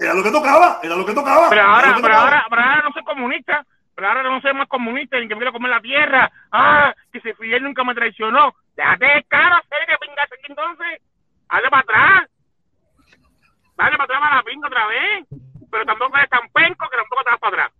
Era 0.00 0.14
lo 0.14 0.22
que 0.22 0.30
tocaba, 0.30 0.80
era 0.82 0.96
lo 0.96 1.06
que 1.06 1.14
tocaba. 1.14 1.48
Pero 1.50 1.62
ahora, 1.62 1.88
que 1.88 2.02
pero 2.02 2.02
tocaba. 2.02 2.22
ahora, 2.22 2.46
pero 2.50 2.62
ahora 2.62 2.82
no 2.82 2.92
soy 2.92 3.02
comunista. 3.04 3.64
Pero 4.00 4.08
ahora 4.08 4.22
no 4.22 4.40
soy 4.40 4.54
más 4.54 4.66
comunista 4.66 5.20
ni 5.20 5.28
que 5.28 5.34
quiero 5.34 5.52
comer 5.52 5.70
la 5.72 5.80
tierra. 5.82 6.32
Ah, 6.50 6.94
que 7.12 7.20
si 7.20 7.34
Fidel 7.34 7.62
nunca 7.62 7.84
me 7.84 7.94
traicionó. 7.94 8.54
Déjate 8.74 9.04
de 9.04 9.24
caro, 9.24 9.56
hacer 9.56 9.86
que 9.86 9.98
pingas 9.98 10.32
aquí 10.32 10.46
entonces. 10.48 11.02
Dale 11.50 11.68
para 11.68 11.82
atrás. 11.82 12.30
Dale 13.76 13.98
para 13.98 14.04
atrás 14.04 14.20
para 14.20 14.36
la 14.36 14.42
pinga 14.42 14.68
otra 14.68 14.86
vez. 14.86 15.26
Pero 15.70 15.84
tampoco 15.84 16.16
eres 16.16 16.30
tan 16.30 16.48
penco 16.48 16.88
que 16.88 16.96
tampoco 16.96 17.24
te 17.24 17.30
vas 17.30 17.40
para 17.40 17.64
atrás. 17.64 17.79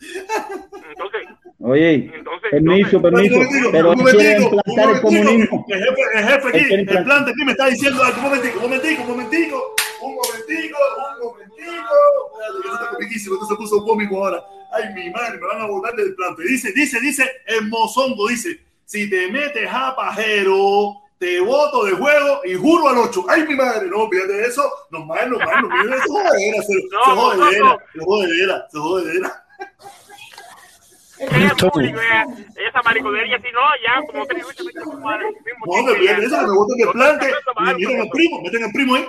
Entonces, 0.00 1.20
Oye, 1.60 2.10
entonces, 2.14 2.50
permiso, 2.50 2.96
entonces- 2.96 3.30
permiso, 3.30 3.68
pero 3.72 3.92
él 3.92 3.98
quiere 4.16 4.42
implantar 4.42 4.94
el 4.94 5.00
comunismo. 5.00 5.66
El 5.68 5.78
jefe, 5.84 6.00
el 6.14 6.24
jefe 6.24 6.48
Él 6.48 6.64
aquí, 6.64 6.96
el 6.96 7.12
aquí 7.12 7.44
me 7.44 7.52
está 7.52 7.66
diciendo 7.66 8.02
algo. 8.02 8.16
Un 8.18 8.22
momentico, 8.24 8.58
un 8.58 8.62
momentico, 8.70 9.02
un 9.02 9.08
momentico, 9.08 9.74
un 10.02 10.14
momentico, 10.14 10.78
un 11.20 11.26
momentico. 11.26 12.72
Está 12.72 12.90
comiquísimo, 12.90 13.34
esto 13.34 13.46
se 13.46 13.54
puso 13.56 13.84
cómico 13.84 14.24
ahora. 14.24 14.44
Ay, 14.72 14.94
mi 14.94 15.10
madre, 15.10 15.38
me 15.38 15.46
van 15.46 15.62
a 15.62 15.66
botar 15.66 15.94
del 15.96 16.14
plante. 16.14 16.44
Dice, 16.44 16.72
dice, 16.72 17.00
dice, 17.00 17.28
el 17.46 17.68
mozongo 17.68 18.28
dice, 18.28 18.60
si 18.84 19.10
te 19.10 19.28
metes 19.32 19.68
a 19.70 19.96
pajero, 19.96 20.94
te 21.18 21.40
voto 21.40 21.84
de 21.84 21.92
juego 21.92 22.40
y 22.44 22.54
juro 22.54 22.88
al 22.88 22.98
8. 22.98 23.24
Ay, 23.28 23.44
mi 23.46 23.56
madre, 23.56 23.88
no, 23.88 24.08
de 24.08 24.46
eso. 24.46 24.62
No 24.90 25.04
más, 25.04 25.28
no 25.28 25.38
más, 25.38 25.62
no 25.62 25.94
eso. 25.94 26.04
Jodedera, 26.06 26.62
se, 26.62 26.74
No, 26.92 27.04
se 27.04 27.10
jodedera, 27.10 27.78
se 27.92 27.98
jodedera, 28.00 28.68
se 28.70 28.78
jodedera. 28.78 29.44
Ella 31.20 31.46
es 31.48 31.54
público, 31.54 32.00
ella, 32.00 32.26
esa 32.68 32.82
mariconería, 32.82 33.38
si 33.38 33.50
no, 33.50 33.60
ya 33.84 34.06
como 34.06 34.24
tres 34.26 34.46
veces 34.46 34.66
me 34.66 34.72
No, 34.84 35.86
que 35.92 35.98
viene 35.98 36.20
ya. 36.20 36.26
eso, 36.26 36.38
que 36.40 36.46
me 36.46 36.52
boten 36.54 36.76
de 36.76 36.84
Yo 36.84 36.92
plante. 36.92 37.26
estoy 37.26 37.42
tratando 37.42 37.60
Y 37.60 37.64
mal, 37.64 37.76
miren 37.76 38.00
al 38.02 38.08
primo, 38.10 38.40
meten 38.42 38.64
al 38.64 38.72
primo 38.72 38.94
ahí. 38.94 39.08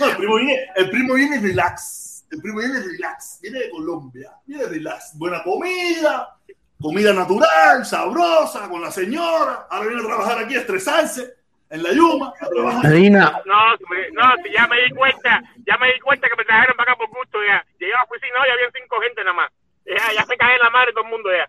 No, 0.00 0.06
el 0.06 0.16
primo 0.16 0.34
viene, 0.36 0.66
el 0.76 0.90
primo 0.90 1.14
viene 1.14 1.40
relax. 1.40 2.24
El 2.30 2.40
primo 2.40 2.58
viene 2.60 2.80
relax. 2.80 3.40
Viene 3.42 3.58
de 3.58 3.70
Colombia. 3.70 4.30
Viene 4.46 4.64
relax. 4.66 5.18
Buena 5.18 5.42
comida, 5.42 6.36
comida 6.80 7.12
natural, 7.12 7.84
sabrosa, 7.84 8.68
con 8.68 8.80
la 8.80 8.90
señora. 8.90 9.66
Ahora 9.68 9.88
viene 9.88 10.02
a 10.02 10.06
trabajar 10.06 10.38
aquí, 10.38 10.54
a 10.54 10.60
estresarse 10.60 11.34
en 11.68 11.82
la 11.82 11.92
Yuma. 11.92 12.32
A 12.40 12.48
trabajar. 12.48 12.84
Medina, 12.90 13.40
No, 13.44 13.76
no, 14.12 14.34
ya 14.54 14.66
me 14.68 14.80
di 14.82 14.90
cuenta, 14.90 15.42
ya 15.66 15.76
me 15.76 15.92
di 15.92 16.00
cuenta 16.00 16.28
que 16.28 16.36
me 16.36 16.44
trajeron 16.44 16.76
para 16.76 16.92
acá 16.92 16.98
por 17.04 17.08
gusto 17.10 17.38
ya. 17.44 17.62
Llegué 17.78 17.92
a 17.92 17.96
la 17.98 18.04
oficina 18.04 18.40
hoy 18.40 18.48
y 18.48 18.52
había 18.52 18.70
cinco 18.80 18.96
gente 19.02 19.24
nada 19.24 19.34
más. 19.34 19.50
Ya, 19.84 20.12
ya 20.14 20.24
se 20.24 20.36
cae 20.36 20.54
en 20.54 20.62
la 20.62 20.70
madre 20.70 20.92
todo 20.92 21.04
el 21.04 21.10
mundo 21.10 21.30
ya. 21.30 21.48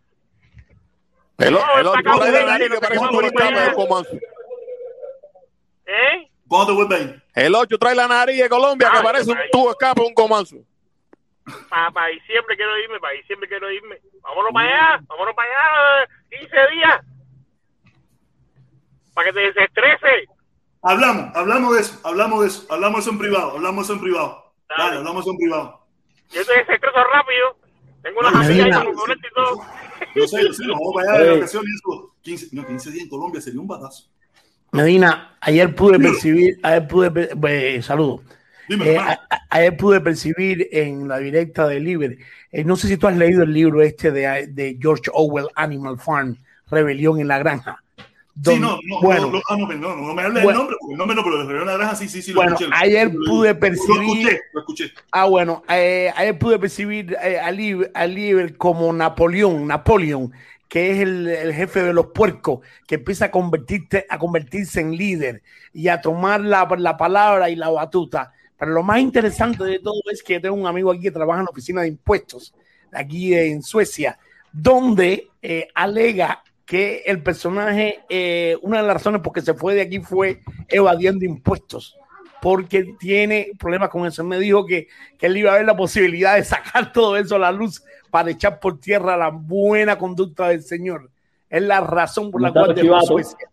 El, 1.38 1.47
el 1.47 1.88
otro. 1.88 2.01
¿Eh? 5.85 6.31
El 7.34 7.55
8 7.55 7.77
trae 7.80 7.95
la 7.95 8.07
nariz 8.07 8.41
de 8.41 8.49
Colombia 8.49 8.89
que 8.91 8.97
Ay, 8.97 9.03
parece 9.03 9.31
un 9.31 9.38
tubo 9.51 9.72
escape 9.72 10.01
un 10.01 10.14
comanzo. 10.14 10.57
Para 11.69 12.07
diciembre 12.07 12.55
quiero 12.55 12.77
irme, 12.80 12.99
para 12.99 13.14
diciembre 13.14 13.49
quiero 13.49 13.69
irme. 13.72 13.99
Vámonos 14.22 14.51
para 14.53 14.68
allá, 14.68 15.03
vámonos 15.07 15.35
para 15.35 15.49
allá, 15.49 16.07
15 16.30 16.45
días. 16.72 17.01
para 19.14 19.27
que 19.27 19.34
te 19.34 19.39
desestrese. 19.39 20.27
Hablamos, 20.81 21.35
hablamos 21.35 21.76
de 21.76 21.81
eso, 21.81 21.99
hablamos 22.03 22.41
de 22.41 22.47
eso, 22.47 22.68
hablamos 22.69 23.07
en 23.07 23.19
privado, 23.19 23.51
hablamos 23.51 23.89
en 23.89 23.99
privado. 23.99 24.53
Dale, 24.77 24.97
hablamos 24.97 25.15
de 25.15 25.22
eso 25.22 25.31
en 25.31 25.38
privado. 25.38 25.88
Yo 26.30 26.45
te 26.45 26.53
desestreso 26.53 27.03
rápido. 27.03 27.57
Tengo 28.03 28.19
unas 28.19 28.35
amigas 28.35 28.49
ahí 28.51 28.57
Medina. 28.57 28.84
con 28.84 29.11
y 29.11 29.34
todo. 29.34 29.61
Yo 30.15 30.27
sé, 30.27 30.43
yo 30.45 30.53
sé, 30.53 30.65
nos 30.67 30.77
vamos 30.77 30.93
para 30.93 31.13
allá 31.13 31.23
de 31.23 31.31
vacaciones 31.35 31.69
y 31.71 31.75
eso. 31.75 32.13
15, 32.21 32.47
no, 32.51 32.67
15 32.67 32.91
días 32.91 33.03
en 33.03 33.09
Colombia 33.09 33.41
sería 33.41 33.59
un 33.61 33.67
batazo. 33.67 34.09
Medina, 34.71 35.38
ayer 35.39 35.73
pude 35.75 35.99
percibir, 35.99 36.59
ayer 36.63 36.88
pude, 36.88 37.30
eh, 37.77 37.81
saludo. 37.81 38.23
Dime, 38.67 38.91
Eh, 38.93 38.97
a- 38.97 39.19
ayer 39.49 39.75
pude 39.77 40.01
percibir 40.01 40.67
en 40.71 41.07
la 41.07 41.19
directa 41.19 41.67
de 41.67 41.80
Libre, 41.80 42.17
eh, 42.51 42.63
no 42.63 42.75
sé 42.75 42.88
si 42.88 42.97
tú 42.97 43.07
has 43.07 43.15
leído 43.17 43.43
el 43.43 43.53
libro 43.53 43.81
este 43.81 44.11
de, 44.11 44.47
de 44.47 44.77
George 44.81 45.11
Orwell, 45.13 45.47
Animal 45.55 45.99
Farm, 45.99 46.38
Rebelión 46.71 47.19
en 47.19 47.27
la 47.27 47.38
Granja. 47.39 47.82
Sí, 48.35 48.41
Don- 48.41 48.61
no, 48.61 48.80
no, 48.84 48.99
bueno, 49.01 49.30
no, 49.30 49.41
ah, 49.47 49.55
no, 49.55 49.68
no, 49.68 49.95
no, 49.95 50.14
me 50.15 50.23
hables 50.23 50.43
Bueno. 50.43 50.49
el 50.49 50.57
nombre, 50.57 50.76
porque 50.80 50.93
el 50.93 50.97
nombre 50.97 51.15
no, 51.15 51.23
pero 51.23 51.38
de 51.38 51.43
Rebelión 51.43 51.68
de 51.68 51.72
la 51.73 51.77
Granja 51.77 51.95
sí, 51.95 52.10
sí, 52.10 52.22
sí, 52.23 52.31
lo 52.31 52.38
Bueno, 52.41 52.55
escuché. 52.55 52.72
ayer 52.76 53.14
Lo- 53.14 53.30
pude 53.31 53.53
Lo 53.53 53.60
percibir- 53.60 54.01
escuché, 54.27 54.39
lo 54.53 54.60
escuché. 54.61 54.91
Ah, 55.11 55.26
bueno, 55.26 55.64
eh, 55.69 56.11
ayer 56.15 56.39
pude 56.39 56.57
percibir 56.57 57.15
eh, 57.22 57.39
a, 57.39 57.51
Liber, 57.51 57.91
a 57.93 58.07
Liber 58.07 58.57
como 58.57 58.91
Napoleón, 58.91 59.68
Napoleón, 59.68 60.31
que 60.68 60.89
es 60.91 60.99
el, 61.01 61.27
el 61.27 61.53
jefe 61.53 61.84
de 61.84 61.93
los 61.93 62.07
puercos, 62.07 62.61
que 62.88 62.95
empieza 62.95 63.26
a, 63.26 63.31
convertirte, 63.31 64.07
a 64.10 64.18
convertirse 64.18 64.81
en 64.81 64.97
líder 64.97 65.43
y 65.72 65.88
a 65.89 66.01
tomar 66.01 66.41
la, 66.41 66.68
la 66.80 66.97
palabra 66.97 67.51
y 67.51 67.55
la 67.55 67.69
batuta. 67.69 68.34
Pero 68.57 68.72
lo 68.72 68.81
más 68.81 68.99
interesante 68.99 69.64
de 69.64 69.77
todo 69.77 70.01
es 70.11 70.23
que 70.23 70.39
tengo 70.39 70.55
un 70.55 70.65
amigo 70.65 70.89
aquí 70.91 71.01
que 71.01 71.11
trabaja 71.11 71.41
en 71.41 71.45
la 71.45 71.51
oficina 71.51 71.81
de 71.84 71.89
impuestos, 71.89 72.55
aquí 72.91 73.35
en 73.35 73.61
Suecia, 73.61 74.18
donde 74.51 75.27
eh, 75.43 75.68
alega 75.76 76.41
que 76.65 77.03
el 77.06 77.22
personaje, 77.22 77.99
eh, 78.10 78.57
una 78.61 78.77
de 78.81 78.88
las 78.88 78.94
razones 78.95 79.22
por 79.22 79.34
que 79.34 79.41
se 79.41 79.53
fue 79.53 79.76
de 79.76 79.81
aquí 79.81 79.99
fue 79.99 80.41
evadiendo 80.69 81.26
impuestos 81.26 81.98
porque 82.41 82.95
tiene 82.99 83.52
problemas 83.57 83.90
con 83.90 84.06
eso. 84.06 84.23
Me 84.23 84.38
dijo 84.40 84.65
que, 84.65 84.88
que 85.18 85.27
él 85.27 85.38
iba 85.38 85.53
a 85.53 85.57
ver 85.57 85.65
la 85.65 85.76
posibilidad 85.77 86.35
de 86.35 86.44
sacar 86.44 86.91
todo 86.94 87.15
eso 87.18 87.35
a 87.35 87.40
la 87.40 87.52
luz 87.52 87.84
para 88.11 88.31
echar 88.31 88.60
por 88.60 88.80
tierra 88.80 89.15
la 89.18 89.30
buena 89.30 89.98
conducta 89.98 90.49
del 90.49 90.61
Señor. 90.64 91.10
Es 91.49 91.61
la 91.61 91.81
razón 91.81 92.31
por 92.31 92.41
la 92.41 92.52
cual 92.52 92.76
dejó. 92.76 93.02
Suecia. 93.02 93.49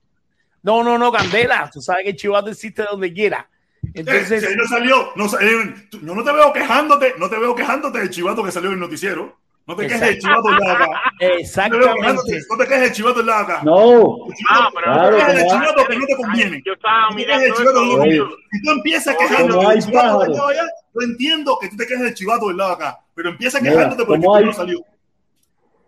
No, 0.62 0.82
no, 0.82 0.98
no, 0.98 1.10
Candela. 1.12 1.70
Tú 1.72 1.80
sabes 1.80 2.04
que 2.04 2.16
Chivato 2.16 2.50
existe 2.50 2.82
donde 2.82 3.12
quiera. 3.12 3.48
Entonces, 3.94 4.42
Eh, 4.42 4.48
si 4.48 4.56
no 4.56 4.64
salió, 4.66 5.10
no, 5.16 5.26
eh, 5.40 5.74
tú- 5.90 6.00
yo 6.00 6.14
no 6.14 6.22
te 6.22 6.32
veo 6.32 6.52
quejándote, 6.52 7.14
no 7.18 7.28
te 7.30 7.38
veo 7.38 7.54
quejándote 7.54 7.98
del 7.98 8.10
chivato 8.10 8.44
que 8.44 8.52
salió 8.52 8.68
en 8.68 8.74
el 8.74 8.80
noticiero. 8.80 9.38
No 9.70 9.76
te 9.76 9.82
quejes 9.86 10.00
del 10.00 10.14
Exacto. 10.14 10.26
chivato 10.42 10.48
del 10.50 10.58
lado 10.58 10.74
acá. 10.74 10.86
No 10.90 11.18
te 11.18 11.26
veo 11.26 11.38
Exactamente. 11.38 12.40
No 12.50 12.56
te 12.56 12.64
quejes 12.66 12.80
del 12.80 12.92
chivato 12.92 13.16
del 13.18 13.26
lado 13.26 13.42
acá. 13.44 13.60
No, 13.62 13.76
chivato- 13.76 14.34
Ah, 14.50 14.70
pero 14.74 14.86
no 14.86 14.94
Claro, 14.94 15.10
te 15.16 15.16
quejes 15.24 15.42
hay- 15.42 15.48
chivato 15.60 15.84
que 15.86 15.96
no 15.96 16.06
te 16.06 16.16
conviene. 16.16 16.62
Yo 16.66 16.72
estaba 16.72 17.00
No 17.00 17.08
te 17.08 17.16
quejes 17.16 17.36
mirando 17.38 17.56
chivato 17.56 17.80
no. 17.86 18.30
Si 18.50 18.62
tú 18.62 18.70
empiezas 18.72 19.16
quejándote 19.16 19.66
del 19.68 19.82
chivato 19.84 20.18
del 20.20 20.32
lado 20.32 20.48
allá, 20.48 20.62
yo 20.94 21.00
entiendo 21.06 21.58
que 21.60 21.68
tú 21.68 21.76
te 21.76 21.86
quejes 21.86 22.02
del 22.04 22.14
chivato 22.14 22.48
del 22.48 22.56
lado 22.56 22.72
acá. 22.72 22.98
Pero 23.14 23.28
empieza 23.30 23.60
quejándote 23.60 24.04
porque 24.04 24.26
hay- 24.34 24.44
no 24.44 24.52
salió. 24.52 24.78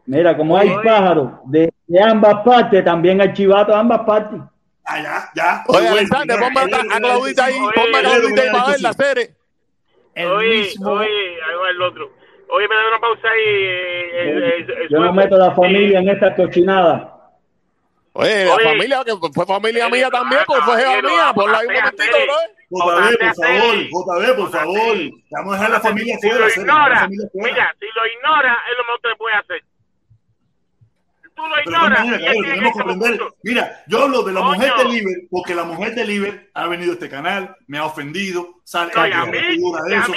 mira, 0.06 0.36
como 0.36 0.56
hay 0.56 0.70
pájaros 0.84 1.30
de, 1.44 1.72
de 1.86 2.02
ambas 2.02 2.44
partes, 2.44 2.84
también 2.84 3.20
hay 3.20 3.32
chivatos 3.32 3.74
de 3.74 3.80
ambas 3.80 4.00
partes. 4.06 4.40
Ah, 4.84 5.00
ya, 5.00 5.30
ya. 5.34 5.64
Oye, 5.68 5.88
Alexander, 5.88 6.38
ponme 6.40 6.60
a, 6.60 6.98
Claudita 6.98 7.44
ahí, 7.44 7.54
ponme 7.74 7.98
a 7.98 8.00
Claudita 8.00 8.42
ahí 8.42 8.48
para 8.52 8.66
ver 8.66 8.80
la 8.80 8.92
serie. 8.92 9.34
Oye, 10.16 10.58
mismo- 10.58 10.90
oye, 10.90 11.08
ahí 11.08 11.56
va 11.62 11.70
el 11.70 11.82
otro. 11.82 12.21
Oye, 12.54 12.68
me 12.68 12.74
da 12.74 12.88
una 12.88 12.98
pausa 13.00 13.28
ahí. 13.30 13.40
eh, 13.46 14.30
el- 14.30 14.42
el- 14.44 14.70
el 14.82 14.88
Yo 14.90 14.98
no 15.00 15.12
meto 15.12 15.36
la 15.38 15.52
familia 15.54 15.98
Eh, 15.98 16.02
en 16.02 16.08
estas 16.10 16.36
cochinadas. 16.36 17.02
Oye, 18.14 18.44
la 18.44 18.54
Oye. 18.56 18.64
familia, 18.64 19.02
que 19.06 19.12
fue 19.32 19.46
familia 19.46 19.88
mía 19.88 20.08
Eh, 20.08 20.10
también, 20.10 20.42
pues 20.46 20.60
fue 20.64 20.74
caballero, 20.82 21.08
mía, 21.08 21.32
por 21.34 21.48
ahí 21.54 21.66
un 21.66 21.72
momentito, 21.74 22.16
bro. 22.26 22.34
JB, 22.70 23.18
por 23.18 23.34
favor. 23.34 23.76
JB, 23.90 24.36
por 24.36 24.50
favor. 24.50 24.96
Vamos 25.30 25.52
a 25.54 25.56
dejar 25.56 25.70
la 25.70 25.80
familia 25.80 26.14
si 26.20 26.28
fuera. 26.28 26.38
lo 26.40 26.46
la 26.46 26.54
ignora, 26.54 27.08
mira, 27.08 27.74
si 27.80 27.86
lo 27.94 28.06
ignora, 28.06 28.58
es 28.70 28.76
lo 28.76 28.84
mejor 28.84 29.00
que 29.02 29.08
le 29.08 29.16
puede 29.16 29.36
hacer. 29.36 29.62
Tú 31.42 31.48
lo 31.48 31.60
ignoras. 31.60 32.02
tiene 32.02 32.18
tenemos 32.18 32.72
que 32.72 32.82
aprender. 32.82 33.20
Mira, 33.42 33.82
yo 33.88 34.02
hablo 34.02 34.22
de 34.22 34.32
la 34.32 34.42
mujer 34.42 34.72
de 34.78 34.84
Liber, 34.84 35.26
porque 35.28 35.54
la 35.56 35.64
mujer 35.64 35.92
de 35.94 36.04
Liber 36.04 36.50
ha 36.54 36.68
venido 36.68 36.92
a 36.92 36.94
este 36.94 37.08
canal, 37.08 37.56
me 37.66 37.78
ha 37.78 37.84
ofendido, 37.84 38.60
sale 38.62 38.92
No, 38.94 39.00
a 39.00 39.26
mí, 39.26 39.32
de 39.32 39.54
y 39.54 39.94
a 39.94 40.02
eso, 40.02 40.12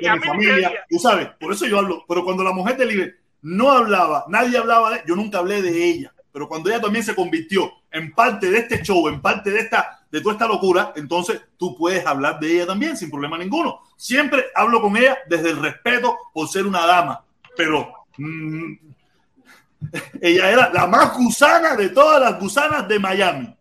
de 0.00 0.10
mi 0.10 0.18
familia, 0.20 0.86
tú 0.88 0.98
sabes, 0.98 1.28
por 1.38 1.52
eso 1.52 1.66
yo 1.66 1.78
hablo. 1.78 2.02
Pero 2.08 2.24
cuando 2.24 2.42
la 2.42 2.52
mujer 2.52 2.78
de 2.78 2.86
Liber 2.86 3.18
no 3.42 3.70
hablaba, 3.70 4.24
nadie 4.28 4.56
hablaba 4.56 4.90
de 4.90 5.02
yo 5.06 5.14
nunca 5.16 5.38
hablé 5.38 5.60
de 5.60 5.84
ella. 5.84 6.14
Pero 6.32 6.48
cuando 6.48 6.70
ella 6.70 6.80
también 6.80 7.04
se 7.04 7.14
convirtió 7.14 7.70
en 7.90 8.12
parte 8.12 8.50
de 8.50 8.58
este 8.58 8.82
show, 8.82 9.06
en 9.08 9.20
parte 9.20 9.50
de 9.50 9.60
esta, 9.60 10.00
de 10.10 10.22
toda 10.22 10.32
esta 10.32 10.48
locura, 10.48 10.94
entonces 10.96 11.42
tú 11.58 11.76
puedes 11.76 12.06
hablar 12.06 12.40
de 12.40 12.54
ella 12.54 12.66
también 12.66 12.96
sin 12.96 13.10
problema 13.10 13.36
ninguno. 13.36 13.80
Siempre 13.98 14.46
hablo 14.54 14.80
con 14.80 14.96
ella 14.96 15.18
desde 15.28 15.50
el 15.50 15.58
respeto 15.58 16.16
por 16.32 16.48
ser 16.48 16.66
una 16.66 16.86
dama, 16.86 17.22
pero 17.54 17.92
mm, 18.16 18.88
ella 20.20 20.50
era 20.50 20.70
la 20.72 20.86
más 20.86 21.16
gusana 21.16 21.76
de 21.76 21.90
todas 21.90 22.20
las 22.20 22.40
gusanas 22.40 22.86
de 22.88 22.98
Miami. 22.98 23.54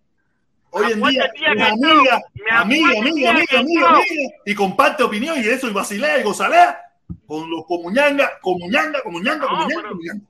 Hoy 0.69 0.91
en 0.91 1.01
día 1.01 1.31
es 1.33 1.61
amiga, 1.61 2.21
amiga, 2.51 2.99
amiga, 2.99 3.29
amiga, 3.31 3.59
amiga, 3.59 3.99
y 4.45 4.53
comparte 4.53 5.03
opinión 5.03 5.37
y 5.37 5.47
eso, 5.47 5.67
y 5.67 5.73
vacilea 5.73 6.19
y 6.19 6.23
gozalea 6.23 6.79
con 7.25 7.49
los 7.49 7.65
comuñanga, 7.65 8.31
comuñanga, 8.41 9.01
comuñanga, 9.01 9.47
comuñanga, 9.47 9.89
comuñanga. 9.89 10.25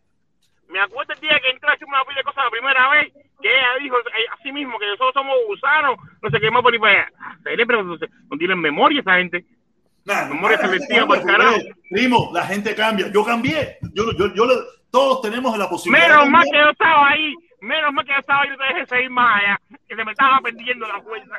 Me 0.70 0.82
acuerdo 0.82 1.14
el 1.14 1.20
día 1.22 1.40
que 1.42 1.50
entró 1.50 1.70
a 1.70 1.74
hacer 1.74 1.88
una 1.88 2.04
pila 2.04 2.18
de 2.18 2.24
cosas 2.24 2.44
la 2.44 2.52
primera 2.52 2.90
vez, 2.90 3.14
que 3.42 3.48
ella 3.48 3.82
dijo 3.82 3.98
eh, 3.98 4.26
así 4.38 4.52
mismo 4.52 4.78
que 4.78 4.86
nosotros 4.86 5.14
somos 5.14 5.36
gusanos, 5.48 5.98
no 6.22 6.30
sé 6.30 6.40
qué 6.40 6.52
más 6.52 6.62
por 6.62 6.74
ahí 6.74 6.80
para 6.80 7.02
allá. 7.02 7.12
Pero 7.44 7.84
no, 7.84 7.98
sé, 7.98 8.08
no 8.30 8.38
tienen 8.38 8.60
memoria 8.60 9.00
esa 9.00 9.16
gente. 9.16 9.46
Memoria 10.06 10.58
selectiva 10.58 11.06
por 11.06 11.24
carajo. 11.24 11.56
pues, 11.56 11.76
Primo, 11.90 12.30
la 12.34 12.46
gente 12.46 12.76
cambia. 12.76 13.12
Yo 13.12 13.24
cambié. 13.26 13.78
Yo, 13.94 14.12
yo, 14.14 14.34
yo, 14.34 14.46
todos 14.98 15.22
tenemos 15.22 15.58
la 15.58 15.70
posibilidad. 15.70 16.08
Menos 16.10 16.30
mal 16.30 16.44
que 16.52 16.58
yo 16.58 16.70
estaba 16.72 17.10
ahí, 17.10 17.34
menos 17.62 17.94
mal 17.94 18.06
que 18.06 18.12
yo 18.14 18.20
estaba 18.20 18.42
ahí, 18.42 18.50
no 18.50 18.58
te 18.58 18.64
dejé 18.74 18.86
seguir 18.88 19.10
más 19.12 19.42
allá, 19.44 19.62
que 19.88 19.96
se 19.96 20.04
me 20.06 20.12
estaba 20.12 20.40
perdiendo 20.42 20.88
la 20.88 21.02
fuerza. 21.02 21.34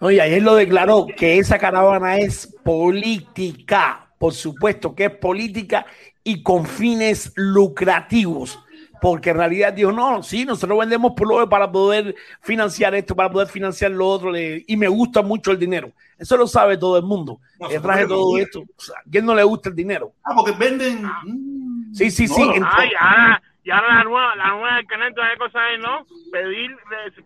No, 0.00 0.10
y 0.10 0.18
ayer 0.20 0.42
lo 0.42 0.54
declaró 0.54 1.06
que 1.16 1.38
esa 1.38 1.58
caravana 1.58 2.18
es 2.18 2.46
política, 2.64 4.06
por 4.18 4.32
supuesto 4.32 4.94
que 4.94 5.04
es 5.06 5.10
política 5.10 5.86
y 6.24 6.42
con 6.42 6.66
fines 6.66 7.32
lucrativos, 7.36 8.58
porque 9.00 9.30
en 9.30 9.36
realidad 9.36 9.72
dijo, 9.72 9.92
no, 9.92 10.22
sí, 10.22 10.44
nosotros 10.44 10.78
vendemos 10.78 11.12
pullover 11.16 11.48
para 11.48 11.70
poder 11.70 12.14
financiar 12.42 12.94
esto, 12.94 13.14
para 13.14 13.30
poder 13.30 13.48
financiar 13.48 13.90
lo 13.92 14.06
otro, 14.08 14.30
le- 14.32 14.64
y 14.66 14.76
me 14.76 14.88
gusta 14.88 15.22
mucho 15.22 15.52
el 15.52 15.58
dinero. 15.58 15.92
Eso 16.18 16.36
lo 16.36 16.46
sabe 16.48 16.76
todo 16.76 16.96
el 16.96 17.04
mundo. 17.04 17.38
No, 17.60 17.68
Detrás 17.68 17.96
de 17.98 18.02
eso 18.04 18.14
todo 18.14 18.36
es 18.38 18.44
esto, 18.46 18.60
o 18.76 18.80
sea, 18.80 18.96
¿a 18.98 19.10
quién 19.10 19.24
no 19.24 19.34
le 19.34 19.44
gusta 19.44 19.68
el 19.68 19.76
dinero? 19.76 20.12
Ah, 20.24 20.32
porque 20.36 20.52
venden. 20.52 21.04
mm, 21.04 21.57
Sí, 21.92 22.10
sí, 22.10 22.26
no, 22.26 22.34
sí. 22.34 22.42
Ay, 22.64 22.90
ahora, 22.98 23.42
y 23.64 23.70
ahora 23.70 23.94
la 23.96 24.04
nueva, 24.04 24.36
la 24.36 24.48
nueva 24.48 24.76
del 24.76 24.86
canal 24.86 25.12
de 25.14 25.36
cosas 25.38 25.62
es, 25.74 25.80
¿no? 25.80 26.06
Pedir, 26.32 26.76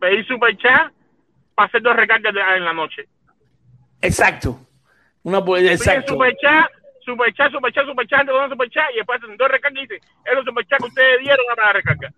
pedir 0.01 0.27
super 0.27 0.57
chat 0.57 0.93
para 1.55 1.67
hacer 1.69 1.83
dos 1.83 1.97
recargas 1.97 2.35
de- 2.35 2.57
en 2.57 2.65
la 2.65 2.73
noche. 2.73 3.05
exacto. 4.01 4.59
Una, 5.25 5.39
exacto. 5.71 6.15
super 6.15 6.35
chat, 6.43 6.67
super 7.05 7.33
chat, 7.35 7.53
super 7.53 7.73
chat, 7.73 7.87
super 7.87 8.07
chat, 8.09 8.27
te 8.27 8.33
dan 8.33 8.51
super 8.51 8.69
chat 8.71 8.91
y 8.93 8.97
después 8.97 9.23
hacen 9.23 9.37
dos 9.37 9.49
recargas 9.49 9.79
y 9.79 9.87
dicen, 9.87 10.01
es 10.25 10.35
los 10.35 10.45
super 10.45 10.67
chat 10.67 10.79
que 10.81 10.87
ustedes 10.87 11.19
dieron 11.21 11.47
a 11.57 11.67
la 11.67 11.73
recarga. 11.73 12.13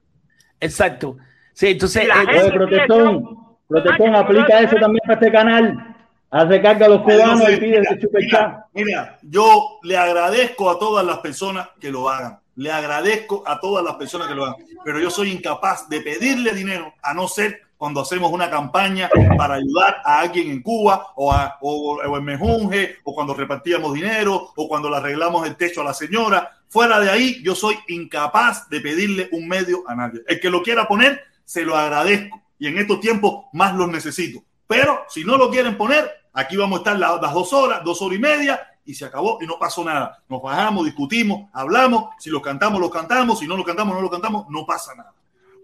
Exacto. 0.60 1.16
Sí, 1.52 1.68
entonces, 1.68 2.04
Y 2.04 2.06
la 2.06 2.22
eh, 2.22 2.50
protestón, 2.52 3.56
protestón, 3.68 4.14
aplica 4.16 4.60
eso 4.60 4.76
también 4.76 5.02
para 5.06 5.14
este 5.20 5.30
canal. 5.32 5.93
Haz 6.36 6.48
recarga 6.48 6.86
a 6.86 6.88
los 6.88 6.98
no 6.98 7.04
cubanos 7.04 7.44
sé, 7.44 7.52
y 7.52 7.56
pide 7.58 7.78
mira, 7.78 7.90
ese 7.92 8.00
super 8.00 8.26
chat. 8.28 8.54
mira, 8.72 8.86
mira, 8.86 9.18
yo 9.22 9.78
le 9.82 9.96
agradezco 9.96 10.68
a 10.68 10.78
todas 10.78 11.06
las 11.06 11.18
personas 11.18 11.68
que 11.80 11.90
lo 11.92 12.08
hagan. 12.10 12.40
Le 12.56 12.70
agradezco 12.72 13.42
a 13.46 13.60
todas 13.60 13.84
las 13.84 13.94
personas 13.94 14.26
que 14.28 14.34
lo 14.34 14.44
hagan. 14.44 14.56
Pero 14.84 14.98
yo 15.00 15.10
soy 15.10 15.30
incapaz 15.30 15.88
de 15.88 16.00
pedirle 16.00 16.52
dinero 16.52 16.92
a 17.02 17.14
no 17.14 17.28
ser 17.28 17.62
cuando 17.76 18.00
hacemos 18.00 18.32
una 18.32 18.48
campaña 18.50 19.10
para 19.36 19.54
ayudar 19.54 19.98
a 20.04 20.20
alguien 20.20 20.50
en 20.50 20.62
Cuba 20.62 21.08
o, 21.16 21.32
a- 21.32 21.56
o- 21.60 21.96
o 21.98 22.16
en 22.16 22.24
Mejunje 22.24 22.96
o 23.04 23.14
cuando 23.14 23.34
repartíamos 23.34 23.92
dinero 23.94 24.52
o 24.56 24.68
cuando 24.68 24.88
le 24.90 24.96
arreglamos 24.96 25.46
el 25.46 25.56
techo 25.56 25.82
a 25.82 25.84
la 25.84 25.94
señora. 25.94 26.50
Fuera 26.68 26.98
de 26.98 27.10
ahí, 27.10 27.42
yo 27.44 27.54
soy 27.54 27.76
incapaz 27.88 28.68
de 28.68 28.80
pedirle 28.80 29.28
un 29.32 29.46
medio 29.46 29.84
a 29.86 29.94
nadie. 29.94 30.20
El 30.26 30.40
que 30.40 30.50
lo 30.50 30.62
quiera 30.62 30.88
poner, 30.88 31.20
se 31.44 31.62
lo 31.64 31.76
agradezco. 31.76 32.42
Y 32.58 32.66
en 32.68 32.78
estos 32.78 32.98
tiempos 33.00 33.44
más 33.52 33.74
los 33.74 33.88
necesito. 33.88 34.42
Pero 34.66 35.04
si 35.08 35.24
no 35.24 35.36
lo 35.36 35.50
quieren 35.50 35.76
poner, 35.76 36.10
aquí 36.34 36.56
vamos 36.56 36.78
a 36.78 36.80
estar 36.80 36.98
la- 36.98 37.18
las 37.22 37.32
dos 37.32 37.52
horas, 37.54 37.82
dos 37.82 38.02
horas 38.02 38.18
y 38.18 38.20
media, 38.20 38.60
y 38.84 38.92
se 38.94 39.06
acabó 39.06 39.38
y 39.40 39.46
no 39.46 39.58
pasó 39.58 39.82
nada. 39.82 40.22
Nos 40.28 40.42
bajamos, 40.42 40.84
discutimos, 40.84 41.48
hablamos, 41.54 42.10
si 42.18 42.28
lo 42.28 42.42
cantamos, 42.42 42.78
lo 42.80 42.90
cantamos, 42.90 43.38
si 43.38 43.46
no 43.46 43.56
lo 43.56 43.64
cantamos, 43.64 43.94
no 43.94 44.02
lo 44.02 44.10
cantamos, 44.10 44.46
no 44.50 44.66
pasa 44.66 44.94
nada. 44.94 45.14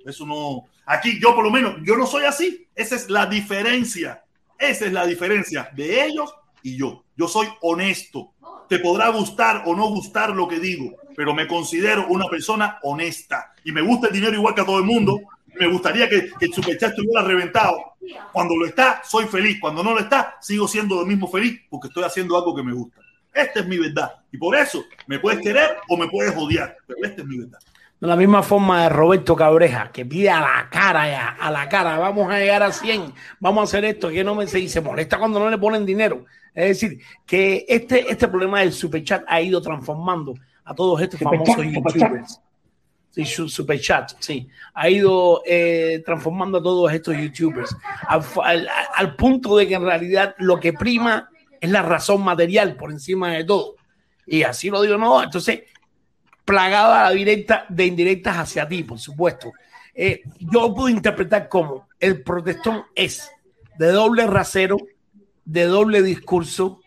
Eso 0.06 0.24
no. 0.24 0.64
Aquí 0.86 1.20
yo 1.20 1.34
por 1.34 1.44
lo 1.44 1.51
menos, 1.51 1.74
yo 1.84 1.97
no 1.97 2.06
soy 2.06 2.24
así. 2.24 2.66
Esa 2.74 2.94
es 2.97 3.10
la 3.10 3.26
diferencia. 3.26 4.24
Esa 4.59 4.86
es 4.86 4.92
la 4.92 5.06
diferencia 5.06 5.70
de 5.74 6.06
ellos 6.06 6.34
y 6.62 6.76
yo. 6.78 7.05
Yo 7.16 7.28
soy 7.28 7.48
honesto. 7.60 8.30
Te 8.68 8.78
podrá 8.78 9.09
gustar 9.10 9.64
o 9.66 9.74
no 9.74 9.88
gustar 9.88 10.30
lo 10.30 10.48
que 10.48 10.59
digo, 10.60 10.97
pero 11.16 11.34
me 11.34 11.47
considero 11.47 12.06
una 12.09 12.26
persona 12.28 12.78
honesta. 12.82 13.52
Y 13.64 13.72
me 13.72 13.82
gusta 13.82 14.06
el 14.06 14.14
dinero 14.14 14.34
igual 14.34 14.55
que 14.55 14.60
a 14.62 14.66
todo 14.66 14.78
el 14.78 14.84
mundo. 14.84 15.20
Me 15.59 15.66
gustaría 15.66 16.09
que, 16.09 16.31
que 16.39 16.47
el 16.47 16.52
superchat 16.52 16.90
estuviera 16.90 17.22
reventado. 17.22 17.94
Cuando 18.32 18.56
lo 18.56 18.66
está, 18.66 19.02
soy 19.05 19.27
feliz. 19.27 19.59
Cuando 19.60 19.82
no 19.82 19.93
lo 19.93 20.01
está, 20.01 20.36
sigo 20.40 20.66
siendo 20.68 20.97
lo 20.97 21.06
mismo 21.06 21.28
feliz 21.28 21.60
porque 21.68 21.89
estoy 21.89 22.05
haciendo 22.05 22.36
algo 22.36 22.55
que 22.55 22.62
me 22.62 22.72
gusta. 22.72 23.01
Esta 23.32 23.60
es 23.60 23.66
mi 23.66 23.78
verdad. 23.78 24.12
Y 24.32 24.39
por 24.39 24.56
eso 24.56 24.85
me 25.06 25.18
puedes 25.18 25.40
querer 25.40 25.77
o 25.89 25.97
me 25.97 26.09
puedes 26.09 26.36
odiar. 26.36 26.77
Pero 26.86 26.98
esta 27.02 27.22
es 27.22 27.28
mi 27.28 27.39
verdad. 27.39 27.59
De 28.01 28.06
la 28.06 28.16
misma 28.16 28.43
forma 28.43 28.85
de 28.85 28.89
Roberto 28.89 29.36
Cabreja, 29.36 29.90
que 29.93 30.06
pide 30.06 30.31
a 30.31 30.40
la 30.40 30.68
cara 30.70 31.06
ya, 31.06 31.36
a 31.39 31.51
la 31.51 31.68
cara, 31.68 31.98
vamos 31.98 32.32
a 32.32 32.39
llegar 32.39 32.62
a 32.62 32.72
100, 32.72 33.12
vamos 33.40 33.60
a 33.60 33.64
hacer 33.64 33.85
esto, 33.85 34.09
que 34.09 34.24
no 34.24 34.35
me 34.35 34.47
se 34.47 34.56
dice, 34.56 34.81
molesta 34.81 35.18
cuando 35.18 35.39
no 35.39 35.51
le 35.51 35.59
ponen 35.59 35.85
dinero. 35.85 36.24
Es 36.55 36.81
decir, 36.81 36.98
que 37.27 37.66
este, 37.68 38.10
este 38.10 38.27
problema 38.27 38.60
del 38.60 38.72
superchat 38.72 39.24
ha 39.28 39.43
ido 39.43 39.60
transformando 39.60 40.35
a 40.64 40.74
todos 40.74 40.98
estos 41.02 41.20
famosos 41.20 41.55
superchat. 41.55 41.74
youtubers. 41.74 42.40
Sí, 43.11 43.24
su- 43.24 43.49
superchat, 43.49 44.12
sí. 44.20 44.49
Ha 44.74 44.89
ido 44.89 45.43
eh, 45.45 46.01
transformando 46.07 46.59
a 46.59 46.62
todos 46.62 46.93
estos 46.93 47.16
youtubers 47.16 47.74
al, 48.07 48.23
al- 48.45 48.69
al 48.95 49.16
punto 49.16 49.57
de 49.57 49.66
que 49.66 49.74
en 49.74 49.82
realidad 49.82 50.35
lo 50.39 50.61
que 50.61 50.73
prima 50.73 51.28
es 51.61 51.70
la 51.70 51.82
razón 51.82 52.23
material 52.23 52.77
por 52.77 52.91
encima 52.93 53.32
de 53.32 53.45
todo. 53.45 53.74
Y 54.27 54.45
así 54.45 54.70
lo 54.70 54.81
digo, 54.82 54.97
no. 54.97 55.23
Entonces, 55.23 55.62
plagada 56.45 57.05
la 57.05 57.11
directa 57.11 57.66
de 57.69 57.87
indirectas 57.87 58.37
hacia 58.37 58.66
ti, 58.69 58.82
por 58.85 58.99
supuesto. 58.99 59.53
Eh, 59.95 60.23
yo 60.39 60.73
puedo 60.74 60.89
interpretar 60.89 61.49
como 61.49 61.89
el 61.99 62.23
protestón 62.23 62.85
es 62.95 63.31
de 63.77 63.89
doble 63.89 64.27
rasero, 64.27 64.77
de 65.45 65.65
doble 65.65 66.03
discurso, 66.03 66.81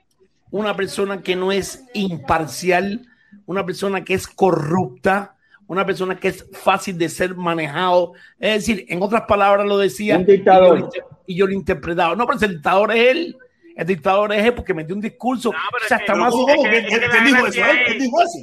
una 0.51 0.75
persona 0.75 1.21
que 1.21 1.35
no 1.35 1.51
es 1.51 1.83
imparcial, 1.93 3.07
una 3.45 3.65
persona 3.65 4.03
que 4.03 4.13
es 4.13 4.27
corrupta, 4.27 5.32
una 5.67 5.85
persona 5.85 6.15
que 6.15 6.27
es 6.29 6.45
fácil 6.53 6.97
de 6.97 7.09
ser 7.09 7.35
manejado. 7.35 8.13
Es 8.39 8.65
decir, 8.65 8.85
en 8.89 9.01
otras 9.01 9.23
palabras 9.23 9.65
lo 9.65 9.77
decía 9.77 10.17
Un 10.17 10.25
dictador. 10.25 10.77
y 10.77 10.79
yo 10.79 10.79
lo 10.79 10.85
inter- 10.85 11.03
y 11.27 11.35
yo 11.35 11.45
lo 11.45 11.51
he 11.51 11.55
interpretado. 11.55 12.15
No, 12.15 12.25
pero 12.25 12.39
el 12.41 12.49
dictador 12.55 12.91
es 12.91 13.09
él. 13.11 13.37
El 13.75 13.87
dictador 13.87 14.31
es 14.33 14.45
él 14.45 14.53
porque 14.53 14.73
metió 14.73 14.93
un 14.95 15.01
discurso. 15.01 15.49
o 15.49 15.53
sea, 15.87 15.97
está 15.97 16.13
más-. 16.15 16.33
¿Quién- 16.33 16.85
quién 16.85 17.23
dijo 17.25 17.47
eso? 17.47 17.61
¿Quién 17.85 17.97
dijo 17.99 18.21
eso? 18.21 18.39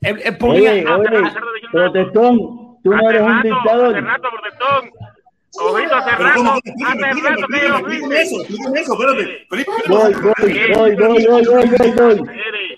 Él, 0.00 0.20
él 0.22 0.36
ponía- 0.38 0.70
Oye, 0.72 0.86
oye, 0.86 1.30
protestón, 1.72 2.38
tú 2.82 2.90
no 2.90 3.10
eres 3.10 3.22
un 3.22 3.42
dictador. 3.42 3.96
Hace 3.96 4.00
rato, 4.00 4.28
protestón. 4.30 4.90
Hace 5.92 6.10
rato. 6.16 6.34
¿cómo? 6.36 6.50
Hace 6.52 6.60
Explícame, 6.64 7.02
rato 7.02 7.14
explícame, 7.14 7.48
que 7.48 7.68
yo 7.68 7.68
explícame, 7.68 7.68
lo 7.68 7.76
explícame 7.78 8.20
eso, 8.22 8.40
explícame 8.40 8.80
eso, 8.80 8.92
espérate. 8.92 9.46
Felipe, 9.48 9.70
Voy, 9.88 10.14
voy, 10.14 10.32
voy, 10.74 10.96
voy, 10.96 10.96
voy, 10.96 11.26
voy, 11.26 11.46
voy, 11.46 11.90
voy. 11.92 12.28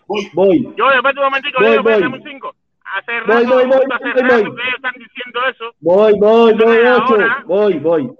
Voy. 0.06 0.30
Voy. 0.34 0.74
Yo, 0.76 0.88
después 0.90 1.14
de 1.14 1.20
un 1.20 1.24
momentico, 1.26 1.58
Voy, 1.60 1.78
voy. 1.78 2.02
un 2.02 2.22
cinco. 2.22 2.54
Hace 2.96 3.20
rato, 3.20 3.32
Voy, 3.34 3.44
voy, 3.46 3.64
voy, 3.66 3.84
hace 3.92 4.04
voy, 4.04 4.22
rato 4.22 4.34
voy. 4.34 4.42
que 4.56 4.62
ellos 4.62 4.74
están 4.76 4.92
diciendo 4.98 5.40
eso. 5.50 5.64
Voy, 5.80 6.12
voy, 6.18 6.54
voy, 6.54 6.86
ahora- 6.86 7.44
Voy, 7.46 7.74
voy. 7.78 8.10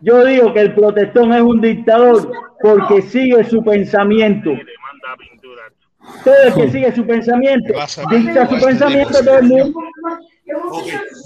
Yo 0.00 0.24
digo 0.24 0.52
que 0.52 0.60
el 0.60 0.74
protestón 0.74 1.32
es 1.32 1.42
un 1.42 1.60
dictador 1.60 2.32
porque 2.60 3.02
sigue 3.02 3.44
su 3.44 3.62
pensamiento. 3.62 4.50
Todo 6.24 6.34
el 6.46 6.54
que 6.54 6.70
sigue 6.70 6.92
su 6.92 7.06
pensamiento, 7.06 7.72
dicta 8.10 8.48
su 8.48 8.64
pensamiento 8.64 9.24
todo 9.24 9.38
el 9.38 9.44
mundo. 9.44 9.80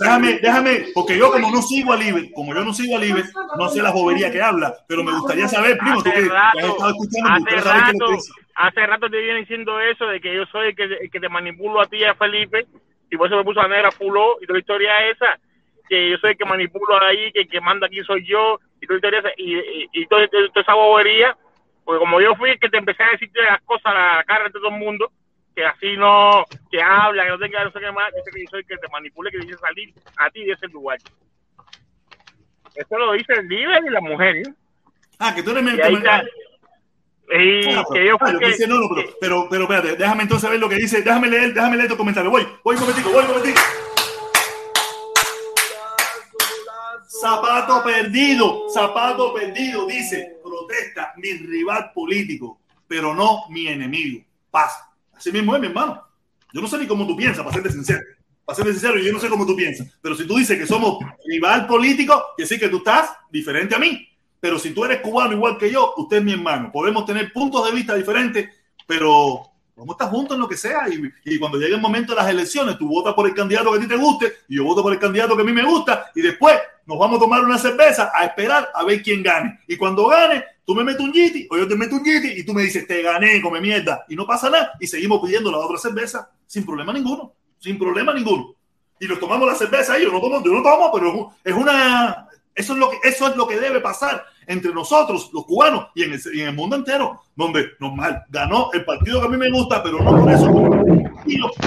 Déjame, 0.00 0.38
déjame, 0.40 0.84
porque 0.94 1.16
yo 1.18 1.32
como 1.32 1.50
no 1.50 1.62
sigo 1.62 1.94
a 1.94 1.96
Libre, 1.96 2.30
como 2.34 2.54
yo 2.54 2.62
no 2.62 2.74
sigo 2.74 2.96
a 2.96 3.00
Libre, 3.00 3.24
no 3.56 3.68
sé 3.70 3.82
la 3.82 3.90
bobería 3.90 4.30
que 4.30 4.42
habla, 4.42 4.74
pero 4.86 5.02
me 5.02 5.12
gustaría 5.12 5.48
saber, 5.48 5.78
primo, 5.78 6.02
tú 6.02 6.10
que, 6.10 6.10
has 6.10 6.64
estado 6.64 6.90
escuchando, 6.90 7.30
me 7.30 7.38
gustaría 7.38 7.62
saber 7.62 7.82
qué 7.84 7.90
es 7.90 7.98
lo 7.98 8.06
rato, 8.06 8.06
que 8.06 8.12
dice. 8.12 8.32
Hace 8.56 8.86
rato 8.86 9.08
te 9.10 9.18
vienen 9.18 9.42
diciendo 9.42 9.80
eso 9.80 10.06
de 10.06 10.20
que 10.20 10.34
yo 10.34 10.46
soy 10.46 10.68
el 10.68 10.76
que, 10.76 10.84
el 10.84 11.10
que 11.10 11.20
te 11.20 11.28
manipulo 11.28 11.80
a 11.80 11.86
ti 11.86 11.98
y 11.98 12.04
a 12.04 12.14
Felipe 12.14 12.66
y 13.10 13.16
por 13.16 13.28
eso 13.28 13.36
me 13.36 13.44
puso 13.44 13.60
a 13.60 13.68
negra 13.68 13.90
fuló 13.92 14.36
y 14.40 14.46
toda 14.46 14.54
la 14.54 14.60
historia 14.60 15.08
esa 15.08 15.38
que 15.88 16.10
yo 16.10 16.16
soy 16.18 16.30
el 16.30 16.36
que 16.36 16.44
manipulo 16.44 17.00
ahí 17.02 17.30
que 17.32 17.40
el 17.40 17.48
que 17.48 17.60
manda 17.60 17.86
aquí 17.86 18.02
soy 18.02 18.26
yo 18.26 18.58
y 18.80 18.86
toda 18.86 18.94
la 18.94 18.96
historia 18.96 19.18
esa 19.20 19.30
y, 19.36 19.56
y, 19.58 19.88
y 19.92 20.06
toda, 20.06 20.24
esa 20.54 20.74
bobería 20.74 21.36
porque 21.84 22.00
como 22.00 22.20
yo 22.20 22.34
fui 22.34 22.50
el 22.50 22.58
que 22.58 22.68
te 22.68 22.78
empecé 22.78 23.02
a 23.02 23.10
decirte 23.10 23.42
las 23.42 23.60
cosas 23.62 23.86
a 23.86 24.16
la 24.16 24.24
cara 24.24 24.44
de 24.44 24.50
todo 24.50 24.68
el 24.68 24.78
mundo 24.78 25.10
que 25.56 25.64
así 25.64 25.96
no, 25.96 26.44
que 26.70 26.82
habla, 26.82 27.24
que 27.24 27.30
no 27.30 27.38
tenga 27.38 27.64
no 27.64 27.70
sé 27.70 27.80
qué 27.80 27.90
más, 27.90 28.12
dice 28.14 28.30
que 28.30 28.42
yo 28.42 28.50
soy 28.50 28.60
el 28.60 28.66
que 28.66 28.76
te 28.76 28.88
manipule, 28.88 29.30
que 29.30 29.38
dice 29.38 29.56
salir 29.56 29.94
a 30.18 30.28
ti 30.30 30.44
de 30.44 30.52
ese 30.52 30.68
lugar. 30.68 30.98
Eso 32.74 32.98
lo 32.98 33.12
dice 33.12 33.32
el 33.32 33.48
líder 33.48 33.82
y 33.86 33.88
la 33.88 34.02
mujer. 34.02 34.36
¿eh? 34.36 34.54
Ah, 35.18 35.34
que 35.34 35.42
tú 35.42 35.52
eres 35.52 35.66
está. 35.66 36.22
Y 37.28 37.62
que 37.92 38.06
yo 38.06 38.16
lo 38.20 38.38
que 38.38 38.46
dice, 38.46 38.66
no, 38.68 38.78
no, 38.78 38.88
pero, 38.88 39.08
pero, 39.20 39.48
pero 39.50 39.62
espérate, 39.64 39.96
déjame 39.96 40.22
entonces 40.22 40.48
ver 40.48 40.60
lo 40.60 40.68
que 40.68 40.76
dice, 40.76 41.02
déjame 41.02 41.28
leer, 41.28 41.52
déjame 41.52 41.76
leer 41.76 41.88
tu 41.88 41.96
comentario. 41.96 42.30
Voy, 42.30 42.46
voy 42.62 42.76
un 42.76 42.80
momentico, 42.80 43.10
voy 43.10 43.24
un 43.24 43.28
momentico. 43.28 43.60
Zapato 47.08 47.82
perdido, 47.82 48.68
zapato 48.72 49.34
perdido, 49.34 49.86
dice, 49.86 50.38
protesta 50.42 51.14
mi 51.16 51.32
rival 51.32 51.90
político, 51.92 52.60
pero 52.86 53.14
no 53.14 53.48
mi 53.48 53.66
enemigo. 53.66 54.22
Pasa. 54.50 54.90
Así 55.14 55.32
mismo 55.32 55.54
es, 55.54 55.60
mi 55.60 55.66
hermano. 55.66 56.02
Yo 56.52 56.60
no 56.60 56.68
sé 56.68 56.78
ni 56.78 56.86
cómo 56.86 57.06
tú 57.06 57.16
piensas, 57.16 57.42
para 57.42 57.54
serte 57.54 57.72
sincero. 57.72 58.02
Para 58.44 58.56
serte 58.56 58.72
sincero, 58.72 58.98
yo 58.98 59.12
no 59.12 59.18
sé 59.18 59.28
cómo 59.28 59.44
tú 59.44 59.56
piensas. 59.56 59.88
Pero 60.00 60.14
si 60.14 60.26
tú 60.26 60.36
dices 60.36 60.58
que 60.58 60.66
somos 60.66 60.98
rival 61.24 61.66
político, 61.66 62.22
que 62.36 62.46
sí 62.46 62.58
que 62.58 62.68
tú 62.68 62.78
estás 62.78 63.10
diferente 63.30 63.74
a 63.74 63.78
mí. 63.78 64.08
Pero 64.40 64.58
si 64.58 64.70
tú 64.72 64.84
eres 64.84 65.00
cubano 65.00 65.32
igual 65.34 65.56
que 65.58 65.70
yo, 65.70 65.94
usted 65.96 66.18
es 66.18 66.24
mi 66.24 66.32
hermano. 66.32 66.70
Podemos 66.72 67.04
tener 67.06 67.32
puntos 67.32 67.64
de 67.64 67.72
vista 67.72 67.94
diferentes, 67.94 68.48
pero 68.86 69.42
vamos 69.74 69.94
a 69.94 70.04
estar 70.04 70.10
juntos 70.10 70.34
en 70.36 70.40
lo 70.40 70.48
que 70.48 70.56
sea. 70.56 70.88
Y, 70.88 71.02
y 71.34 71.38
cuando 71.38 71.58
llegue 71.58 71.74
el 71.74 71.80
momento 71.80 72.12
de 72.12 72.16
las 72.22 72.30
elecciones, 72.30 72.78
tú 72.78 72.88
votas 72.88 73.14
por 73.14 73.26
el 73.26 73.34
candidato 73.34 73.70
que 73.72 73.78
a 73.78 73.80
ti 73.80 73.88
te 73.88 73.96
guste 73.96 74.32
y 74.48 74.56
yo 74.56 74.64
voto 74.64 74.82
por 74.82 74.92
el 74.92 74.98
candidato 74.98 75.34
que 75.36 75.42
a 75.42 75.46
mí 75.46 75.52
me 75.52 75.64
gusta. 75.64 76.06
Y 76.14 76.22
después 76.22 76.54
nos 76.86 76.98
vamos 76.98 77.16
a 77.16 77.20
tomar 77.20 77.42
una 77.44 77.58
cerveza 77.58 78.12
a 78.14 78.24
esperar 78.24 78.70
a 78.72 78.84
ver 78.84 79.02
quién 79.02 79.22
gane. 79.22 79.58
Y 79.66 79.76
cuando 79.76 80.06
gane, 80.06 80.44
tú 80.64 80.74
me 80.74 80.84
metes 80.84 81.00
un 81.02 81.12
yiti 81.12 81.48
o 81.50 81.56
yo 81.56 81.66
te 81.66 81.74
meto 81.74 81.96
un 81.96 82.04
yiti 82.04 82.28
y 82.40 82.44
tú 82.44 82.52
me 82.54 82.62
dices, 82.62 82.86
te 82.86 83.02
gané, 83.02 83.40
come 83.42 83.60
mierda. 83.60 84.04
Y 84.08 84.14
no 84.16 84.26
pasa 84.26 84.48
nada. 84.50 84.72
Y 84.80 84.86
seguimos 84.86 85.20
pidiendo 85.22 85.50
la 85.50 85.58
otra 85.58 85.78
cerveza 85.78 86.30
sin 86.46 86.64
problema 86.64 86.92
ninguno. 86.92 87.32
Sin 87.58 87.78
problema 87.78 88.14
ninguno. 88.14 88.54
Y 89.00 89.06
nos 89.06 89.18
tomamos 89.20 89.46
la 89.48 89.54
cerveza 89.54 89.98
y 89.98 90.04
yo 90.04 90.12
no 90.12 90.20
tomo, 90.20 90.42
yo 90.42 90.52
no 90.52 90.62
tomo, 90.62 90.90
pero 90.92 91.08
es 91.08 91.14
un- 91.14 91.28
es 91.44 91.54
una. 91.54 92.25
Eso 92.56 92.72
es, 92.72 92.78
lo 92.78 92.90
que, 92.90 92.96
eso 93.04 93.28
es 93.28 93.36
lo 93.36 93.46
que 93.46 93.60
debe 93.60 93.80
pasar 93.80 94.24
entre 94.46 94.72
nosotros, 94.72 95.30
los 95.32 95.44
cubanos, 95.44 95.88
y 95.94 96.04
en 96.04 96.14
el, 96.14 96.20
y 96.32 96.40
en 96.40 96.48
el 96.48 96.54
mundo 96.54 96.76
entero, 96.76 97.20
donde 97.36 97.66
normal 97.78 98.24
ganó 98.30 98.70
el 98.72 98.84
partido 98.84 99.20
que 99.20 99.26
a 99.26 99.30
mí 99.30 99.36
me 99.36 99.50
gusta, 99.50 99.82
pero 99.82 100.02
no 100.02 100.18
por 100.18 100.32
eso 100.32 100.96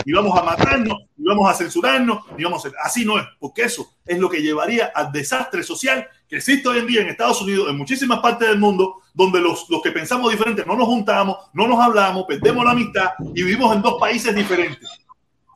y 0.05 0.13
vamos 0.13 0.37
a 0.37 0.43
matarnos, 0.43 0.97
y 1.17 1.23
vamos 1.23 1.49
a 1.49 1.53
censurarnos, 1.53 2.23
y 2.37 2.43
vamos 2.43 2.63
a 2.63 2.67
hacer. 2.67 2.79
Así 2.83 3.05
no 3.05 3.19
es, 3.19 3.25
porque 3.39 3.63
eso 3.63 3.89
es 4.05 4.17
lo 4.17 4.29
que 4.29 4.41
llevaría 4.41 4.91
al 4.95 5.11
desastre 5.11 5.63
social 5.63 6.07
que 6.27 6.37
existe 6.37 6.67
hoy 6.67 6.79
en 6.79 6.87
día 6.87 7.01
en 7.01 7.09
Estados 7.09 7.41
Unidos, 7.41 7.67
en 7.69 7.77
muchísimas 7.77 8.19
partes 8.19 8.47
del 8.47 8.59
mundo, 8.59 9.01
donde 9.13 9.41
los, 9.41 9.69
los 9.69 9.81
que 9.81 9.91
pensamos 9.91 10.31
diferente 10.31 10.63
no 10.65 10.75
nos 10.75 10.87
juntamos, 10.87 11.37
no 11.53 11.67
nos 11.67 11.79
hablamos, 11.79 12.25
perdemos 12.27 12.63
la 12.63 12.71
amistad 12.71 13.11
y 13.33 13.43
vivimos 13.43 13.75
en 13.75 13.81
dos 13.81 13.99
países 13.99 14.33
diferentes 14.35 14.89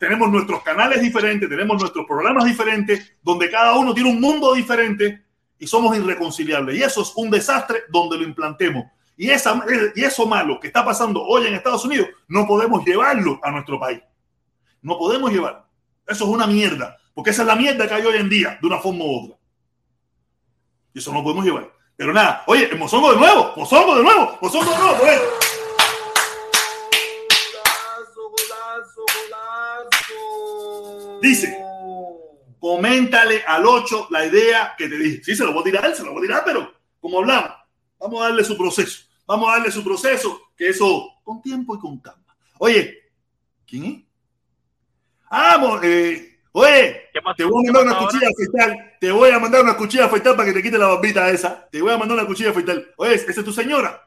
tenemos 0.03 0.29
nuestros 0.29 0.61
canales 0.63 1.01
diferentes, 1.01 1.47
tenemos 1.47 1.79
nuestros 1.79 2.05
programas 2.05 2.43
diferentes, 2.43 3.13
donde 3.21 3.49
cada 3.49 3.75
uno 3.77 3.93
tiene 3.93 4.09
un 4.09 4.19
mundo 4.19 4.53
diferente 4.53 5.23
y 5.57 5.65
somos 5.65 5.95
irreconciliables. 5.95 6.77
Y 6.77 6.83
eso 6.83 7.03
es 7.03 7.13
un 7.15 7.29
desastre 7.29 7.83
donde 7.87 8.17
lo 8.17 8.25
implantemos. 8.25 8.83
Y, 9.15 9.29
esa, 9.29 9.63
y 9.95 10.03
eso 10.03 10.27
malo 10.27 10.59
que 10.59 10.67
está 10.67 10.83
pasando 10.83 11.23
hoy 11.23 11.47
en 11.47 11.53
Estados 11.53 11.85
Unidos, 11.85 12.09
no 12.27 12.45
podemos 12.45 12.83
llevarlo 12.83 13.39
a 13.41 13.51
nuestro 13.51 13.79
país. 13.79 14.01
No 14.81 14.97
podemos 14.97 15.31
llevarlo. 15.31 15.65
Eso 16.05 16.25
es 16.25 16.29
una 16.29 16.47
mierda, 16.47 16.97
porque 17.13 17.29
esa 17.29 17.43
es 17.43 17.47
la 17.47 17.55
mierda 17.55 17.87
que 17.87 17.93
hay 17.93 18.05
hoy 18.05 18.17
en 18.17 18.27
día, 18.27 18.59
de 18.61 18.67
una 18.67 18.79
forma 18.79 19.05
u 19.05 19.23
otra. 19.23 19.37
Y 20.93 20.99
eso 20.99 21.13
no 21.13 21.23
podemos 21.23 21.45
llevar. 21.45 21.71
Pero 21.95 22.11
nada, 22.11 22.43
oye, 22.47 22.75
mozongo 22.75 23.13
de 23.13 23.19
nuevo, 23.19 23.53
mozongo 23.55 23.95
de 23.95 24.03
nuevo, 24.03 24.37
mozongo 24.41 24.69
de 24.69 24.77
nuevo, 24.77 24.97
por 24.97 25.07
eso. 25.07 25.42
Dice, 31.23 31.57
coméntale 32.59 33.43
al 33.47 33.65
8 33.65 34.07
la 34.11 34.25
idea 34.25 34.73
que 34.77 34.89
te 34.89 34.97
dije. 34.97 35.23
Sí, 35.23 35.35
se 35.37 35.45
lo 35.45 35.53
voy 35.53 35.61
a 35.61 35.63
tirar, 35.63 35.95
se 35.95 36.03
lo 36.03 36.11
voy 36.11 36.19
a 36.19 36.27
tirar, 36.27 36.43
pero 36.45 36.73
como 36.99 37.19
hablamos, 37.19 37.51
vamos 37.97 38.21
a 38.21 38.25
darle 38.25 38.43
su 38.43 38.57
proceso. 38.57 39.05
Vamos 39.25 39.47
a 39.47 39.53
darle 39.53 39.71
su 39.71 39.83
proceso, 39.85 40.41
que 40.57 40.67
eso 40.67 41.09
con 41.23 41.41
tiempo 41.41 41.75
y 41.75 41.79
con 41.79 41.97
calma. 41.99 42.35
Oye, 42.59 43.03
¿quién 43.65 43.85
es? 43.85 44.01
Ah, 45.29 45.57
mo- 45.59 45.79
eh, 45.81 46.39
oye, 46.51 47.01
te 47.37 47.43
voy 47.45 47.67
a 47.69 47.71
mandar 47.71 47.85
una 47.85 47.97
cuchilla 48.05 48.27
afeitar. 48.27 48.97
Te 48.99 49.11
voy 49.11 49.29
a 49.31 49.39
mandar 49.39 49.61
una 49.63 49.77
cuchilla 49.77 50.05
afeitar 50.05 50.35
para 50.35 50.47
que 50.49 50.53
te 50.55 50.61
quite 50.63 50.77
la 50.77 50.87
barbita 50.87 51.29
esa. 51.29 51.69
Te 51.71 51.81
voy 51.81 51.93
a 51.93 51.97
mandar 51.97 52.17
una 52.17 52.27
cuchilla 52.27 52.49
afeitar. 52.49 52.83
Oye, 52.97 53.13
¿esa 53.15 53.31
es 53.31 53.45
tu 53.45 53.53
señora? 53.53 54.05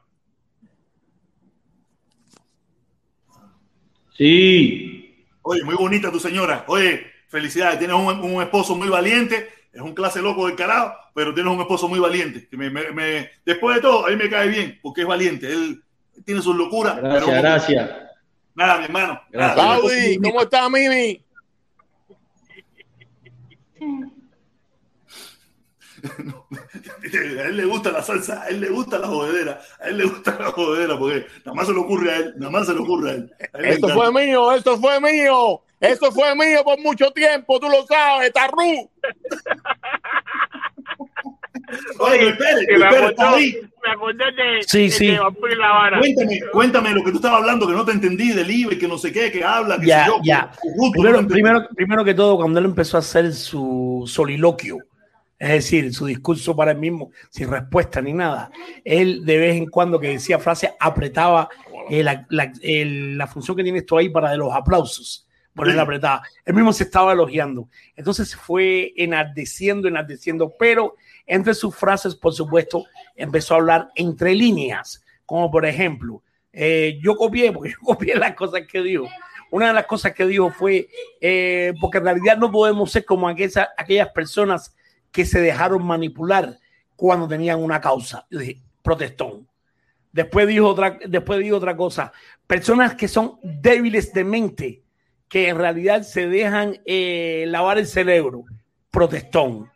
Sí. 4.17 4.96
Oye, 5.49 5.63
muy 5.63 5.75
bonita 5.75 6.11
tu 6.11 6.19
señora. 6.19 6.65
Oye, 6.67 7.05
felicidades. 7.29 7.79
Tienes 7.79 7.95
un, 7.95 8.05
un 8.19 8.41
esposo 8.41 8.75
muy 8.75 8.89
valiente. 8.89 9.47
Es 9.71 9.81
un 9.81 9.93
clase 9.93 10.21
loco 10.21 10.45
del 10.47 10.55
carajo, 10.57 10.93
pero 11.13 11.33
tienes 11.33 11.53
un 11.53 11.61
esposo 11.61 11.87
muy 11.87 11.99
valiente. 11.99 12.47
Que 12.49 12.57
me, 12.57 12.69
me- 12.69 12.91
me- 12.91 13.29
después 13.45 13.75
de 13.75 13.81
todo, 13.81 14.05
a 14.05 14.09
mí 14.09 14.15
me 14.17 14.29
cae 14.29 14.49
bien 14.49 14.77
porque 14.81 15.01
es 15.01 15.07
valiente. 15.07 15.47
Él 15.51 15.81
tiene 16.25 16.41
sus 16.41 16.55
locuras. 16.55 16.97
Gracias, 16.97 17.25
pero- 17.25 17.41
gracias. 17.41 17.89
Nada, 18.55 18.77
mi 18.79 18.85
hermano. 18.85 19.21
Gracias. 19.31 19.55
Nada, 19.57 19.79
¿cómo 20.23 20.41
está 20.41 20.69
Mimi? 20.69 21.23
A 27.39 27.43
él 27.47 27.57
le 27.57 27.65
gusta 27.65 27.91
la 27.91 28.01
salsa, 28.03 28.43
a 28.43 28.47
él 28.49 28.59
le 28.61 28.69
gusta 28.69 28.99
la 28.99 29.07
jodedera, 29.07 29.59
a 29.79 29.87
él 29.87 29.97
le 29.97 30.03
gusta 30.05 30.37
la 30.39 30.51
jodedera, 30.51 30.97
porque 30.99 31.25
nada 31.45 31.55
más 31.55 31.67
se 31.67 31.73
le 31.73 31.79
ocurre 31.79 32.11
a 32.11 32.17
él, 32.17 32.33
nada 32.37 32.51
más 32.51 32.67
se 32.67 32.73
le 32.73 32.79
ocurre 32.81 33.09
a 33.09 33.13
él. 33.13 33.31
A 33.53 33.57
él 33.59 33.65
Esto 33.65 33.89
fue 33.89 34.11
mío, 34.11 34.51
esto 34.51 34.77
fue 34.77 34.99
mío. 34.99 35.61
Esto 35.79 36.11
fue 36.11 36.35
mío 36.35 36.63
por 36.63 36.79
mucho 36.79 37.11
tiempo, 37.11 37.59
tú 37.59 37.67
lo 37.69 37.85
sabes, 37.85 38.33
Tarru. 38.33 38.57
Oye, 41.99 42.29
espere, 42.29 42.65
que 42.65 42.77
me 42.77 42.85
espere, 42.85 43.05
¿estás 43.07 43.25
acordó, 43.25 43.35
ahí? 43.35 43.61
me 43.83 43.91
acordé 43.91 44.25
de, 44.31 44.63
Sí, 44.65 44.83
de, 44.83 44.91
sí. 44.91 45.07
de 45.07 45.55
La 45.57 45.69
Habana. 45.69 45.99
Cuéntame, 45.99 46.39
cuéntame 46.51 46.93
lo 46.93 47.03
que 47.03 47.11
tú 47.11 47.17
estabas 47.17 47.39
hablando, 47.41 47.67
que 47.67 47.73
no 47.73 47.83
te 47.85 47.91
entendí 47.91 48.31
del 48.31 48.49
IBE, 48.49 48.77
que 48.77 48.87
no 48.87 48.97
sé 48.97 49.11
qué, 49.11 49.31
que 49.31 49.43
habla, 49.43 49.77
que 49.79 49.87
Ya, 49.87 50.05
sé 50.05 50.11
yo. 50.11 50.17
ya. 50.23 50.51
que- 50.51 50.69
justo, 50.77 50.97
no 51.03 51.09
Primero, 51.09 51.27
primero, 51.27 51.67
primero 51.75 52.05
que 52.05 52.13
todo, 52.13 52.37
cuando 52.37 52.59
él 52.59 52.65
empezó 52.65 52.97
a 52.97 53.01
hacer 53.01 53.33
su 53.33 54.03
soliloquio, 54.07 54.77
es 55.39 55.49
decir, 55.49 55.93
su 55.93 56.05
discurso 56.07 56.55
para 56.55 56.71
él 56.71 56.77
mismo, 56.79 57.11
sin 57.29 57.49
respuesta 57.49 58.01
ni 58.01 58.13
nada, 58.13 58.49
él 58.83 59.23
de 59.25 59.37
vez 59.37 59.55
en 59.55 59.67
cuando 59.67 59.99
que 59.99 60.07
decía 60.09 60.39
frases 60.39 60.71
apretaba 60.79 61.47
eh, 61.89 62.03
la, 62.03 62.25
la- 62.29 62.51
la 62.61 63.27
función 63.27 63.55
que 63.55 63.63
tiene 63.63 63.79
esto 63.79 63.97
ahí 63.97 64.09
para 64.09 64.31
de 64.31 64.37
los 64.37 64.51
aplausos. 64.53 65.23
Sí. 65.73 65.79
apretaba. 65.79 66.21
Él 66.45 66.53
mismo 66.53 66.71
se 66.71 66.83
estaba 66.83 67.13
elogiando. 67.13 67.67
Entonces 67.95 68.29
se 68.29 68.37
fue 68.37 68.93
enardeciendo, 68.95 69.87
enardeciendo, 69.87 70.53
pero 70.57 70.95
entre 71.25 71.53
sus 71.55 71.75
frases, 71.75 72.13
por 72.15 72.33
supuesto, 72.33 72.85
empezó 73.15 73.55
a 73.55 73.57
hablar 73.57 73.89
entre 73.95 74.35
líneas, 74.35 75.03
como 75.25 75.49
por 75.49 75.65
ejemplo, 75.65 76.21
eh, 76.53 76.99
yo 77.01 77.15
copié, 77.15 77.51
porque 77.51 77.69
yo 77.73 77.77
copié 77.83 78.15
las 78.15 78.35
cosas 78.35 78.61
que 78.71 78.81
dijo. 78.83 79.07
Una 79.49 79.67
de 79.69 79.73
las 79.73 79.85
cosas 79.87 80.13
que 80.13 80.25
dijo 80.27 80.51
fue, 80.51 80.89
eh, 81.21 81.73
porque 81.81 81.97
en 81.99 82.03
realidad 82.05 82.37
no 82.37 82.51
podemos 82.51 82.91
ser 82.91 83.03
como 83.05 83.27
aquella- 83.27 83.69
aquellas 83.77 84.09
personas 84.09 84.75
que 85.11 85.25
se 85.25 85.41
dejaron 85.41 85.85
manipular 85.85 86.57
cuando 86.95 87.27
tenían 87.27 87.63
una 87.63 87.81
causa. 87.81 88.25
Yo 88.29 88.39
protestón. 88.81 89.47
Después 90.11 90.47
dijo 90.47 90.67
otra, 90.67 90.97
después 91.07 91.39
dijo 91.39 91.57
otra 91.57 91.75
cosa. 91.75 92.11
Personas 92.47 92.95
que 92.95 93.07
son 93.07 93.37
débiles 93.43 94.13
de 94.13 94.23
mente, 94.23 94.81
que 95.27 95.49
en 95.49 95.57
realidad 95.57 96.03
se 96.03 96.27
dejan 96.27 96.79
eh, 96.85 97.45
lavar 97.47 97.77
el 97.77 97.85
cerebro. 97.85 98.45
Protestón. 98.89 99.69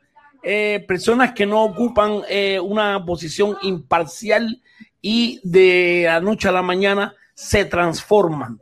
Eh, 0.44 0.84
personas 0.88 1.34
que 1.34 1.46
no 1.46 1.64
ocupan 1.64 2.22
eh, 2.28 2.60
una 2.60 3.06
posición 3.06 3.58
imparcial 3.62 4.62
y 5.02 5.40
de 5.44 6.04
la 6.06 6.20
noche 6.22 6.48
a 6.48 6.52
la 6.52 6.62
mañana 6.62 7.14
se 7.34 7.66
transforman. 7.66 8.60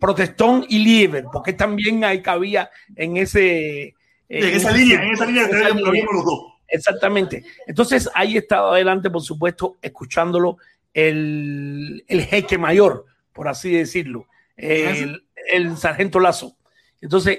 Protestón 0.00 0.66
y 0.68 0.80
Lieber, 0.80 1.26
porque 1.32 1.52
también 1.52 2.02
hay 2.04 2.20
cabía 2.20 2.70
en 2.96 3.16
ese. 3.16 3.94
En 4.38 4.54
esa 4.56 4.70
línea, 4.72 5.02
en 5.02 5.10
esa 5.12 5.26
línea 5.26 5.44
esa 5.44 5.68
lo 5.74 5.90
vimos 5.90 6.14
los 6.14 6.24
dos. 6.24 6.40
Exactamente. 6.68 7.44
Entonces 7.66 8.08
ahí 8.14 8.36
estaba 8.36 8.72
adelante, 8.72 9.10
por 9.10 9.22
supuesto, 9.22 9.76
escuchándolo 9.82 10.56
el, 10.94 12.04
el 12.08 12.22
jeque 12.24 12.56
mayor, 12.58 13.04
por 13.32 13.48
así 13.48 13.72
decirlo, 13.72 14.26
el, 14.56 15.24
el 15.52 15.76
sargento 15.76 16.18
Lazo. 16.20 16.56
Entonces, 17.00 17.38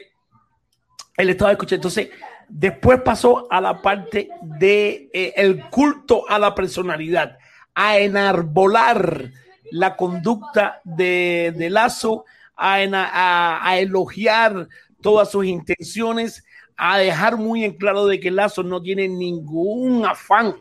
él 1.18 1.30
estaba 1.30 1.52
escuchando. 1.52 1.76
Entonces, 1.88 2.10
después 2.50 3.02
pasó 3.02 3.48
a 3.52 3.62
la 3.62 3.82
parte 3.82 4.30
de 4.42 5.10
eh, 5.14 5.34
el 5.36 5.68
culto 5.70 6.30
a 6.30 6.38
la 6.38 6.54
personalidad, 6.54 7.38
a 7.76 7.98
enarbolar 7.98 9.32
la 9.72 9.96
conducta 9.96 10.82
de, 10.84 11.54
de 11.56 11.70
Lazo, 11.70 12.26
a, 12.56 12.82
ena- 12.84 13.10
a- 13.12 13.68
a 13.68 13.78
elogiar 13.80 14.68
todas 15.02 15.32
sus 15.32 15.46
intenciones, 15.46 16.44
a 16.78 16.98
dejar 16.98 17.38
muy 17.38 17.64
en 17.64 17.74
claro 17.78 18.06
de 18.08 18.20
que 18.20 18.32
Lazo 18.32 18.64
no 18.64 18.82
tiene 18.82 19.08
ningún 19.08 20.06
afán, 20.06 20.56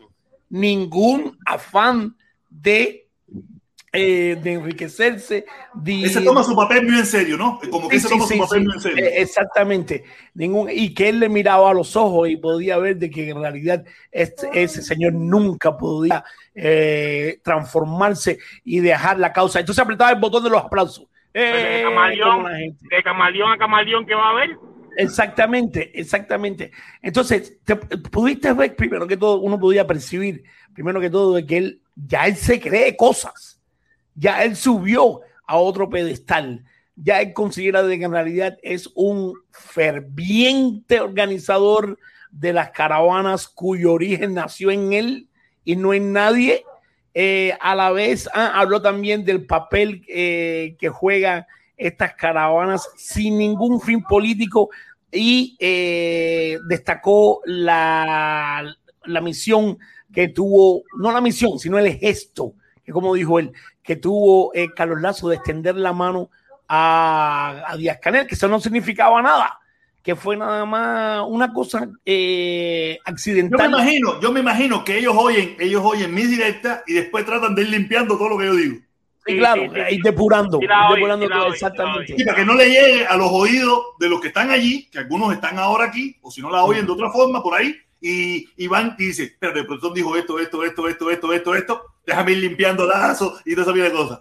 ningún 0.49 1.37
afán 1.45 2.15
de, 2.49 3.07
eh, 3.91 4.37
de 4.41 4.53
enriquecerse. 4.53 5.45
de- 5.73 6.09
se 6.09 6.21
toma 6.21 6.43
su 6.43 6.55
papel 6.55 6.85
muy 6.85 6.99
en 6.99 7.05
serio, 7.05 7.37
¿no? 7.37 7.59
Como 7.71 7.87
que 7.89 7.99
Sí, 7.99 8.03
se 8.03 8.09
toma 8.09 8.25
sí, 8.25 8.27
su 8.27 8.33
sí, 8.35 8.39
papel 8.39 8.59
sí. 8.61 8.65
muy 8.65 8.73
en 8.75 8.81
serio. 8.81 9.05
Eh, 9.05 9.21
exactamente. 9.21 10.03
Ningún, 10.35 10.69
y 10.71 10.93
que 10.93 11.09
él 11.09 11.19
le 11.19 11.29
miraba 11.29 11.71
a 11.71 11.73
los 11.73 11.95
ojos 11.95 12.29
y 12.29 12.37
podía 12.37 12.77
ver 12.77 12.97
de 12.97 13.09
que 13.09 13.29
en 13.29 13.39
realidad 13.41 13.83
este- 14.11 14.49
ese 14.53 14.81
señor 14.81 15.13
nunca 15.13 15.75
podía 15.77 16.23
eh, 16.55 17.39
transformarse 17.43 18.37
y 18.63 18.79
dejar 18.79 19.17
la 19.17 19.33
causa. 19.33 19.59
Entonces 19.59 19.83
apretaba 19.83 20.11
el 20.11 20.19
botón 20.19 20.43
de 20.43 20.49
los 20.51 20.63
aplausos. 20.63 21.07
de 21.33 21.79
Eh, 21.79 21.83
camaleón, 21.83 22.45
de 22.79 23.03
camaleón 23.03 23.51
a 23.53 23.57
camaleón 23.57 24.05
que 24.05 24.13
va 24.13 24.27
a 24.27 24.29
haber. 24.29 24.51
Exactamente, 24.97 25.99
exactamente. 25.99 26.71
Entonces, 27.01 27.57
te, 27.63 27.75
pudiste 27.75 28.53
ver 28.53 28.75
primero 28.75 29.07
que 29.07 29.17
todo, 29.17 29.39
uno 29.39 29.59
podía 29.59 29.87
percibir, 29.87 30.43
primero 30.73 30.99
que 30.99 31.09
todo, 31.09 31.35
de 31.35 31.45
que 31.45 31.57
él 31.57 31.81
ya 31.95 32.25
él 32.25 32.35
se 32.35 32.59
cree 32.59 32.95
cosas, 32.95 33.61
ya 34.15 34.43
él 34.43 34.55
subió 34.55 35.21
a 35.45 35.57
otro 35.57 35.89
pedestal, 35.89 36.63
ya 36.95 37.21
él 37.21 37.33
considera 37.33 37.83
de 37.83 37.97
que 37.97 38.05
en 38.05 38.11
realidad 38.11 38.57
es 38.61 38.89
un 38.95 39.33
ferviente 39.51 40.99
organizador 40.99 41.97
de 42.31 42.53
las 42.53 42.71
caravanas 42.71 43.47
cuyo 43.47 43.93
origen 43.93 44.33
nació 44.33 44.71
en 44.71 44.93
él 44.93 45.27
y 45.63 45.75
no 45.75 45.93
en 45.93 46.13
nadie. 46.13 46.65
Eh, 47.15 47.55
a 47.61 47.75
la 47.75 47.91
vez 47.91 48.27
ah, 48.33 48.59
habló 48.59 48.81
también 48.81 49.23
del 49.23 49.45
papel 49.45 50.03
eh, 50.07 50.75
que 50.79 50.89
juegan 50.89 51.45
estas 51.77 52.15
caravanas 52.15 52.87
sin 52.95 53.37
ningún 53.37 53.81
fin 53.81 54.03
político 54.03 54.69
y 55.11 55.55
eh, 55.59 56.57
destacó 56.67 57.41
la, 57.45 58.75
la 59.05 59.21
misión 59.21 59.77
que 60.11 60.29
tuvo, 60.29 60.83
no 60.97 61.11
la 61.11 61.21
misión, 61.21 61.59
sino 61.59 61.77
el 61.79 61.93
gesto, 61.97 62.53
que 62.83 62.91
como 62.91 63.13
dijo 63.13 63.39
él, 63.39 63.51
que 63.81 63.95
tuvo 63.95 64.51
eh, 64.53 64.69
Carlos 64.75 65.01
Lazo 65.01 65.29
de 65.29 65.35
extender 65.35 65.75
la 65.75 65.93
mano 65.93 66.29
a, 66.67 67.63
a 67.67 67.77
Díaz 67.77 67.99
Canel, 68.01 68.27
que 68.27 68.35
eso 68.35 68.47
no 68.47 68.59
significaba 68.59 69.21
nada, 69.21 69.59
que 70.01 70.15
fue 70.15 70.37
nada 70.37 70.65
más 70.65 71.23
una 71.27 71.51
cosa 71.53 71.89
eh, 72.05 72.97
Yo 72.97 73.03
me 73.03 73.11
accidental. 73.13 73.69
imagino, 73.69 74.19
yo 74.21 74.31
me 74.31 74.39
imagino 74.39 74.83
que 74.83 74.97
ellos 74.97 75.15
oyen, 75.17 75.55
ellos 75.59 75.81
oyen 75.83 76.13
mis 76.13 76.29
directas 76.29 76.83
y 76.87 76.93
después 76.93 77.25
tratan 77.25 77.55
de 77.55 77.63
ir 77.63 77.69
limpiando 77.69 78.17
todo 78.17 78.29
lo 78.29 78.37
que 78.37 78.45
yo 78.45 78.55
digo. 78.55 78.77
Sí, 79.25 79.37
claro, 79.37 79.63
y 79.89 80.01
depurando, 80.01 80.59
todo, 80.59 81.53
exactamente. 81.53 82.15
Y 82.17 82.23
para 82.25 82.37
que 82.37 82.45
no 82.45 82.55
le 82.55 82.67
llegue 82.67 83.05
a 83.05 83.15
los 83.15 83.31
oídos 83.31 83.79
de 83.99 84.09
los 84.09 84.19
que 84.19 84.27
están 84.27 84.51
allí, 84.51 84.89
que 84.89 84.99
algunos 84.99 85.31
están 85.33 85.57
ahora 85.57 85.85
aquí, 85.85 86.17
o 86.21 86.29
si 86.29 86.41
no 86.41 86.49
la 86.49 86.63
oyen 86.63 86.85
de 86.85 86.91
otra 86.91 87.09
forma 87.09 87.41
por 87.41 87.53
ahí, 87.53 87.75
y, 88.01 88.49
y 88.57 88.67
van 88.67 88.95
y 88.99 89.05
dicen, 89.05 89.33
pero 89.39 89.57
el 89.57 89.65
profesor 89.65 89.93
dijo 89.93 90.17
esto, 90.17 90.39
esto, 90.39 90.63
esto, 90.63 90.87
esto, 90.89 91.09
esto, 91.09 91.33
esto, 91.33 91.55
esto, 91.55 91.81
déjame 92.05 92.33
ir 92.33 92.39
limpiando 92.39 92.85
lazo 92.85 93.39
y 93.45 93.51
toda 93.51 93.63
esa 93.63 93.71
vida 93.71 93.85
de 93.85 93.91
cosas. 93.93 94.19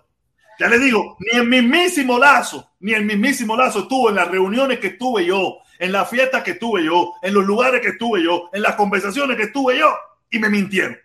Ya 0.59 0.69
les 0.69 0.81
digo, 0.81 1.17
ni 1.19 1.41
el 1.41 1.49
mismísimo 1.49 2.19
Lazo, 2.19 2.71
ni 2.79 2.93
el 2.93 3.05
mismísimo 3.05 3.57
Lazo 3.57 3.81
estuvo 3.81 4.11
en 4.11 4.15
las 4.15 4.29
reuniones 4.29 4.79
que 4.79 4.89
estuve 4.89 5.25
yo, 5.27 5.59
en 5.79 5.91
las 5.91 6.09
fiestas 6.09 6.45
que 6.45 6.53
estuve 6.53 6.85
yo, 6.85 7.15
en 7.23 7.35
los 7.35 7.45
lugares 7.45 7.81
que 7.81 7.89
estuve 7.89 8.23
yo, 8.23 8.49
en 8.53 8.63
las 8.63 8.77
conversaciones 8.77 9.37
que 9.37 9.45
estuve 9.45 9.79
yo, 9.79 9.93
y 10.31 10.39
me 10.39 10.49
mintieron. 10.49 10.97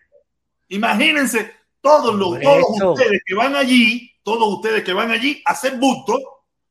Imagínense 0.70 1.56
todos 1.82 2.16
los, 2.16 2.40
todos 2.40 2.82
ustedes 2.94 3.22
que 3.26 3.36
van 3.36 3.56
allí, 3.56 4.12
todos 4.24 4.48
ustedes 4.56 4.84
que 4.84 4.94
van 4.94 5.12
allí 5.12 5.42
a 5.46 5.52
hacer 5.52 5.78
busto, 5.78 6.20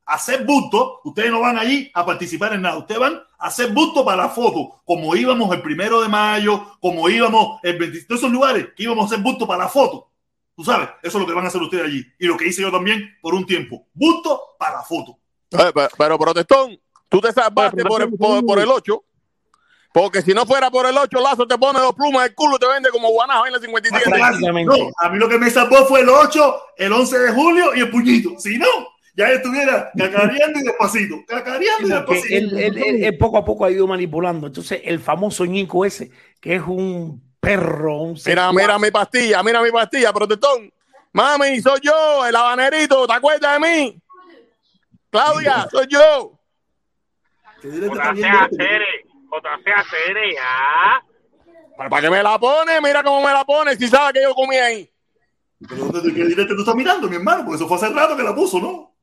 a 0.05 0.15
hacer 0.15 0.45
busto, 0.45 1.01
ustedes 1.05 1.31
no 1.31 1.41
van 1.41 1.59
allí 1.59 1.91
a 1.95 2.05
participar 2.05 2.53
en 2.53 2.63
nada, 2.63 2.79
ustedes 2.79 3.01
van 3.01 3.15
a 3.39 3.47
hacer 3.47 3.73
busto 3.73 4.05
para 4.05 4.25
la 4.25 4.29
foto, 4.29 4.83
como 4.85 5.17
íbamos 5.17 5.55
el 5.55 5.63
primero 5.63 6.01
de 6.01 6.09
mayo, 6.09 6.77
como 6.81 7.09
íbamos 7.09 7.61
el 7.63 7.79
23, 7.79 8.07
todos 8.07 8.21
esos 8.21 8.33
lugares 8.33 8.69
que 8.77 8.85
íbamos 8.85 9.05
a 9.05 9.07
hacer 9.07 9.25
busto 9.25 9.47
para 9.47 9.65
la 9.65 9.69
foto. 9.69 10.11
Tú 10.57 10.65
sabes, 10.65 10.89
eso 11.03 11.19
es 11.19 11.23
lo 11.23 11.27
que 11.27 11.35
van 11.35 11.45
a 11.45 11.49
hacer 11.49 11.61
ustedes 11.61 11.85
allí. 11.85 12.03
Y 12.19 12.27
lo 12.27 12.37
que 12.37 12.49
hice 12.49 12.63
yo 12.63 12.73
también 12.73 13.15
por 13.21 13.35
un 13.35 13.45
tiempo. 13.45 13.87
Busto 13.93 14.57
para 14.59 14.77
la 14.77 14.83
foto. 14.83 15.19
Eh, 15.51 15.71
pero, 15.75 15.89
pero, 15.99 16.19
protestón, 16.19 16.81
tú 17.11 17.21
te 17.21 17.31
salvaste 17.31 17.85
por 17.85 18.01
el, 18.01 18.11
por, 18.15 18.45
por 18.47 18.59
el 18.59 18.69
8. 18.69 19.05
Porque 19.97 20.21
si 20.21 20.35
no 20.35 20.45
fuera 20.45 20.71
por 20.71 20.85
el 20.85 20.95
8, 20.95 21.21
Lazo 21.21 21.47
te 21.47 21.57
pone 21.57 21.81
dos 21.81 21.95
plumas 21.95 22.25
del 22.25 22.35
culo 22.35 22.57
y 22.57 22.59
te 22.59 22.67
vende 22.67 22.91
como 22.91 23.09
guanajo 23.09 23.47
en 23.47 23.53
la 23.55 23.59
57. 23.59 24.11
No, 24.67 24.91
a 25.01 25.09
mí 25.09 25.19
lo 25.19 25.27
que 25.27 25.39
me 25.39 25.49
salvó 25.49 25.87
fue 25.87 26.01
el 26.01 26.11
8, 26.11 26.55
el 26.77 26.93
11 26.93 27.19
de 27.19 27.33
julio 27.33 27.75
y 27.75 27.81
el 27.81 27.91
puñito. 27.91 28.39
Si 28.39 28.59
no, 28.59 28.67
ya 29.15 29.31
estuviera 29.31 29.91
cacareando 29.97 30.59
y 30.61 30.65
despacito. 30.65 31.17
Cacareando 31.27 31.89
y 31.89 31.91
despacito. 31.91 32.27
él, 32.37 32.59
él- 32.59 32.77
él- 32.77 33.05
él 33.05 33.17
poco 33.17 33.39
a 33.39 33.45
poco 33.47 33.65
ha 33.65 33.71
ido 33.71 33.87
manipulando. 33.87 34.49
Entonces, 34.49 34.83
el 34.85 35.01
famoso 35.01 35.47
ñico 35.47 35.83
ese, 35.87 36.11
que 36.43 36.57
es 36.57 36.63
un 36.67 37.35
perro, 37.41 37.97
un 38.03 38.19
Mira, 38.27 38.53
mira 38.53 38.79
mi 38.79 38.91
pastilla, 38.91 39.43
mira 39.43 39.63
mi 39.63 39.71
pastilla, 39.71 40.13
protestón. 40.13 40.71
Mami, 41.15 41.59
soy 41.63 41.81
yo, 41.83 42.27
el 42.27 42.37
habanerito, 42.37 43.07
¿te 43.07 43.15
acuerdas 43.15 43.59
de 43.59 43.67
mí? 43.67 43.99
Claudia, 45.09 45.67
soy 45.71 45.87
yo. 45.89 46.39
JCA 47.63 48.49
Cere, 48.55 49.07
JCA 49.31 49.85
Cere, 49.91 50.35
ya. 50.35 51.03
¿Para, 51.77 52.01
qué 52.01 52.11
me 52.11 52.23
la 52.23 52.39
pone? 52.39 52.81
Mira 52.81 53.03
cómo 53.03 53.23
me 53.25 53.33
la 53.33 53.45
pone, 53.45 53.77
si 53.77 53.89
sabe 53.89 54.15
que 54.15 54.23
yo 54.23 54.35
comí 54.35 54.57
ahí. 54.57 54.91
Pero 55.69 55.87
¿dónde- 55.87 56.15
¿Qué 56.15 56.25
directo 56.25 56.55
tú 56.55 56.61
estás 56.61 56.75
mirando, 56.75 57.09
mi 57.09 57.17
hermano? 57.17 57.45
Porque 57.45 57.57
eso 57.57 57.69
fue 57.69 57.77
hace 57.77 57.89
rato 57.91 58.17
que 58.17 58.23
la 58.23 58.35
puso, 58.35 58.59
¿no? 58.61 58.95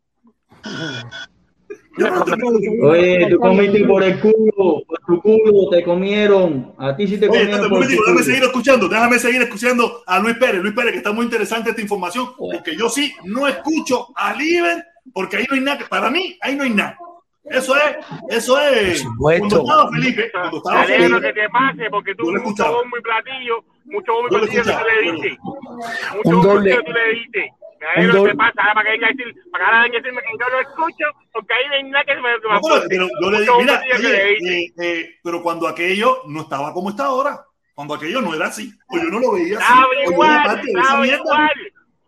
Yo 1.97 2.09
no 2.09 2.17
estoy 2.25 2.79
Oye, 2.81 3.27
tú 3.29 3.37
comiste 3.37 3.85
por 3.85 4.03
el 4.03 4.19
culo, 4.19 4.83
por 4.87 4.99
tu 5.05 5.21
culo 5.21 5.69
te 5.69 5.83
comieron. 5.83 6.73
A 6.79 6.95
ti 6.95 7.07
sí 7.07 7.19
te 7.19 7.29
Oye, 7.29 7.41
comieron. 7.41 7.69
por 7.69 7.87
déjame 7.87 8.23
seguir 8.23 8.43
escuchando, 8.43 8.87
déjame 8.87 9.19
seguir 9.19 9.41
escuchando 9.43 10.01
a 10.07 10.19
Luis 10.19 10.35
Pérez. 10.37 10.61
Luis 10.61 10.73
Pérez, 10.73 10.91
que 10.91 10.97
está 10.97 11.11
muy 11.11 11.25
interesante 11.25 11.69
esta 11.69 11.81
información, 11.81 12.29
porque 12.35 12.75
yo 12.75 12.89
sí 12.89 13.13
no 13.25 13.47
escucho 13.47 14.07
a 14.15 14.33
Liber, 14.33 14.83
porque 15.13 15.37
ahí 15.37 15.45
no 15.47 15.55
hay 15.55 15.61
nada, 15.61 15.85
para 15.87 16.09
mí, 16.09 16.35
ahí 16.41 16.55
no 16.55 16.63
hay 16.63 16.71
nada. 16.71 16.97
Eso 17.45 17.75
es, 17.75 17.97
eso 18.29 18.59
es. 18.59 19.05
Cuando 19.17 19.61
estaba 19.61 19.89
Felipe, 19.91 20.31
cuando 20.31 20.57
estaba 20.57 20.83
Felipe, 20.85 21.21
que 21.21 21.33
te 21.33 21.49
pase 21.49 21.89
porque 21.89 22.15
tú 22.15 22.31
lo 22.31 22.41
mucho 22.41 22.71
bombo 22.71 22.97
y 22.97 23.01
platillo, 23.01 23.63
mucho 23.85 24.13
bombo 24.13 24.27
y 24.29 24.31
Yo 24.31 24.37
lo 24.37 24.43
platillo 24.45 24.63
que 24.63 24.71
tú 24.71 24.85
le 24.85 25.05
lo- 25.05 25.11
diste. 25.11 25.37
Mucho 26.15 26.37
bombo 26.37 26.51
y 26.51 26.53
platillo 26.53 26.77
que 26.77 26.83
tú 26.85 26.91
le 26.93 27.13
diste. 27.13 27.53
Me 27.97 28.07
que 28.29 28.35
pasa, 28.35 28.53
para 28.73 28.83
que 28.85 28.91
venga 28.91 29.07
a 29.07 29.11
decir, 29.11 29.35
para 29.51 29.65
que 29.65 29.69
ahora 29.71 29.83
venga 29.83 29.97
a 29.97 30.01
decirme 30.01 30.21
que 30.21 30.29
yo 30.39 30.49
lo 30.49 30.59
escucho, 30.61 31.05
porque 31.33 31.53
ahí 31.53 31.67
no 31.67 31.73
hay 31.73 31.83
nada 31.83 32.05
que 32.05 32.15
me, 32.15 32.31
No, 32.31 32.87
pero, 32.87 33.07
yo 33.21 33.29
le 33.29 33.41
digo, 33.41 33.59
mira, 33.59 33.83
eh, 33.99 34.73
eh, 34.79 35.15
pero 35.21 35.43
cuando 35.43 35.67
aquello 35.67 36.21
no 36.27 36.41
estaba 36.43 36.71
como 36.71 36.91
está 36.91 37.07
ahora, 37.07 37.43
cuando 37.75 37.95
aquello 37.95 38.21
no 38.21 38.33
era 38.33 38.45
así, 38.47 38.71
o 38.87 38.97
yo 38.97 39.03
no 39.09 39.19
lo 39.19 39.33
veía 39.33 39.57
así, 39.57 39.65
Estaba 39.67 39.85
o 39.85 39.93
yo 39.93 39.99
era 39.99 40.11
igual, 40.11 40.43
parte 40.45 40.61
de 40.65 40.71
esa 40.71 40.79
estaba 40.81 41.01
mierda. 41.01 41.17
igual. 41.23 41.51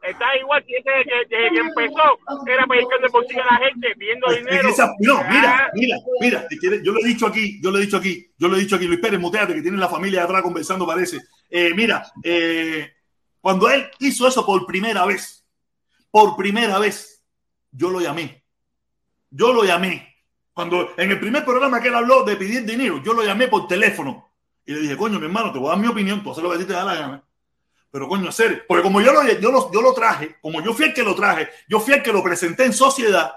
Está 0.07 0.37
igual 0.37 0.63
que 0.65 0.75
desde 0.83 1.03
que, 1.03 1.35
desde 1.35 1.49
que 1.51 1.59
empezó, 1.59 2.03
era 2.47 2.65
predicando 2.67 3.07
el 3.07 3.11
bolsillo 3.11 3.41
a 3.43 3.45
la 3.53 3.57
gente, 3.67 3.95
pidiendo 3.97 4.27
dinero. 4.31 4.69
esa- 4.69 4.93
no, 4.99 5.15
mira, 5.29 5.57
Ah, 5.65 5.69
mira, 5.73 5.97
mira, 6.21 6.47
quieres, 6.59 6.81
yo 6.83 6.91
lo 6.91 6.99
he 6.99 7.07
dicho 7.07 7.25
aquí, 7.27 7.59
yo 7.61 7.71
lo 7.71 7.77
he 7.77 7.81
dicho 7.81 7.97
aquí, 7.97 8.27
yo 8.37 8.47
lo 8.47 8.55
he 8.55 8.59
dicho 8.59 8.75
aquí, 8.75 8.85
Luis 8.87 8.99
Pérez, 8.99 9.19
muteate, 9.19 9.53
que 9.55 9.61
tiene 9.61 9.77
la 9.77 9.89
familia 9.89 10.19
de 10.19 10.25
atrás 10.25 10.41
conversando, 10.41 10.85
parece. 10.85 11.19
Eh, 11.49 11.73
mira, 11.75 12.05
eh, 12.23 12.91
cuando 13.41 13.69
él 13.69 13.87
hizo 13.99 14.27
eso 14.27 14.45
por 14.45 14.65
primera 14.65 15.05
vez, 15.05 15.45
por 16.11 16.35
primera 16.35 16.77
vez, 16.79 17.23
yo 17.71 17.89
lo 17.89 17.99
llamé. 17.99 18.43
Yo 19.29 19.53
lo 19.53 19.63
llamé. 19.63 20.15
Cuando 20.53 20.93
en 20.97 21.11
el 21.11 21.19
primer 21.19 21.43
programa 21.43 21.81
que 21.81 21.89
él 21.89 21.95
habló 21.95 22.23
de 22.23 22.37
pedir 22.37 22.63
dinero, 22.63 23.01
yo 23.03 23.13
lo 23.13 23.23
llamé 23.23 23.47
por 23.49 23.67
teléfono 23.67 24.31
y 24.65 24.71
le 24.73 24.79
dije, 24.79 24.95
coño, 24.97 25.19
mi 25.19 25.25
hermano, 25.25 25.51
te 25.51 25.59
voy 25.59 25.67
a 25.67 25.71
dar 25.71 25.79
mi 25.79 25.87
opinión, 25.87 26.23
tú 26.23 26.31
haces 26.31 26.43
lo 26.43 26.49
que 26.51 26.55
a 26.55 26.59
ti 26.59 26.65
te 26.65 26.73
da 26.73 26.83
la 26.85 26.95
gana. 26.95 27.23
Pero 27.95 28.09
coño, 28.09 28.27
hacer, 28.27 28.65
porque 28.67 28.83
como 28.83 28.99
yo 28.99 29.13
lo, 29.13 29.23
yo, 29.39 29.51
lo, 29.53 29.71
yo 29.71 29.81
lo 29.81 29.93
traje, 29.93 30.35
como 30.41 30.61
yo 30.61 30.73
fui 30.73 30.87
el 30.87 30.93
que 30.93 31.01
lo 31.01 31.15
traje, 31.15 31.47
yo 31.69 31.79
fui 31.79 31.93
el 31.93 32.03
que 32.03 32.11
lo 32.11 32.21
presenté 32.21 32.65
en 32.65 32.73
sociedad, 32.73 33.33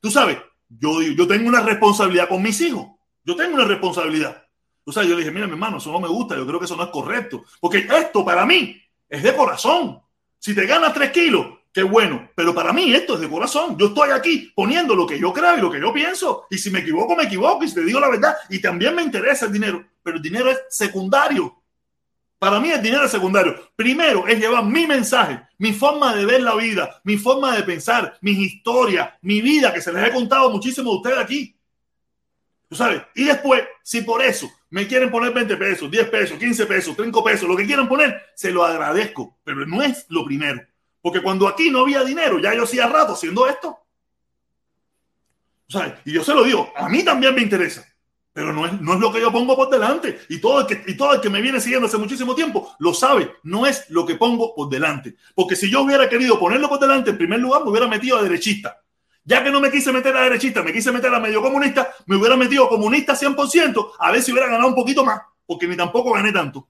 tú 0.00 0.12
sabes, 0.12 0.38
yo, 0.68 1.02
yo 1.02 1.26
tengo 1.26 1.48
una 1.48 1.60
responsabilidad 1.60 2.28
con 2.28 2.40
mis 2.40 2.60
hijos. 2.60 2.86
Yo 3.24 3.34
tengo 3.34 3.56
una 3.56 3.64
responsabilidad. 3.64 4.46
Tú 4.84 4.92
sabes, 4.92 5.08
yo 5.08 5.16
le 5.16 5.22
dije, 5.22 5.32
mira, 5.32 5.48
mi 5.48 5.54
hermano, 5.54 5.78
eso 5.78 5.90
no 5.90 5.98
me 5.98 6.06
gusta, 6.06 6.36
yo 6.36 6.46
creo 6.46 6.60
que 6.60 6.66
eso 6.66 6.76
no 6.76 6.84
es 6.84 6.90
correcto. 6.90 7.46
Porque 7.58 7.78
esto 7.78 8.24
para 8.24 8.46
mí 8.46 8.80
es 9.08 9.24
de 9.24 9.34
corazón. 9.34 10.02
Si 10.38 10.54
te 10.54 10.64
ganas 10.64 10.94
tres 10.94 11.10
kilos, 11.10 11.44
qué 11.72 11.82
bueno. 11.82 12.30
Pero 12.36 12.54
para 12.54 12.72
mí 12.72 12.94
esto 12.94 13.14
es 13.14 13.20
de 13.22 13.28
corazón. 13.28 13.76
Yo 13.76 13.86
estoy 13.86 14.10
aquí 14.10 14.52
poniendo 14.54 14.94
lo 14.94 15.04
que 15.04 15.18
yo 15.18 15.32
creo 15.32 15.58
y 15.58 15.60
lo 15.60 15.68
que 15.68 15.80
yo 15.80 15.92
pienso. 15.92 16.46
Y 16.48 16.58
si 16.58 16.70
me 16.70 16.78
equivoco, 16.78 17.16
me 17.16 17.24
equivoco. 17.24 17.64
Y 17.64 17.68
si 17.68 17.74
te 17.74 17.84
digo 17.84 17.98
la 17.98 18.08
verdad, 18.08 18.36
y 18.50 18.60
también 18.60 18.94
me 18.94 19.02
interesa 19.02 19.46
el 19.46 19.52
dinero. 19.52 19.84
Pero 20.00 20.18
el 20.18 20.22
dinero 20.22 20.48
es 20.48 20.60
secundario. 20.70 21.57
Para 22.38 22.60
mí 22.60 22.70
el 22.70 22.80
dinero 22.80 23.04
es 23.04 23.10
secundario. 23.10 23.70
Primero 23.74 24.26
es 24.26 24.38
llevar 24.38 24.64
mi 24.64 24.86
mensaje, 24.86 25.42
mi 25.58 25.72
forma 25.72 26.14
de 26.14 26.24
ver 26.24 26.42
la 26.42 26.54
vida, 26.54 27.00
mi 27.02 27.16
forma 27.16 27.56
de 27.56 27.64
pensar, 27.64 28.16
mis 28.20 28.38
historias, 28.38 29.10
mi 29.22 29.40
vida, 29.40 29.72
que 29.74 29.80
se 29.80 29.92
les 29.92 30.08
he 30.08 30.12
contado 30.12 30.48
muchísimo 30.50 30.92
a 30.92 30.96
ustedes 30.96 31.18
aquí. 31.18 31.56
Sabes. 32.70 33.02
Y 33.14 33.24
después, 33.24 33.64
si 33.82 34.02
por 34.02 34.22
eso 34.22 34.48
me 34.70 34.86
quieren 34.86 35.10
poner 35.10 35.32
20 35.32 35.56
pesos, 35.56 35.90
10 35.90 36.10
pesos, 36.10 36.38
15 36.38 36.66
pesos, 36.66 36.96
5 36.96 37.24
pesos, 37.24 37.48
lo 37.48 37.56
que 37.56 37.66
quieran 37.66 37.88
poner, 37.88 38.22
se 38.34 38.50
lo 38.50 38.64
agradezco. 38.64 39.38
Pero 39.42 39.66
no 39.66 39.82
es 39.82 40.06
lo 40.08 40.24
primero. 40.24 40.60
Porque 41.00 41.22
cuando 41.22 41.48
aquí 41.48 41.70
no 41.70 41.80
había 41.80 42.04
dinero, 42.04 42.38
ya 42.38 42.54
yo 42.54 42.64
hacía 42.64 42.86
rato 42.86 43.14
haciendo 43.14 43.48
esto. 43.48 43.78
Sabes. 45.68 45.94
Y 46.04 46.12
yo 46.12 46.22
se 46.22 46.34
lo 46.34 46.44
digo, 46.44 46.72
a 46.76 46.88
mí 46.88 47.02
también 47.02 47.34
me 47.34 47.42
interesa. 47.42 47.86
Pero 48.38 48.52
no 48.52 48.66
es, 48.66 48.80
no 48.80 48.94
es 48.94 49.00
lo 49.00 49.12
que 49.12 49.20
yo 49.20 49.32
pongo 49.32 49.56
por 49.56 49.68
delante. 49.68 50.20
Y 50.28 50.40
todo, 50.40 50.60
el 50.60 50.66
que, 50.68 50.92
y 50.92 50.96
todo 50.96 51.12
el 51.12 51.20
que 51.20 51.28
me 51.28 51.40
viene 51.40 51.60
siguiendo 51.60 51.88
hace 51.88 51.98
muchísimo 51.98 52.36
tiempo 52.36 52.72
lo 52.78 52.94
sabe. 52.94 53.32
No 53.42 53.66
es 53.66 53.90
lo 53.90 54.06
que 54.06 54.14
pongo 54.14 54.54
por 54.54 54.68
delante. 54.68 55.16
Porque 55.34 55.56
si 55.56 55.68
yo 55.68 55.82
hubiera 55.82 56.08
querido 56.08 56.38
ponerlo 56.38 56.68
por 56.68 56.78
delante, 56.78 57.10
en 57.10 57.18
primer 57.18 57.40
lugar 57.40 57.64
me 57.64 57.70
hubiera 57.70 57.88
metido 57.88 58.16
a 58.16 58.22
derechista. 58.22 58.80
Ya 59.24 59.42
que 59.42 59.50
no 59.50 59.58
me 59.58 59.72
quise 59.72 59.90
meter 59.90 60.16
a 60.16 60.22
derechista, 60.22 60.62
me 60.62 60.72
quise 60.72 60.92
meter 60.92 61.12
a 61.12 61.18
medio 61.18 61.42
comunista, 61.42 61.92
me 62.06 62.14
hubiera 62.14 62.36
metido 62.36 62.66
a 62.66 62.68
comunista 62.68 63.16
100%, 63.16 63.90
a 63.98 64.12
ver 64.12 64.22
si 64.22 64.30
hubiera 64.30 64.46
ganado 64.46 64.68
un 64.68 64.76
poquito 64.76 65.04
más. 65.04 65.20
Porque 65.44 65.66
ni 65.66 65.76
tampoco 65.76 66.12
gané 66.12 66.30
tanto. 66.30 66.68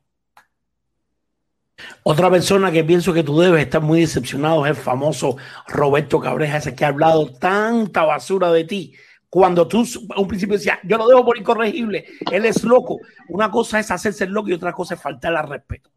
Otra 2.02 2.30
persona 2.30 2.72
que 2.72 2.82
pienso 2.82 3.12
que 3.12 3.24
tú 3.24 3.38
debes 3.38 3.60
estar 3.60 3.82
muy 3.82 4.00
decepcionado 4.00 4.64
es 4.64 4.70
el 4.70 4.82
famoso 4.82 5.36
Roberto 5.66 6.18
Cabreja, 6.18 6.56
ese 6.56 6.74
que 6.74 6.86
ha 6.86 6.88
hablado 6.88 7.30
tanta 7.30 8.04
basura 8.04 8.50
de 8.52 8.64
ti. 8.64 8.94
Cuando 9.30 9.68
tú 9.68 9.84
a 10.14 10.20
un 10.20 10.28
principio 10.28 10.56
decías, 10.56 10.78
yo 10.84 10.96
lo 10.96 11.06
dejo 11.06 11.24
por 11.24 11.36
incorregible, 11.36 12.06
él 12.32 12.46
es 12.46 12.64
loco. 12.64 12.98
Una 13.28 13.50
cosa 13.50 13.78
es 13.78 13.90
hacerse 13.90 14.24
el 14.24 14.30
loco 14.30 14.48
y 14.48 14.54
otra 14.54 14.72
cosa 14.72 14.94
es 14.94 15.02
faltar 15.02 15.36
al 15.36 15.48
respeto. 15.48 15.90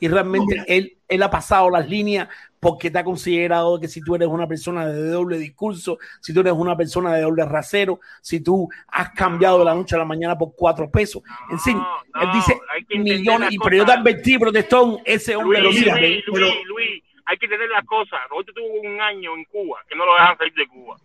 Y 0.00 0.08
realmente 0.08 0.64
él, 0.66 0.98
él 1.06 1.22
ha 1.22 1.30
pasado 1.30 1.70
las 1.70 1.88
líneas 1.88 2.28
porque 2.58 2.90
te 2.90 2.98
ha 2.98 3.04
considerado 3.04 3.78
que 3.78 3.86
si 3.86 4.00
tú 4.00 4.16
eres 4.16 4.26
una 4.26 4.48
persona 4.48 4.84
de 4.84 5.10
doble 5.10 5.38
discurso, 5.38 5.98
si 6.20 6.34
tú 6.34 6.40
eres 6.40 6.52
una 6.54 6.76
persona 6.76 7.14
de 7.14 7.22
doble 7.22 7.44
rasero, 7.44 8.00
si 8.20 8.40
tú 8.40 8.68
has 8.88 9.10
cambiado 9.10 9.60
de 9.60 9.64
la 9.64 9.74
noche 9.74 9.94
a 9.94 9.98
la 9.98 10.04
mañana 10.04 10.36
por 10.36 10.56
cuatro 10.56 10.90
pesos. 10.90 11.22
En 11.50 11.60
fin, 11.60 11.80
él 12.20 12.28
dice 12.32 12.60
millones. 12.98 13.52
Y 13.52 13.58
pero 13.58 13.76
yo 13.76 13.84
te 13.84 13.92
advertí, 13.92 14.38
protestón, 14.38 14.98
ese 15.04 15.36
hombre 15.36 15.60
Luis, 15.60 15.86
lo 15.86 15.92
Luis, 15.92 15.94
sirve. 15.94 16.22
Luis, 16.26 16.66
Luis, 16.66 17.02
hay 17.26 17.36
que 17.36 17.46
entender 17.46 17.68
las 17.70 17.84
cosas. 17.84 18.18
Roberto 18.28 18.52
tuvo 18.52 18.80
un 18.80 19.00
año 19.00 19.34
en 19.36 19.44
Cuba 19.44 19.78
que 19.88 19.94
no 19.94 20.04
lo 20.04 20.14
dejan 20.14 20.36
salir 20.36 20.54
de 20.54 20.66
Cuba. 20.66 20.96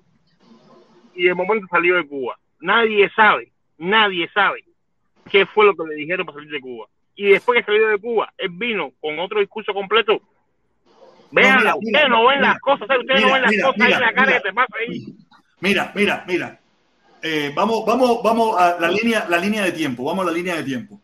Y 1.18 1.24
de 1.24 1.34
momento 1.34 1.68
salió 1.70 1.96
de 1.96 2.08
Cuba. 2.08 2.38
Nadie 2.62 3.10
sabe, 3.16 3.52
nadie 3.78 4.30
sabe 4.34 4.64
qué 5.30 5.46
fue 5.46 5.66
lo 5.66 5.76
que 5.76 5.84
le 5.90 5.96
dijeron 5.96 6.26
para 6.26 6.38
salir 6.38 6.52
de 6.52 6.62
Cuba. 6.62 6.88
Y 7.16 7.26
después 7.32 7.60
que 7.60 7.66
salió 7.66 7.88
de 7.88 7.98
Cuba, 7.98 8.32
él 8.38 8.50
vino 8.52 8.92
con 9.02 9.20
otro 9.20 9.40
discurso 9.40 9.74
completo. 9.74 10.22
Véanla, 11.32 11.60
mira, 11.60 11.76
ustedes 11.76 12.10
no 12.10 12.28
ven 12.28 12.40
mira, 12.40 12.54
las 12.54 12.60
cosas, 12.60 12.88
ustedes 12.98 13.22
no 13.22 13.34
ven 13.34 13.42
las 13.42 13.52
mira, 13.52 13.66
cosas 13.66 13.82
ahí 13.82 13.94
en 13.94 14.00
la 14.00 14.14
cara 14.14 14.34
que 14.34 14.40
te 14.40 14.54
pasa 14.54 14.74
ahí. 14.80 15.06
Mira, 15.60 15.92
mira, 15.96 16.24
mira. 16.28 16.60
Eh, 17.22 17.52
vamos, 17.54 17.84
vamos, 17.86 18.22
vamos 18.24 18.58
a 18.58 18.80
la 18.80 18.90
línea, 18.90 19.26
la 19.28 19.38
línea 19.38 19.64
de 19.64 19.72
tiempo. 19.72 20.04
Vamos 20.04 20.24
a 20.24 20.32
la 20.32 20.38
línea 20.38 20.56
de 20.56 20.64
tiempo. 20.64 21.02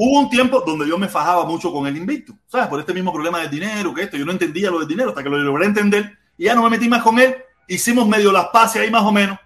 Hubo 0.00 0.20
un 0.20 0.30
tiempo 0.30 0.62
donde 0.64 0.88
yo 0.88 0.96
me 0.96 1.08
fajaba 1.08 1.44
mucho 1.44 1.72
con 1.72 1.86
el 1.86 1.96
invicto, 1.96 2.32
¿sabes? 2.46 2.68
Por 2.68 2.80
este 2.80 2.94
mismo 2.94 3.12
problema 3.12 3.40
del 3.40 3.50
dinero, 3.50 3.92
que 3.92 4.02
esto, 4.02 4.16
yo 4.16 4.24
no 4.24 4.32
entendía 4.32 4.70
lo 4.70 4.78
del 4.78 4.88
dinero 4.88 5.10
hasta 5.10 5.22
que 5.22 5.28
lo 5.28 5.38
logré 5.38 5.66
entender 5.66 6.16
y 6.38 6.44
ya 6.44 6.54
no 6.54 6.62
me 6.62 6.70
metí 6.70 6.88
más 6.88 7.02
con 7.02 7.18
él. 7.18 7.34
Hicimos 7.68 8.08
medio 8.08 8.32
las 8.32 8.48
paces 8.48 8.82
ahí 8.82 8.90
más 8.90 9.04
o 9.04 9.12
menos. 9.12 9.38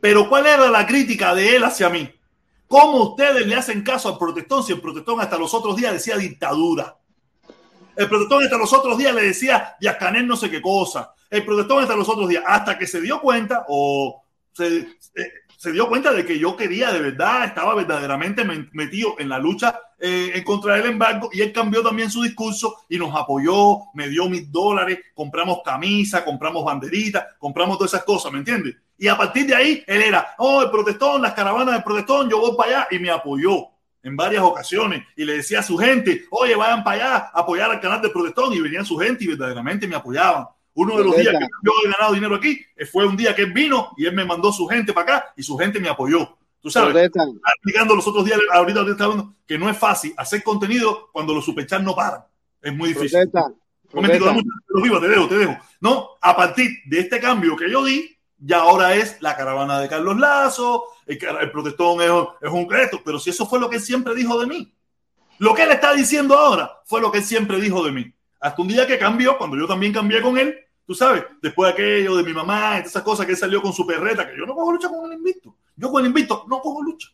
Pero 0.00 0.28
¿cuál 0.28 0.46
era 0.46 0.70
la 0.70 0.86
crítica 0.86 1.34
de 1.34 1.56
él 1.56 1.64
hacia 1.64 1.88
mí? 1.88 2.10
¿Cómo 2.68 3.10
ustedes 3.10 3.46
le 3.46 3.54
hacen 3.54 3.82
caso 3.82 4.08
al 4.08 4.18
protestón 4.18 4.62
si 4.64 4.72
el 4.72 4.80
protestón 4.80 5.20
hasta 5.20 5.36
los 5.36 5.52
otros 5.54 5.76
días 5.76 5.92
decía 5.92 6.16
dictadura? 6.16 6.96
El 7.96 8.08
protestón 8.08 8.42
hasta 8.42 8.58
los 8.58 8.72
otros 8.72 8.98
días 8.98 9.14
le 9.14 9.22
decía 9.22 9.76
Díaz-Canel 9.80 10.26
no 10.26 10.36
sé 10.36 10.50
qué 10.50 10.60
cosa. 10.60 11.14
El 11.30 11.44
protestón 11.44 11.82
hasta 11.82 11.96
los 11.96 12.08
otros 12.08 12.28
días, 12.28 12.42
hasta 12.46 12.78
que 12.78 12.86
se 12.86 13.00
dio 13.00 13.20
cuenta 13.20 13.64
o 13.68 14.22
se, 14.52 14.76
eh, 14.76 15.32
se 15.56 15.72
dio 15.72 15.88
cuenta 15.88 16.12
de 16.12 16.24
que 16.26 16.38
yo 16.38 16.56
quería 16.56 16.92
de 16.92 17.00
verdad, 17.00 17.44
estaba 17.44 17.74
verdaderamente 17.74 18.44
men- 18.44 18.68
metido 18.72 19.14
en 19.18 19.28
la 19.28 19.38
lucha 19.38 19.80
eh, 20.06 20.32
en 20.34 20.44
contra 20.44 20.74
del 20.74 20.84
embargo 20.84 21.30
y 21.32 21.40
él 21.40 21.50
cambió 21.50 21.82
también 21.82 22.10
su 22.10 22.22
discurso 22.22 22.84
y 22.90 22.98
nos 22.98 23.16
apoyó, 23.16 23.84
me 23.94 24.06
dio 24.06 24.28
mil 24.28 24.52
dólares, 24.52 24.98
compramos 25.14 25.60
camisas, 25.64 26.20
compramos 26.24 26.62
banderitas, 26.62 27.24
compramos 27.38 27.78
todas 27.78 27.94
esas 27.94 28.04
cosas, 28.04 28.30
¿me 28.30 28.36
entiendes? 28.36 28.76
Y 28.98 29.08
a 29.08 29.16
partir 29.16 29.46
de 29.46 29.54
ahí 29.54 29.82
él 29.86 30.02
era, 30.02 30.34
oh, 30.36 30.60
el 30.60 30.70
protestón, 30.70 31.22
las 31.22 31.32
caravanas 31.32 31.72
del 31.72 31.82
protestón, 31.82 32.28
yo 32.28 32.38
voy 32.38 32.54
para 32.54 32.80
allá 32.80 32.88
y 32.90 32.98
me 32.98 33.08
apoyó 33.08 33.68
en 34.02 34.14
varias 34.14 34.42
ocasiones 34.42 35.04
y 35.16 35.24
le 35.24 35.38
decía 35.38 35.60
a 35.60 35.62
su 35.62 35.78
gente, 35.78 36.26
oye, 36.30 36.54
vayan 36.54 36.84
para 36.84 36.96
allá 36.96 37.16
a 37.32 37.40
apoyar 37.40 37.70
al 37.70 37.80
canal 37.80 38.02
del 38.02 38.12
protestón 38.12 38.52
y 38.52 38.60
venían 38.60 38.84
su 38.84 38.98
gente 38.98 39.24
y 39.24 39.28
verdaderamente 39.28 39.88
me 39.88 39.96
apoyaban. 39.96 40.48
Uno 40.74 40.98
de 40.98 41.04
los 41.04 41.16
días 41.16 41.32
que 41.32 41.46
yo 41.62 41.72
he 41.82 41.90
ganado 41.90 42.12
dinero 42.12 42.34
aquí 42.34 42.60
eh, 42.76 42.84
fue 42.84 43.06
un 43.06 43.16
día 43.16 43.34
que 43.34 43.40
él 43.40 43.54
vino 43.54 43.92
y 43.96 44.04
él 44.04 44.12
me 44.12 44.26
mandó 44.26 44.52
su 44.52 44.66
gente 44.66 44.92
para 44.92 45.16
acá 45.16 45.32
y 45.34 45.42
su 45.42 45.56
gente 45.56 45.80
me 45.80 45.88
apoyó. 45.88 46.36
Tú 46.64 46.70
sabes, 46.70 46.88
explicando 47.56 47.94
los 47.94 48.06
otros 48.06 48.24
días, 48.24 48.38
ahorita 48.52 48.80
ahorita 48.80 48.92
estaba 48.92 49.12
hablando, 49.12 49.34
que 49.46 49.58
no 49.58 49.68
es 49.68 49.76
fácil 49.76 50.14
hacer 50.16 50.42
contenido 50.42 51.10
cuando 51.12 51.34
los 51.34 51.44
superchats 51.44 51.84
no 51.84 51.94
paran. 51.94 52.24
Es 52.62 52.74
muy 52.74 52.88
difícil. 52.88 53.18
Momentito, 53.92 54.24
un- 54.38 54.42
te 54.98 55.00
te 55.00 55.08
dejo, 55.08 55.28
te 55.28 55.38
dejo. 55.38 55.56
No, 55.80 56.08
a 56.22 56.34
partir 56.34 56.70
de 56.86 57.00
este 57.00 57.20
cambio 57.20 57.54
que 57.54 57.70
yo 57.70 57.84
di, 57.84 58.16
ya 58.38 58.60
ahora 58.60 58.94
es 58.94 59.20
la 59.20 59.36
caravana 59.36 59.78
de 59.78 59.88
Carlos 59.88 60.18
Lazo, 60.18 60.84
el, 61.06 61.18
el 61.42 61.50
protestón 61.50 62.00
es, 62.00 62.10
es 62.40 62.50
un 62.50 62.66
crédito, 62.66 63.02
pero 63.04 63.18
si 63.18 63.28
eso 63.30 63.46
fue 63.46 63.60
lo 63.60 63.68
que 63.68 63.76
él 63.76 63.82
siempre 63.82 64.14
dijo 64.14 64.40
de 64.40 64.46
mí. 64.46 64.74
Lo 65.38 65.54
que 65.54 65.64
él 65.64 65.70
está 65.72 65.92
diciendo 65.94 66.34
ahora 66.38 66.80
fue 66.86 67.00
lo 67.02 67.12
que 67.12 67.18
él 67.18 67.24
siempre 67.24 67.60
dijo 67.60 67.84
de 67.84 67.92
mí. 67.92 68.12
Hasta 68.40 68.62
un 68.62 68.68
día 68.68 68.86
que 68.86 68.98
cambió, 68.98 69.36
cuando 69.36 69.56
yo 69.58 69.66
también 69.66 69.92
cambié 69.92 70.22
con 70.22 70.38
él, 70.38 70.56
tú 70.86 70.94
sabes, 70.94 71.24
después 71.42 71.68
de 71.68 71.72
aquello 71.82 72.16
de 72.16 72.22
mi 72.24 72.32
mamá, 72.32 72.78
esas 72.78 73.02
cosas 73.02 73.26
que 73.26 73.32
él 73.32 73.38
salió 73.38 73.60
con 73.62 73.72
su 73.72 73.86
perreta, 73.86 74.28
que 74.28 74.36
yo 74.36 74.46
no 74.46 74.54
cojo 74.54 74.72
lucha 74.72 74.88
con 74.88 75.10
el 75.12 75.18
invicto. 75.18 75.54
Yo 75.76 75.90
con 75.90 76.02
el 76.02 76.08
invicto 76.08 76.44
no 76.48 76.60
cojo 76.60 76.82
lucha. 76.82 77.08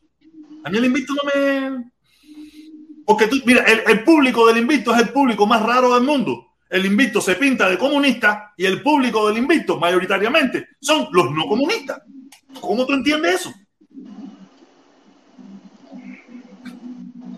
A 0.65 0.71
mí 0.71 0.79
el 0.79 0.85
invicto 0.85 1.15
no 1.15 1.23
me... 1.29 1.91
Porque 3.07 3.27
tú, 3.27 3.37
mira, 3.45 3.65
el, 3.65 3.83
el 3.87 4.05
público 4.05 4.47
del 4.47 4.59
invicto 4.59 4.95
es 4.95 5.03
el 5.03 5.09
público 5.09 5.47
más 5.47 5.63
raro 5.63 5.95
del 5.95 6.05
mundo. 6.05 6.47
El 6.69 6.87
invicto 6.87 7.21
se 7.21 7.35
pinta 7.35 7.69
de 7.69 7.77
comunista 7.77 8.55
y 8.57 8.65
el 8.65 8.83
público 8.83 9.27
del 9.29 9.39
invicto, 9.39 9.79
mayoritariamente, 9.79 10.69
son 10.81 11.09
los 11.11 11.31
no 11.33 11.47
comunistas. 11.47 12.01
¿Cómo 12.61 12.87
tú 12.87 12.93
entiendes 12.93 13.41
eso? 13.41 13.53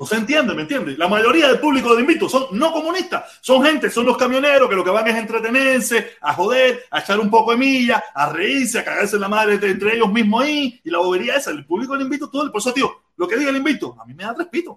No 0.02 0.06
se 0.06 0.16
entiende, 0.16 0.52
¿me 0.52 0.62
entiendes? 0.62 0.98
La 0.98 1.06
mayoría 1.06 1.46
del 1.46 1.60
público 1.60 1.94
de 1.94 2.00
Invito 2.00 2.28
son 2.28 2.46
no 2.58 2.72
comunistas, 2.72 3.38
son 3.40 3.64
gente, 3.64 3.88
son 3.88 4.04
los 4.04 4.16
camioneros 4.16 4.68
que 4.68 4.74
lo 4.74 4.82
que 4.82 4.90
van 4.90 5.06
es 5.06 5.14
a 5.14 5.20
entretenerse, 5.20 6.14
a 6.20 6.34
joder, 6.34 6.86
a 6.90 6.98
echar 6.98 7.20
un 7.20 7.30
poco 7.30 7.52
de 7.52 7.58
milla, 7.58 8.02
a 8.12 8.32
reírse, 8.32 8.80
a 8.80 8.84
cagarse 8.84 9.14
en 9.14 9.20
la 9.20 9.28
madre 9.28 9.60
entre 9.62 9.94
ellos 9.94 10.12
mismos 10.12 10.42
ahí, 10.42 10.80
y 10.82 10.90
la 10.90 10.98
bobería 10.98 11.36
esa, 11.36 11.52
el 11.52 11.64
público 11.64 11.92
del 11.92 12.02
Invito, 12.02 12.28
todo 12.28 12.42
el 12.42 12.50
por 12.50 12.60
eso, 12.60 12.72
tío, 12.72 12.92
lo 13.16 13.28
que 13.28 13.36
diga 13.36 13.50
el 13.50 13.58
Invito, 13.58 13.94
a 13.96 14.04
mí 14.04 14.12
me 14.12 14.24
da 14.24 14.34
tres 14.34 14.48
pitos. 14.48 14.76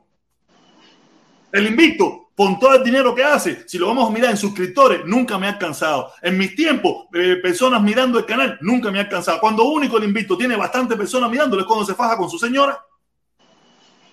El 1.51 1.65
Invito, 1.65 2.29
con 2.35 2.59
todo 2.59 2.75
el 2.75 2.83
dinero 2.83 3.15
que 3.15 3.23
hace, 3.23 3.67
si 3.67 3.79
lo 3.79 3.87
vamos 3.87 4.07
a 4.07 4.13
mirar 4.13 4.29
en 4.29 4.37
suscriptores, 4.37 5.05
nunca 5.05 5.39
me 5.39 5.47
ha 5.47 5.53
alcanzado. 5.53 6.11
En 6.21 6.37
mis 6.37 6.55
tiempos, 6.55 7.07
eh, 7.15 7.37
personas 7.41 7.81
mirando 7.81 8.19
el 8.19 8.27
canal, 8.27 8.59
nunca 8.61 8.91
me 8.91 8.99
ha 8.99 9.01
alcanzado. 9.01 9.39
Cuando 9.39 9.63
único 9.63 9.97
el 9.97 10.03
Invito 10.03 10.37
tiene 10.37 10.55
bastante 10.55 10.95
personas 10.95 11.31
mirándolo 11.31 11.63
es 11.63 11.67
cuando 11.67 11.83
se 11.83 11.95
faja 11.95 12.15
con 12.15 12.29
su 12.29 12.37
señora. 12.37 12.79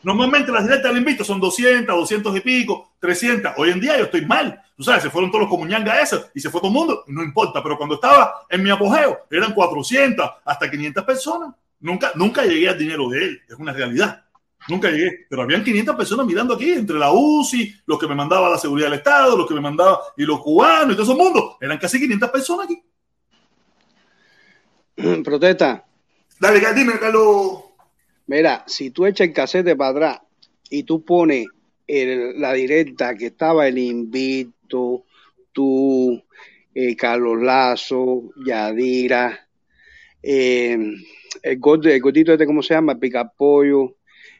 Normalmente 0.03 0.51
las 0.51 0.65
directas 0.65 0.91
del 0.91 0.99
invito 0.99 1.25
son 1.25 1.41
200, 1.41 1.95
200 1.95 2.37
y 2.37 2.41
pico, 2.41 2.93
300. 2.99 3.53
Hoy 3.57 3.71
en 3.71 3.81
día 3.81 3.99
yo 3.99 4.05
estoy 4.05 4.27
mal. 4.27 4.61
Tú 4.77 4.83
sabes, 4.83 5.03
se 5.03 5.11
fueron 5.11 5.31
todos 5.31 5.43
los 5.43 5.51
comuñangas 5.51 6.03
esos 6.03 6.31
y 6.35 6.41
se 6.41 6.51
fue 6.51 6.61
todo 6.61 6.71
el 6.71 6.75
mundo. 6.75 7.05
No 7.07 7.23
importa, 7.23 7.63
pero 7.63 7.77
cuando 7.77 7.95
estaba 7.97 8.47
en 8.49 8.63
mi 8.63 8.71
apogeo 8.71 9.21
eran 9.31 9.55
400 9.55 10.31
hasta 10.45 10.71
500 10.71 11.05
personas. 11.05 11.55
Nunca, 11.81 12.13
nunca 12.15 12.45
llegué 12.45 12.69
al 12.69 12.79
dinero 12.79 13.09
de 13.09 13.25
él. 13.25 13.41
Es 13.49 13.55
una 13.57 13.73
realidad. 13.73 14.25
Nunca 14.69 14.91
llegué. 14.91 15.27
Pero 15.29 15.43
habían 15.43 15.65
500 15.65 15.97
personas 15.97 16.27
mirando 16.27 16.55
aquí, 16.55 16.73
entre 16.73 16.99
la 16.99 17.13
UCI, 17.13 17.83
los 17.87 17.99
que 17.99 18.07
me 18.07 18.15
mandaba 18.15 18.49
la 18.49 18.59
seguridad 18.59 18.89
del 18.89 18.99
Estado, 18.99 19.37
los 19.37 19.47
que 19.47 19.55
me 19.55 19.61
mandaba, 19.61 20.01
y 20.17 20.25
los 20.25 20.41
cubanos 20.41 20.95
y 20.95 20.97
todo 20.97 21.03
ese 21.03 21.21
mundo. 21.21 21.59
Eran 21.61 21.79
casi 21.79 21.99
500 21.99 22.31
personas 22.31 22.67
aquí. 22.67 22.83
Protesta. 25.23 25.85
Dale, 26.39 26.61
dime, 26.75 26.99
Carlos. 26.99 27.72
Mira, 28.27 28.65
si 28.67 28.91
tú 28.91 29.07
echas 29.07 29.29
el 29.29 29.35
casete 29.35 29.77
para 29.77 29.91
atrás 29.91 30.21
y 30.71 30.85
tú 30.85 31.05
pones 31.05 31.47
el- 31.87 32.41
la 32.41 32.53
directa 32.53 33.15
que 33.17 33.27
estaba 33.27 33.67
el 33.69 33.79
invito, 33.79 35.05
tú, 35.53 36.23
eh, 36.75 36.97
Carlos 36.97 37.43
Lazo, 37.43 38.31
Yadira, 38.47 39.47
eh, 40.23 40.73
el, 41.43 41.59
el 41.83 42.01
gordito 42.01 42.33
este, 42.33 42.47
¿cómo 42.47 42.63
se 42.63 42.75
llama? 42.75 42.93
El 42.93 42.99
picapollo, 42.99 43.97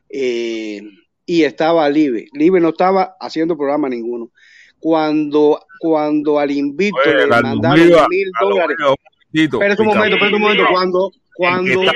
eh, 0.09 0.83
y 1.27 1.43
estaba 1.43 1.89
Live. 1.89 2.29
Live 2.33 2.61
no 2.61 2.71
estaba 2.71 3.17
haciendo 3.21 3.57
programa 3.57 3.89
ninguno. 3.89 4.31
Cuando, 4.79 5.61
cuando 5.79 6.39
al 6.39 6.51
invito 6.51 6.97
Oye, 7.05 7.27
le 7.27 7.43
mandaron 7.43 8.09
mil 8.11 8.31
dólares. 8.41 8.77
Oliva, 8.79 9.01
un 9.83 9.87
momento, 9.89 10.15
espérate 10.17 10.35
un 10.37 10.43
momento. 10.43 10.65
Cuando, 10.71 11.13
cuando, 11.35 11.63
Libre 11.63 11.89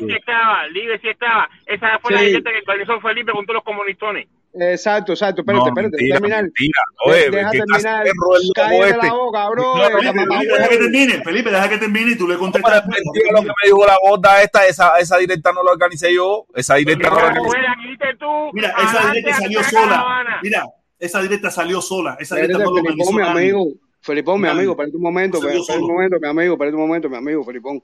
sí 0.00 0.12
estaba, 0.18 0.66
libre 0.68 0.98
sí 1.00 1.08
estaba. 1.08 1.48
Esa 1.66 1.98
fue 2.00 2.12
la 2.12 2.20
Sí. 2.20 2.26
directa 2.26 2.50
que 2.50 2.58
organizó 2.66 3.00
Felipe 3.00 3.32
con 3.32 3.44
todos 3.46 3.54
los 3.56 3.64
comunistones. 3.64 4.26
Exacto, 4.60 5.12
exacto. 5.12 5.42
Espérate, 5.42 5.62
No, 5.64 5.68
espérate, 5.68 5.90
mentira, 5.96 6.14
deja 6.14 6.20
terminar. 6.20 6.42
mentira. 6.44 6.80
Oye, 7.04 7.30
deja 7.30 7.50
¿qué 7.50 7.58
clase 7.60 7.82
terminar. 7.84 8.06
Cállate 8.54 8.88
este? 8.90 9.06
la 9.06 9.12
boca, 9.12 9.48
bro. 9.50 9.76
No, 9.76 9.82
deja 9.84 9.98
Felipe, 9.98 10.18
Felipe, 10.24 10.54
deja 10.56 10.68
que 10.68 10.76
termine. 10.78 11.22
Felipe, 11.22 11.50
deja 11.50 11.68
que 11.68 11.78
termine 11.78 12.10
y 12.12 12.18
tú 12.18 12.26
le 12.28 12.36
contestas. 12.38 12.86
Mentira 12.86 13.32
lo 13.32 13.40
que 13.42 13.46
me 13.46 13.52
dijo 13.66 13.86
la 13.86 13.96
gorda 14.02 14.42
esta, 14.42 14.66
esa, 14.66 14.98
esa 14.98 15.18
directa 15.18 15.52
no 15.52 15.62
la 15.62 15.72
organicé 15.72 16.14
yo, 16.14 16.46
esa 16.54 16.76
directa 16.76 17.10
no 17.10 17.16
la 17.16 17.26
organicé 17.26 17.58
Mira, 18.52 18.74
esa 18.78 19.10
directa 19.12 19.34
salió 19.38 19.62
sola. 19.62 20.38
Mira, 20.42 20.64
esa 20.98 21.22
directa 21.22 21.50
salió 21.50 21.80
sola. 21.82 22.16
Esa 22.18 22.36
directa 22.36 22.58
no 22.58 22.70
mi 22.72 22.78
organizó 22.80 23.12
nadie. 23.18 23.30
amigo. 23.30 23.66
Felipón, 24.00 24.40
mi 24.40 24.48
amigo, 24.48 24.72
espérate 24.72 24.96
un 24.96 25.02
momento, 25.02 25.38
espérate 25.38 25.82
un 25.82 25.86
momento, 25.88 26.16
mi 26.20 26.28
amigo, 26.28 26.54
espérate 26.54 26.76
un 26.76 26.80
momento, 26.82 27.08
mi 27.10 27.16
amigo, 27.16 27.44
Felipón. 27.44 27.82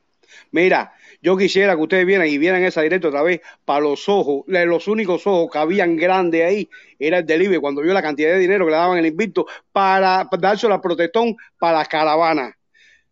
Mira, 0.51 0.93
yo 1.23 1.37
quisiera 1.37 1.75
que 1.75 1.83
ustedes 1.83 2.07
vieran 2.07 2.29
y 2.29 2.39
vieran 2.39 2.63
esa 2.63 2.83
directa 2.83 3.09
otra 3.09 3.23
vez 3.23 3.41
para 3.65 3.81
los 3.81 4.09
ojos, 4.09 4.45
los 4.47 4.89
únicos 4.89 5.27
ojos 5.27 5.51
que 5.51 5.59
habían 5.59 5.97
grandes 5.97 6.45
ahí 6.45 6.69
era 6.99 7.19
el 7.19 7.27
delivery 7.27 7.61
cuando 7.61 7.83
vio 7.83 7.93
la 7.93 8.03
cantidad 8.03 8.31
de 8.31 8.39
dinero 8.39 8.65
que 8.65 8.73
le 8.73 8.77
daban 8.77 8.99
el 8.99 9.07
invicto 9.07 9.47
para 9.73 10.29
darse 10.39 10.69
la 10.69 10.81
protestón 10.81 11.37
para 11.59 11.79
las 11.79 11.89
caravanas. 11.89 12.55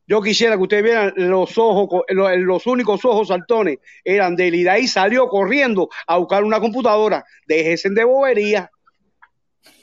Yo 0.06 0.20
quisiera 0.20 0.56
que 0.56 0.62
ustedes 0.62 0.82
vieran 0.82 1.12
los 1.16 1.56
ojos, 1.56 2.02
los 2.08 2.66
únicos 2.66 3.04
ojos 3.04 3.28
saltones 3.28 3.78
eran 4.04 4.36
de 4.36 4.48
él 4.48 4.56
y 4.56 4.62
de 4.64 4.70
ahí 4.70 4.88
salió 4.88 5.28
corriendo 5.28 5.88
a 6.06 6.18
buscar 6.18 6.44
una 6.44 6.60
computadora. 6.60 7.24
Déjense 7.46 7.88
de 7.90 8.04
bobería. 8.04 8.70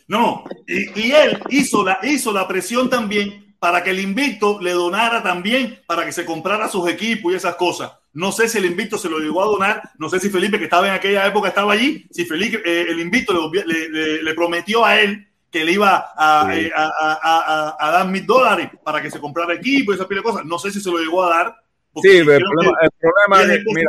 No, 0.07 0.43
y, 0.67 1.07
y 1.07 1.11
él 1.13 1.39
hizo 1.49 1.83
la, 1.83 1.99
hizo 2.03 2.31
la 2.33 2.47
presión 2.47 2.89
también 2.89 3.48
para 3.59 3.83
que 3.83 3.89
el 3.91 3.99
invicto 3.99 4.59
le 4.61 4.71
donara 4.71 5.21
también 5.21 5.81
para 5.85 6.05
que 6.05 6.11
se 6.13 6.25
comprara 6.25 6.69
sus 6.69 6.89
equipos 6.89 7.31
y 7.31 7.35
esas 7.35 7.55
cosas. 7.55 7.91
No 8.13 8.31
sé 8.31 8.47
si 8.47 8.57
el 8.57 8.65
invicto 8.65 8.97
se 8.97 9.09
lo 9.09 9.19
llegó 9.19 9.43
a 9.43 9.47
donar, 9.47 9.81
no 9.99 10.09
sé 10.09 10.19
si 10.19 10.29
Felipe, 10.29 10.57
que 10.57 10.63
estaba 10.63 10.87
en 10.87 10.93
aquella 10.93 11.27
época, 11.27 11.49
estaba 11.49 11.73
allí, 11.73 12.07
si 12.09 12.25
Felipe, 12.25 12.61
eh, 12.65 12.85
el 12.89 12.99
invicto 12.99 13.51
le, 13.53 14.33
prometió 14.33 14.85
a 14.85 14.99
él 14.99 15.27
que 15.51 15.65
le 15.65 15.73
iba 15.73 16.11
a, 16.15 16.49
eh, 16.55 16.71
a- 16.75 17.91
dar 17.91 18.07
mil 18.07 18.25
dólares 18.25 18.69
para 18.83 19.01
que 19.01 19.11
se 19.11 19.19
comprara 19.19 19.53
equipo 19.53 19.91
y 19.91 19.95
esas 19.95 20.07
pila 20.07 20.21
de 20.21 20.23
cosas. 20.23 20.45
No 20.45 20.57
sé 20.57 20.71
si 20.71 20.79
se 20.79 20.89
lo 20.89 20.97
llegó 20.99 21.23
a 21.23 21.29
dar. 21.29 21.55
Sí, 22.01 22.17
el 22.17 22.25
problema, 22.25 22.71
que- 22.79 22.85
el 22.85 22.91
problema 22.99 23.53
y 23.53 23.57
es, 23.57 23.63
mira, 23.73 23.87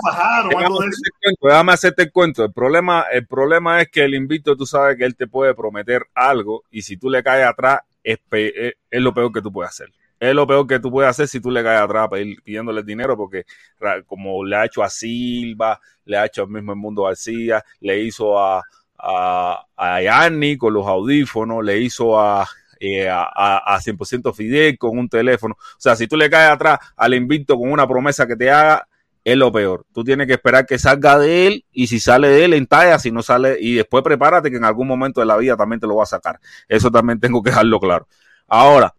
déjame 0.48 0.64
hacerte 0.74 1.08
el 1.12 1.12
cuento, 1.20 1.46
déjame 1.48 1.72
hacerte 1.72 2.02
el 2.02 2.12
cuento. 2.12 2.44
El 2.44 2.52
problema, 2.52 3.04
el 3.12 3.26
problema 3.26 3.82
es 3.82 3.88
que 3.90 4.02
el 4.02 4.14
invito, 4.14 4.56
tú 4.56 4.66
sabes 4.66 4.96
que 4.96 5.04
él 5.04 5.14
te 5.16 5.26
puede 5.26 5.54
prometer 5.54 6.06
algo 6.14 6.64
y 6.70 6.82
si 6.82 6.96
tú 6.96 7.10
le 7.10 7.22
caes 7.22 7.46
atrás, 7.46 7.80
es, 8.02 8.18
pe- 8.28 8.68
es, 8.90 9.00
lo 9.02 9.12
peor 9.14 9.32
que 9.32 9.42
tú 9.42 9.52
puedes 9.52 9.70
hacer. 9.70 9.92
Es 10.18 10.34
lo 10.34 10.46
peor 10.46 10.66
que 10.66 10.78
tú 10.78 10.90
puedes 10.90 11.08
hacer 11.10 11.28
si 11.28 11.40
tú 11.40 11.50
le 11.50 11.62
caes 11.62 11.80
atrás 11.80 12.08
pidiéndole 12.44 12.82
dinero, 12.82 13.16
porque 13.16 13.44
como 14.06 14.44
le 14.44 14.56
ha 14.56 14.64
hecho 14.66 14.82
a 14.82 14.90
Silva, 14.90 15.80
le 16.04 16.16
ha 16.18 16.26
hecho 16.26 16.42
al 16.42 16.48
mismo 16.50 16.74
mundo 16.76 17.04
García, 17.04 17.64
le 17.80 18.00
hizo 18.00 18.38
a, 18.38 18.62
a, 18.98 19.66
a 19.76 20.02
Yanni 20.02 20.56
con 20.58 20.74
los 20.74 20.86
audífonos, 20.86 21.64
le 21.64 21.78
hizo 21.78 22.20
a, 22.20 22.46
eh, 22.78 23.08
a, 23.08 23.24
a 23.74 23.80
100% 23.80 24.32
Fidel 24.34 24.76
con 24.78 24.98
un 24.98 25.08
teléfono. 25.08 25.54
O 25.58 25.80
sea, 25.80 25.96
si 25.96 26.06
tú 26.06 26.16
le 26.16 26.28
caes 26.28 26.50
atrás 26.50 26.78
al 26.96 27.14
invicto 27.14 27.56
con 27.58 27.70
una 27.72 27.86
promesa 27.88 28.26
que 28.26 28.36
te 28.36 28.50
haga, 28.50 28.86
es 29.30 29.36
lo 29.36 29.52
peor. 29.52 29.86
Tú 29.92 30.04
tienes 30.04 30.26
que 30.26 30.34
esperar 30.34 30.66
que 30.66 30.78
salga 30.78 31.18
de 31.18 31.46
él 31.46 31.64
y 31.72 31.86
si 31.86 32.00
sale 32.00 32.28
de 32.28 32.44
él, 32.44 32.54
entalla, 32.54 32.98
si 32.98 33.10
no 33.10 33.22
sale, 33.22 33.56
y 33.60 33.74
después 33.74 34.02
prepárate 34.04 34.50
que 34.50 34.56
en 34.56 34.64
algún 34.64 34.86
momento 34.88 35.20
de 35.20 35.26
la 35.26 35.36
vida 35.36 35.56
también 35.56 35.80
te 35.80 35.86
lo 35.86 35.96
va 35.96 36.04
a 36.04 36.06
sacar. 36.06 36.40
Eso 36.68 36.90
también 36.90 37.20
tengo 37.20 37.42
que 37.42 37.50
dejarlo 37.50 37.80
claro. 37.80 38.06
Ahora, 38.46 38.94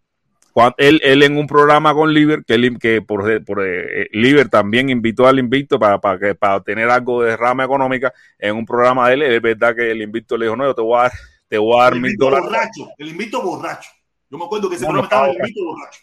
cuando 0.54 0.76
él, 0.80 1.00
él 1.04 1.24
en 1.24 1.38
un 1.38 1.48
programa 1.48 1.94
con 1.94 2.14
Liber, 2.14 2.44
que, 2.46 3.02
por, 3.02 3.44
por 3.46 3.66
eh, 3.66 4.08
Liber 4.12 4.50
también 4.50 4.90
invitó 4.90 5.28
al 5.28 5.40
invicto 5.40 5.80
para, 5.80 6.00
para, 6.00 6.20
que, 6.20 6.36
para 6.36 6.58
obtener 6.58 6.90
algo 6.90 7.24
de 7.24 7.38
rama 7.38 7.64
económica, 7.64 8.14
en 8.38 8.56
un 8.58 8.66
programa 8.66 9.08
de 9.08 9.14
él, 9.16 9.22
es 9.24 9.42
verdad 9.42 9.76
que 9.76 9.92
el 9.92 10.02
invicto 10.02 10.38
le 10.38 10.46
dijo, 10.46 10.58
no, 10.58 10.66
yo 10.66 10.76
te 10.76 10.82
voy 10.82 11.00
a 11.00 11.04
dar, 11.04 11.12
te 11.48 11.58
voy 11.58 11.80
a 11.80 11.84
dar 11.84 11.94
El 11.94 12.00
mil 12.02 12.12
invicto 12.12 12.26
dólares. 12.26 12.46
borracho, 12.50 12.94
el 12.98 13.08
invito 13.10 13.42
borracho. 13.42 13.90
Yo 14.30 14.38
me 14.38 14.46
acuerdo 14.46 14.70
que 14.70 14.76
ese 14.76 14.86
No, 14.86 14.94
no 14.94 15.02
programa 15.02 15.04
estaba 15.04 15.28
el 15.30 15.38
invito 15.38 15.64
borracho. 15.64 16.02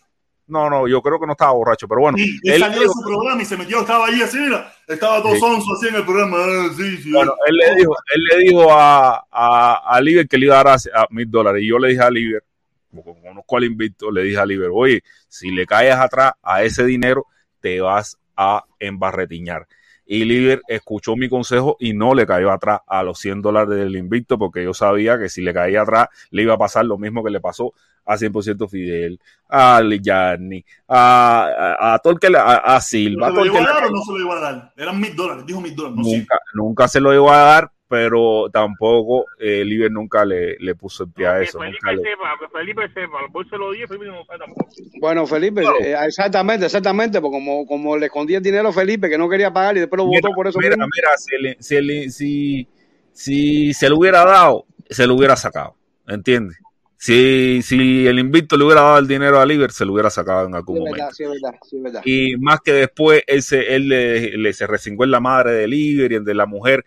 No, 0.48 0.68
no, 0.70 0.88
yo 0.88 1.00
creo 1.02 1.20
que 1.20 1.26
no 1.26 1.32
estaba 1.32 1.52
borracho, 1.52 1.86
pero 1.86 2.00
bueno. 2.00 2.16
Él, 2.18 2.58
salió 2.60 2.80
de 2.80 2.88
su 2.88 3.02
programa 3.04 3.40
y 3.42 3.44
se 3.44 3.56
metió, 3.56 3.80
estaba 3.80 4.06
allí 4.06 4.22
así, 4.22 4.38
mira, 4.38 4.72
estaba 4.86 5.22
todo 5.22 5.34
Sí. 5.34 5.40
sonso 5.40 5.74
así 5.74 5.88
en 5.88 5.96
el 5.96 6.04
programa. 6.04 6.38
ah, 6.40 6.68
sí, 6.76 6.96
sí, 6.96 7.12
Bueno, 7.12 7.34
él 7.46 7.54
le 7.56 7.74
dijo, 7.76 7.94
él 8.14 8.22
le 8.30 8.44
dijo 8.44 8.72
a, 8.72 9.26
a, 9.30 9.82
a 9.94 10.00
Liber 10.00 10.26
que 10.26 10.38
le 10.38 10.46
iba 10.46 10.58
a 10.58 10.64
dar 10.64 10.78
a- 10.94 11.02
a 11.02 11.06
mil 11.10 11.30
dólares. 11.30 11.62
Y 11.62 11.68
yo 11.68 11.78
le 11.78 11.88
dije 11.90 12.00
a 12.02 12.10
Liber, 12.10 12.42
como 12.90 13.20
conozco 13.20 13.56
al 13.58 13.64
invicto, 13.64 14.10
le 14.10 14.22
dije 14.22 14.38
a 14.38 14.46
Liber, 14.46 14.70
oye, 14.72 15.02
si 15.28 15.50
le 15.50 15.66
caes 15.66 15.94
atrás 15.94 16.32
a 16.42 16.62
ese 16.62 16.84
dinero, 16.86 17.26
te 17.60 17.80
vas 17.82 18.18
a 18.34 18.64
embarretiñar. 18.78 19.66
Y 20.10 20.24
Liber 20.24 20.62
escuchó 20.68 21.16
mi 21.16 21.28
consejo 21.28 21.76
y 21.78 21.92
no 21.92 22.14
le 22.14 22.26
cayó 22.26 22.50
atrás 22.50 22.80
a 22.86 23.02
los 23.02 23.18
100 23.18 23.42
dólares 23.42 23.76
del 23.78 23.94
invicto 23.94 24.38
porque 24.38 24.64
yo 24.64 24.72
sabía 24.72 25.18
que 25.18 25.28
si 25.28 25.42
le 25.42 25.52
caía 25.52 25.82
atrás 25.82 26.08
le 26.30 26.42
iba 26.42 26.54
a 26.54 26.58
pasar 26.58 26.86
lo 26.86 26.96
mismo 26.96 27.22
que 27.22 27.28
le 27.30 27.40
pasó 27.40 27.74
a 28.06 28.16
100% 28.16 28.68
Fidel, 28.70 29.20
a 29.50 29.82
Yanni, 30.00 30.64
a, 30.88 31.76
a, 31.78 31.94
a 31.94 31.98
todo 31.98 32.14
el 32.14 32.18
que 32.18 32.30
le- 32.30 32.38
a, 32.38 32.54
a 32.56 32.80
Silva, 32.80 33.26
a 33.26 33.28
¿Se 33.28 33.34
todo 33.34 33.44
lo 33.44 33.44
el 33.44 33.52
que 33.52 33.58
llegó 33.58 33.70
a 33.70 33.80
le- 33.82 33.86
o 33.86 33.90
no 33.90 34.02
se 34.02 34.12
lo 34.12 34.18
llegó 34.18 34.32
a 34.32 34.40
dar? 34.40 34.72
Eran 34.78 34.98
mil 34.98 35.14
dólares, 35.14 35.44
dijo 35.44 35.60
mil 35.60 35.76
dólares. 35.76 35.96
No 35.98 36.02
nunca, 36.04 36.38
nunca 36.54 36.88
se 36.88 37.00
lo 37.00 37.12
iba 37.12 37.34
a 37.34 37.44
dar, 37.44 37.70
pero 37.88 38.50
tampoco 38.52 39.24
eh, 39.38 39.64
Liber 39.64 39.90
nunca 39.90 40.24
le, 40.24 40.56
le 40.58 40.74
puso 40.74 41.04
el 41.04 41.10
pie 41.10 41.26
a 41.26 41.40
eso. 41.40 41.58
Felipe 41.58 41.78
nunca 41.82 41.92
le- 41.92 42.02
sepa, 42.10 42.34
que 42.38 42.48
Felipe 42.58 42.82
sepa, 42.88 43.24
el 43.24 43.30
bolso 43.32 43.50
se 43.50 43.56
lo 43.58 43.72
dio, 43.72 43.88
Felipe 43.88 44.06
no 44.06 44.24
sabe 44.26 44.38
tampoco. 44.40 44.68
Bueno, 45.00 45.26
Felipe, 45.26 45.62
eh, 45.82 45.96
exactamente, 46.06 46.66
exactamente, 46.66 47.20
porque 47.20 47.36
como, 47.36 47.66
como 47.66 47.96
le 47.96 48.06
escondía 48.06 48.38
el 48.38 48.42
dinero 48.42 48.68
a 48.68 48.72
Felipe, 48.72 49.08
que 49.08 49.16
no 49.18 49.28
quería 49.28 49.52
pagar 49.52 49.76
y 49.76 49.80
después 49.80 49.98
lo 49.98 50.06
Mira, 50.06 50.20
votó 50.20 50.34
por 50.34 50.46
eso 50.46 50.58
mira, 50.58 50.76
mismo. 50.76 50.86
mira, 50.94 51.16
si, 51.16 51.34
el- 51.36 51.56
si, 51.60 51.76
el- 51.76 52.12
si, 52.12 52.68
si 53.12 53.72
se 53.74 53.88
lo 53.88 53.96
hubiera 53.98 54.24
dado, 54.24 54.66
se 54.90 55.06
lo 55.06 55.14
hubiera 55.14 55.36
sacado, 55.36 55.74
¿entiendes? 56.06 56.58
Si, 57.00 57.62
si 57.62 58.06
el 58.08 58.18
invicto 58.18 58.56
le 58.56 58.64
hubiera 58.64 58.80
dado 58.82 58.98
el 58.98 59.06
dinero 59.06 59.40
a 59.40 59.46
Liber, 59.46 59.70
se 59.70 59.84
lo 59.84 59.92
hubiera 59.92 60.10
sacado 60.10 60.46
en 60.48 60.54
algún 60.56 60.76
Sí, 60.76 60.80
momento. 60.80 60.96
verdad, 60.96 61.12
sí, 61.12 61.22
es 61.24 61.30
verdad, 61.30 61.58
sí, 61.62 61.76
es 61.76 61.82
verdad. 61.84 62.02
y 62.04 62.36
más 62.38 62.60
que 62.60 62.72
después 62.72 63.22
él 63.28 63.42
se, 63.42 63.74
él 63.76 63.88
le, 63.88 64.36
le- 64.36 64.52
se 64.52 64.66
resingó 64.66 65.04
en 65.04 65.12
la 65.12 65.20
madre 65.20 65.52
de 65.52 65.68
Liber 65.68 66.10
y 66.10 66.16
en 66.16 66.24
de 66.24 66.34
la 66.34 66.46
mujer, 66.46 66.84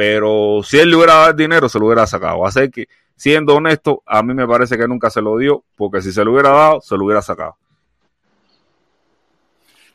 pero 0.00 0.62
si 0.64 0.78
él 0.78 0.88
le 0.88 0.96
hubiera 0.96 1.12
dado 1.12 1.28
el 1.28 1.36
dinero, 1.36 1.68
se 1.68 1.78
lo 1.78 1.84
hubiera 1.84 2.06
sacado. 2.06 2.46
Así 2.46 2.70
que, 2.70 2.88
siendo 3.16 3.56
honesto, 3.56 4.02
a 4.06 4.22
mí 4.22 4.32
me 4.32 4.48
parece 4.48 4.78
que 4.78 4.88
nunca 4.88 5.10
se 5.10 5.20
lo 5.20 5.36
dio, 5.36 5.62
porque 5.76 6.00
si 6.00 6.10
se 6.10 6.24
lo 6.24 6.32
hubiera 6.32 6.48
dado, 6.48 6.80
se 6.80 6.96
lo 6.96 7.04
hubiera 7.04 7.20
sacado. 7.20 7.58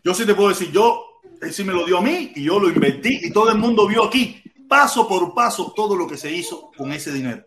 Yo 0.03 0.13
sí 0.13 0.23
te 0.23 0.35
puedo 0.35 0.49
decir, 0.49 0.71
yo 0.71 1.21
Él 1.41 1.51
sí 1.51 1.63
me 1.63 1.73
lo 1.73 1.87
dio 1.87 1.97
a 1.97 2.01
mí 2.03 2.33
y 2.35 2.43
yo 2.43 2.59
lo 2.59 2.69
invertí 2.69 3.21
y 3.23 3.33
todo 3.33 3.49
el 3.49 3.57
mundo 3.57 3.87
vio 3.87 4.03
aquí, 4.03 4.43
paso 4.69 5.07
por 5.07 5.33
paso, 5.33 5.73
todo 5.75 5.95
lo 5.95 6.05
que 6.05 6.17
se 6.17 6.31
hizo 6.31 6.69
con 6.77 6.91
ese 6.91 7.11
dinero. 7.11 7.43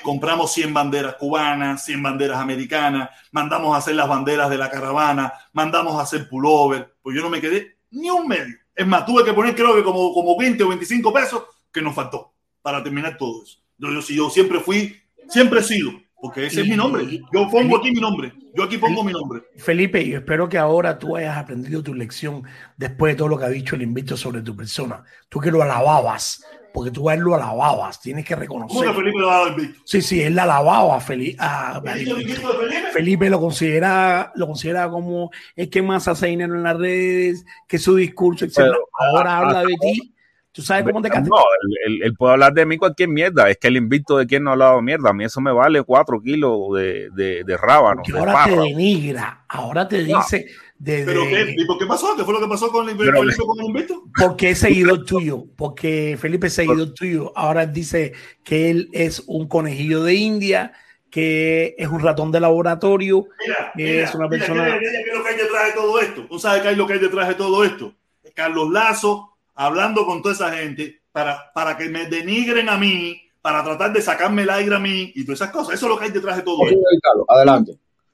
Compramos 0.00 0.52
100 0.52 0.72
banderas 0.72 1.16
cubanas, 1.16 1.84
100 1.84 2.00
banderas 2.00 2.38
americanas, 2.38 3.10
mandamos 3.32 3.74
a 3.74 3.78
hacer 3.78 3.96
las 3.96 4.08
banderas 4.08 4.48
de 4.48 4.58
la 4.58 4.70
caravana, 4.70 5.32
mandamos 5.52 5.98
a 5.98 6.02
hacer 6.02 6.28
pullover, 6.28 6.94
pues 7.02 7.16
yo 7.16 7.22
no 7.22 7.28
me 7.28 7.40
quedé 7.40 7.78
ni 7.90 8.08
un 8.08 8.28
medio. 8.28 8.54
Es 8.72 8.86
más, 8.86 9.04
tuve 9.04 9.24
que 9.24 9.32
poner 9.32 9.56
creo 9.56 9.74
que 9.74 9.82
como, 9.82 10.14
como 10.14 10.38
20 10.38 10.62
o 10.62 10.68
25 10.68 11.12
pesos 11.12 11.42
que 11.72 11.82
nos 11.82 11.94
faltó 11.94 12.32
para 12.62 12.82
terminar 12.82 13.16
todo 13.16 13.42
eso. 13.42 13.58
Yo, 13.78 13.92
yo, 13.92 14.02
si 14.02 14.16
yo 14.16 14.30
siempre 14.30 14.60
fui, 14.60 14.96
siempre 15.28 15.60
he 15.60 15.62
sido, 15.62 15.92
porque 16.20 16.46
ese 16.46 16.62
es 16.62 16.68
mi 16.68 16.76
nombre. 16.76 17.04
Yo 17.32 17.48
pongo 17.50 17.78
aquí 17.78 17.90
mi 17.92 18.00
nombre. 18.00 18.32
Yo 18.54 18.64
aquí 18.64 18.76
pongo 18.76 19.04
mi 19.04 19.12
nombre. 19.12 19.42
Felipe, 19.56 20.06
yo 20.08 20.18
espero 20.18 20.48
que 20.48 20.58
ahora 20.58 20.98
tú 20.98 21.16
hayas 21.16 21.36
aprendido 21.36 21.82
tu 21.82 21.94
lección 21.94 22.42
después 22.76 23.12
de 23.12 23.18
todo 23.18 23.28
lo 23.28 23.38
que 23.38 23.44
ha 23.44 23.48
dicho 23.50 23.76
el 23.76 23.82
invito 23.82 24.16
sobre 24.16 24.42
tu 24.42 24.56
persona. 24.56 25.04
Tú 25.28 25.38
que 25.38 25.50
lo 25.52 25.62
alababas, 25.62 26.44
porque 26.74 26.90
tú 26.90 27.08
a 27.08 27.14
él 27.14 27.20
lo 27.20 27.34
alababas, 27.36 28.00
tienes 28.00 28.24
que 28.24 28.34
¿Cómo 28.34 28.40
reconocer. 28.42 28.88
que 28.88 28.94
Felipe 28.94 29.18
le 29.18 29.26
va 29.26 29.36
a 29.36 29.40
dar 29.40 29.48
el 29.48 29.66
visto? 29.66 29.80
Sí, 29.84 30.02
sí, 30.02 30.20
él 30.20 30.34
la 30.34 30.42
alababa 30.42 30.96
a 30.96 31.00
Felipe. 31.00 31.36
a- 31.38 31.80
¿El 31.84 31.94
visto 31.96 32.16
de 32.16 32.24
Felipe? 32.34 32.92
Felipe 32.92 33.30
lo 33.30 33.40
considera, 33.40 34.32
lo 34.34 34.46
considera 34.48 34.90
como 34.90 35.30
el 35.54 35.70
que 35.70 35.82
más 35.82 36.08
hace 36.08 36.26
dinero 36.26 36.54
en 36.56 36.64
las 36.64 36.76
redes, 36.76 37.44
que 37.68 37.78
su 37.78 37.94
discurso, 37.94 38.44
etc. 38.44 38.72
Ahora 38.98 39.36
ah, 39.36 39.38
habla 39.38 39.60
de 39.64 39.74
ti. 39.80 40.14
¿Tú 40.58 40.64
sabes 40.64 40.82
cómo 40.84 41.00
te 41.00 41.08
canta? 41.08 41.28
No, 41.30 41.36
él, 41.36 41.76
él- 41.94 42.02
él 42.02 42.14
puede 42.14 42.32
hablar 42.32 42.52
de 42.52 42.66
mí 42.66 42.76
cualquier 42.78 43.08
mierda. 43.08 43.48
Es 43.48 43.58
que 43.58 43.68
el 43.68 43.76
invicto 43.76 44.18
de 44.18 44.26
quien 44.26 44.42
no 44.42 44.50
ha 44.50 44.54
hablado 44.54 44.82
mierda. 44.82 45.10
A 45.10 45.12
mí 45.12 45.22
eso 45.24 45.40
me 45.40 45.52
vale 45.52 45.84
cuatro 45.84 46.20
kilos 46.20 46.58
de, 46.74 47.10
de, 47.10 47.44
de 47.44 47.56
rábano. 47.56 48.02
Que 48.04 48.12
de 48.12 48.18
ahora 48.18 48.32
te 48.44 48.50
parra. 48.50 48.62
denigra, 48.64 49.44
ahora 49.48 49.86
te 49.86 50.02
dice 50.02 50.46
de, 50.76 51.04
¿Pero 51.06 51.20
de- 51.22 51.28
qué? 51.30 51.54
¿Y 51.58 51.64
por 51.64 51.78
qué 51.78 51.86
pasó? 51.86 52.08
¿Qué 52.16 52.24
fue 52.24 52.34
lo 52.34 52.40
que 52.40 52.48
pasó 52.48 52.72
con 52.72 52.88
el 52.88 52.96
Pero- 52.96 53.20
Felipe 53.20 53.36
con 53.46 53.60
el 53.60 53.66
invito? 53.66 54.02
porque 54.18 54.50
es 54.50 54.58
seguidor 54.58 55.04
tuyo, 55.04 55.44
porque 55.56 56.18
Felipe 56.20 56.48
es 56.48 56.54
seguidor 56.54 56.92
tuyo. 56.92 57.32
Ahora 57.36 57.64
dice 57.64 58.14
que 58.42 58.70
él 58.70 58.88
es 58.92 59.22
un 59.28 59.46
conejillo 59.46 60.02
de 60.02 60.14
India, 60.14 60.72
que 61.08 61.76
es 61.78 61.86
un 61.86 62.00
ratón 62.00 62.32
de 62.32 62.40
laboratorio, 62.40 63.26
Mira, 63.46 63.72
que 63.76 63.84
mira, 63.84 64.04
es 64.08 64.14
una 64.16 64.26
mira, 64.26 64.38
persona. 64.44 64.64
¿qué, 64.72 64.78
qué- 64.80 64.90
qué 65.04 65.10
es 65.12 65.16
lo 65.16 65.22
que 65.22 65.30
hay 65.30 65.36
detrás 65.36 65.66
de 65.66 65.72
todo 65.72 66.00
esto? 66.00 66.26
¿Tú 66.28 66.38
sabes 66.40 66.62
qué 66.62 66.68
hay 66.68 66.74
lo 66.76 66.86
que 66.88 66.94
hay 66.94 66.98
detrás 66.98 67.28
de 67.28 67.34
todo 67.36 67.62
esto? 67.64 67.94
Carlos 68.34 68.70
Lazo 68.70 69.37
hablando 69.58 70.06
con 70.06 70.22
toda 70.22 70.34
esa 70.34 70.52
gente 70.52 71.02
para, 71.10 71.52
para 71.52 71.76
que 71.76 71.88
me 71.88 72.06
denigren 72.06 72.68
a 72.68 72.78
mí, 72.78 73.20
para 73.42 73.64
tratar 73.64 73.92
de 73.92 74.00
sacarme 74.00 74.42
el 74.42 74.50
aire 74.50 74.76
a 74.76 74.78
mí 74.78 75.12
y 75.16 75.24
todas 75.24 75.40
esas 75.40 75.50
cosas. 75.50 75.74
Eso 75.74 75.86
es 75.86 75.90
lo 75.90 75.98
que 75.98 76.04
hay 76.04 76.10
detrás 76.12 76.36
de 76.36 76.42
todo 76.42 76.64
esto. 76.66 76.80
Adelante. 77.28 77.72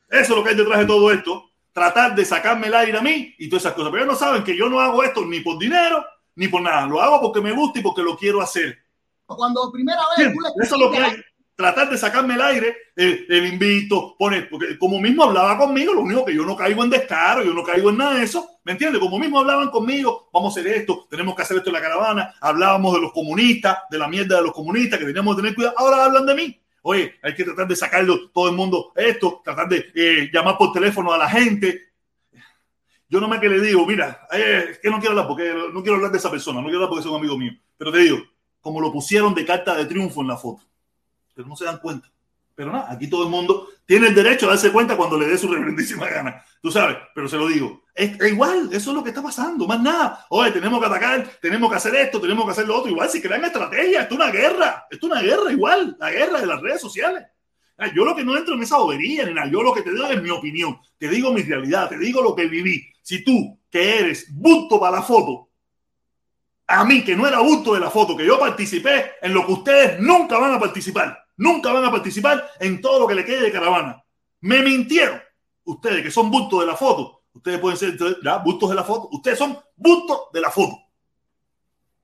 Eso 0.09 0.33
es 0.33 0.39
lo 0.39 0.43
que 0.43 0.51
hay 0.51 0.57
detrás 0.57 0.79
de 0.79 0.87
todo 0.87 1.12
esto. 1.12 1.51
Tratar 1.73 2.15
de 2.15 2.25
sacarme 2.25 2.69
el 2.69 2.75
aire 2.75 2.97
a 2.97 3.03
mí 3.03 3.35
y 3.39 3.49
todas 3.49 3.65
esas 3.65 3.75
cosas. 3.75 3.91
Pero 3.91 4.05
ellos 4.05 4.15
no 4.15 4.27
saben 4.27 4.43
que 4.43 4.57
yo 4.57 4.71
no 4.71 4.81
hago 4.81 5.03
esto 5.03 5.25
ni 5.27 5.41
por 5.41 5.59
dinero 5.59 6.03
ni 6.37 6.49
por 6.49 6.62
nada. 6.62 6.87
Lo 6.87 7.01
hago 7.03 7.21
porque 7.21 7.43
me 7.43 7.53
gusta 7.53 7.79
y 7.79 7.83
porque 7.83 8.03
lo 8.03 8.16
quiero 8.16 8.41
hacer. 8.41 8.79
Cuando 9.27 9.71
primera 9.71 10.01
vez 10.16 10.27
Bien, 10.27 10.33
tú 10.33 10.41
le 10.41 10.65
Eso 10.65 10.75
es 10.77 10.81
lo 10.81 10.91
que 10.91 10.99
hay. 10.99 11.25
Tratar 11.56 11.89
de 11.89 11.97
sacarme 11.97 12.35
el 12.35 12.40
aire, 12.40 12.76
el, 12.97 13.47
invito, 13.47 14.16
poner, 14.18 14.48
porque 14.48 14.76
como 14.76 14.98
mismo 14.98 15.22
hablaba 15.22 15.56
conmigo, 15.56 15.94
lo 15.94 16.01
único 16.01 16.24
que 16.24 16.35
yo 16.35 16.44
no 16.44 16.56
caigo 16.56 16.82
en 16.82 16.90
descaro, 16.90 17.44
yo 17.44 17.55
no 17.55 17.62
caigo 17.62 17.90
en 17.90 17.98
nada 17.98 18.14
de 18.14 18.24
eso, 18.24 18.59
¿me 18.64 18.72
entiendes? 18.72 19.01
Como 19.01 19.20
mismo 19.20 19.39
hablaban 19.39 19.70
conmigo, 19.70 20.31
vamos 20.32 20.56
a 20.56 20.60
hacer 20.60 20.72
esto, 20.72 21.06
tenemos 21.09 21.36
que 21.36 21.43
hacer 21.43 21.59
esto 21.59 21.70
en 21.70 21.74
la 21.74 21.81
caravana, 21.81 22.35
hablábamos 22.40 22.94
de 22.94 23.02
los 23.02 23.12
comunistas, 23.12 23.78
de 23.88 23.98
la 23.98 24.09
mierda 24.09 24.37
de 24.37 24.43
los 24.43 24.53
comunistas, 24.53 24.98
que 24.98 25.04
teníamos 25.04 25.37
que 25.37 25.43
tener 25.43 25.54
cuidado, 25.54 25.79
ahora 25.79 26.04
hablan 26.04 26.27
de 26.27 26.35
mí. 26.35 26.61
Oye, 26.82 27.14
hay 27.22 27.35
que 27.35 27.45
tratar 27.45 27.69
de 27.69 27.77
sacarlo 27.77 28.30
todo 28.30 28.48
el 28.48 28.56
mundo 28.56 28.93
esto, 28.96 29.40
tratar 29.45 29.69
de 29.69 29.93
eh, 29.95 30.30
llamar 30.32 30.59
por 30.59 30.72
teléfono 30.72 31.12
a 31.12 31.19
la 31.19 31.30
gente. 31.30 31.93
Yo 33.09 33.20
nomás 33.20 33.38
que 33.38 33.48
le 33.48 33.61
digo, 33.61 33.87
mira, 33.87 34.27
eh, 34.32 34.66
es 34.72 34.79
que 34.80 34.90
no 34.90 34.98
quiero 34.98 35.12
hablar 35.12 35.29
porque 35.29 35.54
no 35.72 35.82
quiero 35.82 35.96
hablar 35.96 36.11
de 36.11 36.19
esa 36.19 36.32
persona, 36.32 36.61
no 36.61 36.64
quiero 36.64 36.79
hablar 36.79 36.90
porque 36.90 37.03
es 37.03 37.06
un 37.06 37.16
amigo 37.16 37.38
mío, 37.38 37.53
pero 37.79 37.93
te 37.93 37.98
digo, 37.98 38.19
como 38.61 38.80
lo 38.80 38.90
pusieron 38.90 39.35
de 39.35 39.46
carta 39.46 39.77
de 39.77 39.87
triunfo 39.87 40.20
en 40.20 40.27
la 40.27 40.37
foto 40.37 40.64
pero 41.35 41.48
no 41.48 41.56
se 41.56 41.64
dan 41.64 41.79
cuenta. 41.79 42.11
Pero 42.54 42.71
nada, 42.71 42.93
aquí 42.93 43.09
todo 43.09 43.24
el 43.24 43.30
mundo 43.30 43.69
tiene 43.85 44.09
el 44.09 44.14
derecho 44.14 44.46
a 44.46 44.51
darse 44.51 44.71
cuenta 44.71 44.96
cuando 44.96 45.19
le 45.19 45.27
dé 45.27 45.37
su 45.37 45.48
reverendísima 45.48 46.09
gana. 46.09 46.45
Tú 46.63 46.71
sabes, 46.71 46.96
pero 47.14 47.29
se 47.29 47.37
lo 47.37 47.48
digo. 47.48 47.82
Es, 47.95 48.16
igual, 48.30 48.69
eso 48.72 48.90
es 48.90 48.96
lo 48.96 49.03
que 49.03 49.11
está 49.11 49.22
pasando, 49.22 49.66
más 49.66 49.80
nada. 49.80 50.24
Oye, 50.30 50.53
tenemos 50.53 50.79
que 50.80 50.87
atacar, 50.87 51.29
tenemos 51.40 51.69
que 51.69 51.77
hacer 51.77 51.95
esto, 51.96 52.21
tenemos 52.21 52.45
que 52.45 52.53
hacer 52.53 52.66
lo 52.66 52.77
otro. 52.77 52.90
Igual, 52.90 53.11
si 53.11 53.21
crean 53.21 53.45
estrategia, 53.45 54.03
esto 54.03 54.14
es 54.14 54.21
una 54.21 54.30
guerra, 54.30 54.87
esto 54.88 55.06
es 55.06 55.13
una 55.13 55.22
guerra 55.22 55.51
igual, 55.51 55.96
la 55.98 56.11
guerra 56.11 56.40
de 56.40 56.46
las 56.46 56.61
redes 56.61 56.80
sociales. 56.80 57.24
Yo 57.93 58.04
lo 58.04 58.14
que 58.14 58.24
no 58.24 58.37
entro 58.37 58.54
en 58.54 58.63
esa 58.63 58.79
bobería, 58.79 59.27
ni 59.27 59.35
nada. 59.35 59.51
Yo 59.51 59.63
lo 59.63 59.74
que 59.74 59.82
te 59.82 59.90
doy 59.90 60.14
es 60.14 60.22
mi 60.22 60.30
opinión, 60.30 60.79
te 60.96 61.09
digo 61.09 61.32
mi 61.32 61.43
realidad, 61.43 61.88
te 61.88 61.98
digo 61.98 62.22
lo 62.22 62.35
que 62.35 62.46
viví. 62.46 62.87
Si 63.03 63.24
tú, 63.24 63.59
que 63.69 63.98
eres 63.98 64.32
bulto 64.32 64.79
para 64.79 64.96
la 64.96 65.03
foto, 65.03 65.51
a 66.66 66.85
mí, 66.85 67.03
que 67.03 67.16
no 67.16 67.27
era 67.27 67.40
bulto 67.40 67.74
de 67.74 67.80
la 67.80 67.90
foto, 67.90 68.16
que 68.16 68.24
yo 68.24 68.38
participé 68.38 69.13
en 69.21 69.35
lo 69.35 69.45
que 69.45 69.53
ustedes 69.53 70.01
nunca 70.01 70.38
van 70.38 70.54
a 70.54 70.61
participar. 70.61 71.23
Nunca 71.37 71.72
van 71.72 71.85
a 71.85 71.90
participar 71.90 72.48
en 72.61 72.80
todo 72.80 73.01
lo 73.01 73.06
que 73.06 73.14
le 73.14 73.24
quede 73.24 73.43
de 73.43 73.53
caravana. 73.53 74.04
Me 74.40 74.63
mintieron. 74.63 75.21
Ustedes 75.64 76.03
que 76.03 76.11
son 76.11 76.30
bultos 76.30 76.61
de 76.61 76.66
la 76.66 76.77
foto. 76.77 77.22
Ustedes 77.32 77.59
pueden 77.59 77.77
ser 77.77 77.96
ya, 78.22 78.37
bultos 78.38 78.71
de 78.71 78.77
la 78.77 78.85
foto. 78.85 79.09
Ustedes 79.11 79.38
son 79.38 79.59
bultos 79.77 80.29
de 80.32 80.40
la 80.40 80.51
foto. 80.51 80.77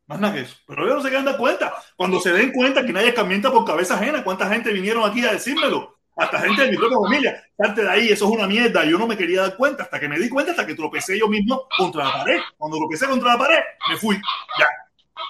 Más 0.06 0.18
nada 0.18 0.34
que 0.34 0.40
eso. 0.40 0.56
Pero 0.66 0.84
ellos 0.84 0.96
no 0.96 1.02
se 1.02 1.08
quieren 1.08 1.24
dar 1.24 1.36
cuenta. 1.36 1.72
Cuando 1.96 2.18
se 2.18 2.32
den 2.32 2.52
cuenta 2.52 2.84
que 2.84 2.92
nadie 2.92 3.10
escarmienta 3.10 3.52
por 3.52 3.64
cabeza 3.64 3.94
ajena, 3.94 4.24
¿cuánta 4.24 4.48
gente 4.48 4.72
vinieron 4.72 5.08
aquí 5.08 5.24
a 5.24 5.32
decírmelo? 5.32 5.98
Hasta 6.16 6.40
gente 6.40 6.64
de 6.64 6.70
mi 6.72 6.76
propia 6.76 6.98
familia. 6.98 7.44
Salte 7.56 7.82
de 7.82 7.88
ahí, 7.88 8.08
eso 8.08 8.24
es 8.24 8.30
una 8.32 8.46
mierda. 8.46 8.84
Yo 8.84 8.98
no 8.98 9.06
me 9.06 9.16
quería 9.16 9.42
dar 9.42 9.56
cuenta 9.56 9.84
hasta 9.84 10.00
que 10.00 10.08
me 10.08 10.18
di 10.18 10.28
cuenta, 10.28 10.50
hasta 10.50 10.66
que 10.66 10.74
tropecé 10.74 11.18
yo 11.18 11.28
mismo 11.28 11.68
contra 11.78 12.04
la 12.04 12.12
pared. 12.12 12.40
Cuando 12.58 12.78
tropecé 12.78 13.06
contra 13.06 13.32
la 13.32 13.38
pared, 13.38 13.60
me 13.88 13.96
fui. 13.96 14.16
Ya. 14.58 14.66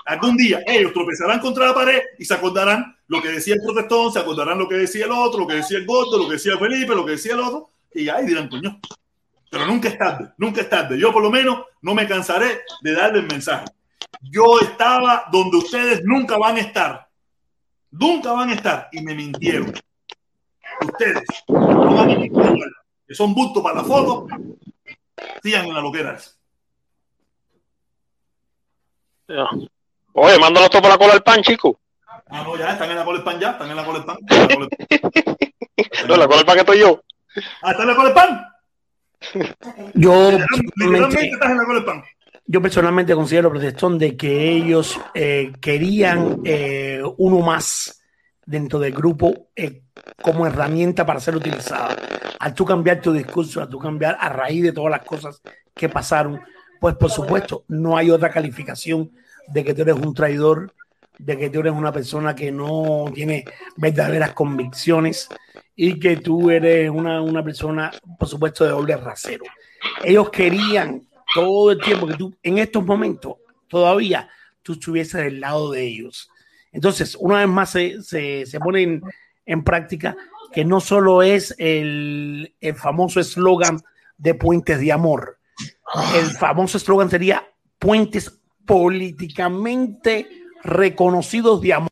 Algún 0.07 0.37
día 0.37 0.61
ellos 0.67 0.93
tropezarán 0.93 1.41
contra 1.41 1.67
la 1.67 1.75
pared 1.75 2.01
y 2.19 2.25
se 2.25 2.35
acordarán 2.35 2.97
lo 3.07 3.21
que 3.21 3.29
decía 3.29 3.55
el 3.55 3.61
protestón, 3.61 4.13
se 4.13 4.19
acordarán 4.19 4.59
lo 4.59 4.69
que 4.69 4.77
decía 4.77 5.05
el 5.05 5.13
otro, 5.13 5.41
lo 5.41 5.47
que 5.47 5.55
decía 5.55 5.79
el 5.79 5.87
gordo, 5.87 6.19
lo 6.19 6.27
que 6.27 6.35
decía 6.35 6.57
Felipe, 6.59 6.95
lo 6.95 7.05
que 7.05 7.13
decía 7.13 7.35
el 7.35 7.41
otro, 7.41 7.71
y 7.93 8.09
y 8.09 8.27
dirán, 8.27 8.49
coño. 8.49 8.81
Pero 9.51 9.67
nunca 9.67 9.89
es 9.89 9.99
tarde, 9.99 10.33
nunca 10.39 10.61
es 10.61 10.69
tarde. 10.71 10.99
Yo 10.99 11.13
por 11.13 11.23
lo 11.23 11.31
menos 11.31 11.65
no 11.83 11.95
me 11.95 12.07
cansaré 12.07 12.63
de 12.83 12.93
darle 12.93 13.21
el 13.21 13.27
mensaje. 13.27 13.67
Yo 14.23 14.61
estaba 14.61 15.25
donde 15.33 15.57
ustedes 15.57 16.03
nunca 16.05 16.39
van 16.39 16.57
a 16.57 16.61
estar. 16.61 17.09
Nunca 17.91 18.33
van 18.33 18.51
a 18.51 18.55
estar. 18.55 18.89
Y 18.93 19.01
me 19.03 19.15
mintieron. 19.15 19.75
Ustedes 20.83 21.23
no 21.49 21.95
van 21.95 22.11
a. 22.11 22.17
Que 23.07 23.15
son 23.15 23.35
bustos 23.35 23.63
para 23.63 23.77
la 23.77 23.85
foto. 23.85 24.29
Sigan 25.43 25.67
en 25.67 25.75
la 25.75 25.81
loquera. 25.81 26.15
esa. 26.15 26.37
Oye, 30.15 30.39
mándalo 30.39 30.69
todo 30.69 30.83
por 30.83 30.91
la 30.91 30.99
cola 30.99 31.13
del 31.13 31.23
pan, 31.23 31.43
chico. 31.43 31.81
Ah, 32.29 32.43
no, 32.45 32.57
ya 32.57 32.73
están 32.73 32.91
en 32.91 32.97
la 32.97 33.05
cola 33.05 33.19
del 33.19 33.25
pan, 33.25 33.41
ya. 33.41 33.51
Están 33.51 33.71
en 33.71 33.77
la 33.77 33.85
cola 33.85 33.99
del 33.99 34.07
pan. 34.07 34.19
La 34.29 34.49
cola 34.49 34.67
del 34.69 34.69
pan. 34.69 35.37
No, 36.09 36.17
la 36.17 36.27
cola 36.27 36.37
del 36.37 36.47
pan 36.47 36.55
que 36.55 36.61
estoy 36.61 36.79
yo. 36.79 37.03
Ah, 37.63 37.71
¿están 37.73 37.83
en 37.83 37.89
la 37.89 37.95
cola 37.97 38.09
del 38.09 38.15
pan? 38.15 38.47
Yo 39.95 40.31
Literalmente 40.31 40.73
personalmente, 40.77 41.31
estás 41.31 41.51
en 41.51 41.57
la 41.59 41.65
cola 41.65 41.75
del 41.77 41.85
pan. 41.85 42.03
yo 42.47 42.63
personalmente 42.63 43.15
considero, 43.15 43.51
protestón, 43.51 43.99
de 43.99 44.17
que 44.17 44.51
ellos 44.53 45.01
eh, 45.15 45.53
querían 45.61 46.41
eh, 46.45 47.03
uno 47.19 47.41
más 47.41 48.03
dentro 48.45 48.79
del 48.79 48.93
grupo 48.93 49.49
eh, 49.55 49.83
como 50.23 50.47
herramienta 50.47 51.07
para 51.07 51.21
ser 51.21 51.37
utilizada. 51.37 51.97
Al 52.39 52.55
tú 52.55 52.65
cambiar 52.65 53.01
tu 53.01 53.13
discurso, 53.13 53.61
al 53.61 53.69
tú 53.69 53.79
cambiar 53.79 54.17
a 54.21 54.29
raíz 54.29 54.63
de 54.63 54.73
todas 54.73 54.91
las 54.91 55.05
cosas 55.05 55.41
que 55.75 55.89
pasaron, 55.89 56.41
pues 56.81 56.95
por 56.97 57.11
supuesto 57.11 57.65
no 57.69 57.97
hay 57.97 58.11
otra 58.11 58.31
calificación 58.31 59.13
de 59.53 59.65
que 59.65 59.75
tú 59.75 59.83
eres 59.83 59.97
un 59.97 60.15
traidor, 60.15 60.73
de 61.19 61.37
que 61.37 61.51
tú 61.51 61.61
eres 61.61 61.73
una 61.73 61.93
persona 61.93 62.35
que 62.35 62.51
no 62.51 63.07
tiene 63.15 63.45
verdaderas 63.77 64.33
convicciones 64.33 65.29
y 65.77 65.99
que 65.99 66.17
tú 66.17 66.51
eres 66.51 66.91
una, 66.91 67.21
una 67.21 67.45
persona, 67.45 67.91
por 68.19 68.29
supuesto, 68.29 68.65
de 68.65 68.71
doble 68.71 68.97
rasero. 68.97 69.45
Ellos 70.03 70.31
querían 70.31 71.03
todo 71.35 71.73
el 71.73 71.81
tiempo 71.81 72.07
que 72.07 72.15
tú, 72.15 72.35
en 72.43 72.59
estos 72.59 72.85
momentos, 72.85 73.35
todavía 73.69 74.29
tú 74.63 74.75
estuvieses 74.75 75.25
del 75.25 75.41
lado 75.41 75.71
de 75.71 75.83
ellos. 75.83 76.31
Entonces, 76.73 77.17
una 77.19 77.39
vez 77.39 77.49
más 77.49 77.71
se, 77.71 78.03
se, 78.03 78.47
se 78.47 78.61
pone 78.61 78.83
en, 78.83 79.03
en 79.47 79.65
práctica 79.65 80.17
que 80.53 80.65
no 80.65 80.81
solo 80.81 81.23
es 81.23 81.55
el, 81.59 82.55
el 82.61 82.75
famoso 82.75 83.21
eslogan 83.21 83.81
de 84.17 84.35
puentes 84.35 84.81
de 84.81 84.93
amor. 84.93 85.39
El 86.15 86.27
famoso 86.31 86.77
eslogan 86.77 87.11
sería 87.11 87.49
puentes 87.79 88.40
políticamente 88.67 90.29
reconocidos 90.63 91.61
de 91.61 91.75
amor. 91.75 91.91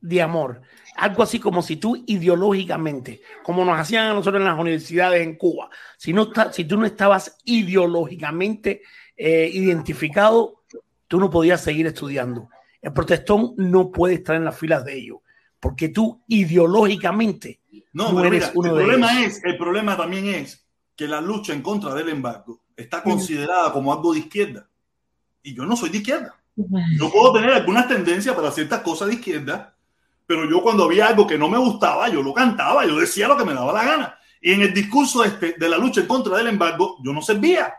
De 0.00 0.22
amor. 0.22 0.62
Algo 0.96 1.22
así 1.22 1.38
como 1.38 1.62
si 1.62 1.76
tú 1.76 2.02
ideológicamente, 2.06 3.22
como 3.42 3.64
nos 3.64 3.78
hacían 3.78 4.06
a 4.06 4.14
nosotros 4.14 4.40
en 4.40 4.48
las 4.48 4.58
universidades 4.58 5.22
en 5.22 5.36
Cuba, 5.36 5.70
si, 5.96 6.12
no 6.12 6.24
está, 6.24 6.52
si 6.52 6.64
tú 6.64 6.76
no 6.76 6.84
estabas 6.86 7.38
ideológicamente 7.44 8.82
eh, 9.16 9.50
identificado, 9.52 10.62
tú 11.08 11.20
no 11.20 11.30
podías 11.30 11.62
seguir 11.62 11.86
estudiando. 11.86 12.48
El 12.80 12.92
protestón 12.92 13.54
no 13.56 13.90
puede 13.90 14.14
estar 14.14 14.36
en 14.36 14.44
las 14.44 14.58
filas 14.58 14.84
de 14.84 14.96
ellos, 14.96 15.18
porque 15.58 15.90
tú 15.90 16.22
ideológicamente 16.26 17.60
No, 17.92 18.12
no, 18.12 18.24
eres 18.24 18.44
mira, 18.48 18.52
uno 18.54 18.68
el 18.70 18.74
de 18.76 18.84
problema 18.84 19.20
ellos. 19.20 19.36
es, 19.36 19.44
el 19.44 19.58
problema 19.58 19.96
también 19.96 20.26
es 20.26 20.66
que 20.96 21.06
la 21.06 21.20
lucha 21.20 21.52
en 21.52 21.62
contra 21.62 21.94
del 21.94 22.08
embargo 22.08 22.62
está 22.76 23.02
considerada 23.02 23.72
como 23.72 23.92
algo 23.92 24.12
de 24.12 24.20
izquierda. 24.20 24.69
Y 25.42 25.54
yo 25.54 25.64
no 25.64 25.76
soy 25.76 25.90
de 25.90 25.98
izquierda. 25.98 26.34
Yo 26.98 27.10
puedo 27.10 27.32
tener 27.32 27.50
algunas 27.50 27.88
tendencias 27.88 28.34
para 28.34 28.50
ciertas 28.50 28.80
cosas 28.80 29.08
de 29.08 29.14
izquierda, 29.14 29.74
pero 30.26 30.48
yo 30.48 30.62
cuando 30.62 30.84
había 30.84 31.06
algo 31.06 31.26
que 31.26 31.38
no 31.38 31.48
me 31.48 31.58
gustaba, 31.58 32.08
yo 32.08 32.22
lo 32.22 32.34
cantaba, 32.34 32.84
yo 32.84 32.98
decía 32.98 33.28
lo 33.28 33.36
que 33.36 33.44
me 33.44 33.54
daba 33.54 33.72
la 33.72 33.84
gana. 33.84 34.18
Y 34.40 34.52
en 34.52 34.62
el 34.62 34.74
discurso 34.74 35.24
este 35.24 35.54
de 35.58 35.68
la 35.68 35.78
lucha 35.78 36.00
en 36.00 36.06
contra 36.06 36.36
del 36.36 36.48
embargo, 36.48 36.98
yo 37.02 37.12
no 37.12 37.22
servía. 37.22 37.74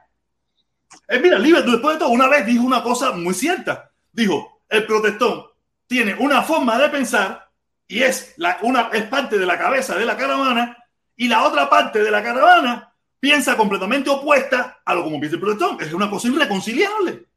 Eh, 1.07 1.19
mira, 1.19 1.39
Liber, 1.39 1.63
después 1.63 1.95
de 1.95 1.99
todo, 1.99 2.09
una 2.09 2.27
vez 2.27 2.45
dijo 2.45 2.63
una 2.63 2.83
cosa 2.83 3.11
muy 3.11 3.33
cierta. 3.33 3.91
Dijo, 4.11 4.61
el 4.67 4.85
protestón 4.85 5.43
tiene 5.87 6.15
una 6.15 6.41
forma 6.41 6.77
de 6.77 6.89
pensar 6.89 7.49
y 7.87 8.01
es, 8.01 8.33
la, 8.37 8.57
una, 8.61 8.89
es 8.93 9.03
parte 9.03 9.37
de 9.37 9.45
la 9.45 9.57
cabeza 9.57 9.95
de 9.97 10.05
la 10.05 10.15
caravana 10.15 10.77
y 11.15 11.27
la 11.27 11.43
otra 11.43 11.69
parte 11.69 12.03
de 12.03 12.11
la 12.11 12.23
caravana 12.23 12.93
piensa 13.19 13.55
completamente 13.55 14.09
opuesta 14.09 14.81
a 14.83 14.93
lo 14.95 15.03
como 15.03 15.19
piensa 15.19 15.35
el 15.35 15.41
protestón. 15.41 15.77
Es 15.81 15.93
una 15.93 16.09
cosa 16.09 16.27
irreconciliable. 16.27 17.27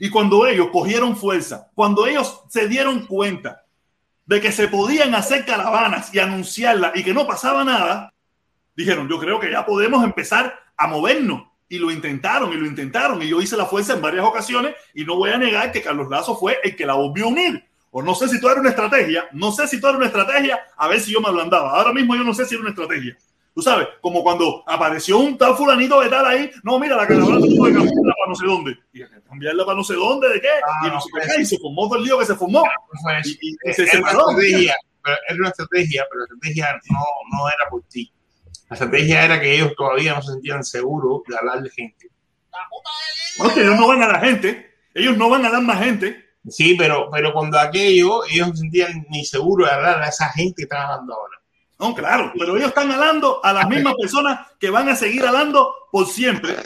Y 0.00 0.10
cuando 0.10 0.46
ellos 0.46 0.68
cogieron 0.70 1.16
fuerza, 1.16 1.70
cuando 1.74 2.06
ellos 2.06 2.42
se 2.48 2.68
dieron 2.68 3.06
cuenta 3.06 3.64
de 4.26 4.40
que 4.40 4.52
se 4.52 4.68
podían 4.68 5.14
hacer 5.14 5.44
caravanas 5.44 6.14
y 6.14 6.18
anunciarlas 6.18 6.92
y 6.94 7.02
que 7.02 7.14
no 7.14 7.26
pasaba 7.26 7.64
nada, 7.64 8.12
dijeron, 8.76 9.08
yo 9.08 9.18
creo 9.18 9.40
que 9.40 9.50
ya 9.50 9.64
podemos 9.64 10.04
empezar 10.04 10.58
a 10.76 10.86
movernos. 10.86 11.48
Y 11.70 11.78
lo 11.78 11.90
intentaron 11.90 12.50
y 12.52 12.56
lo 12.56 12.66
intentaron. 12.66 13.20
Y 13.22 13.28
yo 13.28 13.42
hice 13.42 13.56
la 13.56 13.66
fuerza 13.66 13.92
en 13.92 14.00
varias 14.00 14.24
ocasiones 14.24 14.74
y 14.94 15.04
no 15.04 15.16
voy 15.16 15.30
a 15.30 15.38
negar 15.38 15.70
que 15.70 15.82
Carlos 15.82 16.08
Lazo 16.08 16.34
fue 16.34 16.58
el 16.64 16.74
que 16.74 16.86
la 16.86 16.94
volvió 16.94 17.26
a 17.26 17.28
unir. 17.28 17.64
O 17.90 18.02
no 18.02 18.14
sé 18.14 18.28
si 18.28 18.40
todo 18.40 18.52
era 18.52 18.60
una 18.60 18.70
estrategia, 18.70 19.28
no 19.32 19.52
sé 19.52 19.66
si 19.66 19.80
todo 19.80 19.90
era 19.90 19.98
una 19.98 20.06
estrategia, 20.06 20.60
a 20.76 20.88
ver 20.88 21.00
si 21.00 21.12
yo 21.12 21.20
me 21.20 21.28
ablandaba. 21.28 21.70
Ahora 21.70 21.92
mismo 21.92 22.14
yo 22.16 22.24
no 22.24 22.32
sé 22.32 22.46
si 22.46 22.54
era 22.54 22.62
una 22.62 22.70
estrategia. 22.70 23.16
Tú 23.58 23.62
sabes, 23.62 23.88
como 24.00 24.22
cuando 24.22 24.62
apareció 24.68 25.18
un 25.18 25.36
tal 25.36 25.56
fulanito 25.56 26.00
de 26.00 26.08
tal 26.08 26.24
ahí, 26.24 26.48
no, 26.62 26.78
mira, 26.78 26.94
la 26.94 27.08
caravana 27.08 27.40
tuvo 27.40 27.64
que 27.64 27.72
cambiarla 27.72 28.14
para 28.16 28.28
no 28.28 28.34
sé 28.36 28.46
dónde. 28.46 28.78
Y 28.92 29.00
cambiarla 29.28 29.64
para 29.64 29.76
no 29.76 29.82
sé 29.82 29.94
dónde, 29.94 30.28
¿de 30.28 30.40
qué? 30.40 30.48
y 30.84 30.86
no 30.86 31.00
sé 31.00 31.08
qué, 31.36 31.42
y 31.42 31.44
se 31.44 31.58
formó 31.58 31.88
todo 31.88 31.98
el 31.98 32.04
lío 32.04 32.18
que 32.20 32.24
se 32.26 32.36
formó. 32.36 32.62
Y, 33.24 33.30
y- 33.30 33.56
y 33.68 33.72
se 33.74 33.82
era, 33.82 33.98
una 33.98 34.10
separó. 34.10 34.30
estrategia, 34.30 34.76
pero 35.02 35.16
era 35.28 35.38
una 35.40 35.48
estrategia, 35.48 36.06
pero 36.08 36.20
la 36.20 36.24
estrategia 36.26 36.80
no, 36.92 37.36
no 37.36 37.48
era 37.48 37.68
por 37.68 37.82
ti. 37.88 38.12
La 38.70 38.74
estrategia 38.74 39.24
era 39.24 39.40
que 39.40 39.54
ellos 39.56 39.72
todavía 39.76 40.14
no 40.14 40.22
se 40.22 40.32
sentían 40.34 40.62
seguros 40.62 41.22
de 41.26 41.36
hablar 41.36 41.60
de 41.60 41.70
gente. 41.70 42.10
No, 43.40 43.52
que 43.54 43.60
ellos 43.62 43.76
no 43.76 43.88
van 43.88 44.02
a 44.04 44.06
la 44.08 44.20
gente, 44.20 44.70
ellos 44.94 45.16
no 45.16 45.28
van 45.30 45.44
a 45.46 45.50
dar 45.50 45.62
más 45.62 45.80
gente. 45.82 46.26
Sí, 46.48 46.76
pero, 46.78 47.08
pero 47.10 47.32
cuando 47.32 47.58
aquello, 47.58 48.24
ellos 48.26 48.46
no 48.48 48.54
se 48.54 48.60
sentían 48.60 49.04
ni 49.10 49.24
seguros 49.24 49.68
de 49.68 49.74
hablar 49.74 50.00
a 50.00 50.08
esa 50.08 50.28
gente 50.30 50.54
que 50.58 50.62
están 50.62 50.82
hablando 50.82 51.14
ahora. 51.14 51.37
No, 51.78 51.94
claro, 51.94 52.32
pero 52.36 52.56
ellos 52.56 52.68
están 52.68 52.90
alando 52.90 53.40
a 53.44 53.52
las 53.52 53.68
mismas 53.68 53.94
personas 53.94 54.48
que 54.58 54.68
van 54.68 54.88
a 54.88 54.96
seguir 54.96 55.24
alando 55.24 55.72
por 55.92 56.06
siempre. 56.06 56.56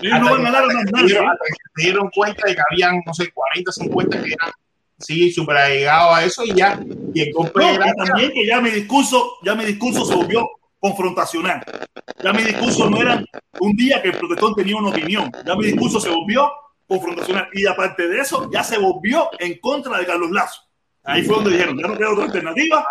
Ellos 0.00 0.20
no 0.20 0.30
van 0.30 0.46
a 0.46 0.48
alar 0.48 0.64
a 0.64 0.66
más 0.66 0.84
nadie. 0.92 1.08
se 1.08 1.82
dieron 1.82 2.10
cuenta 2.10 2.46
de 2.46 2.54
que 2.54 2.62
habían, 2.70 3.02
no 3.04 3.12
sé, 3.12 3.30
40, 3.32 3.72
50 3.72 4.22
que 4.22 4.32
eran, 4.32 4.50
sí, 4.98 5.30
súper 5.30 5.56
a 5.58 6.24
eso 6.24 6.44
y 6.44 6.54
ya. 6.54 6.80
Y 7.12 7.20
el 7.20 7.32
No, 7.32 7.50
también 7.52 8.32
que 8.32 8.46
ya 8.46 8.60
mi 8.62 8.70
discurso, 8.70 9.36
ya 9.42 9.54
mi 9.54 9.64
discurso 9.64 10.06
se 10.06 10.14
volvió 10.14 10.48
confrontacional. 10.78 11.62
Ya 12.22 12.32
mi 12.32 12.42
discurso 12.42 12.88
no 12.88 13.02
era 13.02 13.22
un 13.60 13.76
día 13.76 14.00
que 14.00 14.08
el 14.08 14.16
protestón 14.16 14.54
tenía 14.54 14.76
una 14.76 14.88
opinión. 14.88 15.30
Ya 15.44 15.54
mi 15.54 15.66
discurso 15.66 16.00
se 16.00 16.08
volvió 16.08 16.50
confrontacional. 16.86 17.48
Y 17.52 17.66
aparte 17.66 18.08
de 18.08 18.20
eso, 18.20 18.50
ya 18.50 18.62
se 18.62 18.78
volvió 18.78 19.28
en 19.38 19.58
contra 19.58 19.98
de 19.98 20.06
Carlos 20.06 20.30
Lazo. 20.30 20.62
Ahí 21.06 21.22
fue 21.22 21.36
donde 21.36 21.52
dijeron, 21.52 21.78
ya 21.78 21.86
no 21.86 21.96
queda 21.96 22.12
otra 22.12 22.24
alternativa, 22.24 22.84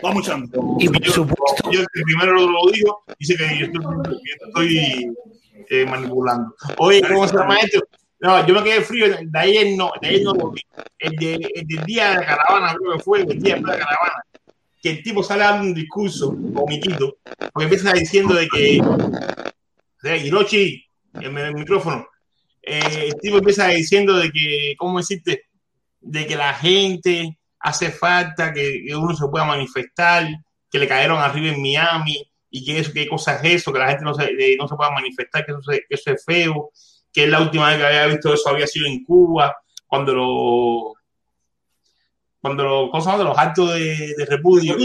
vamos 0.00 0.26
echando. 0.26 0.76
Y 0.78 0.88
por 0.88 1.04
supuesto, 1.08 1.70
yo 1.72 1.80
el 1.80 2.02
primero 2.04 2.34
lo 2.34 2.70
digo, 2.72 3.04
dice 3.18 3.36
que 3.36 3.58
yo 3.58 3.66
estoy, 3.66 3.82
yo 3.82 4.46
estoy, 4.46 5.16
eh, 5.68 5.84
manipulando. 5.84 6.54
Oye, 6.78 7.02
¿cómo 7.02 7.26
se 7.26 7.36
llama 7.36 7.58
esto? 7.58 7.80
No, 8.20 8.46
yo 8.46 8.54
me 8.54 8.62
quedé 8.62 8.82
frío, 8.82 9.08
de 9.20 9.38
ayer 9.38 9.76
no, 9.76 9.90
de 10.00 10.08
ayer 10.08 10.22
no 10.22 10.34
lo 10.34 10.52
vi. 10.52 10.60
El, 11.00 11.16
de, 11.16 11.34
el 11.54 11.66
del 11.66 11.84
día 11.84 12.10
de 12.10 12.14
la 12.14 12.26
caravana, 12.26 12.76
creo 12.76 12.92
que 12.96 13.02
fue, 13.02 13.20
el 13.22 13.42
día 13.42 13.56
de 13.56 13.62
la 13.62 13.78
caravana, 13.78 14.24
que 14.80 14.90
el 14.90 15.02
tipo 15.02 15.24
sale 15.24 15.42
dando 15.42 15.66
un 15.66 15.74
discurso, 15.74 16.32
vomitito, 16.36 17.18
porque 17.52 17.64
empieza 17.64 17.92
diciendo 17.92 18.34
de 18.34 18.46
que, 18.48 18.80
o 18.80 20.00
sea, 20.00 20.16
Hiroshi, 20.16 20.84
el, 21.14 21.36
el 21.36 21.54
micrófono, 21.54 22.06
eh, 22.62 23.08
el 23.08 23.16
tipo 23.20 23.38
empieza 23.38 23.66
diciendo 23.68 24.16
de 24.16 24.30
que, 24.30 24.74
¿cómo 24.78 24.98
decirte? 24.98 25.46
De 26.00 26.26
que 26.28 26.36
la 26.36 26.54
gente 26.54 27.35
hace 27.60 27.90
falta 27.90 28.52
que, 28.52 28.84
que 28.86 28.94
uno 28.96 29.14
se 29.14 29.26
pueda 29.28 29.44
manifestar, 29.44 30.26
que 30.70 30.78
le 30.78 30.88
cayeron 30.88 31.18
arriba 31.18 31.54
en 31.54 31.62
Miami 31.62 32.28
y 32.50 32.64
que 32.64 32.78
eso, 32.78 32.92
qué 32.92 33.06
cosa 33.08 33.36
es 33.36 33.54
eso, 33.62 33.72
que 33.72 33.78
la 33.78 33.88
gente 33.88 34.04
no 34.04 34.14
se, 34.14 34.24
eh, 34.24 34.56
no 34.58 34.68
se 34.68 34.76
pueda 34.76 34.90
manifestar, 34.90 35.44
que 35.44 35.52
eso, 35.52 35.62
se- 35.62 35.80
que 35.88 35.94
eso 35.94 36.10
es 36.12 36.24
feo, 36.24 36.70
que 37.12 37.24
es 37.24 37.30
la 37.30 37.40
última 37.40 37.68
vez 37.68 37.78
que 37.78 37.86
había 37.86 38.06
visto 38.06 38.32
eso 38.34 38.48
había 38.48 38.66
sido 38.66 38.86
en 38.86 39.04
Cuba, 39.04 39.56
cuando 39.86 40.14
lo 40.14 40.94
cuando 42.40 42.62
lo, 42.64 42.90
¿cómo 42.90 43.02
se 43.02 43.10
llama? 43.10 43.24
los 43.24 43.38
actos 43.38 43.74
de, 43.74 44.14
de 44.16 44.24
repudio, 44.26 44.76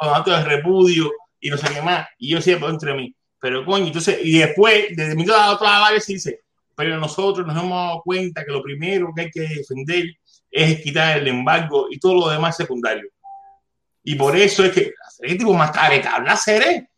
los 0.00 0.12
actos 0.16 0.36
de 0.38 0.44
repudio 0.44 1.12
y 1.40 1.50
no 1.50 1.56
sé 1.56 1.72
qué 1.72 1.80
más, 1.82 2.08
y 2.18 2.30
yo 2.30 2.40
siempre 2.40 2.68
entre 2.68 2.94
mí, 2.94 3.14
pero 3.38 3.64
coño, 3.64 3.86
entonces, 3.86 4.18
y 4.24 4.38
después, 4.38 4.86
desde 4.96 5.14
mi 5.14 5.24
lado, 5.24 5.54
otra 5.54 5.90
vez 5.92 6.06
dice, 6.06 6.40
pero 6.74 6.96
nosotros 6.98 7.46
nos 7.46 7.56
hemos 7.56 7.70
dado 7.70 8.02
cuenta 8.02 8.44
que 8.44 8.50
lo 8.52 8.62
primero 8.62 9.12
que 9.14 9.22
hay 9.22 9.30
que 9.30 9.40
defender 9.42 10.04
es 10.50 10.80
quitar 10.82 11.18
el 11.18 11.28
embargo 11.28 11.86
y 11.90 11.98
todo 11.98 12.14
lo 12.14 12.28
demás 12.28 12.56
secundario. 12.56 13.08
Y 14.02 14.14
por 14.14 14.36
eso 14.36 14.64
es 14.64 14.72
que 14.72 14.92
¿qué 15.20 15.34
tipo 15.34 15.52
más 15.54 15.70
careta, 15.70 16.14
habla 16.14 16.36
seré. 16.36 16.88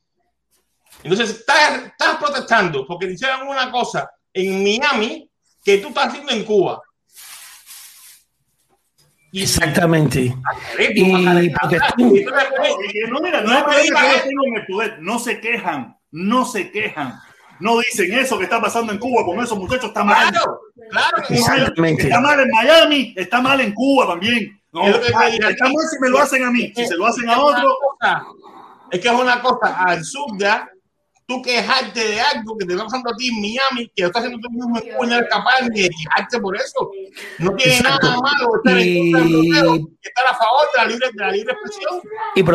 Entonces 1.03 1.31
estás, 1.31 1.87
estás 1.87 2.17
protestando 2.17 2.87
porque 2.87 3.07
te 3.07 3.15
hicieron 3.15 3.49
una 3.49 3.71
cosa 3.71 4.11
en 4.33 4.63
Miami 4.63 5.31
que 5.65 5.79
tú 5.79 5.89
estás 5.89 6.09
haciendo 6.09 6.33
en 6.33 6.45
Cuba. 6.45 6.81
exactamente. 9.43 10.35
Y. 11.99 12.15
Y 12.97 13.11
mira, 13.23 13.41
no 15.01 15.19
se 15.19 15.41
quejan, 15.41 15.97
no 16.11 16.45
se 16.45 16.71
quejan. 16.71 17.19
No 17.61 17.79
dicen 17.79 18.13
eso 18.19 18.39
que 18.39 18.45
está 18.45 18.61
pasando 18.61 18.93
en 18.93 18.99
Cuba 18.99 19.25
con 19.25 19.39
esos 19.43 19.59
muchachos 19.59 19.87
está 19.87 20.03
mal. 20.05 20.31
Claro, 20.31 20.61
claro 20.91 21.23
que 21.29 21.35
Exactamente. 21.35 22.03
Está 22.05 22.21
mal 22.21 22.41
en 22.41 22.49
Miami, 22.51 23.15
está 23.17 23.41
mal 23.41 23.61
en 23.61 23.73
Cuba 23.73 24.07
también. 24.09 24.61
No, 24.73 24.87
Es 24.87 24.97
está 24.97 25.65
mal 25.65 25.85
si 25.91 25.99
me 26.01 26.09
lo 26.09 26.19
hacen 26.21 26.45
a 26.45 26.51
mí, 26.51 26.73
si 26.75 26.87
se 26.87 26.97
lo 26.97 27.07
hacen 27.07 27.29
a 27.29 27.39
otro. 27.41 27.77
Es 28.91 29.01
que 29.01 29.09
es 29.09 29.15
una 29.15 29.41
cosa 29.41 29.77
absurda 29.83 30.69
tú 31.27 31.41
quejarte 31.43 32.01
de 32.09 32.21
algo 32.21 32.57
que 32.59 32.67
te 32.67 32.73
está 32.73 32.85
pasando 32.85 33.11
a 33.11 33.17
ti 33.17 33.29
en 33.29 33.41
Miami, 33.41 33.89
que 33.95 34.03
lo 34.03 34.09
estás 34.09 34.25
haciendo 34.25 34.41
tú 34.43 34.51
mismo 34.53 34.77
en 34.79 34.93
Cuba 34.93 35.07
y 35.07 35.09
no 35.11 35.17
eres 35.17 35.29
capaz 35.31 35.61
ni 35.71 35.83
de 35.83 35.91
quejarte 35.91 36.41
por 36.41 36.57
eso. 36.57 36.91
No 37.39 37.55
tiene 37.55 37.75
Exacto. 37.77 38.07
nada 38.09 38.21
malo 38.21 38.57
estar 38.57 38.79
en 38.79 38.89
Y- 38.89 39.13
contra 39.13 39.21
del 39.21 39.39
bloqueo, 39.43 39.89
estar 40.03 40.27
a 40.29 40.35
favor 40.35 40.67
de 40.75 40.79
la 40.83 40.85
libre, 40.87 41.07
de 41.13 41.25
la 41.25 41.31
libre 41.31 41.53
expresión. 41.53 42.01
Y 42.35 42.43
No 42.43 42.53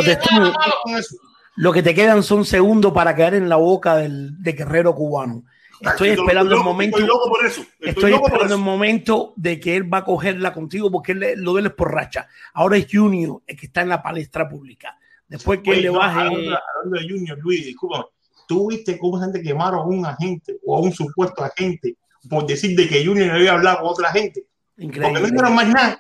Lo 1.56 1.72
que 1.72 1.84
te 1.84 1.94
quedan 1.96 2.24
son 2.24 2.46
segundos 2.46 2.92
para 2.94 3.16
quedar 3.16 3.34
en 3.36 3.48
la 3.50 3.56
boca 3.56 3.96
del 3.98 4.42
de 4.42 4.52
guerrero 4.54 4.94
cubano. 4.94 5.44
Estoy 5.82 6.10
Estoy 6.10 6.10
esperando 6.10 6.52
el 6.54 6.58
loco, 6.60 6.64
momento. 6.70 6.98
Estoy 6.98 7.08
loco 7.08 7.30
por 7.30 7.46
eso. 7.46 7.62
Estoy, 7.62 7.90
Estoy 7.90 8.12
loco 8.12 8.22
por 8.24 8.32
esperando 8.32 8.56
el 8.56 8.62
eso. 8.62 8.66
momento 8.72 9.34
de 9.36 9.60
que 9.60 9.76
él 9.76 9.94
va 9.94 10.00
a 10.00 10.06
cogerla 10.06 10.54
contigo 10.54 10.90
porque 10.92 11.12
él, 11.12 11.34
lo 11.38 11.54
de 11.54 11.60
él 11.62 11.66
es 11.68 11.74
por 11.74 11.94
racha. 11.94 12.28
Ahora 12.54 12.78
es 12.78 12.88
Junior 12.92 13.42
el 13.46 13.58
que 13.58 13.66
está 13.68 13.82
en 13.82 13.90
la 13.90 14.02
palestra 14.02 14.48
pública. 14.50 14.98
Después 15.28 15.60
que 15.62 15.72
Oye, 15.72 15.80
él 15.80 15.84
le 15.86 15.90
baje. 15.92 16.20
hablando, 16.20 16.38
hablando 16.40 17.00
de 17.02 17.10
Junior, 17.10 17.38
Luis, 17.40 17.66
disculpa, 17.66 18.06
tú 18.48 18.70
viste 18.70 18.98
cómo 18.98 19.20
gente 19.20 19.42
quemaron 19.42 19.80
a 19.80 19.84
un 19.84 20.06
agente 20.06 20.58
o 20.66 20.78
a 20.78 20.80
un 20.80 20.94
supuesto 20.94 21.44
agente 21.44 21.98
por 22.30 22.46
decir 22.48 22.76
de 22.78 22.88
que 22.88 23.06
Junior 23.06 23.32
había 23.32 23.54
hablado 23.54 23.80
con 23.80 23.88
otra 23.90 24.12
gente. 24.12 24.46
Porque 24.76 25.00
no 25.00 25.08
Increíble. 25.10 25.30
dijeron 25.32 25.56
más 25.56 25.68
nada. 25.68 26.00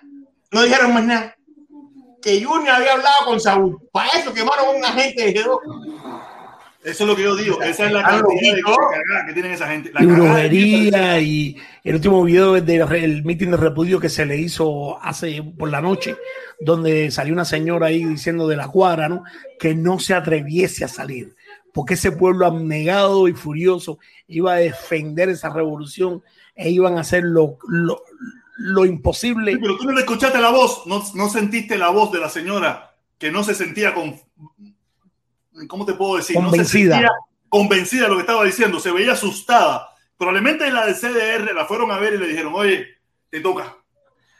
No 0.51 0.61
dijeron 0.63 0.93
más 0.93 1.05
nada. 1.05 1.34
Que 2.25 2.43
Junior 2.43 2.75
había 2.77 2.93
hablado 2.93 3.25
con 3.25 3.39
Saúl. 3.39 3.77
Para 3.91 4.09
eso 4.19 4.33
quemaron 4.33 4.65
a 4.65 4.69
un 4.71 4.83
agente 4.83 5.25
de 5.25 5.35
G2. 5.35 5.59
Eso 6.83 7.03
es 7.03 7.07
lo 7.07 7.15
que 7.15 7.21
yo 7.21 7.35
digo. 7.35 7.61
Esa 7.61 7.85
es 7.85 7.91
la 7.91 7.99
Están 7.99 8.21
cantidad 8.21 8.55
de 8.55 8.61
loquitos. 8.61 8.77
cagada 8.77 9.25
que 9.27 9.33
tienen 9.33 9.51
esa 9.51 9.67
gente. 9.67 9.91
La 9.93 10.01
y 10.01 10.05
brujería 10.07 11.19
y 11.19 11.55
el 11.83 11.95
último 11.95 12.23
video 12.23 12.53
del 12.53 13.23
meeting 13.23 13.51
de 13.51 13.57
repudio 13.57 13.99
que 13.99 14.09
se 14.09 14.25
le 14.25 14.37
hizo 14.37 14.99
hace 15.03 15.43
por 15.55 15.69
la 15.69 15.81
noche, 15.81 16.17
donde 16.59 17.11
salió 17.11 17.31
una 17.31 17.45
señora 17.45 17.87
ahí 17.87 18.03
diciendo 18.03 18.47
de 18.47 18.55
la 18.55 18.69
cuadra, 18.69 19.07
¿no? 19.07 19.23
Que 19.59 19.75
no 19.75 19.99
se 19.99 20.15
atreviese 20.15 20.83
a 20.83 20.87
salir, 20.87 21.35
porque 21.75 21.93
ese 21.93 22.11
pueblo 22.11 22.47
abnegado 22.47 23.27
y 23.27 23.33
furioso 23.33 23.99
iba 24.27 24.53
a 24.53 24.57
defender 24.57 25.29
esa 25.29 25.49
revolución 25.49 26.23
e 26.55 26.71
iban 26.71 26.97
a 26.97 27.01
hacer 27.01 27.23
lo, 27.23 27.59
lo, 27.67 28.01
lo 28.57 28.85
imposible. 28.85 29.53
Sí, 29.53 29.57
pero 29.61 29.77
tú 29.77 29.85
no 29.85 29.91
le 29.91 30.01
escuchaste 30.01 30.39
la 30.39 30.49
voz, 30.49 30.85
no, 30.85 31.03
no 31.13 31.29
sentiste 31.29 31.77
la 31.77 31.89
voz 31.89 32.11
de 32.11 32.19
la 32.19 32.29
señora 32.29 32.95
que 33.17 33.31
no 33.31 33.43
se 33.43 33.55
sentía 33.55 33.93
con. 33.93 34.19
¿Cómo 35.67 35.85
te 35.85 35.93
puedo 35.93 36.17
decir? 36.17 36.35
No 36.35 36.43
se 36.43 36.49
Convencida. 36.49 36.95
sentía 36.95 37.11
convencida 37.49 38.03
de 38.03 38.09
lo 38.09 38.15
que 38.15 38.21
estaba 38.21 38.43
diciendo, 38.43 38.79
se 38.79 38.91
veía 38.91 39.13
asustada. 39.13 39.89
Probablemente 40.17 40.69
la 40.71 40.85
del 40.85 40.95
CDR 40.95 41.53
la 41.53 41.65
fueron 41.65 41.89
a 41.91 41.97
ver 41.97 42.15
y 42.15 42.17
le 42.17 42.27
dijeron, 42.27 42.53
oye, 42.53 42.85
te 43.29 43.39
toca. 43.39 43.77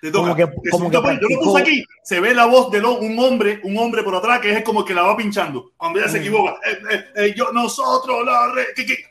Te 0.06 0.12
toca. 0.12 0.24
Como 0.30 0.36
que- 0.36 0.48
Te 0.62 0.70
como 0.70 0.90
siento, 0.90 0.90
que 0.90 0.94
yo 0.94 1.02
lo 1.02 1.04
practicó- 1.20 1.44
puse 1.44 1.62
aquí. 1.62 1.84
Se 2.04 2.20
ve 2.20 2.34
la 2.34 2.46
voz 2.46 2.72
de 2.72 2.82
lo- 2.82 2.98
un 3.00 3.18
hombre, 3.20 3.60
un 3.64 3.78
hombre 3.78 4.04
por 4.04 4.16
atrás 4.16 4.40
que 4.40 4.52
es 4.52 4.64
como 4.64 4.82
el 4.82 4.86
que 4.86 4.94
la 4.94 5.04
va 5.04 5.18
pinchando. 5.18 5.72
Cuando 5.78 6.00
ella 6.00 6.08
se 6.10 6.18
Mm. 6.20 6.22
equivoca. 6.22 6.52
Eh, 6.66 6.80
eh, 6.92 7.06
eh, 7.16 7.34
yo, 7.36 7.52
nosotros, 7.52 8.26
la 8.26 8.52
re- 8.54 8.68
que- 8.76 8.86
que- 8.86 9.06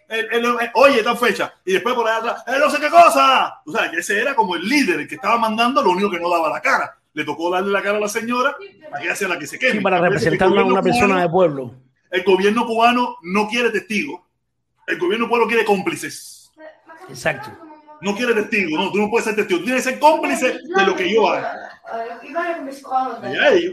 oye, 0.75 0.99
esta 0.99 1.17
fecha. 1.17 1.53
Y 1.65 1.73
después 1.73 1.95
por 1.95 2.07
allá 2.09 2.19
atrás, 2.19 2.45
no 2.61 2.71
sé 2.71 2.81
qué 2.81 2.91
cosa. 2.91 3.61
O 3.67 3.73
sea, 3.73 3.91
que 3.91 3.99
ese 3.99 4.21
era 4.21 4.35
como 4.35 4.55
el 4.57 4.69
líder, 4.69 5.01
el 5.01 5.09
que 5.09 5.17
estaba 5.17 5.37
mandando, 5.39 5.83
lo 5.83 5.91
único 5.91 6.11
que 6.11 6.21
no 6.21 6.31
daba 6.31 6.49
la 6.51 6.61
cara. 6.61 6.97
Le 7.13 7.25
tocó 7.25 7.51
darle 7.51 7.71
la 7.73 7.83
cara 7.83 7.99
a 7.99 8.01
la 8.01 8.09
señora 8.09 8.57
para 8.91 9.01
que 9.01 9.07
ella 9.09 9.17
sea 9.17 9.29
la 9.29 9.39
que 9.39 9.47
se 9.47 9.59
queme. 9.59 9.73
Sí, 9.75 9.81
para 9.81 10.01
representar 10.01 10.49
a 10.49 10.65
una 10.65 10.83
persona 10.83 11.21
de 11.23 11.29
pueblo. 11.29 11.75
El 12.11 12.23
gobierno 12.25 12.67
cubano 12.67 13.17
no 13.23 13.49
quiere 13.49 13.71
testigos. 13.71 14.21
El 14.87 14.99
gobierno 14.99 15.29
cubano 15.29 15.47
quiere 15.47 15.65
cómplices. 15.65 16.53
Exacto. 17.09 17.51
No 18.05 18.15
quiere 18.15 18.35
testigos. 18.35 18.79
No, 18.79 18.93
tú 18.93 18.99
no 18.99 19.11
puedes 19.11 19.25
ser 19.25 19.35
testigo. 19.35 19.63
Tienes 19.63 19.85
que 19.85 19.91
ser 19.91 19.99
cómplice 19.99 20.59
de 20.77 20.87
lo 20.87 20.95
que 20.95 21.13
yo 21.13 21.29
haga. 21.29 21.55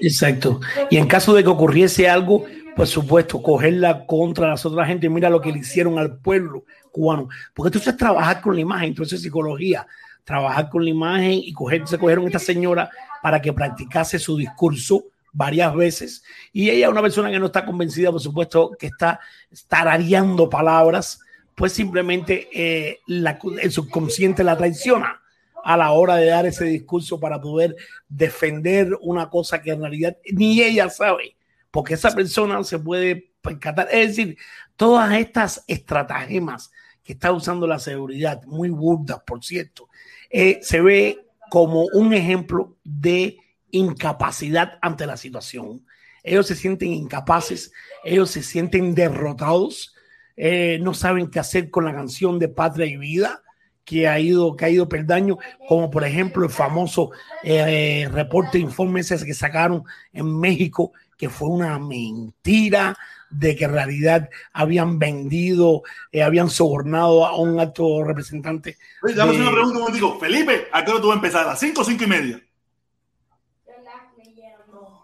Exacto. 0.01 0.59
Y 0.89 0.97
en 0.97 1.07
caso 1.07 1.33
de 1.33 1.43
que 1.43 1.49
ocurriese 1.49 2.09
algo, 2.09 2.45
por 2.75 2.87
supuesto, 2.87 3.41
cogerla 3.41 4.05
contra 4.05 4.49
las 4.49 4.65
otras 4.65 4.87
gente. 4.87 5.09
Mira 5.09 5.29
lo 5.29 5.41
que 5.41 5.51
le 5.51 5.59
hicieron 5.59 5.99
al 5.99 6.17
pueblo 6.17 6.63
cubano. 6.91 7.29
Porque 7.53 7.67
entonces 7.67 7.97
trabajar 7.97 8.41
con 8.41 8.55
la 8.55 8.61
imagen, 8.61 8.89
entonces 8.89 9.21
psicología, 9.21 9.85
trabajar 10.23 10.69
con 10.69 10.83
la 10.83 10.89
imagen 10.89 11.33
y 11.33 11.51
coger, 11.53 11.87
se 11.87 11.97
cogieron 11.97 12.25
esta 12.25 12.39
señora 12.39 12.89
para 13.21 13.41
que 13.41 13.53
practicase 13.53 14.17
su 14.17 14.37
discurso 14.37 15.05
varias 15.31 15.73
veces. 15.75 16.23
Y 16.51 16.69
ella 16.69 16.89
una 16.89 17.01
persona 17.01 17.31
que 17.31 17.39
no 17.39 17.47
está 17.47 17.65
convencida, 17.65 18.11
por 18.11 18.21
supuesto, 18.21 18.71
que 18.77 18.87
está 18.87 19.19
tarareando 19.67 20.49
palabras, 20.49 21.19
pues 21.55 21.73
simplemente 21.73 22.49
eh, 22.53 22.99
el 23.07 23.71
subconsciente 23.71 24.43
la 24.43 24.57
traiciona 24.57 25.21
a 25.63 25.77
la 25.77 25.91
hora 25.91 26.15
de 26.15 26.27
dar 26.27 26.45
ese 26.45 26.65
discurso 26.65 27.19
para 27.19 27.39
poder 27.39 27.75
defender 28.09 28.97
una 29.01 29.29
cosa 29.29 29.61
que 29.61 29.71
en 29.71 29.81
realidad 29.81 30.17
ni 30.31 30.61
ella 30.61 30.89
sabe, 30.89 31.35
porque 31.69 31.93
esa 31.93 32.11
persona 32.11 32.63
se 32.63 32.79
puede 32.79 33.31
percatar. 33.41 33.87
Es 33.91 34.09
decir, 34.09 34.37
todas 34.75 35.13
estas 35.13 35.63
estratagemas 35.67 36.71
que 37.03 37.13
está 37.13 37.31
usando 37.31 37.67
la 37.67 37.79
seguridad, 37.79 38.43
muy 38.45 38.69
burdas, 38.69 39.21
por 39.25 39.43
cierto, 39.43 39.89
eh, 40.29 40.59
se 40.61 40.81
ve 40.81 41.25
como 41.49 41.85
un 41.93 42.13
ejemplo 42.13 42.77
de 42.83 43.37
incapacidad 43.71 44.77
ante 44.81 45.05
la 45.05 45.17
situación. 45.17 45.85
Ellos 46.23 46.47
se 46.47 46.55
sienten 46.55 46.93
incapaces, 46.93 47.73
ellos 48.03 48.29
se 48.29 48.43
sienten 48.43 48.93
derrotados, 48.93 49.95
eh, 50.37 50.79
no 50.81 50.93
saben 50.93 51.29
qué 51.29 51.39
hacer 51.39 51.69
con 51.69 51.85
la 51.85 51.93
canción 51.93 52.39
de 52.39 52.47
Patria 52.49 52.85
y 52.85 52.97
Vida 52.97 53.41
que 53.83 54.07
ha 54.07 54.19
ido, 54.19 54.55
que 54.55 54.65
ha 54.65 54.69
ido 54.69 54.87
peldaño, 54.87 55.37
como 55.67 55.89
por 55.89 56.03
ejemplo 56.05 56.45
el 56.45 56.51
famoso 56.51 57.11
eh, 57.43 58.07
reporte 58.11 58.59
informe 58.59 58.99
ese 59.01 59.25
que 59.25 59.33
sacaron 59.33 59.83
en 60.13 60.39
México, 60.39 60.93
que 61.17 61.29
fue 61.29 61.49
una 61.49 61.77
mentira 61.79 62.95
de 63.29 63.55
que 63.55 63.65
en 63.65 63.71
realidad 63.71 64.29
habían 64.53 64.99
vendido, 64.99 65.81
eh, 66.11 66.21
habían 66.21 66.49
sobornado 66.49 67.25
a 67.25 67.35
un 67.37 67.59
alto 67.59 68.03
representante. 68.03 68.77
Oye, 69.03 69.15
dame 69.15 69.33
de- 69.33 69.41
una 69.41 69.51
pregunta 69.51 69.77
un 69.77 69.83
momentico. 69.83 70.19
Felipe, 70.19 70.67
¿a 70.71 70.85
qué 70.85 70.91
hora 70.91 71.01
tú 71.01 71.07
vas 71.07 71.15
a 71.15 71.19
empezar? 71.19 71.43
¿A 71.43 71.47
las 71.51 71.59
5 71.59 71.81
o 71.81 71.83
5 71.83 72.03
y 72.03 72.07
media? 72.07 72.41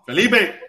Felipe. 0.05 0.59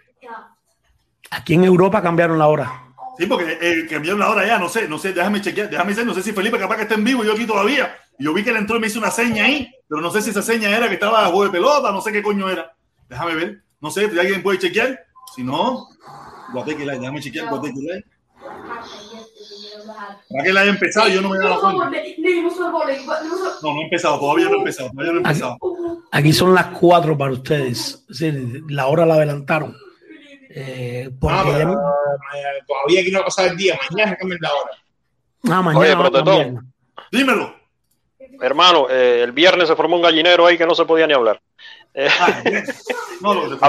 Aquí 1.31 1.53
en 1.53 1.63
Europa 1.63 2.01
cambiaron 2.01 2.39
la 2.39 2.47
hora. 2.47 2.83
Sí, 3.19 3.25
porque 3.25 3.57
eh, 3.59 3.85
cambiaron 3.89 4.21
la 4.21 4.29
hora 4.29 4.47
ya, 4.47 4.57
no 4.57 4.69
sé, 4.69 4.87
no 4.87 4.97
sé, 4.97 5.11
déjame 5.11 5.41
chequear, 5.41 5.69
déjame 5.69 5.89
decir, 5.89 6.05
no 6.05 6.13
sé 6.13 6.23
si 6.23 6.31
Felipe 6.31 6.57
capaz 6.57 6.77
que 6.77 6.83
está 6.83 6.95
en 6.95 7.03
vivo 7.03 7.21
yo 7.25 7.33
aquí 7.33 7.45
todavía. 7.45 7.93
Y 8.17 8.23
yo 8.23 8.33
vi 8.33 8.45
que 8.45 8.51
él 8.51 8.55
entró 8.55 8.77
y 8.77 8.79
me 8.79 8.87
hizo 8.87 8.97
una 8.97 9.11
seña 9.11 9.43
ahí, 9.43 9.69
pero 9.89 9.99
no 9.99 10.09
sé 10.09 10.21
si 10.21 10.29
esa 10.29 10.41
seña 10.41 10.69
era 10.69 10.87
que 10.87 10.93
estaba 10.93 11.25
juego 11.25 11.43
de 11.43 11.49
pelota, 11.49 11.91
no 11.91 11.99
sé 11.99 12.13
qué 12.13 12.23
coño 12.23 12.49
era. 12.49 12.73
Déjame 13.09 13.35
ver, 13.35 13.61
no 13.81 13.91
sé, 13.91 14.09
si 14.09 14.17
alguien 14.17 14.41
puede 14.41 14.59
chequear. 14.59 14.97
Si 15.35 15.43
no, 15.43 15.89
Guateque 16.53 16.85
Live, 16.85 16.99
déjame 16.99 17.19
chequear 17.19 17.49
Guateque 17.49 17.79
Live. 17.81 18.05
Para 20.29 20.43
que 20.45 20.53
la 20.53 20.61
haya 20.61 20.71
empezado, 20.71 21.09
yo 21.09 21.19
no 21.21 21.29
me 21.29 21.35
he 21.35 21.41
dado 21.41 21.59
cuenta. 21.59 21.91
No, 23.61 23.73
no 23.73 23.81
he 23.81 23.83
empezado, 23.83 24.17
todavía 24.17 24.45
no 24.45 24.55
he 24.55 24.59
empezado, 24.59 24.91
todavía 24.91 25.11
no 25.11 25.17
he 25.17 25.23
empezado. 25.23 25.57
Aquí 26.13 26.31
son 26.31 26.55
las 26.55 26.67
cuatro 26.67 27.17
para 27.17 27.33
ustedes. 27.33 28.05
Es 28.09 28.19
decir, 28.19 28.63
la 28.69 28.87
hora 28.87 29.05
la 29.05 29.15
adelantaron. 29.15 29.75
Eh, 30.49 31.09
porque 31.19 31.35
Ah, 31.37 31.43
pero, 31.45 31.73
eh, 31.73 32.63
todavía 32.67 33.01
aquí 33.01 33.11
no 33.11 33.19
ha 33.19 33.25
pasado 33.25 33.49
el 33.49 33.57
día. 33.57 33.79
Mañana 33.91 34.15
cambian 34.15 34.39
la 34.41 34.53
hora. 34.53 34.71
Ah, 35.49 35.61
mañana 35.61 36.01
Oye, 36.01 36.11
cambiar. 36.11 36.51
Dímelo. 37.11 37.55
Hermano, 38.41 38.87
eh, 38.89 39.21
el 39.23 39.31
viernes 39.31 39.67
se 39.67 39.75
formó 39.75 39.97
un 39.97 40.01
gallinero 40.01 40.45
ahí 40.45 40.57
que 40.57 40.65
no 40.65 40.73
se 40.73 40.85
podía 40.85 41.07
ni 41.07 41.13
hablar. 41.13 41.41
Eh, 41.93 42.09
No, 43.21 43.33
lo 43.33 43.59
que 43.59 43.65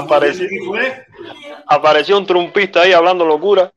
apareció, 1.67 2.17
un 2.17 2.25
trumpista 2.25 2.81
ahí 2.81 2.93
hablando 2.93 3.25
locura 3.25 3.71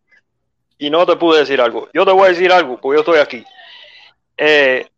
y 0.79 0.89
no 0.89 1.05
te 1.05 1.17
pude 1.17 1.41
decir 1.41 1.61
algo. 1.61 1.89
Yo 1.93 2.05
te 2.05 2.13
voy 2.13 2.27
a 2.27 2.29
decir 2.29 2.53
algo, 2.53 2.79
porque 2.81 2.97
yo 2.97 3.01
estoy 3.01 3.19
aquí. 3.19 3.45
Eh, 4.37 4.89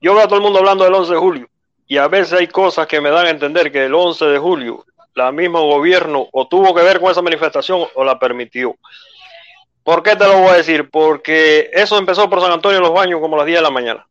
yo 0.00 0.14
veo 0.14 0.24
a 0.24 0.26
todo 0.26 0.36
el 0.36 0.42
mundo 0.42 0.58
hablando 0.58 0.84
del 0.84 0.94
11 0.94 1.12
de 1.12 1.18
julio 1.18 1.48
y 1.86 1.96
a 1.96 2.08
veces 2.08 2.32
hay 2.32 2.48
cosas 2.48 2.86
que 2.88 3.00
me 3.00 3.10
dan 3.10 3.26
a 3.26 3.30
entender 3.30 3.70
que 3.70 3.84
el 3.84 3.94
11 3.94 4.24
de 4.26 4.38
julio 4.38 4.84
la 5.16 5.32
mismo 5.32 5.62
gobierno 5.66 6.28
o 6.30 6.46
tuvo 6.46 6.74
que 6.74 6.82
ver 6.82 7.00
con 7.00 7.10
esa 7.10 7.22
manifestación 7.22 7.84
o 7.94 8.04
la 8.04 8.18
permitió. 8.18 8.76
¿Por 9.82 10.02
qué 10.02 10.14
te 10.14 10.26
lo 10.26 10.38
voy 10.40 10.50
a 10.50 10.56
decir? 10.56 10.90
Porque 10.90 11.70
eso 11.72 11.96
empezó 11.98 12.28
por 12.28 12.40
San 12.42 12.52
Antonio 12.52 12.78
de 12.78 12.84
los 12.84 12.92
Baños 12.92 13.18
como 13.20 13.34
a 13.34 13.38
las 13.38 13.46
10 13.46 13.58
de 13.58 13.62
la 13.62 13.70
mañana. 13.70 14.06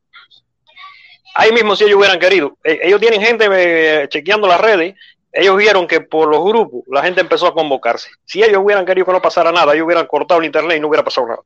Ahí 1.36 1.52
mismo 1.52 1.76
si 1.76 1.84
ellos 1.84 1.98
hubieran 1.98 2.18
querido. 2.18 2.58
Eh, 2.64 2.80
Ellos 2.84 3.00
tienen 3.00 3.22
gente 3.22 3.48
eh, 3.52 4.08
chequeando 4.10 4.48
las 4.48 4.60
redes. 4.60 4.96
Ellos 5.32 5.58
vieron 5.58 5.86
que 5.86 6.00
por 6.02 6.30
los 6.30 6.44
grupos 6.44 6.82
la 6.88 7.04
gente 7.04 7.22
empezó 7.22 7.48
a 7.48 7.54
convocarse. 7.54 8.10
Si 8.24 8.42
ellos 8.42 8.62
hubieran 8.64 8.86
querido 8.86 9.06
que 9.06 9.12
no 9.12 9.22
pasara 9.22 9.52
nada, 9.52 9.74
ellos 9.74 9.86
hubieran 9.86 10.08
cortado 10.08 10.40
el 10.40 10.46
internet 10.46 10.78
y 10.78 10.80
no 10.80 10.88
hubiera 10.88 11.04
pasado 11.04 11.28
nada. 11.28 11.42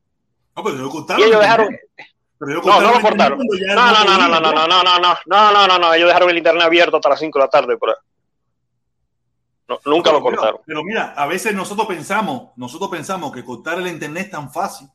No, 0.55 0.63
pero 0.63 0.87
Y 0.87 0.89
cortaron. 0.89 1.23
ellos 1.23 1.35
el 1.35 1.41
dejaron... 1.41 1.79
Pero 2.37 2.51
ellos 2.51 2.65
No, 2.65 2.81
no 2.81 2.93
lo 2.93 3.01
cortaron. 3.01 3.39
No, 3.39 3.75
no, 3.75 4.03
no, 4.05 4.17
no, 4.17 4.27
no, 4.27 4.39
no, 4.39 4.67
no, 4.67 4.83
no, 4.83 5.17
no, 5.25 5.51
no, 5.51 5.67
no, 5.67 5.79
no, 5.79 5.93
ellos 5.95 6.07
dejaron 6.07 6.29
el 6.29 6.37
internet 6.37 6.63
abierto 6.63 6.97
hasta 6.97 7.09
las 7.09 7.19
5 7.19 7.39
de 7.39 7.45
la 7.45 7.49
tarde. 7.49 7.77
Por 7.77 7.89
ahí. 7.89 7.95
No, 9.69 9.79
nunca 9.85 10.11
lo 10.11 10.19
cortaron. 10.19 10.61
Pero 10.65 10.83
mira, 10.83 11.13
a 11.15 11.27
veces 11.27 11.53
nosotros 11.53 11.87
pensamos, 11.87 12.49
nosotros 12.55 12.89
pensamos 12.89 13.31
que 13.31 13.45
cortar 13.45 13.77
el 13.77 13.87
internet 13.87 14.25
es 14.25 14.31
tan 14.31 14.51
fácil. 14.51 14.87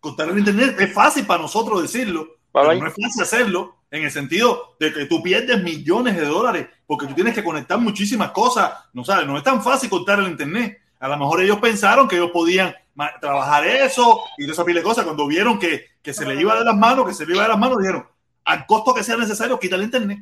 Cortar 0.00 0.30
el 0.30 0.38
internet 0.38 0.76
es 0.80 0.94
fácil 0.94 1.26
para 1.26 1.42
nosotros 1.42 1.82
decirlo, 1.82 2.26
pero 2.50 2.74
no 2.74 2.86
es 2.86 2.94
fácil 2.94 3.22
hacerlo 3.22 3.76
en 3.90 4.02
el 4.02 4.10
sentido 4.10 4.76
de 4.80 4.94
que 4.94 5.04
tú 5.04 5.22
pierdes 5.22 5.62
millones 5.62 6.16
de 6.16 6.24
dólares 6.24 6.68
porque 6.86 7.06
tú 7.06 7.14
tienes 7.14 7.34
que 7.34 7.44
conectar 7.44 7.78
muchísimas 7.78 8.30
cosas. 8.30 8.72
No 8.94 9.04
sabes, 9.04 9.26
no 9.26 9.36
es 9.36 9.44
tan 9.44 9.62
fácil 9.62 9.90
cortar 9.90 10.20
el 10.20 10.28
internet. 10.28 10.80
A 11.00 11.08
lo 11.08 11.18
mejor 11.18 11.42
ellos 11.42 11.58
pensaron 11.58 12.08
que 12.08 12.16
ellos 12.16 12.30
podían 12.30 12.74
trabajar 13.20 13.66
eso 13.66 14.22
y 14.38 14.44
toda 14.44 14.54
esa 14.54 14.64
pila 14.64 14.80
de 14.80 14.84
cosas. 14.84 15.04
Cuando 15.04 15.26
vieron 15.26 15.58
que, 15.58 15.84
que 16.02 16.14
se 16.14 16.24
le 16.24 16.40
iba 16.40 16.58
de 16.58 16.64
las 16.64 16.76
manos, 16.76 17.06
que 17.06 17.12
se 17.12 17.26
le 17.26 17.34
iba 17.34 17.42
de 17.42 17.50
las 17.50 17.58
manos, 17.58 17.76
dijeron, 17.76 18.06
al 18.46 18.64
costo 18.64 18.94
que 18.94 19.04
sea 19.04 19.18
necesario, 19.18 19.58
quita 19.58 19.76
el 19.76 19.82
internet. 19.82 20.20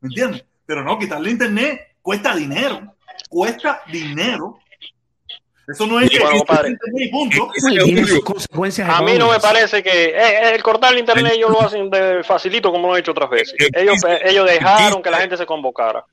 ¿Me 0.00 0.08
entiendes? 0.08 0.44
Pero 0.64 0.84
no, 0.84 0.98
quitarle 0.98 1.30
internet 1.30 1.91
cuesta 2.02 2.34
dinero. 2.34 2.94
Cuesta 3.28 3.82
dinero. 3.90 4.58
Eso 5.68 5.86
no 5.86 6.00
es 6.00 6.10
Sí, 6.10 6.18
que 6.18 6.24
bueno, 6.24 6.38
compadre. 6.38 6.76
consecuencias 8.24 8.88
A 8.88 9.00
mí 9.02 9.16
no 9.16 9.30
me 9.30 9.38
parece 9.38 9.82
que 9.82 10.06
eh, 10.06 10.14
eh, 10.16 10.54
el 10.54 10.62
cortar 10.62 10.92
el 10.92 10.98
internet 10.98 11.32
ellos 11.34 11.50
lo 11.50 11.62
hacen 11.62 11.88
de 11.88 12.24
facilito 12.24 12.72
como 12.72 12.88
lo 12.88 12.94
han 12.94 13.00
hecho 13.00 13.12
otras 13.12 13.30
veces. 13.30 13.54
Ellos, 13.72 13.96
eh, 14.06 14.20
ellos 14.24 14.46
dejaron 14.46 15.02
que 15.02 15.10
la 15.10 15.18
gente 15.18 15.36
se 15.36 15.46
convocara. 15.46 16.04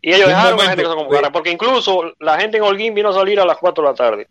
Y 0.00 0.12
ellos 0.14 0.28
dejaron 0.28 0.58
que 0.58 0.64
la 0.64 0.70
gente 0.70 0.84
se 0.84 0.94
convocara. 0.94 1.32
Porque 1.32 1.50
incluso 1.50 2.12
la 2.20 2.38
gente 2.38 2.56
en 2.58 2.62
Holguín 2.62 2.94
vino 2.94 3.10
a 3.10 3.12
salir 3.12 3.40
a 3.40 3.44
las 3.44 3.58
4 3.58 3.84
de 3.84 3.90
la 3.90 3.94
tarde, 3.94 4.28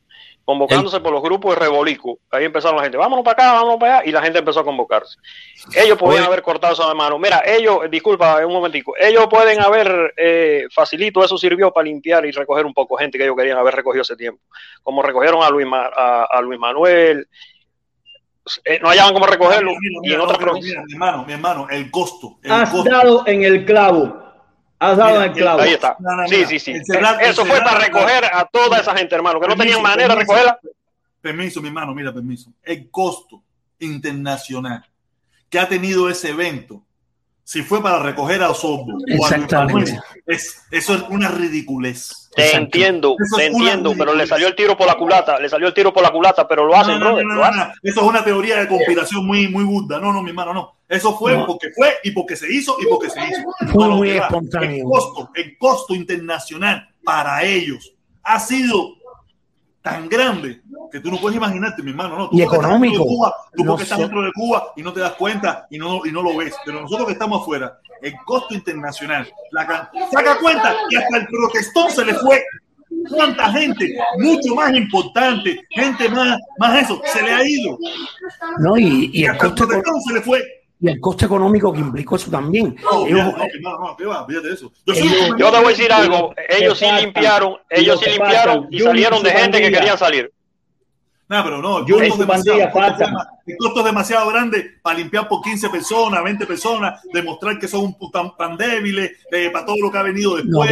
convocándose 0.50 1.00
por 1.00 1.12
los 1.12 1.22
grupos 1.22 1.54
de 1.54 1.60
Rebolico. 1.62 2.18
Ahí 2.32 2.44
empezaron 2.46 2.78
la 2.78 2.82
gente, 2.82 2.98
vámonos 2.98 3.24
para 3.24 3.34
acá, 3.34 3.54
vámonos 3.54 3.78
para 3.80 3.98
allá. 4.00 4.10
Y 4.10 4.12
la 4.12 4.22
gente 4.24 4.40
empezó 4.40 4.62
a 4.62 4.64
convocarse. 4.64 5.18
Ellos 5.76 5.96
podían 5.96 6.22
Oye. 6.22 6.28
haber 6.28 6.42
cortado 6.42 6.90
de 6.90 6.96
mano. 6.96 7.20
Mira, 7.20 7.44
ellos, 7.46 7.82
disculpa, 7.92 8.44
un 8.44 8.52
momentico, 8.54 8.96
ellos 9.00 9.28
pueden 9.30 9.62
haber 9.62 10.12
eh, 10.18 10.66
facilito, 10.74 11.24
eso 11.24 11.38
sirvió 11.38 11.72
para 11.72 11.86
limpiar 11.86 12.26
y 12.26 12.32
recoger 12.32 12.66
un 12.66 12.74
poco 12.74 12.98
gente 12.98 13.18
que 13.20 13.26
ellos 13.26 13.36
querían 13.38 13.60
haber 13.60 13.76
recogido 13.76 14.02
hace 14.02 14.16
tiempo. 14.16 14.42
Como 14.82 15.04
recogieron 15.04 15.44
a 15.44 15.50
Luis, 15.52 15.68
Ma- 15.68 15.92
a, 15.96 16.24
a 16.24 16.42
Luis 16.42 16.60
Manuel. 16.60 17.28
Eh, 18.66 18.80
no 18.82 18.90
hallaban 18.90 19.14
cómo 19.14 19.28
recogerlo. 19.28 19.72
Mira, 19.80 19.82
y 19.82 20.00
mira, 20.02 20.16
en 20.16 20.22
otras 20.22 20.40
provincias. 20.40 20.84
mi 20.88 20.94
hermano, 20.94 21.26
mi 21.26 21.34
hermano, 21.34 21.68
el 21.70 21.92
costo. 21.92 22.40
El 22.42 22.52
Has 22.52 22.72
costo. 22.72 22.90
dado 22.90 23.24
en 23.28 23.44
el 23.44 23.66
clavo. 23.66 24.29
Has 24.80 24.96
dado 24.98 25.12
Mira, 25.12 25.26
en 25.26 25.32
el 25.32 25.38
clavo. 25.38 25.62
Ahí 25.62 25.74
está. 25.74 25.96
No, 26.00 26.16
no, 26.16 26.28
Sí, 26.28 26.46
sí, 26.46 26.60
sí. 26.60 26.74
cerrar- 26.86 27.22
el 27.22 27.30
Eso 27.32 27.46
fue 27.46 27.60
para 27.62 27.80
recoger 27.80 28.26
a 28.26 28.46
toda 28.46 28.80
esa 28.80 28.96
gente, 28.96 29.14
hermano, 29.14 29.40
que 29.40 29.48
no 29.48 29.56
tenían 29.58 29.78
Permiso, 29.82 29.82
manera 29.82 30.14
de 30.16 30.20
recogerla. 30.22 30.60
Permiso, 31.22 31.62
mi 31.62 31.68
hermano, 31.68 31.94
mira, 31.94 32.14
permiso. 32.14 32.52
El 32.64 32.90
costo 32.90 33.44
internacional 33.80 34.86
que 35.50 35.60
ha 35.60 35.68
tenido 35.68 36.10
ese 36.10 36.30
evento 36.30 36.84
si 37.50 37.64
fue 37.64 37.82
para 37.82 37.98
recoger 37.98 38.44
a 38.44 38.52
Osorbo. 38.52 38.94
o 39.20 39.26
a. 39.26 39.38
Manuel. 39.66 40.00
Es, 40.28 40.62
eso 40.70 40.94
es 40.94 41.02
una 41.10 41.30
ridiculez. 41.30 42.30
Te 42.36 42.56
entiendo, 42.56 43.16
Eso 43.20 43.38
te 43.38 43.48
entiendo, 43.48 43.96
pero 43.98 44.14
le 44.14 44.28
salió 44.28 44.48
el 44.48 44.56
tiro 44.56 44.78
por 44.78 44.86
la 44.86 44.94
culata, 44.94 45.40
le 45.40 45.50
salió 45.50 45.68
el 45.68 45.74
tiro 45.74 45.92
por 45.92 46.04
la 46.04 46.12
culata, 46.12 46.48
pero 46.48 46.64
lo 46.68 46.76
hacen, 46.76 47.00
No, 47.00 47.20
no. 47.24 47.44
Eso 47.82 48.02
es 48.02 48.08
una 48.08 48.24
teoría 48.24 48.58
de 48.60 48.68
conspiración 48.68 49.26
muy, 49.26 49.48
muy 49.48 49.64
burda. 49.64 50.00
No, 50.00 50.14
no, 50.14 50.22
mi 50.22 50.30
hermano, 50.30 50.54
no. 50.54 50.78
Eso 50.88 51.18
fue 51.18 51.36
No. 51.36 51.48
porque 51.48 51.72
fue 51.76 51.96
y 52.04 52.12
porque 52.12 52.36
se 52.36 52.54
hizo 52.54 52.78
y 52.80 52.86
porque 52.86 53.10
se 53.10 53.20
hizo. 53.20 53.42
Fue 53.74 53.88
muy 53.88 54.12
espontáneo. 54.12 54.70
El 54.70 54.84
costo, 54.84 55.32
el 55.34 55.58
costo 55.58 55.96
internacional 55.96 56.88
para 57.04 57.44
ellos 57.46 57.96
ha 58.22 58.40
sido 58.40 58.94
tan 59.82 60.10
grande 60.10 60.62
que 60.92 61.00
tú 61.00 61.12
no 61.12 61.18
puedes 61.18 61.38
imaginarte, 61.38 61.82
mi 61.84 61.92
hermano. 61.92 62.18
No, 62.18 62.30
tú 62.30 62.38
Y 62.38 62.42
económico. 62.42 63.04
Cuba, 63.06 63.34
tú 63.56 63.64
porque 63.66 63.84
estás 63.84 64.00
dentro 64.00 64.22
de 64.22 64.32
Cuba 64.34 64.74
y 64.76 64.84
no 64.84 64.92
te 64.92 65.00
das 65.00 65.14
cuenta 65.14 65.68
y 65.70 65.78
no, 65.78 66.06
y 66.06 66.12
no 66.12 66.22
lo 66.22 66.36
ves. 66.38 66.56
Pero 66.66 66.82
nosotros 66.82 67.08
que 67.08 67.14
estamos 67.14 67.42
afuera, 67.42 67.80
el 68.02 68.14
costo 68.26 68.54
internacional, 68.54 69.32
la 69.52 69.90
saca 70.12 70.38
cuenta 70.40 70.76
y 70.90 70.96
hasta 70.96 71.18
el 71.18 71.28
protestón 71.28 71.92
se 71.92 72.06
le 72.06 72.14
fue. 72.16 72.44
¿Cuánta 73.10 73.52
gente? 73.52 73.96
Mucho 74.18 74.56
más 74.56 74.74
importante, 74.74 75.60
gente 75.70 76.10
más, 76.10 76.38
más 76.58 76.84
eso, 76.84 77.02
se 77.06 77.22
le 77.22 77.32
ha 77.32 77.48
ido. 77.48 77.78
No, 78.58 78.78
y, 78.78 79.10
y 79.14 79.24
el 79.24 79.32
Hasta 79.32 79.48
el 79.48 79.54
protestón 79.54 80.02
se 80.02 80.14
le 80.14 80.22
fue. 80.22 80.59
Y 80.82 80.88
el 80.90 81.00
coste 81.00 81.26
económico 81.26 81.74
que 81.74 81.80
implicó 81.80 82.16
eso 82.16 82.32
también. 82.32 82.76
No, 82.82 83.06
Ellos- 83.06 83.34
no, 83.62 83.78
no, 83.78 83.96
no, 83.98 83.98
eso. 84.54 84.72
Yo, 84.86 84.94
Ellos- 84.94 85.30
un- 85.32 85.38
Yo 85.38 85.52
te 85.52 85.58
voy 85.58 85.66
a 85.66 85.70
decir 85.70 85.92
algo, 85.92 86.34
ellos 86.48 86.78
sí 86.80 86.86
faltan, 86.86 87.04
limpiaron, 87.04 87.58
ellos 87.70 87.96
lo 87.96 88.02
sí 88.02 88.10
limpiaron 88.12 88.54
faltan, 88.56 88.74
y 88.74 88.78
Junior 88.80 88.92
salieron 88.94 89.24
de 89.24 89.32
gente 89.32 89.62
que 89.62 89.72
querían 89.72 89.98
salir. 89.98 90.32
No, 91.28 91.44
pero 91.44 91.62
no, 91.62 91.78
el 91.80 91.84
Junior 91.84 92.06
y 92.06 92.10
costo, 92.10 92.26
demasiado, 92.26 92.60
el 93.46 93.58
costo 93.58 93.80
es 93.82 93.86
demasiado 93.86 94.30
grande 94.30 94.66
para 94.82 94.98
limpiar 94.98 95.28
por 95.28 95.42
15 95.44 95.70
personas, 95.70 96.24
20 96.24 96.46
personas, 96.48 97.02
demostrar 97.14 97.60
que 97.60 97.68
son 97.68 97.96
tan, 98.12 98.36
tan 98.36 98.58
débiles 98.58 99.12
eh, 99.32 99.50
para 99.52 99.66
todo 99.66 99.76
lo 99.82 99.92
que 99.92 99.98
ha 100.00 100.04
venido 100.04 100.38
después. 100.38 100.72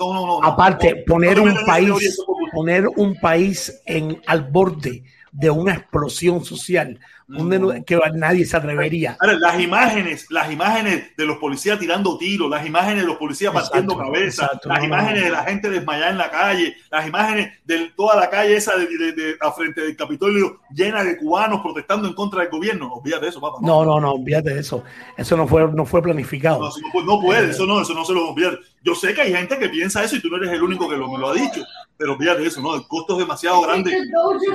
no, 0.00 0.14
no, 0.14 0.40
no. 0.40 0.44
Aparte, 0.44 1.04
poner 1.06 1.38
un 1.38 1.54
país, 1.66 2.18
poner 2.52 2.88
un 2.96 3.14
país 3.20 3.80
en 3.86 4.20
al 4.26 4.42
borde 4.42 5.04
de 5.38 5.50
una 5.50 5.72
explosión 5.74 6.44
social, 6.44 6.98
un 7.28 7.48
denu- 7.50 7.84
que 7.84 7.96
nadie 8.14 8.44
se 8.44 8.56
atrevería. 8.56 9.16
Ahora, 9.20 9.34
las 9.38 9.60
imágenes, 9.60 10.26
las 10.30 10.50
imágenes 10.50 11.14
de 11.16 11.26
los 11.26 11.36
policías 11.36 11.78
tirando 11.78 12.18
tiros, 12.18 12.50
las 12.50 12.66
imágenes 12.66 13.02
de 13.02 13.06
los 13.06 13.18
policías 13.18 13.52
partiendo 13.52 13.92
Exacto, 13.92 14.12
cabezas, 14.12 14.44
exacto, 14.46 14.68
las 14.68 14.78
no, 14.78 14.82
no, 14.82 14.86
imágenes 14.94 15.20
no. 15.20 15.24
de 15.26 15.30
la 15.32 15.44
gente 15.44 15.70
desmayada 15.70 16.10
en 16.10 16.18
la 16.18 16.30
calle, 16.30 16.76
las 16.90 17.06
imágenes 17.06 17.52
de 17.64 17.92
toda 17.96 18.16
la 18.16 18.28
calle 18.30 18.56
esa 18.56 18.76
de, 18.76 18.86
de- 18.86 19.12
de- 19.12 19.36
a 19.40 19.52
frente 19.52 19.82
del 19.82 19.94
Capitolio 19.94 20.58
llena 20.74 21.04
de 21.04 21.16
cubanos 21.18 21.60
protestando 21.60 22.08
en 22.08 22.14
contra 22.14 22.40
del 22.40 22.50
gobierno. 22.50 22.92
Olvídate 22.94 23.26
de 23.26 23.30
eso, 23.30 23.40
papá. 23.40 23.58
No, 23.60 23.84
no, 23.84 24.00
no, 24.00 24.12
olvídate 24.14 24.54
de 24.54 24.60
eso. 24.60 24.82
Eso 25.16 25.36
no 25.36 25.46
fue, 25.46 25.70
no 25.70 25.84
fue 25.86 26.02
planificado. 26.02 26.58
No, 26.60 26.64
no, 26.68 26.90
puede- 26.92 27.06
no 27.06 27.20
puede, 27.20 27.50
eso 27.50 27.64
no, 27.66 27.80
eso 27.82 27.94
no 27.94 28.04
se 28.04 28.12
lo 28.14 28.30
olvidar. 28.30 28.58
Yo 28.82 28.94
sé 28.96 29.12
que 29.14 29.20
hay 29.20 29.32
gente 29.34 29.56
que 29.58 29.68
piensa 29.68 30.02
eso 30.02 30.16
y 30.16 30.20
tú 30.22 30.28
no 30.30 30.38
eres 30.38 30.50
el 30.50 30.62
único 30.62 30.88
que 30.88 30.96
lo, 30.96 31.12
me 31.12 31.18
lo 31.18 31.28
ha 31.28 31.34
dicho, 31.34 31.62
pero 31.98 32.12
olvídate 32.12 32.42
de 32.42 32.48
eso, 32.48 32.62
¿no? 32.62 32.76
El 32.76 32.86
costo 32.86 33.14
es 33.14 33.18
demasiado 33.18 33.60
grande. 33.60 33.92
Entonces, 33.92 34.48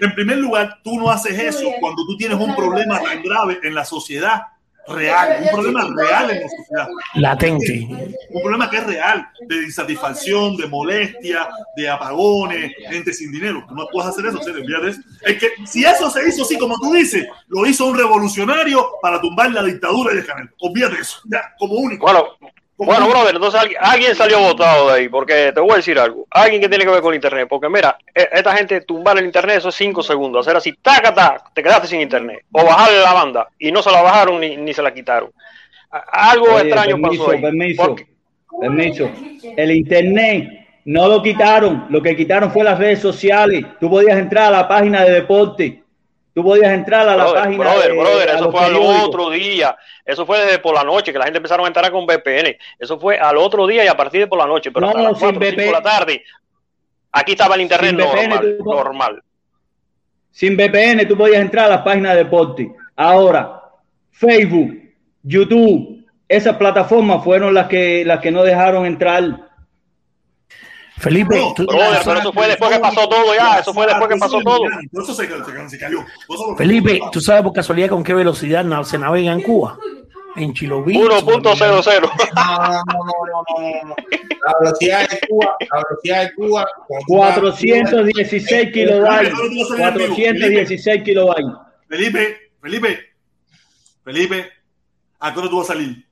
en 0.00 0.14
primer 0.14 0.38
lugar, 0.38 0.78
tú 0.84 0.98
no 1.00 1.10
haces 1.10 1.38
eso 1.38 1.64
cuando 1.80 2.04
tú 2.06 2.16
tienes 2.18 2.38
un 2.38 2.54
problema 2.54 3.00
tan 3.00 3.22
grave 3.22 3.58
en 3.62 3.74
la 3.74 3.84
sociedad 3.84 4.42
real, 4.88 5.42
un 5.42 5.48
problema 5.48 5.88
real 5.96 6.30
en 6.30 6.42
la 6.42 6.48
sociedad. 6.48 6.88
Latente. 7.14 7.88
Un 8.30 8.42
problema 8.42 8.68
que 8.68 8.78
es 8.78 8.84
real, 8.84 9.26
de 9.48 9.56
insatisfacción, 9.64 10.56
de 10.56 10.66
molestia, 10.66 11.48
de 11.76 11.88
apagones, 11.88 12.72
gente 12.90 13.12
sin 13.12 13.32
dinero. 13.32 13.64
Tú 13.68 13.74
no 13.74 13.86
puedes 13.90 14.10
hacer 14.10 14.26
eso, 14.26 14.42
¿sí? 14.42 14.50
olvídate 14.50 14.84
de 14.84 14.90
eso. 14.90 15.00
Es 15.22 15.38
que 15.38 15.48
si 15.66 15.84
eso 15.84 16.10
se 16.10 16.28
hizo 16.28 16.42
así, 16.42 16.58
como 16.58 16.78
tú 16.78 16.92
dices, 16.92 17.26
lo 17.48 17.64
hizo 17.64 17.86
un 17.86 17.96
revolucionario 17.96 18.92
para 19.00 19.20
tumbar 19.20 19.50
la 19.52 19.62
dictadura 19.62 20.14
de 20.14 20.24
Canel. 20.24 20.50
Olvídate 20.60 20.96
de 20.96 21.00
eso, 21.00 21.20
ya, 21.24 21.54
como 21.58 21.74
único. 21.74 22.04
Bueno, 22.04 22.26
bueno, 22.84 23.08
brother, 23.08 23.34
entonces 23.34 23.60
alguien, 23.60 23.78
alguien 23.82 24.14
salió 24.14 24.40
votado 24.40 24.88
de 24.88 24.94
ahí, 24.94 25.08
porque 25.08 25.52
te 25.54 25.60
voy 25.60 25.72
a 25.72 25.76
decir 25.76 25.98
algo. 25.98 26.26
Alguien 26.30 26.60
que 26.60 26.68
tiene 26.68 26.84
que 26.84 26.90
ver 26.90 27.00
con 27.00 27.12
el 27.12 27.16
internet, 27.16 27.46
porque 27.48 27.68
mira, 27.68 27.96
e- 28.14 28.28
esta 28.32 28.54
gente 28.56 28.80
tumbar 28.82 29.18
el 29.18 29.24
internet, 29.26 29.56
eso 29.58 29.68
es 29.70 29.74
cinco 29.74 30.02
segundos, 30.02 30.46
hacer 30.46 30.56
así, 30.56 30.72
taca, 30.80 31.14
taca, 31.14 31.44
te 31.54 31.62
quedaste 31.62 31.86
sin 31.88 32.00
internet, 32.00 32.44
o 32.52 32.64
bajarle 32.64 33.00
la 33.00 33.12
banda, 33.12 33.48
y 33.58 33.70
no 33.72 33.82
se 33.82 33.90
la 33.90 34.02
bajaron 34.02 34.40
ni, 34.40 34.56
ni 34.56 34.72
se 34.74 34.82
la 34.82 34.92
quitaron. 34.92 35.30
Algo 35.90 36.46
Oye, 36.54 36.68
extraño 36.68 36.96
permiso, 37.00 37.24
pasó 37.24 37.32
ahí. 37.36 37.42
Permiso, 37.42 37.82
Porque- 37.82 38.06
permiso. 38.60 39.10
El 39.56 39.70
internet 39.72 40.48
no 40.86 41.06
lo 41.08 41.22
quitaron. 41.22 41.86
Lo 41.90 42.00
que 42.02 42.16
quitaron 42.16 42.50
fue 42.50 42.64
las 42.64 42.78
redes 42.78 43.00
sociales. 43.00 43.64
Tú 43.78 43.90
podías 43.90 44.18
entrar 44.18 44.46
a 44.46 44.50
la 44.58 44.68
página 44.68 45.04
de 45.04 45.10
deporte. 45.12 45.81
Tú 46.34 46.42
podías 46.42 46.72
entrar 46.72 47.02
a 47.08 47.14
la 47.16 47.24
Brother, 47.24 47.42
página 47.42 47.64
brother, 47.64 47.90
de 47.92 47.98
brother, 47.98 48.30
a 48.30 48.34
eso 48.36 48.50
fue 48.50 48.60
al 48.64 48.76
otro 48.76 49.30
día. 49.30 49.76
Eso 50.04 50.24
fue 50.24 50.40
desde 50.40 50.58
por 50.60 50.74
la 50.74 50.82
noche, 50.82 51.12
que 51.12 51.18
la 51.18 51.24
gente 51.24 51.36
empezaron 51.38 51.64
a 51.64 51.68
entrar 51.68 51.90
con 51.92 52.06
VPN. 52.06 52.56
Eso 52.78 52.98
fue 52.98 53.18
al 53.18 53.36
otro 53.36 53.66
día 53.66 53.84
y 53.84 53.88
a 53.88 53.96
partir 53.96 54.20
de 54.20 54.26
por 54.26 54.38
la 54.38 54.46
noche, 54.46 54.70
pero 54.72 54.86
No, 54.86 54.88
hasta 54.88 55.02
las 55.02 55.18
sin 55.18 55.28
4 55.34 55.50
5 55.50 55.60
de 55.62 55.70
la 55.72 55.82
tarde. 55.82 56.24
Aquí 57.12 57.32
estaba 57.32 57.54
el 57.56 57.60
internet 57.60 57.90
Sin 57.90 57.98
VPN, 57.98 58.28
normal, 58.30 58.56
tú- 58.58 58.64
normal. 58.64 59.22
Sin 60.30 60.56
VPN 60.56 61.04
tú 61.06 61.16
podías 61.18 61.42
entrar 61.42 61.66
a 61.66 61.76
las 61.76 61.82
páginas 61.82 62.12
de 62.12 62.24
deporte. 62.24 62.72
Ahora, 62.96 63.60
Facebook, 64.10 64.72
YouTube, 65.22 66.06
esas 66.26 66.56
plataformas 66.56 67.22
fueron 67.22 67.52
las 67.52 67.68
que 67.68 68.04
las 68.06 68.20
que 68.20 68.30
no 68.30 68.42
dejaron 68.42 68.86
entrar. 68.86 69.22
Felipe, 71.02 71.36
No, 71.36 71.52
tú- 71.54 71.66
Brother, 71.66 72.00
pero 72.04 72.18
eso 72.20 72.32
fue 72.32 72.46
después 72.46 72.70
que 72.70 72.78
pasó 72.78 73.08
todo 73.08 73.34
ya, 73.34 73.58
eso 73.58 73.74
fue 73.74 73.86
después 73.86 74.08
que 74.08 74.16
pasó 74.16 74.40
todo. 74.40 74.60
Eso 75.02 75.14
se, 75.14 75.26
se, 75.26 75.68
se 75.68 75.78
cayó. 75.78 75.98
Eso- 76.00 76.56
Felipe, 76.56 77.00
¿tú 77.10 77.20
sabes 77.20 77.42
por 77.42 77.52
casualidad 77.52 77.88
con 77.88 78.04
qué 78.04 78.14
velocidad 78.14 78.64
se 78.84 78.98
navega 78.98 79.32
en 79.32 79.42
Cuba? 79.42 79.76
En 80.36 80.54
Chiloví. 80.54 80.94
1.00. 80.94 81.10
No, 81.10 81.18
no, 81.18 82.82
no, 82.86 83.02
no, 83.26 83.60
no, 83.60 83.88
no. 83.88 83.96
La 84.46 84.54
velocidad 84.60 85.08
de 85.10 85.20
Cuba, 85.28 85.56
la 85.70 85.82
velocidad 85.88 86.22
de 86.22 86.34
Cuba. 86.34 86.66
cuando 86.86 87.06
tú 87.06 87.16
vas- 87.18 87.34
416 87.34 88.72
kilobytes. 88.72 89.32
416 89.76 91.02
kilobytes. 91.02 91.52
Felipe, 91.88 92.38
Felipe, 92.62 93.00
Felipe, 94.04 94.46
¿a 95.20 95.32
qué 95.32 95.38
hora 95.40 95.48
tú 95.50 95.58
vas 95.58 95.68
a 95.70 95.72
salir? 95.74 96.06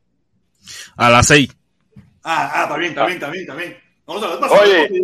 A 0.96 1.08
las 1.10 1.26
seis. 1.26 1.48
Ah, 2.22 2.50
ah, 2.54 2.62
está 2.64 2.76
bien, 2.76 2.90
está 2.90 3.06
bien, 3.06 3.14
está 3.18 3.30
bien, 3.30 3.42
está 3.44 3.54
bien. 3.54 3.76
Vamos 4.10 4.24
a 4.24 4.28
ver, 4.30 4.38
pasa, 4.40 4.54
Oye, 4.60 5.02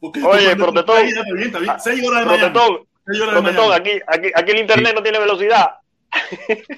porque- 0.00 0.22
oye, 0.22 0.56
porque- 0.56 0.80
está 0.80 1.58
bien. 1.58 1.72
Seis 1.82 2.06
horas 2.06 2.20
de 2.20 2.26
mañana. 2.26 2.52
Protector, 2.52 2.86
Seis 3.06 3.20
horas 3.22 3.34
de 3.34 3.40
protector, 3.40 3.68
mañana. 3.68 3.76
aquí, 3.76 3.90
aquí, 4.06 4.28
aquí 4.34 4.50
el 4.52 4.58
internet 4.58 4.92
no 4.94 5.02
tiene 5.02 5.18
velocidad. 5.18 5.66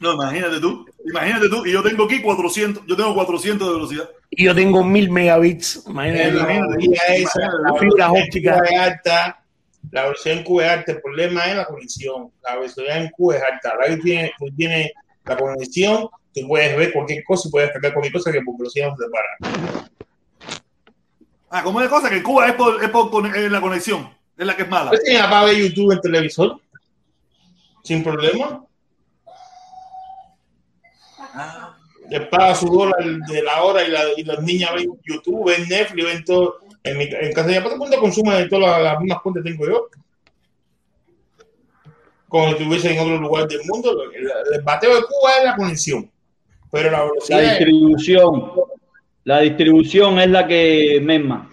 No, 0.00 0.14
imagínate 0.14 0.60
tú, 0.60 0.86
imagínate 1.04 1.48
tú, 1.48 1.66
y 1.66 1.72
yo 1.72 1.82
tengo 1.82 2.04
aquí 2.04 2.22
400, 2.22 2.84
yo 2.86 2.96
tengo 2.96 3.14
400 3.14 3.68
de 3.68 3.74
velocidad. 3.74 4.08
Y 4.30 4.44
yo 4.44 4.54
tengo 4.54 4.82
mil 4.82 5.10
megabits. 5.10 5.84
Imagínate. 5.86 6.32
La 6.32 6.46
velocidad 6.46 7.16
esa, 7.16 7.40
la 7.64 7.74
Fibra 7.78 8.10
óptica. 8.12 8.62
Es 8.64 8.78
alta. 8.78 9.44
La 9.90 10.02
velocidad 10.04 10.36
en 10.38 10.44
Cuba 10.44 10.64
es 10.64 10.70
alta. 10.70 10.92
El 10.92 11.00
problema 11.02 11.44
es 11.46 11.56
la 11.56 11.64
conexión. 11.66 12.30
La 12.42 12.56
velocidad 12.56 12.96
en 12.98 13.10
Cuba 13.10 13.36
es 13.36 13.42
alta. 13.42 13.70
Ahora 13.70 13.86
que 13.88 14.32
tiene, 14.56 14.92
la 15.24 15.36
conexión, 15.36 16.08
tú 16.34 16.48
puedes 16.48 16.76
ver 16.76 16.92
cualquier 16.92 17.22
cosa 17.24 17.48
y 17.48 17.50
puedes 17.50 17.68
descargar 17.68 17.92
cualquier 17.94 18.12
cosa 18.12 18.32
que 18.32 18.40
por 18.42 18.56
velocidad 18.58 18.88
no 18.88 18.96
te 18.96 19.04
para. 19.10 19.90
Ah, 21.50 21.62
como 21.62 21.80
es 21.80 21.88
cosa 21.88 22.10
que 22.10 22.16
en 22.16 22.22
Cuba 22.22 22.46
es 22.48 22.54
por, 22.54 22.82
es 22.82 22.90
por 22.90 23.26
es 23.36 23.50
la 23.50 23.60
conexión, 23.60 24.08
es 24.36 24.46
la 24.46 24.54
que 24.54 24.62
es 24.62 24.68
mala. 24.68 24.90
¿Usted 24.90 25.04
tiene 25.04 25.20
para 25.24 25.44
ver 25.44 25.56
YouTube 25.56 25.92
en 25.92 26.00
televisor? 26.00 26.60
Sin 27.82 28.04
problema. 28.04 28.64
Le 32.10 32.20
paga 32.22 32.54
su 32.54 32.66
dólar 32.68 33.04
de 33.04 33.42
la 33.42 33.62
hora 33.62 33.84
y, 33.84 33.90
la, 33.90 34.00
y 34.16 34.24
las 34.24 34.42
niñas 34.42 34.72
ven 34.74 34.90
YouTube, 35.04 35.46
ven 35.50 35.68
Netflix, 35.68 36.04
ven 36.04 36.24
todo. 36.24 36.58
En, 36.82 36.96
mi, 36.96 37.04
en 37.04 37.32
casa 37.32 37.48
de 37.48 37.58
mi 37.58 37.64
papá, 37.64 37.76
¿cuánto 37.76 38.00
consume 38.00 38.34
de 38.36 38.48
todas 38.48 38.70
las, 38.70 38.82
las 38.82 39.00
mismas 39.00 39.20
cuentas 39.20 39.44
tengo 39.44 39.66
yo? 39.66 39.88
Como 42.28 42.46
si 42.48 42.52
estuviese 42.52 42.92
en 42.94 43.00
otro 43.00 43.18
lugar 43.18 43.46
del 43.48 43.60
mundo. 43.66 44.02
El, 44.14 44.30
el 44.54 44.62
bateo 44.62 44.94
de 44.94 45.02
Cuba 45.02 45.30
es 45.38 45.44
la 45.44 45.56
conexión. 45.56 46.10
Pero 46.70 46.90
la 46.90 46.98
La 46.98 47.04
velocidad 47.04 47.42
es- 47.42 47.58
distribución. 47.58 48.52
La 49.28 49.40
distribución 49.40 50.18
es 50.20 50.30
la 50.30 50.46
que 50.46 51.02
mesma. 51.04 51.50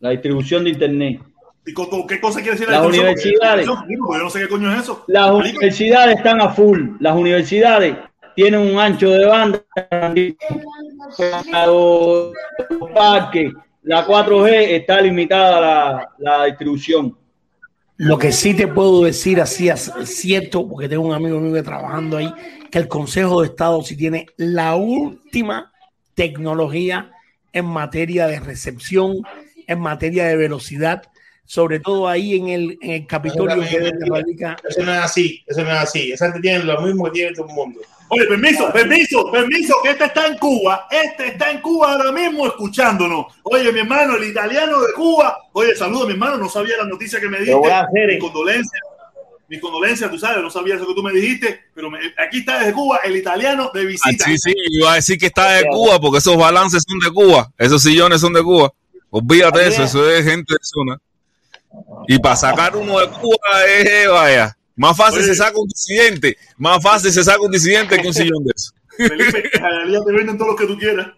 La 0.00 0.08
distribución 0.08 0.64
de 0.64 0.70
internet. 0.70 1.20
¿Y 1.66 1.74
con, 1.74 1.90
con 1.90 2.06
qué 2.06 2.18
cosa 2.18 2.40
quiere 2.40 2.52
decir 2.52 2.66
Las 2.70 2.80
distribución? 2.80 3.04
universidades. 3.04 3.66
Yo 3.66 4.22
no 4.24 4.30
sé 4.30 4.40
qué 4.40 4.48
coño 4.48 4.72
es 4.72 4.80
eso. 4.80 5.04
Las 5.06 5.32
universidades 5.32 6.16
están 6.16 6.40
a 6.40 6.48
full. 6.48 6.92
Las 6.98 7.14
universidades 7.14 7.98
tienen 8.34 8.60
un 8.60 8.78
ancho 8.78 9.10
de 9.10 9.26
banda. 9.26 9.62
Los 11.66 12.32
parques, 12.94 13.52
la 13.82 14.06
4G 14.06 14.50
está 14.80 15.02
limitada 15.02 15.60
la, 15.60 16.10
la 16.16 16.44
distribución. 16.46 17.18
Lo 17.98 18.16
que 18.16 18.32
sí 18.32 18.54
te 18.54 18.66
puedo 18.66 19.04
decir 19.04 19.42
así 19.42 19.68
es 19.68 19.92
cierto, 20.04 20.66
porque 20.66 20.88
tengo 20.88 21.06
un 21.06 21.12
amigo 21.12 21.38
mío 21.38 21.52
que 21.52 21.62
trabajando 21.62 22.16
ahí, 22.16 22.32
que 22.70 22.78
el 22.78 22.88
Consejo 22.88 23.42
de 23.42 23.48
Estado 23.48 23.82
sí 23.82 23.94
tiene 23.94 24.24
la 24.38 24.74
última 24.74 25.70
tecnología 26.16 27.12
en 27.52 27.66
materia 27.66 28.26
de 28.26 28.40
recepción, 28.40 29.22
en 29.68 29.78
materia 29.80 30.26
de 30.26 30.36
velocidad, 30.36 31.04
sobre 31.44 31.78
todo 31.78 32.08
ahí 32.08 32.36
en 32.36 32.48
el, 32.48 32.78
en 32.82 32.90
el 32.90 33.06
Capitolio 33.06 33.60
que 33.60 33.76
es 33.76 33.82
donde 33.84 34.06
radica. 34.10 34.56
Eso 34.68 34.82
no 34.82 34.92
es 34.92 34.98
así, 34.98 35.44
eso 35.46 35.62
no 35.62 35.70
es 35.70 35.78
así. 35.78 36.10
Esa 36.10 36.26
gente 36.26 36.40
tiene 36.40 36.64
lo 36.64 36.80
mismo 36.80 37.04
que 37.04 37.10
tiene 37.12 37.32
todo 37.34 37.46
el 37.48 37.54
mundo. 37.54 37.80
Oye, 38.08 38.24
permiso, 38.26 38.72
permiso, 38.72 39.30
permiso, 39.32 39.74
que 39.82 39.90
este 39.90 40.04
está 40.04 40.26
en 40.26 40.38
Cuba. 40.38 40.86
Este 40.90 41.28
está 41.28 41.50
en 41.50 41.60
Cuba 41.60 41.92
ahora 41.92 42.12
mismo 42.12 42.46
escuchándonos. 42.46 43.26
Oye, 43.42 43.72
mi 43.72 43.80
hermano, 43.80 44.16
el 44.16 44.24
italiano 44.24 44.80
de 44.80 44.92
Cuba. 44.94 45.38
Oye, 45.52 45.74
saludo, 45.74 46.06
mi 46.06 46.12
hermano. 46.12 46.36
No 46.36 46.48
sabía 46.48 46.76
la 46.78 46.84
noticia 46.84 47.20
que 47.20 47.28
me 47.28 47.40
Lo 47.40 47.58
voy 47.58 47.70
a 47.70 47.80
diste. 47.82 47.86
hacer, 47.88 48.08
Mi 48.08 48.14
eh. 48.14 48.18
condolencia. 48.18 48.78
Mi 49.48 49.60
condolencia, 49.60 50.10
tú 50.10 50.18
sabes, 50.18 50.42
no 50.42 50.50
sabía 50.50 50.74
eso 50.74 50.86
que 50.86 50.94
tú 50.94 51.02
me 51.02 51.12
dijiste. 51.12 51.60
Pero 51.74 51.90
me- 51.90 51.98
aquí 52.18 52.38
está 52.40 52.58
desde 52.58 52.72
Cuba 52.72 52.98
el 53.04 53.16
italiano 53.16 53.70
de 53.72 53.80
Ah, 53.82 53.84
visita. 53.84 54.24
sí, 54.24 54.36
sí, 54.38 54.52
iba 54.72 54.92
a 54.92 54.96
decir 54.96 55.18
que 55.18 55.26
está 55.26 55.52
de 55.52 55.66
Cuba, 55.68 56.00
porque 56.00 56.18
esos 56.18 56.36
balances 56.36 56.82
son 56.86 56.98
de 56.98 57.10
Cuba, 57.14 57.50
esos 57.58 57.82
sillones 57.82 58.20
son 58.20 58.32
de 58.32 58.42
Cuba. 58.42 58.72
Olvídate 59.10 59.60
de 59.60 59.68
eso, 59.68 59.84
eso 59.84 60.10
es 60.10 60.24
gente 60.24 60.52
de 60.52 60.58
zona. 60.62 60.98
Y 62.08 62.18
para 62.18 62.36
sacar 62.36 62.76
uno 62.76 62.98
de 62.98 63.08
Cuba 63.08 63.64
es, 63.68 63.86
eh, 63.86 64.06
vaya, 64.08 64.56
más 64.74 64.96
fácil 64.96 65.22
se 65.22 65.34
saca 65.34 65.56
un 65.58 65.68
disidente, 65.68 66.36
más 66.56 66.82
fácil 66.82 67.12
se 67.12 67.22
saca 67.22 67.40
un 67.40 67.50
disidente 67.52 68.00
que 68.00 68.08
un 68.08 68.14
sillón 68.14 68.44
de 68.44 68.52
eso. 68.54 68.72
Felipe, 68.96 69.42
en 69.54 70.04
te 70.04 70.12
venden 70.12 70.38
todo 70.38 70.48
lo 70.48 70.56
que 70.56 70.66
tú 70.66 70.76
quieras. 70.78 71.08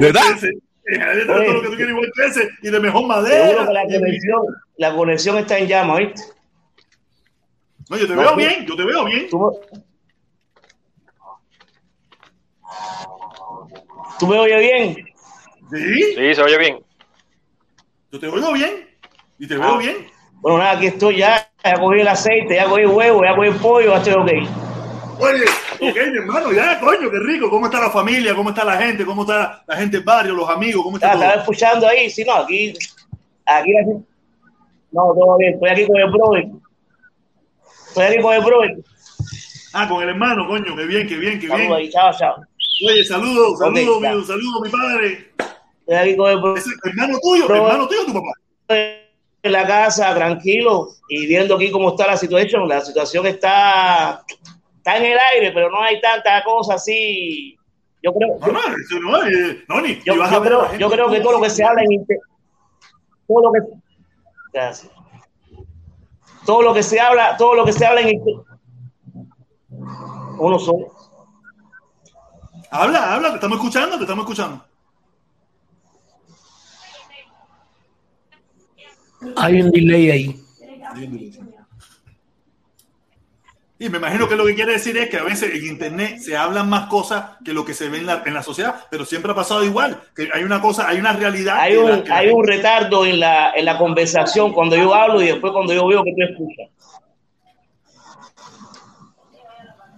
¿Verdad? 0.00 0.22
En 0.32 0.38
te 0.40 0.98
venden 0.98 1.26
todo 1.26 1.52
lo 1.52 1.62
que 1.62 1.68
tú 1.68 1.76
quieras, 1.76 1.90
igual 1.90 2.10
que 2.16 2.26
ese. 2.26 2.48
Y 2.62 2.70
de 2.70 2.80
mejor 2.80 3.06
madera. 3.06 3.46
Seguro 3.48 3.66
que 3.68 3.72
la 3.74 3.82
conexión, 3.84 4.40
la 4.78 4.94
conexión 4.96 5.38
está 5.38 5.58
en 5.58 5.68
llama, 5.68 5.98
¿viste? 5.98 6.22
No, 7.92 7.98
yo 7.98 8.06
te 8.06 8.14
No, 8.14 8.20
veo 8.22 8.30
tú- 8.30 8.36
bien, 8.36 8.66
yo 8.66 8.74
te 8.74 8.84
veo 8.86 9.04
bien. 9.04 9.28
¿Tú 14.18 14.26
me 14.26 14.38
oyes 14.38 14.60
bien? 14.60 14.94
Sí. 15.70 16.02
Sí, 16.16 16.34
se 16.34 16.42
oye 16.42 16.56
bien. 16.58 16.78
Yo 18.10 18.18
te 18.18 18.28
oigo 18.28 18.50
bien. 18.54 18.88
Y 19.38 19.46
te 19.46 19.56
Ah. 19.56 19.58
veo 19.58 19.76
bien. 19.78 19.96
Bueno, 20.40 20.56
nada, 20.58 20.70
aquí 20.72 20.86
estoy 20.86 21.18
ya. 21.18 21.46
Ya 21.62 21.74
cogí 21.78 22.00
el 22.00 22.08
aceite, 22.08 22.54
ya 22.56 22.64
cogí 22.64 22.80
el 22.80 22.88
huevo, 22.88 23.22
ya 23.24 23.36
cogí 23.36 23.48
el 23.48 23.56
pollo, 23.56 23.90
ya 23.90 23.96
estoy 23.98 24.14
ok. 24.14 24.48
Oye, 25.20 25.44
ok, 25.90 25.96
mi 26.10 26.16
hermano, 26.18 26.50
ya, 26.52 26.80
coño, 26.80 27.10
qué 27.10 27.18
rico. 27.18 27.50
¿Cómo 27.50 27.66
está 27.66 27.78
la 27.78 27.90
familia? 27.90 28.34
¿Cómo 28.34 28.48
está 28.48 28.64
la 28.64 28.78
gente? 28.78 29.04
¿Cómo 29.04 29.22
está 29.22 29.62
la 29.66 29.76
gente 29.76 29.98
del 29.98 30.04
barrio, 30.04 30.32
los 30.34 30.48
amigos? 30.48 30.82
¿Cómo 30.82 30.96
está 30.96 31.10
Ah, 31.10 31.14
Estaba 31.14 31.32
todo? 31.32 31.40
escuchando 31.42 31.86
ahí, 31.88 32.08
sí, 32.08 32.24
no, 32.24 32.32
aquí. 32.36 32.72
Aquí 33.44 33.72
la- 33.74 33.82
No, 34.92 35.14
todo 35.14 35.36
bien, 35.38 35.54
estoy 35.54 35.68
aquí 35.70 35.86
con 35.86 35.96
el 36.00 36.10
brother. 36.10 36.48
Estoy 37.92 38.04
aquí 38.06 38.22
con 38.22 38.34
el 38.34 38.42
brother. 38.42 38.76
Ah, 39.74 39.86
con 39.88 40.02
el 40.02 40.08
hermano, 40.10 40.46
coño, 40.46 40.74
qué 40.76 40.84
bien, 40.86 41.06
qué 41.06 41.16
bien, 41.16 41.38
qué 41.38 41.46
bien. 41.46 41.72
Ahí, 41.72 41.90
chao, 41.90 42.10
chao. 42.18 42.36
Oye, 42.88 43.04
saludos, 43.04 43.58
saludos, 43.58 44.02
ya. 44.02 44.14
mi, 44.14 44.24
saludos, 44.24 44.60
mi 44.62 44.68
padre. 44.70 45.32
Estoy 45.80 45.94
aquí 45.96 46.16
con 46.16 46.30
el 46.30 46.40
brother. 46.40 46.58
¿Es 46.62 46.66
hermano 46.84 47.18
tuyo? 47.22 47.46
Brother. 47.46 47.62
¿Hermano 47.64 47.88
tuyo 47.88 48.02
o 48.02 48.06
tu 48.06 48.12
papá? 48.14 48.32
en 49.44 49.52
la 49.52 49.66
casa, 49.66 50.14
tranquilo, 50.14 50.88
y 51.08 51.26
viendo 51.26 51.56
aquí 51.56 51.70
cómo 51.70 51.90
está 51.90 52.06
la 52.06 52.16
situación. 52.16 52.68
La 52.68 52.80
situación 52.80 53.26
está, 53.26 54.22
está 54.76 54.96
en 54.98 55.04
el 55.04 55.18
aire, 55.34 55.50
pero 55.52 55.68
no 55.68 55.82
hay 55.82 56.00
tanta 56.00 56.42
cosa 56.44 56.74
así. 56.74 57.56
Yo 58.02 58.12
creo, 58.14 58.38
No, 58.40 58.46
no, 58.52 58.58
eso 58.60 59.00
no, 59.00 59.26
eh, 59.26 59.64
no, 59.68 59.80
ni. 59.80 60.00
yo, 60.04 60.14
creo, 60.42 60.76
yo 60.78 60.90
creo 60.90 61.10
que 61.10 61.20
todo 61.20 61.32
lo 61.32 61.40
que 61.42 61.50
se 61.50 61.64
habla 61.64 61.82
en 61.82 61.92
inter- 61.92 62.18
todo 63.26 63.42
lo 63.42 63.52
que 63.52 63.58
gracias. 64.52 64.92
Todo 66.44 66.62
lo 66.62 66.74
que 66.74 66.82
se 66.82 67.00
habla, 67.00 67.36
todo 67.36 67.54
lo 67.54 67.64
que 67.64 67.72
se 67.72 67.84
habla 67.86 68.00
en 68.02 68.08
inter- 68.10 68.34
uno 70.38 70.58
solo. 70.58 70.92
Habla, 72.70 73.14
habla, 73.14 73.28
te 73.30 73.34
estamos 73.36 73.58
escuchando, 73.58 73.96
te 73.96 74.02
estamos 74.04 74.22
escuchando. 74.24 74.64
Hay 79.36 79.62
un 79.62 79.70
delay 79.70 80.10
ahí. 80.10 80.44
Y 83.82 83.88
me 83.88 83.98
imagino 83.98 84.28
que 84.28 84.36
lo 84.36 84.46
que 84.46 84.54
quiere 84.54 84.74
decir 84.74 84.96
es 84.96 85.10
que 85.10 85.16
a 85.16 85.24
veces 85.24 85.52
en 85.52 85.66
internet 85.66 86.20
se 86.20 86.36
hablan 86.36 86.68
más 86.68 86.86
cosas 86.86 87.32
que 87.44 87.52
lo 87.52 87.64
que 87.64 87.74
se 87.74 87.88
ve 87.88 87.98
en 87.98 88.06
la, 88.06 88.22
en 88.24 88.32
la 88.32 88.44
sociedad, 88.44 88.76
pero 88.88 89.04
siempre 89.04 89.32
ha 89.32 89.34
pasado 89.34 89.64
igual, 89.64 90.00
que 90.14 90.28
hay 90.32 90.44
una 90.44 90.60
cosa, 90.60 90.88
hay 90.88 91.00
una 91.00 91.12
realidad. 91.12 91.58
Hay 91.58 91.76
un, 91.76 91.90
la 91.90 92.16
hay 92.16 92.28
un 92.28 92.46
retardo 92.46 93.04
en 93.04 93.18
la, 93.18 93.50
en 93.50 93.64
la 93.64 93.76
conversación 93.78 94.52
cuando 94.52 94.76
yo 94.76 94.94
hablo 94.94 95.20
y 95.20 95.26
después 95.26 95.52
cuando 95.52 95.74
yo 95.74 95.84
veo 95.88 96.04
que 96.04 96.12
tú 96.12 96.22
escuchas. 96.22 96.68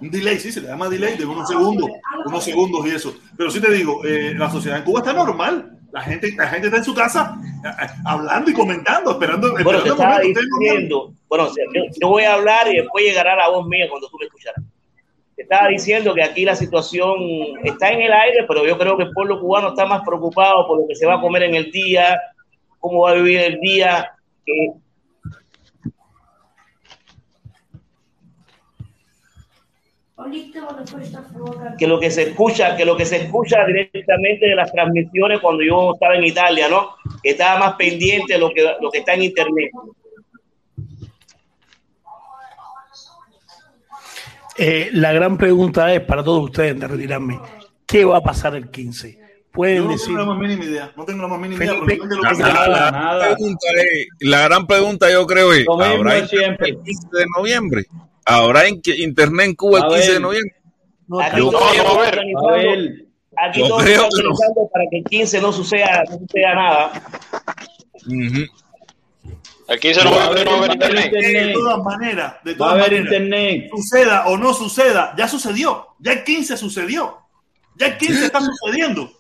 Un 0.00 0.10
delay, 0.10 0.40
sí, 0.40 0.50
se 0.50 0.62
le 0.62 0.68
llama 0.68 0.88
delay 0.88 1.18
de 1.18 1.26
unos 1.26 1.46
segundos, 1.46 1.90
unos 2.24 2.42
segundos 2.42 2.86
y 2.86 2.90
eso. 2.90 3.14
Pero 3.36 3.50
sí 3.50 3.60
te 3.60 3.70
digo, 3.70 4.02
eh, 4.02 4.32
la 4.34 4.50
sociedad 4.50 4.78
en 4.78 4.84
Cuba 4.84 5.00
está 5.00 5.12
normal. 5.12 5.76
La 5.94 6.00
gente, 6.00 6.32
la 6.36 6.48
gente 6.48 6.66
está 6.66 6.78
en 6.78 6.84
su 6.84 6.92
casa 6.92 7.36
eh, 7.64 7.86
hablando 8.05 8.50
y 8.50 8.55
comentando, 8.55 9.12
esperando, 9.12 9.52
Bueno, 9.62 9.81
te 9.82 9.89
esperando 9.90 10.16
momento. 10.16 10.40
Ven. 10.40 10.48
diciendo, 10.58 11.12
bueno, 11.28 11.48
yo, 11.73 11.82
yo 12.00 12.08
voy 12.08 12.24
a 12.24 12.34
hablar 12.34 12.66
y 12.66 12.78
después 12.78 13.05
llegará 13.05 13.36
la 13.36 13.48
voz 13.48 13.64
mía 13.68 13.86
cuando 13.89 14.08
tú 14.08 14.16
me 14.18 14.26
escucharás. 14.26 14.60
Te 15.36 15.42
estaba 15.42 15.68
diciendo 15.68 16.12
que 16.12 16.23
aquí 16.24 16.44
la 16.44 16.56
situación 16.56 17.14
está 17.62 17.90
en 17.92 18.02
el 18.02 18.12
aire, 18.12 18.44
pero 18.48 18.66
yo 18.66 18.76
creo 18.76 18.97
que 18.97 19.05
el 19.05 19.12
pueblo 19.12 19.39
cubano 19.40 19.68
está 19.68 19.86
más 19.86 20.02
preocupado 20.05 20.66
por 20.66 20.81
lo 20.81 20.89
que 20.89 20.97
se 20.97 21.06
va 21.06 21.14
a 21.14 21.20
comer 21.20 21.44
en 21.44 21.55
el 21.55 21.70
día, 21.70 22.20
cómo 22.81 23.02
va 23.02 23.10
a 23.12 23.14
vivir 23.14 23.39
el 23.40 23.60
día. 23.60 24.10
que- 24.44 24.73
que 31.78 31.86
lo 31.86 31.99
que 32.01 32.11
se 32.11 32.23
escucha, 32.23 32.77
que 32.77 32.85
lo 32.85 32.97
que 32.97 33.05
se 33.07 33.17
escucha 33.17 33.65
directamente 33.67 34.47
de 34.47 34.55
las 34.55 34.70
transmisiones 34.73 35.41
cuando 35.41 35.62
yo 35.62 35.93
estaba 35.94 36.17
en 36.17 36.25
Italia, 36.25 36.69
¿no? 36.69 36.91
Que 37.23 37.31
estaba 37.31 37.59
más 37.59 37.75
pendiente 37.77 38.35
de 38.35 38.39
lo 38.39 38.51
que, 38.51 38.62
lo 38.81 38.91
que 38.91 38.99
está 38.99 39.15
en 39.15 39.23
internet. 39.23 39.70
Eh, 44.57 44.91
la 44.93 45.12
gran 45.12 45.36
pregunta 45.36 45.93
es 45.93 46.01
para 46.03 46.23
todos 46.23 46.44
ustedes 46.44 46.78
de 46.78 46.86
retirarme: 46.86 47.41
¿qué 47.86 48.05
va 48.05 48.19
a 48.19 48.23
pasar 48.23 48.55
el 48.55 48.70
15? 48.70 49.19
Yo 49.19 49.25
Pueden 49.51 49.85
no 49.85 49.91
decir. 49.93 50.07
tengo 50.09 50.19
la 50.19 50.25
más 50.27 50.39
mínima 50.39 50.65
idea. 50.65 50.93
No 50.97 51.05
tengo 51.05 51.23
la 51.23 51.28
más 51.28 51.39
mínima 51.41 51.65
idea. 51.65 51.75
Felipe, 51.75 51.97
porque 51.97 52.17
lo 52.17 52.23
La, 52.23 53.36
pregunta 53.36 54.49
gran 54.49 54.67
pregunta 54.67 55.11
yo 55.12 55.27
creo 55.27 55.53
es, 55.53 55.65
Lo 55.65 55.77
mismo 55.77 55.93
¿habrá 55.94 56.15
de 56.15 56.19
internet 56.20 56.28
siempre. 56.28 56.69
el 56.70 56.77
15 56.83 57.09
de 57.12 57.25
noviembre? 57.36 57.83
¿Habrá 58.27 58.69
in- 58.69 58.81
internet 58.99 59.47
en 59.47 59.55
Cuba 59.55 59.78
el 59.78 59.85
A 59.85 59.89
15 59.89 60.12
de 60.15 60.20
noviembre? 60.20 60.55
Aquí 61.23 61.39
Yo 61.39 61.51
todos 61.51 61.99
ver, 61.99 62.19
aquí 63.36 63.61
Yo 63.61 63.69
todos 63.69 63.83
creo 63.83 63.94
están 64.05 64.11
que 64.11 64.23
no. 64.23 64.31
organizando 64.31 64.70
para 64.73 64.85
que 64.91 64.97
el 64.99 65.05
15 65.05 65.41
no 65.41 65.53
suceda, 65.53 66.05
no 66.11 66.19
suceda 66.19 66.55
nada. 66.55 66.93
Ujú. 68.07 68.44
El 69.67 69.81
15 69.81 70.01
de 70.01 70.07
Va 70.07 70.11
a 70.11 70.27
noviembre 70.28 70.44
no 70.44 70.51
va 70.51 70.57
a 70.57 70.59
haber 70.59 70.73
internet. 70.73 71.12
De 71.12 71.53
todas 71.53 71.78
maneras, 71.85 72.35
de 72.44 72.51
Va 72.53 72.55
a 72.55 72.59
todas 72.59 72.73
haber 72.73 72.83
maneras, 73.03 73.12
internet. 73.12 73.70
suceda 73.75 74.27
o 74.27 74.36
no 74.36 74.55
suceda, 74.55 75.15
ya 75.17 75.28
sucedió. 75.28 75.86
Ya 75.99 76.12
el 76.12 76.25
15 76.25 76.57
sucedió. 76.57 77.19
Ya 77.77 77.86
el 77.89 77.97
15 77.99 78.27
está 78.27 78.41
sucediendo. 78.41 79.11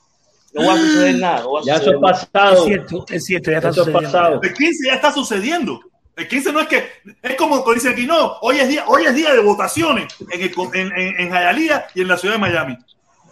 No 0.52 0.66
va 0.66 0.74
a 0.74 0.76
suceder 0.76 1.14
nada. 1.16 1.40
No 1.42 1.52
va 1.52 1.60
a 1.60 1.64
Ya 1.64 1.74
eso 1.76 1.90
es. 1.90 1.96
Es 1.96 2.00
pasado. 2.00 2.64
cierto, 2.66 3.04
es 3.10 3.24
cierto, 3.24 3.50
ya 3.50 3.56
está 3.56 3.68
Eso 3.70 3.80
es 3.80 3.86
sucediendo. 3.86 4.12
pasado. 4.12 4.40
El 4.42 4.54
15 4.54 4.86
ya 4.88 4.94
está 4.94 5.12
sucediendo. 5.12 5.80
El 6.16 6.28
15 6.28 6.52
no 6.52 6.60
es 6.60 6.68
que, 6.68 6.88
es 7.22 7.34
como 7.34 7.64
dice 7.74 7.88
aquí, 7.88 8.06
no, 8.06 8.38
hoy 8.40 8.58
es 8.58 8.68
día, 8.68 8.84
hoy 8.86 9.04
es 9.04 9.14
día 9.14 9.32
de 9.32 9.40
votaciones 9.40 10.14
en, 10.30 10.40
el, 10.40 10.52
en, 10.74 10.92
en, 10.96 11.20
en 11.20 11.32
Hialeah 11.32 11.88
y 11.94 12.02
en 12.02 12.08
la 12.08 12.16
ciudad 12.16 12.34
de 12.34 12.40
Miami. 12.40 12.78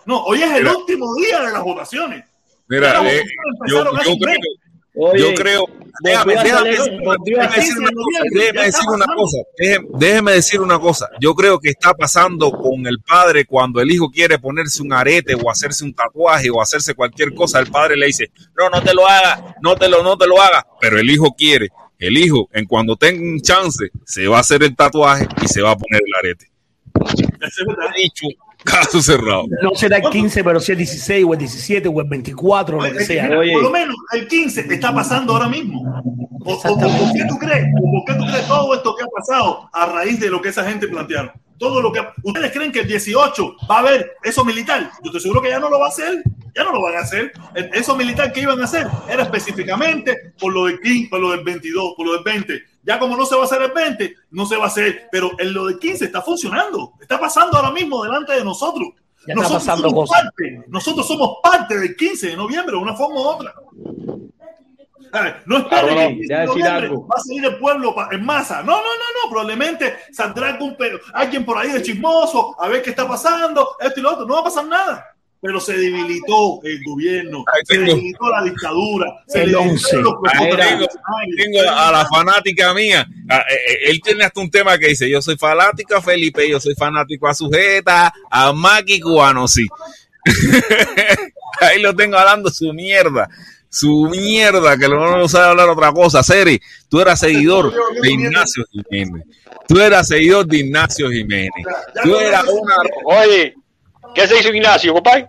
No, 0.05 0.25
hoy 0.25 0.43
es 0.43 0.51
el 0.51 0.65
Mira. 0.65 0.77
último 0.77 1.15
día 1.15 1.41
de 1.41 1.53
las 1.53 1.63
votaciones. 1.63 2.25
Mira, 2.67 3.01
Las 3.01 3.13
eh, 3.13 3.25
yo, 3.69 3.85
creo, 4.19 4.37
Oye, 4.95 5.21
yo 5.21 5.35
creo, 5.35 5.67
déjame, 6.03 6.35
déjame 6.35 6.71
déjame 7.25 7.57
decir 7.57 7.79
una 7.79 7.91
cosa, 7.93 8.25
ya 8.35 8.63
decir 8.63 8.89
una 8.89 9.07
cosa, 9.07 9.39
déjeme, 9.57 9.89
déjeme 9.95 10.33
decir 10.33 10.61
una 10.61 10.79
cosa. 10.79 11.11
Yo 11.21 11.35
creo 11.35 11.59
que 11.59 11.71
está 11.71 11.95
pasando 11.95 12.51
con 12.51 12.87
el 12.87 13.01
padre 13.01 13.47
cuando 13.47 13.81
el 13.81 13.91
hijo 13.91 14.11
quiere 14.11 14.39
ponerse 14.39 14.83
un 14.83 14.93
arete 14.93 15.35
o 15.35 15.51
hacerse 15.51 15.85
un 15.85 15.95
tatuaje 15.95 16.51
o 16.51 16.61
hacerse 16.61 16.95
cualquier 16.95 17.35
cosa, 17.35 17.59
el 17.59 17.71
padre 17.71 17.97
le 17.97 18.07
dice, 18.07 18.31
no, 18.57 18.69
no 18.69 18.83
te 18.83 18.93
lo 18.93 19.07
hagas, 19.07 19.41
no 19.63 19.77
te 19.77 19.89
lo, 19.89 20.03
no 20.03 20.19
te 20.19 20.27
lo 20.27 20.43
hagas, 20.43 20.65
pero 20.81 20.99
el 20.99 21.09
hijo 21.09 21.35
quiere. 21.35 21.69
El 22.03 22.19
hijo, 22.19 22.49
en 22.53 22.67
cuando 22.67 22.97
tenga 22.97 23.23
un 23.23 23.41
chance, 23.41 23.91
se 24.05 24.27
va 24.27 24.39
a 24.39 24.41
hacer 24.41 24.63
el 24.65 24.75
tatuaje 24.75 25.27
y 25.41 25.47
se 25.47 25.63
va 25.63 25.71
a 25.71 25.77
poner 25.77 26.03
el 26.05 26.13
arete. 26.19 26.51
Verdad. 26.95 27.93
Dicho, 27.97 28.27
caso 28.65 29.01
cerrado. 29.01 29.45
No 29.63 29.71
será 29.75 29.99
el 29.99 30.11
15, 30.11 30.43
pero 30.43 30.59
si 30.61 30.73
el 30.73 30.79
16 30.79 31.25
o 31.29 31.33
el 31.33 31.39
17 31.39 31.89
o 31.89 32.01
el 32.01 32.09
24 32.09 32.79
o 32.79 32.83
lo 32.85 32.93
que 32.93 33.05
sea. 33.05 33.31
Oye. 33.39 33.53
Por 33.53 33.63
lo 33.63 33.71
menos 33.71 33.95
el 34.15 34.27
15 34.27 34.67
está 34.73 34.93
pasando 34.95 35.33
ahora 35.33 35.49
mismo. 35.49 35.81
O, 36.45 36.55
o- 36.55 36.57
o- 36.73 36.79
¿Por 36.79 37.13
qué 37.13 37.25
tú 37.29 37.39
crees? 37.39 37.67
¿O 37.81 37.91
¿Por 37.93 38.05
qué 38.05 38.15
tú 38.21 38.27
crees 38.31 38.49
todo 38.49 38.75
esto 38.75 38.95
que 38.97 39.05
ha 39.05 39.07
pasado 39.07 39.71
a 39.73 39.87
raíz 39.87 40.19
de 40.19 40.29
lo 40.29 40.43
que 40.43 40.49
esa 40.49 40.65
gente 40.69 40.89
plantearon? 40.89 41.31
Todo 41.63 41.81
lo 41.81 41.93
que 41.93 42.05
ustedes 42.25 42.51
creen 42.51 42.73
que 42.73 42.81
el 42.81 42.89
18 42.89 43.57
va 43.71 43.77
a 43.77 43.79
haber 43.79 44.17
eso 44.25 44.45
militar. 44.45 44.91
Yo 45.01 45.07
estoy 45.07 45.21
seguro 45.21 45.41
que 45.41 45.49
ya 45.49 45.61
no 45.61 45.71
lo 45.71 45.79
va 45.79 45.87
a 45.87 45.91
hacer. 45.91 46.21
Ya 46.57 46.65
no 46.65 46.73
lo 46.73 46.83
van 46.83 46.97
a 46.97 47.03
hacer. 47.03 47.31
Eso 47.73 47.95
militar 47.95 48.33
que 48.33 48.41
iban 48.41 48.61
a 48.61 48.65
hacer 48.65 48.89
era 49.09 49.23
específicamente 49.23 50.35
por 50.41 50.53
lo 50.53 50.65
del 50.65 50.81
15, 50.81 51.09
por 51.09 51.21
lo 51.21 51.31
del 51.31 51.45
22, 51.45 51.95
por 51.97 52.05
lo 52.05 52.15
del 52.15 52.25
20. 52.25 52.61
Ya 52.83 52.99
como 52.99 53.17
no 53.17 53.25
se 53.25 53.37
va 53.37 53.43
a 53.43 53.45
hacer 53.45 53.63
el 53.63 53.71
20, 53.71 54.13
no 54.33 54.45
se 54.45 54.57
va 54.57 54.65
a 54.65 54.67
hacer. 54.67 55.07
Pero 55.13 55.31
en 55.39 55.55
lo 55.55 55.67
del 55.67 55.79
15 55.79 56.05
está 56.07 56.21
funcionando. 56.21 56.95
Está 57.01 57.21
pasando 57.21 57.57
ahora 57.57 57.71
mismo 57.71 58.03
delante 58.03 58.33
de 58.33 58.43
nosotros. 58.43 58.89
Ya 59.29 59.37
nosotros 59.37 59.63
somos 59.63 59.93
cosas. 59.93 60.21
parte. 60.21 60.65
Nosotros 60.67 61.07
somos 61.07 61.37
parte 61.45 61.79
del 61.79 61.95
15 61.95 62.27
de 62.27 62.37
noviembre, 62.37 62.75
de 62.75 62.83
una 62.83 62.97
forma 62.97 63.21
u 63.21 63.23
otra. 63.23 63.55
A 65.13 65.21
ver, 65.23 65.43
no 65.47 65.59
esperen 65.59 65.69
Claro, 65.69 65.89
que 65.89 65.95
no, 65.95 66.01
el 66.01 66.15
15 66.17 66.27
ya 66.29 66.35
de 66.37 66.41
decir 66.47 66.59
noviembre 66.63 66.87
algo. 66.89 67.07
va 67.07 67.15
a 67.17 67.21
salir 67.21 67.45
el 67.45 67.57
pueblo 67.59 67.95
en 68.11 68.25
masa. 68.25 68.63
No, 68.63 68.73
no, 68.73 68.83
no, 68.83 69.23
no. 69.25 69.31
Probablemente 69.31 69.95
saldrá 70.13 70.49
algún 70.49 70.77
alguien 71.13 71.45
por 71.45 71.59
ahí 71.59 71.71
de 71.71 71.83
chismoso 71.83 72.57
a 72.61 72.69
ver 72.69 72.83
qué 72.83 72.91
está 72.91 73.07
pasando, 73.07 73.77
esto 73.81 74.01
y 74.01 74.03
lo 74.03 74.13
otro. 74.13 74.27
No 74.27 74.35
va 74.35 74.41
a 74.41 74.45
pasar 74.45 74.65
nada. 74.67 75.07
Pero 75.45 75.59
se 75.59 75.77
debilitó 75.77 76.61
el 76.63 76.81
gobierno, 76.85 77.45
se 77.65 77.75
tengo- 77.75 77.87
debilitó 77.95 78.31
la 78.31 78.45
dictadura, 78.45 79.07
se 79.27 79.43
El 79.43 79.51
debilitaron 79.51 79.71
11. 79.73 79.97
los 79.97 80.15
Ahí 80.39 80.51
tengo, 80.51 80.87
tengo 81.37 81.71
a 81.77 81.91
la 81.91 82.07
fanática 82.07 82.73
mía. 82.73 83.05
A- 83.29 83.39
eh, 83.41 83.45
eh, 83.69 83.79
Él 83.91 84.01
tiene 84.01 84.23
hasta 84.25 84.41
un 84.41 84.49
tema 84.51 84.79
que 84.79 84.87
dice: 84.89 85.11
Yo 85.11 85.21
soy 85.21 85.37
fanático 85.37 85.97
a 85.97 86.01
Felipe, 86.01 86.49
yo 86.49 86.61
soy 86.61 86.75
fanático 86.77 87.27
a 87.27 87.35
Sujeta, 87.35 88.13
a 88.31 88.53
Maki 88.53 89.01
Cubano, 89.01 89.49
sí. 89.49 89.67
Ahí 91.61 91.81
lo 91.81 91.95
tengo 91.95 92.17
hablando 92.17 92.49
su 92.51 92.73
mierda. 92.73 93.29
Su 93.75 94.07
mierda, 94.11 94.77
que 94.77 94.87
no 94.87 95.17
no 95.17 95.27
sabe 95.29 95.47
hablar 95.47 95.69
otra 95.71 95.91
cosa. 95.93 96.23
Seri, 96.23 96.61
tú 96.91 97.01
eras 97.01 97.19
seguidor 97.21 97.73
de 98.03 98.13
Ignacio 98.13 98.65
Jiménez. 98.71 99.25
Tú 99.67 99.81
eras 99.81 100.09
seguidor 100.09 100.47
de 100.47 100.59
Ignacio 100.59 101.11
Jiménez. 101.11 101.51
Tú 102.03 102.15
eras 102.17 102.45
una. 102.49 102.75
Oye, 103.05 103.55
¿qué 104.15 104.27
se 104.27 104.39
hizo 104.39 104.53
Ignacio, 104.53 104.93
compadre? 104.93 105.27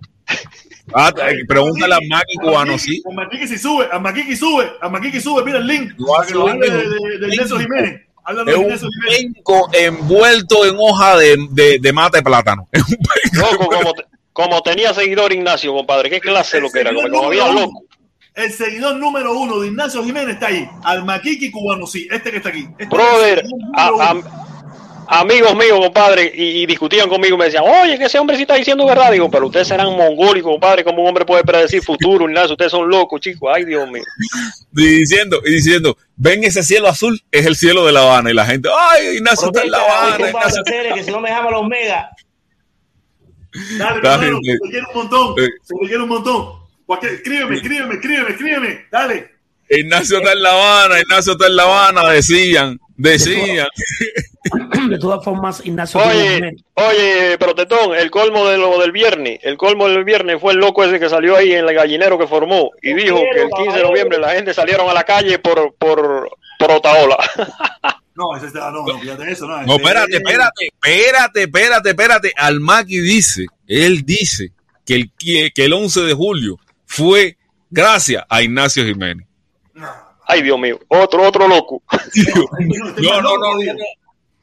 Ah, 0.94 1.14
eh, 1.30 1.46
pregúntale 1.48 1.96
a 1.96 2.00
Maki 2.10 2.36
Cubano, 2.42 2.78
sí. 2.78 3.02
A 3.10 3.14
Maquiqui 3.14 3.48
si 3.48 3.58
sube, 3.58 3.88
a 3.90 3.98
Maquiqui 4.00 4.36
sube, 4.36 4.70
a 4.82 4.90
Maquiqui 4.90 5.22
sube, 5.22 5.42
mira 5.46 5.60
el 5.60 5.66
link. 5.68 5.94
Lo 5.98 6.08
Para 6.08 6.28
que 6.28 6.34
lo 6.34 6.48
hace 6.48 6.52
hable 6.52 6.70
de, 6.70 6.78
un- 6.78 7.10
de, 7.10 7.18
de 7.28 7.34
Ignacio 7.34 7.60
Jiménez. 7.60 8.02
Háblalo 8.26 8.50
Es 8.52 8.54
de 8.54 8.60
un 8.60 8.66
Ignacio 8.66 8.90
Jiménez. 8.90 9.34
penco 9.36 9.70
envuelto 9.72 10.66
en 10.66 10.76
hoja 10.78 11.18
de, 11.18 11.38
de, 11.52 11.80
de 11.80 11.94
mate 11.94 12.22
plátano. 12.22 12.68
Es 12.74 12.84
un 12.90 13.40
Loco, 13.40 13.68
como, 13.68 13.94
te- 13.94 14.06
como 14.34 14.62
tenía 14.62 14.94
seguidor 14.94 15.32
Ignacio, 15.32 15.74
compadre. 15.74 16.10
¿Qué 16.10 16.20
clase 16.20 16.60
lo 16.60 16.70
que 16.70 16.82
era? 16.82 16.94
Como, 16.94 17.08
como 17.10 17.28
había 17.28 17.48
loco. 17.48 17.84
El 18.36 18.52
seguidor 18.52 18.96
número 18.96 19.38
uno 19.38 19.60
de 19.60 19.68
Ignacio 19.68 20.04
Jiménez 20.04 20.36
está 20.36 20.48
ahí. 20.48 20.68
Al 20.84 21.06
Maquiqui 21.06 21.52
cubano, 21.52 21.86
sí. 21.86 22.08
Este 22.12 22.32
que 22.32 22.38
está 22.38 22.50
aquí. 22.50 22.68
Este 22.80 22.96
Brother, 22.96 23.44
amigos 25.08 25.56
míos, 25.56 25.80
compadre, 25.80 26.32
y, 26.34 26.64
y 26.64 26.66
discutían 26.66 27.10
conmigo 27.10 27.36
y 27.36 27.38
me 27.38 27.46
decían, 27.46 27.64
oye, 27.64 27.98
que 27.98 28.06
ese 28.06 28.18
hombre 28.18 28.36
sí 28.36 28.42
está 28.44 28.56
diciendo 28.56 28.88
verdad. 28.88 29.12
Digo, 29.12 29.30
pero 29.30 29.46
ustedes 29.46 29.68
serán 29.68 29.96
mongólicos, 29.96 30.52
compadre. 30.52 30.84
¿Cómo 30.84 31.04
un 31.04 31.10
hombre 31.10 31.26
puede 31.26 31.44
predecir 31.44 31.84
futuro? 31.84 32.28
Nada, 32.28 32.52
ustedes 32.52 32.72
son 32.72 32.90
locos, 32.90 33.22
chicos. 33.22 33.52
Ay, 33.54 33.66
Dios 33.66 33.88
mío. 33.90 34.04
y 34.76 34.86
diciendo, 35.00 35.40
y 35.46 35.52
diciendo, 35.52 35.96
ven 36.16 36.44
ese 36.44 36.64
cielo 36.64 36.88
azul, 36.88 37.22
es 37.32 37.46
el 37.46 37.56
cielo 37.56 37.86
de 37.86 37.92
La 37.92 38.02
Habana. 38.02 38.32
Y 38.32 38.34
la 38.34 38.46
gente, 38.48 38.68
ay, 38.76 39.18
Ignacio 39.18 39.48
está 39.48 39.62
en 39.62 39.72
La 39.72 39.78
Habana. 39.78 40.18
compadre, 40.18 40.30
Ignacio- 40.30 40.96
que 40.96 41.04
si 41.04 41.12
no 41.12 41.20
me 41.20 41.30
los 41.52 41.68
megas. 41.68 42.08
Dale, 43.78 43.98
hermano, 43.98 44.40
se 44.42 44.58
quiere 44.72 44.86
un 44.92 44.96
montón. 44.96 45.36
Se 45.38 45.76
quiere 45.88 46.02
un 46.02 46.10
montón. 46.10 46.63
Cualquier- 46.86 47.14
Escríbeme, 47.14 47.56
escríbeme, 47.56 47.94
escríbeme, 47.96 48.30
escríbeme. 48.32 48.86
Dale. 48.92 49.32
Ignacio 49.70 50.18
está 50.18 50.34
en 50.34 50.44
La 50.44 50.52
Habana, 50.52 51.00
Ignacio 51.00 51.32
está 51.34 51.48
en 51.48 51.56
La 51.56 51.64
Habana, 51.64 52.10
decían, 52.10 52.80
decían. 52.96 53.68
De 54.90 55.00
todas 55.00 55.24
formas, 55.24 55.62
Ignacio 55.66 56.02
Oye, 56.02 56.56
oye, 56.74 57.38
Protetón, 57.40 57.96
el 57.96 58.12
colmo 58.12 58.48
de 58.50 58.58
lo 58.58 58.78
del 58.80 58.92
viernes, 58.92 59.40
el 59.42 59.58
colmo 59.58 59.88
del 59.88 60.04
viernes 60.04 60.40
fue 60.40 60.52
el 60.54 60.60
loco 60.60 60.84
ese 60.84 61.00
que 61.00 61.10
salió 61.10 61.38
ahí 61.38 61.54
en 61.54 61.66
el 61.68 61.74
gallinero 61.74 62.20
que 62.20 62.28
formó 62.28 62.72
y 62.82 62.94
dijo 62.94 63.16
que 63.34 63.42
el 63.44 63.50
15 63.50 63.78
de 63.78 63.84
noviembre 63.84 64.20
la 64.20 64.32
gente 64.32 64.54
salieron 64.54 64.90
a 64.90 64.94
la 64.94 65.06
calle 65.06 65.40
por, 65.40 65.74
por, 65.76 66.30
por 66.60 66.72
Otaola. 66.72 67.18
No, 68.16 68.38
ese 68.38 68.46
está, 68.46 68.70
no, 68.70 68.86
no, 68.86 69.00
fíjate 69.00 69.32
eso, 69.32 69.48
no. 69.48 69.60
No, 69.64 69.74
espérate, 69.74 70.18
espérate, 70.18 70.68
espérate, 70.72 71.42
espérate, 71.42 71.90
espérate. 71.90 72.34
Almaki 72.36 73.00
dice, 73.00 73.48
él 73.68 74.06
dice 74.06 74.52
que 74.86 74.94
el, 74.94 75.12
que 75.18 75.50
que 75.52 75.66
el 75.66 75.74
11 75.74 76.02
de 76.02 76.14
julio 76.14 76.60
fue 76.96 77.38
gracias 77.72 78.24
a 78.30 78.42
Ignacio 78.44 78.86
Jiménez. 78.86 79.26
Ay, 80.28 80.42
Dios 80.44 80.60
mío, 80.60 80.80
otro, 80.88 81.24
otro 81.28 81.48
loco. 81.48 81.82
No, 83.02 83.22
no, 83.22 83.38
no, 83.38 83.74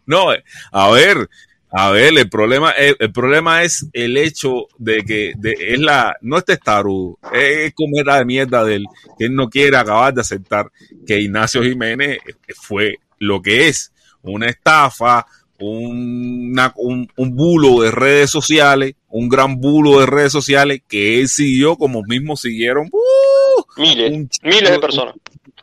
no, 0.07 0.27
a 0.73 0.91
ver, 0.91 1.29
a 1.71 1.91
ver, 1.91 2.19
el 2.19 2.29
problema, 2.29 2.71
el, 2.73 2.97
el 2.99 3.13
problema 3.13 3.63
es 3.63 3.87
el 3.93 4.17
hecho 4.17 4.67
de 4.79 5.05
que 5.05 5.33
de- 5.37 5.57
es 5.59 5.79
la, 5.79 6.17
no 6.21 6.39
es 6.39 6.45
testarudo, 6.45 7.19
es 7.33 7.73
como 7.75 7.99
era 8.01 8.19
de 8.19 8.25
mierda 8.25 8.65
de 8.65 8.75
él, 8.77 8.85
que 9.19 9.27
él 9.27 9.35
no 9.35 9.49
quiere 9.49 9.77
acabar 9.77 10.13
de 10.13 10.23
aceptar 10.23 10.71
que 11.07 11.21
Ignacio 11.21 11.63
Jiménez 11.63 12.19
fue 12.61 12.95
lo 13.19 13.41
que 13.41 13.69
es, 13.69 13.93
una 14.23 14.49
estafa, 14.49 15.25
una- 15.61 16.73
un, 16.77 17.09
un 17.17 17.37
bulo 17.37 17.83
de 17.83 17.91
redes 17.93 18.31
sociales, 18.31 18.95
un 19.11 19.29
gran 19.29 19.61
bulo 19.61 20.01
de 20.01 20.07
redes 20.07 20.33
sociales 20.33 20.83
que 20.89 21.21
él 21.21 21.29
siguió 21.29 21.77
como 21.77 22.03
mismo 22.03 22.37
siguieron 22.37 22.89
¡uh! 22.93 23.81
Miles, 23.81 24.11
un 24.13 24.31
miles 24.43 24.71
de 24.71 24.79
personas. 24.79 25.15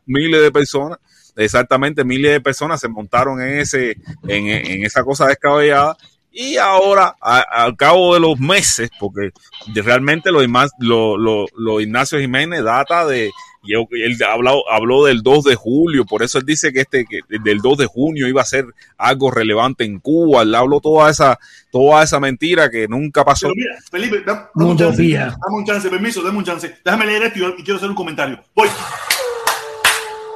miles 0.06 0.42
de 0.42 0.52
personas, 0.52 1.00
exactamente 1.36 2.04
miles 2.04 2.32
de 2.32 2.42
personas 2.42 2.80
se 2.80 2.88
montaron 2.88 3.42
en 3.42 3.60
ese, 3.60 3.98
en, 4.28 4.48
en 4.48 4.86
esa 4.86 5.04
cosa 5.04 5.28
descabellada. 5.28 5.98
Y 6.32 6.58
ahora, 6.58 7.16
a- 7.20 7.64
al 7.64 7.76
cabo 7.76 8.14
de 8.14 8.20
los 8.20 8.40
meses, 8.40 8.92
porque 9.00 9.32
realmente 9.74 10.32
lo, 10.32 10.42
lo, 10.80 11.18
lo, 11.18 11.46
lo 11.56 11.82
Ignacio 11.82 12.20
Jiménez 12.20 12.64
data 12.64 13.08
de, 13.08 13.32
y 13.68 14.02
él 14.02 14.18
habló, 14.24 14.70
habló 14.70 15.06
del 15.06 15.22
2 15.22 15.44
de 15.46 15.56
julio, 15.56 16.06
por 16.06 16.24
eso 16.24 16.38
él 16.38 16.46
dice 16.46 16.72
que 16.72 16.82
este, 16.82 17.06
que 17.06 17.22
del 17.40 17.60
2 17.60 17.78
de 17.78 17.86
junio 17.86 18.28
iba 18.28 18.42
a 18.42 18.46
ser 18.46 18.66
algo 18.98 19.32
relevante 19.32 19.84
en 19.84 20.00
Cuba, 20.00 20.44
él 20.44 20.56
habló 20.56 20.80
toda 20.80 21.10
esa, 21.10 21.40
toda 21.72 22.04
esa 22.04 22.20
mentira 22.20 22.70
que 22.70 22.88
nunca 22.88 23.24
pasó. 23.26 23.48
Pero 23.48 23.56
mira, 23.56 23.76
Felipe, 23.90 24.22
da- 24.26 24.50
dame 24.56 24.72
un 24.72 24.78
chance. 24.78 24.94
Utopía. 24.94 25.26
Dame 25.26 25.58
un 25.58 25.66
chance, 25.66 25.90
permiso, 25.90 26.22
dame 26.22 26.38
un 26.38 26.44
chance. 26.44 26.76
Déjame 26.84 27.06
leer 27.06 27.24
esto 27.24 27.40
y, 27.40 27.64
quiero 27.64 27.78
hacer 27.78 27.90
un 27.90 27.96
comentario. 27.96 28.40
Voy. 28.56 28.70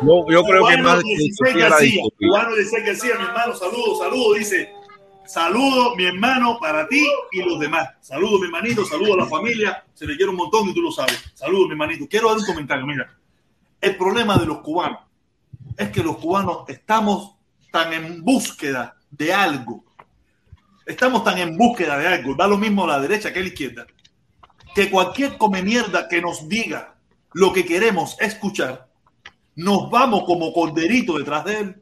Yo, 0.01 0.25
yo 0.29 0.43
creo 0.43 0.65
que 0.65 0.77
Cubano 0.77 0.83
más 0.83 1.03
16 1.03 1.53
que 1.53 1.59
García. 1.59 2.03
Cubano 2.17 2.55
16 2.55 2.85
García, 2.85 3.11
mi 3.19 3.25
hermano, 3.25 3.55
saludo, 3.55 3.97
saludo, 3.97 4.33
dice. 4.33 4.73
Saludo, 5.31 5.95
mi 5.95 6.03
hermano, 6.03 6.57
para 6.59 6.85
ti 6.89 7.07
y 7.31 7.41
los 7.41 7.57
demás. 7.57 7.87
Saludo, 8.01 8.39
mi 8.39 8.47
hermanito, 8.47 8.83
saludo 8.85 9.13
a 9.13 9.17
la 9.17 9.25
familia. 9.27 9.81
Se 9.93 10.05
le 10.05 10.17
quiere 10.17 10.29
un 10.29 10.35
montón 10.35 10.67
y 10.67 10.73
tú 10.73 10.81
lo 10.81 10.91
sabes. 10.91 11.17
Saludo, 11.35 11.67
mi 11.67 11.71
hermanito. 11.71 12.05
Quiero 12.09 12.27
dar 12.27 12.37
un 12.37 12.45
comentario. 12.45 12.85
Mira, 12.85 13.09
el 13.81 13.97
problema 13.97 14.37
de 14.37 14.45
los 14.45 14.59
cubanos 14.59 14.99
es 15.77 15.89
que 15.89 16.03
los 16.03 16.17
cubanos 16.17 16.63
estamos 16.67 17.35
tan 17.71 17.93
en 17.93 18.23
búsqueda 18.23 18.95
de 19.09 19.33
algo. 19.33 19.83
Estamos 20.85 21.23
tan 21.23 21.37
en 21.37 21.57
búsqueda 21.57 21.97
de 21.97 22.07
algo. 22.07 22.35
Va 22.35 22.47
lo 22.47 22.57
mismo 22.57 22.83
a 22.83 22.87
la 22.87 22.99
derecha 22.99 23.31
que 23.31 23.39
a 23.39 23.41
la 23.41 23.47
izquierda. 23.47 23.87
Que 24.75 24.89
cualquier 24.89 25.37
come 25.37 25.63
mierda 25.63 26.07
que 26.07 26.21
nos 26.21 26.47
diga 26.47 26.95
lo 27.33 27.53
que 27.53 27.65
queremos 27.65 28.17
escuchar, 28.19 28.87
nos 29.55 29.89
vamos 29.89 30.23
como 30.25 30.53
corderito 30.53 31.17
detrás 31.17 31.45
de 31.45 31.59
él. 31.59 31.81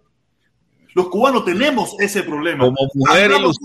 Los 0.94 1.10
cubanos 1.10 1.46
tenemos 1.46 1.96
ese 2.00 2.24
problema. 2.24 2.66
Como 2.66 2.78
mujer 2.96 3.32
andamos, 3.32 3.58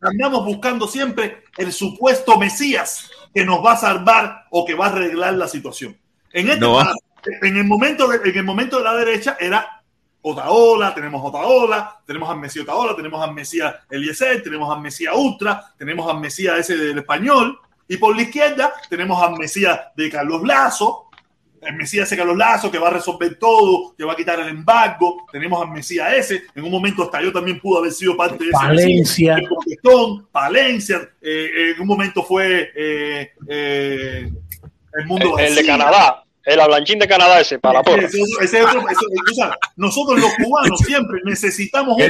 andamos 0.00 0.44
buscando 0.46 0.86
siempre 0.86 1.44
el 1.58 1.72
supuesto 1.72 2.38
Mesías 2.38 3.10
que 3.34 3.44
nos 3.44 3.64
va 3.64 3.72
a 3.72 3.76
salvar 3.76 4.44
o 4.50 4.64
que 4.64 4.74
va 4.74 4.86
a 4.86 4.90
arreglar 4.90 5.34
la 5.34 5.48
situación. 5.48 5.96
En, 6.32 6.48
este 6.48 6.60
No. 6.60 6.74
pa- 6.74 6.94
en, 7.24 7.56
el 7.56 7.64
momento 7.64 8.08
de, 8.08 8.28
en 8.28 8.38
el 8.38 8.44
momento 8.44 8.78
de 8.78 8.84
la 8.84 8.94
derecha 8.94 9.36
era 9.38 9.82
Otaola, 10.22 10.94
tenemos 10.94 11.20
Otaola, 11.24 12.00
tenemos 12.06 12.30
a 12.30 12.34
Mesías 12.34 12.64
Otaola, 12.64 12.94
tenemos 12.94 13.22
a 13.22 13.32
Mesías 13.32 13.74
Eliezer, 13.90 14.42
tenemos 14.42 14.74
a 14.74 14.78
Mesías 14.78 15.14
Ultra, 15.16 15.74
tenemos 15.76 16.08
a 16.08 16.14
Mesías 16.14 16.58
ese 16.58 16.76
del 16.76 16.98
español, 16.98 17.58
y 17.88 17.96
por 17.96 18.14
la 18.14 18.22
izquierda 18.22 18.72
tenemos 18.88 19.20
a 19.20 19.30
Mesías 19.30 19.80
de 19.96 20.10
Carlos 20.10 20.42
Lazo, 20.44 21.08
el 21.60 21.74
Mesías 21.74 22.06
ese 22.06 22.16
Carlos 22.16 22.36
Lazo 22.36 22.70
que 22.70 22.78
va 22.78 22.88
a 22.88 22.92
resolver 22.92 23.36
todo, 23.36 23.94
que 23.96 24.04
va 24.04 24.12
a 24.12 24.16
quitar 24.16 24.38
el 24.38 24.48
embargo, 24.48 25.26
tenemos 25.30 25.60
al 25.60 25.72
Mesías 25.72 26.12
ese, 26.12 26.44
en 26.54 26.64
un 26.64 26.70
momento 26.70 27.02
hasta 27.02 27.20
yo 27.20 27.32
también 27.32 27.58
pudo 27.58 27.78
haber 27.78 27.92
sido 27.92 28.16
parte 28.16 28.44
de 28.44 28.50
ese 28.50 28.52
Palencia. 28.52 29.36
Mesías, 29.36 30.22
Palencia, 30.30 31.10
eh, 31.20 31.72
en 31.74 31.80
un 31.80 31.86
momento 31.88 32.22
fue 32.22 32.70
eh, 32.76 33.32
eh, 33.48 34.32
el 34.94 35.06
mundo 35.06 35.36
El, 35.36 35.46
el 35.46 35.54
de. 35.56 35.66
Canadá, 35.66 36.24
el 36.44 36.60
ablanchín 36.60 36.98
de 36.98 37.06
Canadá 37.08 37.40
ese, 37.40 37.58
para 37.58 37.78
la 37.78 37.82
porra. 37.82 38.06
Ese 38.06 38.20
otro- 38.22 38.40
ese 38.44 38.62
otro- 38.62 38.80
ese- 38.88 39.30
o 39.30 39.34
sea, 39.34 39.56
nosotros 39.76 40.20
los 40.20 40.32
cubanos 40.34 40.78
siempre 40.80 41.20
necesitamos 41.24 41.96
un. 41.96 42.02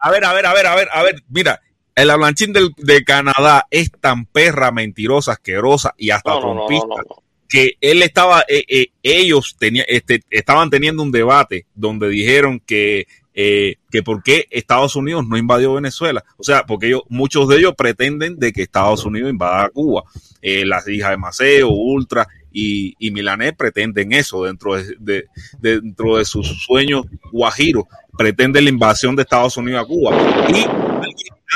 A 0.00 0.10
ver, 0.10 0.24
a 0.24 0.32
ver, 0.32 0.46
a 0.46 0.54
ver, 0.54 0.66
a 0.66 0.74
ver, 0.76 0.88
a 0.92 1.02
ver, 1.02 1.22
mira, 1.28 1.60
el 1.94 2.10
hablanchín 2.10 2.52
del, 2.52 2.70
de 2.76 3.02
Canadá 3.04 3.66
es 3.70 3.90
tan 4.00 4.26
perra, 4.26 4.70
mentirosa, 4.70 5.32
asquerosa 5.32 5.94
y 5.98 6.10
hasta 6.10 6.30
No, 6.30 6.40
no, 6.40 6.46
no, 6.54 6.66
trompista 6.66 6.86
no, 6.86 6.96
no. 6.96 7.22
que 7.48 7.72
él 7.80 8.02
estaba, 8.02 8.44
eh, 8.46 8.62
eh, 8.68 8.86
ellos 9.02 9.56
tenía, 9.58 9.82
este, 9.88 10.22
estaban 10.30 10.70
teniendo 10.70 11.02
un 11.02 11.10
debate 11.10 11.66
donde 11.74 12.08
dijeron 12.08 12.60
que, 12.64 13.08
eh, 13.34 13.76
que 13.90 14.02
por 14.04 14.22
qué 14.22 14.46
Estados 14.50 14.94
Unidos 14.96 15.26
no 15.26 15.36
invadió 15.36 15.74
Venezuela. 15.74 16.24
O 16.36 16.44
sea, 16.44 16.64
porque 16.66 16.86
ellos, 16.88 17.02
muchos 17.08 17.48
de 17.48 17.56
ellos 17.58 17.74
pretenden 17.76 18.38
de 18.38 18.52
que 18.52 18.62
Estados 18.62 19.04
Unidos 19.04 19.30
invada 19.30 19.68
Cuba. 19.70 20.04
Eh, 20.42 20.64
las 20.64 20.86
hijas 20.88 21.10
de 21.10 21.16
Maceo, 21.16 21.68
Ultra 21.70 22.28
y, 22.52 22.94
y 22.98 23.12
pretenden 23.56 24.12
eso 24.12 24.44
dentro 24.44 24.76
de, 24.76 24.96
de- 24.98 25.24
dentro 25.58 26.16
de 26.16 26.24
sus 26.24 26.64
sueños 26.64 27.04
guajiros. 27.32 27.84
Pretenden 28.16 28.64
la 28.64 28.70
invasión 28.70 29.14
de 29.14 29.22
Estados 29.22 29.56
Unidos 29.56 29.82
a 29.82 29.86
Cuba. 29.86 30.16
Y 30.48 30.66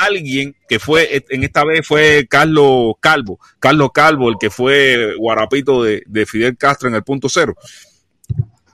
alguien, 0.01 0.55
que 0.67 0.79
fue, 0.79 1.23
en 1.29 1.43
esta 1.43 1.63
vez 1.63 1.85
fue 1.85 2.25
Carlos 2.29 2.93
Calvo, 2.99 3.39
Carlos 3.59 3.91
Calvo, 3.93 4.29
el 4.29 4.35
que 4.39 4.49
fue 4.49 5.15
guarapito 5.17 5.83
de, 5.83 6.03
de 6.07 6.25
Fidel 6.25 6.57
Castro 6.57 6.89
en 6.89 6.95
el 6.95 7.03
punto 7.03 7.29
cero. 7.29 7.53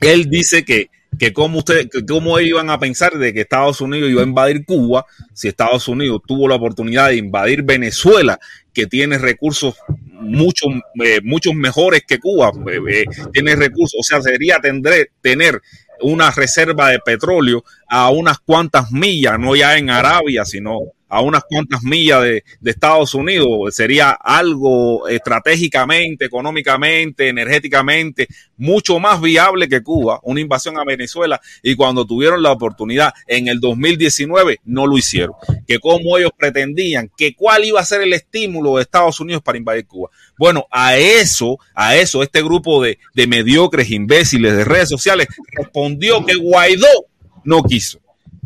él 0.01 0.29
dice 0.29 0.63
que, 0.63 0.89
que 1.17 1.33
cómo 1.33 1.59
usted, 1.59 1.89
que 1.89 2.05
cómo 2.05 2.39
iban 2.39 2.69
a 2.69 2.79
pensar 2.79 3.17
de 3.17 3.33
que 3.33 3.41
Estados 3.41 3.81
Unidos 3.81 4.09
iba 4.09 4.21
a 4.21 4.25
invadir 4.25 4.63
Cuba 4.65 5.05
si 5.33 5.49
Estados 5.49 5.87
Unidos 5.89 6.21
tuvo 6.25 6.47
la 6.47 6.55
oportunidad 6.55 7.09
de 7.09 7.17
invadir 7.17 7.63
Venezuela, 7.63 8.39
que 8.73 8.87
tiene 8.87 9.17
recursos 9.17 9.75
mucho, 10.19 10.67
eh, 11.03 11.19
muchos 11.23 11.53
mejores 11.53 12.03
que 12.07 12.19
Cuba, 12.19 12.51
eh, 12.71 12.79
eh, 12.89 13.05
tiene 13.31 13.55
recursos, 13.55 13.97
o 13.99 14.03
sea, 14.03 14.21
sería 14.21 14.59
tendré, 14.59 15.11
tener 15.21 15.61
una 16.01 16.31
reserva 16.31 16.89
de 16.89 16.99
petróleo 16.99 17.63
a 17.89 18.09
unas 18.11 18.39
cuantas 18.39 18.91
millas, 18.91 19.39
no 19.39 19.55
ya 19.55 19.77
en 19.77 19.89
Arabia, 19.89 20.45
sino 20.45 20.93
a 21.09 21.21
unas 21.21 21.43
cuantas 21.43 21.81
millas 21.83 22.21
de, 22.21 22.43
Estados 22.63 23.15
Unidos. 23.15 23.75
Sería 23.75 24.11
algo 24.11 25.07
estratégicamente, 25.07 26.25
económicamente, 26.25 27.29
energéticamente, 27.29 28.27
mucho 28.57 28.99
más 28.99 29.19
viable 29.19 29.67
que 29.67 29.81
Cuba, 29.81 30.19
una 30.21 30.39
invasión 30.39 30.77
a 30.77 30.85
Venezuela. 30.85 31.41
Y 31.63 31.75
cuando 31.75 32.05
tuvieron 32.05 32.43
la 32.43 32.51
oportunidad 32.51 33.11
en 33.27 33.47
el 33.47 33.59
2019, 33.59 34.59
no 34.65 34.85
lo 34.85 34.97
hicieron. 34.97 35.35
Que 35.67 35.79
como 35.79 36.17
ellos 36.17 36.31
pretendían, 36.37 37.09
que 37.17 37.33
cuál 37.33 37.65
iba 37.65 37.79
a 37.79 37.85
ser 37.85 38.01
el 38.01 38.13
estímulo 38.13 38.75
de 38.75 38.83
Estados 38.83 39.19
Unidos 39.19 39.41
para 39.41 39.57
invadir 39.57 39.87
Cuba. 39.87 40.09
Bueno, 40.37 40.67
a 40.69 40.95
eso, 40.95 41.57
a 41.73 41.95
eso, 41.95 42.21
este 42.21 42.43
grupo 42.43 42.83
de, 42.83 42.99
de 43.15 43.25
mediocres 43.25 43.89
imbéciles 43.89 44.55
de 44.55 44.63
redes 44.63 44.89
sociales 44.89 45.27
respondió 45.57 46.23
que 46.23 46.35
Guaidó 46.35 47.08
no 47.43 47.63
quiso. 47.63 47.99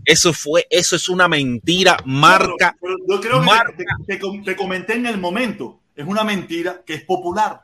Eso 0.06 0.34
fue, 0.34 0.68
eso 0.70 0.96
es 0.96 1.08
una 1.10 1.28
mentira, 1.28 1.98
marca. 2.06 2.76
Pero 2.82 2.96
yo 3.08 3.22
creo 3.22 3.40
que 3.40 3.46
marca. 3.46 3.74
te, 4.06 4.18
te- 4.18 4.18
te- 4.20 4.42
te 4.44 4.56
comenté 4.56 4.94
en 4.96 5.06
el 5.06 5.18
momento. 5.18 5.80
Es 5.96 6.06
una 6.06 6.24
mentira 6.24 6.82
que 6.86 6.96
es 6.96 7.04
popular. 7.04 7.62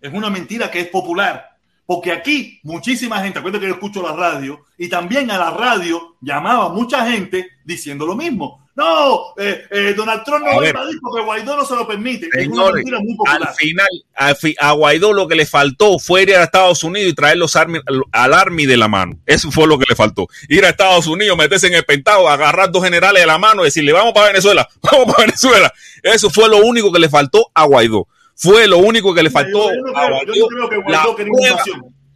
Es 0.00 0.12
una 0.12 0.30
mentira 0.30 0.70
que 0.70 0.80
es 0.80 0.88
popular. 0.88 1.46
Porque 1.86 2.12
aquí 2.12 2.60
muchísima 2.62 3.20
gente, 3.22 3.38
acuérdate 3.38 3.62
que 3.64 3.68
yo 3.68 3.74
escucho 3.74 4.02
la 4.02 4.12
radio, 4.14 4.64
y 4.78 4.88
también 4.88 5.30
a 5.30 5.38
la 5.38 5.50
radio 5.50 6.16
llamaba 6.20 6.68
mucha 6.70 7.08
gente 7.10 7.48
diciendo 7.64 8.06
lo 8.06 8.14
mismo. 8.16 8.59
No, 8.76 9.34
eh, 9.36 9.64
eh, 9.70 9.94
Donald 9.96 10.22
Trump 10.24 10.44
no 10.44 10.52
A 10.52 10.56
va 10.56 10.62
a 10.62 10.68
invadir 10.68 10.98
porque 11.02 11.22
Guaidó 11.24 11.56
no 11.56 11.64
se 11.66 11.74
lo 11.74 11.86
permite. 11.86 12.28
es 12.34 12.48
una 12.48 12.70
muy 13.00 13.16
al 13.26 13.48
final, 13.54 13.88
al 14.14 14.36
fi- 14.36 14.54
a 14.58 14.72
Guaidó 14.72 15.12
lo 15.12 15.26
que 15.28 15.34
le 15.34 15.44
faltó 15.44 15.98
fue 15.98 16.22
ir 16.22 16.34
a 16.36 16.44
Estados 16.44 16.82
Unidos 16.84 17.10
y 17.10 17.14
traer 17.14 17.36
los 17.36 17.56
armi- 17.56 17.82
al 18.12 18.32
Army 18.32 18.66
de 18.66 18.76
la 18.76 18.88
mano. 18.88 19.18
Eso 19.26 19.50
fue 19.50 19.66
lo 19.66 19.78
que 19.78 19.84
le 19.88 19.96
faltó. 19.96 20.28
Ir 20.48 20.64
a 20.64 20.68
Estados 20.70 21.06
Unidos, 21.08 21.36
meterse 21.36 21.66
en 21.66 21.74
el 21.74 21.84
Pentágono, 21.84 22.28
agarrar 22.28 22.70
dos 22.70 22.84
generales 22.84 23.20
de 23.22 23.26
la 23.26 23.38
mano 23.38 23.62
y 23.62 23.66
decirle, 23.66 23.92
vamos 23.92 24.12
para 24.14 24.28
Venezuela, 24.28 24.68
vamos 24.82 25.06
para 25.14 25.26
Venezuela. 25.26 25.72
Eso 26.02 26.30
fue 26.30 26.48
lo 26.48 26.58
único 26.58 26.92
que 26.92 27.00
le 27.00 27.08
faltó 27.08 27.50
a 27.52 27.64
Guaidó. 27.64 28.06
Fue 28.36 28.66
lo 28.68 28.78
único 28.78 29.12
que 29.12 29.22
le 29.24 29.30
faltó 29.30 29.70
yo 29.70 29.82
no 29.92 29.98
a 29.98 30.06
creo- 30.06 30.34
yo 30.34 30.46
no 30.50 30.68
Guaidó. 30.68 30.68
creo 30.68 30.68
que 30.70 30.76
La 30.92 31.02
Guaidó 31.02 31.16
prueba- 31.16 31.64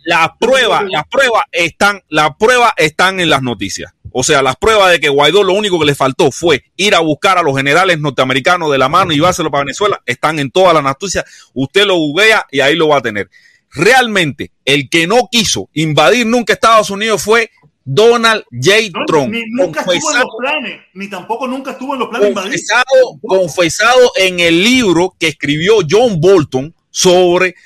las 0.07 0.29
pruebas, 0.39 0.85
las 0.91 1.05
pruebas 1.09 1.43
están, 1.51 2.03
las 2.09 2.31
pruebas 2.39 2.73
están 2.77 3.21
en 3.21 3.29
las 3.31 3.43
noticias. 3.43 3.93
O 4.17 4.23
sea, 4.23 4.43
las 4.43 4.55
pruebas 4.55 4.93
de 4.93 5.01
que 5.01 5.09
Guaidó 5.09 5.43
lo 5.43 5.55
único 5.55 5.77
que 5.81 5.87
le 5.87 5.97
faltó 5.97 6.31
fue 6.31 6.63
ir 6.77 6.95
a 6.95 7.01
buscar 7.01 7.37
a 7.37 7.43
los 7.43 7.57
generales 7.57 7.99
norteamericanos 7.99 8.71
de 8.71 8.79
la 8.79 8.89
mano 8.89 9.11
y 9.13 9.17
llevárselo 9.17 9.51
para 9.51 9.65
Venezuela. 9.65 10.01
Están 10.07 10.39
en 10.39 10.53
todas 10.53 10.73
las 10.73 10.85
noticias. 10.85 11.25
Usted 11.53 11.85
lo 11.85 11.97
googlea 11.97 12.47
y 12.53 12.61
ahí 12.61 12.77
lo 12.77 12.87
va 12.87 12.99
a 12.99 13.03
tener. 13.03 13.29
Realmente, 13.73 14.53
el 14.65 14.89
que 14.89 15.09
no 15.09 15.29
quiso 15.29 15.69
invadir 15.73 16.27
nunca 16.27 16.53
Estados 16.53 16.91
Unidos 16.91 17.23
fue 17.23 17.51
Donald 17.85 18.45
J. 18.53 19.05
Trump. 19.05 19.33
Ni 19.33 19.43
nunca 19.51 19.81
estuvo 19.81 20.13
en 20.13 20.21
los 20.21 20.31
planes, 20.39 20.81
ni 20.95 21.11
tampoco 21.11 21.49
nunca 21.49 21.73
estuvo 21.73 21.95
en 21.95 21.99
los 21.99 22.09
planes 22.09 22.29
invadir. 22.29 22.53
confesado, 22.53 23.19
confesado 23.21 24.13
en 24.15 24.39
el 24.39 24.63
libro 24.63 25.17
que 25.19 25.27
escribió 25.27 25.79
John 25.91 26.21
Bolton 26.21 26.73
sobre, 26.89 27.57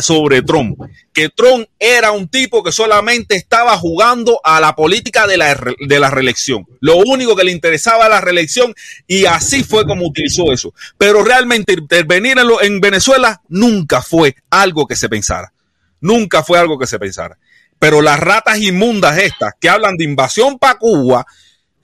sobre 0.00 0.42
Trump, 0.42 0.78
que 1.12 1.28
Trump 1.28 1.66
era 1.78 2.12
un 2.12 2.28
tipo 2.28 2.62
que 2.62 2.72
solamente 2.72 3.36
estaba 3.36 3.76
jugando 3.76 4.40
a 4.44 4.60
la 4.60 4.74
política 4.74 5.26
de 5.26 5.36
la, 5.36 5.58
de 5.78 6.00
la 6.00 6.10
reelección. 6.10 6.66
Lo 6.80 6.96
único 6.96 7.36
que 7.36 7.44
le 7.44 7.52
interesaba 7.52 8.06
era 8.06 8.16
la 8.16 8.20
reelección 8.20 8.74
y 9.06 9.26
así 9.26 9.64
fue 9.64 9.86
como 9.86 10.06
utilizó 10.06 10.52
eso. 10.52 10.74
Pero 10.96 11.22
realmente 11.22 11.74
intervenir 11.74 12.38
en, 12.38 12.48
en 12.60 12.80
Venezuela 12.80 13.40
nunca 13.48 14.02
fue 14.02 14.36
algo 14.50 14.86
que 14.86 14.96
se 14.96 15.08
pensara. 15.08 15.52
Nunca 16.00 16.42
fue 16.42 16.58
algo 16.58 16.78
que 16.78 16.86
se 16.86 16.98
pensara. 16.98 17.38
Pero 17.78 18.02
las 18.02 18.18
ratas 18.18 18.58
inmundas 18.60 19.18
estas 19.18 19.52
que 19.60 19.68
hablan 19.68 19.96
de 19.96 20.04
invasión 20.04 20.58
para 20.58 20.78
Cuba, 20.78 21.26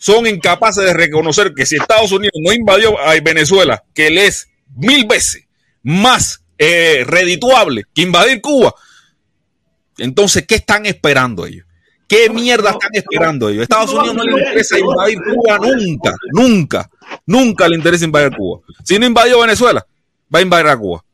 son 0.05 0.27
incapaces 0.27 0.85
de 0.85 0.93
reconocer 0.93 1.55
que 1.55 1.65
si 1.65 1.77
Estados 1.77 2.13
Unidos 2.13 2.35
no 2.45 2.53
invadió 2.53 2.99
a 3.01 3.19
Venezuela, 3.21 3.85
que 3.95 4.11
le 4.11 4.27
es 4.27 4.51
mil 4.77 5.07
veces 5.07 5.45
más 5.83 6.44
eh, 6.59 7.05
redituable 7.07 7.85
que 7.95 8.03
invadir 8.03 8.41
Cuba, 8.41 8.75
entonces, 9.99 10.47
¿qué 10.47 10.57
están 10.57 10.87
esperando 10.87 11.47
ellos? 11.47 11.67
¿Qué 12.09 12.29
mierda 12.29 12.71
están 12.71 12.91
esperando 12.93 13.49
ellos? 13.49 13.63
Estados 13.63 13.93
Unidos 13.93 14.15
no 14.15 14.25
le 14.25 14.33
interesa 14.33 14.79
invadir 14.79 15.19
Cuba 15.23 15.59
nunca, 15.59 16.15
nunca, 16.33 16.91
nunca 17.27 17.69
le 17.69 17.77
interesa 17.77 18.05
invadir 18.05 18.37
Cuba. 18.37 18.61
Si 18.83 18.99
no 18.99 19.07
invadió 19.07 19.41
Venezuela, 19.41 19.85
va 20.33 20.39
a 20.39 20.43
invadir 20.43 20.67
a 20.67 20.77
Cuba. 20.77 21.05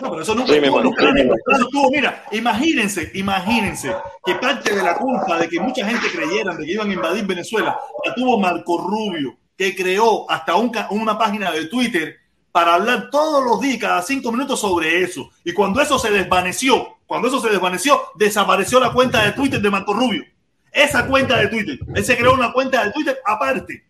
No, 0.00 0.10
pero 0.10 0.22
eso 0.22 0.34
nunca 0.34 0.52
Sí, 0.52 0.60
los 0.60 0.94
planes. 0.96 1.26
Estuvo, 1.60 1.90
mira, 1.90 2.24
imagínense, 2.32 3.10
imagínense 3.14 3.94
que 4.24 4.34
parte 4.34 4.74
de 4.74 4.82
la 4.82 4.96
culpa 4.96 5.38
de 5.38 5.48
que 5.48 5.60
mucha 5.60 5.86
gente 5.86 6.08
creyera 6.10 6.56
de 6.56 6.64
que 6.64 6.72
iban 6.72 6.90
a 6.90 6.94
invadir 6.94 7.24
Venezuela 7.24 7.78
la 8.04 8.14
tuvo 8.14 8.38
Marco 8.38 8.78
Rubio, 8.78 9.36
que 9.56 9.76
creó 9.76 10.28
hasta 10.28 10.56
un 10.56 10.72
una 10.90 11.16
página 11.16 11.52
de 11.52 11.66
Twitter 11.66 12.16
para 12.52 12.74
hablar 12.74 13.08
todos 13.10 13.42
los 13.44 13.60
días, 13.60 13.78
cada 13.78 14.02
cinco 14.02 14.30
minutos 14.30 14.60
sobre 14.60 15.02
eso. 15.02 15.30
Y 15.42 15.52
cuando 15.52 15.80
eso 15.80 15.98
se 15.98 16.10
desvaneció, 16.10 16.98
cuando 17.06 17.28
eso 17.28 17.40
se 17.40 17.48
desvaneció, 17.48 18.00
desapareció 18.14 18.78
la 18.78 18.92
cuenta 18.92 19.24
de 19.24 19.32
Twitter 19.32 19.60
de 19.60 19.70
Marco 19.70 19.94
Rubio. 19.94 20.24
Esa 20.70 21.06
cuenta 21.06 21.38
de 21.38 21.48
Twitter. 21.48 21.78
Él 21.94 22.04
se 22.04 22.16
creó 22.16 22.34
una 22.34 22.52
cuenta 22.52 22.84
de 22.84 22.92
Twitter 22.92 23.18
aparte 23.24 23.84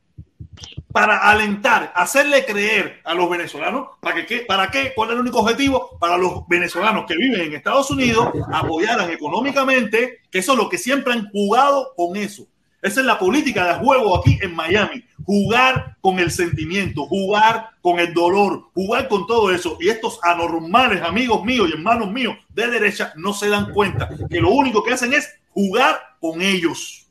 para 0.93 1.31
alentar, 1.31 1.91
hacerle 1.97 2.45
creer 2.45 3.01
a 3.05 3.15
los 3.15 3.29
venezolanos, 3.29 3.89
¿para 4.01 4.27
qué? 4.27 4.41
¿para 4.41 4.71
qué? 4.71 4.93
¿Cuál 4.95 5.09
es 5.09 5.15
el 5.15 5.21
único 5.21 5.41
objetivo? 5.41 5.97
Para 5.99 6.19
los 6.19 6.47
venezolanos 6.49 7.07
que 7.07 7.17
viven 7.17 7.41
en 7.41 7.55
Estados 7.55 7.91
Unidos, 7.91 8.29
apoyaran 8.53 9.11
económicamente, 9.11 10.21
que 10.31 10.39
eso 10.41 10.53
es 10.53 10.59
lo 10.59 10.69
que 10.69 10.77
siempre 10.79 11.15
han 11.15 11.31
jugado 11.31 11.95
con 11.97 12.17
eso. 12.17 12.47
Esa 12.83 12.99
es 13.01 13.07
la 13.07 13.17
política 13.19 13.65
de 13.67 13.75
juego 13.85 14.17
aquí 14.19 14.39
en 14.43 14.55
Miami. 14.57 15.05
Jugar 15.25 15.97
con 16.01 16.19
el 16.19 16.33
sentimiento, 16.33 17.07
jugar 17.07 17.71
con 17.81 18.01
el 18.01 18.13
dolor, 18.13 18.65
jugar 18.75 19.07
con 19.07 19.25
todo 19.29 19.53
eso. 19.53 19.79
Y 19.81 19.89
estos 19.89 20.19
anormales 20.25 21.01
amigos 21.03 21.45
míos 21.45 21.69
y 21.71 21.75
hermanos 21.75 22.11
míos 22.11 22.37
de 22.49 22.67
derecha 22.67 23.13
no 23.17 23.33
se 23.33 23.49
dan 23.49 23.73
cuenta 23.73 24.09
que 24.29 24.41
lo 24.41 24.51
único 24.51 24.83
que 24.83 24.95
hacen 24.95 25.13
es 25.13 25.33
jugar 25.51 26.01
con 26.21 26.43
ellos. 26.43 27.07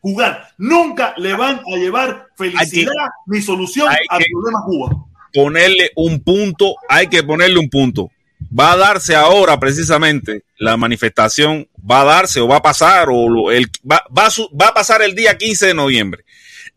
Jugar. 0.00 0.48
Nunca 0.58 1.14
le 1.16 1.32
van 1.32 1.60
a 1.66 1.76
llevar 1.78 2.26
felicidad 2.36 2.92
ni 3.26 3.40
solución 3.40 3.88
al 3.88 4.18
que- 4.18 4.26
problema 4.30 4.62
Cuba. 4.66 5.06
ponerle 5.32 5.90
un 5.96 6.20
punto, 6.22 6.74
hay 6.90 7.06
que 7.08 7.22
ponerle 7.22 7.58
un 7.58 7.70
punto. 7.70 8.10
Va 8.56 8.72
a 8.72 8.76
darse 8.76 9.16
ahora 9.16 9.58
precisamente 9.58 10.44
la 10.58 10.76
manifestación, 10.76 11.66
va 11.90 12.02
a 12.02 12.04
darse 12.04 12.40
o 12.40 12.46
va 12.48 12.56
a 12.56 12.62
pasar, 12.62 13.08
o 13.10 13.28
lo- 13.28 13.50
el, 13.50 13.66
va, 13.90 14.04
va 14.16 14.26
a 14.26 14.30
su- 14.30 14.48
va 14.50 14.68
a 14.68 14.74
pasar 14.74 15.02
el 15.02 15.14
día 15.14 15.36
15 15.36 15.66
de 15.68 15.74
noviembre, 15.74 16.24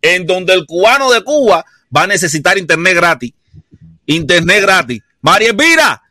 en 0.02 0.26
donde 0.26 0.54
el 0.54 0.66
cubano 0.66 1.12
de 1.12 1.24
Cuba 1.24 1.64
va 1.96 2.04
a 2.04 2.08
necesitar 2.08 2.58
internet 2.58 2.96
gratis. 2.96 3.32
Internet 4.08 4.62
gratis. 4.64 5.04
María 5.22 5.50
Elvira, 5.50 6.02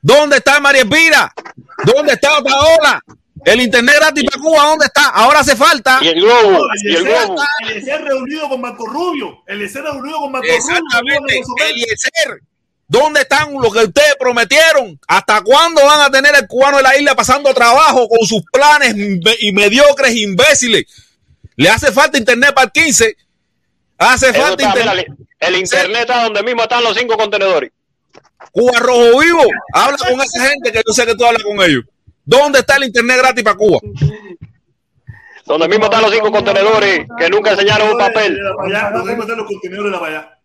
¿dónde 0.00 0.38
está 0.38 0.58
María 0.58 0.82
Elvira? 0.82 1.32
¿Dónde 1.84 2.14
está 2.14 2.38
Otaola? 2.38 3.00
El 3.44 3.60
internet 3.60 3.96
gratis 3.98 4.24
para 4.24 4.42
Cuba, 4.42 4.64
¿dónde 4.66 4.86
está? 4.86 5.08
Ahora 5.10 5.40
hace 5.40 5.54
falta. 5.56 5.98
Y 6.02 6.08
el 6.08 6.20
globo, 6.20 6.64
El 6.84 6.96
Eliezer 7.70 8.02
reunido 8.02 8.48
con 8.48 8.60
Marco 8.60 8.86
Rubio. 8.86 9.42
El 9.46 9.72
reunido 9.72 10.18
con 10.20 10.32
Marco 10.32 10.46
Exactamente, 10.48 11.40
Rubio. 11.46 11.64
Eliezer. 11.66 12.42
¿Dónde 12.92 13.22
están 13.22 13.54
los 13.54 13.72
que 13.72 13.84
ustedes 13.84 14.16
prometieron? 14.18 15.00
¿Hasta 15.08 15.40
cuándo 15.40 15.82
van 15.82 16.02
a 16.02 16.10
tener 16.10 16.34
el 16.36 16.46
cubano 16.46 16.76
de 16.76 16.82
la 16.82 16.94
isla 16.94 17.14
pasando 17.14 17.54
trabajo 17.54 18.06
con 18.06 18.26
sus 18.26 18.42
planes 18.52 18.94
y 19.40 19.50
mediocres 19.50 20.14
imbéciles? 20.14 20.84
Le 21.56 21.70
hace 21.70 21.90
falta 21.90 22.18
internet 22.18 22.52
para 22.54 22.66
el 22.66 22.70
15. 22.70 23.16
Hace 23.96 24.28
Eso 24.28 24.42
falta 24.42 24.62
está, 24.62 24.78
internet. 24.78 25.06
mira, 25.08 25.28
el 25.38 25.56
internet 25.56 26.00
está 26.02 26.24
donde 26.24 26.42
mismo 26.42 26.64
están 26.64 26.84
los 26.84 26.94
cinco 26.94 27.16
contenedores. 27.16 27.70
Cuba 28.50 28.78
Rojo 28.78 29.20
Vivo. 29.20 29.44
Habla 29.72 29.96
con 29.96 30.20
esa 30.20 30.48
gente 30.50 30.70
que 30.70 30.82
yo 30.86 30.92
sé 30.92 31.06
que 31.06 31.14
tú 31.14 31.24
hablas 31.24 31.44
con 31.44 31.62
ellos. 31.62 31.84
¿Dónde 32.26 32.58
está 32.58 32.76
el 32.76 32.84
internet 32.84 33.16
gratis 33.16 33.42
para 33.42 33.56
Cuba? 33.56 33.78
Donde 35.46 35.66
mismo 35.66 35.86
están 35.86 36.02
los 36.02 36.12
cinco 36.12 36.30
contenedores 36.30 37.06
que 37.18 37.30
nunca 37.30 37.52
enseñaron 37.52 37.92
un 37.92 37.98
papel. 37.98 38.38
Allá, 38.66 38.90
los 38.90 39.02
contenedores 39.46 39.84
de 39.84 39.90
la 39.90 40.41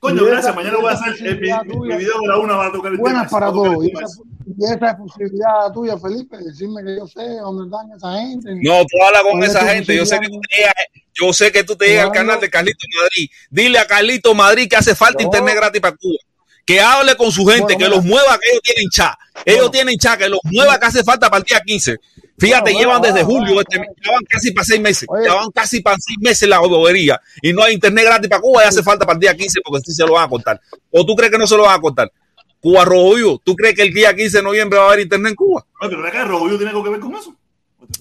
Coño, 0.00 0.24
gracias. 0.24 0.54
Mañana 0.54 0.76
voy 0.78 0.90
a 0.90 0.92
hacer 0.92 1.26
el, 1.26 1.40
mi, 1.40 1.48
mi 1.88 1.96
video 1.96 2.20
de 2.20 2.28
la 2.28 2.38
una. 2.38 2.54
Va 2.54 2.66
a 2.66 2.72
tocar 2.72 2.92
el 2.92 2.98
tema. 2.98 3.10
Buenas 3.10 3.30
para 3.32 3.46
todos. 3.48 3.84
Y 3.84 3.90
esa, 3.90 4.06
y 4.46 4.64
esa 4.64 4.90
es 4.90 4.94
posibilidad 4.96 5.72
tuya, 5.74 5.98
Felipe, 5.98 6.36
decirme 6.38 6.84
que 6.84 6.96
yo 6.96 7.06
sé 7.06 7.22
dónde 7.40 7.64
están 7.64 7.90
esa 7.96 8.12
gente. 8.20 8.50
No, 8.62 8.84
tú 8.84 9.02
hablas 9.04 9.22
con 9.22 9.32
¿Cuál 9.32 9.42
es 9.44 9.50
esa 9.50 9.66
gente. 9.66 9.96
Yo 9.96 10.06
sé 10.06 10.20
que 10.20 10.28
tú 10.28 10.40
te 10.40 10.56
llegas, 10.56 10.74
yo 11.14 11.32
sé 11.32 11.52
que 11.52 11.64
tú 11.64 11.76
te 11.76 11.86
llegas 11.86 12.06
al 12.06 12.12
canal 12.12 12.40
de 12.40 12.48
Carlito 12.48 12.86
Madrid. 13.02 13.30
Dile 13.50 13.78
a 13.78 13.86
Carlito 13.86 14.34
Madrid 14.34 14.68
que 14.68 14.76
hace 14.76 14.94
falta 14.94 15.22
internet 15.22 15.54
gratis 15.56 15.80
para 15.80 15.96
Cuba. 15.96 16.18
que 16.64 16.80
hable 16.80 17.16
con 17.16 17.32
su 17.32 17.44
gente, 17.46 17.62
Bueno, 17.62 17.78
que 17.78 17.84
mira. 17.84 17.96
los 17.96 18.04
mueva, 18.04 18.38
que 18.38 18.50
ellos 18.50 18.62
tienen 18.62 18.90
chat. 18.90 19.14
Ellos 19.44 19.70
tienen 19.70 19.98
chat, 19.98 20.18
que 20.18 20.28
los 20.28 20.40
mueva, 20.44 20.78
que 20.78 20.86
hace 20.86 21.02
falta 21.02 21.28
para 21.28 21.38
el 21.38 21.44
día 21.44 21.60
15. 21.64 21.96
Fíjate, 22.38 22.72
Bueno, 22.72 22.78
llevan 22.78 22.98
bueno, 23.00 23.14
desde 23.14 23.26
bueno, 23.26 23.46
julio, 23.46 23.60
este, 23.60 23.76
ya 23.76 24.12
van 24.12 24.24
casi 24.28 24.52
para 24.52 24.64
seis 24.64 24.80
meses. 24.80 25.08
Oye. 25.08 25.26
Ya 25.26 25.34
van 25.34 25.50
casi 25.50 25.80
para 25.80 25.96
seis 25.98 26.18
meses 26.20 26.48
la 26.48 26.60
bobería. 26.60 27.20
Y 27.42 27.52
no 27.52 27.64
hay 27.64 27.74
internet 27.74 28.04
gratis 28.04 28.28
para 28.28 28.40
Cuba 28.40 28.64
y 28.64 28.68
hace 28.68 28.82
falta 28.82 29.04
para 29.04 29.14
el 29.16 29.20
día 29.20 29.34
15 29.34 29.60
porque 29.64 29.80
sí 29.84 29.92
se 29.92 30.06
lo 30.06 30.12
van 30.12 30.24
a 30.24 30.28
cortar. 30.28 30.60
¿O 30.90 31.04
tú 31.04 31.16
crees 31.16 31.32
que 31.32 31.38
no 31.38 31.46
se 31.46 31.56
lo 31.56 31.64
van 31.64 31.76
a 31.76 31.80
cortar? 31.80 32.12
Cuba 32.60 32.84
Rojo 32.84 33.14
Vivo, 33.14 33.40
¿tú 33.44 33.54
crees 33.54 33.74
que 33.74 33.82
el 33.82 33.92
día 33.92 34.14
15 34.14 34.38
de 34.38 34.42
noviembre 34.42 34.78
va 34.78 34.86
a 34.86 34.88
haber 34.88 35.00
internet 35.00 35.30
en 35.30 35.36
Cuba? 35.36 35.64
Oye, 35.80 35.90
pero 35.90 36.06
acá 36.06 36.24
Rojo 36.24 36.44
Vivo 36.44 36.56
tiene 36.58 36.70
algo 36.70 36.84
que 36.84 36.90
ver 36.90 37.00
con 37.00 37.14
eso. 37.14 37.34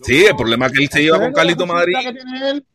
Sí, 0.03 0.25
el 0.25 0.35
problema 0.35 0.67
es 0.67 0.72
que 0.74 0.83
él 0.83 0.90
se 0.91 1.01
lleva 1.01 1.19
con 1.19 1.33
Carlito 1.33 1.66
Madrid. 1.66 1.93
que 2.03 2.14
tiene 2.14 2.49
él. 2.49 2.66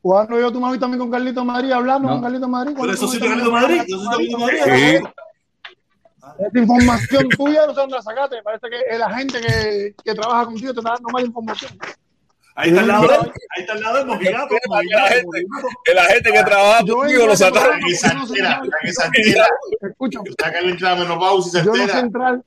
Cuando 0.00 0.38
yo 0.38 0.46
has 0.46 0.52
visto 0.52 0.78
también 0.78 0.98
con 1.00 1.10
Carlito 1.10 1.44
Madrid 1.44 1.72
hablando 1.72 2.08
con 2.08 2.22
Carlito 2.22 2.48
Madrid. 2.48 2.76
Pero 2.80 2.92
eso 2.92 3.08
sí, 3.08 3.18
Carlito 3.18 3.50
Madrid. 3.50 3.82
Eso 3.86 3.98
sí, 3.98 4.06
Carlito 4.08 4.38
Madrid. 4.38 4.58
Sí. 4.64 5.04
Esta 6.38 6.58
información 6.58 7.28
tuya 7.30 7.66
no 7.66 7.74
sé 7.74 7.80
dónde 7.80 7.96
la 7.96 8.02
sacaste. 8.02 8.42
Parece 8.42 8.66
que 8.68 8.98
la 8.98 9.10
gente 9.14 9.40
que, 9.40 9.94
que 10.04 10.14
trabaja 10.14 10.44
contigo 10.46 10.72
te 10.72 10.80
está 10.80 10.90
dando 10.92 11.08
mala 11.10 11.26
información. 11.26 11.78
Ahí 12.58 12.70
está 12.70 12.80
al 12.80 12.88
lado. 12.88 13.10
Ahí 13.10 13.60
está 13.62 13.72
al 13.74 13.80
lado 13.82 13.98
de 13.98 14.04
mojigato. 14.06 14.54
La 14.70 15.08
gente, 15.08 15.44
que 15.84 15.94
la 15.94 16.04
gente 16.06 16.32
que 16.32 16.42
trabaja 16.42 16.78
entro 16.80 17.26
lo 17.26 17.36
sacaron. 17.36 17.78
programa 17.80 17.86
que 17.86 17.94
se 17.94 18.06
entera, 18.06 18.60
la 18.64 18.76
que 18.80 18.92
se 18.92 19.04
entera. 19.06 19.46
Escucha, 19.82 20.20
La 20.42 20.52
que 20.52 20.58
y 21.48 21.50
se 21.50 21.62
no 21.64 21.74
entera. 21.74 22.00
entrar. 22.00 22.40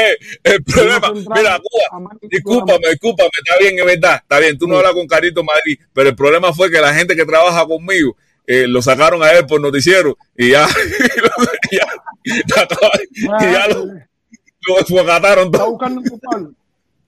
Eh, 0.00 0.16
el 0.44 0.64
problema, 0.64 1.12
mira, 1.12 1.60
Cuba, 1.60 2.10
discúlpame, 2.22 2.88
discúlpame, 2.90 3.30
está 3.44 3.58
bien, 3.60 3.78
es 3.78 3.84
verdad, 3.84 4.16
está 4.22 4.38
bien, 4.40 4.58
tú 4.58 4.66
no 4.66 4.78
hablas 4.78 4.94
con 4.94 5.06
Carito 5.06 5.44
Madrid, 5.44 5.78
pero 5.92 6.08
el 6.08 6.16
problema 6.16 6.52
fue 6.52 6.70
que 6.70 6.80
la 6.80 6.92
gente 6.92 7.14
que 7.14 7.24
trabaja 7.24 7.64
conmigo 7.66 8.16
eh, 8.50 8.66
lo 8.66 8.80
sacaron 8.80 9.22
a 9.22 9.30
él 9.32 9.44
por 9.46 9.60
noticiero 9.60 10.16
y 10.34 10.52
ya, 10.52 10.66
y 11.70 11.76
ya, 11.76 11.86
y 12.24 13.52
ya 13.52 13.68
lo, 13.68 13.84
lo 13.84 14.74
desfocataron 14.78 15.46
Está 15.46 15.58
todo. 15.58 15.70
buscando 15.72 16.00
un 16.00 16.08
culpable. 16.08 16.48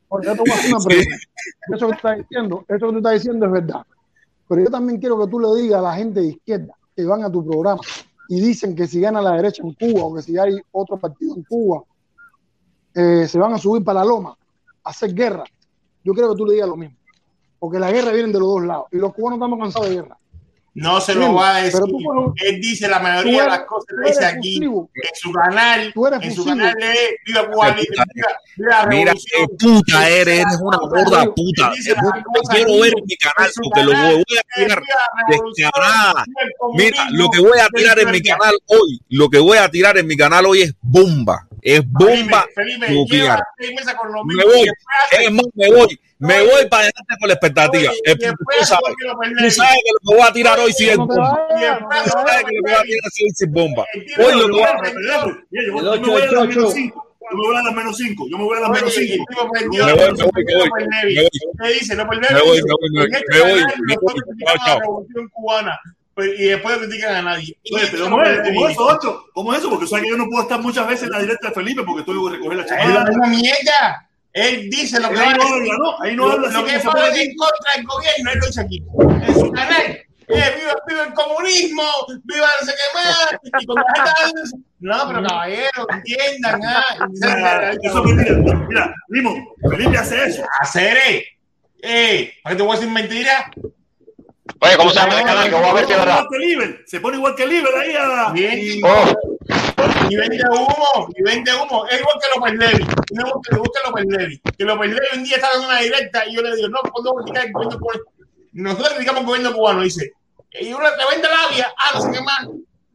Porque 0.06 0.26
yo 0.26 0.32
te 0.34 0.38
voy 0.40 0.50
a 0.50 0.54
hacer 0.54 0.74
una 0.74 0.84
pregunta. 0.84 1.16
Eso 1.16 1.86
que 1.86 1.92
tú 1.92 1.92
estás 1.92 2.18
diciendo, 2.18 2.64
eso 2.68 2.86
que 2.86 2.92
tú 2.92 2.96
estás 2.98 3.12
diciendo 3.14 3.46
es 3.46 3.52
verdad. 3.52 3.82
Pero 4.48 4.64
yo 4.64 4.70
también 4.70 5.00
quiero 5.00 5.18
que 5.18 5.30
tú 5.30 5.40
le 5.40 5.62
digas 5.62 5.78
a 5.78 5.82
la 5.82 5.94
gente 5.94 6.20
de 6.20 6.26
izquierda 6.26 6.74
que 6.94 7.04
van 7.04 7.24
a 7.24 7.32
tu 7.32 7.42
programa 7.46 7.80
y 8.28 8.38
dicen 8.38 8.76
que 8.76 8.86
si 8.86 9.00
gana 9.00 9.22
la 9.22 9.32
derecha 9.32 9.62
en 9.64 9.72
Cuba 9.72 10.04
o 10.04 10.14
que 10.14 10.20
si 10.20 10.36
hay 10.36 10.60
otro 10.72 10.98
partido 10.98 11.36
en 11.36 11.42
Cuba, 11.44 11.84
eh, 12.94 13.26
se 13.26 13.38
van 13.38 13.54
a 13.54 13.58
subir 13.58 13.82
para 13.82 14.00
la 14.00 14.04
loma 14.04 14.36
a 14.84 14.90
hacer 14.90 15.14
guerra. 15.14 15.44
Yo 16.04 16.12
quiero 16.12 16.30
que 16.30 16.36
tú 16.36 16.44
le 16.44 16.52
digas 16.52 16.68
lo 16.68 16.76
mismo. 16.76 16.96
Porque 17.58 17.78
la 17.78 17.90
guerra 17.90 18.12
viene 18.12 18.30
de 18.30 18.38
los 18.38 18.48
dos 18.48 18.62
lados 18.64 18.86
y 18.92 18.98
los 18.98 19.14
cubanos 19.14 19.38
estamos 19.38 19.58
cansados 19.58 19.88
de 19.88 19.94
guerra. 19.94 20.18
No 20.74 21.00
se 21.00 21.14
lo 21.14 21.34
va 21.34 21.56
a 21.56 21.62
decir. 21.62 21.80
tú 21.80 22.34
Él 22.36 22.60
dice 22.60 22.88
la 22.88 23.00
mayoría 23.00 23.42
de 23.42 23.48
las 23.48 23.64
cosas 23.64 23.86
que 23.88 24.08
dice 24.08 24.24
aquí 24.24 24.54
fusivo. 24.56 24.90
en 24.94 25.14
su 25.14 25.32
canal. 25.32 25.92
En 26.22 26.34
su 26.34 26.44
canal 26.44 26.74
lee 26.78 27.16
Viva 27.26 27.50
Cuba 27.50 27.76
Libre, 27.76 27.96
Mira 28.88 29.12
qué 29.14 29.46
puta 29.58 30.08
eres, 30.08 30.40
eres 30.40 30.58
una 30.60 30.78
gorda 30.78 31.24
puta. 31.34 31.72
Quiero 32.50 32.80
ver 32.80 32.92
en 32.96 33.04
mi 33.04 33.16
canal 33.16 33.50
porque 33.62 33.82
lo 33.82 33.92
voy 33.92 34.24
a 34.38 34.54
tirar 34.54 34.82
descarada. 35.28 36.24
Mira, 36.74 37.06
lo 37.10 37.28
que 37.30 37.40
voy 37.40 37.58
a 37.58 37.68
tirar 37.68 37.98
en 37.98 38.10
mi 38.10 38.22
canal 38.22 38.54
hoy, 38.66 39.00
lo 39.08 39.28
que 39.28 39.38
voy 39.38 39.58
a 39.58 39.68
tirar 39.68 39.98
en 39.98 40.06
mi 40.06 40.16
canal 40.16 40.46
hoy 40.46 40.62
es 40.62 40.74
bomba. 40.80 41.46
Es 41.62 41.82
bomba 41.86 42.46
Felipe, 42.54 42.86
Felipe, 42.86 43.04
Me 44.24 44.44
voy, 44.44 44.70
es 45.10 45.30
más, 45.30 45.44
me 45.54 45.70
voy, 45.70 46.00
me 46.20 46.40
voy 46.42 46.66
para 46.68 46.82
adelante 46.84 47.14
con 47.18 47.28
la 47.28 47.34
expectativa. 47.34 47.90
Oye, 47.90 48.00
Eh, 48.04 48.16
tú 48.16 48.64
sabes, 48.64 48.94
tú 48.98 49.50
sabes 49.50 49.72
que 49.84 49.90
lo 49.92 50.10
que 50.10 50.16
voy 50.16 50.20
a 50.28 50.32
tirar 50.32 50.60
hoy 50.60 50.72
sí 50.72 50.88
es 50.88 50.96
bomba. 50.96 51.38
Tú 51.48 52.10
sabes 52.10 52.44
que 52.44 52.56
lo 52.56 52.62
que 52.64 52.70
voy 52.70 52.72
a 52.72 52.82
tirar 52.82 53.10
sí 53.12 53.24
es 53.26 53.50
bomba. 53.50 53.84
Hoy 54.18 54.32
lo 54.38 54.46
que 54.46 54.52
voy 54.52 54.62
a 54.62 54.72
yo, 54.72 55.34
me 55.52 55.80
voy 55.80 56.22
a 56.22 56.26
las 56.32 56.46
menos 56.46 56.64
ocho. 56.66 56.70
5. 56.72 57.06
Yo 57.30 57.36
me 57.36 57.46
voy 57.46 57.56
a 57.56 57.62
las 57.62 57.74
menos 57.74 57.96
5. 57.96 58.26
Yo 58.28 58.38
me 58.38 58.44
voy 58.44 58.58
a 58.58 58.60
las 58.60 58.70
menos 58.70 58.96
Oye, 58.96 59.02
el 59.02 59.08
5. 59.12 59.24
tipo 59.28 59.50
perdió. 59.52 59.86
Me 59.86 59.92
voy, 59.92 60.00
me 60.00 60.08
voy, 60.08 60.16
me 60.16 60.54
voy, 60.54 60.68
López 60.68 60.88
Nevi. 60.88 61.14
me 61.14 61.20
voy. 61.22 61.30
¿Qué 61.62 61.68
dice 61.74 61.96
Me 61.96 62.04
voy, 62.04 62.18
me 62.18 62.40
voy, 62.42 62.60
me 62.60 63.40
voy, 63.40 63.60
me 64.34 64.44
canal 64.44 64.78
voy. 64.84 65.04
y 66.36 66.44
después 66.48 66.76
critican 66.78 67.14
a 67.16 67.22
nadie. 67.22 67.56
¿cómo 67.70 68.22
es? 68.22 68.42
Nevi 68.42 68.54
¿Cómo 68.54 68.68
es 68.68 68.76
dice, 68.76 68.98
eso? 69.00 69.24
¿Cómo 69.32 69.52
es 69.54 69.58
eso? 69.60 69.70
Porque 69.70 69.86
sabes 69.86 70.04
que 70.04 70.10
yo 70.10 70.16
no 70.16 70.26
puedo 70.28 70.42
estar 70.42 70.60
muchas 70.60 70.86
veces 70.86 71.04
en 71.04 71.10
la 71.10 71.20
directa 71.20 71.48
de 71.48 71.54
Felipe 71.54 71.82
porque 71.84 72.00
estoy 72.00 72.14
a 72.28 72.32
recoger 72.36 72.58
la 72.58 72.64
Es 72.64 72.70
misma 73.08 73.26
mierda. 73.28 74.09
Él 74.32 74.70
dice 74.70 75.00
lo 75.00 75.08
que 75.10 75.16
va 75.16 75.22
a 75.22 75.32
no 75.32 75.38
decir. 75.44 75.52
habla, 75.54 75.74
¿no? 75.78 76.02
Ahí 76.02 76.16
no 76.16 76.26
Lo- 76.26 76.32
habla 76.34 76.48
Lo 76.50 76.64
que 76.64 76.76
es 76.76 76.82
para 76.84 77.08
en 77.08 77.36
contra 77.36 77.72
del 77.76 77.86
gobierno, 77.86 78.30
él 78.32 78.38
lo 78.38 78.46
dice 78.46 78.60
aquí. 78.60 78.82
En 79.26 79.34
su 79.34 79.50
canal. 79.50 79.82
Eh, 80.32 80.54
viva, 80.60 80.74
viva 80.86 81.02
el 81.06 81.12
comunismo, 81.12 81.82
viva 82.22 82.46
no 82.60 82.66
sé 82.66 82.72
qué 82.72 82.98
más. 82.98 83.62
Y 83.62 83.66
con 83.66 83.74
la 83.76 84.04
gente 84.04 84.40
dice, 84.44 84.56
no, 84.78 85.08
pero 85.08 85.22
caballero, 85.26 85.86
entiendan. 85.90 86.60
Ah, 86.64 87.06
Mira, 87.10 87.72
Eso 87.82 88.04
es 88.06 88.14
mentira. 88.14 88.66
Mira, 88.68 88.94
Limo, 89.08 89.54
Felipe 89.68 89.98
hace 89.98 90.24
eso. 90.26 90.44
Hacer, 90.60 90.96
eh. 91.08 91.24
Eh, 91.82 92.32
¿para 92.44 92.54
qué 92.54 92.58
te 92.58 92.62
voy 92.62 92.72
a 92.76 92.78
decir 92.78 92.92
mentira? 92.92 93.50
Oye, 94.62 94.76
¿cómo 94.76 94.90
se 94.90 94.96
llama 95.00 95.18
el 95.18 95.24
canal? 95.26 95.48
Que 95.48 95.54
voy 95.56 95.64
a 95.64 95.72
ver 95.72 95.86
si 95.86 95.92
es 95.92 95.98
verdad. 95.98 96.24
Que. 96.30 96.80
Se 96.86 97.00
pone 97.00 97.16
igual 97.16 97.34
que 97.34 97.46
Liber 97.46 97.74
ahí 97.74 97.94
a. 97.96 98.32
Oh, 98.84 99.29
Y 100.08 100.16
vende 100.16 100.42
humo, 100.50 101.08
y 101.16 101.22
vende 101.22 101.52
humo. 101.54 101.86
Es 101.86 102.00
igual 102.00 102.16
que 102.20 102.38
López 102.38 102.54
Levi. 102.54 102.84
No 103.12 103.26
es 103.26 103.32
que 103.48 103.56
López 103.56 104.04
Levi. 104.06 104.40
Que 104.58 104.64
López 104.64 104.90
Levi 104.90 105.06
un 105.16 105.24
día 105.24 105.36
estaba 105.36 105.54
en 105.54 105.60
una 105.60 105.80
directa 105.80 106.26
y 106.26 106.34
yo 106.34 106.42
le 106.42 106.56
digo, 106.56 106.68
no, 106.68 106.78
¿cuándo 106.90 107.14
criticar 107.14 107.46
el 107.46 107.52
gobierno 107.52 107.78
cubano? 107.78 108.00
Nosotros 108.52 108.88
criticamos 108.90 109.20
el 109.20 109.26
gobierno 109.26 109.52
cubano, 109.52 109.82
dice. 109.82 110.12
Y 110.52 110.72
uno 110.72 110.82
le 110.82 110.90
vende 111.10 111.28
labia, 111.28 111.72
ah, 111.78 111.90
no 111.94 112.00
sé 112.00 112.10
qué 112.12 112.20
más. 112.22 112.48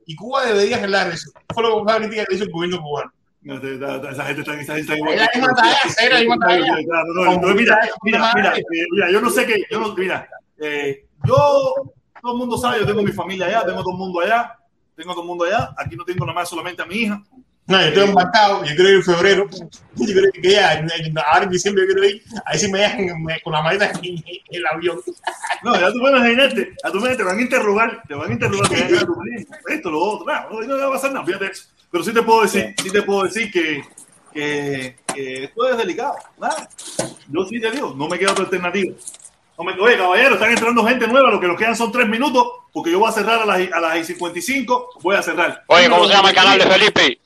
Y 0.05 0.15
Cuba 0.15 0.45
debería 0.45 0.77
arreglar 0.77 1.09
eso. 1.09 1.31
Fue 1.53 1.63
lo 1.63 1.77
que 1.77 1.83
fue 1.83 1.93
la 1.93 1.99
crítica 1.99 2.25
que 2.25 2.35
hizo 2.35 2.43
el 2.43 2.51
gobierno 2.51 2.81
cubano. 2.81 3.11
No, 3.41 3.55
Esa 3.55 4.25
gente 4.25 4.41
está, 4.41 4.59
esa 4.59 4.73
gente 4.75 4.81
está 4.81 4.97
igual. 4.97 5.13
Es 5.13 5.19
la 5.19 5.29
misma 5.33 5.53
la 6.09 6.19
misma 6.19 6.35
no, 7.37 7.53
mira, 7.53 7.79
mira, 8.03 8.31
mira, 8.33 8.57
eh, 8.57 8.63
mira, 8.91 9.11
yo 9.11 9.21
no 9.21 9.29
sé 9.29 9.45
qué, 9.45 9.63
yo 9.69 9.79
no, 9.79 9.93
mira, 9.93 10.27
eh, 10.57 11.05
yo, 11.25 11.35
todo 12.21 12.31
el 12.31 12.37
mundo 12.39 12.57
sabe, 12.57 12.79
yo 12.79 12.87
tengo 12.87 13.03
mi 13.03 13.11
familia 13.11 13.45
allá, 13.45 13.65
tengo 13.65 13.83
todo 13.83 13.91
el 13.91 13.99
mundo 13.99 14.19
allá, 14.21 14.57
tengo 14.95 15.11
todo 15.13 15.21
el 15.21 15.27
mundo 15.27 15.45
allá, 15.45 15.73
aquí 15.77 15.95
no 15.95 16.05
tengo 16.05 16.25
nada 16.25 16.39
más 16.39 16.49
solamente 16.49 16.81
a 16.81 16.85
mi 16.85 16.95
hija. 16.95 17.21
No, 17.67 17.81
yo 17.81 17.87
estoy 17.87 18.03
embarcado, 18.03 18.63
yo 18.63 18.75
quiero 18.75 18.89
ir 18.89 18.95
en 18.97 19.03
febrero. 19.03 19.49
Yo 19.95 20.05
creo 20.05 20.31
que 20.31 20.51
ya, 20.51 20.85
ahora 21.25 21.45
en 21.45 21.49
diciembre 21.49 21.83
yo 21.83 21.93
quiero 21.93 22.07
ir. 22.07 22.21
Ahí 22.45 22.59
sí 22.59 22.71
me 22.71 22.79
dejan 22.79 23.07
con 23.43 23.53
la 23.53 23.63
maleta 23.63 23.91
en, 24.03 24.23
el 24.51 24.67
avión. 24.67 24.99
No, 25.63 25.79
ya 25.79 25.91
tú 25.91 25.99
puedes 25.99 26.19
imaginarte, 26.19 26.75
a 26.83 26.91
tu 26.91 26.99
mente 26.99 27.17
te 27.17 27.23
van 27.23 27.39
a 27.39 27.41
interrogar, 27.41 28.03
te 28.07 28.13
van 28.13 28.29
a 28.29 28.33
interrogar, 28.33 28.69
te 28.69 28.75
van 28.75 28.83
a 28.83 28.97
primo, 28.99 29.55
esto, 29.67 29.91
lo 29.91 29.99
otro, 29.99 30.27
no, 30.27 30.61
no, 30.61 30.67
no 30.67 30.77
va 30.77 30.87
a 30.87 30.91
pasar 30.91 31.11
nada, 31.11 31.25
fíjate 31.25 31.45
eso. 31.45 31.65
Pero 31.89 32.03
sí 32.03 32.13
te 32.13 32.21
puedo 32.21 32.41
decir, 32.43 32.75
sí 32.83 32.91
te 32.91 33.01
puedo 33.01 33.23
decir 33.23 33.51
que, 33.51 33.83
que, 34.31 34.97
que 35.11 35.43
esto 35.45 35.69
es 35.69 35.77
delicado, 35.77 36.15
nada. 36.39 36.69
Yo 37.29 37.45
sí 37.45 37.59
te 37.59 37.71
digo, 37.71 37.95
no 37.97 38.07
me 38.07 38.19
queda 38.19 38.33
otra 38.33 38.43
alternativa. 38.43 38.93
No 39.57 39.63
me, 39.63 39.71
oye, 39.79 39.97
caballero, 39.97 40.35
están 40.35 40.51
entrando 40.51 40.85
gente 40.85 41.07
nueva, 41.07 41.31
lo 41.31 41.39
que 41.39 41.47
nos 41.47 41.57
quedan 41.57 41.75
son 41.75 41.91
tres 41.91 42.07
minutos, 42.07 42.45
porque 42.75 42.91
yo 42.91 42.99
voy 42.99 43.07
a 43.07 43.13
cerrar 43.13 43.41
a 43.41 43.45
las, 43.45 43.71
a 43.71 43.79
las 43.79 44.05
55, 44.05 44.89
voy 45.01 45.15
a 45.15 45.23
cerrar. 45.23 45.63
oye, 45.67 45.89
¿cómo 45.89 46.05
se 46.07 46.13
llama 46.13 46.29
el 46.31 46.35
canal 46.35 46.59
de 46.59 46.65
Felipe? 46.65 47.19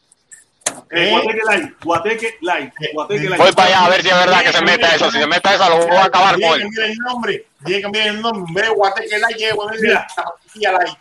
Eh, 0.91 1.09
Guateque 1.09 1.41
Live, 1.49 1.75
Guateque 1.83 2.37
Live, 2.41 2.73
Guateque 2.93 3.19
Live. 3.21 3.37
Voy 3.37 3.51
para 3.53 3.67
allá 3.67 3.85
a 3.85 3.89
ver 3.89 4.01
si 4.03 4.09
es 4.09 4.13
verdad 4.15 4.43
que 4.43 4.53
se 4.53 4.61
meta 4.61 4.93
eso. 4.95 5.09
Si 5.11 5.17
se 5.17 5.25
meta 5.25 5.55
eso, 5.55 5.67
lo 5.67 5.87
voy 5.87 5.97
a 5.97 6.03
acabar 6.05 6.33
con 6.33 6.41
que 6.41 6.47
él. 6.53 6.61
cambiar 6.61 6.89
el 6.91 6.97
nombre, 6.97 7.45
tiene 7.65 7.77
que 7.77 7.81
cambiar 7.81 8.07
el 8.09 8.21
nombre. 8.21 8.69
Guateque 8.69 9.17
Light, 9.17 9.37
tiene 9.37 9.51
que 9.51 9.55
ponerle 9.55 9.81
Mira. 9.87 10.07
la 10.15 10.23
mantequilla 10.23 10.71
Light. 10.71 10.97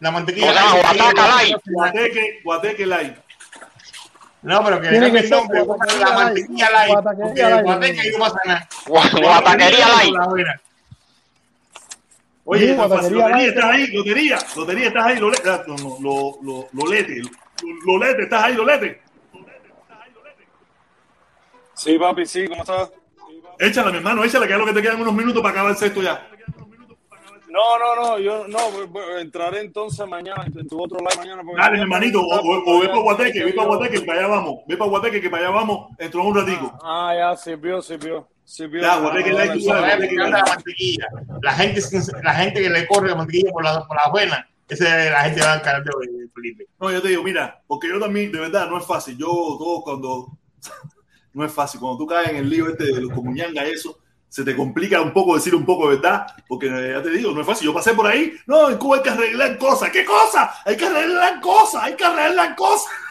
La 0.00 0.10
mantequilla 0.10 0.52
Light. 0.52 1.56
Guateque, 1.64 2.40
Guateque 2.44 2.86
Live. 2.86 3.16
No, 4.42 4.64
pero 4.64 4.80
que 4.82 4.88
Tiene 4.88 5.12
que 5.12 5.18
el 5.18 5.30
nombre. 5.30 5.64
La 5.98 6.12
mantequilla 6.12 6.70
Light. 6.70 6.92
Guateque 7.64 8.00
ahí 8.00 8.10
no 8.12 8.18
pasa 8.18 8.38
nada. 8.44 8.68
Gua- 8.86 9.20
Guataquería 9.22 9.88
Light. 9.88 10.14
Oye. 12.50 12.74
Guatequería 12.74 13.28
lotería, 13.28 13.48
estás 13.48 13.64
ahí, 13.64 13.86
lotería, 13.88 14.38
lotería, 14.56 14.86
estás 14.88 15.04
ahí, 15.04 15.18
Lolete, 15.18 15.50
ah, 15.50 15.64
no, 15.66 15.98
lo, 16.00 16.38
lo, 16.42 16.68
Lolete, 16.72 17.20
Lolete, 17.84 18.22
estás 18.22 18.44
ahí, 18.44 18.54
Lolete. 18.54 19.02
Sí, 21.74 21.98
papi, 21.98 22.24
sí, 22.24 22.48
¿cómo 22.48 22.62
estás? 22.62 22.90
Échala, 23.58 23.90
mi 23.90 23.98
hermano, 23.98 24.24
échala, 24.24 24.46
que 24.46 24.54
es 24.54 24.58
lo 24.58 24.64
que 24.64 24.72
te 24.72 24.80
quedan 24.80 24.98
unos 24.98 25.12
minutos 25.12 25.42
para 25.42 25.52
acabar 25.52 25.72
el 25.72 25.76
sexto 25.76 26.00
ya. 26.00 26.26
No, 27.50 27.78
no, 27.78 28.02
no, 28.02 28.18
yo 28.18 28.46
no, 28.48 29.18
entraré 29.18 29.60
entonces 29.60 30.06
mañana 30.06 30.44
en 30.44 30.68
tu 30.68 30.80
otro 30.82 30.98
live 30.98 31.16
mañana. 31.16 31.42
Dale, 31.56 31.80
hermanito, 31.80 32.20
o, 32.20 32.28
preguntar, 32.28 32.74
o, 32.74 32.76
o 32.76 32.80
ve 32.80 32.88
para 32.88 33.00
Guateque, 33.00 33.44
ve 33.44 33.52
para 33.52 33.68
Guateque, 33.68 34.00
que 34.00 34.06
para 34.06 34.18
allá 34.18 34.28
vamos, 34.28 34.54
ve 34.66 34.76
para 34.76 34.90
Guateque, 34.90 35.20
que 35.20 35.30
para 35.30 35.42
allá 35.44 35.54
vamos, 35.54 35.96
dentro 35.96 36.22
de 36.22 36.26
un 36.28 36.36
ratico. 36.36 36.78
Ah, 36.82 37.14
ya, 37.16 37.36
sirvió, 37.36 37.80
sirvió. 37.80 38.28
sirvió. 38.44 38.82
Ya, 38.82 38.98
Guateque 38.98 39.30
Ah, 39.38 39.44
encanta 39.44 40.38
la 40.38 40.44
mantequilla. 40.46 41.06
La 41.42 41.52
gente, 41.52 41.80
la 42.22 42.34
gente 42.34 42.62
que 42.62 42.70
le 42.70 42.86
corre 42.86 43.08
la 43.08 43.16
mantequilla 43.16 43.50
por 43.50 43.64
la, 43.64 43.86
por 43.86 43.96
la 43.96 44.10
buena, 44.10 44.48
esa 44.68 45.04
es 45.04 45.10
la 45.10 45.20
gente 45.22 45.40
que 45.40 45.46
va 45.46 45.52
al 45.54 45.62
canal 45.62 45.84
de 45.84 45.90
Felipe. 46.34 46.66
No, 46.78 46.92
yo 46.92 47.00
te 47.00 47.08
digo, 47.08 47.22
mira, 47.22 47.62
porque 47.66 47.88
yo 47.88 47.98
también, 47.98 48.30
de 48.30 48.40
verdad, 48.40 48.68
no 48.68 48.78
es 48.78 48.86
fácil. 48.86 49.16
Yo, 49.16 49.26
todo 49.26 49.82
cuando. 49.82 50.38
No 51.30 51.44
es 51.44 51.52
fácil. 51.52 51.78
Cuando 51.78 51.98
tú 51.98 52.06
caes 52.06 52.30
en 52.30 52.36
el 52.36 52.50
lío 52.50 52.68
este 52.68 52.84
de 52.84 53.02
los 53.02 53.12
comuñangas, 53.12 53.68
eso, 53.68 53.98
se 54.28 54.44
te 54.44 54.54
complica 54.54 55.00
un 55.00 55.12
poco 55.12 55.34
decir 55.34 55.54
un 55.54 55.64
poco 55.64 55.88
de 55.88 55.96
verdad, 55.96 56.26
porque 56.46 56.66
ya 56.68 57.02
te 57.02 57.10
digo, 57.10 57.32
no 57.32 57.40
es 57.40 57.46
fácil. 57.46 57.66
Yo 57.66 57.74
pasé 57.74 57.94
por 57.94 58.06
ahí, 58.06 58.32
no, 58.46 58.68
en 58.70 58.76
Cuba 58.78 58.96
hay 58.98 59.02
que 59.02 59.10
arreglar 59.10 59.58
cosas. 59.58 59.90
¿Qué 59.90 60.04
cosas? 60.04 60.50
Hay 60.64 60.76
que 60.76 60.84
arreglar 60.86 61.40
cosas, 61.40 61.82
hay 61.82 61.94
que 61.94 62.04
arreglar 62.04 62.54
cosas. 62.54 62.90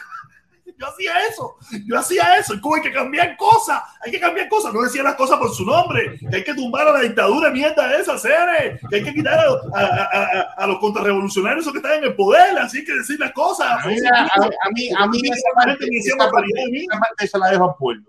Yo 0.78 0.86
hacía 0.86 1.12
eso. 1.28 1.56
Yo 1.88 1.98
hacía 1.98 2.36
eso. 2.38 2.54
En 2.54 2.60
Cuba 2.60 2.76
hay 2.76 2.82
que 2.84 2.92
cambiar 2.92 3.36
cosas. 3.36 3.82
Hay 4.00 4.12
que 4.12 4.20
cambiar 4.20 4.48
cosas. 4.48 4.72
No 4.72 4.82
decía 4.82 5.02
las 5.02 5.16
cosas 5.16 5.36
por 5.40 5.52
su 5.52 5.64
nombre. 5.64 6.16
Que 6.30 6.36
hay 6.36 6.44
que 6.44 6.54
tumbar 6.54 6.86
a 6.86 6.92
la 6.92 7.00
dictadura 7.00 7.50
mierda 7.50 7.96
esa, 7.98 8.16
seres. 8.16 8.80
Que 8.88 8.96
hay 8.96 9.02
que 9.02 9.12
quitar 9.12 9.40
a, 9.40 9.80
a- 9.80 10.54
a- 10.56 10.66
los 10.68 10.78
contrarrevolucionarios 10.78 11.62
esos 11.62 11.72
que 11.72 11.78
están 11.78 11.94
en 11.98 12.04
el 12.04 12.14
poder. 12.14 12.56
Así 12.60 12.78
hay 12.78 12.84
que 12.84 12.94
decir 12.94 13.18
las 13.18 13.32
cosas. 13.32 13.66
A 13.84 13.88
mí, 13.88 13.96
a, 14.06 14.20
a 14.22 14.70
mí, 14.72 14.88
a 14.96 15.06
mí 15.08 15.20
esa 15.24 15.48
parte, 15.56 15.84
esa 15.90 16.16
parte, 16.30 16.46
esa 16.72 17.00
parte 17.00 17.26
se 17.26 17.38
la 17.40 17.48
dejo 17.48 17.64
al 17.70 17.74
pueblo. 17.76 18.04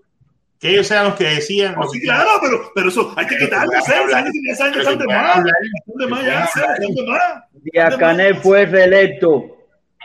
Que 0.59 0.71
ellos 0.71 0.87
sean 0.87 1.05
los 1.05 1.15
que 1.15 1.23
decían. 1.23 1.75
lo 1.75 1.87
Sí, 1.87 1.99
que- 1.99 2.05
claro, 2.05 2.29
pero, 2.41 2.71
pero 2.75 2.89
eso 2.89 3.13
hay 3.15 3.25
que 3.27 3.37
quitarlo, 3.37 3.71
Pero 3.71 3.81
que 3.85 3.91
seres. 3.91 4.03
puedan 4.05 4.25
Hay 4.25 4.31
que 4.31 4.39
quitar 4.39 4.67
hablar. 4.67 4.77
están 4.79 4.97
de 4.97 5.05
Pero 5.05 5.07
que 5.07 5.07
más. 5.07 5.33
puedan 5.33 5.47
Están 5.47 5.95
de 5.97 6.07
más 6.07 6.25
ya, 6.25 6.47
seres, 6.47 6.69
están 6.79 6.95
de 6.95 7.03
más. 7.11 7.21
Díaz 7.63 7.97
Canel 7.97 8.35
fue 8.35 8.65
reelecto. 8.65 9.55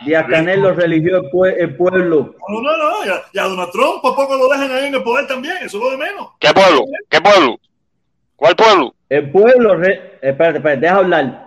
Díaz 0.05 0.25
Canel 0.29 0.61
lo 0.61 0.73
religió 0.73 1.17
el, 1.17 1.23
pue- 1.31 1.55
el 1.57 1.75
pueblo. 1.75 2.35
No, 2.49 2.61
no, 2.61 2.77
no. 2.77 3.05
Ya, 3.05 3.21
ya 3.33 3.43
Donald 3.43 3.71
Trump 3.71 4.01
por 4.01 4.15
poco 4.15 4.35
lo 4.37 4.47
dejan 4.49 4.71
ahí 4.71 4.87
en 4.87 4.95
el 4.95 5.03
poder 5.03 5.27
también. 5.27 5.55
Eso 5.61 5.77
es 5.77 5.83
lo 5.83 5.91
de 5.91 5.97
menos. 5.97 6.29
¿Qué 6.39 6.53
pueblo? 6.53 6.85
¿Qué 7.09 7.19
pueblo? 7.21 7.59
¿Cuál 8.35 8.55
pueblo? 8.55 8.95
El 9.09 9.31
pueblo, 9.31 9.75
re- 9.75 10.19
espérate, 10.21 10.57
espérate, 10.57 10.81
deja 10.81 10.95
hablar. 10.97 11.45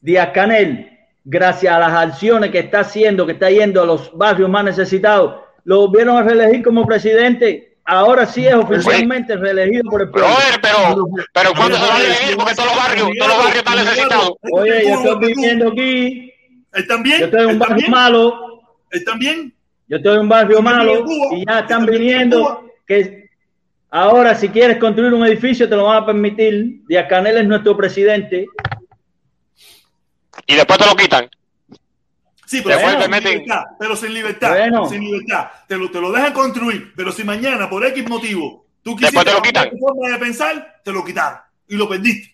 Díaz 0.00 0.30
Canel, 0.34 0.98
gracias 1.24 1.74
a 1.74 1.78
las 1.78 1.92
acciones 1.92 2.50
que 2.50 2.58
está 2.60 2.80
haciendo, 2.80 3.24
que 3.26 3.32
está 3.32 3.50
yendo 3.50 3.82
a 3.82 3.86
los 3.86 4.16
barrios 4.16 4.48
más 4.50 4.64
necesitados, 4.64 5.40
lo 5.64 5.86
volvieron 5.88 6.16
a 6.18 6.22
reelegir 6.22 6.62
como 6.62 6.86
presidente. 6.86 7.75
Ahora 7.88 8.26
sí 8.26 8.44
es 8.44 8.54
oficialmente 8.54 9.36
reelegido 9.36 9.88
por 9.88 10.02
el 10.02 10.10
pueblo. 10.10 10.28
pero, 10.60 11.06
pero 11.32 11.52
¿cuándo 11.54 11.78
se 11.78 11.86
va 11.86 11.96
a 11.96 12.00
elegir? 12.00 12.36
Porque 12.36 12.54
todos 12.54 12.68
los 12.68 12.76
barrios, 12.76 13.08
todos 13.16 13.32
los 13.32 13.44
barrios 13.44 13.56
están 13.58 13.76
necesitados. 13.76 14.32
Oye, 14.52 14.84
yo 14.84 14.94
estoy 14.94 15.34
viviendo 15.34 15.68
aquí. 15.70 16.32
Él 16.72 16.86
también. 16.88 17.20
Yo 17.20 17.24
estoy 17.26 17.42
en 17.42 17.50
un 17.50 17.58
barrio 17.60 17.88
malo. 17.88 18.62
Él 18.90 19.04
también. 19.04 19.54
Yo 19.86 19.98
estoy 19.98 20.14
en 20.14 20.20
un 20.20 20.28
barrio 20.28 20.60
malo 20.62 21.04
y 21.30 21.46
ya 21.46 21.60
están 21.60 21.86
viniendo 21.86 22.68
que 22.88 23.30
ahora 23.88 24.34
si 24.34 24.48
quieres 24.48 24.78
construir 24.78 25.14
un 25.14 25.24
edificio 25.24 25.68
te 25.68 25.76
lo 25.76 25.84
van 25.84 26.02
a 26.02 26.06
permitir. 26.06 26.82
Díaz 26.88 27.06
Canel 27.08 27.38
es 27.38 27.46
nuestro 27.46 27.76
presidente. 27.76 28.46
Y 30.44 30.54
después 30.56 30.78
te 30.78 30.86
lo 30.86 30.96
quitan. 30.96 31.28
Sí, 32.46 32.62
pero, 32.64 32.78
sin 32.78 33.10
meten- 33.10 33.24
libertad, 33.32 33.62
pero 33.78 33.96
sin 33.96 34.14
libertad, 34.14 34.50
Bueno. 34.56 34.88
sin 34.88 35.00
libertad. 35.02 35.48
Te 35.68 35.76
lo, 35.76 35.90
te 35.90 36.00
lo 36.00 36.12
dejan 36.12 36.32
construir, 36.32 36.92
pero 36.96 37.10
si 37.12 37.24
mañana, 37.24 37.68
por 37.68 37.84
X 37.84 38.08
motivo, 38.08 38.66
tú 38.82 38.94
quisiste 38.96 39.24
te 39.24 39.32
lo 39.32 39.42
quitan. 39.42 39.70
tu 39.70 39.76
forma 39.78 40.08
de 40.08 40.18
pensar, 40.18 40.80
te 40.84 40.92
lo 40.92 41.04
quitaron 41.04 41.40
y 41.68 41.76
lo 41.76 41.88
perdiste. 41.88 42.32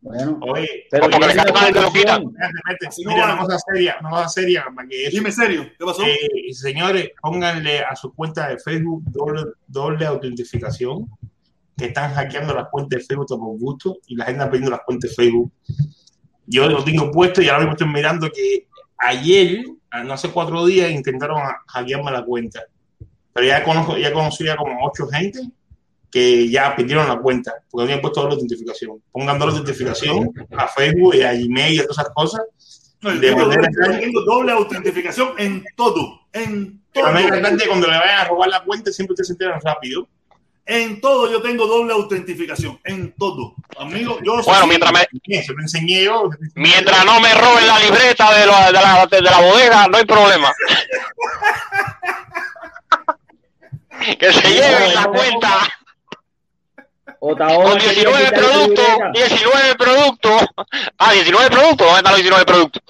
Bueno, 0.00 0.36
Oye, 0.42 0.86
pero 0.90 1.04
Porque 1.08 1.18
le 1.26 1.32
te 1.72 1.80
lo 1.80 1.92
quitan. 1.92 2.24
No 2.24 3.14
una 3.14 3.38
cosa 3.38 3.56
seria, 3.72 3.96
una 4.00 4.10
cosa 4.10 4.28
seria, 4.30 4.64
para 4.74 4.88
que 4.88 5.06
eso- 5.06 5.16
Dime 5.16 5.30
serio, 5.30 5.70
¿qué 5.78 5.84
pasó? 5.84 6.02
Eh, 6.04 6.52
señores, 6.52 7.10
pónganle 7.20 7.80
a 7.84 7.94
su 7.94 8.12
cuenta 8.12 8.48
de 8.48 8.58
Facebook 8.58 9.04
doble, 9.06 9.42
doble 9.68 10.04
autentificación, 10.06 11.08
que 11.76 11.84
están 11.86 12.12
hackeando 12.14 12.52
las 12.52 12.68
cuentas 12.68 12.98
de 12.98 13.04
Facebook 13.04 13.28
por 13.28 13.58
gusto 13.60 13.98
y 14.08 14.16
la 14.16 14.24
gente 14.24 14.40
está 14.40 14.50
pidiendo 14.50 14.72
las 14.72 14.80
cuentas 14.84 15.10
de 15.10 15.14
Facebook. 15.16 15.52
Yo 16.46 16.68
lo 16.68 16.82
tengo 16.82 17.08
puesto 17.12 17.40
y 17.40 17.46
ahora 17.48 17.60
mismo 17.60 17.72
estoy 17.74 17.88
mirando 17.88 18.28
que 18.30 18.66
ayer, 19.02 19.64
no 20.04 20.12
hace 20.14 20.28
cuatro 20.30 20.64
días, 20.66 20.90
intentaron 20.90 21.38
ha- 21.38 21.62
hackearme 21.66 22.10
la 22.10 22.24
cuenta. 22.24 22.62
Pero 23.32 23.46
ya 23.46 23.64
conozco, 23.64 23.96
ya 23.96 24.12
conocí 24.12 24.48
a 24.48 24.56
como 24.56 24.78
ocho 24.86 25.06
gente 25.08 25.40
que 26.10 26.48
ya 26.50 26.76
pidieron 26.76 27.08
la 27.08 27.18
cuenta 27.18 27.54
porque 27.70 27.84
habían 27.84 28.00
puesto 28.02 28.20
doble 28.20 28.34
autentificación. 28.34 29.02
Pongan 29.10 29.38
doble 29.38 29.52
autentificación 29.56 30.30
a 30.56 30.68
Facebook 30.68 31.14
y 31.14 31.22
a 31.22 31.32
Gmail 31.32 31.74
y 31.74 31.78
a 31.78 31.82
todas 31.84 31.98
esas 31.98 32.12
cosas. 32.14 32.42
No, 33.00 33.10
de 33.14 33.30
doble, 33.30 33.56
doble 34.26 34.52
autentificación 34.52 35.30
en 35.38 35.64
todo, 35.74 36.20
en 36.32 36.80
De 36.94 37.00
todo. 37.00 37.12
que 37.58 37.66
cuando 37.66 37.86
le 37.88 37.96
vayan 37.98 38.20
a 38.20 38.24
robar 38.24 38.48
la 38.50 38.62
cuenta, 38.62 38.92
siempre 38.92 39.14
ustedes 39.14 39.28
se 39.28 39.32
enteran 39.32 39.60
rápido. 39.64 40.06
En 40.64 41.00
todo 41.00 41.28
yo 41.30 41.42
tengo 41.42 41.66
doble 41.66 41.92
autentificación, 41.92 42.78
en 42.84 43.12
todo. 43.16 43.54
Amigo, 43.78 44.18
yo 44.22 44.34
soy- 44.36 44.44
Bueno, 44.44 44.66
mientras 44.68 44.92
me, 44.92 45.04
enseñé 45.60 46.04
yo. 46.04 46.30
mientras 46.54 47.04
no 47.04 47.18
me 47.20 47.34
roben 47.34 47.66
la 47.66 47.78
libreta 47.80 48.32
de, 48.38 48.46
la- 48.46 48.66
de 48.66 48.72
la, 48.72 49.06
de 49.10 49.20
la 49.22 49.40
bodega, 49.40 49.88
no 49.88 49.98
hay 49.98 50.04
problema. 50.04 50.52
que 54.18 54.32
se 54.32 54.48
lleven 54.48 54.94
la 54.94 55.04
cuenta 55.06 55.50
con 57.18 57.78
quería 57.78 57.92
19 57.92 58.24
quitar 58.24 58.32
la 58.32 58.38
productos, 58.48 58.88
libreta. 58.88 59.10
19 59.12 59.74
productos. 59.76 60.42
Ah, 60.98 61.12
19 61.12 61.50
productos, 61.50 61.86
¿dónde 61.86 61.98
están 61.98 62.12
los 62.12 62.20
19 62.22 62.44
productos? 62.46 62.82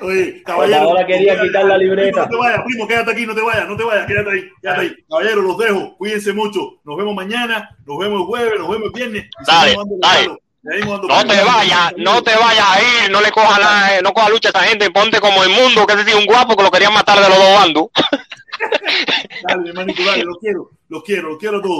Oye, 0.00 0.42
caballero. 0.42 0.82
Otaola 0.82 1.06
quería 1.06 1.34
no 1.36 1.42
quitar 1.42 1.64
la 1.64 1.78
libreta. 1.78 2.22
No 2.22 2.28
te 2.28 2.36
vayas, 2.36 2.62
primo, 2.64 2.86
quédate 2.86 3.10
aquí, 3.12 3.26
no 3.26 3.34
te 3.34 3.42
vayas, 3.42 3.68
no 3.68 3.76
te 3.76 3.84
vayas, 3.84 4.06
quédate 4.06 4.30
ahí, 4.30 4.50
quédate 4.60 4.80
ahí. 4.80 4.96
Caballero, 5.08 5.42
los 5.42 5.58
dejo, 5.58 5.96
cuídense 5.96 6.32
mucho. 6.32 6.80
Nos 6.84 6.96
vemos 6.96 7.14
mañana, 7.14 7.76
nos 7.86 7.98
vemos 7.98 8.20
el 8.20 8.26
jueves, 8.26 8.58
nos 8.58 8.68
vemos 8.68 8.86
el 8.86 8.92
viernes. 8.92 9.30
Dale, 9.46 9.76
dale. 9.98 10.36
No 10.62 11.26
te 11.26 11.42
vayas, 11.42 11.92
no 11.96 12.22
te 12.22 12.36
vayas 12.36 12.66
a 12.70 12.80
ir, 12.80 13.10
no 13.10 13.20
le 13.20 13.32
cojas 13.32 13.58
la, 13.58 14.00
no 14.00 14.12
cojas 14.12 14.30
lucha 14.30 14.48
a 14.48 14.50
esa 14.50 14.62
gente, 14.62 14.92
ponte 14.92 15.18
como 15.18 15.42
el 15.42 15.48
mundo, 15.48 15.84
que 15.86 15.94
ese 15.94 16.14
un 16.14 16.24
guapo 16.24 16.56
que 16.56 16.62
lo 16.62 16.70
querían 16.70 16.94
matar 16.94 17.18
de 17.18 17.28
los 17.28 17.36
dos 17.36 17.54
bandos. 17.54 17.86
Dale, 19.48 19.70
hermanito, 19.70 20.04
dale, 20.04 20.22
los 20.22 20.38
quiero, 20.38 20.70
los 20.88 21.02
quiero, 21.02 21.30
los 21.30 21.38
quiero 21.38 21.60
todos. 21.60 21.70